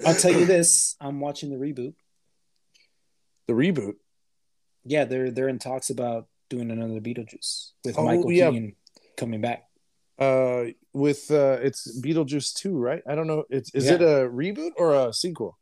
I'll 0.07 0.15
tell 0.15 0.33
you 0.33 0.47
this: 0.47 0.97
I'm 1.01 1.21
watching 1.21 1.51
the 1.51 1.57
reboot. 1.57 1.95
The 3.47 3.53
reboot. 3.55 3.95
Yeah, 4.85 5.05
they're 5.05 5.31
they're 5.31 5.49
in 5.49 5.59
talks 5.59 5.91
about 5.91 6.27
doing 6.51 6.71
another 6.71 7.01
Beetlejuice 7.01 7.71
with 7.85 7.99
Oh, 7.99 8.05
Michael 8.05 8.33
yeah. 8.33 8.51
Keaton 8.51 8.77
coming 9.17 9.41
back. 9.41 9.65
Uh, 10.19 10.67
with 10.93 11.31
uh, 11.31 11.59
it's 11.63 12.01
Beetlejuice 12.01 12.55
two, 12.55 12.77
right? 12.79 13.03
I 13.07 13.15
don't 13.15 13.27
know. 13.27 13.45
It's 13.51 13.75
is 13.75 13.87
Yeah. 13.87 13.95
it 13.95 14.03
a 14.03 14.29
reboot 14.29 14.73
or 14.77 14.95
a 14.95 15.13
sequel? 15.13 15.59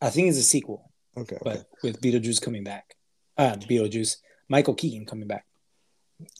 I 0.00 0.10
think 0.10 0.28
it's 0.28 0.38
a 0.38 0.42
sequel, 0.42 0.90
Okay, 1.16 1.38
but 1.42 1.66
with 1.82 2.00
Beetlejuice 2.00 2.40
coming 2.42 2.64
back. 2.64 2.96
Uh, 3.36 3.54
Beetlejuice, 3.56 4.16
Michael 4.48 4.74
Keaton 4.74 5.06
coming 5.06 5.28
back. 5.28 5.46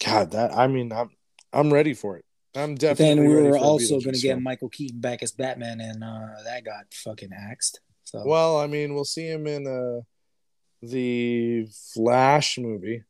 God, 0.04 0.30
that 0.32 0.56
I 0.56 0.66
mean, 0.66 0.92
I'm 0.92 1.10
I'm 1.52 1.72
ready 1.72 1.94
for 1.94 2.16
it. 2.16 2.24
I'm 2.54 2.74
But 2.74 2.80
definitely. 2.80 3.14
then 3.14 3.28
we 3.28 3.34
ready 3.34 3.48
were 3.48 3.58
also 3.58 4.00
going 4.00 4.14
to 4.14 4.20
get. 4.20 4.40
Michael 4.40 4.68
Keaton 4.68 5.00
back 5.00 5.22
as 5.22 5.32
Batman, 5.32 5.80
and 5.80 6.02
uh, 6.04 6.42
that 6.44 6.64
got 6.64 6.92
fucking 6.92 7.30
axed. 7.32 7.80
So 8.04 8.22
Well, 8.26 8.58
I 8.58 8.66
mean, 8.66 8.94
we'll 8.94 9.04
see 9.04 9.26
him 9.28 9.46
in 9.46 9.66
uh, 9.66 10.02
the 10.82 11.66
Flash 11.94 12.58
movie. 12.58 13.04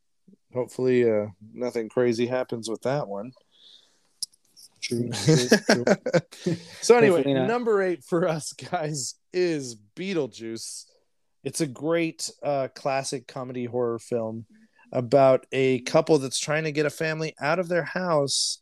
Hopefully, 0.53 1.09
uh, 1.09 1.27
nothing 1.53 1.89
crazy 1.89 2.27
happens 2.27 2.69
with 2.69 2.81
that 2.83 3.07
one. 3.07 3.31
true, 4.81 5.09
true, 5.25 5.83
true. 6.43 6.55
so 6.81 6.97
anyway, 6.97 7.23
number 7.23 7.81
eight 7.81 8.03
for 8.03 8.27
us 8.27 8.53
guys 8.53 9.15
is 9.33 9.75
Beetlejuice. 9.95 10.85
It's 11.43 11.61
a 11.61 11.67
great 11.67 12.29
uh, 12.43 12.69
classic 12.75 13.27
comedy 13.27 13.65
horror 13.65 13.99
film. 13.99 14.45
about 14.91 15.47
a 15.51 15.79
couple 15.81 16.19
that's 16.19 16.39
trying 16.39 16.65
to 16.65 16.71
get 16.71 16.85
a 16.85 16.89
family 16.91 17.33
out 17.41 17.57
of 17.57 17.67
their 17.67 17.83
house 17.83 18.59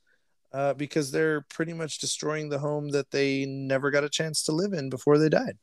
uh, 0.53 0.73
because 0.73 1.11
they're 1.11 1.41
pretty 1.49 1.73
much 1.73 1.99
destroying 1.99 2.49
the 2.49 2.59
home 2.59 2.89
that 2.89 3.11
they 3.11 3.45
never 3.45 3.91
got 3.91 4.05
a 4.05 4.09
chance 4.09 4.43
to 4.43 4.53
live 4.53 4.71
in 4.73 4.89
before 4.89 5.17
they 5.17 5.29
died. 5.29 5.57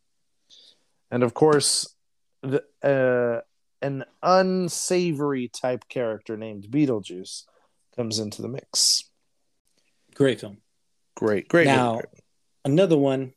And 1.10 1.22
of 1.22 1.32
course, 1.32 1.94
the, 2.43 2.62
uh, 2.82 3.40
an 3.85 4.05
unsavory 4.23 5.48
type 5.48 5.89
character 5.89 6.36
named 6.36 6.66
Beetlejuice 6.70 7.44
comes 7.97 8.19
into 8.19 8.43
the 8.43 8.48
mix. 8.48 9.05
Great 10.15 10.40
film. 10.40 10.59
Great, 11.16 11.48
great. 11.48 11.66
now, 11.66 11.94
great. 11.94 12.06
another 12.65 12.97
one. 12.97 13.32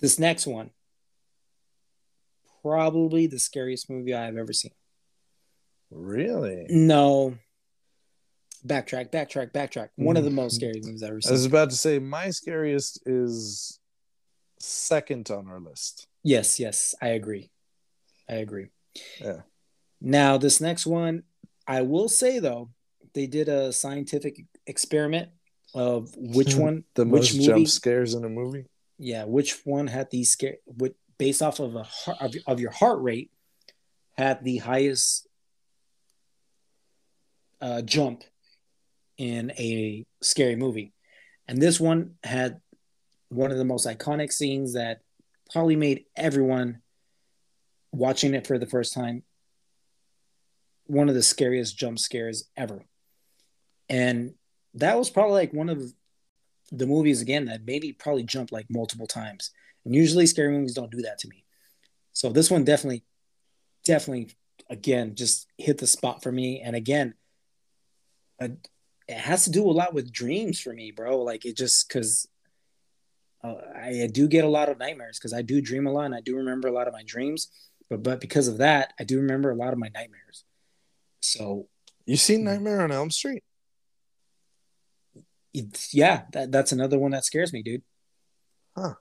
This 0.00 0.18
next 0.18 0.46
one, 0.46 0.70
probably 2.62 3.26
the 3.28 3.38
scariest 3.38 3.88
movie 3.88 4.14
I 4.14 4.24
have 4.24 4.36
ever 4.36 4.52
seen. 4.52 4.72
Really? 5.90 6.66
No. 6.68 7.36
Backtrack, 8.66 9.10
backtrack, 9.10 9.52
backtrack. 9.52 9.90
One 9.96 10.16
of 10.16 10.24
the 10.24 10.30
most 10.30 10.56
scary 10.56 10.80
movies 10.82 11.02
I've 11.02 11.10
ever 11.10 11.20
seen. 11.20 11.30
I 11.30 11.32
was 11.32 11.44
about 11.44 11.70
to 11.70 11.76
say 11.76 11.98
my 11.98 12.30
scariest 12.30 13.00
is 13.06 13.78
second 14.58 15.30
on 15.30 15.48
our 15.48 15.60
list. 15.60 16.06
Yes, 16.22 16.60
yes, 16.60 16.94
I 17.02 17.08
agree. 17.08 17.50
I 18.28 18.34
agree. 18.34 18.68
Yeah. 19.20 19.40
Now, 20.00 20.36
this 20.38 20.60
next 20.60 20.86
one, 20.86 21.24
I 21.66 21.82
will 21.82 22.08
say 22.08 22.38
though, 22.38 22.70
they 23.14 23.26
did 23.26 23.48
a 23.48 23.72
scientific 23.72 24.44
experiment 24.66 25.30
of 25.74 26.14
which 26.16 26.54
one, 26.66 26.84
The 26.94 27.04
which 27.04 27.34
most 27.34 27.34
movie, 27.34 27.46
jump 27.46 27.68
scares 27.68 28.14
in 28.14 28.24
a 28.24 28.28
movie. 28.28 28.66
yeah, 28.98 29.24
which 29.24 29.60
one 29.64 29.86
had 29.86 30.10
the 30.10 30.24
scare, 30.24 30.56
what 30.64 30.94
based 31.18 31.42
off 31.42 31.60
of 31.60 31.74
a 31.76 31.82
heart, 31.82 32.18
of, 32.20 32.34
of 32.46 32.60
your 32.60 32.70
heart 32.70 33.00
rate, 33.02 33.30
had 34.16 34.44
the 34.44 34.58
highest 34.58 35.26
uh, 37.60 37.82
jump 37.82 38.24
in 39.18 39.50
a 39.52 40.04
scary 40.20 40.56
movie, 40.56 40.92
and 41.48 41.60
this 41.60 41.78
one 41.78 42.14
had 42.24 42.60
one 43.28 43.50
of 43.50 43.58
the 43.58 43.64
most 43.64 43.86
iconic 43.86 44.32
scenes 44.32 44.74
that 44.74 45.00
probably 45.52 45.76
made 45.76 46.04
everyone 46.16 46.80
watching 47.92 48.34
it 48.34 48.46
for 48.46 48.58
the 48.58 48.66
first 48.66 48.94
time 48.94 49.22
one 50.86 51.08
of 51.08 51.14
the 51.14 51.22
scariest 51.22 51.76
jump 51.76 51.98
scares 51.98 52.48
ever. 52.56 52.84
And 53.88 54.34
that 54.74 54.98
was 54.98 55.10
probably 55.10 55.34
like 55.34 55.52
one 55.52 55.68
of 55.68 55.92
the 56.70 56.86
movies 56.86 57.20
again 57.22 57.46
that 57.46 57.64
maybe 57.64 57.92
probably 57.92 58.24
jumped 58.24 58.52
like 58.52 58.66
multiple 58.68 59.06
times. 59.06 59.50
And 59.84 59.94
usually 59.94 60.26
scary 60.26 60.52
movies 60.52 60.74
don't 60.74 60.90
do 60.90 61.02
that 61.02 61.18
to 61.18 61.28
me. 61.28 61.44
So 62.12 62.30
this 62.30 62.50
one 62.50 62.64
definitely, 62.64 63.04
definitely, 63.84 64.34
again, 64.68 65.14
just 65.14 65.46
hit 65.58 65.78
the 65.78 65.86
spot 65.86 66.22
for 66.22 66.32
me. 66.32 66.60
And 66.60 66.76
again, 66.76 67.14
it 68.38 68.58
has 69.08 69.44
to 69.44 69.50
do 69.50 69.64
a 69.64 69.72
lot 69.72 69.94
with 69.94 70.12
dreams 70.12 70.60
for 70.60 70.72
me, 70.72 70.90
bro. 70.90 71.22
Like 71.22 71.44
it 71.44 71.56
just 71.56 71.88
because 71.88 72.26
uh, 73.44 73.54
I, 73.74 74.08
do 74.12 74.28
get 74.28 74.44
a 74.44 74.48
lot 74.48 74.68
of 74.68 74.78
nightmares 74.78 75.18
because 75.18 75.32
I 75.32 75.42
do 75.42 75.60
dream 75.60 75.86
a 75.86 75.92
lot 75.92 76.06
and 76.06 76.14
I 76.14 76.20
do 76.20 76.36
remember 76.36 76.68
a 76.68 76.72
lot 76.72 76.86
of 76.86 76.92
my 76.92 77.02
dreams. 77.04 77.48
But 77.90 78.02
but 78.02 78.20
because 78.20 78.48
of 78.48 78.58
that, 78.58 78.92
I 78.98 79.04
do 79.04 79.18
remember 79.18 79.50
a 79.50 79.56
lot 79.56 79.72
of 79.72 79.78
my 79.78 79.88
nightmares. 79.88 80.44
So 81.20 81.68
You 82.06 82.16
seen 82.16 82.44
Nightmare 82.44 82.82
on 82.82 82.92
Elm 82.92 83.10
Street? 83.10 83.42
it's, 85.54 85.92
yeah, 85.92 86.22
that, 86.32 86.50
that's 86.50 86.72
another 86.72 86.98
one 86.98 87.10
that 87.12 87.24
scares 87.24 87.52
me, 87.52 87.62
dude. 87.62 87.82
Huh. 88.76 88.94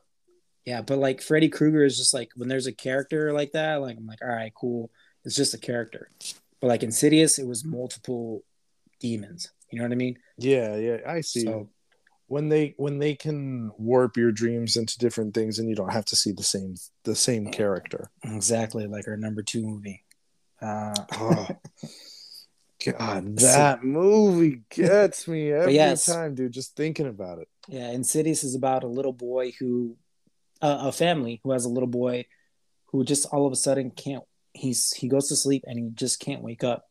Yeah, 0.66 0.82
but 0.82 1.00
like 1.00 1.22
Freddy 1.22 1.50
Krueger 1.50 1.84
is 1.84 1.98
just 1.98 2.14
like 2.14 2.32
when 2.36 2.50
there's 2.50 2.68
a 2.68 2.74
character 2.74 3.34
like 3.34 3.54
that, 3.54 3.82
like 3.82 3.98
I'm 3.98 4.06
like, 4.06 4.22
all 4.22 4.28
right, 4.28 4.54
cool. 4.54 4.92
It's 5.24 5.36
just 5.36 5.54
a 5.54 5.58
character. 5.58 6.10
But 6.60 6.68
like 6.68 6.84
Insidious, 6.84 7.40
it 7.40 7.48
was 7.48 7.66
multiple 7.66 8.44
demons. 9.00 9.52
You 9.72 9.80
know 9.80 9.86
what 9.86 9.92
I 9.92 9.96
mean? 9.96 10.20
Yeah, 10.38 10.76
yeah, 10.76 10.98
I 11.08 11.22
see. 11.22 11.46
So 11.46 11.70
when 12.32 12.48
they 12.48 12.74
when 12.78 12.98
they 12.98 13.14
can 13.14 13.72
warp 13.78 14.16
your 14.16 14.32
dreams 14.32 14.78
into 14.78 14.98
different 14.98 15.34
things 15.34 15.60
and 15.60 15.68
you 15.68 15.76
don't 15.76 15.92
have 15.92 16.06
to 16.06 16.16
see 16.16 16.32
the 16.32 16.42
same 16.42 16.76
the 17.04 17.14
same 17.14 17.52
character. 17.52 18.10
exactly 18.24 18.88
like 18.88 19.06
our 19.06 19.18
number 19.18 19.44
two 19.44 19.62
movie. 19.62 20.06
Uh, 20.62 20.96
Oh. 21.20 21.48
God, 22.98 23.38
that 23.38 23.84
movie 23.84 24.62
gets 24.70 25.28
me 25.28 25.52
every 25.52 25.76
yes. 25.76 26.06
time, 26.06 26.34
dude. 26.34 26.54
Just 26.54 26.76
thinking 26.76 27.06
about 27.06 27.40
it. 27.40 27.48
Yeah, 27.68 27.92
Insidious 27.92 28.44
is 28.44 28.56
about 28.56 28.84
a 28.84 28.88
little 28.88 29.14
boy 29.14 29.52
who, 29.60 29.98
uh, 30.62 30.80
a 30.84 30.92
family 30.92 31.42
who 31.44 31.52
has 31.52 31.66
a 31.66 31.70
little 31.70 31.86
boy 31.86 32.26
who 32.88 33.04
just 33.04 33.28
all 33.32 33.46
of 33.46 33.52
a 33.52 33.58
sudden 33.58 33.92
can't. 33.92 34.24
He's 34.54 34.94
he 34.94 35.10
goes 35.10 35.28
to 35.28 35.36
sleep 35.36 35.66
and 35.68 35.78
he 35.78 35.90
just 35.94 36.22
can't 36.22 36.42
wake 36.42 36.64
up. 36.64 36.86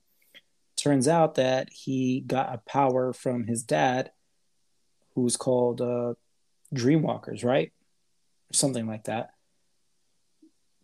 Turns 0.76 1.08
out 1.08 1.36
that 1.36 1.70
he 1.72 2.20
got 2.26 2.54
a 2.54 2.58
power 2.58 3.12
from 3.12 3.46
his 3.46 3.64
dad, 3.64 4.12
who's 5.22 5.36
called 5.36 5.80
uh, 5.80 6.14
Dreamwalkers, 6.74 7.44
right, 7.44 7.72
something 8.52 8.86
like 8.86 9.04
that. 9.04 9.30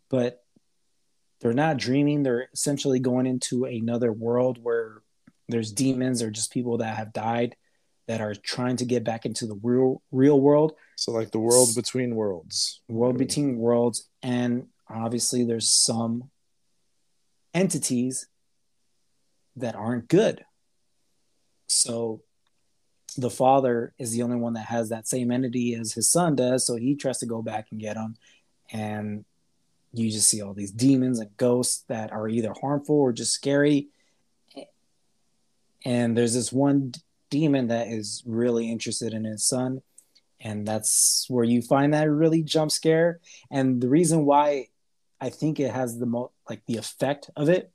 But 0.09 0.43
they're 1.41 1.53
not 1.53 1.77
dreaming; 1.77 2.23
they're 2.23 2.49
essentially 2.53 3.01
going 3.01 3.27
into 3.27 3.65
another 3.65 4.13
world 4.13 4.59
where 4.63 5.03
there's 5.49 5.73
demons 5.73 6.23
or 6.23 6.31
just 6.31 6.53
people 6.53 6.79
that 6.79 6.97
have 6.97 7.13
died 7.13 7.57
that 8.09 8.21
are 8.21 8.35
trying 8.35 8.77
to 8.77 8.85
get 8.85 9.05
back 9.05 9.27
into 9.27 9.47
the 9.47 9.59
real 9.63 10.03
real 10.13 10.41
world, 10.41 10.73
So 10.97 11.13
like 11.13 11.31
the 11.31 11.41
world 11.41 11.71
between 11.75 12.15
worlds. 12.15 12.81
world 12.89 13.19
between 13.19 13.59
worlds, 13.59 14.09
and 14.23 14.67
obviously 14.89 15.45
there's 15.45 15.69
some 15.69 16.31
entities 17.53 18.27
that 19.57 19.75
aren't 19.75 20.09
good. 20.09 20.45
So 21.69 22.23
the 23.17 23.31
father 23.31 23.95
is 23.99 24.13
the 24.13 24.23
only 24.23 24.37
one 24.37 24.55
that 24.55 24.67
has 24.67 24.91
that 24.91 25.09
same 25.09 25.31
entity 25.31 25.75
as 25.75 25.93
his 25.93 26.09
son 26.09 26.37
does, 26.37 26.67
so 26.67 26.77
he 26.77 26.95
tries 26.95 27.19
to 27.19 27.27
go 27.27 27.43
back 27.43 27.69
and 27.71 27.81
get 27.81 27.97
him. 27.97 28.17
and 28.73 29.25
you 29.93 30.11
just 30.11 30.29
see 30.29 30.43
all 30.43 30.53
these 30.53 30.73
demons 30.73 31.21
and 31.21 31.35
ghosts 31.39 31.85
that 31.89 32.13
are 32.13 32.29
either 32.29 32.53
harmful 32.61 32.97
or 32.97 33.13
just 33.13 33.33
scary. 33.33 33.89
And 35.87 36.15
there's 36.15 36.35
this 36.35 36.53
one 36.53 36.93
demon 37.31 37.69
that 37.69 37.89
is 37.89 38.23
really 38.27 38.71
interested 38.71 39.15
in 39.15 39.25
his 39.25 39.45
son 39.45 39.81
and 40.41 40.67
that's 40.67 41.27
where 41.29 41.45
you 41.45 41.63
find 41.63 41.95
that 41.95 42.11
really 42.11 42.43
jump 42.43 42.71
scare 42.71 43.21
and 43.51 43.81
the 43.81 43.89
reason 43.89 44.25
why 44.25 44.67
i 45.21 45.29
think 45.29 45.59
it 45.59 45.73
has 45.73 45.99
the 45.99 46.07
most 46.07 46.33
like 46.49 46.63
the 46.67 46.77
effect 46.77 47.31
of 47.37 47.49
it 47.49 47.71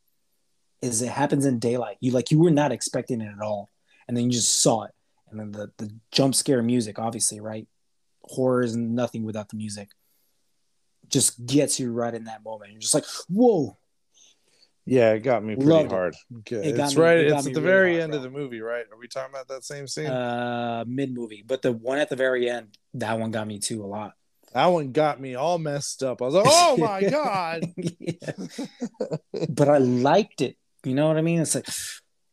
is 0.81 1.01
it 1.01 1.09
happens 1.09 1.45
in 1.45 1.59
daylight 1.59 1.97
you 1.99 2.11
like 2.11 2.31
you 2.31 2.39
were 2.39 2.51
not 2.51 2.72
expecting 2.72 3.22
it 3.22 3.31
at 3.35 3.43
all 3.43 3.69
and 4.07 4.15
then 4.15 4.26
you 4.26 4.31
just 4.31 4.61
saw 4.61 4.84
it 4.84 4.91
and 5.32 5.40
then 5.40 5.52
the 5.52 5.72
the 5.78 5.91
jump 6.12 6.36
scare 6.36 6.62
music 6.62 6.99
obviously 6.99 7.40
right 7.40 7.68
horror 8.24 8.62
is 8.64 8.76
nothing 8.76 9.24
without 9.24 9.49
the 9.49 9.56
music 9.58 9.90
just 11.10 11.45
gets 11.45 11.80
you 11.80 11.91
right 11.91 12.14
in 12.14 12.26
that 12.26 12.44
moment 12.44 12.72
you're 12.72 12.80
just 12.82 12.94
like 12.94 13.06
whoa 13.30 13.78
Yeah, 14.86 15.12
it 15.14 15.20
got 15.20 15.44
me 15.44 15.56
pretty 15.56 15.70
Loved 15.70 15.91
hard. 15.91 16.16
Good. 16.45 16.66
It 16.66 16.80
It's 16.80 16.95
me- 16.95 17.02
right. 17.03 17.18
it 17.20 17.28
It's 17.28 17.38
at 17.38 17.44
the 17.44 17.49
really 17.62 17.62
very 17.72 17.91
hard, 17.91 18.03
end 18.03 18.14
of 18.16 18.24
the 18.24 18.30
movie, 18.32 18.62
right? 18.62 18.84
Are 18.91 18.98
we 18.98 19.08
talking 19.08 19.32
about 19.34 19.48
that 19.49 19.64
same 19.64 19.88
scene? 19.88 20.08
uh 20.08 20.84
mid 20.88 21.14
movie 21.14 21.44
but 21.45 21.62
the 21.62 21.72
one 21.72 21.99
at 21.99 22.10
the 22.10 22.16
very 22.16 22.49
end 22.49 22.78
that 22.95 23.20
one 23.20 23.30
got 23.32 23.45
me 23.48 23.60
too 23.60 23.84
a 23.84 23.88
lot 23.88 24.14
that 24.53 24.66
one 24.68 24.91
got 24.91 25.20
me 25.22 25.36
all 25.36 25.58
messed 25.60 26.03
up. 26.03 26.22
I 26.22 26.26
was 26.26 26.34
like, 26.34 26.45
"Oh 26.48 26.76
my 26.90 27.02
god!" 27.10 27.60
But 29.49 29.70
i 29.70 29.78
liked 29.78 30.41
it 30.41 30.58
you 30.84 30.94
know 30.95 31.08
what 31.08 31.18
i 31.18 31.22
mean 31.22 31.40
it's 31.41 31.56
like 31.56 31.68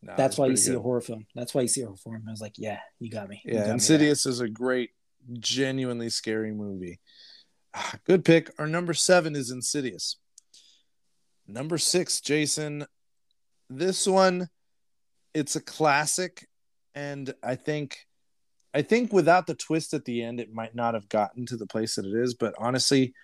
Nah, 0.03 0.15
That's 0.17 0.39
why 0.39 0.47
you 0.47 0.57
see 0.57 0.75
a 0.75 0.81
horror 0.81 1.01
film. 1.01 1.27
That's 1.35 1.55
why 1.55 1.63
you 1.63 1.69
see 1.69 1.83
a 1.83 1.87
horror 1.87 1.97
film. 1.97 2.25
I 2.27 2.31
was 2.31 2.41
like, 2.41 2.55
yeah, 2.57 2.79
you 3.01 3.11
got 3.11 3.29
me. 3.29 3.43
You 3.45 3.55
got 3.55 3.61
Yeah, 3.61 3.67
me 3.67 3.73
Insidious 3.73 4.27
is 4.27 4.41
a 4.41 4.49
great, 4.49 4.91
genuinely 5.41 6.09
scary 6.09 6.53
movie. 6.53 7.01
Ah, 7.75 7.95
Good 8.05 8.25
pick. 8.25 8.51
Our 8.59 8.67
number 8.67 8.95
seven 8.95 9.35
is 9.35 9.51
Insidious. 9.51 10.17
Number 11.47 11.79
six, 11.79 12.21
Jason. 12.21 12.87
This 13.69 14.07
one, 14.07 14.49
it's 15.35 15.57
a 15.57 15.61
classic, 15.61 16.47
and 16.95 17.35
I 17.43 17.55
think, 17.55 18.07
I 18.73 18.83
think 18.83 19.13
without 19.13 19.47
the 19.47 19.55
twist 19.55 19.95
at 19.95 20.05
the 20.05 20.23
end, 20.23 20.41
it 20.41 20.53
might 20.53 20.75
not 20.75 20.95
have 20.95 21.09
gotten 21.09 21.45
to 21.47 21.57
the 21.57 21.67
place 21.67 21.97
that 21.97 22.07
it 22.07 22.15
is. 22.15 22.35
But 22.35 22.55
honestly, 22.59 23.15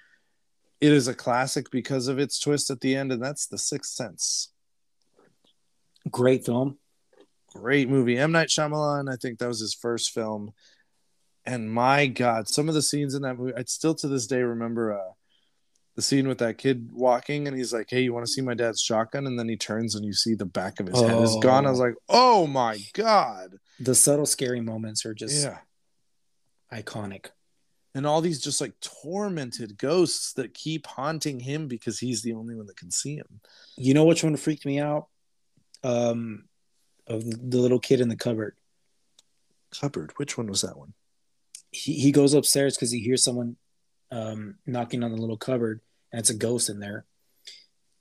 it 0.80 0.92
is 0.92 1.08
a 1.08 1.14
classic 1.14 1.70
because 1.70 2.08
of 2.08 2.18
its 2.18 2.40
twist 2.40 2.70
at 2.70 2.80
the 2.80 2.96
end, 2.96 3.12
and 3.12 3.22
that's 3.22 3.46
The 3.46 3.58
Sixth 3.58 3.92
Sense. 3.92 4.52
Great 6.10 6.44
film. 6.44 6.78
great 7.54 7.88
movie. 7.88 8.18
M 8.18 8.32
Night 8.32 8.48
Shyamalan, 8.48 9.12
I 9.12 9.16
think 9.16 9.38
that 9.38 9.48
was 9.48 9.60
his 9.60 9.74
first 9.74 10.10
film, 10.12 10.52
and 11.46 11.72
my 11.72 12.06
God, 12.06 12.48
some 12.48 12.68
of 12.68 12.74
the 12.74 12.82
scenes 12.82 13.14
in 13.14 13.22
that 13.22 13.38
movie, 13.38 13.54
I 13.56 13.62
still 13.64 13.94
to 13.96 14.08
this 14.08 14.26
day 14.26 14.42
remember 14.42 14.92
uh, 14.92 15.12
the 15.94 16.02
scene 16.02 16.26
with 16.26 16.38
that 16.38 16.58
kid 16.58 16.88
walking, 16.92 17.46
and 17.46 17.56
he's 17.56 17.72
like, 17.72 17.86
"Hey, 17.88 18.02
you 18.02 18.12
want 18.12 18.26
to 18.26 18.32
see 18.32 18.40
my 18.42 18.54
dad's 18.54 18.80
shotgun?" 18.82 19.26
And 19.26 19.38
then 19.38 19.48
he 19.48 19.56
turns, 19.56 19.94
and 19.94 20.04
you 20.04 20.12
see 20.12 20.34
the 20.34 20.44
back 20.46 20.80
of 20.80 20.88
his 20.88 21.00
head 21.00 21.22
is 21.22 21.36
gone. 21.40 21.64
I 21.66 21.70
was 21.70 21.78
like, 21.80 21.94
"Oh 22.08 22.46
my 22.48 22.78
God!" 22.92 23.58
The 23.80 23.94
subtle, 23.94 24.26
scary 24.26 24.60
moments 24.60 25.06
are 25.06 25.14
just 25.14 25.42
Yeah, 25.44 25.58
iconic. 26.72 27.26
and 27.94 28.04
all 28.06 28.20
these 28.20 28.40
just 28.40 28.60
like 28.60 28.72
tormented 28.80 29.78
ghosts 29.78 30.32
that 30.34 30.54
keep 30.54 30.86
haunting 30.88 31.38
him 31.40 31.68
because 31.68 31.98
he's 32.00 32.22
the 32.22 32.32
only 32.32 32.56
one 32.56 32.66
that 32.66 32.76
can 32.76 32.90
see 32.90 33.14
him. 33.16 33.40
You 33.76 33.94
know 33.94 34.04
which 34.04 34.24
one 34.24 34.36
freaked 34.36 34.66
me 34.66 34.80
out? 34.80 35.06
Um, 35.84 36.44
of 37.06 37.22
the 37.24 37.58
little 37.58 37.78
kid 37.78 38.00
in 38.00 38.08
the 38.08 38.16
cupboard. 38.16 38.56
Cupboard. 39.78 40.12
Which 40.16 40.38
one 40.38 40.46
was 40.46 40.62
that 40.62 40.78
one? 40.78 40.94
He 41.70 41.94
he 41.94 42.12
goes 42.12 42.32
upstairs 42.34 42.76
because 42.76 42.90
he 42.90 43.00
hears 43.00 43.22
someone 43.22 43.56
um, 44.10 44.56
knocking 44.66 45.02
on 45.02 45.10
the 45.12 45.18
little 45.20 45.36
cupboard, 45.36 45.80
and 46.12 46.20
it's 46.20 46.30
a 46.30 46.34
ghost 46.34 46.68
in 46.70 46.78
there. 46.80 47.04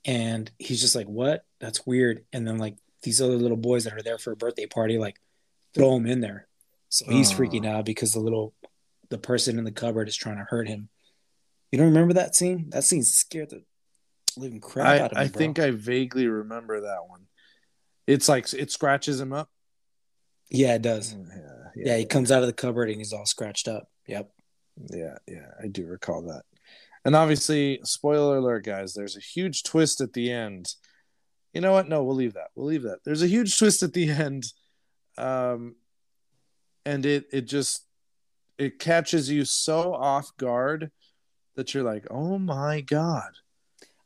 And 0.04 0.50
he's 0.58 0.80
just 0.80 0.94
like, 0.94 1.06
"What? 1.06 1.44
That's 1.60 1.84
weird." 1.86 2.24
And 2.32 2.46
then 2.46 2.58
like 2.58 2.76
these 3.02 3.20
other 3.20 3.36
little 3.36 3.56
boys 3.56 3.84
that 3.84 3.94
are 3.94 4.02
there 4.02 4.18
for 4.18 4.32
a 4.32 4.36
birthday 4.36 4.66
party, 4.66 4.96
like 4.98 5.20
throw 5.74 5.96
him 5.96 6.06
in 6.06 6.20
there. 6.20 6.46
So 6.88 7.04
he's 7.10 7.32
Oh. 7.32 7.36
freaking 7.36 7.66
out 7.66 7.84
because 7.84 8.12
the 8.12 8.20
little 8.20 8.54
the 9.10 9.18
person 9.18 9.58
in 9.58 9.64
the 9.64 9.72
cupboard 9.72 10.08
is 10.08 10.16
trying 10.16 10.38
to 10.38 10.44
hurt 10.44 10.68
him. 10.68 10.88
You 11.72 11.78
don't 11.78 11.88
remember 11.88 12.14
that 12.14 12.34
scene? 12.36 12.70
That 12.70 12.84
scene 12.84 13.02
scared 13.02 13.50
the 13.50 13.64
living 14.36 14.60
crap 14.60 14.86
I, 14.86 14.98
out 15.00 15.10
of 15.12 15.18
me. 15.18 15.24
I 15.24 15.28
bro. 15.28 15.38
think 15.38 15.58
I 15.58 15.70
vaguely 15.72 16.28
remember 16.28 16.80
that 16.82 17.08
one. 17.08 17.26
It's 18.06 18.28
like 18.28 18.52
it 18.52 18.70
scratches 18.70 19.20
him 19.20 19.32
up. 19.32 19.48
yeah, 20.50 20.74
it 20.74 20.82
does. 20.82 21.14
Yeah, 21.14 21.92
Yeah, 21.92 21.96
he 21.96 22.04
comes 22.04 22.30
out 22.30 22.42
of 22.42 22.46
the 22.46 22.52
cupboard 22.52 22.88
and 22.88 22.98
he's 22.98 23.12
all 23.12 23.26
scratched 23.26 23.66
up. 23.68 23.88
Yep. 24.06 24.30
Yeah, 24.90 25.16
yeah, 25.28 25.50
I 25.62 25.68
do 25.68 25.86
recall 25.86 26.22
that. 26.22 26.42
And 27.04 27.14
obviously, 27.14 27.80
spoiler 27.84 28.38
alert, 28.38 28.64
guys, 28.64 28.94
there's 28.94 29.16
a 29.16 29.20
huge 29.20 29.62
twist 29.62 30.00
at 30.00 30.12
the 30.14 30.30
end. 30.30 30.74
You 31.52 31.60
know 31.60 31.72
what? 31.72 31.88
No, 31.88 32.02
we'll 32.02 32.16
leave 32.16 32.34
that. 32.34 32.48
We'll 32.54 32.66
leave 32.66 32.82
that. 32.82 32.98
There's 33.04 33.22
a 33.22 33.28
huge 33.28 33.56
twist 33.58 33.82
at 33.82 33.92
the 33.92 34.08
end. 34.26 34.46
Um 35.16 35.76
and 36.84 37.06
it 37.06 37.26
it 37.32 37.42
just 37.42 37.86
it 38.58 38.78
catches 38.78 39.30
you 39.30 39.44
so 39.44 39.94
off 39.94 40.36
guard 40.36 40.90
that 41.56 41.72
you're 41.72 41.84
like, 41.84 42.06
"Oh 42.10 42.38
my 42.38 42.80
god." 42.80 43.30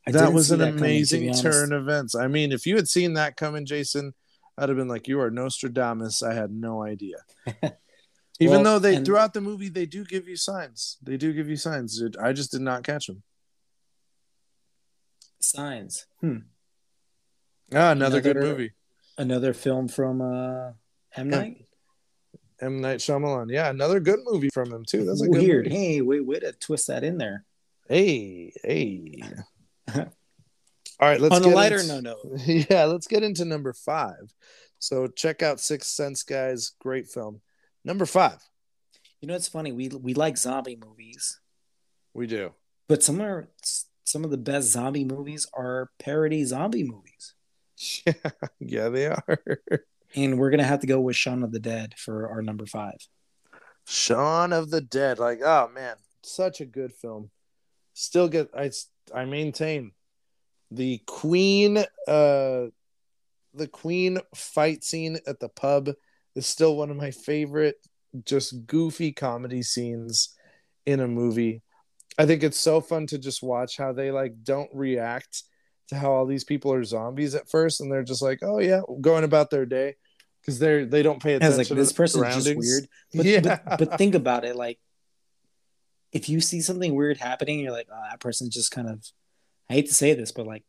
I 0.09 0.13
that 0.13 0.33
was 0.33 0.51
an 0.51 0.59
that 0.61 0.67
coming, 0.67 0.79
amazing 0.81 1.29
honest. 1.29 1.43
turn 1.43 1.73
of 1.73 1.83
events. 1.83 2.15
I 2.15 2.27
mean, 2.29 2.53
if 2.53 2.67
you 2.67 2.77
had 2.77 2.89
seen 2.89 3.15
that 3.15 3.37
coming, 3.37 3.67
Jason, 3.67 4.15
I'd 4.57 4.69
have 4.69 4.79
been 4.79 4.89
like, 4.89 5.07
"You 5.09 5.21
are 5.21 5.31
Nostradamus." 5.31 6.23
I 6.23 6.35
had 6.35 6.51
no 6.51 6.83
idea. 6.83 7.17
Even 8.41 8.63
Well, 8.63 8.63
though 8.65 8.79
they 8.79 8.97
and- 8.97 9.05
throughout 9.07 9.35
the 9.35 9.41
movie 9.41 9.69
they 9.69 9.87
do 9.87 10.05
give 10.05 10.29
you 10.29 10.37
signs, 10.37 10.97
they 11.03 11.17
do 11.17 11.33
give 11.33 11.49
you 11.49 11.57
signs. 11.57 12.01
I 12.21 12.33
just 12.33 12.51
did 12.53 12.61
not 12.61 12.85
catch 12.85 13.07
them. 13.09 13.23
Signs. 15.41 16.07
Hmm. 16.21 16.39
Ah, 17.75 17.93
another, 17.93 18.21
good 18.21 18.37
movie. 18.37 18.73
Another 19.17 19.53
film 19.53 19.89
from 19.89 20.21
uh 20.21 20.73
M 21.17 21.29
Night. 21.29 21.65
M 22.61 22.81
Night 22.81 22.99
Shyamalan. 23.01 23.51
Yeah, 23.51 23.71
another 23.71 24.01
good 24.01 24.21
movie 24.25 24.49
from 24.53 24.73
him 24.73 24.85
too. 24.85 25.05
That's 25.05 25.21
a 25.23 25.29
good 25.29 25.43
Weird. 25.43 25.69
Hey, 25.69 26.01
wait, 26.01 26.25
way 26.27 26.39
to 26.41 26.53
twist 26.53 26.87
that 26.89 27.05
in 27.05 27.19
there. 27.19 27.45
Hey, 27.89 28.53
hey. 28.65 29.23
All 29.95 31.09
right, 31.09 31.21
let's 31.21 31.35
On 31.37 31.45
a 31.45 31.49
lighter 31.49 31.79
into- 31.81 32.03
note, 32.03 32.19
Yeah, 32.47 32.85
let's 32.85 33.07
get 33.07 33.23
into 33.23 33.45
number 33.45 33.73
five. 33.73 34.33
So 34.81 35.07
check 35.07 35.43
out 35.43 35.61
Sixth 35.61 35.91
Sense, 35.91 36.23
guys. 36.23 36.73
Great 36.81 37.09
film. 37.09 37.41
Number 37.85 38.07
five. 38.07 38.39
you 39.21 39.29
know 39.29 39.35
it's 39.35 39.49
funny. 39.49 39.73
We 39.73 39.89
we 39.89 40.15
like 40.15 40.37
zombie 40.37 40.77
movies, 40.77 41.41
We 42.15 42.27
do. 42.27 42.53
but 42.89 43.03
some 43.03 43.21
are 43.21 43.49
some 44.05 44.25
of 44.25 44.31
the 44.31 44.37
best 44.39 44.69
zombie 44.71 45.05
movies 45.05 45.47
are 45.55 45.91
parody 45.99 46.45
zombie 46.45 46.85
movies, 46.85 47.35
Yeah, 48.07 48.15
yeah, 48.61 48.89
they 48.89 49.07
are. 49.07 49.39
and 50.17 50.39
we're 50.39 50.51
gonna 50.51 50.65
have 50.65 50.81
to 50.81 50.87
go 50.87 51.01
with 51.01 51.17
Shaun 51.17 51.43
of 51.43 51.53
the 51.53 51.61
Dead 51.61 51.95
for 51.97 52.29
our 52.29 52.43
number 52.43 52.67
five. 52.67 52.99
Shaun 53.87 54.53
of 54.53 54.71
the 54.71 54.81
Dead. 54.81 55.19
Like, 55.19 55.41
oh 55.45 55.71
man, 55.75 55.97
such 56.23 56.61
a 56.61 56.67
good 56.67 56.93
film. 56.93 57.31
Still 57.95 58.29
get 58.29 58.51
I 58.57 58.71
I 59.15 59.25
maintain 59.25 59.93
the 60.71 61.01
Queen 61.07 61.79
uh 62.07 62.67
the 63.55 63.69
Queen 63.71 64.19
fight 64.35 64.85
scene 64.85 65.19
at 65.27 65.41
the 65.41 65.49
pub 65.49 65.91
is 66.35 66.47
still 66.47 66.77
one 66.77 66.91
of 66.91 66.97
my 66.97 67.11
favorite 67.11 67.77
just 68.25 68.67
goofy 68.67 69.13
comedy 69.13 69.63
scenes 69.63 70.35
in 70.87 71.01
a 71.01 71.09
movie. 71.09 71.63
I 72.19 72.27
think 72.27 72.43
it's 72.43 72.59
so 72.59 72.81
fun 72.81 73.07
to 73.09 73.19
just 73.19 73.43
watch 73.43 73.77
how 73.77 73.93
they 73.93 74.11
like 74.11 74.43
don't 74.43 74.71
react 74.75 75.45
to 75.89 75.97
how 75.97 76.13
all 76.13 76.27
these 76.27 76.45
people 76.45 76.73
are 76.73 76.85
zombies 76.85 77.35
at 77.35 77.49
first 77.49 77.81
and 77.81 77.91
they're 77.91 78.03
just 78.03 78.23
like, 78.23 78.41
"Oh 78.43 78.59
yeah, 78.59 78.81
going 79.01 79.25
about 79.25 79.51
their 79.51 79.67
day." 79.67 79.97
Because 80.41 80.59
they're 80.59 80.87
they 80.87 81.03
don't 81.03 81.23
pay 81.23 81.33
I 81.33 81.37
attention. 81.37 81.49
was 81.49 81.59
like, 81.59 81.69
to 81.69 81.75
this 81.75 81.89
the 81.89 81.95
person's 81.95 82.45
just 82.45 82.57
weird. 82.57 82.87
But, 83.15 83.27
yeah. 83.27 83.41
but 83.41 83.79
but 83.79 83.99
think 83.99 84.15
about 84.15 84.45
it, 84.45 84.57
like 84.57 84.79
if 86.13 86.29
you 86.29 86.41
see 86.41 86.61
something 86.61 86.95
weird 86.95 87.19
happening, 87.19 87.61
you're 87.61 87.73
like, 87.73 87.89
oh, 87.93 88.03
that 88.11 88.21
person's 88.21 88.55
just 88.55 88.71
kind 88.71 88.89
of. 88.89 89.05
I 89.71 89.75
hate 89.75 89.87
to 89.89 89.95
say 89.95 90.15
this, 90.15 90.33
but 90.33 90.47
like 90.47 90.65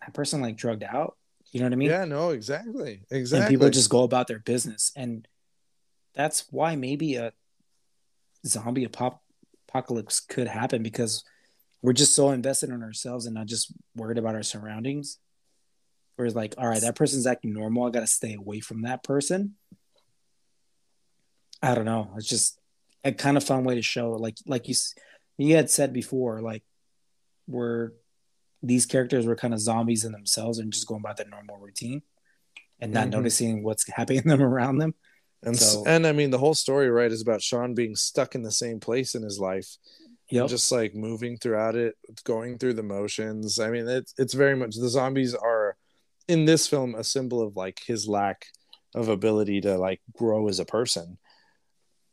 that 0.00 0.14
person 0.14 0.40
like 0.40 0.56
drugged 0.56 0.84
out. 0.84 1.16
You 1.50 1.60
know 1.60 1.66
what 1.66 1.72
I 1.72 1.76
mean? 1.76 1.90
yeah, 1.90 2.04
no, 2.04 2.30
exactly, 2.30 3.02
Exactly. 3.10 3.40
and 3.44 3.48
people 3.48 3.68
just 3.68 3.90
go 3.90 4.04
about 4.04 4.26
their 4.26 4.38
business 4.38 4.90
and 4.96 5.28
that's 6.14 6.46
why 6.50 6.76
maybe 6.76 7.16
a 7.16 7.32
zombie 8.46 8.84
apocalypse 9.68 10.20
could 10.20 10.46
happen 10.48 10.82
because 10.82 11.24
we're 11.82 11.92
just 11.92 12.14
so 12.14 12.30
invested 12.30 12.70
in 12.70 12.82
ourselves 12.82 13.26
and 13.26 13.34
not 13.34 13.46
just 13.46 13.72
worried 13.94 14.16
about 14.18 14.34
our 14.34 14.42
surroundings 14.42 15.18
whereas 16.16 16.34
like 16.34 16.54
all 16.58 16.68
right 16.68 16.80
that 16.80 16.96
person's 16.96 17.26
acting 17.26 17.52
normal 17.52 17.86
i 17.86 17.90
gotta 17.90 18.06
stay 18.06 18.34
away 18.34 18.60
from 18.60 18.82
that 18.82 19.02
person 19.04 19.54
i 21.62 21.74
don't 21.74 21.84
know 21.84 22.12
it's 22.16 22.28
just 22.28 22.58
a 23.04 23.12
kind 23.12 23.36
of 23.36 23.44
fun 23.44 23.64
way 23.64 23.74
to 23.74 23.82
show 23.82 24.12
like 24.12 24.36
like 24.46 24.68
you 24.68 24.74
you 25.38 25.56
had 25.56 25.70
said 25.70 25.92
before 25.92 26.40
like 26.40 26.62
where 27.46 27.92
these 28.62 28.86
characters 28.86 29.26
were 29.26 29.34
kind 29.36 29.52
of 29.54 29.60
zombies 29.60 30.04
in 30.04 30.12
themselves 30.12 30.58
and 30.58 30.72
just 30.72 30.86
going 30.86 31.00
about 31.00 31.16
their 31.16 31.28
normal 31.28 31.56
routine 31.58 32.02
and 32.80 32.92
not 32.92 33.08
Mhm. 33.08 33.12
noticing 33.12 33.62
what's 33.64 33.88
happening 33.90 34.22
them 34.26 34.42
around 34.42 34.78
them 34.78 34.94
and 35.42 35.56
so- 35.58 35.82
and 35.86 36.06
I 36.06 36.12
mean 36.12 36.30
the 36.30 36.38
whole 36.38 36.54
story, 36.54 36.88
right, 36.88 37.10
is 37.10 37.20
about 37.22 37.42
Sean 37.42 37.74
being 37.74 37.96
stuck 37.96 38.34
in 38.36 38.42
the 38.42 38.52
same 38.52 38.78
place 38.78 39.16
in 39.16 39.22
his 39.24 39.40
life, 39.40 39.76
yep. 40.30 40.42
and 40.42 40.48
just 40.50 40.70
like 40.70 40.94
moving 40.94 41.36
throughout 41.36 41.74
it, 41.74 41.96
going 42.22 42.58
through 42.58 42.74
the 42.74 42.84
motions. 42.84 43.58
I 43.58 43.70
mean, 43.70 43.88
it's 43.88 44.14
it's 44.18 44.34
very 44.34 44.54
much 44.54 44.76
the 44.76 44.88
zombies 44.88 45.34
are 45.34 45.76
in 46.28 46.44
this 46.44 46.68
film 46.68 46.94
a 46.94 47.02
symbol 47.02 47.42
of 47.42 47.56
like 47.56 47.80
his 47.84 48.06
lack 48.06 48.46
of 48.94 49.08
ability 49.08 49.60
to 49.62 49.76
like 49.78 50.00
grow 50.12 50.46
as 50.46 50.60
a 50.60 50.64
person. 50.64 51.18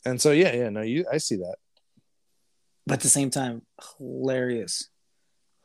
And 0.06 0.22
so 0.22 0.32
yeah, 0.32 0.54
yeah, 0.56 0.70
no, 0.70 0.82
you 0.82 1.06
I 1.12 1.18
see 1.18 1.38
that. 1.38 1.56
but 2.88 2.94
at 2.96 3.02
the 3.02 3.10
same 3.10 3.30
time 3.30 3.62
hilarious 3.98 4.90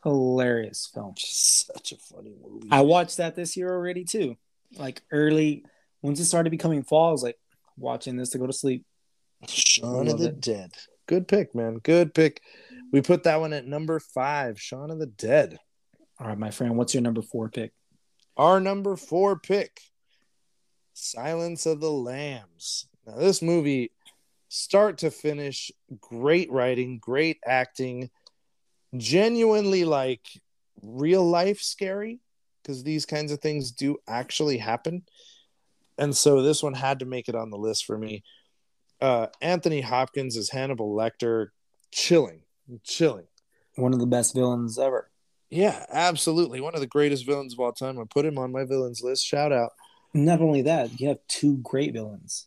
hilarious 0.03 0.91
film 0.93 1.15
Just 1.17 1.67
such 1.67 1.93
a 1.93 1.97
funny 1.97 2.35
movie. 2.43 2.69
i 2.71 2.83
watched 2.83 3.17
that 3.17 3.35
this 3.37 3.57
year 3.57 3.73
already 3.73 4.05
too 4.05 4.37
like 4.77 5.01
early 5.11 5.65
once 6.03 6.21
it 6.21 6.27
started 6.27 6.51
becoming 6.51 6.83
fall 6.83 7.09
i 7.09 7.13
was 7.13 7.23
like 7.23 7.39
watching 7.79 8.17
this 8.17 8.29
to 8.31 8.39
go 8.39 8.47
to 8.47 8.53
sleep 8.53 8.85
Shaun 9.49 10.09
of 10.09 10.19
the 10.19 10.29
it. 10.29 10.41
Dead. 10.41 10.73
Good 11.07 11.27
pick, 11.29 11.55
man. 11.55 11.79
Good 11.83 12.15
pick. 12.15 12.41
We 12.93 13.03
put 13.03 13.25
that 13.25 13.41
one 13.41 13.53
at 13.53 13.67
number 13.67 13.99
five. 14.01 14.59
Shaun 14.61 14.91
of 14.91 14.99
the 14.99 15.07
Dead. 15.07 15.59
all 16.19 16.29
right 16.29 16.39
my 16.39 16.51
friend 16.51 16.77
what's 16.77 16.93
your 16.95 17.03
number 17.03 17.23
four 17.23 17.49
pick 17.49 17.73
Our 18.37 18.59
number 18.61 18.97
four 18.97 19.39
pick, 19.39 19.81
Silence 20.93 21.67
of 21.67 21.81
the 21.81 21.91
Lambs. 21.91 22.87
Now, 23.07 23.17
this 23.17 23.43
movie, 23.43 23.91
start 24.55 24.99
to 24.99 25.11
finish, 25.11 25.73
great 26.01 26.51
writing, 26.53 26.99
great 26.99 27.39
acting, 27.45 28.09
genuinely 28.97 29.85
like 29.85 30.21
real 30.81 31.29
life 31.29 31.61
scary 31.61 32.21
because 32.63 32.85
these 32.85 33.05
kinds 33.05 33.33
of 33.33 33.41
things 33.41 33.73
do 33.73 33.99
actually 34.07 34.59
happen. 34.59 35.03
And 35.99 36.17
so 36.17 36.41
this 36.41 36.63
one 36.63 36.75
had 36.75 37.01
to 37.01 37.05
make 37.05 37.29
it 37.29 37.35
on 37.35 37.51
the 37.51 37.59
list 37.59 37.85
for 37.85 37.99
me. 37.99 38.23
Uh, 39.01 39.27
Anthony 39.41 39.81
Hopkins 39.81 40.37
as 40.37 40.51
Hannibal 40.51 40.95
Lecter, 40.95 41.49
chilling, 41.91 42.43
chilling. 42.85 43.27
one 43.75 43.93
of 43.93 43.99
the 43.99 44.07
best 44.07 44.35
villains 44.35 44.79
ever 44.79 45.11
Yeah, 45.51 45.85
absolutely. 45.91 46.61
One 46.61 46.75
of 46.75 46.81
the 46.81 46.87
greatest 46.87 47.27
villains 47.27 47.55
of 47.55 47.61
all 47.61 47.73
time. 47.73 47.99
I 47.99 48.05
put 48.09 48.25
him 48.25 48.39
on 48.39 48.53
my 48.53 48.65
villains 48.65 49.03
list. 49.03 49.27
Shout 49.27 49.53
out. 49.53 49.73
not 50.15 50.41
only 50.41 50.63
that 50.63 51.01
you 51.01 51.09
have 51.09 51.19
two 51.27 51.57
great 51.59 51.93
villains 51.93 52.47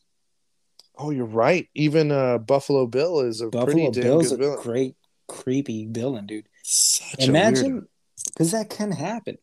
Oh, 0.98 1.12
you're 1.12 1.26
right. 1.26 1.68
Even 1.76 2.12
uh, 2.12 2.40
Buffalo 2.40 2.88
Bill 2.88 3.20
is 3.22 3.42
a 3.42 3.50
buffalo 3.50 3.66
pretty 3.66 3.92
damn 3.92 4.04
bill's 4.04 4.30
good 4.30 4.40
a 4.40 4.44
villain. 4.44 4.60
great 4.62 4.96
creepy 5.28 5.86
villain 5.90 6.26
dude 6.26 6.48
Such 6.64 7.28
imagine 7.28 7.88
because 8.28 8.52
that 8.52 8.70
can 8.70 8.92
happen 8.92 9.38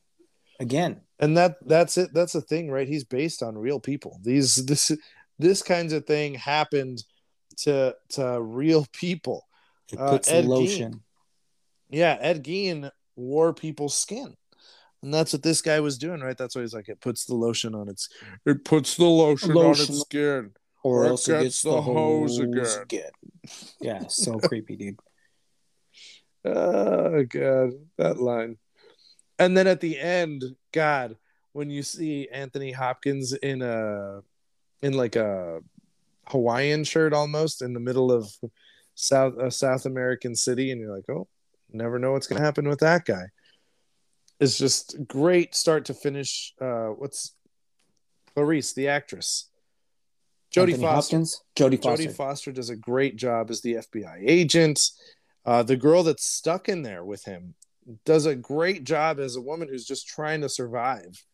again 0.58 1.02
and 1.20 1.36
that 1.36 1.56
that's 1.66 1.96
it. 1.98 2.12
That's 2.12 2.32
the 2.32 2.40
thing, 2.40 2.70
right? 2.70 2.88
He's 2.88 3.04
based 3.04 3.42
on 3.42 3.56
real 3.56 3.78
people. 3.80 4.18
These 4.22 4.56
this 4.66 4.90
this 5.38 5.62
kinds 5.62 5.92
of 5.92 6.06
thing 6.06 6.34
happened 6.34 7.04
to 7.58 7.94
to 8.10 8.40
real 8.40 8.86
people. 8.92 9.46
it 9.92 9.98
Uh, 9.98 10.10
puts 10.10 10.30
Ed 10.30 10.44
Gein. 10.46 10.48
lotion 10.48 11.02
Yeah, 11.90 12.16
Ed 12.20 12.44
Gein 12.44 12.90
wore 13.14 13.52
people's 13.54 13.96
skin. 13.96 14.36
And 15.02 15.12
that's 15.12 15.34
what 15.34 15.42
this 15.42 15.60
guy 15.60 15.80
was 15.80 15.98
doing, 15.98 16.20
right? 16.20 16.36
That's 16.36 16.56
why 16.56 16.62
he's 16.62 16.72
like, 16.72 16.88
it 16.88 17.00
puts 17.00 17.26
the 17.26 17.34
lotion 17.34 17.74
on 17.74 17.88
its 17.90 18.08
it 18.46 18.64
puts 18.64 18.96
the 18.96 19.04
lotion, 19.04 19.52
on 19.52 19.72
its 19.72 20.00
skin. 20.00 20.52
Or 20.84 21.04
Or 21.04 21.06
else 21.06 21.28
it 21.28 21.42
gets 21.42 21.62
the 21.62 21.80
hose 21.80 22.38
again. 22.38 23.10
Yeah, 23.80 24.06
so 24.08 24.38
creepy, 24.38 24.76
dude. 24.76 25.00
Oh 26.44 27.24
god, 27.24 27.70
that 27.96 28.20
line. 28.20 28.58
And 29.38 29.56
then 29.56 29.66
at 29.66 29.80
the 29.80 29.98
end, 29.98 30.44
God, 30.72 31.16
when 31.52 31.70
you 31.70 31.82
see 31.82 32.28
Anthony 32.28 32.70
Hopkins 32.70 33.32
in 33.32 33.62
a 33.62 34.20
in 34.82 34.92
like 34.92 35.16
a 35.16 35.60
Hawaiian 36.28 36.84
shirt 36.84 37.14
almost 37.14 37.62
in 37.62 37.72
the 37.72 37.80
middle 37.80 38.12
of 38.12 38.30
South 38.94 39.38
a 39.38 39.50
South 39.50 39.86
American 39.86 40.36
city, 40.36 40.70
and 40.70 40.80
you're 40.80 40.94
like, 40.94 41.08
oh, 41.08 41.26
never 41.72 41.98
know 41.98 42.12
what's 42.12 42.26
gonna 42.26 42.44
happen 42.44 42.68
with 42.68 42.80
that 42.80 43.06
guy. 43.06 43.24
It's 44.38 44.58
just 44.58 44.96
great 45.08 45.54
start 45.54 45.86
to 45.86 45.94
finish. 45.94 46.52
Uh, 46.60 46.88
what's 46.88 47.34
Clarice, 48.34 48.74
the 48.74 48.88
actress? 48.88 49.48
Jodie 50.54 50.80
Foster. 50.80 51.16
Hopkins, 51.16 51.42
Jodie 51.56 51.82
Foster. 51.82 52.04
Jodie 52.04 52.16
Foster 52.16 52.52
does 52.52 52.70
a 52.70 52.76
great 52.76 53.16
job 53.16 53.50
as 53.50 53.60
the 53.60 53.74
FBI 53.74 54.22
agent. 54.26 54.80
Uh, 55.44 55.62
the 55.62 55.76
girl 55.76 56.02
that's 56.02 56.24
stuck 56.24 56.68
in 56.68 56.82
there 56.82 57.04
with 57.04 57.24
him 57.24 57.54
does 58.04 58.26
a 58.26 58.34
great 58.34 58.84
job 58.84 59.18
as 59.18 59.36
a 59.36 59.40
woman 59.40 59.68
who's 59.68 59.84
just 59.84 60.06
trying 60.06 60.40
to 60.40 60.48
survive. 60.48 61.24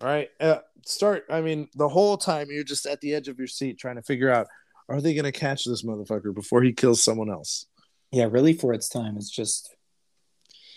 Right? 0.00 0.28
Uh, 0.38 0.58
start. 0.84 1.24
I 1.30 1.40
mean, 1.40 1.68
the 1.74 1.88
whole 1.88 2.16
time 2.16 2.48
you're 2.50 2.64
just 2.64 2.86
at 2.86 3.00
the 3.00 3.14
edge 3.14 3.28
of 3.28 3.38
your 3.38 3.48
seat 3.48 3.78
trying 3.78 3.96
to 3.96 4.02
figure 4.02 4.30
out: 4.30 4.46
Are 4.88 5.00
they 5.00 5.14
going 5.14 5.24
to 5.24 5.32
catch 5.32 5.64
this 5.64 5.82
motherfucker 5.82 6.34
before 6.34 6.62
he 6.62 6.72
kills 6.72 7.02
someone 7.02 7.30
else? 7.30 7.66
Yeah, 8.10 8.28
really 8.30 8.54
for 8.54 8.72
its 8.72 8.88
time, 8.88 9.16
it's 9.16 9.30
just 9.30 9.74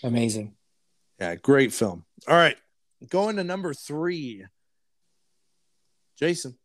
amazing. 0.04 0.56
Yeah, 1.20 1.36
great 1.36 1.74
film. 1.74 2.06
All 2.28 2.36
right, 2.36 2.58
going 3.10 3.38
to 3.38 3.44
number 3.44 3.74
three. 3.74 4.46
Jason. 6.20 6.58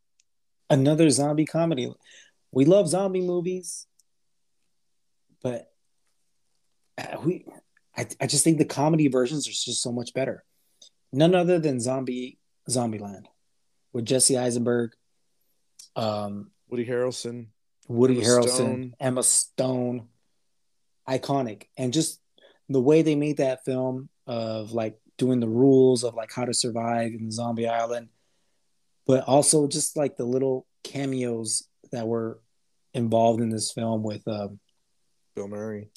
Another 0.70 1.10
zombie 1.10 1.46
comedy. 1.46 1.92
We 2.52 2.64
love 2.64 2.88
zombie 2.88 3.20
movies, 3.20 3.86
but 5.42 5.70
uh, 6.98 7.18
we, 7.24 7.44
I, 7.96 8.06
I 8.20 8.26
just 8.26 8.44
think 8.44 8.58
the 8.58 8.64
comedy 8.64 9.08
versions 9.08 9.46
are 9.46 9.52
just 9.52 9.82
so 9.82 9.92
much 9.92 10.14
better. 10.14 10.44
None 11.12 11.34
other 11.34 11.58
than 11.58 11.80
Zombie 11.80 12.38
Zombieland 12.68 13.24
with 13.92 14.04
Jesse 14.04 14.36
Eisenberg, 14.36 14.92
um, 15.96 16.50
Woody 16.68 16.86
Harrelson. 16.86 17.46
Woody 17.88 18.18
Emma 18.18 18.26
Harrelson, 18.26 18.48
Stone. 18.48 18.94
Emma 19.00 19.22
Stone, 19.22 20.08
iconic, 21.08 21.64
and 21.78 21.92
just 21.92 22.20
the 22.68 22.80
way 22.80 23.00
they 23.00 23.14
made 23.14 23.38
that 23.38 23.64
film 23.64 24.10
of 24.26 24.72
like 24.72 24.98
doing 25.16 25.40
the 25.40 25.48
rules 25.48 26.04
of 26.04 26.14
like 26.14 26.30
how 26.32 26.44
to 26.44 26.52
survive 26.52 27.12
in 27.12 27.30
Zombieland, 27.30 28.08
but 29.08 29.24
also 29.24 29.66
just 29.66 29.96
like 29.96 30.16
the 30.16 30.24
little 30.24 30.66
cameos 30.84 31.66
that 31.90 32.06
were 32.06 32.38
involved 32.94 33.40
in 33.40 33.48
this 33.48 33.72
film 33.72 34.02
with 34.02 34.22
um, 34.28 34.60
Bill 35.34 35.48
Murray. 35.48 35.88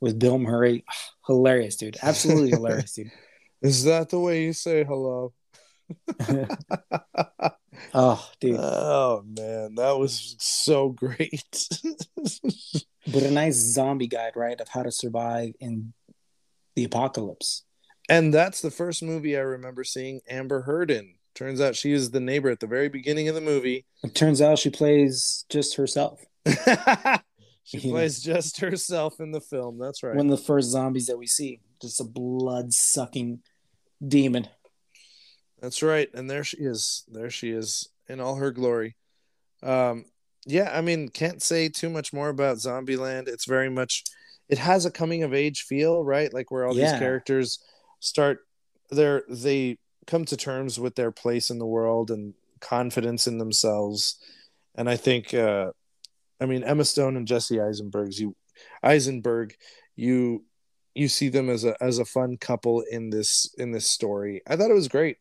with 0.00 0.18
Bill 0.18 0.38
Murray, 0.38 0.84
hilarious, 1.26 1.76
dude, 1.76 1.96
absolutely 2.02 2.50
hilarious, 2.50 2.92
dude. 2.92 3.10
Is 3.62 3.84
that 3.84 4.10
the 4.10 4.20
way 4.20 4.44
you 4.44 4.52
say 4.52 4.84
hello? 4.84 5.32
oh, 7.94 8.30
dude, 8.38 8.56
Oh 8.60 9.24
man, 9.26 9.74
that 9.76 9.98
was 9.98 10.36
so 10.38 10.90
great. 10.90 11.42
but 13.06 13.22
a 13.22 13.30
nice 13.30 13.56
zombie 13.56 14.06
guide, 14.06 14.36
right, 14.36 14.60
of 14.60 14.68
how 14.68 14.82
to 14.82 14.92
survive 14.92 15.54
in 15.58 15.94
the 16.76 16.84
apocalypse. 16.84 17.64
and 18.08 18.32
that's 18.32 18.60
the 18.60 18.70
first 18.70 19.02
movie 19.02 19.36
I 19.36 19.40
remember 19.40 19.82
seeing 19.82 20.20
Amber 20.28 20.62
Heard 20.62 20.90
in. 20.92 21.14
Turns 21.38 21.60
out 21.60 21.76
she 21.76 21.92
is 21.92 22.10
the 22.10 22.18
neighbor 22.18 22.50
at 22.50 22.58
the 22.58 22.66
very 22.66 22.88
beginning 22.88 23.28
of 23.28 23.36
the 23.36 23.40
movie. 23.40 23.86
It 24.02 24.12
turns 24.12 24.42
out 24.42 24.58
she 24.58 24.70
plays 24.70 25.44
just 25.48 25.76
herself. 25.76 26.20
she 27.62 27.78
plays 27.90 28.20
just 28.20 28.58
herself 28.58 29.20
in 29.20 29.30
the 29.30 29.40
film. 29.40 29.78
That's 29.78 30.02
right. 30.02 30.16
one 30.16 30.28
of 30.28 30.36
the 30.36 30.44
first 30.44 30.70
zombies 30.70 31.06
that 31.06 31.16
we 31.16 31.28
see. 31.28 31.60
Just 31.80 32.00
a 32.00 32.04
blood 32.04 32.72
sucking 32.72 33.38
demon. 34.04 34.48
That's 35.60 35.80
right. 35.80 36.08
And 36.12 36.28
there 36.28 36.42
she 36.42 36.56
is. 36.56 37.04
There 37.06 37.30
she 37.30 37.50
is 37.50 37.88
in 38.08 38.18
all 38.18 38.34
her 38.34 38.50
glory. 38.50 38.96
Um, 39.62 40.06
yeah, 40.44 40.76
I 40.76 40.80
mean, 40.80 41.08
can't 41.08 41.40
say 41.40 41.68
too 41.68 41.88
much 41.88 42.12
more 42.12 42.30
about 42.30 42.56
Zombieland. 42.56 43.28
It's 43.28 43.44
very 43.46 43.70
much 43.70 44.02
it 44.48 44.58
has 44.58 44.86
a 44.86 44.90
coming 44.90 45.22
of 45.22 45.32
age 45.32 45.62
feel, 45.62 46.02
right? 46.02 46.34
Like 46.34 46.50
where 46.50 46.66
all 46.66 46.74
Yeah. 46.74 46.90
these 46.90 46.98
characters 46.98 47.60
start 48.00 48.40
they're 48.90 49.22
they 49.28 49.78
come 50.08 50.24
to 50.24 50.36
terms 50.36 50.80
with 50.80 50.96
their 50.96 51.12
place 51.12 51.50
in 51.50 51.58
the 51.60 51.66
world 51.66 52.10
and 52.10 52.34
confidence 52.60 53.28
in 53.28 53.38
themselves. 53.38 54.18
And 54.74 54.90
I 54.90 54.96
think 54.96 55.32
uh 55.32 55.70
I 56.40 56.46
mean 56.46 56.64
Emma 56.64 56.84
Stone 56.84 57.16
and 57.16 57.28
Jesse 57.28 57.60
Eisenberg's 57.60 58.18
you 58.18 58.34
Eisenberg, 58.82 59.54
you 59.94 60.44
you 60.94 61.06
see 61.06 61.28
them 61.28 61.48
as 61.48 61.64
a 61.64 61.76
as 61.80 62.00
a 62.00 62.04
fun 62.04 62.36
couple 62.36 62.82
in 62.90 63.10
this 63.10 63.54
in 63.58 63.70
this 63.70 63.86
story. 63.86 64.42
I 64.48 64.56
thought 64.56 64.70
it 64.70 64.74
was 64.74 64.88
great. 64.88 65.18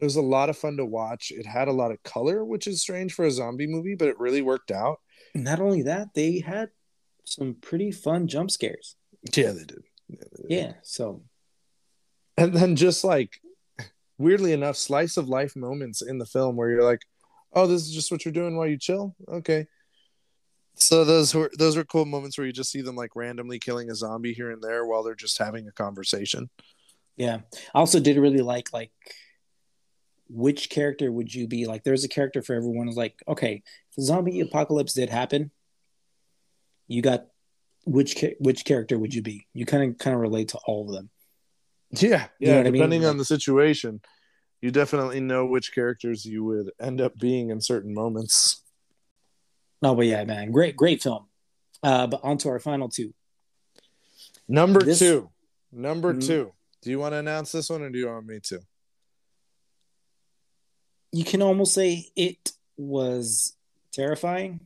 It 0.00 0.04
was 0.04 0.16
a 0.16 0.22
lot 0.22 0.48
of 0.48 0.58
fun 0.58 0.76
to 0.78 0.84
watch. 0.86 1.30
It 1.30 1.46
had 1.46 1.68
a 1.68 1.72
lot 1.72 1.90
of 1.90 2.02
color, 2.02 2.44
which 2.44 2.66
is 2.66 2.80
strange 2.80 3.12
for 3.12 3.24
a 3.24 3.30
zombie 3.30 3.66
movie, 3.66 3.96
but 3.96 4.08
it 4.08 4.18
really 4.18 4.42
worked 4.42 4.70
out. 4.70 5.00
Not 5.34 5.60
only 5.60 5.82
that, 5.82 6.14
they 6.14 6.40
had 6.40 6.70
some 7.24 7.56
pretty 7.60 7.90
fun 7.90 8.28
jump 8.28 8.50
scares. 8.50 8.96
Yeah, 9.34 9.52
they 9.52 9.64
did. 9.64 9.82
Yeah, 10.08 10.24
they 10.32 10.42
did. 10.42 10.50
Yeah. 10.50 10.72
So 10.82 11.22
And 12.38 12.54
then 12.54 12.76
just 12.76 13.02
like 13.02 13.40
weirdly 14.18 14.52
enough, 14.52 14.76
slice 14.76 15.16
of 15.16 15.28
life 15.28 15.56
moments 15.56 16.02
in 16.02 16.18
the 16.18 16.26
film 16.26 16.56
where 16.56 16.70
you're 16.70 16.84
like, 16.84 17.02
"Oh, 17.52 17.66
this 17.66 17.82
is 17.82 17.94
just 17.94 18.10
what 18.12 18.24
you're 18.24 18.32
doing 18.32 18.56
while 18.56 18.66
you 18.66 18.78
chill." 18.78 19.14
Okay. 19.28 19.66
So 20.74 21.04
those 21.04 21.34
were 21.34 21.50
those 21.58 21.76
were 21.76 21.84
cool 21.84 22.04
moments 22.04 22.38
where 22.38 22.46
you 22.46 22.52
just 22.52 22.70
see 22.70 22.82
them 22.82 22.96
like 22.96 23.16
randomly 23.16 23.58
killing 23.58 23.90
a 23.90 23.94
zombie 23.94 24.32
here 24.32 24.50
and 24.50 24.62
there 24.62 24.86
while 24.86 25.02
they're 25.02 25.14
just 25.14 25.38
having 25.38 25.66
a 25.68 25.72
conversation. 25.72 26.50
yeah. 27.16 27.38
I 27.74 27.78
also 27.78 28.00
did 28.00 28.16
really 28.16 28.42
like 28.42 28.72
like 28.72 28.92
which 30.28 30.70
character 30.70 31.10
would 31.10 31.34
you 31.34 31.48
be? 31.48 31.66
Like 31.66 31.84
there's 31.84 32.04
a 32.04 32.08
character 32.08 32.42
for 32.42 32.54
everyone 32.54 32.86
who's 32.86 32.96
like, 32.96 33.22
okay, 33.26 33.62
if 33.90 33.96
the 33.96 34.02
zombie 34.02 34.40
apocalypse 34.40 34.92
did 34.94 35.08
happen, 35.10 35.50
you 36.86 37.02
got 37.02 37.26
which 37.84 38.24
which 38.38 38.64
character 38.64 38.98
would 38.98 39.14
you 39.14 39.22
be? 39.22 39.46
You 39.54 39.66
kind 39.66 39.90
of 39.90 39.98
kind 39.98 40.14
of 40.14 40.20
relate 40.20 40.48
to 40.48 40.58
all 40.66 40.88
of 40.88 40.94
them. 40.94 41.10
Yeah, 42.00 42.28
You 42.38 42.48
yeah. 42.48 42.56
what 42.58 42.60
I 42.66 42.70
mean? 42.70 42.72
depending 42.74 43.04
on 43.06 43.16
the 43.16 43.24
situation, 43.24 44.00
you 44.60 44.70
definitely 44.70 45.20
know 45.20 45.46
which 45.46 45.72
characters 45.74 46.24
you 46.24 46.44
would 46.44 46.70
end 46.80 47.00
up 47.00 47.16
being 47.18 47.50
in 47.50 47.60
certain 47.60 47.94
moments. 47.94 48.62
No, 49.80 49.94
but 49.94 50.06
yeah, 50.06 50.24
man, 50.24 50.50
great 50.50 50.74
great 50.76 51.00
film. 51.02 51.26
Uh, 51.84 52.08
but 52.08 52.18
on 52.24 52.36
to 52.38 52.48
our 52.48 52.58
final 52.58 52.88
two. 52.88 53.14
Number 54.48 54.80
This- 54.82 54.98
two. 54.98 55.30
Number 55.70 56.14
Mm. 56.14 56.26
two. 56.26 56.52
Do 56.82 56.90
you 56.90 56.98
want 56.98 57.12
to 57.12 57.18
announce 57.18 57.52
this 57.52 57.70
one 57.70 57.82
or 57.82 57.90
do 57.90 57.96
you 57.96 58.08
want 58.08 58.26
me 58.26 58.40
to? 58.44 58.60
You 61.12 61.24
can 61.24 61.42
almost 61.42 61.74
say 61.74 62.10
it 62.16 62.52
was 62.76 63.54
terrifying. 63.92 64.60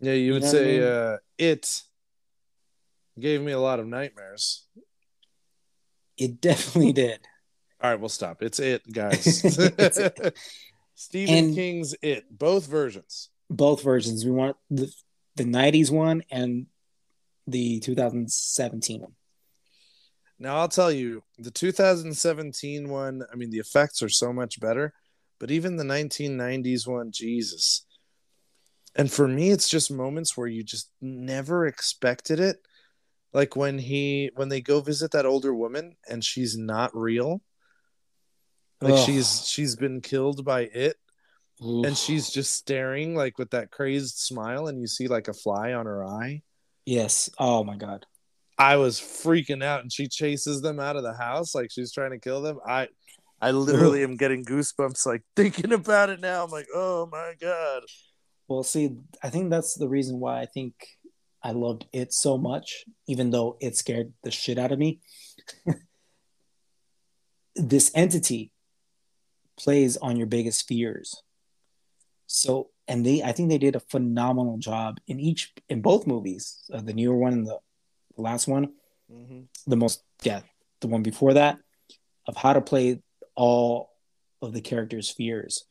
Yeah, 0.00 0.12
you 0.12 0.34
would 0.34 0.42
know 0.42 0.48
what 0.48 0.54
I 0.56 0.58
say 0.58 0.78
mean? 0.78 0.82
uh, 0.88 1.16
it 1.36 1.82
gave 3.18 3.42
me 3.42 3.50
a 3.52 3.58
lot 3.60 3.80
of 3.80 3.86
nightmares. 3.88 4.66
It 6.20 6.40
definitely 6.40 6.92
did. 6.92 7.20
All 7.82 7.90
right, 7.90 7.98
we'll 7.98 8.08
stop. 8.10 8.42
It's 8.42 8.60
it, 8.60 8.82
guys. 8.92 9.42
It's 9.78 9.98
Stephen 10.94 11.34
And- 11.34 11.54
King's 11.54 11.94
It, 12.02 12.26
both 12.30 12.66
versions. 12.66 13.30
Both 13.48 13.82
versions. 13.82 14.24
We 14.24 14.30
want 14.30 14.56
the 14.70 14.92
the 15.36 15.44
'90s 15.44 15.90
one 15.90 16.22
and 16.30 16.66
the 17.46 17.80
2017 17.80 19.00
one. 19.00 19.12
Now, 20.38 20.56
I'll 20.58 20.68
tell 20.68 20.92
you, 20.92 21.22
the 21.38 21.50
2017 21.50 22.88
one, 22.88 23.22
I 23.32 23.36
mean, 23.36 23.50
the 23.50 23.58
effects 23.58 24.02
are 24.02 24.08
so 24.08 24.32
much 24.32 24.60
better, 24.60 24.94
but 25.38 25.50
even 25.50 25.76
the 25.76 25.84
1990s 25.84 26.86
one, 26.86 27.10
Jesus. 27.12 27.84
And 28.94 29.10
for 29.10 29.26
me, 29.28 29.50
it's 29.50 29.68
just 29.68 29.90
moments 29.90 30.36
where 30.36 30.46
you 30.48 30.62
just 30.62 30.90
never 31.00 31.66
expected 31.66 32.40
it. 32.40 32.58
Like 33.32 33.54
when 33.56 33.78
he, 33.78 34.30
when 34.34 34.48
they 34.48 34.60
go 34.60 34.80
visit 34.80 35.12
that 35.12 35.26
older 35.26 35.54
woman 35.54 35.96
and 36.08 36.24
she's 36.24 36.56
not 36.56 36.94
real. 36.96 37.40
Like 38.80 38.94
Ugh. 38.94 39.06
she's, 39.06 39.46
she's 39.46 39.76
been 39.76 40.00
killed 40.00 40.44
by 40.44 40.62
it 40.62 40.96
and 41.60 41.96
she's 41.96 42.30
just 42.30 42.54
staring 42.54 43.14
like 43.14 43.38
with 43.38 43.50
that 43.50 43.70
crazed 43.70 44.16
smile 44.16 44.66
and 44.66 44.80
you 44.80 44.86
see 44.86 45.08
like 45.08 45.28
a 45.28 45.34
fly 45.34 45.74
on 45.74 45.86
her 45.86 46.04
eye. 46.04 46.42
yes. 46.86 47.28
Oh 47.38 47.62
my 47.62 47.76
god. 47.76 48.06
I 48.58 48.76
was 48.76 48.98
freaking 49.00 49.62
out 49.64 49.80
and 49.82 49.92
she 49.92 50.06
chases 50.08 50.60
them 50.60 50.80
out 50.80 50.96
of 50.96 51.02
the 51.02 51.14
house 51.14 51.54
like 51.54 51.70
she's 51.70 51.92
trying 51.92 52.10
to 52.12 52.18
kill 52.18 52.42
them. 52.42 52.58
I 52.66 52.88
I 53.40 53.52
literally 53.52 54.02
am 54.02 54.16
getting 54.16 54.44
goosebumps 54.44 55.06
like 55.06 55.22
thinking 55.34 55.72
about 55.72 56.10
it 56.10 56.20
now. 56.20 56.44
I'm 56.44 56.50
like, 56.50 56.66
"Oh 56.74 57.08
my 57.10 57.32
god." 57.40 57.82
Well, 58.48 58.62
see, 58.62 58.90
I 59.22 59.30
think 59.30 59.50
that's 59.50 59.74
the 59.76 59.88
reason 59.88 60.20
why 60.20 60.40
I 60.40 60.46
think 60.46 60.74
I 61.42 61.52
loved 61.52 61.86
it 61.92 62.12
so 62.12 62.36
much, 62.36 62.84
even 63.06 63.30
though 63.30 63.56
it 63.60 63.76
scared 63.76 64.12
the 64.22 64.30
shit 64.30 64.58
out 64.58 64.72
of 64.72 64.78
me. 64.78 65.00
this 67.56 67.90
entity 67.94 68.52
plays 69.58 69.96
on 69.96 70.16
your 70.16 70.26
biggest 70.26 70.66
fears. 70.66 71.22
So, 72.26 72.70
and 72.86 73.04
they, 73.04 73.22
I 73.22 73.32
think 73.32 73.48
they 73.48 73.58
did 73.58 73.76
a 73.76 73.80
phenomenal 73.80 74.58
job 74.58 74.98
in 75.06 75.18
each, 75.18 75.52
in 75.68 75.80
both 75.82 76.06
movies, 76.06 76.58
uh, 76.72 76.80
the 76.80 76.92
newer 76.92 77.16
one 77.16 77.32
and 77.32 77.46
the, 77.46 77.58
the 78.16 78.22
last 78.22 78.46
one, 78.46 78.72
Mm-hmm. 79.12 79.40
the 79.66 79.76
most, 79.76 80.04
yeah, 80.22 80.42
the 80.80 80.86
one 80.86 81.02
before 81.02 81.34
that, 81.34 81.58
of 82.28 82.36
how 82.36 82.52
to 82.52 82.60
play 82.60 83.02
all 83.34 83.90
of 84.40 84.52
the 84.52 84.60
characters' 84.60 85.10
fears. 85.10 85.64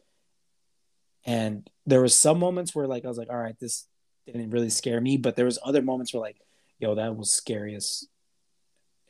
And 1.26 1.70
there 1.86 2.02
was 2.02 2.14
some 2.14 2.38
moments 2.38 2.76
where 2.76 2.86
like 2.86 3.06
I 3.06 3.08
was 3.08 3.18
like, 3.18 3.30
all 3.30 3.38
right, 3.38 3.56
this 3.58 3.88
didn't 4.34 4.52
really 4.52 4.70
scare 4.70 5.00
me, 5.02 5.18
but 5.18 5.36
there 5.36 5.46
was 5.46 5.60
other 5.64 5.82
moments 5.82 6.14
where 6.14 6.22
like, 6.22 6.38
yo, 6.80 6.96
that 6.96 7.16
was 7.16 7.32
scary 7.34 7.76
as 7.76 8.06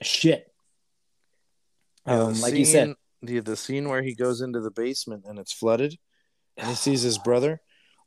shit. 0.02 0.52
Yeah, 2.06 2.14
Um, 2.24 2.34
the 2.34 2.42
like 2.42 2.54
you 2.56 2.66
said, 2.66 2.94
the 3.22 3.40
the 3.40 3.56
scene 3.56 3.90
where 3.90 4.02
he 4.02 4.16
goes 4.16 4.42
into 4.42 4.62
the 4.62 4.72
basement 4.72 5.26
and 5.28 5.38
it's 5.40 5.54
flooded, 5.54 5.98
and 6.58 6.68
he 6.70 6.76
sees 6.76 7.02
his 7.02 7.18
brother, 7.18 7.62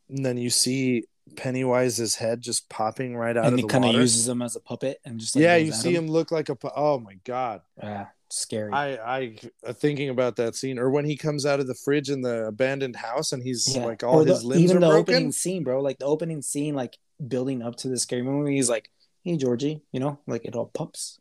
and 0.09 0.25
then 0.25 0.37
you 0.37 0.51
see 0.51 1.05
Pennywise's 1.35 2.17
head 2.17 2.41
just 2.41 2.69
popping 2.69 3.17
right 3.17 3.37
out 3.37 3.47
and 3.47 3.59
he 3.59 3.65
kind 3.65 3.85
of 3.85 3.93
uses 3.95 4.29
him 4.29 4.43
as 4.43 4.57
a 4.57 4.61
puppet 4.61 4.99
and 5.05 5.21
just 5.21 5.37
like 5.37 5.43
yeah, 5.43 5.57
you 5.57 5.73
see 5.73 5.95
him 5.95 6.09
look 6.09 6.31
like 6.33 6.49
a. 6.49 6.57
pu- 6.57 6.71
Oh 6.75 6.99
my 6.99 7.15
god! 7.25 7.61
Ah, 7.81 8.11
scary. 8.33 8.73
I 8.73 8.95
I 8.97 9.37
uh, 9.67 9.73
thinking 9.73 10.09
about 10.09 10.37
that 10.37 10.55
scene, 10.57 10.79
or 10.79 10.91
when 10.91 11.05
he 11.05 11.17
comes 11.17 11.45
out 11.47 11.61
of 11.61 11.67
the 11.67 11.75
fridge 11.75 12.11
in 12.11 12.21
the 12.23 12.47
abandoned 12.47 12.97
house 12.97 13.33
and 13.33 13.43
he's 13.43 13.75
Yeah. 13.77 13.85
like 13.85 14.03
all 14.03 14.21
Or 14.21 14.25
the- 14.25 14.33
his 14.35 14.45
limbs 14.45 14.63
even 14.65 14.77
are 14.79 14.81
the 14.81 14.87
broken. 14.89 15.15
opening 15.15 15.33
scene, 15.33 15.65
bro. 15.65 15.81
Like 15.83 15.99
the 15.99 16.07
opening 16.07 16.43
scene, 16.43 16.75
like 16.75 16.97
building 17.27 17.63
up 17.63 17.77
to 17.77 17.89
the 17.89 17.99
scary 17.99 18.23
moment. 18.23 18.49
He's 18.55 18.69
like, 18.71 18.91
"Hey, 19.23 19.37
Georgie," 19.37 19.83
you 19.93 20.01
know, 20.01 20.19
like 20.27 20.45
it 20.45 20.57
all 20.57 20.67
pops, 20.67 21.21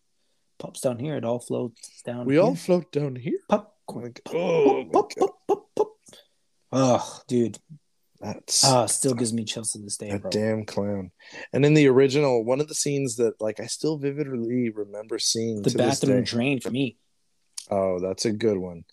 pops 0.57 0.81
down 0.81 0.99
here. 0.99 1.15
It 1.15 1.25
all 1.25 1.39
floats 1.39 2.01
down. 2.03 2.25
We 2.25 2.33
here. 2.35 2.43
all 2.43 2.55
float 2.55 2.91
down 2.91 3.15
here. 3.15 3.39
pop, 3.49 3.75
Like, 3.93 4.21
pop, 4.25 4.35
oh, 4.35 4.83
my 4.85 4.89
pop, 4.91 5.13
God. 5.15 5.27
pop, 5.27 5.37
pop, 5.47 5.65
pop. 5.75 5.87
Oh, 6.73 7.19
dude, 7.27 7.59
that's 8.21 8.63
ah, 8.63 8.85
still 8.85 9.13
gives 9.13 9.33
me 9.33 9.43
chills 9.43 9.71
to 9.71 9.79
this 9.79 9.97
day, 9.97 10.09
a 10.09 10.19
bro. 10.19 10.29
damn 10.31 10.65
clown. 10.65 11.11
And 11.53 11.65
in 11.65 11.73
the 11.73 11.87
original, 11.87 12.43
one 12.43 12.61
of 12.61 12.67
the 12.67 12.75
scenes 12.75 13.15
that 13.17 13.39
like 13.41 13.59
I 13.59 13.65
still 13.65 13.97
vividly 13.97 14.69
remember 14.69 15.19
seeing 15.19 15.61
The 15.61 15.71
bathroom 15.71 16.23
drain 16.23 16.59
for 16.59 16.69
me. 16.71 16.97
Oh, 17.69 17.99
that's 17.99 18.25
a 18.25 18.31
good 18.31 18.57
one. 18.57 18.83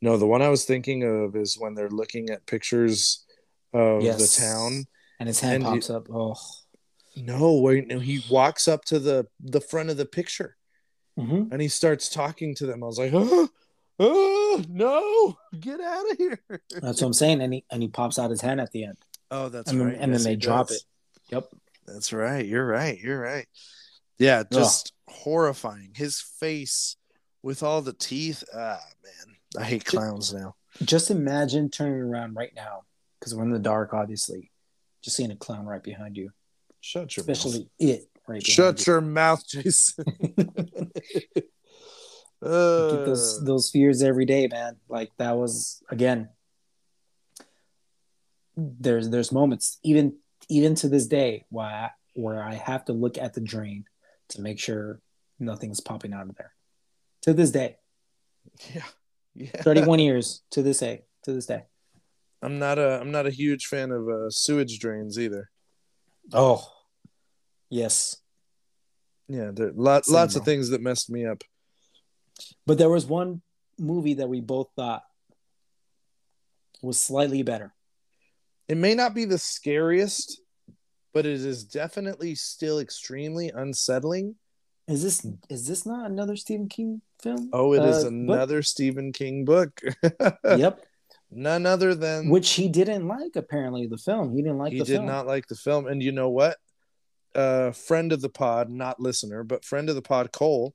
No, 0.00 0.16
the 0.16 0.26
one 0.26 0.42
I 0.42 0.48
was 0.48 0.64
thinking 0.64 1.02
of 1.02 1.34
is 1.36 1.56
when 1.58 1.74
they're 1.74 1.88
looking 1.90 2.30
at 2.30 2.46
pictures 2.46 3.24
of 3.72 4.02
Yes. 4.02 4.36
the 4.36 4.42
town. 4.42 4.86
and 5.20 5.26
his 5.26 5.40
hand 5.40 5.54
And 5.56 5.64
pops 5.64 5.88
you- 5.88 5.96
up. 5.96 6.06
Oh, 6.12 6.36
No, 7.16 7.58
wait, 7.60 7.88
no, 7.88 7.98
he 7.98 8.22
walks 8.30 8.68
up 8.68 8.84
to 8.86 8.98
the 9.00 9.26
the 9.40 9.60
front 9.60 9.90
of 9.90 9.96
the 9.96 10.06
picture 10.06 10.56
Mhm. 11.18 11.50
and 11.50 11.60
he 11.60 11.66
starts 11.68 12.08
talking 12.08 12.54
to 12.54 12.66
them. 12.66 12.84
I 12.84 12.86
was 12.86 12.98
like, 12.98 13.10
oh, 13.14 13.48
oh 13.98 14.62
no, 14.68 15.36
get 15.58 15.80
out 15.80 16.10
of 16.10 16.16
here. 16.18 16.40
that's 16.70 17.00
what 17.00 17.02
I'm 17.08 17.12
saying. 17.12 17.40
And 17.42 17.52
he 17.54 17.64
and 17.70 17.82
he 17.82 17.88
pops 17.88 18.18
out 18.18 18.30
his 18.30 18.40
hand 18.40 18.60
at 18.60 18.70
the 18.72 18.84
end, 18.84 18.96
Oh, 19.30 19.48
that's 19.48 19.70
and 19.70 19.80
then, 19.80 19.86
right. 19.88 19.96
and 19.98 20.14
then 20.14 20.22
they 20.22 20.36
drop 20.36 20.68
does. 20.68 20.76
it. 20.78 20.82
Yep. 21.34 21.48
That's 21.86 22.12
right. 22.12 22.44
You're 22.44 22.66
right. 22.66 22.98
You're 22.98 23.20
right. 23.20 23.46
Yeah, 24.18 24.42
just 24.52 24.92
horrifying. 25.08 25.92
His 25.94 26.20
face 26.20 26.96
with 27.42 27.62
all 27.62 27.82
the 27.82 27.92
teeth. 27.92 28.42
Ah, 28.54 28.80
man. 29.04 29.36
I 29.56 29.64
hate 29.64 29.84
clowns 29.84 30.34
now. 30.34 30.56
Just 30.82 31.10
imagine 31.10 31.70
turning 31.70 32.00
around 32.00 32.34
right 32.36 32.52
now, 32.54 32.82
because 33.18 33.34
we're 33.34 33.44
in 33.44 33.50
the 33.50 33.58
dark, 33.58 33.94
obviously. 33.94 34.50
Just 35.02 35.16
seeing 35.16 35.30
a 35.30 35.36
clown 35.36 35.64
right 35.66 35.82
behind 35.82 36.16
you, 36.16 36.30
Shut 36.80 37.16
your 37.16 37.24
mouth. 37.24 37.36
especially 37.36 37.70
it 37.78 38.08
right 38.26 38.42
behind 38.42 38.46
Shut 38.46 38.86
you. 38.86 38.92
your 38.92 39.00
mouth, 39.00 39.46
Jason. 39.46 40.04
Get 42.42 42.50
uh, 42.50 43.04
those 43.04 43.44
those 43.44 43.70
fears 43.70 44.02
every 44.02 44.24
day, 44.24 44.48
man. 44.48 44.76
Like 44.88 45.10
that 45.18 45.36
was 45.36 45.82
again. 45.90 46.28
There's 48.56 49.10
there's 49.10 49.32
moments 49.32 49.78
even 49.82 50.16
even 50.48 50.74
to 50.76 50.88
this 50.88 51.06
day 51.06 51.46
why 51.50 51.72
I, 51.72 51.90
where 52.14 52.42
I 52.42 52.54
have 52.54 52.84
to 52.86 52.92
look 52.92 53.18
at 53.18 53.34
the 53.34 53.40
drain 53.40 53.84
to 54.30 54.40
make 54.40 54.58
sure 54.58 55.00
nothing's 55.38 55.80
popping 55.80 56.12
out 56.12 56.28
of 56.28 56.36
there. 56.36 56.52
To 57.22 57.32
this 57.32 57.50
day, 57.50 57.76
yeah. 58.74 58.82
Yeah. 59.34 59.62
31 59.62 60.00
years 60.00 60.42
to 60.50 60.62
this 60.62 60.80
day, 60.80 61.04
to 61.22 61.32
this 61.32 61.46
day. 61.46 61.62
I'm 62.42 62.58
not 62.58 62.76
a 62.78 62.98
I'm 63.00 63.12
not 63.12 63.26
a 63.26 63.30
huge 63.30 63.66
fan 63.66 63.92
of 63.92 64.08
uh, 64.08 64.30
sewage 64.30 64.80
drains 64.80 65.16
either. 65.16 65.48
Oh, 66.32 66.68
yes. 67.70 68.16
Yeah, 69.28 69.50
there 69.52 69.70
lot, 69.74 70.06
Same, 70.06 70.14
lots 70.14 70.34
of 70.34 70.44
things 70.44 70.70
that 70.70 70.80
messed 70.80 71.08
me 71.08 71.24
up. 71.24 71.44
But 72.66 72.78
there 72.78 72.90
was 72.90 73.06
one 73.06 73.42
movie 73.78 74.14
that 74.14 74.28
we 74.28 74.40
both 74.40 74.68
thought 74.76 75.02
was 76.82 76.98
slightly 76.98 77.42
better. 77.42 77.74
It 78.68 78.76
may 78.76 78.94
not 78.94 79.14
be 79.14 79.24
the 79.24 79.38
scariest, 79.38 80.40
but 81.14 81.26
it 81.26 81.32
is 81.40 81.64
definitely 81.64 82.34
still 82.34 82.78
extremely 82.78 83.50
unsettling. 83.54 84.36
Is 84.86 85.02
this 85.02 85.26
is 85.50 85.66
this 85.66 85.84
not 85.84 86.10
another 86.10 86.36
Stephen 86.36 86.68
King 86.68 87.02
film? 87.20 87.50
Oh, 87.52 87.72
it 87.74 87.82
is 87.84 87.98
Uh, 87.98 88.02
book? 88.04 88.12
another 88.12 88.62
Stephen 88.62 89.12
King 89.12 89.44
book. 89.44 89.80
Yep. 90.44 90.84
None 91.30 91.66
other 91.66 91.94
than 91.94 92.30
Which 92.30 92.50
he 92.52 92.68
didn't 92.70 93.06
like 93.06 93.36
apparently 93.36 93.86
the 93.86 93.98
film. 93.98 94.34
He 94.34 94.40
didn't 94.40 94.56
like 94.56 94.72
he 94.72 94.78
the 94.78 94.84
did 94.86 94.94
film. 94.94 95.06
not 95.06 95.26
like 95.26 95.46
the 95.46 95.56
film. 95.56 95.86
And 95.86 96.02
you 96.02 96.10
know 96.12 96.30
what? 96.30 96.56
Uh 97.34 97.72
friend 97.72 98.12
of 98.12 98.22
the 98.22 98.30
pod, 98.30 98.70
not 98.70 98.98
listener, 99.00 99.44
but 99.44 99.64
friend 99.64 99.88
of 99.90 99.94
the 99.94 100.00
pod, 100.02 100.32
Cole, 100.32 100.74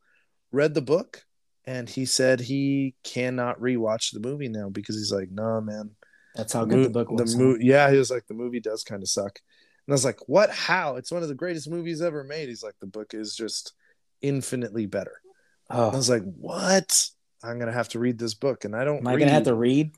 read 0.51 0.75
the 0.75 0.81
book 0.81 1.23
and 1.65 1.89
he 1.89 2.05
said 2.05 2.39
he 2.39 2.95
cannot 3.03 3.59
rewatch 3.59 4.11
the 4.11 4.19
movie 4.19 4.49
now 4.49 4.69
because 4.69 4.95
he's 4.95 5.11
like, 5.11 5.31
no, 5.31 5.61
man. 5.61 5.91
That's 6.35 6.53
how 6.53 6.65
the 6.65 6.67
good 6.67 6.77
mo- 6.77 6.83
the 6.83 6.89
book 6.89 7.11
was. 7.11 7.35
The 7.35 7.43
mo- 7.43 7.57
yeah, 7.59 7.91
he 7.91 7.97
was 7.97 8.11
like, 8.11 8.27
the 8.27 8.33
movie 8.33 8.59
does 8.59 8.83
kind 8.83 9.01
of 9.01 9.09
suck. 9.09 9.39
And 9.85 9.93
I 9.93 9.95
was 9.95 10.05
like, 10.05 10.19
what? 10.27 10.49
How? 10.49 10.95
It's 10.95 11.11
one 11.11 11.23
of 11.23 11.29
the 11.29 11.35
greatest 11.35 11.69
movies 11.69 12.01
ever 12.01 12.23
made. 12.23 12.49
He's 12.49 12.63
like, 12.63 12.75
the 12.79 12.87
book 12.87 13.13
is 13.13 13.35
just 13.35 13.73
infinitely 14.21 14.85
better. 14.85 15.21
Oh. 15.69 15.89
I 15.89 15.93
oh, 15.93 15.97
was 15.97 16.09
like, 16.09 16.23
what? 16.23 17.07
I'm 17.43 17.59
gonna 17.59 17.73
have 17.73 17.89
to 17.89 17.99
read 17.99 18.17
this 18.17 18.33
book, 18.33 18.65
and 18.65 18.75
I 18.75 18.83
don't. 18.85 18.99
am 18.99 19.07
I 19.07 19.17
gonna 19.17 19.31
have 19.31 19.43
to 19.43 19.53
read? 19.53 19.91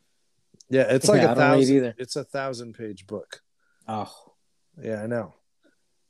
Yeah, 0.70 0.88
it's 0.90 1.08
like 1.10 1.22
Yeah, 1.22 1.30
I 1.30 1.32
a 1.34 1.36
thousand. 1.36 1.76
either. 1.76 1.96
It's 1.98 2.16
a 2.16 2.24
thousand 2.24 2.74
page 2.74 3.08
book. 3.08 3.42
Oh, 3.88 4.12
Yeah, 4.82 5.04
I 5.04 5.08
know. 5.08 5.36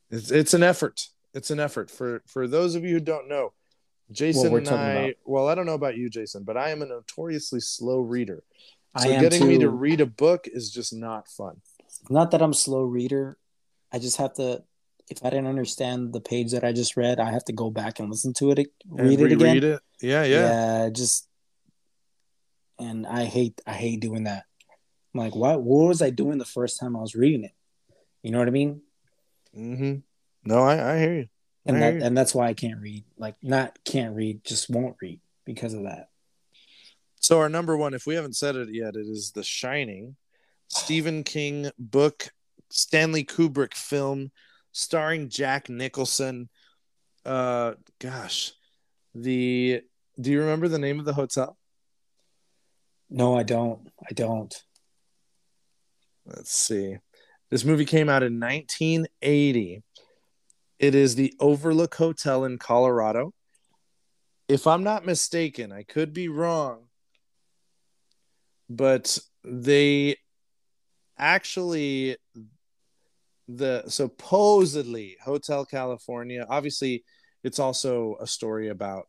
It's 0.09 0.31
it's 0.31 0.53
an 0.53 0.63
effort. 0.63 1.07
It's 1.33 1.51
an 1.51 1.59
effort 1.59 1.91
for 1.91 2.23
for 2.25 2.47
those 2.47 2.75
of 2.75 2.83
you 2.83 2.93
who 2.93 2.99
don't 2.99 3.27
know. 3.27 3.53
Jason 4.11 4.55
and 4.55 4.67
I. 4.67 4.91
about. 4.91 5.13
Well, 5.25 5.47
I 5.47 5.55
don't 5.55 5.65
know 5.65 5.73
about 5.73 5.97
you, 5.97 6.09
Jason, 6.09 6.43
but 6.43 6.57
I 6.57 6.69
am 6.69 6.81
a 6.81 6.85
notoriously 6.85 7.59
slow 7.59 7.99
reader. 7.99 8.43
So 8.97 9.09
I 9.09 9.13
am 9.13 9.21
getting 9.21 9.41
too. 9.41 9.47
me 9.47 9.57
to 9.59 9.69
read 9.69 10.01
a 10.01 10.05
book 10.05 10.47
is 10.47 10.71
just 10.71 10.93
not 10.93 11.27
fun. 11.27 11.61
Not 12.09 12.31
that 12.31 12.41
I'm 12.41 12.51
a 12.51 12.55
slow 12.55 12.83
reader. 12.83 13.37
I 13.91 13.99
just 13.99 14.17
have 14.17 14.33
to. 14.35 14.63
If 15.07 15.23
I 15.23 15.29
didn't 15.29 15.47
understand 15.47 16.13
the 16.13 16.21
page 16.21 16.51
that 16.51 16.63
I 16.63 16.71
just 16.71 16.97
read, 16.97 17.19
I 17.19 17.31
have 17.31 17.45
to 17.45 17.53
go 17.53 17.69
back 17.69 17.99
and 17.99 18.09
listen 18.09 18.33
to 18.35 18.51
it, 18.51 18.67
read 18.89 19.19
it 19.19 19.31
again. 19.31 19.63
it. 19.63 19.81
Yeah, 20.01 20.23
yeah. 20.23 20.25
yeah 20.83 20.89
just 20.89 21.27
and 22.77 23.07
i 23.07 23.23
hate 23.23 23.61
i 23.65 23.71
hate 23.71 24.01
doing 24.01 24.25
that 24.25 24.43
I'm 25.13 25.21
like 25.21 25.33
what 25.33 25.61
what 25.61 25.87
was 25.87 26.01
i 26.01 26.09
doing 26.09 26.37
the 26.37 26.43
first 26.43 26.77
time 26.77 26.97
i 26.97 26.99
was 26.99 27.15
reading 27.15 27.45
it 27.45 27.53
you 28.21 28.31
know 28.31 28.39
what 28.39 28.49
i 28.49 28.51
mean 28.51 28.81
Mm-hmm. 29.57 29.95
No, 30.43 30.63
I, 30.63 30.95
I 30.95 30.99
hear 30.99 31.15
you. 31.15 31.27
I 31.65 31.69
and 31.71 31.77
hear 31.77 31.91
that 31.93 32.05
and 32.05 32.17
that's 32.17 32.35
why 32.35 32.47
i 32.47 32.53
can't 32.53 32.79
read 32.79 33.03
like 33.17 33.35
not 33.41 33.77
can't 33.85 34.15
read 34.15 34.43
just 34.43 34.69
won't 34.69 34.95
read 35.01 35.19
because 35.45 35.73
of 35.73 35.83
that 35.83 36.09
So 37.19 37.39
our 37.39 37.49
number 37.49 37.75
one, 37.75 37.95
if 37.95 38.05
we 38.05 38.13
haven't 38.13 38.35
said 38.35 38.55
it 38.55 38.69
yet, 38.71 38.95
it 38.95 39.07
is 39.07 39.31
The 39.31 39.41
Shining, 39.41 40.15
Stephen 40.67 41.23
King 41.23 41.71
book, 41.79 42.29
Stanley 42.69 43.23
Kubrick 43.23 43.73
film, 43.73 44.31
starring 44.73 45.29
Jack 45.29 45.67
Nicholson. 45.67 46.49
Uh, 47.25 47.73
gosh, 47.99 48.53
the 49.15 49.81
do 50.21 50.31
you 50.31 50.41
remember 50.41 50.67
the 50.67 50.77
name 50.77 50.99
of 50.99 51.05
the 51.05 51.13
hotel? 51.13 51.57
no 53.09 53.37
i 53.37 53.43
don't 53.43 53.87
i 54.09 54.13
don't 54.13 54.65
Let's 56.25 56.51
see. 56.51 56.97
This 57.51 57.63
movie 57.63 57.85
came 57.85 58.09
out 58.09 58.23
in 58.23 58.39
1980. 58.39 59.83
It 60.79 60.95
is 60.95 61.15
the 61.15 61.33
Overlook 61.39 61.95
Hotel 61.95 62.43
in 62.45 62.57
Colorado. 62.57 63.33
If 64.47 64.67
I'm 64.67 64.83
not 64.83 65.05
mistaken, 65.05 65.71
I 65.71 65.83
could 65.83 66.13
be 66.13 66.27
wrong, 66.27 66.87
but 68.69 69.17
they 69.43 70.17
actually 71.17 72.17
the 73.47 73.83
supposedly 73.87 75.17
Hotel 75.23 75.65
California. 75.65 76.45
Obviously, 76.49 77.03
it's 77.43 77.59
also 77.59 78.17
a 78.19 78.27
story 78.27 78.69
about 78.69 79.07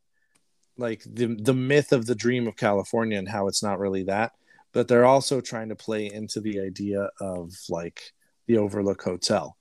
like 0.78 1.02
the 1.06 1.26
the 1.26 1.54
myth 1.54 1.92
of 1.92 2.06
the 2.06 2.14
dream 2.14 2.46
of 2.46 2.56
California 2.56 3.18
and 3.18 3.28
how 3.28 3.48
it's 3.48 3.62
not 3.62 3.78
really 3.78 4.04
that 4.04 4.32
but 4.76 4.88
they're 4.88 5.06
also 5.06 5.40
trying 5.40 5.70
to 5.70 5.74
play 5.74 6.12
into 6.12 6.38
the 6.38 6.60
idea 6.60 7.08
of 7.18 7.50
like 7.70 8.12
the 8.46 8.58
Overlook 8.58 9.02
Hotel, 9.02 9.56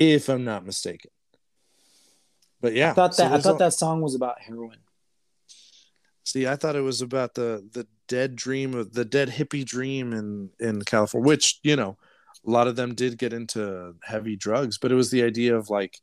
if 0.00 0.28
I'm 0.28 0.44
not 0.44 0.66
mistaken. 0.66 1.10
But 2.60 2.74
yeah, 2.74 2.90
i 2.90 2.94
thought 2.94 3.14
so 3.14 3.22
that 3.22 3.32
i 3.32 3.40
thought 3.40 3.54
a- 3.54 3.58
that 3.58 3.72
song 3.74 4.00
was 4.02 4.14
about 4.16 4.40
heroin 4.40 4.78
See, 6.22 6.46
I 6.46 6.54
thought 6.54 6.76
it 6.76 6.82
was 6.82 7.00
about 7.02 7.34
the 7.34 7.66
the 7.72 7.86
dead 8.06 8.36
dream 8.36 8.74
of 8.74 8.92
the 8.92 9.04
dead 9.04 9.30
hippie 9.30 9.64
dream 9.64 10.12
in 10.12 10.50
in 10.60 10.82
California, 10.82 11.26
which 11.26 11.58
you 11.64 11.74
know, 11.74 11.96
a 12.46 12.50
lot 12.50 12.68
of 12.68 12.76
them 12.76 12.94
did 12.94 13.18
get 13.18 13.32
into 13.32 13.94
heavy 14.04 14.36
drugs, 14.36 14.78
but 14.78 14.92
it 14.92 14.94
was 14.94 15.10
the 15.10 15.24
idea 15.24 15.56
of 15.56 15.70
like 15.70 15.98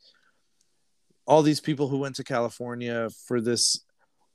all 1.28 1.44
these 1.44 1.62
people 1.62 1.88
who 1.88 1.98
went 2.00 2.16
to 2.16 2.24
California 2.26 3.10
for 3.28 3.40
this 3.40 3.86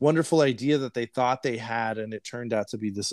wonderful 0.01 0.41
idea 0.41 0.79
that 0.79 0.95
they 0.95 1.05
thought 1.05 1.43
they 1.43 1.59
had 1.59 1.99
and 1.99 2.15
it 2.15 2.25
turned 2.25 2.53
out 2.55 2.69
to 2.69 2.79
be 2.79 2.89
this 2.91 3.13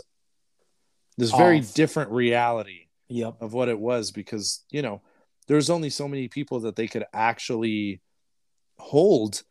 this 1.17 1.31
very 1.31 1.59
different 1.59 2.11
reality 2.11 2.87
Yep. 3.09 3.41
of 3.41 3.53
what 3.53 3.67
it 3.67 3.79
was 3.79 4.11
because 4.11 4.63
you 4.69 4.83
know 4.83 5.01
there's 5.49 5.71
only 5.71 5.89
so 5.89 6.07
many 6.07 6.27
people 6.27 6.59
that 6.59 6.75
they 6.75 6.87
could 6.87 7.05
actually 7.11 8.01
hold 8.77 9.41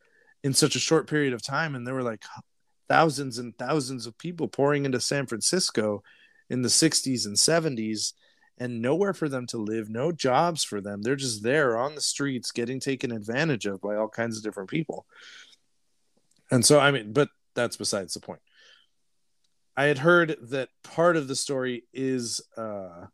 in 0.43 0.53
such 0.53 0.77
a 0.77 0.79
short 0.79 1.07
period 1.07 1.33
of 1.33 1.43
time. 1.43 1.75
And 1.75 1.85
there 1.85 1.93
were 1.93 2.03
like 2.03 2.23
thousands 2.87 3.37
and 3.37 3.55
thousands 3.57 4.07
of 4.07 4.17
people 4.17 4.47
pouring 4.47 4.85
into 4.85 5.01
San 5.01 5.27
Francisco 5.27 6.01
in 6.49 6.61
the 6.61 6.69
60s 6.69 7.25
and 7.25 7.35
70s 7.35 8.13
and 8.57 8.81
nowhere 8.81 9.13
for 9.13 9.27
them 9.27 9.45
to 9.47 9.57
live 9.57 9.89
no 9.89 10.13
jobs 10.13 10.63
for 10.63 10.79
them. 10.79 11.01
They're 11.01 11.17
just 11.17 11.43
there 11.43 11.77
on 11.77 11.95
the 11.95 12.01
streets 12.01 12.51
getting 12.51 12.79
taken 12.79 13.11
advantage 13.11 13.65
of 13.65 13.81
by 13.81 13.97
all 13.97 14.07
kinds 14.07 14.37
of 14.37 14.43
different 14.43 14.69
people. 14.69 15.05
And 16.49 16.65
so 16.65 16.79
i 16.79 16.91
mean 16.91 17.11
but 17.11 17.29
that's 17.55 17.75
besides 17.75 18.13
the 18.13 18.21
point. 18.21 18.41
I 19.75 19.85
had 19.85 19.97
heard 19.97 20.37
that 20.49 20.69
part 20.81 21.17
of 21.17 21.27
the 21.27 21.35
story 21.35 21.83
is 21.93 22.39
uh 22.55 23.07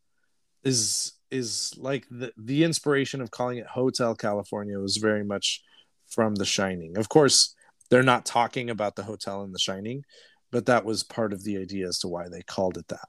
is 0.62 1.15
is 1.30 1.74
like 1.76 2.06
the 2.10 2.32
the 2.36 2.64
inspiration 2.64 3.20
of 3.20 3.30
calling 3.30 3.58
it 3.58 3.66
Hotel 3.66 4.14
California 4.14 4.78
was 4.78 4.96
very 4.98 5.24
much 5.24 5.62
from 6.08 6.34
The 6.36 6.44
Shining. 6.44 6.96
Of 6.96 7.08
course, 7.08 7.54
they're 7.90 8.02
not 8.02 8.24
talking 8.26 8.70
about 8.70 8.96
the 8.96 9.02
hotel 9.02 9.42
in 9.42 9.52
The 9.52 9.58
Shining, 9.58 10.04
but 10.50 10.66
that 10.66 10.84
was 10.84 11.02
part 11.02 11.32
of 11.32 11.44
the 11.44 11.58
idea 11.58 11.88
as 11.88 11.98
to 12.00 12.08
why 12.08 12.28
they 12.28 12.42
called 12.42 12.78
it 12.78 12.88
that. 12.88 13.08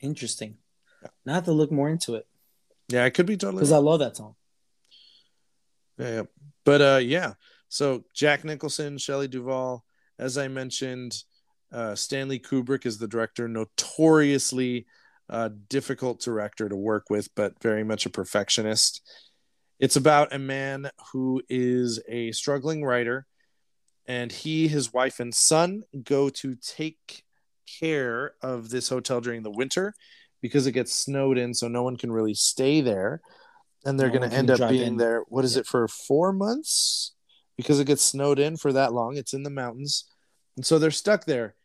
Interesting. 0.00 0.58
Now 1.24 1.32
I 1.32 1.34
have 1.36 1.44
to 1.44 1.52
look 1.52 1.70
more 1.72 1.88
into 1.88 2.14
it 2.14 2.26
Yeah, 2.88 3.04
it 3.04 3.12
could 3.14 3.26
be 3.26 3.36
totally 3.36 3.60
because 3.60 3.72
I 3.72 3.78
love 3.78 4.00
that 4.00 4.16
song. 4.16 4.34
Yeah, 5.98 6.08
yeah. 6.08 6.22
But 6.64 6.80
uh 6.80 7.00
yeah. 7.02 7.34
So 7.68 8.04
Jack 8.14 8.44
Nicholson, 8.44 8.98
Shelley 8.98 9.28
Duvall, 9.28 9.84
as 10.18 10.38
I 10.38 10.48
mentioned, 10.48 11.22
uh 11.72 11.94
Stanley 11.94 12.38
Kubrick 12.38 12.86
is 12.86 12.98
the 12.98 13.08
director, 13.08 13.48
notoriously 13.48 14.86
uh 15.28 15.50
difficult 15.68 16.20
director 16.20 16.68
to 16.68 16.76
work 16.76 17.10
with, 17.10 17.28
but 17.34 17.60
very 17.62 17.84
much 17.84 18.06
a 18.06 18.10
perfectionist. 18.10 19.00
It's 19.80 19.96
about 19.96 20.32
a 20.32 20.38
man 20.38 20.90
who 21.12 21.42
is 21.48 22.00
a 22.08 22.32
struggling 22.32 22.84
writer 22.84 23.26
and 24.06 24.30
he, 24.30 24.68
his 24.68 24.92
wife 24.92 25.18
and 25.20 25.34
son 25.34 25.82
go 26.04 26.28
to 26.30 26.54
take 26.54 27.24
care 27.80 28.34
of 28.40 28.70
this 28.70 28.88
hotel 28.88 29.20
during 29.20 29.42
the 29.42 29.50
winter 29.50 29.92
because 30.40 30.66
it 30.66 30.72
gets 30.72 30.92
snowed 30.94 31.36
in 31.36 31.52
so 31.52 31.66
no 31.66 31.82
one 31.82 31.96
can 31.96 32.12
really 32.12 32.34
stay 32.34 32.80
there 32.80 33.20
and 33.84 33.98
they're 33.98 34.08
No 34.08 34.18
going 34.18 34.30
to 34.30 34.36
end 34.36 34.50
up 34.50 34.70
being 34.70 34.82
in. 34.92 34.96
there 34.96 35.22
what 35.28 35.44
is 35.44 35.56
Yeah. 35.56 35.60
it 35.62 35.66
for 35.66 35.88
4 35.88 36.32
months 36.32 37.12
because 37.56 37.80
it 37.80 37.86
gets 37.86 38.02
snowed 38.02 38.38
in 38.38 38.56
for 38.56 38.72
that 38.72 38.92
long 38.92 39.16
it's 39.16 39.34
in 39.34 39.42
the 39.42 39.50
mountains 39.50 40.04
and 40.56 40.64
so 40.64 40.78
they're 40.78 40.90
stuck 40.92 41.24
there 41.24 41.55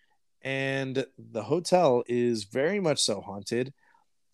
and 0.44 1.06
the 1.18 1.44
hotel 1.44 2.04
is 2.08 2.46
very 2.46 2.80
much 2.80 3.00
so 3.00 3.22
haunted 3.22 3.74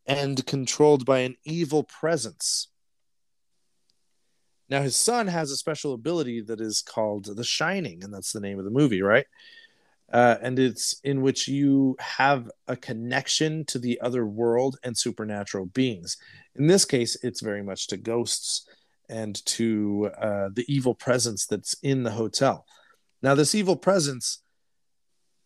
and 0.06 0.46
controlled 0.46 1.06
by 1.06 1.20
an 1.20 1.36
evil 1.44 1.84
presence 1.84 2.70
now 4.70 4.82
his 4.82 4.96
son 4.96 5.28
has 5.28 5.52
a 5.52 5.58
special 5.58 5.94
ability 5.94 6.42
that 6.42 6.62
is 6.62 6.82
called 6.82 7.26
the 7.36 7.44
shining 7.44 8.04
and 8.04 8.14
that's 8.14 8.32
the 8.32 8.40
name 8.40 8.60
of 8.60 8.66
the 8.66 8.72
movie 8.72 9.02
right 9.02 9.26
uh, 10.12 10.38
and 10.42 10.58
it's 10.58 11.00
in 11.04 11.22
which 11.22 11.48
you 11.48 11.96
have 12.00 12.50
a 12.68 12.76
connection 12.76 13.66
to 13.66 13.78
the 13.78 14.00
other 14.02 14.26
world 14.26 14.78
and 14.84 14.98
supernatural 14.98 15.66
beings. 15.66 16.18
In 16.56 16.68
this 16.68 16.86
case, 16.86 17.18
it's 17.24 17.42
very 17.42 17.62
much 17.62 17.88
to 17.88 17.98
ghosts 17.98 18.68
and 19.10 19.44
to 19.46 20.10
uh, 20.20 20.50
the 20.54 20.66
evil 20.68 20.96
presence 20.96 21.46
that's 21.46 21.76
in 21.84 22.04
the 22.04 22.12
hotel. 22.12 22.66
Now, 23.22 23.36
this 23.36 23.54
evil 23.54 23.76
presence 23.76 24.44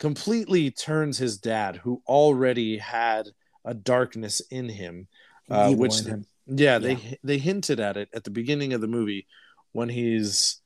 completely 0.02 0.72
turns 0.72 1.20
his 1.20 1.38
dad, 1.38 1.76
who 1.78 2.02
already 2.08 2.78
had 2.80 3.30
a 3.64 3.74
darkness 3.76 4.42
in 4.50 4.68
him, 4.68 5.08
uh, 5.50 5.72
which 5.72 6.00
him. 6.00 6.26
yeah, 6.48 6.80
they 6.80 6.96
Yeah. 6.96 7.14
they 7.24 7.38
hinted 7.38 7.80
at 7.80 7.98
it 7.98 8.10
at 8.12 8.24
the 8.24 8.32
beginning 8.32 8.74
of 8.74 8.82
the 8.82 8.88
movie 8.88 9.28
when 9.74 9.90
he's 9.90 10.60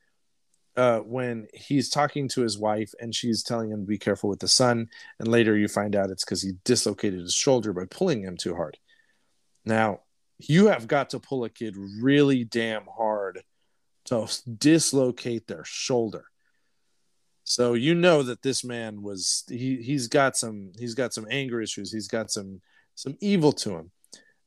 uh 0.78 1.00
when 1.00 1.48
he's 1.54 1.90
talking 1.90 2.30
to 2.30 2.42
his 2.42 2.58
wife 2.58 2.94
and 3.02 3.14
she's 3.14 3.44
telling 3.44 3.70
him 3.70 3.82
to 3.82 3.86
be 3.88 3.98
careful 3.98 4.30
with 4.30 4.40
the 4.40 4.48
son 4.48 4.88
and 5.20 5.28
later 5.28 5.56
you 5.58 5.68
find 5.68 5.96
out 5.96 6.10
it's 6.10 6.24
because 6.26 6.42
he 6.42 6.54
dislocated 6.64 7.20
his 7.20 7.34
shoulder 7.34 7.72
by 7.74 7.86
pulling 7.86 8.22
him 8.24 8.36
too 8.36 8.56
hard 8.56 8.78
now 9.66 10.00
you 10.40 10.68
have 10.68 10.88
got 10.88 11.10
to 11.12 11.20
pull 11.20 11.44
a 11.46 11.50
kid 11.50 11.76
really 12.02 12.44
damn 12.44 12.86
hard 12.88 13.44
to 14.06 14.28
dislocate 14.58 15.48
their 15.48 15.64
shoulder 15.64 16.26
so 17.48 17.76
you 17.76 17.94
know 17.94 18.24
that 18.24 18.42
this 18.42 18.64
man 18.64 19.04
was 19.04 19.44
he 19.48 19.78
he's 19.78 20.08
got 20.08 20.36
some 20.36 20.72
he's 20.80 20.96
got 20.96 21.14
some 21.14 21.28
anger 21.30 21.62
issues. 21.62 21.92
He's 21.92 22.08
got 22.08 22.32
some 22.32 22.60
some 22.96 23.16
evil 23.22 23.54
to 23.54 23.78
him. 23.78 23.92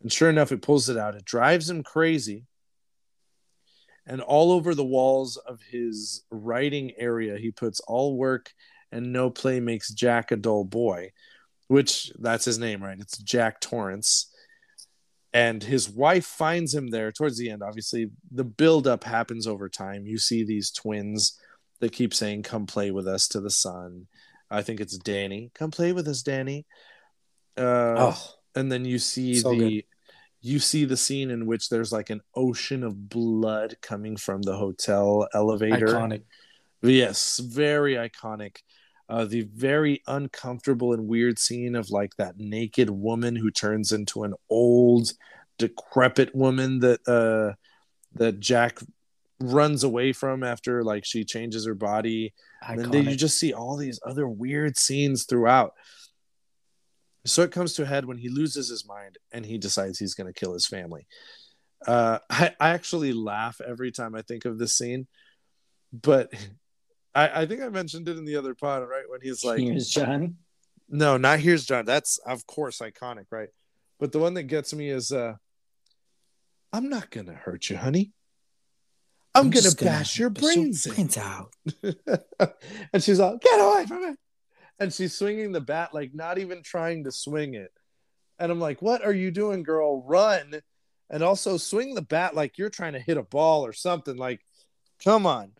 And 0.03 0.13
sure 0.13 0.29
enough 0.29 0.51
it 0.51 0.63
pulls 0.63 0.89
it 0.89 0.97
out. 0.97 1.15
It 1.15 1.25
drives 1.25 1.71
him 1.71 1.85
crazy. 1.85 2.45
And 4.05 4.21
all 4.21 4.51
over 4.51 4.75
the 4.75 4.85
walls 4.85 5.37
of 5.37 5.61
his 5.71 6.25
writing 6.31 6.93
area 6.99 7.39
he 7.39 7.53
puts 7.53 7.79
all 7.81 8.17
work 8.17 8.53
and 8.91 9.13
no 9.13 9.31
play 9.31 9.61
makes 9.61 9.93
jack 9.93 10.33
a 10.33 10.37
dull 10.37 10.65
boy 10.65 11.13
which 11.69 12.11
that's 12.19 12.45
his 12.45 12.59
name 12.59 12.83
right? 12.83 12.99
It's 12.99 13.19
jack 13.19 13.61
torrance. 13.61 14.35
And 15.33 15.63
his 15.63 15.89
wife 15.89 16.25
finds 16.27 16.75
him 16.75 16.89
there 16.89 17.13
towards 17.13 17.39
the 17.39 17.51
end. 17.51 17.63
Obviously 17.63 18.11
the 18.33 18.45
buildup 18.45 19.05
happens 19.05 19.47
over 19.47 19.69
time. 19.69 20.05
You 20.05 20.19
see 20.19 20.43
these 20.43 20.73
twins 20.73 21.39
that 21.81 21.93
keep 21.93 22.13
saying 22.15 22.43
come 22.43 22.67
play 22.67 22.91
with 22.91 23.07
us 23.07 23.29
to 23.29 23.41
the 23.41 23.51
son. 23.51 24.07
I 24.51 24.63
think 24.63 24.81
it's 24.81 24.97
danny. 24.99 25.51
Come 25.55 25.71
play 25.71 25.93
with 25.93 26.09
us 26.09 26.23
danny. 26.23 26.67
Uh, 27.57 27.95
oh, 28.13 28.25
and 28.55 28.71
then 28.71 28.85
you 28.85 28.99
see 28.99 29.35
So 29.37 29.51
the 29.51 29.59
good. 29.59 29.85
you 30.41 30.59
see 30.59 30.85
the 30.85 30.97
scene 30.97 31.31
in 31.31 31.47
which 31.47 31.69
there's 31.69 31.93
like 31.93 32.11
an 32.11 32.21
ocean 32.35 32.83
of 32.85 33.09
blood 33.09 33.77
coming 33.83 34.17
from 34.17 34.43
the 34.43 34.57
hotel 34.57 35.29
elevator. 35.35 35.87
Iconic. 35.89 36.23
yes 36.83 37.39
very 37.39 37.95
iconic. 37.95 38.59
Uh, 39.09 39.25
the 39.25 39.49
very 39.55 40.03
uncomfortable 40.07 40.93
and 40.93 41.09
weird 41.09 41.39
scene 41.39 41.75
of 41.75 41.91
like 41.91 42.15
that 42.17 42.37
naked 42.39 42.91
woman 42.91 43.35
who 43.35 43.51
turns 43.51 43.91
into 43.91 44.23
an 44.23 44.35
old 44.51 45.13
decrepit 45.57 46.35
woman 46.35 46.79
that 46.81 47.01
uh 47.09 47.55
that 48.15 48.39
jack 48.39 48.79
runs 49.41 49.85
away 49.85 50.13
from 50.13 50.43
after 50.43 50.83
like 50.83 51.05
she 51.05 51.25
changes 51.25 51.65
her 51.67 51.75
body 51.75 52.35
and 52.67 52.93
then 52.93 53.05
you 53.09 53.15
just 53.15 53.39
see 53.39 53.53
all 53.53 53.77
these 53.77 54.01
other 54.05 54.29
weird 54.29 54.77
scenes 54.77 55.25
throughout. 55.25 55.75
So 57.25 57.43
it 57.43 57.53
comes 57.53 57.75
to 57.75 57.83
a 57.83 57.87
head 57.87 58.05
when 58.05 58.19
he 58.19 58.29
loses 58.29 58.69
his 58.69 58.87
mind 58.87 59.19
and 59.33 59.45
he 59.45 59.59
decides 59.59 59.99
he's 59.99 60.15
going 60.15 60.33
to 60.33 60.39
kill 60.39 60.55
his 60.55 60.67
family. 60.67 61.07
Uh, 61.87 62.19
I, 62.31 62.55
I 62.59 62.71
actually 62.71 63.13
laugh 63.13 63.61
every 63.67 63.93
time 63.93 64.15
I 64.15 64.23
think 64.23 64.45
of 64.45 64.59
this 64.59 64.75
scene, 64.75 65.07
but 65.93 66.33
I, 67.15 67.43
I 67.43 67.47
think 67.47 67.63
I 67.63 67.69
mentioned 67.69 68.09
it 68.09 68.17
in 68.17 68.25
the 68.25 68.37
other 68.37 68.55
pod, 68.55 68.83
right? 68.89 69.09
When 69.09 69.21
he's 69.21 69.45
like, 69.45 69.61
Here's 69.61 69.89
Johnny. 69.89 70.35
no, 70.89 71.17
not 71.17 71.39
here's 71.41 71.65
John. 71.65 71.85
That's 71.85 72.19
of 72.19 72.47
course 72.47 72.79
iconic, 72.79 73.27
right? 73.31 73.51
But 74.01 74.13
the 74.13 74.19
one 74.19 74.35
that 74.35 74.45
gets 74.45 74.73
me 74.73 74.89
is, 74.89 75.13
uh, 75.13 75.35
I'm 76.73 76.89
not 76.89 77.11
going 77.11 77.27
to 77.27 77.35
hurt 77.35 77.69
you, 77.71 77.77
honey. 77.77 78.13
I'm, 79.35 79.51
going 79.51 79.65
to 79.65 79.77
gonna 79.77 79.91
bash 79.91 80.19
your 80.19 80.27
your 80.27 80.31
brains 80.31 80.87
in. 80.87 80.95
brains 80.95 81.17
out. 81.17 81.53
and 82.93 83.03
she's 83.03 83.19
like, 83.19 83.41
get 83.41 83.61
away 83.61 83.87
from 83.87 84.05
it. 84.05 84.19
And 84.81 84.93
she's 84.93 85.15
swinging 85.15 85.53
the 85.53 85.61
bat, 85.61 85.93
like 85.93 86.15
not 86.15 86.39
even 86.39 86.63
trying 86.63 87.05
to 87.05 87.13
swing 87.13 87.55
it. 87.55 87.73
And 88.39 88.53
I'm 88.53 88.61
like, 88.61 88.81
what 88.81 89.05
are 89.05 89.13
you 89.13 89.31
doing, 89.31 89.63
girl? 89.63 90.03
Run. 90.03 90.61
And 91.11 91.23
also 91.23 91.57
swing 91.57 91.95
the 91.95 92.03
bat 92.03 92.35
like 92.35 92.59
you're 92.59 92.71
trying 92.71 92.93
to 92.93 93.01
hit 93.01 93.17
a 93.17 93.23
ball 93.23 93.67
or 93.67 93.73
something. 93.73 94.17
Like, 94.17 94.41
come 95.03 95.27
on. 95.27 95.53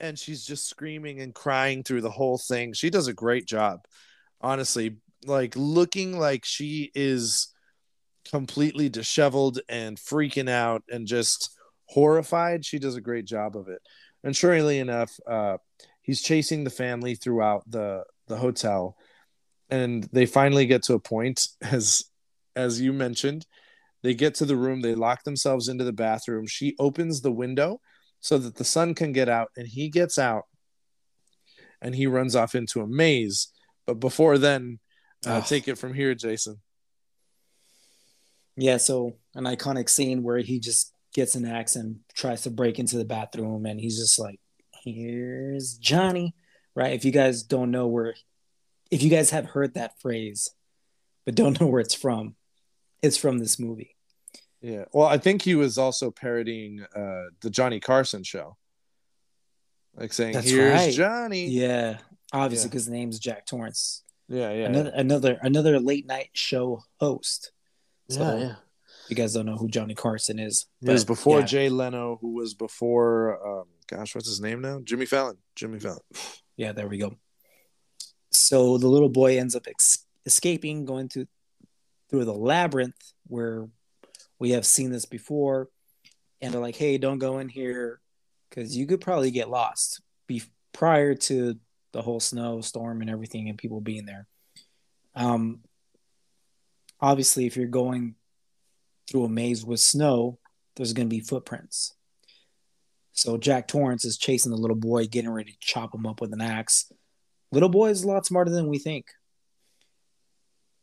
And 0.00 0.18
she's 0.18 0.44
just 0.44 0.68
screaming 0.68 1.20
and 1.20 1.34
crying 1.34 1.82
through 1.82 2.02
the 2.02 2.10
whole 2.10 2.38
thing. 2.38 2.72
She 2.72 2.90
does 2.90 3.06
a 3.06 3.14
great 3.14 3.46
job, 3.46 3.84
honestly. 4.40 4.96
Like, 5.24 5.54
looking 5.56 6.18
like 6.18 6.44
she 6.44 6.90
is 6.94 7.48
completely 8.30 8.88
disheveled 8.88 9.60
and 9.68 9.96
freaking 9.96 10.50
out 10.50 10.82
and 10.90 11.06
just 11.06 11.55
horrified. 11.86 12.64
She 12.64 12.78
does 12.78 12.96
a 12.96 13.00
great 13.00 13.24
job 13.24 13.56
of 13.56 13.68
it. 13.68 13.80
And 14.24 14.36
surely 14.36 14.78
enough, 14.78 15.18
uh, 15.26 15.58
he's 16.02 16.22
chasing 16.22 16.64
the 16.64 16.70
family 16.70 17.14
throughout 17.14 17.70
the 17.70 18.04
the 18.28 18.36
hotel, 18.36 18.96
and 19.70 20.04
they 20.12 20.26
finally 20.26 20.66
get 20.66 20.82
to 20.84 20.94
a 20.94 21.00
point 21.00 21.46
as 21.62 22.04
as 22.54 22.80
you 22.80 22.92
mentioned. 22.92 23.46
They 24.02 24.14
get 24.14 24.36
to 24.36 24.44
the 24.44 24.56
room. 24.56 24.82
They 24.82 24.94
lock 24.94 25.24
themselves 25.24 25.68
into 25.68 25.84
the 25.84 25.92
bathroom. 25.92 26.46
She 26.46 26.76
opens 26.78 27.20
the 27.20 27.32
window 27.32 27.80
so 28.20 28.38
that 28.38 28.56
the 28.56 28.64
son 28.64 28.94
can 28.94 29.12
get 29.12 29.28
out, 29.28 29.48
and 29.56 29.66
he 29.66 29.88
gets 29.88 30.18
out, 30.18 30.44
and 31.80 31.94
he 31.94 32.06
runs 32.06 32.36
off 32.36 32.54
into 32.54 32.80
a 32.80 32.86
maze. 32.86 33.48
But 33.86 34.00
before 34.00 34.38
then, 34.38 34.80
uh, 35.26 35.38
Ugh. 35.38 35.46
take 35.46 35.68
it 35.68 35.78
from 35.78 35.94
here, 35.94 36.14
Jason. 36.14 36.60
Yeah, 38.56 38.78
so 38.78 39.16
an 39.34 39.44
iconic 39.44 39.88
scene 39.88 40.22
where 40.22 40.38
he 40.38 40.58
just 40.58 40.92
gets 41.16 41.34
an 41.34 41.44
axe 41.46 41.74
and 41.74 41.98
tries 42.14 42.42
to 42.42 42.50
break 42.50 42.78
into 42.78 42.96
the 42.96 43.04
bathroom, 43.04 43.66
and 43.66 43.80
he's 43.80 43.98
just 43.98 44.18
like, 44.18 44.38
"Here's 44.84 45.76
Johnny." 45.78 46.34
right? 46.76 46.92
If 46.92 47.06
you 47.06 47.10
guys 47.10 47.42
don't 47.42 47.70
know 47.70 47.86
where, 47.86 48.14
if 48.90 49.02
you 49.02 49.08
guys 49.08 49.30
have 49.30 49.46
heard 49.46 49.72
that 49.74 49.98
phrase, 49.98 50.50
but 51.24 51.34
don't 51.34 51.58
know 51.58 51.66
where 51.68 51.80
it's 51.80 51.94
from, 51.94 52.36
it's 53.00 53.16
from 53.16 53.38
this 53.38 53.58
movie. 53.58 53.96
Yeah. 54.60 54.84
Well, 54.92 55.06
I 55.06 55.16
think 55.16 55.40
he 55.40 55.54
was 55.54 55.78
also 55.78 56.10
parodying 56.10 56.82
uh, 56.94 57.24
the 57.40 57.48
Johnny 57.48 57.80
Carson 57.80 58.22
show, 58.24 58.58
like 59.94 60.12
saying, 60.12 60.34
That's 60.34 60.50
"Here's 60.50 60.72
right. 60.74 60.92
Johnny." 60.92 61.46
Yeah, 61.48 61.98
obviously 62.32 62.66
Yeah. 62.66 62.70
because 62.72 62.84
the 62.86 62.92
name's 62.92 63.18
Jack 63.18 63.46
Torrance. 63.46 64.02
Yeah, 64.28 64.52
yeah, 64.52 64.66
Another 64.66 64.92
another 64.94 65.38
another 65.40 65.80
late 65.80 66.06
night 66.06 66.30
show 66.34 66.82
host. 67.00 67.52
So, 68.10 68.20
yeah, 68.20 68.38
yeah. 68.44 68.54
You 69.08 69.16
guys 69.16 69.34
don't 69.34 69.46
know 69.46 69.56
who 69.56 69.68
Johnny 69.68 69.94
Carson 69.94 70.38
is. 70.38 70.66
He 70.80 70.90
was 70.90 71.04
before 71.04 71.40
yeah. 71.40 71.46
Jay 71.46 71.68
Leno, 71.68 72.18
who 72.20 72.34
was 72.34 72.54
before, 72.54 73.60
um, 73.60 73.66
gosh, 73.86 74.14
what's 74.14 74.28
his 74.28 74.40
name 74.40 74.60
now? 74.60 74.80
Jimmy 74.82 75.06
Fallon. 75.06 75.36
Jimmy 75.54 75.78
Fallon. 75.78 76.00
Yeah, 76.56 76.72
there 76.72 76.88
we 76.88 76.98
go. 76.98 77.16
So 78.30 78.78
the 78.78 78.88
little 78.88 79.08
boy 79.08 79.38
ends 79.38 79.54
up 79.54 79.66
ex- 79.68 80.06
escaping, 80.24 80.84
going 80.84 81.08
to 81.10 81.26
through 82.10 82.24
the 82.24 82.34
labyrinth 82.34 83.12
where 83.26 83.68
we 84.38 84.50
have 84.50 84.66
seen 84.66 84.90
this 84.90 85.06
before, 85.06 85.68
and 86.40 86.52
they're 86.52 86.60
like, 86.60 86.76
"Hey, 86.76 86.98
don't 86.98 87.18
go 87.18 87.38
in 87.38 87.48
here 87.48 88.00
because 88.48 88.76
you 88.76 88.86
could 88.86 89.00
probably 89.00 89.30
get 89.30 89.50
lost." 89.50 90.00
Be- 90.26 90.42
prior 90.72 91.14
to 91.14 91.58
the 91.92 92.02
whole 92.02 92.20
snowstorm 92.20 93.00
and 93.00 93.10
everything, 93.10 93.48
and 93.48 93.58
people 93.58 93.80
being 93.80 94.06
there. 94.06 94.26
Um, 95.14 95.60
obviously, 97.00 97.46
if 97.46 97.56
you're 97.56 97.66
going 97.66 98.14
through 99.08 99.24
a 99.24 99.28
maze 99.28 99.64
with 99.64 99.80
snow, 99.80 100.38
there's 100.76 100.92
going 100.92 101.08
to 101.08 101.14
be 101.14 101.20
footprints. 101.20 101.94
So 103.12 103.38
Jack 103.38 103.66
Torrance 103.66 104.04
is 104.04 104.18
chasing 104.18 104.50
the 104.50 104.58
little 104.58 104.76
boy, 104.76 105.06
getting 105.06 105.30
ready 105.30 105.52
to 105.52 105.58
chop 105.60 105.94
him 105.94 106.06
up 106.06 106.20
with 106.20 106.32
an 106.32 106.42
axe. 106.42 106.92
Little 107.50 107.70
boy 107.70 107.88
is 107.88 108.02
a 108.02 108.08
lot 108.08 108.26
smarter 108.26 108.50
than 108.50 108.68
we 108.68 108.78
think. 108.78 109.06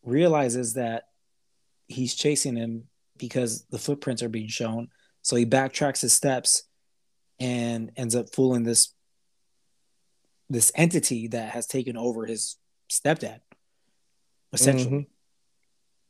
Realizes 0.03 0.73
that 0.73 1.03
he's 1.87 2.15
chasing 2.15 2.55
him 2.55 2.85
because 3.17 3.65
the 3.69 3.77
footprints 3.77 4.23
are 4.23 4.29
being 4.29 4.47
shown. 4.47 4.87
So 5.21 5.35
he 5.35 5.45
backtracks 5.45 6.01
his 6.01 6.13
steps 6.13 6.63
and 7.39 7.91
ends 7.95 8.15
up 8.15 8.33
fooling 8.33 8.63
this 8.63 8.93
this 10.49 10.71
entity 10.75 11.27
that 11.29 11.51
has 11.51 11.65
taken 11.65 11.97
over 11.97 12.25
his 12.25 12.57
stepdad, 12.91 13.39
essentially, 14.51 15.07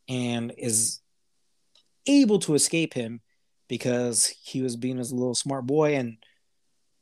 mm-hmm. 0.10 0.14
and 0.14 0.54
is 0.58 1.00
able 2.08 2.40
to 2.40 2.54
escape 2.56 2.94
him 2.94 3.22
because 3.68 4.28
he 4.44 4.62
was 4.62 4.76
being 4.76 4.98
his 4.98 5.12
little 5.12 5.36
smart 5.36 5.66
boy 5.66 5.96
and 5.96 6.18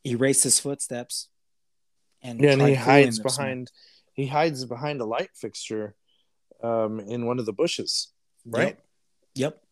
erased 0.05 0.43
his 0.43 0.59
footsteps. 0.59 1.27
And 2.21 2.39
Yeah, 2.39 2.51
and 2.51 2.61
he 2.61 2.75
hides 2.75 3.19
behind 3.19 3.71
he 4.13 4.27
hides 4.27 4.65
behind 4.65 5.01
a 5.01 5.05
light 5.05 5.31
fixture 5.35 5.95
um 6.61 6.99
in 6.99 7.25
one 7.25 7.39
of 7.39 7.45
the 7.45 7.53
bushes. 7.53 8.11
Right? 8.45 8.77
Yep. 9.35 9.53
yep. 9.53 9.63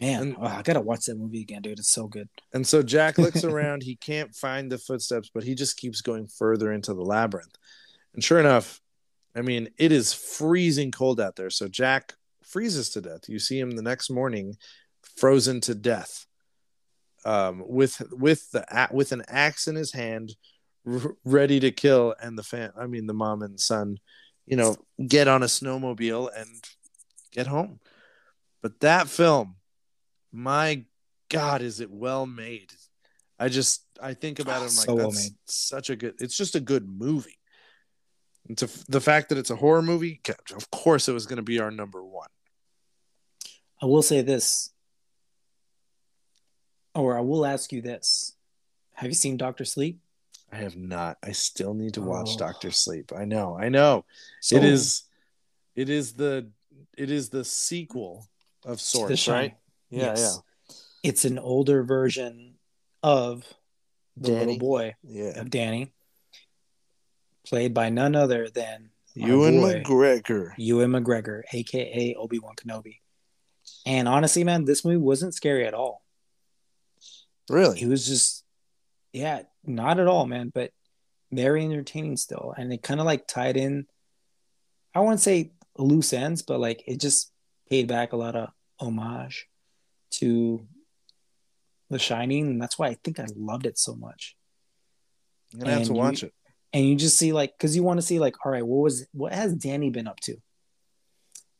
Man, 0.00 0.22
And- 0.22 0.36
oh, 0.38 0.44
I 0.44 0.62
gotta 0.62 0.80
watch 0.80 1.06
that 1.06 1.16
movie 1.16 1.40
again, 1.40 1.62
dude. 1.62 1.78
It's 1.78 1.90
so 1.90 2.06
good. 2.06 2.28
And 2.52 2.66
so 2.66 2.82
Jack 2.82 3.16
looks 3.24 3.44
around, 3.44 3.82
he 3.82 3.96
can't 3.96 4.34
find 4.34 4.70
the 4.70 4.78
footsteps, 4.78 5.30
but 5.32 5.44
he 5.44 5.54
just 5.54 5.76
keeps 5.78 6.02
going 6.02 6.26
further 6.26 6.72
into 6.72 6.92
the 6.92 7.02
labyrinth. 7.02 7.56
And 8.14 8.22
sure 8.22 8.38
enough, 8.40 8.80
I 9.34 9.42
mean, 9.42 9.68
it 9.78 9.92
is 9.92 10.12
freezing 10.12 10.90
cold 10.90 11.20
out 11.20 11.36
there. 11.36 11.50
So 11.50 11.68
Jack 11.68 12.14
freezes 12.46 12.90
to 12.90 13.00
death. 13.00 13.28
You 13.28 13.38
see 13.38 13.58
him 13.58 13.72
the 13.72 13.82
next 13.82 14.10
morning 14.10 14.56
frozen 15.16 15.60
to 15.62 15.74
death. 15.74 16.26
Um, 17.24 17.62
with 17.66 18.02
with 18.12 18.50
the 18.52 18.64
with 18.92 19.10
an 19.12 19.22
axe 19.28 19.66
in 19.66 19.74
his 19.74 19.92
hand, 19.92 20.36
r- 20.86 21.16
ready 21.24 21.58
to 21.60 21.72
kill, 21.72 22.14
and 22.22 22.38
the 22.38 22.44
fan. 22.44 22.70
I 22.78 22.86
mean, 22.86 23.06
the 23.06 23.14
mom 23.14 23.42
and 23.42 23.58
son, 23.58 23.98
you 24.46 24.56
know, 24.56 24.76
get 25.06 25.26
on 25.26 25.42
a 25.42 25.46
snowmobile 25.46 26.30
and 26.36 26.48
get 27.32 27.48
home. 27.48 27.80
But 28.62 28.78
that 28.80 29.08
film, 29.08 29.56
my 30.32 30.84
God, 31.28 31.62
is 31.62 31.80
it 31.80 31.90
well 31.90 32.26
made? 32.26 32.72
I 33.40 33.48
just 33.48 33.82
I 34.00 34.14
think 34.14 34.38
about 34.38 34.62
it. 34.62 34.70
I'm 34.70 34.76
like, 34.76 34.86
So 34.86 34.94
well 34.94 35.10
that's 35.10 35.24
made. 35.24 35.36
such 35.46 35.90
a 35.90 35.96
good. 35.96 36.14
It's 36.20 36.36
just 36.36 36.54
a 36.54 36.60
good 36.60 36.88
movie. 36.88 37.38
And 38.48 38.56
to 38.58 38.70
the 38.88 39.00
fact 39.00 39.30
that 39.30 39.38
it's 39.38 39.50
a 39.50 39.56
horror 39.56 39.82
movie, 39.82 40.20
of 40.54 40.70
course, 40.70 41.08
it 41.08 41.12
was 41.12 41.26
going 41.26 41.38
to 41.38 41.42
be 41.42 41.58
our 41.58 41.72
number 41.72 42.04
one. 42.04 42.05
I 43.80 43.86
will 43.86 44.02
say 44.02 44.22
this, 44.22 44.70
or 46.94 47.16
I 47.16 47.20
will 47.20 47.44
ask 47.44 47.72
you 47.72 47.82
this: 47.82 48.34
Have 48.94 49.08
you 49.08 49.14
seen 49.14 49.36
Doctor 49.36 49.64
Sleep? 49.64 50.00
I 50.52 50.56
have 50.56 50.76
not. 50.76 51.18
I 51.22 51.32
still 51.32 51.74
need 51.74 51.94
to 51.94 52.02
watch 52.02 52.30
Oh. 52.34 52.38
Doctor 52.38 52.70
Sleep. 52.70 53.12
I 53.16 53.24
know. 53.24 53.56
I 53.58 53.68
know. 53.68 54.04
So, 54.40 54.56
it 54.56 54.64
is. 54.64 55.02
It 55.74 55.88
is 55.90 56.14
the. 56.14 56.48
It 56.96 57.10
is 57.10 57.28
the 57.28 57.44
sequel 57.44 58.26
of 58.64 58.80
sorts, 58.80 59.28
right? 59.28 59.54
Yeah, 59.90 60.06
Yes. 60.06 60.40
It's 61.02 61.24
an 61.24 61.38
older 61.38 61.84
version 61.84 62.54
of 63.02 63.44
the 64.16 64.28
Danny. 64.30 64.38
little 64.40 64.58
boy 64.58 64.94
yeah, 65.04 65.24
yeah. 65.34 65.40
of 65.40 65.50
Danny, 65.50 65.92
played 67.46 67.74
by 67.74 67.90
none 67.90 68.16
other 68.16 68.48
than 68.48 68.90
Ewan 69.14 69.60
boy, 69.60 69.82
McGregor. 69.82 70.52
Ewan 70.56 70.90
McGregor, 70.90 71.42
aka 71.52 72.14
Obi 72.18 72.38
Wan 72.38 72.54
Kenobi. 72.56 72.98
And 73.86 74.08
honestly, 74.08 74.44
man, 74.44 74.64
this 74.64 74.84
movie 74.84 74.96
wasn't 74.98 75.34
scary 75.34 75.66
at 75.66 75.72
all. 75.74 76.02
Really? 77.48 77.80
It 77.80 77.86
was 77.88 78.04
just, 78.06 78.44
yeah, 79.12 79.42
not 79.64 80.00
at 80.00 80.08
all, 80.08 80.26
man, 80.26 80.50
but 80.52 80.72
very 81.32 81.64
entertaining 81.64 82.16
still. 82.16 82.52
And 82.56 82.72
it 82.72 82.82
kind 82.82 82.98
of 83.00 83.06
like 83.06 83.26
tied 83.28 83.56
in, 83.56 83.86
I 84.94 85.00
wouldn't 85.00 85.20
say 85.20 85.52
loose 85.78 86.12
ends, 86.12 86.42
but 86.42 86.58
like 86.58 86.82
it 86.86 87.00
just 87.00 87.30
paid 87.70 87.86
back 87.86 88.12
a 88.12 88.16
lot 88.16 88.34
of 88.34 88.48
homage 88.80 89.46
to 90.12 90.66
The 91.90 91.98
Shining. 92.00 92.48
And 92.48 92.60
that's 92.60 92.78
why 92.78 92.88
I 92.88 92.94
think 93.04 93.20
I 93.20 93.26
loved 93.36 93.66
it 93.66 93.78
so 93.78 93.94
much. 93.94 94.36
I'm 95.52 95.60
gonna 95.60 95.70
have 95.70 95.78
And 95.82 95.86
to 95.88 95.94
you- 95.94 95.98
watch 96.00 96.22
it. 96.24 96.34
and 96.72 96.84
you 96.84 96.96
just 96.96 97.16
see 97.16 97.32
like 97.32 97.56
because 97.56 97.76
you 97.76 97.84
want 97.84 97.98
to 98.00 98.06
see 98.06 98.18
like 98.18 98.34
all 98.44 98.50
right 98.50 98.66
what 98.66 98.82
was 98.82 99.06
what 99.12 99.32
has 99.32 99.54
danny 99.54 99.90
been 99.90 100.08
up 100.08 100.18
to 100.18 100.36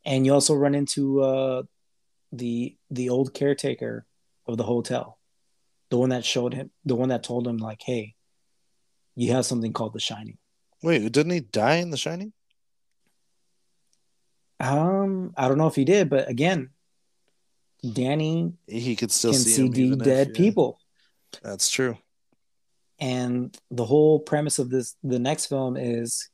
and 0.03 0.25
you 0.25 0.33
also 0.33 0.53
run 0.53 0.75
into 0.75 1.21
uh 1.21 1.63
the 2.31 2.75
the 2.91 3.09
old 3.09 3.33
caretaker 3.33 4.05
of 4.47 4.57
the 4.57 4.63
hotel 4.63 5.17
the 5.89 5.97
one 5.97 6.09
that 6.09 6.25
showed 6.25 6.53
him 6.53 6.69
the 6.85 6.95
one 6.95 7.09
that 7.09 7.23
told 7.23 7.47
him 7.47 7.57
like 7.57 7.81
hey 7.85 8.13
you 9.15 9.31
have 9.31 9.45
something 9.45 9.73
called 9.73 9.93
the 9.93 9.99
shining 9.99 10.37
Wait, 10.83 11.11
didn't 11.11 11.31
he 11.31 11.39
die 11.39 11.75
in 11.77 11.89
The 11.89 11.97
Shining? 11.97 12.33
um 14.59 15.33
i 15.37 15.47
don't 15.47 15.57
know 15.57 15.67
if 15.67 15.75
he 15.75 15.85
did 15.85 16.09
but 16.09 16.27
again 16.29 16.69
danny 17.93 18.53
He 18.67 18.95
could 18.95 19.11
still 19.11 19.31
can 19.33 19.41
see, 19.41 19.51
see 19.53 19.65
even 19.65 19.99
if- 20.01 20.05
dead 20.05 20.27
yeah, 20.29 20.37
people 20.37 20.79
That's 21.43 21.69
true. 21.69 21.97
and 22.99 23.55
the 23.69 23.85
whole 23.85 24.19
premise 24.19 24.57
of 24.59 24.69
this 24.69 24.95
the 25.03 25.19
next 25.19 25.45
film 25.47 25.77
is 25.77 26.29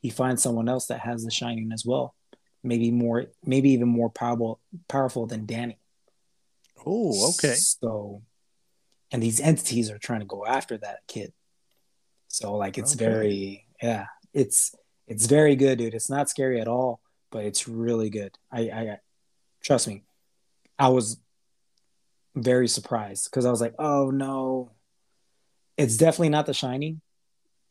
he 0.00 0.10
finds 0.10 0.42
someone 0.42 0.68
else 0.68 0.86
that 0.86 1.00
has 1.00 1.24
the 1.24 1.30
shining 1.30 1.70
as 1.72 1.84
well 1.86 2.14
maybe 2.66 2.90
more 2.90 3.26
maybe 3.44 3.70
even 3.70 3.88
more 3.88 4.10
powerful 4.10 4.60
powerful 4.88 5.26
than 5.26 5.46
danny 5.46 5.78
Oh, 6.84 7.30
okay. 7.30 7.54
so 7.54 8.22
and 9.10 9.22
these 9.22 9.40
entities 9.40 9.90
are 9.90 9.98
trying 9.98 10.20
to 10.20 10.26
go 10.26 10.44
after 10.44 10.76
that 10.78 10.98
kid 11.08 11.32
so 12.28 12.54
like 12.56 12.76
it's 12.78 12.94
Okay. 12.94 13.04
very 13.04 13.66
yeah 13.82 14.06
it's 14.34 14.74
it's 15.06 15.26
very 15.26 15.56
good 15.56 15.78
dude 15.78 15.94
it's 15.94 16.10
not 16.10 16.28
scary 16.28 16.60
at 16.60 16.68
all 16.68 17.00
but 17.30 17.44
it's 17.44 17.66
really 17.66 18.10
good 18.10 18.36
i 18.52 18.60
i 18.62 18.98
trust 19.62 19.88
me 19.88 20.02
i 20.78 20.88
was 20.88 21.18
very 22.34 22.68
surprised 22.68 23.24
because 23.30 23.46
i 23.46 23.50
was 23.50 23.60
like 23.60 23.74
oh 23.78 24.10
no 24.10 24.70
it's 25.76 25.96
definitely 25.96 26.28
not 26.28 26.46
the 26.46 26.54
shining 26.54 27.00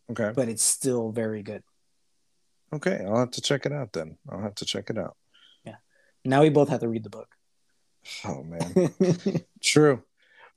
Okay. 0.10 0.32
but 0.36 0.48
it's 0.50 0.64
still 0.64 1.12
very 1.12 1.42
good 1.44 1.64
Okay. 2.74 3.04
I'll 3.06 3.20
have 3.20 3.32
to 3.32 3.42
check 3.42 3.66
it 3.66 3.72
out 3.72 3.94
then. 3.94 4.18
I'll 4.30 4.42
have 4.42 4.56
to 4.56 4.66
check 4.66 4.90
it 4.90 4.98
out. 4.98 5.16
Yeah. 5.66 5.76
Now 6.24 6.42
we 6.42 6.50
both 6.50 6.70
have 6.70 6.82
to 6.82 6.88
read 6.88 7.04
the 7.04 7.10
book 7.10 7.30
Oh 8.26 8.44
man. 8.44 8.92
True. 9.64 10.04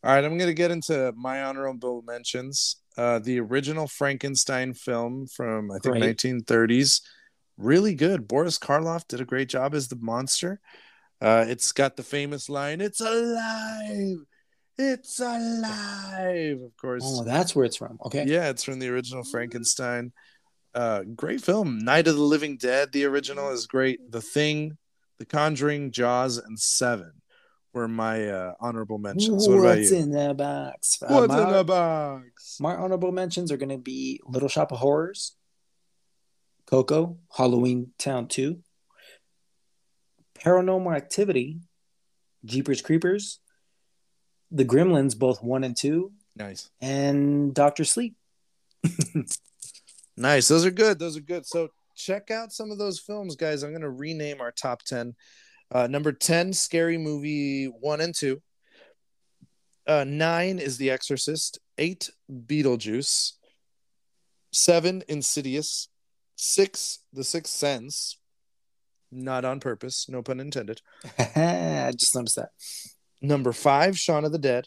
All 0.05 0.15
right, 0.15 0.25
I'm 0.25 0.39
going 0.39 0.49
to 0.49 0.55
get 0.55 0.71
into 0.71 1.13
my 1.17 1.43
honorable 1.43 2.03
mentions. 2.03 2.77
Uh, 2.97 3.19
the 3.19 3.41
original 3.41 3.87
Frankenstein 3.87 4.75
film 4.75 5.27
from 5.27 5.71
I 5.71 5.79
think 5.79 5.99
Great. 5.99 6.17
1930s, 6.17 7.01
really 7.57 7.95
good. 7.95 8.29
Boris 8.29 8.59
Karloff 8.59 9.07
did 9.09 9.21
a 9.21 9.25
great 9.25 9.49
job 9.49 9.75
as 9.75 9.89
the 9.89 9.97
monster. 9.97 10.61
Uh, 11.21 11.45
it's 11.49 11.73
got 11.73 11.97
the 11.97 12.03
famous 12.05 12.49
line, 12.49 12.81
"It's 12.81 13.01
alive, 13.01 14.19
it's 14.77 15.19
alive." 15.19 16.61
Of 16.61 16.77
course, 16.77 17.03
oh 17.05 17.25
that's 17.25 17.57
where 17.57 17.65
it's 17.65 17.77
from 17.77 17.99
okay 18.05 18.25
yeah, 18.25 18.51
it's 18.51 18.63
from 18.63 18.79
the 18.79 18.89
original 18.89 19.25
Frankenstein. 19.25 20.13
Uh, 20.79 21.03
great 21.03 21.41
film. 21.41 21.81
Night 21.81 22.07
of 22.07 22.15
the 22.15 22.23
Living 22.23 22.57
Dead, 22.57 22.93
the 22.93 23.05
original 23.05 23.51
is 23.51 23.67
great. 23.67 24.13
The 24.13 24.21
Thing, 24.21 24.79
The 25.19 25.25
Conjuring, 25.25 25.91
Jaws, 25.91 26.39
and 26.39 26.57
Seven 26.57 27.15
were 27.73 27.89
my 27.89 28.29
uh, 28.29 28.53
honorable 28.61 28.99
mentions. 28.99 29.49
What 29.49 29.59
about 29.59 29.79
What's 29.79 29.91
you? 29.91 29.97
in 29.97 30.11
the 30.13 30.35
box? 30.35 31.03
Uh, 31.03 31.07
What's 31.09 31.33
my, 31.33 31.43
in 31.49 31.53
the 31.53 31.65
box? 31.65 32.59
my 32.61 32.77
honorable 32.77 33.11
mentions 33.11 33.51
are 33.51 33.57
going 33.57 33.71
to 33.71 33.79
be 33.79 34.21
Little 34.25 34.49
Shop 34.49 34.71
of 34.71 34.79
Horrors, 34.79 35.35
Coco, 36.67 37.19
Halloween 37.37 37.91
Town 37.99 38.29
2, 38.29 38.61
Paranormal 40.39 40.95
Activity, 40.97 41.59
Jeepers 42.45 42.83
Creepers, 42.83 43.41
The 44.53 44.65
Gremlins, 44.65 45.19
both 45.19 45.43
1 45.43 45.65
and 45.65 45.77
2, 45.77 46.13
Nice. 46.37 46.71
and 46.81 47.53
Doctor 47.53 47.85
Sleep. 47.85 48.15
Nice. 50.19 50.49
Those 50.49 50.67
are 50.67 50.73
good. 50.73 50.99
Those 50.99 51.17
are 51.17 51.23
good. 51.23 51.47
So 51.47 51.69
check 51.95 52.33
out 52.33 52.53
some 52.53 52.73
of 52.73 52.79
those 52.79 52.99
films, 52.99 53.37
guys. 53.37 53.63
I'm 53.63 53.71
going 53.71 53.83
to 53.83 53.91
rename 53.91 54.41
our 54.41 54.51
top 54.51 54.83
10. 54.83 55.15
Uh, 55.71 55.87
number 55.87 56.11
10, 56.11 56.53
Scary 56.53 56.99
Movie 56.99 57.67
1 57.67 58.01
and 58.01 58.13
2. 58.13 58.43
Uh, 59.87 60.05
9 60.05 60.59
is 60.59 60.77
The 60.77 60.91
Exorcist. 60.91 61.61
8, 61.79 62.11
Beetlejuice. 62.31 63.35
7, 64.53 65.05
Insidious. 65.07 65.89
6, 66.35 66.99
The 67.13 67.23
Sixth 67.23 67.53
Sense. 67.53 68.19
Not 69.13 69.45
on 69.45 69.61
purpose, 69.61 70.09
no 70.09 70.23
pun 70.23 70.41
intended. 70.41 70.83
I 71.19 71.93
just 71.97 72.15
noticed 72.15 72.37
that. 72.37 72.51
Number 73.23 73.53
5, 73.53 73.97
Shaun 73.97 74.25
of 74.25 74.33
the 74.33 74.39
Dead. 74.39 74.67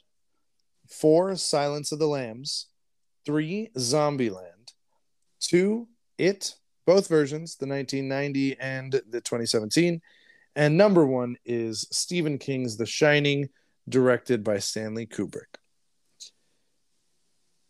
4, 0.89 1.35
Silence 1.35 1.91
of 1.91 1.99
the 1.99 2.07
Lambs. 2.07 2.67
3, 3.25 3.71
Zombieland. 3.77 4.50
2, 5.41 5.87
It, 6.17 6.55
both 6.85 7.07
versions, 7.07 7.55
the 7.55 7.67
1990 7.67 8.59
and 8.59 8.93
the 8.93 9.21
2017. 9.21 10.01
And 10.55 10.77
number 10.77 11.05
1 11.05 11.37
is 11.45 11.87
Stephen 11.91 12.37
King's 12.37 12.77
The 12.77 12.85
Shining, 12.85 13.49
directed 13.87 14.43
by 14.43 14.59
Stanley 14.59 15.07
Kubrick. 15.07 15.57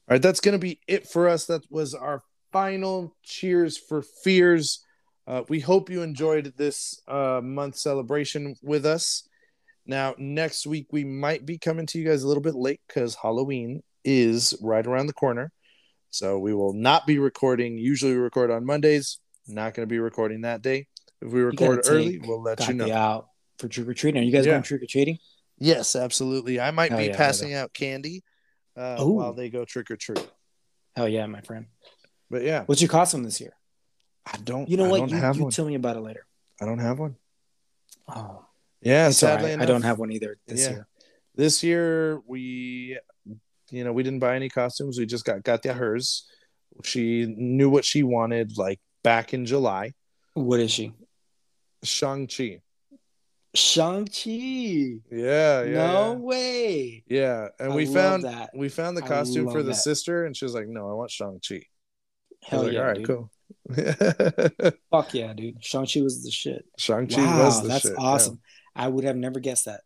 All 0.07 0.15
right, 0.15 0.21
that's 0.21 0.41
going 0.41 0.53
to 0.53 0.59
be 0.59 0.79
it 0.87 1.07
for 1.07 1.29
us. 1.29 1.45
That 1.45 1.63
was 1.69 1.93
our 1.93 2.21
final 2.51 3.15
Cheers 3.23 3.77
for 3.77 4.01
Fears. 4.01 4.83
Uh, 5.27 5.43
we 5.47 5.59
hope 5.59 5.89
you 5.89 6.01
enjoyed 6.01 6.53
this 6.57 6.99
uh, 7.07 7.39
month 7.43 7.77
celebration 7.77 8.55
with 8.61 8.85
us. 8.85 9.27
Now, 9.85 10.15
next 10.17 10.67
week, 10.67 10.87
we 10.91 11.03
might 11.03 11.45
be 11.45 11.57
coming 11.57 11.85
to 11.87 11.99
you 11.99 12.05
guys 12.05 12.23
a 12.23 12.27
little 12.27 12.43
bit 12.43 12.55
late 12.55 12.81
because 12.87 13.15
Halloween 13.15 13.81
is 14.03 14.55
right 14.61 14.85
around 14.85 15.07
the 15.07 15.13
corner. 15.13 15.51
So 16.11 16.37
we 16.39 16.53
will 16.53 16.73
not 16.73 17.07
be 17.07 17.17
recording. 17.19 17.77
Usually, 17.77 18.11
we 18.13 18.19
record 18.19 18.51
on 18.51 18.65
Mondays. 18.65 19.19
Not 19.47 19.73
going 19.73 19.87
to 19.87 19.89
be 19.91 19.99
recording 19.99 20.41
that 20.41 20.61
day. 20.61 20.87
If 21.21 21.31
we 21.31 21.41
record 21.41 21.81
early, 21.87 22.19
we'll 22.19 22.41
let 22.41 22.67
you 22.67 22.73
know. 22.73 22.91
out 22.91 23.27
for 23.57 23.67
trick 23.67 23.87
or 23.87 23.93
treating. 23.93 24.21
Are 24.21 24.25
you 24.25 24.31
guys 24.31 24.45
Yeah. 24.45 24.53
going 24.53 24.63
trick 24.63 24.83
or 24.83 24.87
treating? 24.87 25.17
Yes, 25.57 25.95
absolutely. 25.95 26.59
I 26.59 26.71
might 26.71 26.91
Hell 26.91 26.99
be 26.99 27.05
yeah, 27.07 27.17
passing 27.17 27.53
out 27.53 27.73
candy 27.73 28.23
uh, 28.75 28.97
Ooh. 29.01 29.13
while 29.13 29.33
they 29.33 29.49
go 29.49 29.63
trick 29.65 29.89
or 29.91 29.95
treat. 29.95 30.27
Hell 30.95 31.07
yeah, 31.07 31.25
my 31.27 31.41
friend. 31.41 31.67
But 32.29 32.43
yeah, 32.43 32.63
What's 32.65 32.81
your 32.81 32.89
costume 32.89 33.23
this 33.23 33.39
year? 33.39 33.53
I 34.25 34.37
don't. 34.37 34.69
You 34.69 34.77
know 34.77 34.85
I 34.85 34.89
what? 34.89 34.97
Don't 34.99 35.09
You, 35.09 35.15
have 35.17 35.35
you 35.35 35.43
one. 35.43 35.51
tell 35.51 35.65
me 35.65 35.75
about 35.75 35.97
it 35.97 36.01
later. 36.01 36.25
I 36.61 36.65
don't 36.65 36.79
have 36.79 36.99
one. 36.99 37.15
Oh, 38.07 38.45
Yeah, 38.81 39.07
it's 39.09 39.17
sadly 39.17 39.51
right. 39.51 39.61
I 39.61 39.65
don't 39.65 39.83
have 39.83 39.99
one 39.99 40.11
either 40.11 40.37
this 40.47 40.61
Yeah. 40.61 40.69
year. 40.71 40.87
this 41.35 41.63
year 41.63 42.19
we 42.27 42.97
you 43.71 43.83
know 43.83 43.91
we 43.93 44.03
didn't 44.03 44.19
buy 44.19 44.35
any 44.35 44.49
costumes 44.49 44.97
we 44.99 45.05
just 45.05 45.25
got 45.25 45.41
got 45.43 45.61
the 45.63 45.73
hers 45.73 46.27
she 46.83 47.25
knew 47.37 47.69
what 47.69 47.83
she 47.85 48.03
wanted 48.03 48.57
like 48.57 48.79
back 49.03 49.33
in 49.33 49.45
july 49.45 49.93
What 50.33 50.59
is 50.59 50.71
she? 50.71 50.93
shang-chi 51.83 52.59
Shang-Chi. 53.53 55.01
yeah 55.11 55.63
yeah 55.63 55.63
no 55.63 56.11
yeah. 56.11 56.13
way. 56.13 57.03
yeah 57.07 57.47
and 57.59 57.73
I 57.73 57.75
we 57.75 57.85
found 57.85 58.23
that. 58.23 58.51
we 58.55 58.69
found 58.69 58.95
the 58.95 59.01
costume 59.01 59.51
for 59.51 59.61
the 59.61 59.71
that. 59.71 59.75
sister 59.75 60.25
and 60.25 60.35
she 60.37 60.45
was 60.45 60.53
like 60.53 60.67
no 60.67 60.89
i 60.89 60.93
want 60.93 61.11
shang-chi 61.11 61.63
Hell 62.43 62.63
like, 62.63 62.73
yeah, 62.73 62.79
all 62.79 62.85
right 62.87 62.97
dude. 62.97 63.07
cool 63.07 63.31
Fuck 64.91 65.13
yeah, 65.13 65.33
dude. 65.33 65.63
Shang-Chi 65.63 66.01
was 66.01 66.23
the 66.23 66.31
shit. 66.31 66.65
shang-chi 66.77 67.21
wow, 67.21 67.45
was 67.45 67.61
the 67.61 67.67
that's 67.67 67.81
shit, 67.83 67.93
yeah. 67.97 68.03
awesome. 68.05 68.39
I 68.75 68.87
would 68.87 69.03
have 69.03 69.15
never 69.17 69.39
guessed 69.39 69.65
that. 69.65 69.81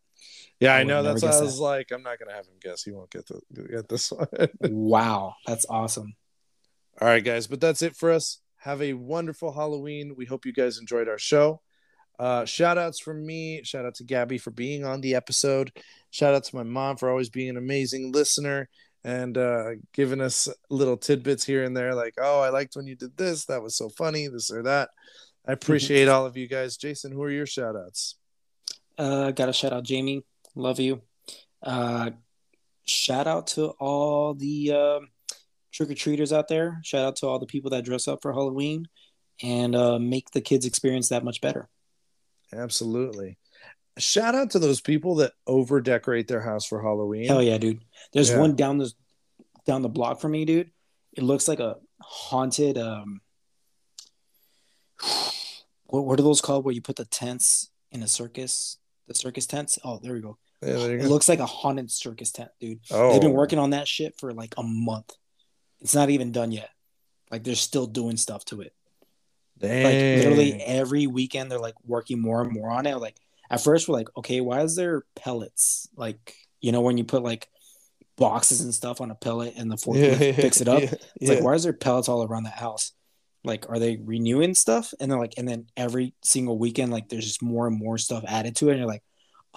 Yeah, 0.59 0.74
I 0.74 0.80
i 0.80 0.84
know 0.84 1.01
never 1.01 1.19
that's 1.19 1.24
why 1.24 1.38
i 1.38 1.42
was 1.42 1.58
that. 1.58 1.64
like 1.64 1.92
i'm 1.92 2.03
not 2.03 2.17
gonna 2.19 2.34
have 2.34 2.45
him 2.45 2.56
guess 2.61 2.84
he 2.84 2.92
won't 2.92 3.11
get 3.11 3.27
the 3.27 3.42
get 3.69 3.90
this 3.90 4.11
one 4.11 4.27
wow, 4.61 5.35
that's 5.45 5.66
awesome. 5.69 6.16
All 7.01 7.08
right, 7.09 7.24
guys, 7.24 7.48
but 7.48 7.59
that's 7.59 7.82
it 7.82 7.95
for 7.95 8.11
us. 8.11 8.40
Have 8.59 8.82
a 8.82 8.93
wonderful 8.93 9.51
Halloween. 9.51 10.16
We 10.16 10.25
hope 10.25 10.45
you 10.45 10.53
guys 10.53 10.80
enjoyed 10.80 11.09
our 11.09 11.17
show. 11.17 11.61
Uh, 12.17 12.45
shout 12.45 12.77
outs 12.77 13.00
from 13.00 13.25
me. 13.25 13.61
Shout 13.64 13.85
out 13.85 13.95
to 13.95 14.06
Gabby 14.06 14.38
for 14.38 14.51
being 14.51 14.85
on 14.85 15.01
the 15.01 15.16
episode. 15.16 15.72
Shout 16.11 16.34
out 16.34 16.45
to 16.45 16.56
my 16.56 16.64
mom 16.64 16.95
for 16.95 17.09
always 17.09 17.30
being 17.30 17.50
an 17.50 17.58
amazing 17.58 18.14
listener 18.14 18.69
and 19.03 19.38
uh, 19.38 19.72
giving 19.93 20.22
us 20.22 20.48
little 20.69 20.95
tidbits 20.95 21.43
here 21.43 21.66
and 21.66 21.75
there, 21.75 21.93
like, 21.93 22.16
oh, 22.19 22.40
I 22.40 22.50
liked 22.50 22.75
when 22.75 22.88
you 22.88 22.95
did 22.95 23.17
this. 23.17 23.45
That 23.45 23.61
was 23.61 23.77
so 23.77 23.90
funny, 23.90 24.27
this 24.27 24.50
or 24.50 24.64
that. 24.64 24.90
I 25.45 25.51
appreciate 25.51 26.08
all 26.08 26.25
of 26.25 26.38
you 26.38 26.48
guys. 26.48 26.77
Jason, 26.77 27.11
who 27.11 27.22
are 27.24 27.30
your 27.30 27.45
shout 27.45 27.75
outs? 27.75 28.16
Uh, 28.98 29.32
gotta 29.32 29.53
shout 29.53 29.74
out 29.74 29.84
Jamie. 29.84 30.24
Love 30.56 30.80
you. 30.80 31.01
Uh, 31.61 32.11
shout 32.85 33.27
out 33.27 33.48
to 33.48 33.67
all 33.80 34.34
the 34.34 34.72
um 34.72 35.09
trick 35.74 35.90
or 35.90 35.95
treaters 35.95 36.32
out 36.32 36.48
there. 36.48 36.80
Shout 36.84 37.06
out 37.06 37.16
to 37.17 37.27
all 37.27 37.40
the 37.40 37.45
people 37.45 37.72
that 37.72 37.84
dress 37.85 38.08
up 38.08 38.22
for 38.22 38.32
Halloween 38.32 38.88
and 39.43 39.75
uh, 39.75 40.00
make 40.00 40.32
the 40.32 40.40
kids' 40.42 40.66
experience 40.66 41.09
that 41.09 41.24
much 41.25 41.42
better. 41.42 41.67
Absolutely. 42.53 43.38
Shout 43.98 44.35
out 44.35 44.51
to 44.51 44.59
those 44.59 44.80
people 44.82 45.16
that 45.16 45.34
over 45.48 45.82
decorate 45.82 46.27
their 46.27 46.42
house 46.42 46.66
for 46.66 46.82
Halloween. 46.82 47.27
Hell 47.27 47.42
yeah, 47.43 47.58
dude. 47.58 47.84
There's 48.14 48.30
Yeah. 48.30 48.40
one 48.40 48.56
down 48.56 48.77
the 48.77 48.92
down 49.66 49.82
the 49.82 49.90
block 49.90 50.19
from 50.22 50.32
me, 50.32 50.45
dude. 50.45 50.72
It 51.14 51.24
looks 51.24 51.48
like 51.48 51.59
a 51.59 51.77
haunted. 52.01 52.77
Um, 52.77 53.22
what 55.85 56.06
what 56.06 56.19
are 56.19 56.24
those 56.24 56.42
called? 56.42 56.66
Where 56.66 56.74
you 56.74 56.82
put 56.82 56.95
the 56.98 57.06
tents 57.06 57.69
in 57.92 58.03
a 58.03 58.08
circus? 58.08 58.77
The 59.08 59.16
circus 59.16 59.45
tents. 59.45 59.77
Oh, 59.84 60.00
there 60.01 60.14
we 60.14 60.22
go. 60.22 60.38
Yeah, 60.66 60.77
It 60.88 61.02
go. 61.03 61.08
looks 61.08 61.30
like 61.30 61.40
a 61.40 61.45
haunted 61.45 61.92
circus 61.92 62.32
tent, 62.32 62.50
dude. 62.60 62.80
Oh, 62.92 63.11
They've 63.11 63.22
been 63.22 63.34
working 63.34 63.60
on 63.60 63.72
that 63.72 63.88
shit 63.88 64.16
for 64.19 64.34
like 64.34 64.53
a 64.58 64.64
month. 64.64 65.14
It's 65.82 65.95
not 65.95 66.10
even 66.10 66.32
done 66.32 66.52
yet. 66.52 66.69
Like 67.32 67.44
they're 67.44 67.56
still 67.56 67.88
doing 67.88 68.18
stuff 68.18 68.45
to 68.45 68.61
it. 68.61 68.74
Dang. 69.60 69.84
Like 69.84 69.94
literally 70.26 70.61
every 70.61 71.08
weekend 71.08 71.52
they're 71.52 71.60
like 71.60 71.76
working 71.85 72.19
more 72.22 72.42
and 72.42 72.52
more 72.52 72.69
on 72.69 72.85
it. 72.85 72.95
Like 72.95 73.16
at 73.50 73.61
first 73.61 73.88
we're 73.88 73.95
like, 73.95 74.10
okay, 74.18 74.42
why 74.42 74.61
is 74.61 74.76
there 74.76 75.03
pellets? 75.16 75.88
Like, 75.95 76.35
you 76.61 76.72
know, 76.72 76.82
when 76.82 76.98
you 76.98 77.03
put 77.03 77.24
like 77.24 77.48
boxes 78.18 78.61
and 78.61 78.74
stuff 78.74 79.02
on 79.02 79.11
a 79.11 79.16
pellet 79.16 79.53
and 79.58 79.69
the 79.72 79.76
forklift 79.76 80.35
picks 80.35 80.61
it 80.61 80.68
up. 80.68 80.82
Yeah, 80.82 80.90
It's 80.92 81.06
yeah. 81.19 81.34
like, 81.35 81.44
why 81.44 81.53
is 81.53 81.64
there 81.64 81.74
pellets 81.74 82.10
all 82.10 82.24
around 82.24 82.44
the 82.44 82.50
house? 82.50 82.92
Like, 83.44 83.69
are 83.69 83.77
they 83.77 83.98
renewing 83.98 84.56
stuff? 84.56 84.94
And 85.00 85.11
they're 85.11 85.19
like, 85.19 85.35
and 85.38 85.48
then 85.48 85.68
every 85.77 86.16
single 86.24 86.58
weekend, 86.58 86.92
like, 86.92 87.10
there's 87.10 87.26
just 87.27 87.44
more 87.44 87.68
and 87.68 87.77
more 87.77 87.98
stuff 88.00 88.24
added 88.27 88.56
to 88.56 88.69
it. 88.69 88.72
And 88.72 88.80
you're 88.80 88.88
like, 88.88 89.03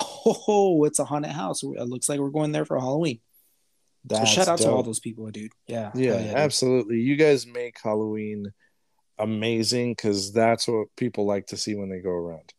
oh, 0.01 0.85
it's 0.85 0.99
a 0.99 1.05
haunted 1.05 1.33
house. 1.33 1.62
It 1.62 1.89
looks 1.89 2.09
like 2.09 2.20
we're 2.20 2.31
going 2.31 2.52
there 2.52 2.65
for 2.65 2.78
Halloween. 2.78 3.20
That's 4.05 4.31
so 4.31 4.36
shout 4.36 4.49
out 4.49 4.59
to 4.60 4.70
all 4.70 4.83
those 4.83 5.01
people, 5.01 5.28
dude. 5.31 5.52
Yeah. 5.67 5.91
Yeah, 5.94 6.18
dude. 6.18 6.35
absolutely. 6.35 7.01
You 7.01 7.17
guys 7.17 7.47
make 7.47 7.77
Halloween 7.83 8.52
amazing 9.18 9.93
because 9.93 10.33
that's 10.33 10.68
what 10.68 10.89
people 10.97 11.27
like 11.27 11.47
to 11.49 11.57
see 11.57 11.75
when 11.75 11.91
they 11.91 11.99
go 11.99 12.10
around. 12.10 12.52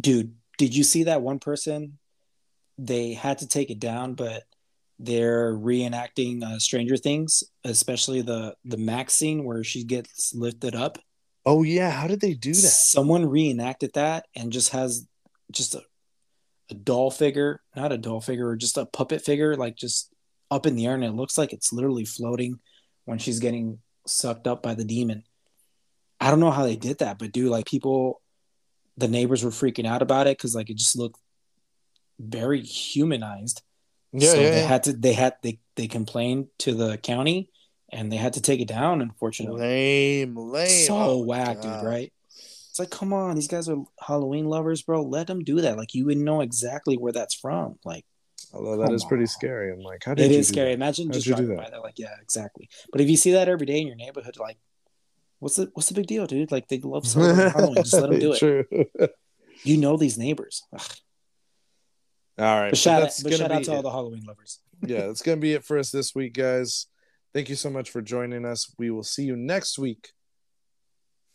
Dude, 0.00 0.34
did 0.56 0.74
you 0.74 0.84
see 0.84 1.04
that 1.04 1.22
one 1.22 1.38
person? 1.38 1.98
They 2.78 3.12
had 3.12 3.38
to 3.38 3.48
take 3.48 3.70
it 3.70 3.80
down, 3.80 4.14
but 4.14 4.44
they're 4.98 5.54
reenacting 5.54 6.42
uh, 6.42 6.58
Stranger 6.58 6.96
Things, 6.96 7.44
especially 7.64 8.22
the 8.22 8.54
the 8.64 8.76
Max 8.76 9.14
scene 9.14 9.44
where 9.44 9.62
she 9.64 9.84
gets 9.84 10.34
lifted 10.34 10.74
up. 10.74 10.98
Oh 11.46 11.62
yeah, 11.62 11.90
how 11.90 12.06
did 12.06 12.20
they 12.20 12.34
do 12.34 12.52
that? 12.52 12.58
Someone 12.58 13.26
reenacted 13.26 13.92
that 13.94 14.26
and 14.34 14.52
just 14.52 14.70
has 14.70 15.06
just 15.52 15.74
a, 15.74 15.82
a 16.70 16.74
doll 16.74 17.10
figure, 17.10 17.60
not 17.74 17.92
a 17.92 17.98
doll 17.98 18.20
figure, 18.20 18.48
or 18.48 18.56
just 18.56 18.78
a 18.78 18.86
puppet 18.86 19.24
figure, 19.24 19.56
like 19.56 19.76
just 19.76 20.12
up 20.50 20.66
in 20.66 20.76
the 20.76 20.86
air, 20.86 20.94
and 20.94 21.04
it 21.04 21.12
looks 21.12 21.38
like 21.38 21.52
it's 21.52 21.72
literally 21.72 22.04
floating 22.04 22.58
when 23.04 23.18
she's 23.18 23.38
getting 23.40 23.78
sucked 24.06 24.46
up 24.46 24.62
by 24.62 24.74
the 24.74 24.84
demon. 24.84 25.24
I 26.20 26.30
don't 26.30 26.40
know 26.40 26.50
how 26.50 26.64
they 26.64 26.76
did 26.76 26.98
that, 26.98 27.18
but 27.18 27.32
dude, 27.32 27.50
like 27.50 27.66
people, 27.66 28.20
the 28.96 29.08
neighbors 29.08 29.44
were 29.44 29.50
freaking 29.50 29.86
out 29.86 30.02
about 30.02 30.26
it 30.26 30.36
because 30.36 30.54
like 30.54 30.68
it 30.70 30.76
just 30.76 30.96
looked 30.96 31.18
very 32.18 32.60
humanized. 32.60 33.62
Yeah, 34.12 34.30
so 34.30 34.40
yeah, 34.40 34.50
they 34.50 34.60
yeah. 34.60 34.66
had 34.66 34.82
to 34.84 34.92
they 34.94 35.12
had 35.12 35.34
they 35.42 35.60
they 35.76 35.86
complained 35.86 36.48
to 36.60 36.74
the 36.74 36.96
county 36.96 37.50
and 37.90 38.10
they 38.10 38.16
had 38.16 38.34
to 38.34 38.40
take 38.40 38.60
it 38.60 38.68
down 38.68 39.02
unfortunately 39.02 39.60
Lame, 39.60 40.34
lame. 40.36 40.86
so 40.86 40.96
Oh 40.96 41.18
whack 41.24 41.60
God. 41.60 41.82
dude 41.82 41.88
right 41.88 42.12
it's 42.78 42.90
like 42.92 42.96
come 42.96 43.12
on 43.12 43.34
these 43.34 43.48
guys 43.48 43.68
are 43.68 43.82
halloween 44.00 44.44
lovers 44.46 44.82
bro 44.82 45.02
let 45.02 45.26
them 45.26 45.42
do 45.42 45.60
that 45.60 45.76
like 45.76 45.94
you 45.94 46.06
would 46.06 46.16
know 46.16 46.40
exactly 46.40 46.96
where 46.96 47.12
that's 47.12 47.34
from 47.34 47.78
like 47.84 48.04
Although 48.54 48.78
that 48.78 48.92
is 48.92 49.04
pretty 49.04 49.26
scary. 49.26 49.70
I'm 49.72 49.80
like, 49.80 50.04
how 50.04 50.14
did 50.14 50.26
it 50.26 50.32
you 50.32 50.38
is 50.38 50.46
do 50.46 50.54
scary 50.54 50.68
that? 50.70 50.74
imagine 50.74 51.08
How'd 51.08 51.14
just 51.14 51.26
driving 51.26 51.48
that? 51.48 51.64
by 51.64 51.70
there 51.70 51.80
like 51.80 51.98
yeah 51.98 52.14
exactly 52.22 52.68
but 52.92 53.00
if 53.00 53.08
you 53.08 53.16
see 53.16 53.32
that 53.32 53.48
every 53.48 53.66
day 53.66 53.80
in 53.80 53.86
your 53.86 53.96
neighborhood 53.96 54.36
like 54.38 54.58
what's 55.40 55.56
the 55.56 55.70
what's 55.74 55.88
the 55.88 55.94
big 55.94 56.06
deal 56.06 56.26
dude 56.26 56.52
like 56.52 56.68
they 56.68 56.78
love 56.78 57.04
halloween 57.12 57.74
just 57.76 57.94
let 57.94 58.10
them 58.10 58.20
do 58.20 58.32
it 58.32 58.38
True. 58.38 58.64
you 59.64 59.76
know 59.76 59.96
these 59.96 60.16
neighbors 60.16 60.62
Ugh, 60.72 60.80
All 62.38 62.60
right. 62.60 62.70
But 62.70 62.78
shout, 62.78 63.02
out, 63.02 63.04
that's 63.06 63.22
but 63.22 63.30
gonna 63.32 63.42
shout 63.42 63.52
out 63.52 63.64
to 63.64 63.74
all 63.74 63.82
the 63.82 63.90
Halloween 63.90 64.24
lovers. 64.24 64.60
yeah, 64.86 65.08
that's 65.08 65.22
to 65.22 65.36
be 65.36 65.54
it 65.54 65.64
for 65.64 65.76
us 65.76 65.90
this 65.90 66.14
week, 66.14 66.34
guys. 66.34 66.86
Thank 67.34 67.48
you 67.48 67.56
so 67.56 67.68
much 67.68 67.90
for 67.90 68.00
joining 68.00 68.44
us. 68.44 68.72
We 68.78 68.90
will 68.90 69.02
see 69.02 69.24
you 69.24 69.36
next 69.36 69.76
week 69.78 70.12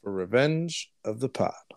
for 0.04 0.12
Revenge 0.12 0.92
of 1.06 1.22
the 1.22 1.30
Pod. 1.30 1.73